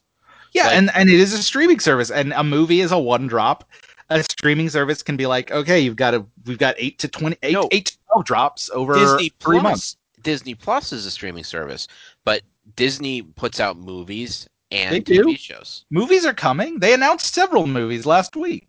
Yeah, 0.52 0.66
like- 0.68 0.76
and 0.76 0.90
and 0.94 1.08
it 1.10 1.20
is 1.20 1.32
a 1.32 1.42
streaming 1.42 1.80
service, 1.80 2.10
and 2.10 2.32
a 2.32 2.42
movie 2.42 2.80
is 2.80 2.92
a 2.92 2.98
one 2.98 3.26
drop. 3.26 3.68
A 4.08 4.24
streaming 4.24 4.68
service 4.68 5.02
can 5.02 5.16
be 5.16 5.26
like, 5.26 5.52
okay, 5.52 5.78
you've 5.78 5.94
got 5.96 6.14
a 6.14 6.24
we've 6.46 6.58
got 6.58 6.74
eight 6.78 6.98
to 6.98 7.08
twenty 7.08 7.36
eight 7.44 7.52
No. 7.52 7.68
eight 7.70 7.86
to 7.86 7.98
twelve 8.08 8.24
drops 8.24 8.68
over 8.74 8.94
Disney 8.94 9.28
three 9.38 9.60
Plus, 9.60 9.62
months. 9.62 9.96
Disney 10.22 10.54
Plus 10.56 10.92
is 10.92 11.06
a 11.06 11.10
streaming 11.12 11.44
service, 11.44 11.86
but 12.24 12.42
Disney 12.74 13.22
puts 13.22 13.60
out 13.60 13.76
movies 13.76 14.48
and 14.72 14.94
They 14.96 15.00
TV 15.00 15.22
do? 15.22 15.36
shows. 15.36 15.84
Movies 15.90 16.26
are 16.26 16.34
coming. 16.34 16.80
They 16.80 16.94
announced 16.94 17.32
several 17.34 17.66
movies 17.68 18.04
last 18.06 18.34
week. 18.34 18.66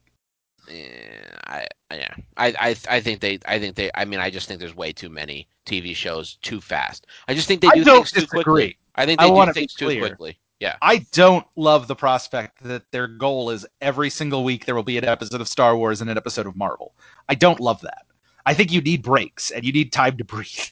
I 0.70 1.68
yeah, 1.92 2.14
I, 2.38 2.48
I 2.60 2.76
I 2.90 3.02
think 3.02 3.20
they 3.20 3.40
I 3.46 3.60
think 3.60 3.76
they 3.76 3.92
I 3.96 4.06
mean 4.06 4.20
I 4.20 4.30
just 4.30 4.48
think 4.48 4.60
there's 4.60 4.76
way 4.76 4.94
too 4.94 5.10
many 5.10 5.48
TV 5.66 5.96
shows 5.96 6.36
too 6.42 6.62
fast. 6.62 7.08
I 7.28 7.34
just 7.34 7.48
think 7.48 7.62
they 7.62 7.70
do 7.70 7.84
things 7.84 8.12
too 8.12 8.28
quickly. 8.28 8.78
I 8.96 9.06
think 9.06 9.20
they 9.20 9.30
wanna 9.30 9.54
do 9.54 9.62
things 9.62 9.74
too 9.74 10.00
quickly. 10.00 10.38
Yeah. 10.62 10.76
I 10.80 11.00
don't 11.12 11.46
love 11.56 11.88
the 11.88 11.96
prospect 11.96 12.64
that 12.64 12.84
their 12.92 13.08
goal 13.08 13.50
is 13.50 13.66
every 13.82 14.12
single 14.12 14.44
week 14.44 14.66
there 14.66 14.76
will 14.76 14.84
be 14.84 15.00
an 15.00 15.06
episode 15.06 15.42
of 15.42 15.48
Star 15.48 15.76
Wars 15.76 16.02
and 16.02 16.10
an 16.10 16.18
episode 16.18 16.46
of 16.46 16.56
Marvel. 16.56 16.94
I 17.28 17.34
don't 17.34 17.60
love 17.60 17.82
that. 17.82 18.06
I 18.46 18.54
think 18.54 18.72
you 18.72 18.80
need 18.80 19.02
breaks 19.02 19.50
and 19.50 19.66
you 19.66 19.74
need 19.74 19.92
time 19.92 20.18
to 20.18 20.24
breathe. 20.24 20.70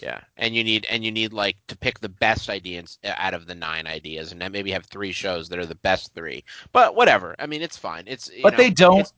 Yeah, 0.00 0.20
and 0.36 0.54
you 0.54 0.62
need 0.62 0.86
and 0.90 1.04
you 1.04 1.10
need 1.10 1.32
like 1.32 1.56
to 1.68 1.76
pick 1.76 2.00
the 2.00 2.08
best 2.08 2.50
ideas 2.50 2.98
uh, 3.04 3.12
out 3.16 3.34
of 3.34 3.46
the 3.46 3.54
nine 3.54 3.86
ideas, 3.86 4.32
and 4.32 4.40
then 4.40 4.52
maybe 4.52 4.70
have 4.70 4.86
three 4.86 5.12
shows 5.12 5.48
that 5.48 5.58
are 5.58 5.66
the 5.66 5.74
best 5.76 6.14
three. 6.14 6.44
But 6.72 6.94
whatever. 6.94 7.34
I 7.38 7.46
mean, 7.46 7.62
it's 7.62 7.76
fine. 7.76 8.04
It's 8.06 8.30
you 8.30 8.42
But 8.42 8.52
know, 8.52 8.58
they 8.58 8.70
don't 8.70 9.10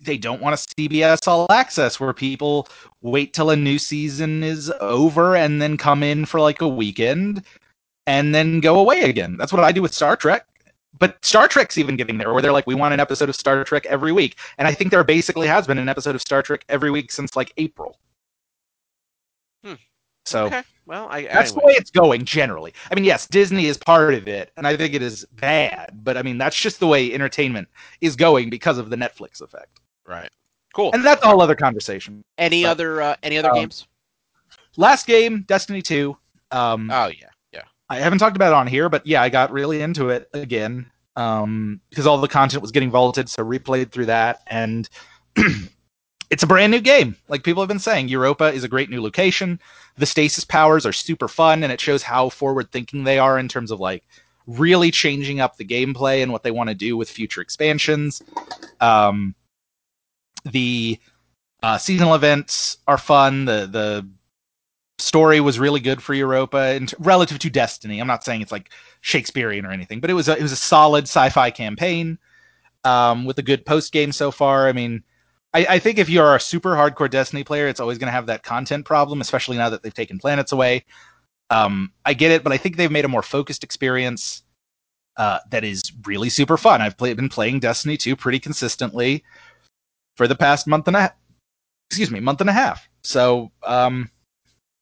they 0.00 0.16
don't 0.16 0.40
want 0.40 0.54
a 0.54 0.56
CBS 0.58 1.28
All 1.28 1.46
Access 1.50 2.00
where 2.00 2.12
people 2.12 2.68
wait 3.02 3.34
till 3.34 3.50
a 3.50 3.56
new 3.56 3.78
season 3.78 4.42
is 4.42 4.72
over 4.80 5.36
and 5.36 5.60
then 5.60 5.76
come 5.76 6.02
in 6.02 6.24
for 6.24 6.40
like 6.40 6.60
a 6.60 6.68
weekend 6.68 7.44
and 8.06 8.34
then 8.34 8.60
go 8.60 8.78
away 8.78 9.02
again. 9.02 9.36
That's 9.36 9.52
what 9.52 9.64
I 9.64 9.72
do 9.72 9.82
with 9.82 9.94
Star 9.94 10.16
Trek. 10.16 10.46
But 10.98 11.22
Star 11.24 11.48
Trek's 11.48 11.76
even 11.76 11.96
getting 11.96 12.18
there 12.18 12.32
where 12.32 12.40
they're 12.40 12.52
like, 12.52 12.66
we 12.66 12.74
want 12.74 12.94
an 12.94 13.00
episode 13.00 13.28
of 13.28 13.34
Star 13.34 13.64
Trek 13.64 13.84
every 13.86 14.12
week. 14.12 14.38
And 14.58 14.68
I 14.68 14.72
think 14.72 14.90
there 14.90 15.02
basically 15.02 15.48
has 15.48 15.66
been 15.66 15.78
an 15.78 15.88
episode 15.88 16.14
of 16.14 16.20
Star 16.20 16.42
Trek 16.42 16.64
every 16.68 16.90
week 16.90 17.10
since 17.10 17.34
like 17.34 17.52
April. 17.56 17.98
Hmm. 19.64 19.74
So 20.26 20.46
Okay. 20.46 20.62
Well, 20.86 21.08
I 21.10 21.22
that's 21.22 21.52
the 21.52 21.60
way 21.60 21.72
it's 21.72 21.90
going 21.90 22.24
generally. 22.24 22.74
I 22.90 22.94
mean, 22.94 23.04
yes, 23.04 23.26
Disney 23.26 23.66
is 23.66 23.78
part 23.78 24.12
of 24.14 24.28
it, 24.28 24.52
and 24.56 24.66
I 24.66 24.76
think 24.76 24.94
it 24.94 25.02
is 25.02 25.24
bad, 25.32 26.00
but 26.04 26.16
I 26.16 26.22
mean, 26.22 26.36
that's 26.36 26.56
just 26.56 26.78
the 26.78 26.86
way 26.86 27.12
entertainment 27.12 27.68
is 28.02 28.16
going 28.16 28.50
because 28.50 28.76
of 28.76 28.90
the 28.90 28.96
Netflix 28.96 29.40
effect. 29.40 29.80
right. 30.06 30.30
Cool. 30.74 30.90
And 30.92 31.04
that's 31.04 31.22
a 31.22 31.28
whole 31.28 31.40
other 31.40 31.54
conversation. 31.54 32.24
any 32.36 32.64
but- 32.64 32.70
other 32.70 33.00
uh, 33.00 33.16
any 33.22 33.38
other 33.38 33.50
um, 33.50 33.54
games? 33.56 33.86
Last 34.76 35.06
game, 35.06 35.44
Destiny 35.46 35.80
2. 35.80 36.16
Um, 36.50 36.90
Oh 36.92 37.06
yeah, 37.06 37.28
yeah. 37.52 37.62
I 37.88 37.98
haven't 37.98 38.18
talked 38.18 38.34
about 38.36 38.48
it 38.48 38.56
on 38.56 38.66
here, 38.66 38.88
but 38.88 39.06
yeah, 39.06 39.22
I 39.22 39.28
got 39.28 39.52
really 39.52 39.82
into 39.82 40.08
it 40.08 40.28
again 40.34 40.90
um, 41.16 41.80
because 41.90 42.06
all 42.06 42.18
the 42.18 42.28
content 42.28 42.60
was 42.60 42.72
getting 42.72 42.90
vaulted, 42.90 43.28
so 43.28 43.44
replayed 43.44 43.92
through 43.92 44.06
that, 44.06 44.42
and 44.48 44.88
it's 46.34 46.42
a 46.42 46.48
brand 46.48 46.72
new 46.72 46.80
game. 46.80 47.14
Like 47.28 47.44
people 47.44 47.62
have 47.62 47.68
been 47.68 47.78
saying, 47.78 48.08
Europa 48.08 48.46
is 48.46 48.64
a 48.64 48.68
great 48.68 48.90
new 48.90 49.00
location. 49.00 49.60
The 49.96 50.04
stasis 50.04 50.44
powers 50.44 50.84
are 50.84 50.92
super 50.92 51.28
fun, 51.28 51.62
and 51.62 51.72
it 51.72 51.80
shows 51.80 52.02
how 52.02 52.28
forward 52.28 52.72
thinking 52.72 53.04
they 53.04 53.20
are 53.20 53.38
in 53.38 53.46
terms 53.46 53.70
of 53.70 53.78
like 53.78 54.02
really 54.48 54.90
changing 54.90 55.38
up 55.38 55.56
the 55.56 55.64
gameplay 55.64 56.24
and 56.24 56.32
what 56.32 56.42
they 56.42 56.50
want 56.50 56.70
to 56.70 56.74
do 56.74 56.96
with 56.96 57.08
future 57.08 57.40
expansions. 57.40 58.20
Um, 58.80 59.36
the 60.44 60.98
uh, 61.62 61.78
seasonal 61.78 62.16
events 62.16 62.78
are 62.88 62.98
fun. 62.98 63.44
The 63.44 63.68
the 63.70 64.08
story 64.98 65.40
was 65.40 65.60
really 65.60 65.80
good 65.80 66.02
for 66.02 66.14
Europa 66.14 66.58
and 66.58 66.92
relative 66.98 67.38
to 67.38 67.48
Destiny. 67.48 68.00
I'm 68.00 68.08
not 68.08 68.24
saying 68.24 68.40
it's 68.40 68.50
like 68.50 68.70
Shakespearean 69.02 69.64
or 69.64 69.70
anything, 69.70 70.00
but 70.00 70.10
it 70.10 70.14
was 70.14 70.28
a, 70.28 70.36
it 70.36 70.42
was 70.42 70.52
a 70.52 70.56
solid 70.56 71.04
sci-fi 71.04 71.52
campaign 71.52 72.18
um, 72.82 73.24
with 73.24 73.38
a 73.38 73.42
good 73.42 73.64
post 73.64 73.92
game 73.92 74.10
so 74.10 74.32
far. 74.32 74.66
I 74.66 74.72
mean, 74.72 75.04
I, 75.54 75.66
I 75.70 75.78
think 75.78 75.98
if 75.98 76.08
you're 76.08 76.34
a 76.34 76.40
super 76.40 76.70
hardcore 76.70 77.08
Destiny 77.08 77.44
player, 77.44 77.68
it's 77.68 77.80
always 77.80 77.98
going 77.98 78.08
to 78.08 78.12
have 78.12 78.26
that 78.26 78.42
content 78.42 78.84
problem, 78.84 79.20
especially 79.20 79.56
now 79.56 79.70
that 79.70 79.82
they've 79.82 79.94
taken 79.94 80.18
planets 80.18 80.52
away. 80.52 80.84
Um, 81.50 81.92
I 82.04 82.14
get 82.14 82.32
it, 82.32 82.42
but 82.42 82.52
I 82.52 82.56
think 82.56 82.76
they've 82.76 82.90
made 82.90 83.04
a 83.04 83.08
more 83.08 83.22
focused 83.22 83.62
experience 83.62 84.42
uh, 85.16 85.38
that 85.50 85.62
is 85.64 85.92
really 86.04 86.28
super 86.28 86.56
fun. 86.56 86.82
I've 86.82 86.98
play, 86.98 87.14
been 87.14 87.28
playing 87.28 87.60
Destiny 87.60 87.96
2 87.96 88.16
pretty 88.16 88.40
consistently 88.40 89.22
for 90.16 90.26
the 90.26 90.34
past 90.34 90.66
month 90.66 90.88
and 90.88 90.96
a 90.96 91.00
half. 91.02 91.12
excuse 91.90 92.10
me 92.10 92.20
month 92.20 92.40
and 92.40 92.50
a 92.50 92.54
half. 92.54 92.88
So 93.02 93.52
um, 93.64 94.10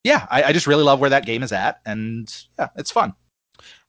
yeah, 0.05 0.27
I, 0.31 0.45
I, 0.45 0.53
just 0.53 0.67
really 0.67 0.85
love 0.85 1.01
where 1.01 1.11
that 1.11 1.27
game 1.27 1.43
is 1.43 1.53
at, 1.53 1.81
and 1.85 2.35
yeah, 2.59 2.69
it's 2.77 2.91
fun. 2.91 3.15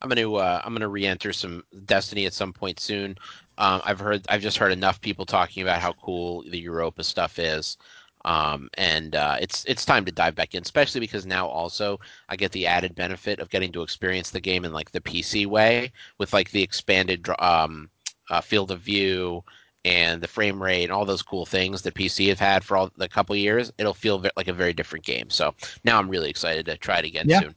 I'm 0.02 0.10
gonna 0.10 0.32
uh, 0.32 0.62
I'm 0.64 0.74
gonna 0.74 0.88
re-enter 0.88 1.34
some 1.34 1.64
Destiny 1.86 2.26
at 2.26 2.34
some 2.34 2.54
point 2.54 2.80
soon. 2.80 3.18
Um, 3.58 3.82
I've 3.84 4.00
heard 4.00 4.26
I've 4.30 4.42
just 4.42 4.58
heard 4.58 4.72
enough 4.72 5.02
people 5.02 5.26
talking 5.26 5.64
about 5.64 5.82
how 5.82 5.94
cool 5.94 6.44
the 6.44 6.60
Europa 6.60 7.04
stuff 7.04 7.40
is. 7.40 7.78
Um, 8.26 8.70
and 8.76 9.16
uh, 9.16 9.38
it's 9.42 9.66
it's 9.66 9.86
time 9.86 10.06
to 10.06 10.12
dive 10.12 10.36
back 10.36 10.56
in, 10.56 10.62
especially 10.62 11.02
because 11.02 11.26
now 11.26 11.46
also 11.46 12.00
I 12.30 12.36
get 12.36 12.52
the 12.54 12.66
added 12.66 12.96
benefit 12.96 13.40
of 13.40 13.50
getting 13.50 13.72
to 13.74 13.82
experience 13.82 14.30
the 14.30 14.40
game 14.40 14.64
in 14.64 14.72
like 14.72 14.92
the 14.92 15.02
PC 15.02 15.46
way 15.46 15.92
with 16.20 16.32
like 16.32 16.52
the 16.52 16.64
expanded 16.64 17.28
um, 17.40 17.90
uh, 18.30 18.40
field 18.40 18.72
of 18.72 18.80
view 18.80 19.44
and 19.86 20.22
the 20.22 20.28
frame 20.28 20.62
rate 20.62 20.84
and 20.84 20.92
all 20.94 21.06
those 21.06 21.22
cool 21.22 21.46
things 21.46 21.82
that 21.82 21.94
PC 21.96 22.30
have 22.30 22.40
had 22.40 22.64
for 22.64 22.78
all 22.78 22.90
the 22.96 23.10
couple 23.10 23.36
years. 23.36 23.74
It'll 23.78 23.94
feel 23.94 24.24
like 24.38 24.48
a 24.48 24.54
very 24.54 24.72
different 24.72 25.04
game. 25.04 25.30
So 25.30 25.54
now 25.84 26.00
I'm 26.00 26.10
really 26.10 26.30
excited 26.30 26.66
to 26.68 26.78
try 26.78 27.00
it 27.00 27.06
again 27.06 27.28
yeah, 27.28 27.42
soon. 27.42 27.56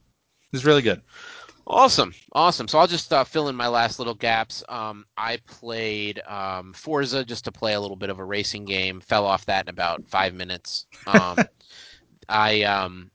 It's 0.51 0.65
really 0.65 0.81
good. 0.81 1.01
Awesome, 1.69 2.13
awesome. 2.31 2.69
So 2.69 2.79
I'll 2.79 2.87
just 2.87 3.11
uh, 3.11 3.25
fill 3.25 3.49
in 3.49 3.55
my 3.55 3.67
last 3.67 3.99
little 3.99 4.13
gaps. 4.13 4.63
Um, 4.69 5.05
I 5.17 5.37
played 5.47 6.21
um, 6.25 6.71
Forza 6.71 7.25
just 7.25 7.43
to 7.43 7.51
play 7.51 7.73
a 7.73 7.81
little 7.81 7.97
bit 7.97 8.09
of 8.09 8.19
a 8.19 8.23
racing 8.23 8.63
game. 8.63 9.01
Fell 9.01 9.25
off 9.25 9.45
that 9.47 9.65
in 9.65 9.69
about 9.69 10.07
five 10.07 10.33
minutes. 10.33 10.85
Um, 11.05 11.37
I 12.29 12.63
um, 12.63 13.11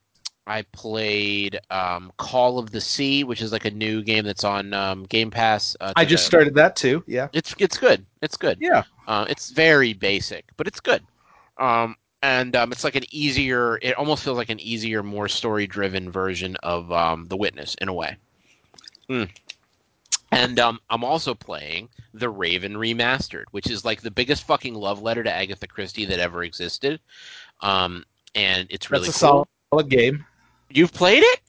I 0.47 0.63
played 0.73 1.61
um, 1.71 2.13
Call 2.19 2.59
of 2.59 2.73
the 2.73 2.81
Sea, 2.83 3.25
which 3.25 3.41
is 3.41 3.53
like 3.53 3.65
a 3.65 3.71
new 3.71 4.03
game 4.03 4.27
that's 4.27 4.45
on 4.45 4.75
um, 4.75 5.05
Game 5.05 5.31
Pass. 5.31 5.75
Uh, 5.81 5.95
I 5.97 6.05
just 6.05 6.27
started 6.27 6.55
that 6.57 6.77
too. 6.77 7.03
Yeah, 7.07 7.29
it's 7.33 7.55
it's 7.59 7.79
good. 7.79 8.05
It's 8.21 8.37
good. 8.37 8.59
Yeah, 8.61 8.83
uh, 9.07 9.25
it's 9.31 9.49
very 9.49 9.95
basic, 9.95 10.45
but 10.59 10.67
it's 10.67 10.81
good. 10.81 11.03
Um, 11.57 11.97
and 12.23 12.55
um, 12.55 12.71
it's 12.71 12.85
like 12.85 12.97
an 12.97 13.05
easier. 13.11 13.79
It 13.81 13.97
almost 13.97 14.25
feels 14.25 14.37
like 14.37 14.51
an 14.51 14.61
easier, 14.61 15.03
more 15.03 15.27
story-driven 15.27 16.13
version 16.13 16.57
of 16.63 16.93
um, 16.93 17.25
The 17.27 17.37
Witness 17.37 17.75
in 17.81 17.89
a 17.89 17.95
way. 17.95 18.17
Mm. 19.13 19.31
And 20.31 20.59
um, 20.59 20.81
I'm 20.89 21.05
also 21.05 21.35
playing 21.35 21.91
The 22.15 22.31
Raven 22.31 22.75
Remastered, 22.75 23.45
which 23.51 23.71
is 23.71 23.85
like 23.85 24.01
the 24.01 24.11
biggest 24.11 24.45
fucking 24.45 24.75
love 24.75 25.03
letter 25.03 25.23
to 25.23 25.33
Agatha 25.33 25.67
Christie 25.67 26.07
that 26.07 26.19
ever 26.19 26.43
existed. 26.43 27.01
Um, 27.61 28.05
and 28.35 28.67
it's 28.71 28.91
really 28.91 29.07
That's 29.07 29.23
a 29.23 29.27
cool. 29.29 29.49
solid 29.71 29.91
game. 29.91 30.25
You've 30.71 30.93
played 30.93 31.23
it 31.23 31.41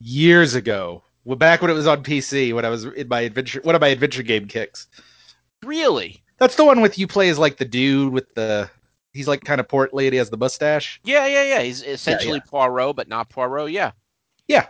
years 0.00 0.56
ago, 0.56 1.04
well, 1.24 1.36
back 1.36 1.62
when 1.62 1.70
it 1.70 1.74
was 1.74 1.86
on 1.86 2.02
PC, 2.02 2.52
when 2.52 2.64
I 2.64 2.68
was 2.68 2.84
in 2.84 3.06
my 3.06 3.20
adventure, 3.20 3.60
one 3.62 3.76
of 3.76 3.80
my 3.80 3.88
adventure 3.88 4.24
game 4.24 4.46
kicks. 4.46 4.88
Really? 5.62 6.22
That's 6.38 6.56
the 6.56 6.64
one 6.64 6.80
with 6.80 6.98
you 6.98 7.06
play 7.06 7.28
as 7.28 7.38
like 7.38 7.56
the 7.56 7.64
dude 7.64 8.12
with 8.12 8.34
the. 8.34 8.68
He's 9.12 9.28
like 9.28 9.44
kind 9.44 9.60
of 9.60 9.68
portly. 9.68 10.10
He 10.10 10.16
has 10.16 10.28
the 10.28 10.36
mustache. 10.36 11.00
Yeah, 11.04 11.26
yeah, 11.26 11.44
yeah. 11.44 11.62
He's 11.62 11.84
essentially 11.84 12.38
yeah, 12.38 12.44
yeah. 12.44 12.50
Poirot, 12.50 12.96
but 12.96 13.06
not 13.06 13.30
Poirot. 13.30 13.70
Yeah. 13.70 13.92
Yeah, 14.48 14.66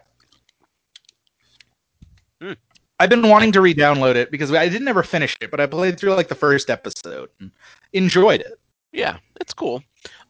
I've 3.01 3.11
been 3.11 3.29
wanting 3.29 3.53
to 3.53 3.61
re-download 3.61 4.15
it 4.15 4.31
because 4.31 4.53
I 4.53 4.69
didn't 4.69 4.89
ever 4.89 5.03
finish 5.03 5.37
it, 5.41 5.51
but 5.51 5.61
I 5.61 5.67
played 5.67 5.99
through 5.99 6.15
like 6.15 6.29
the 6.29 6.35
first 6.35 6.71
episode 6.71 7.29
and 7.41 7.51
enjoyed 7.93 8.41
it. 8.41 8.59
Yeah, 8.93 9.19
it's 9.41 9.53
cool. 9.53 9.83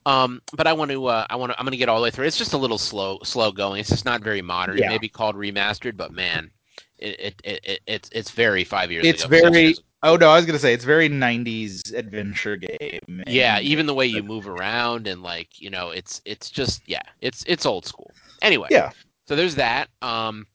Um, 0.07 0.43
but 0.57 0.67
I 0.67 0.73
want 0.73 0.91
to, 0.91 1.07
uh, 1.07 1.27
I 1.29 1.37
want 1.37 1.53
to, 1.53 1.59
I'm 1.59 1.65
going 1.65 1.73
to 1.73 1.79
get 1.79 1.89
all 1.89 1.99
the 1.99 2.05
way 2.05 2.11
through. 2.11 2.27
It's 2.27 2.39
just 2.39 2.53
a 2.53 2.59
little 2.59 2.79
slow, 2.79 3.19
slow 3.23 3.53
going. 3.53 3.81
It's 3.81 3.91
just 3.91 4.05
not 4.05 4.23
very 4.23 4.43
modern. 4.43 4.79
Yeah. 4.79 4.87
It 4.87 4.89
may 4.91 4.99
be 4.99 5.09
called 5.09 5.37
remastered, 5.37 5.97
but 5.97 6.13
man, 6.13 6.51
it, 6.99 7.21
it, 7.21 7.41
it, 7.45 7.61
it 7.65 7.81
it's 7.87 8.09
it's 8.13 8.31
very 8.31 8.65
five 8.65 8.91
years. 8.91 9.05
Old. 9.05 9.15
It's 9.15 9.25
ago, 9.25 9.51
very. 9.51 9.75
Oh 10.03 10.17
no, 10.17 10.29
I 10.29 10.37
was 10.37 10.45
gonna 10.45 10.59
say 10.59 10.75
it's 10.75 10.85
very 10.85 11.09
'90s 11.09 11.95
adventure 11.95 12.57
game. 12.57 13.23
Yeah, 13.27 13.59
even 13.61 13.87
the 13.87 13.95
way 13.95 14.07
you 14.07 14.23
move 14.23 14.47
around 14.47 15.07
and 15.07 15.23
like 15.23 15.61
you 15.61 15.71
know, 15.71 15.91
it's 15.91 16.21
it's 16.27 16.51
just 16.51 16.83
yeah, 16.87 17.03
it's 17.23 17.43
it's 17.47 17.65
old 17.65 17.87
school. 17.87 18.11
Anyway, 18.43 18.69
yeah. 18.71 18.91
So 19.27 19.35
there's 19.35 19.55
that. 19.55 19.89
Um, 20.03 20.47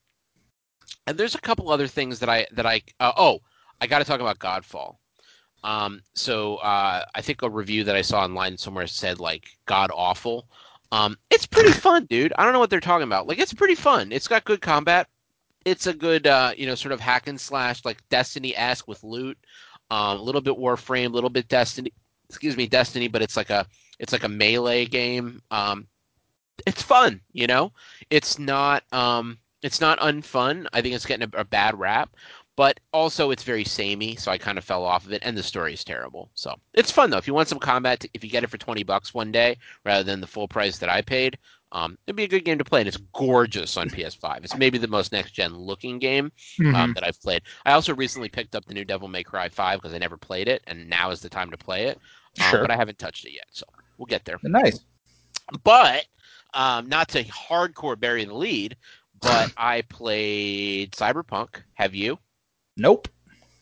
and 1.06 1.18
there's 1.18 1.34
a 1.34 1.40
couple 1.40 1.70
other 1.70 1.86
things 1.86 2.18
that 2.20 2.28
I 2.28 2.46
that 2.52 2.66
I 2.66 2.82
uh, 3.00 3.12
oh 3.16 3.40
I 3.80 3.86
got 3.86 3.98
to 3.98 4.04
talk 4.04 4.20
about 4.20 4.38
Godfall. 4.38 4.96
Um, 5.62 6.02
so 6.14 6.56
uh, 6.56 7.04
I 7.14 7.20
think 7.20 7.42
a 7.42 7.50
review 7.50 7.84
that 7.84 7.96
I 7.96 8.02
saw 8.02 8.22
online 8.22 8.56
somewhere 8.56 8.86
said 8.86 9.20
like 9.20 9.56
God 9.66 9.90
awful. 9.94 10.46
Um, 10.92 11.16
it's 11.30 11.46
pretty 11.46 11.72
fun, 11.86 12.06
dude. 12.06 12.32
I 12.36 12.44
don't 12.44 12.52
know 12.52 12.58
what 12.58 12.70
they're 12.70 12.80
talking 12.80 13.04
about. 13.04 13.26
Like 13.26 13.38
it's 13.38 13.54
pretty 13.54 13.74
fun. 13.74 14.12
It's 14.12 14.28
got 14.28 14.44
good 14.44 14.60
combat. 14.60 15.08
It's 15.64 15.86
a 15.86 15.94
good 15.94 16.26
uh, 16.26 16.52
you 16.56 16.66
know 16.66 16.74
sort 16.74 16.92
of 16.92 17.00
hack 17.00 17.28
and 17.28 17.40
slash 17.40 17.84
like 17.84 18.06
Destiny 18.08 18.56
esque 18.56 18.88
with 18.88 19.04
loot. 19.04 19.38
Um, 19.90 20.18
a 20.18 20.22
little 20.22 20.40
bit 20.40 20.56
Warframe, 20.56 21.06
a 21.06 21.14
little 21.14 21.30
bit 21.30 21.48
Destiny. 21.48 21.92
Excuse 22.28 22.56
me, 22.56 22.66
Destiny, 22.66 23.08
but 23.08 23.22
it's 23.22 23.36
like 23.36 23.50
a 23.50 23.66
it's 23.98 24.12
like 24.12 24.24
a 24.24 24.28
melee 24.28 24.86
game. 24.86 25.42
Um, 25.50 25.86
it's 26.66 26.82
fun, 26.82 27.20
you 27.32 27.46
know. 27.46 27.72
It's 28.10 28.38
not 28.38 28.84
um, 28.92 29.38
it's 29.62 29.80
not 29.80 29.98
unfun. 30.00 30.66
I 30.72 30.80
think 30.80 30.94
it's 30.94 31.06
getting 31.06 31.28
a, 31.34 31.40
a 31.40 31.44
bad 31.44 31.78
rap, 31.78 32.16
but 32.56 32.80
also 32.92 33.30
it's 33.30 33.42
very 33.42 33.64
samey, 33.64 34.16
so 34.16 34.30
I 34.30 34.38
kind 34.38 34.58
of 34.58 34.64
fell 34.64 34.84
off 34.84 35.06
of 35.06 35.12
it. 35.12 35.22
And 35.24 35.36
the 35.36 35.42
story 35.42 35.72
is 35.72 35.84
terrible. 35.84 36.30
So 36.34 36.54
it's 36.74 36.90
fun 36.90 37.10
though. 37.10 37.18
If 37.18 37.26
you 37.26 37.34
want 37.34 37.48
some 37.48 37.58
combat, 37.58 38.04
if 38.14 38.24
you 38.24 38.30
get 38.30 38.44
it 38.44 38.50
for 38.50 38.58
twenty 38.58 38.82
bucks 38.82 39.14
one 39.14 39.32
day 39.32 39.56
rather 39.84 40.02
than 40.02 40.20
the 40.20 40.26
full 40.26 40.48
price 40.48 40.78
that 40.78 40.88
I 40.88 41.02
paid, 41.02 41.38
um, 41.72 41.96
it'd 42.06 42.16
be 42.16 42.24
a 42.24 42.28
good 42.28 42.44
game 42.44 42.58
to 42.58 42.64
play. 42.64 42.80
And 42.80 42.88
it's 42.88 42.98
gorgeous 43.14 43.76
on 43.76 43.88
PS5. 43.90 44.44
It's 44.44 44.56
maybe 44.56 44.78
the 44.78 44.88
most 44.88 45.12
next 45.12 45.32
gen 45.32 45.54
looking 45.54 45.98
game 45.98 46.26
um, 46.60 46.66
mm-hmm. 46.66 46.92
that 46.94 47.06
I've 47.06 47.20
played. 47.20 47.42
I 47.64 47.72
also 47.72 47.94
recently 47.94 48.28
picked 48.28 48.54
up 48.54 48.64
the 48.64 48.74
new 48.74 48.84
Devil 48.84 49.08
May 49.08 49.22
Cry 49.22 49.48
Five 49.48 49.80
because 49.80 49.94
I 49.94 49.98
never 49.98 50.16
played 50.16 50.48
it, 50.48 50.62
and 50.66 50.88
now 50.88 51.10
is 51.10 51.20
the 51.20 51.28
time 51.28 51.50
to 51.50 51.56
play 51.56 51.86
it. 51.86 51.98
Um, 52.40 52.50
sure. 52.50 52.60
But 52.60 52.70
I 52.70 52.76
haven't 52.76 52.98
touched 52.98 53.24
it 53.24 53.32
yet, 53.32 53.46
so 53.50 53.64
we'll 53.98 54.06
get 54.06 54.24
there. 54.24 54.38
Nice. 54.42 54.80
But 55.64 56.06
um, 56.54 56.88
not 56.88 57.08
to 57.10 57.24
hardcore 57.24 57.98
bury 57.98 58.24
the 58.24 58.34
lead, 58.34 58.76
but 59.20 59.52
I 59.56 59.82
played 59.82 60.92
Cyberpunk. 60.92 61.62
Have 61.74 61.94
you? 61.94 62.18
Nope. 62.76 63.08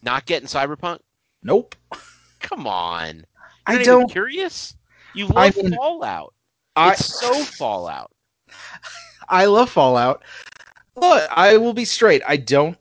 Not 0.02 0.26
getting 0.26 0.48
Cyberpunk? 0.48 1.00
Nope. 1.42 1.74
Come 2.40 2.66
on. 2.66 3.24
You're 3.68 3.80
I 3.80 3.82
don't. 3.82 4.10
curious? 4.10 4.74
You 5.14 5.26
love 5.26 5.36
I 5.58 5.62
mean, 5.62 5.74
Fallout. 5.74 6.34
I, 6.76 6.92
it's 6.92 7.20
so 7.20 7.42
Fallout. 7.42 8.12
I 9.28 9.46
love 9.46 9.70
Fallout. 9.70 10.22
Look, 10.96 11.28
I 11.30 11.56
will 11.56 11.74
be 11.74 11.84
straight. 11.84 12.22
I 12.26 12.36
don't. 12.36 12.76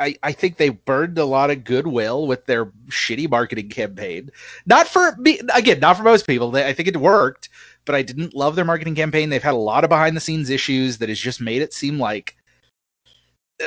I, 0.00 0.16
I 0.22 0.32
think 0.32 0.56
they 0.56 0.70
burned 0.70 1.18
a 1.18 1.24
lot 1.24 1.50
of 1.50 1.62
goodwill 1.62 2.26
with 2.26 2.46
their 2.46 2.66
shitty 2.88 3.30
marketing 3.30 3.68
campaign. 3.68 4.30
Not 4.66 4.88
for 4.88 5.14
me, 5.16 5.40
again, 5.54 5.78
not 5.78 5.96
for 5.96 6.02
most 6.02 6.26
people. 6.26 6.56
I 6.56 6.72
think 6.72 6.88
it 6.88 6.96
worked, 6.96 7.48
but 7.84 7.94
I 7.94 8.02
didn't 8.02 8.34
love 8.34 8.56
their 8.56 8.64
marketing 8.64 8.94
campaign. 8.94 9.28
They've 9.28 9.42
had 9.42 9.54
a 9.54 9.56
lot 9.56 9.84
of 9.84 9.90
behind 9.90 10.16
the 10.16 10.20
scenes 10.20 10.50
issues 10.50 10.98
that 10.98 11.08
has 11.08 11.18
just 11.18 11.40
made 11.40 11.62
it 11.62 11.72
seem 11.72 11.98
like, 11.98 12.36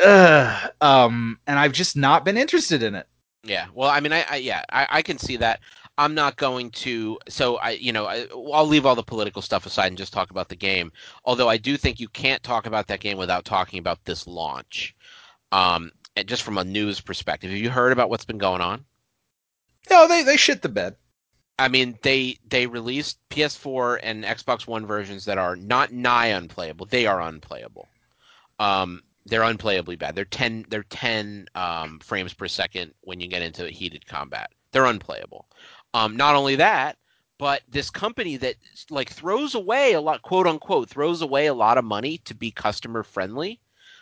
uh, 0.03 0.67
um, 0.81 1.39
and 1.47 1.59
I've 1.59 1.71
just 1.71 1.95
not 1.95 2.25
been 2.25 2.37
interested 2.37 2.83
in 2.83 2.95
it. 2.95 3.07
Yeah, 3.43 3.67
well, 3.73 3.89
I 3.89 3.99
mean, 3.99 4.11
I, 4.11 4.25
I 4.29 4.35
yeah, 4.37 4.63
I, 4.71 4.87
I 4.89 5.01
can 5.01 5.17
see 5.17 5.37
that. 5.37 5.59
I'm 5.97 6.13
not 6.13 6.35
going 6.35 6.71
to. 6.71 7.17
So 7.29 7.57
I, 7.57 7.71
you 7.71 7.93
know, 7.93 8.05
I, 8.05 8.25
will 8.33 8.65
leave 8.65 8.85
all 8.85 8.95
the 8.95 9.03
political 9.03 9.41
stuff 9.41 9.65
aside 9.65 9.87
and 9.87 9.97
just 9.97 10.11
talk 10.11 10.31
about 10.31 10.49
the 10.49 10.55
game. 10.55 10.91
Although 11.23 11.47
I 11.47 11.57
do 11.57 11.77
think 11.77 11.99
you 11.99 12.09
can't 12.09 12.43
talk 12.43 12.65
about 12.65 12.87
that 12.87 12.99
game 12.99 13.17
without 13.17 13.45
talking 13.45 13.79
about 13.79 14.03
this 14.03 14.27
launch. 14.27 14.95
Um, 15.51 15.91
and 16.15 16.27
just 16.27 16.43
from 16.43 16.57
a 16.57 16.63
news 16.63 16.99
perspective, 16.99 17.51
have 17.51 17.59
you 17.59 17.69
heard 17.69 17.91
about 17.91 18.09
what's 18.09 18.25
been 18.25 18.37
going 18.37 18.61
on? 18.61 18.83
No, 19.89 20.07
they 20.07 20.23
they 20.23 20.37
shit 20.37 20.61
the 20.61 20.69
bed. 20.69 20.95
I 21.57 21.69
mean, 21.69 21.97
they 22.01 22.37
they 22.49 22.67
released 22.67 23.17
PS4 23.29 23.99
and 24.03 24.23
Xbox 24.23 24.67
One 24.67 24.85
versions 24.85 25.25
that 25.25 25.37
are 25.37 25.55
not 25.55 25.91
nigh 25.91 26.27
unplayable. 26.27 26.85
They 26.85 27.05
are 27.05 27.21
unplayable. 27.21 27.87
Um, 28.59 29.03
they're 29.25 29.41
unplayably 29.41 29.97
bad. 29.97 30.15
They're 30.15 30.25
ten 30.25 30.65
they're 30.69 30.83
ten 30.83 31.47
um, 31.55 31.99
frames 31.99 32.33
per 32.33 32.47
second 32.47 32.93
when 33.01 33.19
you 33.19 33.27
get 33.27 33.41
into 33.41 33.69
heated 33.69 34.05
combat. 34.05 34.51
They're 34.71 34.85
unplayable. 34.85 35.45
Um, 35.93 36.17
not 36.17 36.35
only 36.35 36.57
that, 36.57 36.97
but 37.37 37.61
this 37.69 37.89
company 37.89 38.37
that 38.37 38.55
like 38.89 39.09
throws 39.09 39.55
away 39.55 39.93
a 39.93 40.01
lot, 40.01 40.21
quote 40.21 40.47
unquote, 40.47 40.89
throws 40.89 41.21
away 41.21 41.47
a 41.47 41.53
lot 41.53 41.77
of 41.77 41.85
money 41.85 42.17
to 42.19 42.35
be 42.35 42.51
customer 42.51 43.01
friendly, 43.03 43.61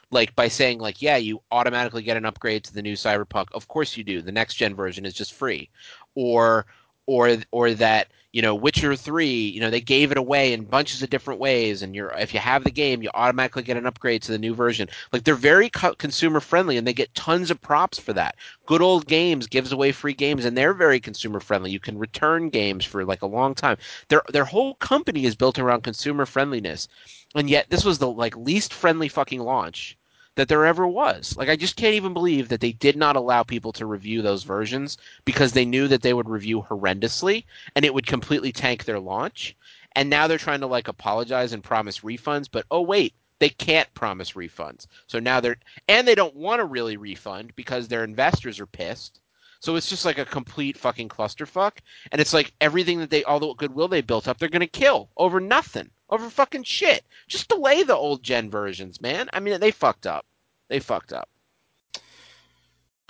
like 0.10 0.36
by 0.36 0.48
saying 0.48 0.80
like, 0.80 1.02
yeah, 1.04 1.18
you 1.18 1.42
automatically 1.52 2.02
get 2.02 2.18
an 2.18 2.26
upgrade 2.26 2.64
to 2.64 2.74
the 2.74 2.82
new 2.82 2.94
Cyberpunk. 2.94 3.48
Of 3.54 3.68
course 3.68 3.96
you 3.96 4.04
do. 4.04 4.22
The 4.22 4.32
next 4.32 4.56
gen 4.56 4.76
version 4.76 5.06
is 5.06 5.14
just 5.14 5.34
free, 5.34 5.70
or 6.16 6.66
or 7.06 7.38
or 7.52 7.74
that 7.74 8.08
you 8.32 8.42
know 8.42 8.56
Witcher 8.56 8.96
three, 8.96 9.48
you 9.50 9.60
know 9.60 9.70
they 9.70 9.82
gave 9.82 10.12
it 10.12 10.18
away 10.18 10.54
in 10.54 10.64
bunches 10.66 11.02
of 11.04 11.10
different 11.10 11.40
ways, 11.40 11.82
and 11.82 11.96
you're 11.96 12.12
if 12.14 12.34
you 12.34 12.40
have 12.40 12.64
the 12.64 12.72
game, 12.72 13.02
you 13.04 13.10
automatically 13.14 13.64
get 13.64 13.78
an 13.78 13.86
upgrade 13.86 14.22
to 14.24 14.32
the 14.32 14.38
new 14.38 14.54
version. 14.56 14.90
Like 15.12 15.24
they're 15.24 15.36
very 15.36 15.70
co- 15.70 15.96
consumer 15.96 16.40
friendly, 16.40 16.78
and 16.78 16.88
they 16.88 16.94
get 16.94 17.14
tons 17.16 17.52
of 17.52 17.62
props 17.62 18.00
for 18.00 18.14
that. 18.14 18.36
Good 18.66 18.82
old 18.82 19.06
games 19.08 19.48
gives 19.48 19.72
away 19.72 19.92
free 19.92 20.14
games, 20.14 20.46
and 20.46 20.58
they're 20.58 20.74
very 20.74 21.00
consumer 21.00 21.40
friendly. 21.40 21.72
You 21.72 21.80
can 21.80 21.98
return 21.98 22.50
games 22.50 22.86
for 22.86 23.06
like 23.06 23.22
a 23.22 23.28
long 23.28 23.56
time. 23.56 23.78
Their 24.10 24.24
their 24.30 24.46
whole 24.46 24.76
company 24.76 25.26
is 25.26 25.36
built 25.36 25.60
around 25.60 25.82
consumer 25.84 26.26
friendliness, 26.26 26.88
and 27.36 27.50
yet 27.50 27.70
this 27.70 27.86
was 27.86 28.00
the 28.00 28.10
like 28.10 28.36
least 28.38 28.74
friendly 28.74 29.08
fucking 29.10 29.42
launch 29.42 29.98
that 30.36 30.48
there 30.48 30.66
ever 30.66 30.88
was. 30.88 31.38
Like 31.38 31.50
I 31.50 31.56
just 31.56 31.76
can't 31.76 31.96
even 31.96 32.14
believe 32.14 32.50
that 32.50 32.60
they 32.62 32.72
did 32.72 32.96
not 32.96 33.16
allow 33.16 33.44
people 33.44 33.72
to 33.74 33.86
review 33.86 34.22
those 34.22 34.44
versions 34.44 34.98
because 35.26 35.54
they 35.54 35.66
knew 35.66 35.88
that 35.88 36.02
they 36.02 36.14
would 36.14 36.30
review 36.30 36.62
horrendously 36.62 37.46
and 37.76 37.86
it 37.86 37.94
would 37.94 38.08
completely 38.08 38.52
tank 38.52 38.86
their 38.86 39.00
launch. 39.00 39.56
And 39.96 40.10
now 40.10 40.28
they're 40.28 40.38
trying 40.38 40.62
to 40.62 40.68
like 40.68 40.88
apologize 40.88 41.54
and 41.54 41.64
promise 41.64 42.00
refunds, 42.00 42.48
but 42.52 42.66
oh 42.72 42.82
wait, 42.82 43.14
they 43.40 43.50
can't 43.50 43.94
promise 43.94 44.32
refunds. 44.32 44.88
So 45.08 45.20
now 45.20 45.40
they're 45.40 45.58
and 45.88 46.08
they 46.08 46.16
don't 46.16 46.36
want 46.36 46.60
to 46.60 46.66
really 46.66 46.98
refund 46.98 47.56
because 47.56 47.88
their 47.88 48.04
investors 48.04 48.60
are 48.60 48.66
pissed. 48.66 49.20
So 49.60 49.76
it's 49.76 49.90
just 49.90 50.04
like 50.04 50.18
a 50.18 50.26
complete 50.26 50.78
fucking 50.78 51.10
clusterfuck. 51.10 51.78
And 52.12 52.20
it's 52.20 52.34
like 52.34 52.54
everything 52.60 53.00
that 53.00 53.10
they 53.12 53.24
all 53.24 53.40
the 53.40 53.54
goodwill 53.54 53.88
they 53.88 54.02
built 54.02 54.28
up, 54.28 54.38
they're 54.40 54.50
gonna 54.50 54.68
kill 54.68 55.10
over 55.16 55.40
nothing 55.40 55.92
over 56.14 56.30
fucking 56.30 56.64
shit. 56.64 57.04
Just 57.28 57.50
delay 57.50 57.84
the 57.84 57.96
old 57.96 58.24
gen 58.24 58.50
versions, 58.50 59.02
man. 59.02 59.30
I 59.34 59.40
mean, 59.40 59.60
they 59.60 59.72
fucked 59.72 60.08
up. 60.08 60.26
They 60.70 60.80
fucked 60.80 61.14
up. 61.14 61.30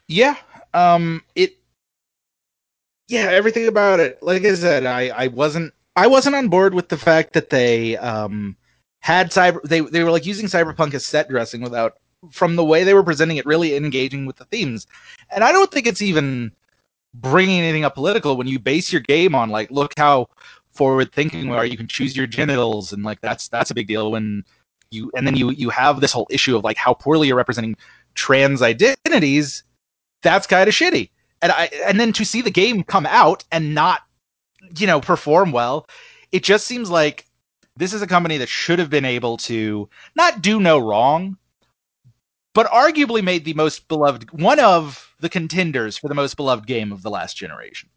Yeah. 0.08 0.36
Um. 0.74 1.24
It. 1.36 1.58
Yeah. 3.08 3.30
Everything 3.32 3.68
about 3.68 4.00
it. 4.00 4.22
Like 4.22 4.44
I 4.44 4.56
said, 4.56 4.86
I 4.86 5.10
I 5.10 5.28
wasn't 5.28 5.74
I 5.96 6.08
wasn't 6.08 6.36
on 6.36 6.50
board 6.50 6.74
with 6.74 6.90
the 6.90 6.98
fact 6.98 7.34
that 7.34 7.50
they 7.50 7.98
um 7.98 8.58
had 9.00 9.32
cyber 9.32 9.62
they 9.64 9.82
they 9.82 10.04
were 10.04 10.12
like 10.12 10.26
using 10.26 10.48
cyberpunk 10.48 10.94
as 10.94 11.06
set 11.06 11.30
dressing 11.30 11.62
without 11.62 11.98
from 12.32 12.56
the 12.56 12.64
way 12.64 12.84
they 12.84 12.94
were 12.94 13.04
presenting 13.04 13.36
it 13.36 13.46
really 13.46 13.76
engaging 13.76 14.26
with 14.26 14.38
the 14.38 14.46
themes 14.46 14.88
and 15.30 15.44
i 15.44 15.52
don't 15.52 15.72
think 15.72 15.86
it's 15.86 16.02
even 16.02 16.50
bringing 17.16 17.60
anything 17.60 17.84
up 17.84 17.96
political 17.96 18.38
when 18.38 18.48
you 18.48 18.58
base 18.58 18.94
your 18.94 19.02
game 19.02 19.36
on 19.36 19.50
like 19.50 19.70
look 19.72 19.94
how 19.98 20.26
forward 20.74 21.12
thinking 21.12 21.50
where 21.50 21.66
you 21.66 21.78
can 21.78 21.88
choose 21.88 22.16
your 22.16 22.28
genitals 22.28 22.92
and 22.92 23.04
like 23.04 23.22
that's 23.22 23.48
that's 23.48 23.72
a 23.72 23.76
big 23.76 23.88
deal 23.88 24.12
when 24.12 24.44
you 24.92 25.12
and 25.16 25.26
then 25.26 25.36
you 25.36 25.52
you 25.52 25.70
have 25.70 26.02
this 26.02 26.12
whole 26.12 26.28
issue 26.30 26.56
of 26.56 26.64
like 26.64 26.78
how 26.78 26.94
poorly 26.94 27.28
you're 27.28 27.38
representing 27.38 27.76
trans 28.16 28.62
identities 28.62 29.64
that's 30.22 30.48
kind 30.48 30.68
of 30.68 30.74
shitty. 30.74 31.10
And 31.42 31.52
i 31.52 31.70
and 31.86 32.00
then 32.00 32.14
to 32.14 32.26
see 32.26 32.42
the 32.42 32.52
game 32.52 32.84
come 32.84 33.06
out 33.06 33.44
and 33.52 33.76
not 33.76 34.02
you 34.78 34.88
know 34.88 35.02
perform 35.02 35.52
well 35.52 35.88
it 36.32 36.44
just 36.44 36.66
seems 36.66 36.90
like 36.90 37.26
this 37.76 37.94
is 37.94 38.02
a 38.02 38.08
company 38.08 38.38
that 38.38 38.50
should 38.50 38.80
have 38.80 38.90
been 38.90 39.06
able 39.06 39.38
to 39.38 39.90
not 40.16 40.42
do 40.42 40.60
no 40.60 40.80
wrong 40.80 41.38
but 42.54 42.68
arguably 42.68 43.24
made 43.24 43.46
the 43.46 43.54
most 43.54 43.88
beloved 43.88 44.32
one 44.40 44.60
of 44.60 45.14
the 45.20 45.30
contenders 45.30 45.98
for 45.98 46.08
the 46.08 46.16
most 46.16 46.38
beloved 46.38 46.68
game 46.68 46.92
of 46.92 47.02
the 47.02 47.10
last 47.10 47.36
generation. 47.36 47.90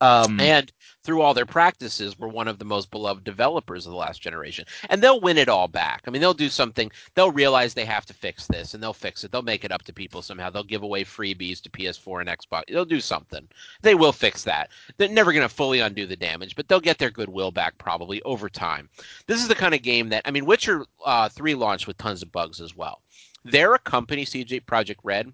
Um, 0.00 0.38
and 0.38 0.70
through 1.04 1.22
all 1.22 1.34
their 1.34 1.46
practices 1.46 2.18
were 2.18 2.28
one 2.28 2.48
of 2.48 2.58
the 2.58 2.64
most 2.64 2.90
beloved 2.90 3.24
developers 3.24 3.86
of 3.86 3.92
the 3.92 3.98
last 3.98 4.20
generation. 4.20 4.64
And 4.90 5.02
they'll 5.02 5.20
win 5.20 5.38
it 5.38 5.48
all 5.48 5.68
back. 5.68 6.02
I 6.06 6.10
mean, 6.10 6.20
they'll 6.20 6.34
do 6.34 6.48
something. 6.48 6.90
They'll 7.14 7.30
realize 7.30 7.72
they 7.72 7.84
have 7.84 8.06
to 8.06 8.14
fix 8.14 8.46
this, 8.46 8.74
and 8.74 8.82
they'll 8.82 8.92
fix 8.92 9.24
it. 9.24 9.30
They'll 9.30 9.42
make 9.42 9.64
it 9.64 9.72
up 9.72 9.82
to 9.84 9.92
people 9.92 10.22
somehow. 10.22 10.50
They'll 10.50 10.64
give 10.64 10.82
away 10.82 11.04
freebies 11.04 11.62
to 11.62 11.70
PS4 11.70 12.20
and 12.20 12.28
Xbox. 12.28 12.64
They'll 12.68 12.84
do 12.84 13.00
something. 13.00 13.48
They 13.82 13.94
will 13.94 14.12
fix 14.12 14.44
that. 14.44 14.70
They're 14.96 15.08
never 15.08 15.32
going 15.32 15.48
to 15.48 15.54
fully 15.54 15.80
undo 15.80 16.06
the 16.06 16.16
damage, 16.16 16.56
but 16.56 16.68
they'll 16.68 16.80
get 16.80 16.98
their 16.98 17.10
goodwill 17.10 17.52
back 17.52 17.78
probably 17.78 18.20
over 18.22 18.48
time. 18.48 18.88
This 19.26 19.40
is 19.40 19.48
the 19.48 19.54
kind 19.54 19.74
of 19.74 19.82
game 19.82 20.08
that 20.10 20.22
I 20.24 20.30
mean, 20.30 20.46
Witcher 20.46 20.84
uh, 21.04 21.28
Three 21.28 21.54
launched 21.54 21.86
with 21.86 21.98
tons 21.98 22.22
of 22.22 22.32
bugs 22.32 22.60
as 22.60 22.76
well. 22.76 23.02
They're 23.44 23.74
a 23.74 23.78
company, 23.78 24.24
CD 24.24 24.60
Projekt 24.60 24.98
Red, 25.04 25.32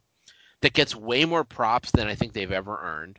that 0.60 0.72
gets 0.72 0.94
way 0.94 1.24
more 1.24 1.44
props 1.44 1.90
than 1.90 2.06
I 2.06 2.14
think 2.14 2.32
they've 2.32 2.52
ever 2.52 2.78
earned 2.80 3.18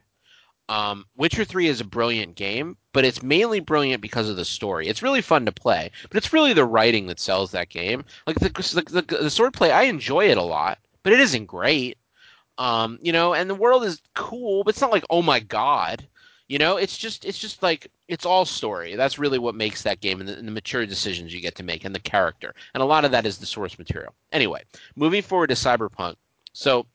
um, 0.68 1.06
Witcher 1.16 1.46
3 1.46 1.68
is 1.68 1.82
a 1.82 1.86
brilliant 1.86 2.36
game, 2.36 2.78
but 2.92 3.06
it's 3.06 3.22
mainly 3.22 3.60
brilliant 3.60 4.02
because 4.02 4.30
of 4.30 4.36
the 4.36 4.46
story. 4.46 4.88
It's 4.88 5.04
really 5.04 5.22
fun 5.22 5.46
to 5.46 5.52
play, 5.52 5.92
but 6.10 6.18
it's 6.18 6.34
really 6.34 6.54
the 6.54 6.66
writing 6.66 7.08
that 7.08 7.20
sells 7.20 7.52
that 7.52 7.70
game. 7.70 8.04
Like 8.26 8.40
the, 8.40 8.50
the, 8.50 8.82
the, 8.82 9.02
the 9.02 9.30
swordplay, 9.30 9.72
I 9.72 9.84
enjoy 9.84 10.30
it 10.30 10.38
a 10.38 10.44
lot, 10.44 10.80
but 11.04 11.14
it 11.14 11.20
isn't 11.20 11.46
great. 11.46 11.98
Um, 12.58 13.00
you 13.02 13.12
know, 13.12 13.34
and 13.34 13.50
the 13.50 13.56
world 13.56 13.84
is 13.84 14.02
cool, 14.16 14.64
but 14.64 14.70
it's 14.72 14.82
not 14.82 14.92
like, 14.92 15.06
oh 15.10 15.22
my 15.22 15.40
god. 15.40 16.08
You 16.48 16.60
know, 16.60 16.78
it's 16.78 16.96
just 16.96 17.26
it's 17.26 17.40
just 17.40 17.64
like 17.64 17.90
it's 18.08 18.26
all 18.26 18.46
story. 18.46 18.96
That's 18.96 19.18
really 19.18 19.40
what 19.40 19.56
makes 19.56 19.82
that 19.82 20.00
game 20.00 20.20
and 20.20 20.30
the, 20.30 20.38
and 20.38 20.48
the, 20.48 20.52
mature 20.52 20.86
decisions 20.86 21.34
you 21.34 21.42
get 21.42 21.56
to 21.56 21.64
make 21.64 21.84
and 21.84 21.96
the 21.96 22.00
character. 22.00 22.54
And 22.76 22.84
a 22.84 22.86
lot 22.86 23.04
of 23.04 23.10
that 23.12 23.26
is 23.26 23.40
the 23.40 23.48
source 23.48 23.80
material. 23.80 24.14
Anyway, 24.32 24.62
moving 24.96 25.24
forward 25.24 25.48
to 25.48 25.56
Cyberpunk. 25.56 26.18
So 26.54 26.86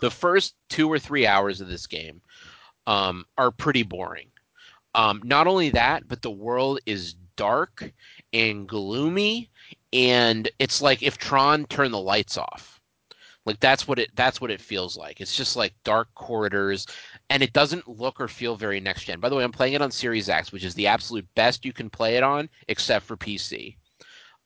the 0.00 0.10
first 0.10 0.54
two 0.68 0.92
or 0.92 0.98
three 0.98 1.26
hours 1.26 1.62
of 1.62 1.68
this 1.68 1.86
game 1.86 2.20
um, 2.90 3.24
are 3.38 3.52
pretty 3.52 3.84
boring. 3.84 4.26
Um, 4.96 5.20
not 5.24 5.46
only 5.46 5.70
that, 5.70 6.08
but 6.08 6.22
the 6.22 6.30
world 6.30 6.80
is 6.86 7.14
dark 7.36 7.92
and 8.32 8.68
gloomy, 8.68 9.48
and 9.92 10.50
it's 10.58 10.82
like 10.82 11.00
if 11.00 11.16
Tron 11.16 11.66
turned 11.66 11.94
the 11.94 12.00
lights 12.00 12.36
off. 12.36 12.80
Like 13.46 13.60
that's 13.60 13.86
what 13.86 14.00
it 14.00 14.10
that's 14.16 14.40
what 14.40 14.50
it 14.50 14.60
feels 14.60 14.96
like. 14.96 15.20
It's 15.20 15.36
just 15.36 15.56
like 15.56 15.72
dark 15.84 16.08
corridors, 16.16 16.86
and 17.30 17.44
it 17.44 17.52
doesn't 17.52 17.88
look 17.88 18.20
or 18.20 18.26
feel 18.26 18.56
very 18.56 18.80
next 18.80 19.04
gen. 19.04 19.20
By 19.20 19.28
the 19.28 19.36
way, 19.36 19.44
I'm 19.44 19.52
playing 19.52 19.74
it 19.74 19.82
on 19.82 19.92
Series 19.92 20.28
X, 20.28 20.50
which 20.50 20.64
is 20.64 20.74
the 20.74 20.88
absolute 20.88 21.26
best 21.36 21.64
you 21.64 21.72
can 21.72 21.90
play 21.90 22.16
it 22.16 22.24
on, 22.24 22.48
except 22.66 23.06
for 23.06 23.16
PC. 23.16 23.76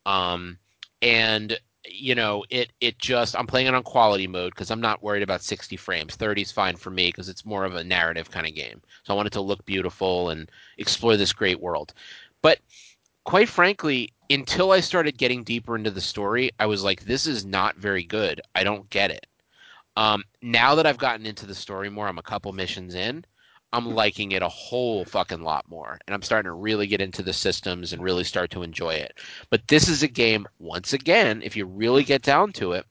Um, 0.05 0.59
and 1.01 1.59
you 1.87 2.15
know, 2.15 2.45
it 2.51 2.73
it 2.81 2.99
just 2.99 3.37
I'm 3.37 3.47
playing 3.47 3.67
it 3.67 3.75
on 3.75 3.83
quality 3.83 4.27
mode 4.27 4.55
because 4.55 4.71
I'm 4.71 4.81
not 4.81 5.03
worried 5.03 5.23
about 5.23 5.43
60 5.43 5.77
frames. 5.77 6.17
30 6.17 6.43
is 6.43 6.53
fine 6.53 6.77
for 6.77 6.91
me 6.91 7.09
because 7.09 7.29
it's 7.29 7.45
more 7.45 7.65
of 7.65 7.75
a 7.75 7.85
narrative 7.85 8.31
kind 8.31 8.47
of 8.47 8.55
game. 8.55 8.81
So 9.03 9.13
I 9.13 9.17
want 9.17 9.27
it 9.27 9.33
to 9.35 9.41
look 9.41 9.65
beautiful 9.67 10.31
and 10.31 10.51
explore 10.79 11.17
this 11.17 11.33
great 11.33 11.61
world. 11.61 11.95
But 12.43 12.59
quite 13.25 13.49
frankly, 13.49 14.13
until 14.31 14.73
I 14.73 14.81
started 14.81 15.19
getting 15.19 15.45
deeper 15.45 15.77
into 15.77 15.91
the 15.91 16.01
story, 16.01 16.51
I 16.59 16.67
was 16.67 16.83
like, 16.85 17.05
this 17.05 17.27
is 17.27 17.45
not 17.45 17.77
very 17.77 18.05
good. 18.05 18.41
I 18.55 18.65
don't 18.65 18.89
get 18.91 19.11
it. 19.11 19.27
Um, 19.97 20.25
now 20.43 20.75
that 20.75 20.87
I've 20.87 20.99
gotten 20.99 21.27
into 21.27 21.47
the 21.47 21.55
story 21.55 21.89
more, 21.89 22.09
I'm 22.09 22.19
a 22.19 22.23
couple 22.23 22.53
missions 22.53 22.95
in. 22.95 23.25
I'm 23.75 23.93
liking 23.93 24.31
it 24.31 24.43
a 24.43 24.49
whole 24.49 25.05
fucking 25.05 25.43
lot 25.43 25.69
more. 25.69 25.99
And 26.07 26.15
I'm 26.15 26.23
starting 26.23 26.49
to 26.49 26.55
really 26.55 26.87
get 26.87 27.01
into 27.01 27.25
the 27.25 27.33
systems 27.33 27.93
and 27.93 28.01
really 28.01 28.23
start 28.23 28.53
to 28.53 28.63
enjoy 28.63 28.95
it. 28.95 29.19
But 29.51 29.67
this 29.67 29.89
is 29.89 30.05
a 30.05 30.09
game, 30.09 30.47
once 30.61 30.93
again, 30.93 31.43
if 31.43 31.57
you 31.57 31.67
really 31.67 32.05
get 32.05 32.23
down 32.23 32.53
to 32.53 32.73
it, 32.73 32.87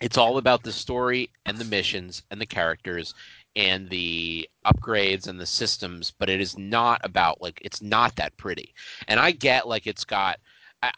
it's 0.00 0.16
all 0.16 0.38
about 0.38 0.62
the 0.62 0.72
story 0.72 1.30
and 1.46 1.58
the 1.58 1.64
missions 1.64 2.22
and 2.30 2.40
the 2.40 2.46
characters 2.46 3.12
and 3.56 3.90
the 3.90 4.48
upgrades 4.64 5.26
and 5.26 5.40
the 5.40 5.46
systems, 5.46 6.12
but 6.16 6.30
it 6.30 6.40
is 6.40 6.56
not 6.56 7.00
about 7.02 7.42
like 7.42 7.60
it's 7.64 7.82
not 7.82 8.14
that 8.16 8.36
pretty. 8.36 8.72
And 9.08 9.18
I 9.18 9.32
get 9.32 9.66
like 9.66 9.88
it's 9.88 10.04
got 10.04 10.38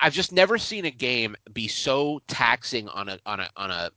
I've 0.00 0.12
just 0.12 0.32
never 0.32 0.58
seen 0.58 0.84
a 0.84 0.90
game 0.90 1.36
be 1.54 1.68
so 1.68 2.20
taxing 2.28 2.88
on 2.88 3.08
a 3.08 3.18
on 3.24 3.40
a 3.40 3.48
on 3.56 3.70
a 3.70 3.90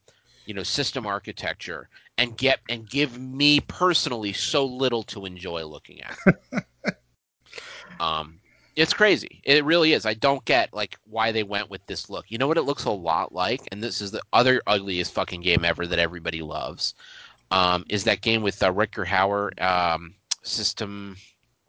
you 0.48 0.54
know 0.54 0.62
system 0.62 1.06
architecture 1.06 1.90
and 2.16 2.36
get 2.38 2.60
and 2.70 2.88
give 2.88 3.20
me 3.20 3.60
personally 3.60 4.32
so 4.32 4.64
little 4.64 5.02
to 5.02 5.26
enjoy 5.26 5.62
looking 5.64 6.00
at. 6.02 6.18
um, 8.00 8.40
it's 8.74 8.94
crazy. 8.94 9.42
It 9.44 9.62
really 9.66 9.92
is. 9.92 10.06
I 10.06 10.14
don't 10.14 10.42
get 10.46 10.72
like 10.72 10.96
why 11.04 11.32
they 11.32 11.42
went 11.42 11.68
with 11.68 11.84
this 11.86 12.08
look. 12.08 12.24
You 12.30 12.38
know 12.38 12.48
what 12.48 12.56
it 12.56 12.62
looks 12.62 12.86
a 12.86 12.90
lot 12.90 13.34
like, 13.34 13.60
and 13.70 13.82
this 13.82 14.00
is 14.00 14.10
the 14.10 14.22
other 14.32 14.62
ugliest 14.66 15.12
fucking 15.12 15.42
game 15.42 15.66
ever 15.66 15.86
that 15.86 15.98
everybody 15.98 16.40
loves. 16.40 16.94
Um, 17.50 17.84
is 17.90 18.04
that 18.04 18.22
game 18.22 18.40
with 18.40 18.62
uh, 18.62 18.72
Rutger 18.72 19.06
Hauer 19.06 19.60
um, 19.60 20.14
system 20.42 21.16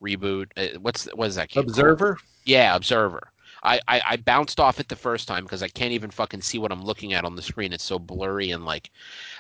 reboot? 0.02 0.48
Uh, 0.56 0.80
what's 0.80 1.06
what 1.16 1.28
is 1.28 1.36
that 1.36 1.50
game? 1.50 1.66
Observer. 1.66 2.16
Called? 2.16 2.26
Yeah, 2.46 2.78
Observer. 2.78 3.34
I, 3.64 3.80
I, 3.88 4.02
I 4.10 4.18
bounced 4.18 4.60
off 4.60 4.80
it 4.80 4.88
the 4.88 4.96
first 4.96 5.28
time 5.28 5.44
because 5.44 5.64
I 5.64 5.68
can't 5.68 5.92
even 5.92 6.12
fucking 6.12 6.42
see 6.42 6.60
what 6.60 6.72
I'm 6.72 6.84
looking 6.84 7.14
at 7.14 7.26
on 7.26 7.36
the 7.36 7.42
screen. 7.42 7.74
It's 7.74 7.84
so 7.84 8.00
blurry 8.00 8.52
and 8.52 8.66
like, 8.66 8.92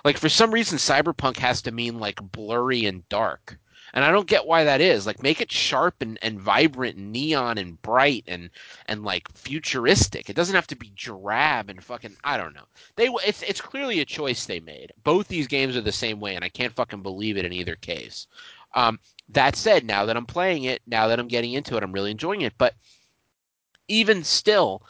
like 0.03 0.17
for 0.17 0.29
some 0.29 0.51
reason, 0.51 0.77
cyberpunk 0.77 1.37
has 1.37 1.61
to 1.63 1.71
mean 1.71 1.99
like 1.99 2.31
blurry 2.31 2.85
and 2.85 3.07
dark, 3.09 3.57
and 3.93 4.03
I 4.03 4.11
don't 4.11 4.27
get 4.27 4.45
why 4.45 4.63
that 4.63 4.81
is. 4.81 5.07
Like, 5.07 5.23
make 5.23 5.41
it 5.41 5.51
sharp 5.51 6.01
and, 6.01 6.19
and 6.21 6.39
vibrant 6.39 6.97
and 6.97 7.11
neon 7.11 7.57
and 7.57 7.81
bright 7.81 8.23
and 8.27 8.49
and 8.87 9.03
like 9.03 9.27
futuristic. 9.35 10.29
It 10.29 10.35
doesn't 10.35 10.55
have 10.55 10.67
to 10.67 10.75
be 10.75 10.91
drab 10.95 11.69
and 11.69 11.83
fucking. 11.83 12.17
I 12.23 12.37
don't 12.37 12.53
know. 12.53 12.65
They 12.95 13.07
it's 13.25 13.41
it's 13.43 13.61
clearly 13.61 13.99
a 14.01 14.05
choice 14.05 14.45
they 14.45 14.59
made. 14.59 14.91
Both 15.03 15.27
these 15.27 15.47
games 15.47 15.75
are 15.75 15.81
the 15.81 15.91
same 15.91 16.19
way, 16.19 16.35
and 16.35 16.43
I 16.43 16.49
can't 16.49 16.75
fucking 16.75 17.01
believe 17.01 17.37
it 17.37 17.45
in 17.45 17.53
either 17.53 17.75
case. 17.75 18.27
Um, 18.75 18.99
that 19.29 19.55
said, 19.55 19.85
now 19.85 20.05
that 20.05 20.17
I'm 20.17 20.25
playing 20.25 20.65
it, 20.65 20.81
now 20.85 21.07
that 21.07 21.19
I'm 21.19 21.27
getting 21.27 21.53
into 21.53 21.77
it, 21.77 21.83
I'm 21.83 21.91
really 21.91 22.11
enjoying 22.11 22.41
it. 22.41 22.53
But 22.57 22.75
even 23.89 24.23
still, 24.23 24.83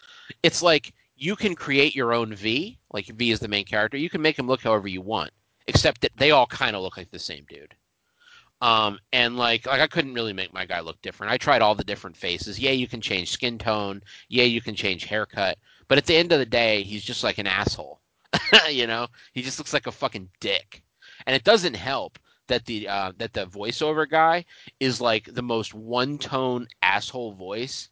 it's 0.44 0.62
like 0.62 0.94
you 1.16 1.36
can 1.36 1.56
create 1.56 1.96
your 1.96 2.14
own 2.14 2.34
V. 2.34 2.78
Like 2.94 3.08
V 3.08 3.32
is 3.32 3.40
the 3.40 3.48
main 3.48 3.66
character. 3.66 3.98
You 3.98 4.10
can 4.10 4.22
make 4.22 4.38
him 4.38 4.48
look 4.48 4.62
however 4.62 4.88
you 4.88 5.02
want, 5.02 5.32
except 5.68 6.02
that 6.02 6.16
they 6.18 6.32
all 6.32 6.48
kind 6.48 6.76
of 6.76 6.82
look 6.82 6.98
like 6.98 7.12
the 7.12 7.20
same 7.20 7.46
dude. 7.50 7.76
Um, 8.62 9.00
and 9.14 9.38
like 9.38 9.66
like 9.66 9.80
I 9.80 9.88
couldn't 9.88 10.14
really 10.14 10.34
make 10.34 10.54
my 10.54 10.66
guy 10.66 10.82
look 10.82 11.02
different. 11.02 11.32
I 11.32 11.38
tried 11.38 11.62
all 11.62 11.76
the 11.76 11.84
different 11.84 12.18
faces. 12.18 12.60
Yeah, 12.60 12.72
you 12.72 12.88
can 12.88 13.02
change 13.02 13.32
skin 13.32 13.58
tone. 13.58 14.04
Yeah, 14.28 14.44
you 14.44 14.62
can 14.62 14.76
change 14.76 15.06
haircut. 15.06 15.58
But 15.88 15.98
at 15.98 16.06
the 16.06 16.16
end 16.16 16.32
of 16.32 16.40
the 16.40 16.46
day, 16.46 16.84
he's 16.84 17.04
just 17.04 17.24
like 17.24 17.38
an 17.38 17.48
asshole. 17.48 18.02
you 18.70 18.86
know, 18.86 19.08
he 19.34 19.42
just 19.42 19.60
looks 19.60 19.74
like 19.74 19.88
a 19.88 19.92
fucking 19.92 20.30
dick. 20.40 20.84
And 21.26 21.36
it 21.36 21.44
doesn't 21.44 21.76
help 21.76 22.20
that 22.48 22.66
the 22.66 22.88
uh, 22.88 23.14
that 23.18 23.34
the 23.34 23.46
voiceover 23.48 24.10
guy 24.10 24.46
is 24.80 25.00
like 25.00 25.34
the 25.34 25.42
most 25.42 25.74
one 25.74 26.18
tone 26.18 26.68
asshole 26.82 27.34
voice 27.34 27.90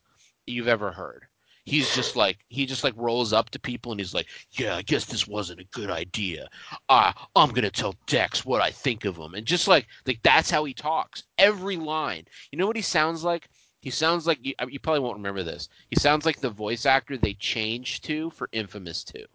you've 0.48 0.68
ever 0.68 0.92
heard. 0.92 1.28
He's 1.66 1.94
just 1.94 2.16
like 2.16 2.38
he 2.48 2.66
just 2.66 2.84
like 2.86 2.94
rolls 2.96 3.34
up 3.34 3.50
to 3.50 3.60
people 3.60 3.92
and 3.92 4.00
he's 4.00 4.14
like, 4.14 4.28
"Yeah, 4.52 4.78
I 4.78 4.82
guess 4.84 5.04
this 5.04 5.28
wasn't 5.28 5.60
a 5.60 5.66
good 5.66 5.90
idea. 5.90 6.48
Uh, 6.88 7.12
I'm 7.36 7.52
gonna 7.52 7.70
tell 7.70 7.96
Dex 8.06 8.46
what 8.46 8.62
I 8.62 8.72
think 8.72 9.04
of 9.04 9.18
him." 9.18 9.34
And 9.34 9.46
just 9.46 9.68
like 9.68 9.86
like 10.06 10.22
that's 10.24 10.50
how 10.50 10.64
he 10.64 10.74
talks. 10.74 11.24
Every 11.38 11.76
line. 11.76 12.26
You 12.52 12.58
know 12.58 12.68
what 12.68 12.78
he 12.78 12.82
sounds 12.82 13.24
like? 13.26 13.50
He 13.82 13.90
sounds 13.90 14.26
like 14.26 14.40
you, 14.42 14.54
you 14.70 14.80
probably 14.80 15.02
won't 15.02 15.18
remember 15.18 15.44
this. 15.44 15.68
He 15.90 15.98
sounds 15.98 16.26
like 16.26 16.40
the 16.40 16.50
voice 16.50 16.86
actor 16.86 17.18
they 17.18 17.34
changed 17.34 18.04
to 18.06 18.30
for 18.32 18.50
Infamous 18.54 19.04
2. 19.04 19.26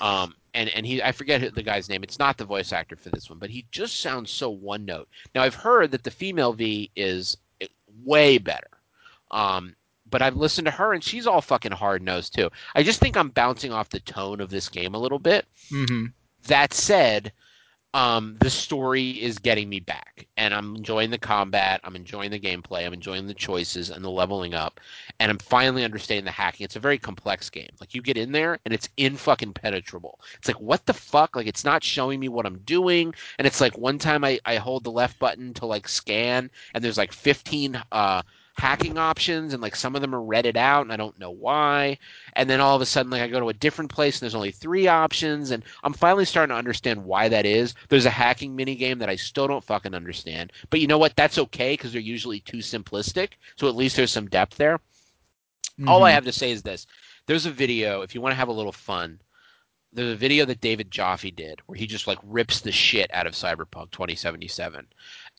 Um, 0.00 0.34
and 0.54 0.68
and 0.70 0.86
he 0.86 1.02
I 1.02 1.12
forget 1.12 1.54
the 1.54 1.62
guy's 1.62 1.88
name. 1.88 2.02
It's 2.02 2.18
not 2.18 2.38
the 2.38 2.44
voice 2.44 2.72
actor 2.72 2.96
for 2.96 3.10
this 3.10 3.28
one, 3.28 3.38
but 3.38 3.50
he 3.50 3.66
just 3.70 4.00
sounds 4.00 4.30
so 4.30 4.50
one 4.50 4.84
note. 4.84 5.08
Now 5.34 5.42
I've 5.42 5.54
heard 5.54 5.90
that 5.90 6.04
the 6.04 6.10
female 6.10 6.52
V 6.52 6.90
is 6.96 7.36
way 8.04 8.38
better. 8.38 8.70
Um, 9.30 9.74
but 10.10 10.22
I've 10.22 10.36
listened 10.36 10.66
to 10.66 10.72
her 10.72 10.92
and 10.92 11.02
she's 11.02 11.26
all 11.26 11.40
fucking 11.40 11.72
hard 11.72 12.02
nosed 12.02 12.34
too. 12.34 12.50
I 12.74 12.82
just 12.82 13.00
think 13.00 13.16
I'm 13.16 13.30
bouncing 13.30 13.72
off 13.72 13.88
the 13.88 14.00
tone 14.00 14.40
of 14.40 14.50
this 14.50 14.68
game 14.68 14.94
a 14.94 14.98
little 14.98 15.18
bit. 15.18 15.46
Mm-hmm. 15.70 16.06
That 16.46 16.72
said, 16.72 17.32
um, 17.92 18.36
the 18.40 18.50
story 18.50 19.10
is 19.10 19.38
getting 19.38 19.68
me 19.68 19.80
back, 19.80 20.28
and 20.36 20.54
I'm 20.54 20.76
enjoying 20.76 21.10
the 21.10 21.18
combat. 21.18 21.80
I'm 21.82 21.96
enjoying 21.96 22.30
the 22.30 22.38
gameplay. 22.38 22.86
I'm 22.86 22.92
enjoying 22.92 23.26
the 23.26 23.34
choices 23.34 23.90
and 23.90 24.04
the 24.04 24.10
leveling 24.10 24.54
up, 24.54 24.78
and 25.18 25.28
I'm 25.28 25.38
finally 25.38 25.82
understanding 25.82 26.24
the 26.24 26.30
hacking. 26.30 26.64
It's 26.64 26.76
a 26.76 26.80
very 26.80 26.98
complex 26.98 27.50
game. 27.50 27.70
Like 27.80 27.92
you 27.92 28.00
get 28.00 28.16
in 28.16 28.30
there, 28.30 28.60
and 28.64 28.72
it's 28.72 28.88
in 28.96 29.16
fucking 29.16 29.54
penetrable. 29.54 30.20
It's 30.38 30.46
like 30.46 30.60
what 30.60 30.86
the 30.86 30.94
fuck? 30.94 31.34
Like 31.34 31.48
it's 31.48 31.64
not 31.64 31.82
showing 31.82 32.20
me 32.20 32.28
what 32.28 32.46
I'm 32.46 32.58
doing, 32.58 33.12
and 33.38 33.46
it's 33.46 33.60
like 33.60 33.76
one 33.76 33.98
time 33.98 34.22
I 34.22 34.38
I 34.44 34.56
hold 34.56 34.84
the 34.84 34.92
left 34.92 35.18
button 35.18 35.52
to 35.54 35.66
like 35.66 35.88
scan, 35.88 36.48
and 36.74 36.84
there's 36.84 36.98
like 36.98 37.12
15 37.12 37.82
uh 37.90 38.22
hacking 38.54 38.98
options 38.98 39.52
and 39.52 39.62
like 39.62 39.74
some 39.74 39.94
of 39.94 40.02
them 40.02 40.14
are 40.14 40.22
redded 40.22 40.56
out 40.56 40.82
and 40.82 40.92
I 40.92 40.96
don't 40.96 41.18
know 41.18 41.30
why. 41.30 41.98
And 42.34 42.48
then 42.48 42.60
all 42.60 42.76
of 42.76 42.82
a 42.82 42.86
sudden 42.86 43.10
like 43.10 43.22
I 43.22 43.28
go 43.28 43.40
to 43.40 43.48
a 43.48 43.54
different 43.54 43.90
place 43.90 44.16
and 44.16 44.22
there's 44.22 44.34
only 44.34 44.50
three 44.50 44.86
options 44.86 45.50
and 45.50 45.64
I'm 45.82 45.92
finally 45.92 46.24
starting 46.24 46.52
to 46.54 46.58
understand 46.58 47.04
why 47.04 47.28
that 47.28 47.46
is. 47.46 47.74
There's 47.88 48.06
a 48.06 48.10
hacking 48.10 48.54
mini 48.54 48.74
game 48.74 48.98
that 48.98 49.08
I 49.08 49.16
still 49.16 49.46
don't 49.46 49.64
fucking 49.64 49.94
understand. 49.94 50.52
But 50.68 50.80
you 50.80 50.86
know 50.86 50.98
what? 50.98 51.16
That's 51.16 51.38
okay 51.38 51.74
because 51.74 51.92
they're 51.92 52.02
usually 52.02 52.40
too 52.40 52.58
simplistic. 52.58 53.30
So 53.56 53.68
at 53.68 53.76
least 53.76 53.96
there's 53.96 54.12
some 54.12 54.28
depth 54.28 54.56
there. 54.56 54.78
Mm-hmm. 54.78 55.88
All 55.88 56.04
I 56.04 56.10
have 56.10 56.24
to 56.24 56.32
say 56.32 56.50
is 56.50 56.62
this. 56.62 56.86
There's 57.26 57.46
a 57.46 57.50
video 57.50 58.02
if 58.02 58.14
you 58.14 58.20
want 58.20 58.32
to 58.32 58.36
have 58.36 58.48
a 58.48 58.52
little 58.52 58.72
fun. 58.72 59.20
There's 59.92 60.12
a 60.12 60.16
video 60.16 60.44
that 60.44 60.60
David 60.60 60.90
Jaffe 60.90 61.32
did 61.32 61.60
where 61.66 61.76
he 61.76 61.86
just 61.86 62.06
like 62.06 62.18
rips 62.22 62.60
the 62.60 62.70
shit 62.70 63.12
out 63.12 63.26
of 63.26 63.32
Cyberpunk 63.32 63.90
2077 63.90 64.86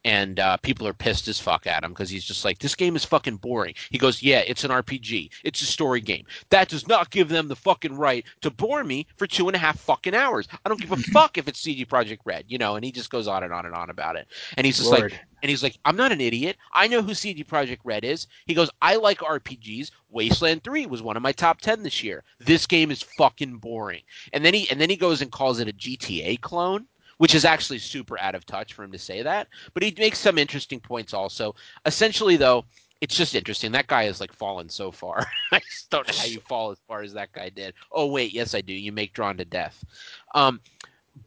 and 0.03 0.39
uh, 0.39 0.57
people 0.57 0.87
are 0.87 0.93
pissed 0.93 1.27
as 1.27 1.39
fuck 1.39 1.67
at 1.67 1.83
him 1.83 1.91
because 1.91 2.09
he's 2.09 2.23
just 2.23 2.43
like, 2.43 2.59
this 2.59 2.75
game 2.75 2.95
is 2.95 3.05
fucking 3.05 3.37
boring. 3.37 3.75
He 3.89 3.97
goes, 3.97 4.23
yeah, 4.23 4.39
it's 4.39 4.63
an 4.63 4.71
RPG. 4.71 5.29
It's 5.43 5.61
a 5.61 5.65
story 5.65 6.01
game. 6.01 6.25
That 6.49 6.69
does 6.69 6.87
not 6.87 7.11
give 7.11 7.29
them 7.29 7.47
the 7.47 7.55
fucking 7.55 7.95
right 7.95 8.25
to 8.41 8.49
bore 8.49 8.83
me 8.83 9.05
for 9.17 9.27
two 9.27 9.47
and 9.47 9.55
a 9.55 9.59
half 9.59 9.79
fucking 9.79 10.15
hours. 10.15 10.47
I 10.65 10.69
don't 10.69 10.81
give 10.81 10.91
a 10.91 10.97
fuck 11.13 11.37
if 11.37 11.47
it's 11.47 11.59
CD 11.59 11.85
Projekt 11.85 12.19
Red, 12.25 12.45
you 12.47 12.57
know. 12.57 12.75
And 12.75 12.83
he 12.83 12.91
just 12.91 13.11
goes 13.11 13.27
on 13.27 13.43
and 13.43 13.53
on 13.53 13.65
and 13.65 13.75
on 13.75 13.89
about 13.89 14.15
it. 14.15 14.27
And 14.57 14.65
he's 14.65 14.77
just 14.77 14.89
Lord. 14.89 15.11
like, 15.11 15.21
and 15.43 15.49
he's 15.49 15.63
like, 15.63 15.77
I'm 15.85 15.95
not 15.95 16.11
an 16.11 16.21
idiot. 16.21 16.57
I 16.73 16.87
know 16.87 17.01
who 17.01 17.13
CD 17.13 17.43
Projekt 17.43 17.79
Red 17.83 18.03
is. 18.03 18.27
He 18.45 18.53
goes, 18.53 18.69
I 18.81 18.95
like 18.95 19.19
RPGs. 19.19 19.91
Wasteland 20.09 20.63
3 20.63 20.87
was 20.87 21.01
one 21.01 21.17
of 21.17 21.23
my 21.23 21.31
top 21.31 21.61
10 21.61 21.83
this 21.83 22.03
year. 22.03 22.23
This 22.39 22.65
game 22.65 22.91
is 22.91 23.01
fucking 23.01 23.57
boring. 23.57 24.01
And 24.33 24.43
then 24.43 24.53
he 24.53 24.69
and 24.69 24.81
then 24.81 24.89
he 24.89 24.97
goes 24.97 25.21
and 25.21 25.31
calls 25.31 25.59
it 25.59 25.69
a 25.69 25.73
GTA 25.73 26.41
clone 26.41 26.87
which 27.21 27.35
is 27.35 27.45
actually 27.45 27.77
super 27.77 28.19
out 28.19 28.33
of 28.33 28.47
touch 28.47 28.73
for 28.73 28.83
him 28.83 28.91
to 28.91 28.97
say 28.97 29.21
that. 29.21 29.47
But 29.75 29.83
he 29.83 29.93
makes 29.99 30.17
some 30.17 30.39
interesting 30.39 30.79
points 30.79 31.13
also. 31.13 31.53
Essentially, 31.85 32.35
though, 32.35 32.65
it's 32.99 33.15
just 33.15 33.35
interesting. 33.35 33.71
That 33.71 33.85
guy 33.85 34.05
has 34.05 34.19
like 34.19 34.33
fallen 34.33 34.67
so 34.67 34.89
far. 34.89 35.27
I 35.51 35.59
just 35.59 35.91
don't 35.91 36.07
know 36.07 36.15
how 36.17 36.25
you 36.25 36.39
fall 36.39 36.71
as 36.71 36.79
far 36.87 37.03
as 37.03 37.13
that 37.13 37.31
guy 37.31 37.49
did. 37.49 37.75
Oh 37.91 38.07
wait, 38.07 38.33
yes 38.33 38.55
I 38.55 38.61
do. 38.61 38.73
You 38.73 38.91
make 38.91 39.13
drawn 39.13 39.37
to 39.37 39.45
death. 39.45 39.85
Um, 40.33 40.61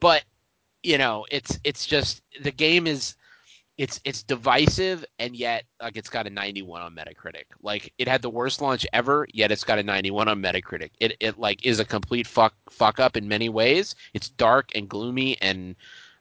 but 0.00 0.24
you 0.82 0.98
know, 0.98 1.26
it's 1.30 1.60
it's 1.62 1.86
just 1.86 2.22
the 2.42 2.50
game 2.50 2.88
is 2.88 3.14
it's 3.76 4.00
it's 4.04 4.22
divisive 4.22 5.04
and 5.18 5.34
yet 5.34 5.64
like 5.82 5.96
it's 5.96 6.08
got 6.08 6.26
a 6.26 6.30
91 6.30 6.82
on 6.82 6.94
Metacritic. 6.94 7.44
Like 7.62 7.92
it 7.98 8.06
had 8.06 8.22
the 8.22 8.30
worst 8.30 8.60
launch 8.60 8.86
ever, 8.92 9.26
yet 9.32 9.50
it's 9.50 9.64
got 9.64 9.78
a 9.78 9.82
91 9.82 10.28
on 10.28 10.40
Metacritic. 10.40 10.90
It 11.00 11.16
it 11.20 11.38
like 11.38 11.64
is 11.66 11.80
a 11.80 11.84
complete 11.84 12.26
fuck 12.26 12.54
fuck 12.70 13.00
up 13.00 13.16
in 13.16 13.26
many 13.26 13.48
ways. 13.48 13.94
It's 14.12 14.28
dark 14.28 14.70
and 14.74 14.88
gloomy 14.88 15.40
and 15.42 15.74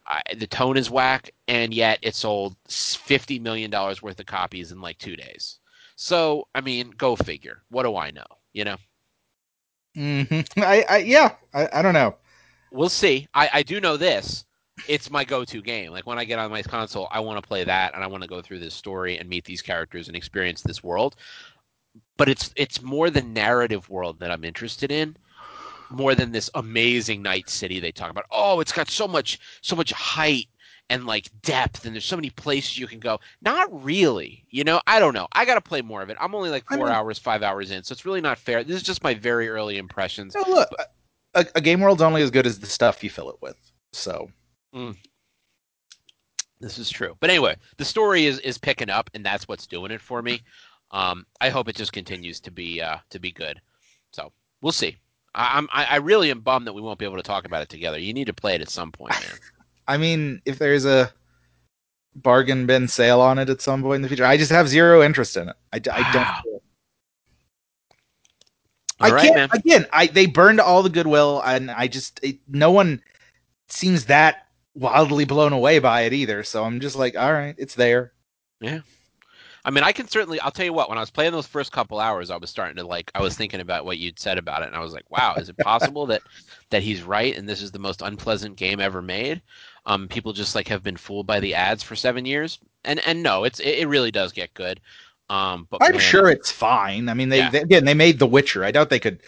uh, 0.06 0.20
the 0.36 0.48
tone 0.48 0.76
is 0.76 0.90
whack, 0.90 1.30
and 1.48 1.74
yet 1.74 1.98
it 2.02 2.14
sold 2.14 2.58
50 2.68 3.40
million 3.40 3.72
dollars 3.72 4.02
worth 4.02 4.20
of 4.20 4.26
copies 4.26 4.72
in 4.72 4.82
like 4.82 4.98
two 4.98 5.16
days. 5.16 5.60
So 5.96 6.48
I 6.56 6.62
mean, 6.62 6.92
go 6.98 7.16
figure. 7.16 7.62
What 7.70 7.84
do 7.84 7.96
I 7.96 8.12
know? 8.12 8.26
You 8.54 8.66
know. 8.66 8.78
Mm-hmm. 9.96 10.62
I, 10.62 10.86
I 10.90 10.98
yeah. 10.98 11.36
I, 11.54 11.70
I 11.72 11.82
don't 11.84 11.94
know. 11.94 12.16
We'll 12.72 12.90
see. 12.90 13.28
I, 13.36 13.50
I 13.54 13.64
do 13.64 13.80
know 13.80 13.96
this 13.98 14.44
it's 14.88 15.10
my 15.10 15.24
go-to 15.24 15.62
game. 15.62 15.92
Like 15.92 16.06
when 16.06 16.18
I 16.18 16.26
get 16.26 16.40
on 16.40 16.52
my 16.52 16.62
console, 16.62 17.08
I 17.12 17.20
want 17.20 17.42
to 17.42 17.48
play 17.48 17.64
that 17.64 17.94
and 17.94 18.04
I 18.04 18.08
want 18.08 18.24
to 18.24 18.30
go 18.30 18.42
through 18.42 18.60
this 18.60 18.74
story 18.74 19.18
and 19.18 19.30
meet 19.30 19.46
these 19.46 19.62
characters 19.62 20.08
and 20.08 20.18
experience 20.18 20.62
this 20.62 20.84
world. 20.84 21.16
But 22.18 22.30
it's 22.30 22.52
it's 22.56 22.82
more 22.82 23.10
the 23.10 23.22
narrative 23.22 23.90
world 23.90 24.20
that 24.20 24.32
I'm 24.32 24.44
interested 24.44 24.92
in, 24.92 25.16
more 25.90 26.16
than 26.16 26.32
this 26.32 26.50
amazing 26.56 27.22
night 27.22 27.50
city 27.50 27.80
they 27.80 27.92
talk 27.92 28.10
about. 28.10 28.26
Oh, 28.32 28.60
it's 28.60 28.72
got 28.72 28.90
so 28.90 29.08
much 29.08 29.40
so 29.62 29.76
much 29.76 29.92
height 29.92 30.48
and 30.90 31.06
like 31.06 31.30
depth 31.42 31.86
and 31.86 31.94
there's 31.94 32.06
so 32.06 32.16
many 32.16 32.30
places 32.30 32.78
you 32.78 32.88
can 32.88 33.00
go. 33.00 33.20
Not 33.42 33.84
really. 33.84 34.46
You 34.50 34.64
know, 34.64 34.82
I 34.88 35.00
don't 35.00 35.14
know. 35.14 35.28
I 35.34 35.46
got 35.46 35.56
to 35.56 35.62
play 35.62 35.82
more 35.82 36.02
of 36.02 36.10
it. 36.10 36.18
I'm 36.20 36.36
only 36.36 36.50
like 36.50 36.66
4 36.68 36.78
I 36.78 36.82
mean, 36.82 36.90
hours, 36.90 37.20
5 37.20 37.44
hours 37.44 37.72
in, 37.72 37.84
so 37.84 37.94
it's 37.94 38.06
really 38.06 38.22
not 38.22 38.38
fair. 38.38 38.64
This 38.64 38.78
is 38.78 38.84
just 38.84 39.04
my 39.04 39.14
very 39.14 39.50
early 39.50 39.78
impressions. 39.78 40.36
look, 40.36 40.70
a, 41.36 41.46
a 41.56 41.62
game 41.62 41.80
world's 41.80 42.02
only 42.02 42.22
as 42.22 42.32
good 42.32 42.46
as 42.46 42.60
the 42.60 42.68
stuff 42.68 43.04
you 43.04 43.10
fill 43.10 43.30
it 43.30 43.38
with. 43.42 43.56
So 43.92 44.30
Mm. 44.74 44.96
This 46.60 46.78
is 46.78 46.90
true. 46.90 47.16
But 47.20 47.30
anyway, 47.30 47.58
the 47.78 47.86
story 47.86 48.26
is 48.26 48.40
is 48.40 48.58
picking 48.58 48.90
up, 48.90 49.10
and 49.14 49.26
that's 49.26 49.48
what's 49.48 49.68
doing 49.68 49.92
it 49.92 50.02
for 50.02 50.22
me. 50.22 50.42
Um, 50.92 51.26
I 51.42 51.50
hope 51.50 51.68
it 51.68 51.76
just 51.76 51.92
continues 51.92 52.40
to 52.42 52.52
be 52.52 52.82
uh, 52.82 52.98
to 53.10 53.20
be 53.20 53.32
good. 53.32 53.60
So 54.12 54.32
we'll 54.62 54.72
see. 54.72 54.98
I, 55.36 55.58
I'm 55.58 55.68
I, 55.74 55.86
I 55.86 55.96
really 55.98 56.32
am 56.32 56.40
bummed 56.40 56.68
that 56.68 56.74
we 56.74 56.82
won't 56.82 57.00
be 57.00 57.06
able 57.06 57.18
to 57.18 57.24
talk 57.24 57.46
about 57.46 57.64
it 57.64 57.70
together. 57.70 58.00
You 58.00 58.14
need 58.14 58.28
to 58.28 58.34
play 58.34 58.56
it 58.56 58.62
at 58.62 58.70
some 58.70 58.92
point, 58.92 59.12
man. 59.12 59.40
I 59.88 59.98
mean, 59.98 60.42
if 60.46 60.58
there's 60.60 60.86
a 60.86 61.12
bargain 62.16 62.66
bin 62.66 62.88
sale 62.88 63.20
on 63.20 63.40
it 63.40 63.50
at 63.50 63.62
some 63.62 63.82
point 63.82 63.98
in 63.98 64.02
the 64.04 64.08
future, 64.08 64.26
I 64.26 64.38
just 64.38 64.52
have 64.52 64.70
zero 64.70 65.04
interest 65.04 65.36
in 65.36 65.50
it. 65.50 65.56
I, 65.74 65.78
I 65.92 66.12
don't. 66.14 66.62
I 69.02 69.12
right, 69.12 69.24
can't. 69.24 69.36
Man. 69.36 69.50
Again, 69.52 69.88
I 69.92 70.08
they 70.08 70.28
burned 70.28 70.62
all 70.62 70.82
the 70.84 70.90
goodwill, 70.90 71.42
and 71.46 71.70
I 71.70 71.88
just 71.88 72.22
it, 72.24 72.38
no 72.48 72.72
one 72.72 73.02
seems 73.68 74.06
that 74.06 74.48
wildly 74.76 75.26
blown 75.26 75.54
away 75.54 75.80
by 75.80 76.02
it 76.02 76.14
either. 76.14 76.44
So 76.44 76.64
I'm 76.64 76.80
just 76.80 76.96
like, 76.96 77.18
all 77.18 77.34
right, 77.34 77.56
it's 77.58 77.76
there. 77.76 78.14
Yeah. 78.60 78.80
I 79.66 79.72
mean, 79.72 79.84
I 79.84 79.94
can 79.94 80.08
certainly. 80.10 80.40
I'll 80.42 80.52
tell 80.52 80.66
you 80.66 80.74
what. 80.74 80.90
When 80.90 80.98
I 80.98 81.02
was 81.02 81.10
playing 81.10 81.32
those 81.32 81.48
first 81.48 81.72
couple 81.72 82.00
hours, 82.00 82.30
I 82.30 82.36
was 82.36 82.50
starting 82.50 82.76
to 82.78 82.86
like. 82.86 83.10
I 83.16 83.22
was 83.22 83.38
thinking 83.38 83.62
about 83.62 83.86
what 83.86 83.98
you'd 83.98 84.20
said 84.20 84.38
about 84.38 84.62
it, 84.62 84.68
and 84.68 84.76
I 84.76 84.82
was 84.82 84.92
like, 84.92 85.10
"Wow, 85.10 85.36
is 85.36 85.48
it 85.48 85.58
possible 85.58 86.06
that 86.08 86.22
that 86.70 86.84
he's 86.84 87.02
right 87.02 87.36
and 87.36 87.48
this 87.48 87.62
is 87.62 87.72
the 87.72 87.80
most 87.80 88.02
unpleasant 88.02 88.58
game 88.58 88.82
ever 88.82 89.02
made?" 89.02 89.42
Um, 89.86 90.10
people 90.10 90.34
just 90.34 90.54
like 90.54 90.68
have 90.68 90.84
been 90.84 90.98
fooled 90.98 91.28
by 91.28 91.40
the 91.40 91.56
ads 91.56 91.82
for 91.82 91.96
seven 91.96 92.26
years, 92.26 92.60
and 92.84 93.00
and 93.08 93.24
no, 93.24 93.46
it's 93.46 93.62
it, 93.62 93.80
it 93.80 93.88
really 93.88 94.12
does 94.12 94.34
get 94.34 94.54
good. 94.54 94.82
Um, 95.30 95.66
but 95.70 95.82
I'm 95.82 95.92
man, 95.92 96.00
sure 96.02 96.30
it's 96.30 96.52
fine. 96.52 97.08
I 97.08 97.14
mean, 97.14 97.30
they, 97.30 97.38
yeah. 97.38 97.50
they, 97.50 97.62
again 97.62 97.86
they 97.86 97.94
made 97.94 98.20
The 98.20 98.28
Witcher. 98.28 98.66
I 98.66 98.72
doubt 98.72 98.90
they 98.90 99.00
could 99.00 99.22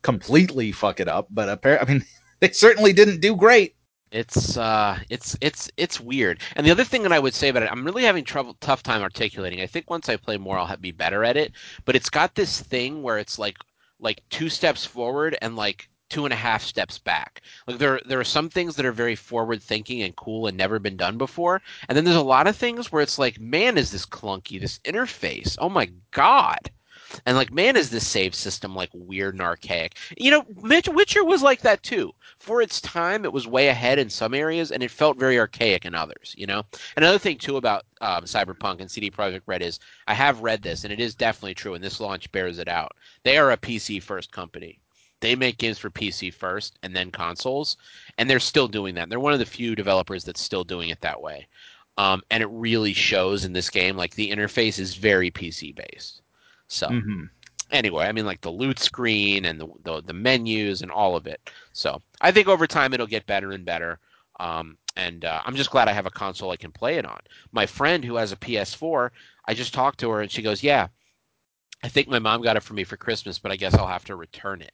completely 0.00 0.72
fuck 0.72 1.00
it 1.00 1.08
up, 1.08 1.28
but 1.30 1.50
apparently, 1.50 1.86
I 1.86 1.98
mean, 1.98 2.06
they 2.40 2.50
certainly 2.50 2.94
didn't 2.94 3.20
do 3.20 3.36
great. 3.36 3.76
It's 4.12 4.56
uh, 4.58 4.98
it's 5.08 5.36
it's 5.40 5.70
it's 5.76 5.98
weird. 5.98 6.40
And 6.54 6.66
the 6.66 6.70
other 6.70 6.84
thing 6.84 7.02
that 7.02 7.12
I 7.12 7.18
would 7.18 7.34
say 7.34 7.48
about 7.48 7.62
it, 7.64 7.70
I'm 7.72 7.84
really 7.84 8.04
having 8.04 8.24
trouble, 8.24 8.54
tough 8.60 8.82
time 8.82 9.02
articulating. 9.02 9.60
I 9.60 9.66
think 9.66 9.88
once 9.90 10.08
I 10.08 10.16
play 10.16 10.36
more, 10.36 10.58
I'll 10.58 10.76
be 10.76 10.92
better 10.92 11.24
at 11.24 11.36
it. 11.36 11.52
But 11.84 11.96
it's 11.96 12.10
got 12.10 12.34
this 12.34 12.60
thing 12.60 13.02
where 13.02 13.18
it's 13.18 13.38
like 13.38 13.56
like 13.98 14.22
two 14.28 14.50
steps 14.50 14.84
forward 14.84 15.36
and 15.42 15.56
like 15.56 15.88
two 16.10 16.24
and 16.26 16.32
a 16.32 16.36
half 16.36 16.62
steps 16.62 16.98
back. 16.98 17.40
Like 17.66 17.78
there 17.78 18.00
there 18.06 18.20
are 18.20 18.24
some 18.24 18.50
things 18.50 18.76
that 18.76 18.84
are 18.86 18.92
very 18.92 19.16
forward 19.16 19.62
thinking 19.62 20.02
and 20.02 20.14
cool 20.14 20.46
and 20.46 20.56
never 20.56 20.78
been 20.78 20.96
done 20.98 21.16
before, 21.16 21.62
and 21.88 21.96
then 21.96 22.04
there's 22.04 22.16
a 22.16 22.22
lot 22.22 22.46
of 22.46 22.54
things 22.56 22.92
where 22.92 23.02
it's 23.02 23.18
like, 23.18 23.40
man, 23.40 23.78
is 23.78 23.90
this 23.90 24.04
clunky? 24.06 24.60
This 24.60 24.78
interface, 24.80 25.56
oh 25.58 25.70
my 25.70 25.90
god. 26.10 26.70
And 27.26 27.36
like, 27.36 27.52
man, 27.52 27.76
is 27.76 27.90
this 27.90 28.06
save 28.06 28.34
system 28.34 28.74
like 28.74 28.90
weird 28.92 29.34
and 29.34 29.42
archaic? 29.42 29.96
You 30.16 30.30
know, 30.30 30.46
Mitch 30.62 30.88
Witcher 30.88 31.24
was 31.24 31.42
like 31.42 31.60
that 31.60 31.82
too. 31.82 32.12
For 32.38 32.62
its 32.62 32.80
time, 32.80 33.24
it 33.24 33.32
was 33.32 33.46
way 33.46 33.68
ahead 33.68 33.98
in 33.98 34.10
some 34.10 34.34
areas, 34.34 34.72
and 34.72 34.82
it 34.82 34.90
felt 34.90 35.18
very 35.18 35.38
archaic 35.38 35.84
in 35.84 35.94
others. 35.94 36.34
You 36.36 36.46
know, 36.46 36.62
another 36.96 37.18
thing 37.18 37.38
too 37.38 37.56
about 37.56 37.84
um, 38.00 38.24
Cyberpunk 38.24 38.80
and 38.80 38.90
CD 38.90 39.10
Projekt 39.10 39.42
Red 39.46 39.62
is 39.62 39.78
I 40.06 40.14
have 40.14 40.40
read 40.40 40.62
this, 40.62 40.84
and 40.84 40.92
it 40.92 41.00
is 41.00 41.14
definitely 41.14 41.54
true, 41.54 41.74
and 41.74 41.84
this 41.84 42.00
launch 42.00 42.30
bears 42.32 42.58
it 42.58 42.68
out. 42.68 42.92
They 43.24 43.38
are 43.38 43.52
a 43.52 43.56
PC 43.56 44.02
first 44.02 44.32
company. 44.32 44.80
They 45.20 45.36
make 45.36 45.58
games 45.58 45.78
for 45.78 45.88
PC 45.88 46.34
first 46.34 46.78
and 46.82 46.96
then 46.96 47.12
consoles, 47.12 47.76
and 48.18 48.28
they're 48.28 48.40
still 48.40 48.66
doing 48.66 48.96
that. 48.96 49.08
They're 49.08 49.20
one 49.20 49.32
of 49.32 49.38
the 49.38 49.46
few 49.46 49.76
developers 49.76 50.24
that's 50.24 50.40
still 50.42 50.64
doing 50.64 50.88
it 50.88 51.00
that 51.00 51.22
way. 51.22 51.46
Um, 51.96 52.22
and 52.30 52.42
it 52.42 52.48
really 52.50 52.92
shows 52.92 53.44
in 53.44 53.52
this 53.52 53.70
game. 53.70 53.96
Like 53.96 54.14
the 54.14 54.30
interface 54.30 54.78
is 54.80 54.96
very 54.96 55.30
PC 55.30 55.76
based. 55.76 56.21
So 56.72 56.90
Mhm. 56.90 57.30
anyway, 57.70 58.06
I 58.06 58.12
mean 58.12 58.26
like 58.26 58.40
the 58.40 58.50
loot 58.50 58.78
screen 58.78 59.44
and 59.46 59.60
the, 59.60 59.68
the 59.84 60.02
the 60.02 60.12
menus 60.14 60.82
and 60.82 60.90
all 60.90 61.16
of 61.16 61.26
it. 61.26 61.40
So 61.72 62.02
I 62.20 62.30
think 62.32 62.48
over 62.48 62.66
time 62.66 62.92
it'll 62.94 63.06
get 63.06 63.26
better 63.26 63.52
and 63.52 63.64
better. 63.64 64.00
Um, 64.40 64.78
and 64.96 65.24
uh, 65.24 65.42
I'm 65.44 65.56
just 65.56 65.70
glad 65.70 65.88
I 65.88 65.92
have 65.92 66.06
a 66.06 66.10
console 66.10 66.50
I 66.50 66.56
can 66.56 66.72
play 66.72 66.96
it 66.96 67.06
on. 67.06 67.20
My 67.52 67.66
friend 67.66 68.04
who 68.04 68.16
has 68.16 68.32
a 68.32 68.36
PS4, 68.36 69.12
I 69.46 69.54
just 69.54 69.74
talked 69.74 70.00
to 70.00 70.10
her 70.10 70.20
and 70.22 70.30
she 70.30 70.42
goes, 70.42 70.62
"Yeah, 70.62 70.88
I 71.82 71.88
think 71.88 72.08
my 72.08 72.18
mom 72.18 72.42
got 72.42 72.56
it 72.56 72.62
for 72.62 72.74
me 72.74 72.84
for 72.84 72.96
Christmas, 72.96 73.38
but 73.38 73.52
I 73.52 73.56
guess 73.56 73.74
I'll 73.74 73.86
have 73.86 74.04
to 74.06 74.16
return 74.16 74.62
it 74.62 74.72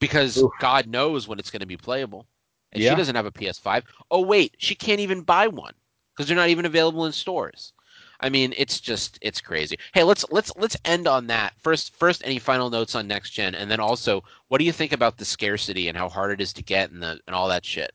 because 0.00 0.44
Oof. 0.44 0.52
God 0.58 0.86
knows 0.86 1.28
when 1.28 1.38
it's 1.38 1.50
going 1.50 1.60
to 1.60 1.66
be 1.66 1.76
playable." 1.76 2.26
And 2.72 2.82
Yeah. 2.82 2.92
she 2.92 2.94
doesn't 2.94 3.16
have 3.16 3.26
a 3.26 3.32
PS5. 3.32 3.84
Oh 4.10 4.22
wait, 4.22 4.56
she 4.58 4.74
can't 4.74 5.00
even 5.00 5.22
buy 5.22 5.48
one 5.48 5.74
because 6.14 6.28
they're 6.28 6.36
not 6.36 6.50
even 6.50 6.66
available 6.66 7.06
in 7.06 7.12
stores. 7.12 7.72
I 8.20 8.28
mean, 8.28 8.54
it's 8.56 8.80
just 8.80 9.18
it's 9.20 9.40
crazy. 9.40 9.78
Hey, 9.92 10.02
let's 10.02 10.24
let's 10.30 10.52
let's 10.56 10.76
end 10.84 11.06
on 11.06 11.26
that. 11.28 11.54
First 11.58 11.94
first 11.94 12.22
any 12.24 12.38
final 12.38 12.70
notes 12.70 12.94
on 12.94 13.06
next 13.06 13.30
gen 13.30 13.54
and 13.54 13.70
then 13.70 13.80
also 13.80 14.22
what 14.48 14.58
do 14.58 14.64
you 14.64 14.72
think 14.72 14.92
about 14.92 15.18
the 15.18 15.24
scarcity 15.24 15.88
and 15.88 15.96
how 15.98 16.08
hard 16.08 16.30
it 16.30 16.40
is 16.40 16.52
to 16.54 16.62
get 16.62 16.90
and 16.90 17.02
the 17.02 17.20
and 17.26 17.34
all 17.36 17.48
that 17.48 17.64
shit? 17.64 17.92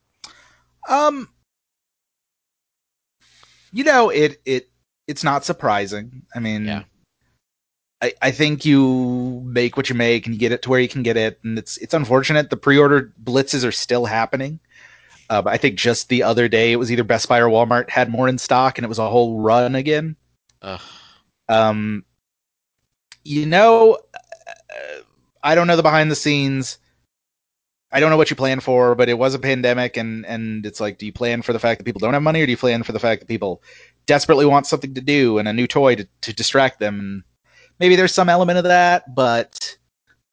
Um, 0.88 1.30
you 3.72 3.84
know, 3.84 4.10
it 4.10 4.42
it 4.46 4.70
it's 5.08 5.24
not 5.24 5.46
surprising. 5.46 6.24
I 6.36 6.40
mean, 6.40 6.66
Yeah. 6.66 6.84
I 8.02 8.14
I 8.22 8.32
think 8.32 8.66
you 8.66 9.42
make 9.46 9.78
what 9.78 9.90
you 9.90 9.96
make 9.96 10.26
and 10.26 10.36
you 10.36 10.40
get 10.40 10.52
it 10.52 10.62
to 10.64 10.70
where 10.70 10.80
you 10.80 10.88
can 10.88 11.04
get 11.04 11.18
it, 11.18 11.40
and 11.44 11.58
it's 11.58 11.78
it's 11.78 11.94
unfortunate 11.94 12.50
the 12.50 12.58
pre-order 12.58 13.14
blitzes 13.24 13.66
are 13.66 13.72
still 13.72 14.06
happening. 14.06 14.60
But 15.40 15.54
I 15.54 15.58
think 15.58 15.78
just 15.78 16.10
the 16.10 16.24
other 16.24 16.50
day 16.50 16.74
it 16.74 16.78
was 16.78 16.92
either 16.92 17.06
Best 17.06 17.30
Buy 17.30 17.40
or 17.40 17.48
Walmart 17.48 17.90
had 17.90 18.10
more 18.10 18.28
in 18.28 18.38
stock, 18.38 18.78
and 18.78 18.84
it 18.84 18.90
was 18.90 19.00
a 19.00 19.10
whole 19.10 19.40
run 19.40 19.76
again. 19.76 20.18
Ugh. 20.62 20.82
Um, 21.48 22.04
you 23.24 23.46
know, 23.46 24.00
uh, 24.14 25.02
I 25.44 25.56
don't 25.56 25.68
know 25.68 25.76
the 25.76 25.84
behind 25.84 26.12
the 26.12 26.16
scenes. 26.16 26.80
I 27.92 28.00
don't 28.00 28.10
know 28.10 28.18
what 28.18 28.30
you 28.30 28.36
plan 28.36 28.62
for, 28.62 28.96
but 28.96 29.10
it 29.10 29.18
was 29.18 29.34
a 29.34 29.40
pandemic, 29.40 29.98
and 29.98 30.26
and 30.26 30.66
it's 30.66 30.80
like, 30.80 30.98
do 30.98 31.06
you 31.06 31.14
plan 31.14 31.42
for 31.42 31.54
the 31.54 31.60
fact 31.60 31.80
that 31.80 31.86
people 31.86 32.00
don't 32.00 32.14
have 32.14 32.24
money, 32.24 32.42
or 32.42 32.46
do 32.46 32.52
you 32.52 32.58
plan 32.58 32.84
for 32.84 32.94
the 32.94 33.00
fact 33.00 33.22
that 33.22 33.28
people 33.28 33.62
desperately 34.06 34.46
want 34.46 34.66
something 34.66 34.94
to 34.94 35.02
do 35.02 35.38
and 35.38 35.48
a 35.48 35.54
new 35.54 35.68
toy 35.68 35.96
to, 35.96 36.08
to 36.22 36.34
distract 36.34 36.80
them? 36.80 37.00
And 37.00 37.24
maybe 37.80 37.96
there's 37.96 38.14
some 38.14 38.30
element 38.30 38.58
of 38.58 38.64
that, 38.66 39.14
but 39.14 39.78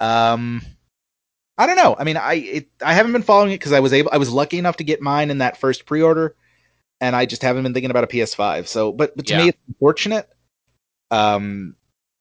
um, 0.01 0.63
I 1.59 1.67
don't 1.67 1.77
know. 1.77 1.97
I 1.99 2.05
mean, 2.05 2.17
I 2.17 2.35
it, 2.35 2.69
I 2.83 2.95
haven't 2.95 3.13
been 3.13 3.23
following 3.23 3.51
it 3.51 3.57
because 3.57 3.73
I 3.73 3.81
was 3.81 3.93
able, 3.93 4.11
I 4.13 4.19
was 4.19 4.31
lucky 4.31 4.59
enough 4.59 4.77
to 4.79 4.85
get 4.85 5.03
mine 5.03 5.31
in 5.31 5.39
that 5.39 5.59
first 5.59 5.87
pre-order, 5.87 6.37
and 7.01 7.17
I 7.17 7.27
just 7.27 7.43
haven't 7.43 7.65
been 7.65 7.75
thinking 7.75 7.91
about 7.91 8.05
a 8.05 8.09
PS5. 8.09 8.69
So, 8.69 8.93
but 8.93 9.17
but 9.17 9.27
to 9.27 9.35
Yeah. 9.35 9.39
me, 9.39 9.49
it's 9.49 9.59
unfortunate. 9.69 10.29
Um, 11.11 11.77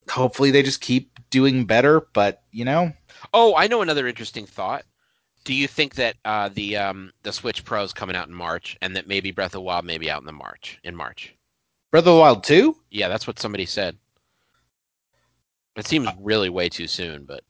hopefully 0.10 0.52
they 0.52 0.64
just 0.64 0.82
keep 0.82 1.12
doing 1.30 1.66
better, 1.66 2.08
but 2.14 2.44
you 2.52 2.66
know, 2.66 2.94
Oh, 3.34 3.56
I 3.56 3.68
know 3.68 3.82
another 3.82 4.08
interesting 4.08 4.46
thought. 4.46 4.86
Do 5.46 5.54
you 5.54 5.68
think 5.68 5.96
that 5.96 6.18
uh, 6.26 6.50
the 6.50 6.78
um, 6.78 7.14
the 7.24 7.32
Switch 7.34 7.64
Pro 7.64 7.84
is 7.84 7.94
coming 7.94 8.16
out 8.16 8.28
in 8.28 8.34
March, 8.34 8.78
and 8.82 8.96
that 8.96 9.08
maybe 9.08 9.32
Breath 9.32 9.48
of 9.48 9.52
the 9.54 9.62
Wild 9.62 9.86
may 9.86 9.98
be 9.98 10.10
out 10.12 10.22
in 10.22 10.26
the 10.26 10.32
March 10.34 10.80
in 10.84 10.96
March? 10.96 11.36
Breath 11.92 12.02
of 12.02 12.14
the 12.14 12.20
Wild 12.20 12.44
2? 12.44 12.76
Yeah, 12.92 13.08
that's 13.08 13.28
what 13.28 13.40
somebody 13.40 13.66
said. 13.66 13.98
It 15.78 15.86
seems 15.88 16.10
really 16.20 16.50
way 16.50 16.70
too 16.70 16.88
soon, 16.88 17.26
but 17.26 17.44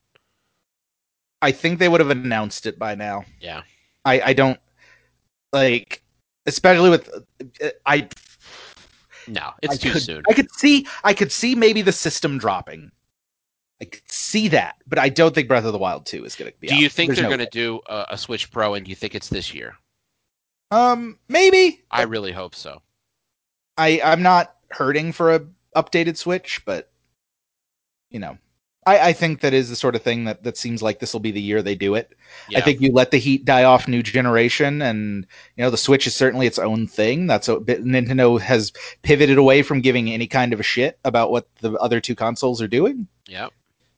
I 1.42 1.52
think 1.52 1.80
they 1.80 1.88
would 1.90 2.00
have 2.02 2.10
announced 2.10 2.66
it 2.66 2.80
by 2.80 2.96
now. 2.96 3.26
yeah, 3.40 3.64
I 4.06 4.22
I 4.22 4.34
don't 4.34 4.60
like 5.54 6.02
especially 6.46 6.90
with 6.90 7.10
I 7.86 8.08
no, 9.28 9.52
it's 9.62 9.74
I 9.74 9.78
too 9.78 9.92
could, 9.92 10.02
soon. 10.02 10.24
I 10.30 10.34
could 10.34 10.52
see 10.52 10.88
I 11.04 11.14
could 11.14 11.32
see 11.32 11.56
maybe 11.56 11.82
the 11.82 11.92
system 11.92 12.38
dropping. 12.38 12.92
I 13.82 13.86
could 13.86 14.02
see 14.10 14.48
that, 14.48 14.78
but 14.88 14.98
I 14.98 15.10
don't 15.10 15.36
think 15.36 15.48
Breath 15.48 15.66
of 15.66 15.72
the 15.74 15.78
Wild 15.78 16.08
2 16.08 16.26
is 16.26 16.36
going 16.36 16.52
to 16.52 16.58
be 16.58 16.68
Do 16.68 16.74
out. 16.74 16.80
you 16.80 16.90
think 16.90 17.10
There's 17.10 17.20
they're 17.20 17.30
no 17.30 17.36
going 17.36 17.48
to 17.48 17.52
do 17.52 17.80
a, 17.88 18.06
a 18.12 18.18
Switch 18.18 18.50
Pro, 18.50 18.74
and 18.74 18.84
do 18.86 18.90
you 18.90 18.96
think 18.96 19.14
it's 19.14 19.30
this 19.30 19.54
year? 19.54 19.76
Um 20.72 21.20
maybe. 21.30 21.84
I 21.92 22.04
really 22.04 22.32
hope 22.32 22.56
so. 22.56 22.82
I 23.78 24.02
I'm 24.04 24.22
not 24.24 24.56
hurting 24.72 25.12
for 25.12 25.36
a 25.36 25.42
updated 25.76 26.18
Switch, 26.18 26.62
but 26.66 26.92
you 28.10 28.20
know, 28.20 28.38
I 28.88 29.10
I 29.10 29.14
think 29.14 29.42
that 29.42 29.54
is 29.54 29.70
the 29.70 29.76
sort 29.76 29.96
of 29.96 30.02
thing 30.02 30.24
that 30.26 30.44
that 30.44 30.58
seems 30.58 30.82
like 30.82 31.00
this 31.00 31.14
will 31.14 31.20
be 31.20 31.32
the 31.32 31.42
year 31.42 31.62
they 31.62 31.76
do 31.76 31.96
it. 31.96 32.14
Yeah. 32.50 32.60
I 32.60 32.62
think 32.62 32.82
you 32.82 32.92
let 32.92 33.12
the 33.12 33.18
heat 33.18 33.46
die 33.46 33.64
off 33.64 33.88
new 33.88 34.02
generation, 34.02 34.82
and 34.82 35.28
you 35.56 35.64
know 35.64 35.70
the 35.70 35.78
Switch 35.78 36.08
is 36.08 36.16
certainly 36.16 36.48
its 36.48 36.58
own 36.60 36.88
thing. 36.88 37.28
That's 37.28 37.48
a 37.48 37.60
bit- 37.60 37.84
Nintendo 37.84 38.40
has 38.40 38.72
pivoted 39.04 39.38
away 39.38 39.62
from 39.62 39.82
giving 39.82 40.10
any 40.10 40.28
kind 40.28 40.54
of 40.54 40.60
a 40.60 40.64
shit 40.64 40.98
about 41.04 41.32
what 41.32 41.48
the 41.62 41.74
other 41.74 42.00
two 42.00 42.16
consoles 42.16 42.62
are 42.62 42.68
doing. 42.68 43.08
yeah. 43.28 43.50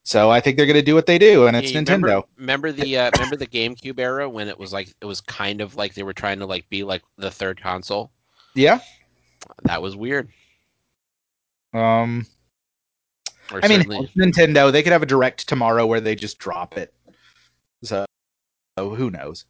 So 0.04 0.32
I 0.32 0.40
think 0.40 0.58
they're 0.58 0.66
going 0.66 0.74
to 0.76 0.82
do 0.82 0.96
what 0.96 1.06
they 1.06 1.20
do, 1.20 1.46
and 1.46 1.56
it's 1.56 1.72
Yeah, 1.72 1.82
Nintendo. 1.82 2.02
Remember, 2.02 2.24
remember 2.38 2.72
the 2.72 2.98
uh, 2.98 3.12
remember 3.14 3.36
the 3.36 3.46
GameCube 3.46 4.00
era 4.00 4.28
when 4.28 4.48
it 4.48 4.58
was 4.58 4.74
like 4.74 4.92
it 5.02 5.06
was 5.06 5.22
kind 5.22 5.62
of 5.62 5.76
like 5.76 5.94
they 5.94 6.02
were 6.02 6.14
trying 6.14 6.40
to 6.40 6.48
like 6.48 6.68
be 6.70 6.84
like 6.84 7.04
the 7.18 7.30
third 7.30 7.62
console. 7.62 8.10
Yeah. 8.56 8.80
That 9.64 9.84
was 9.84 9.96
weird. 9.96 10.30
Um. 11.74 12.26
Or 13.52 13.60
I 13.64 13.68
mean, 13.68 13.82
Nintendo. 14.18 14.72
They 14.72 14.84
could 14.84 14.92
have 14.92 15.04
a 15.04 15.08
direct 15.08 15.48
tomorrow 15.48 15.86
where 15.86 16.02
they 16.02 16.16
just 16.16 16.40
drop 16.40 16.78
it. 16.78 16.94
So, 17.84 18.06
so 18.78 18.96
who 18.96 19.10
knows? 19.10 19.46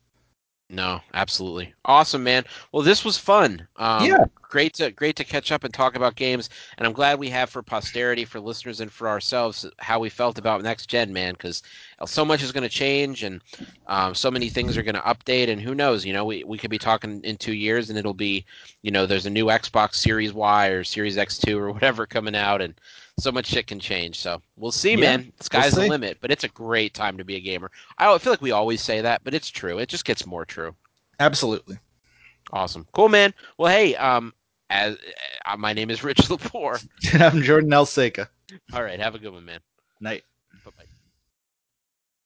No, 0.71 1.01
absolutely. 1.15 1.73
Awesome, 1.83 2.23
man. 2.23 2.45
Well, 2.71 2.83
this 2.83 3.03
was 3.03 3.17
fun. 3.17 3.67
Um, 3.77 4.05
Yeah. 4.05 4.25
Great 4.41 4.73
to 4.75 4.89
great 4.89 5.15
to 5.15 5.23
catch 5.23 5.51
up 5.51 5.63
and 5.63 5.71
talk 5.71 5.95
about 5.95 6.15
games, 6.15 6.49
and 6.77 6.87
I'm 6.87 6.93
glad 6.93 7.19
we 7.19 7.29
have 7.29 7.51
for 7.51 7.61
posterity, 7.61 8.25
for 8.25 8.39
listeners, 8.39 8.79
and 8.79 8.91
for 8.91 9.07
ourselves 9.07 9.63
how 9.77 9.99
we 9.99 10.09
felt 10.09 10.39
about 10.39 10.63
next 10.63 10.87
gen, 10.87 11.13
man. 11.13 11.33
Because 11.33 11.61
so 12.07 12.25
much 12.25 12.41
is 12.41 12.51
going 12.51 12.63
to 12.63 12.69
change, 12.69 13.21
and 13.21 13.41
um, 13.85 14.15
so 14.15 14.31
many 14.31 14.49
things 14.49 14.75
are 14.75 14.81
going 14.81 14.95
to 14.95 15.01
update, 15.01 15.49
and 15.49 15.61
who 15.61 15.75
knows? 15.75 16.03
You 16.03 16.13
know, 16.13 16.25
we 16.25 16.43
we 16.43 16.57
could 16.57 16.71
be 16.71 16.79
talking 16.79 17.21
in 17.23 17.37
two 17.37 17.53
years, 17.53 17.91
and 17.91 17.99
it'll 17.99 18.15
be, 18.15 18.43
you 18.81 18.89
know, 18.89 19.05
there's 19.05 19.27
a 19.27 19.29
new 19.29 19.45
Xbox 19.45 19.95
Series 19.95 20.33
Y 20.33 20.67
or 20.69 20.83
Series 20.83 21.15
X2 21.15 21.55
or 21.55 21.71
whatever 21.73 22.07
coming 22.07 22.35
out, 22.35 22.59
and 22.59 22.73
so 23.19 23.31
much 23.31 23.47
shit 23.47 23.67
can 23.67 23.79
change. 23.79 24.19
So 24.19 24.41
we'll 24.57 24.71
see, 24.71 24.91
Yeah, 24.91 25.17
man. 25.17 25.33
Sky's 25.39 25.73
we'll 25.73 25.83
the 25.83 25.89
limit, 25.89 26.17
but 26.21 26.31
it's 26.31 26.43
a 26.43 26.49
great 26.49 26.93
time 26.93 27.17
to 27.17 27.23
be 27.23 27.35
a 27.35 27.39
gamer. 27.39 27.71
I 27.97 28.17
feel 28.17 28.33
like 28.33 28.41
we 28.41 28.51
always 28.51 28.81
say 28.81 29.01
that, 29.01 29.23
but 29.23 29.33
it's 29.33 29.49
true. 29.49 29.79
It 29.79 29.89
just 29.89 30.05
gets 30.05 30.25
more 30.25 30.45
true. 30.45 30.75
Absolutely. 31.19 31.77
Awesome. 32.51 32.87
Cool, 32.93 33.09
man. 33.09 33.33
Well, 33.57 33.71
hey, 33.71 33.95
um, 33.95 34.33
as 34.69 34.97
uh, 35.45 35.57
my 35.57 35.73
name 35.73 35.89
is 35.89 36.03
Rich 36.03 36.17
Lepore. 36.29 36.85
I'm 37.13 37.41
Jordan 37.41 37.71
Elseka. 37.71 38.27
All 38.73 38.83
right, 38.83 38.99
have 38.99 39.15
a 39.15 39.19
good 39.19 39.33
one, 39.33 39.45
man. 39.45 39.59
Night. 39.99 40.23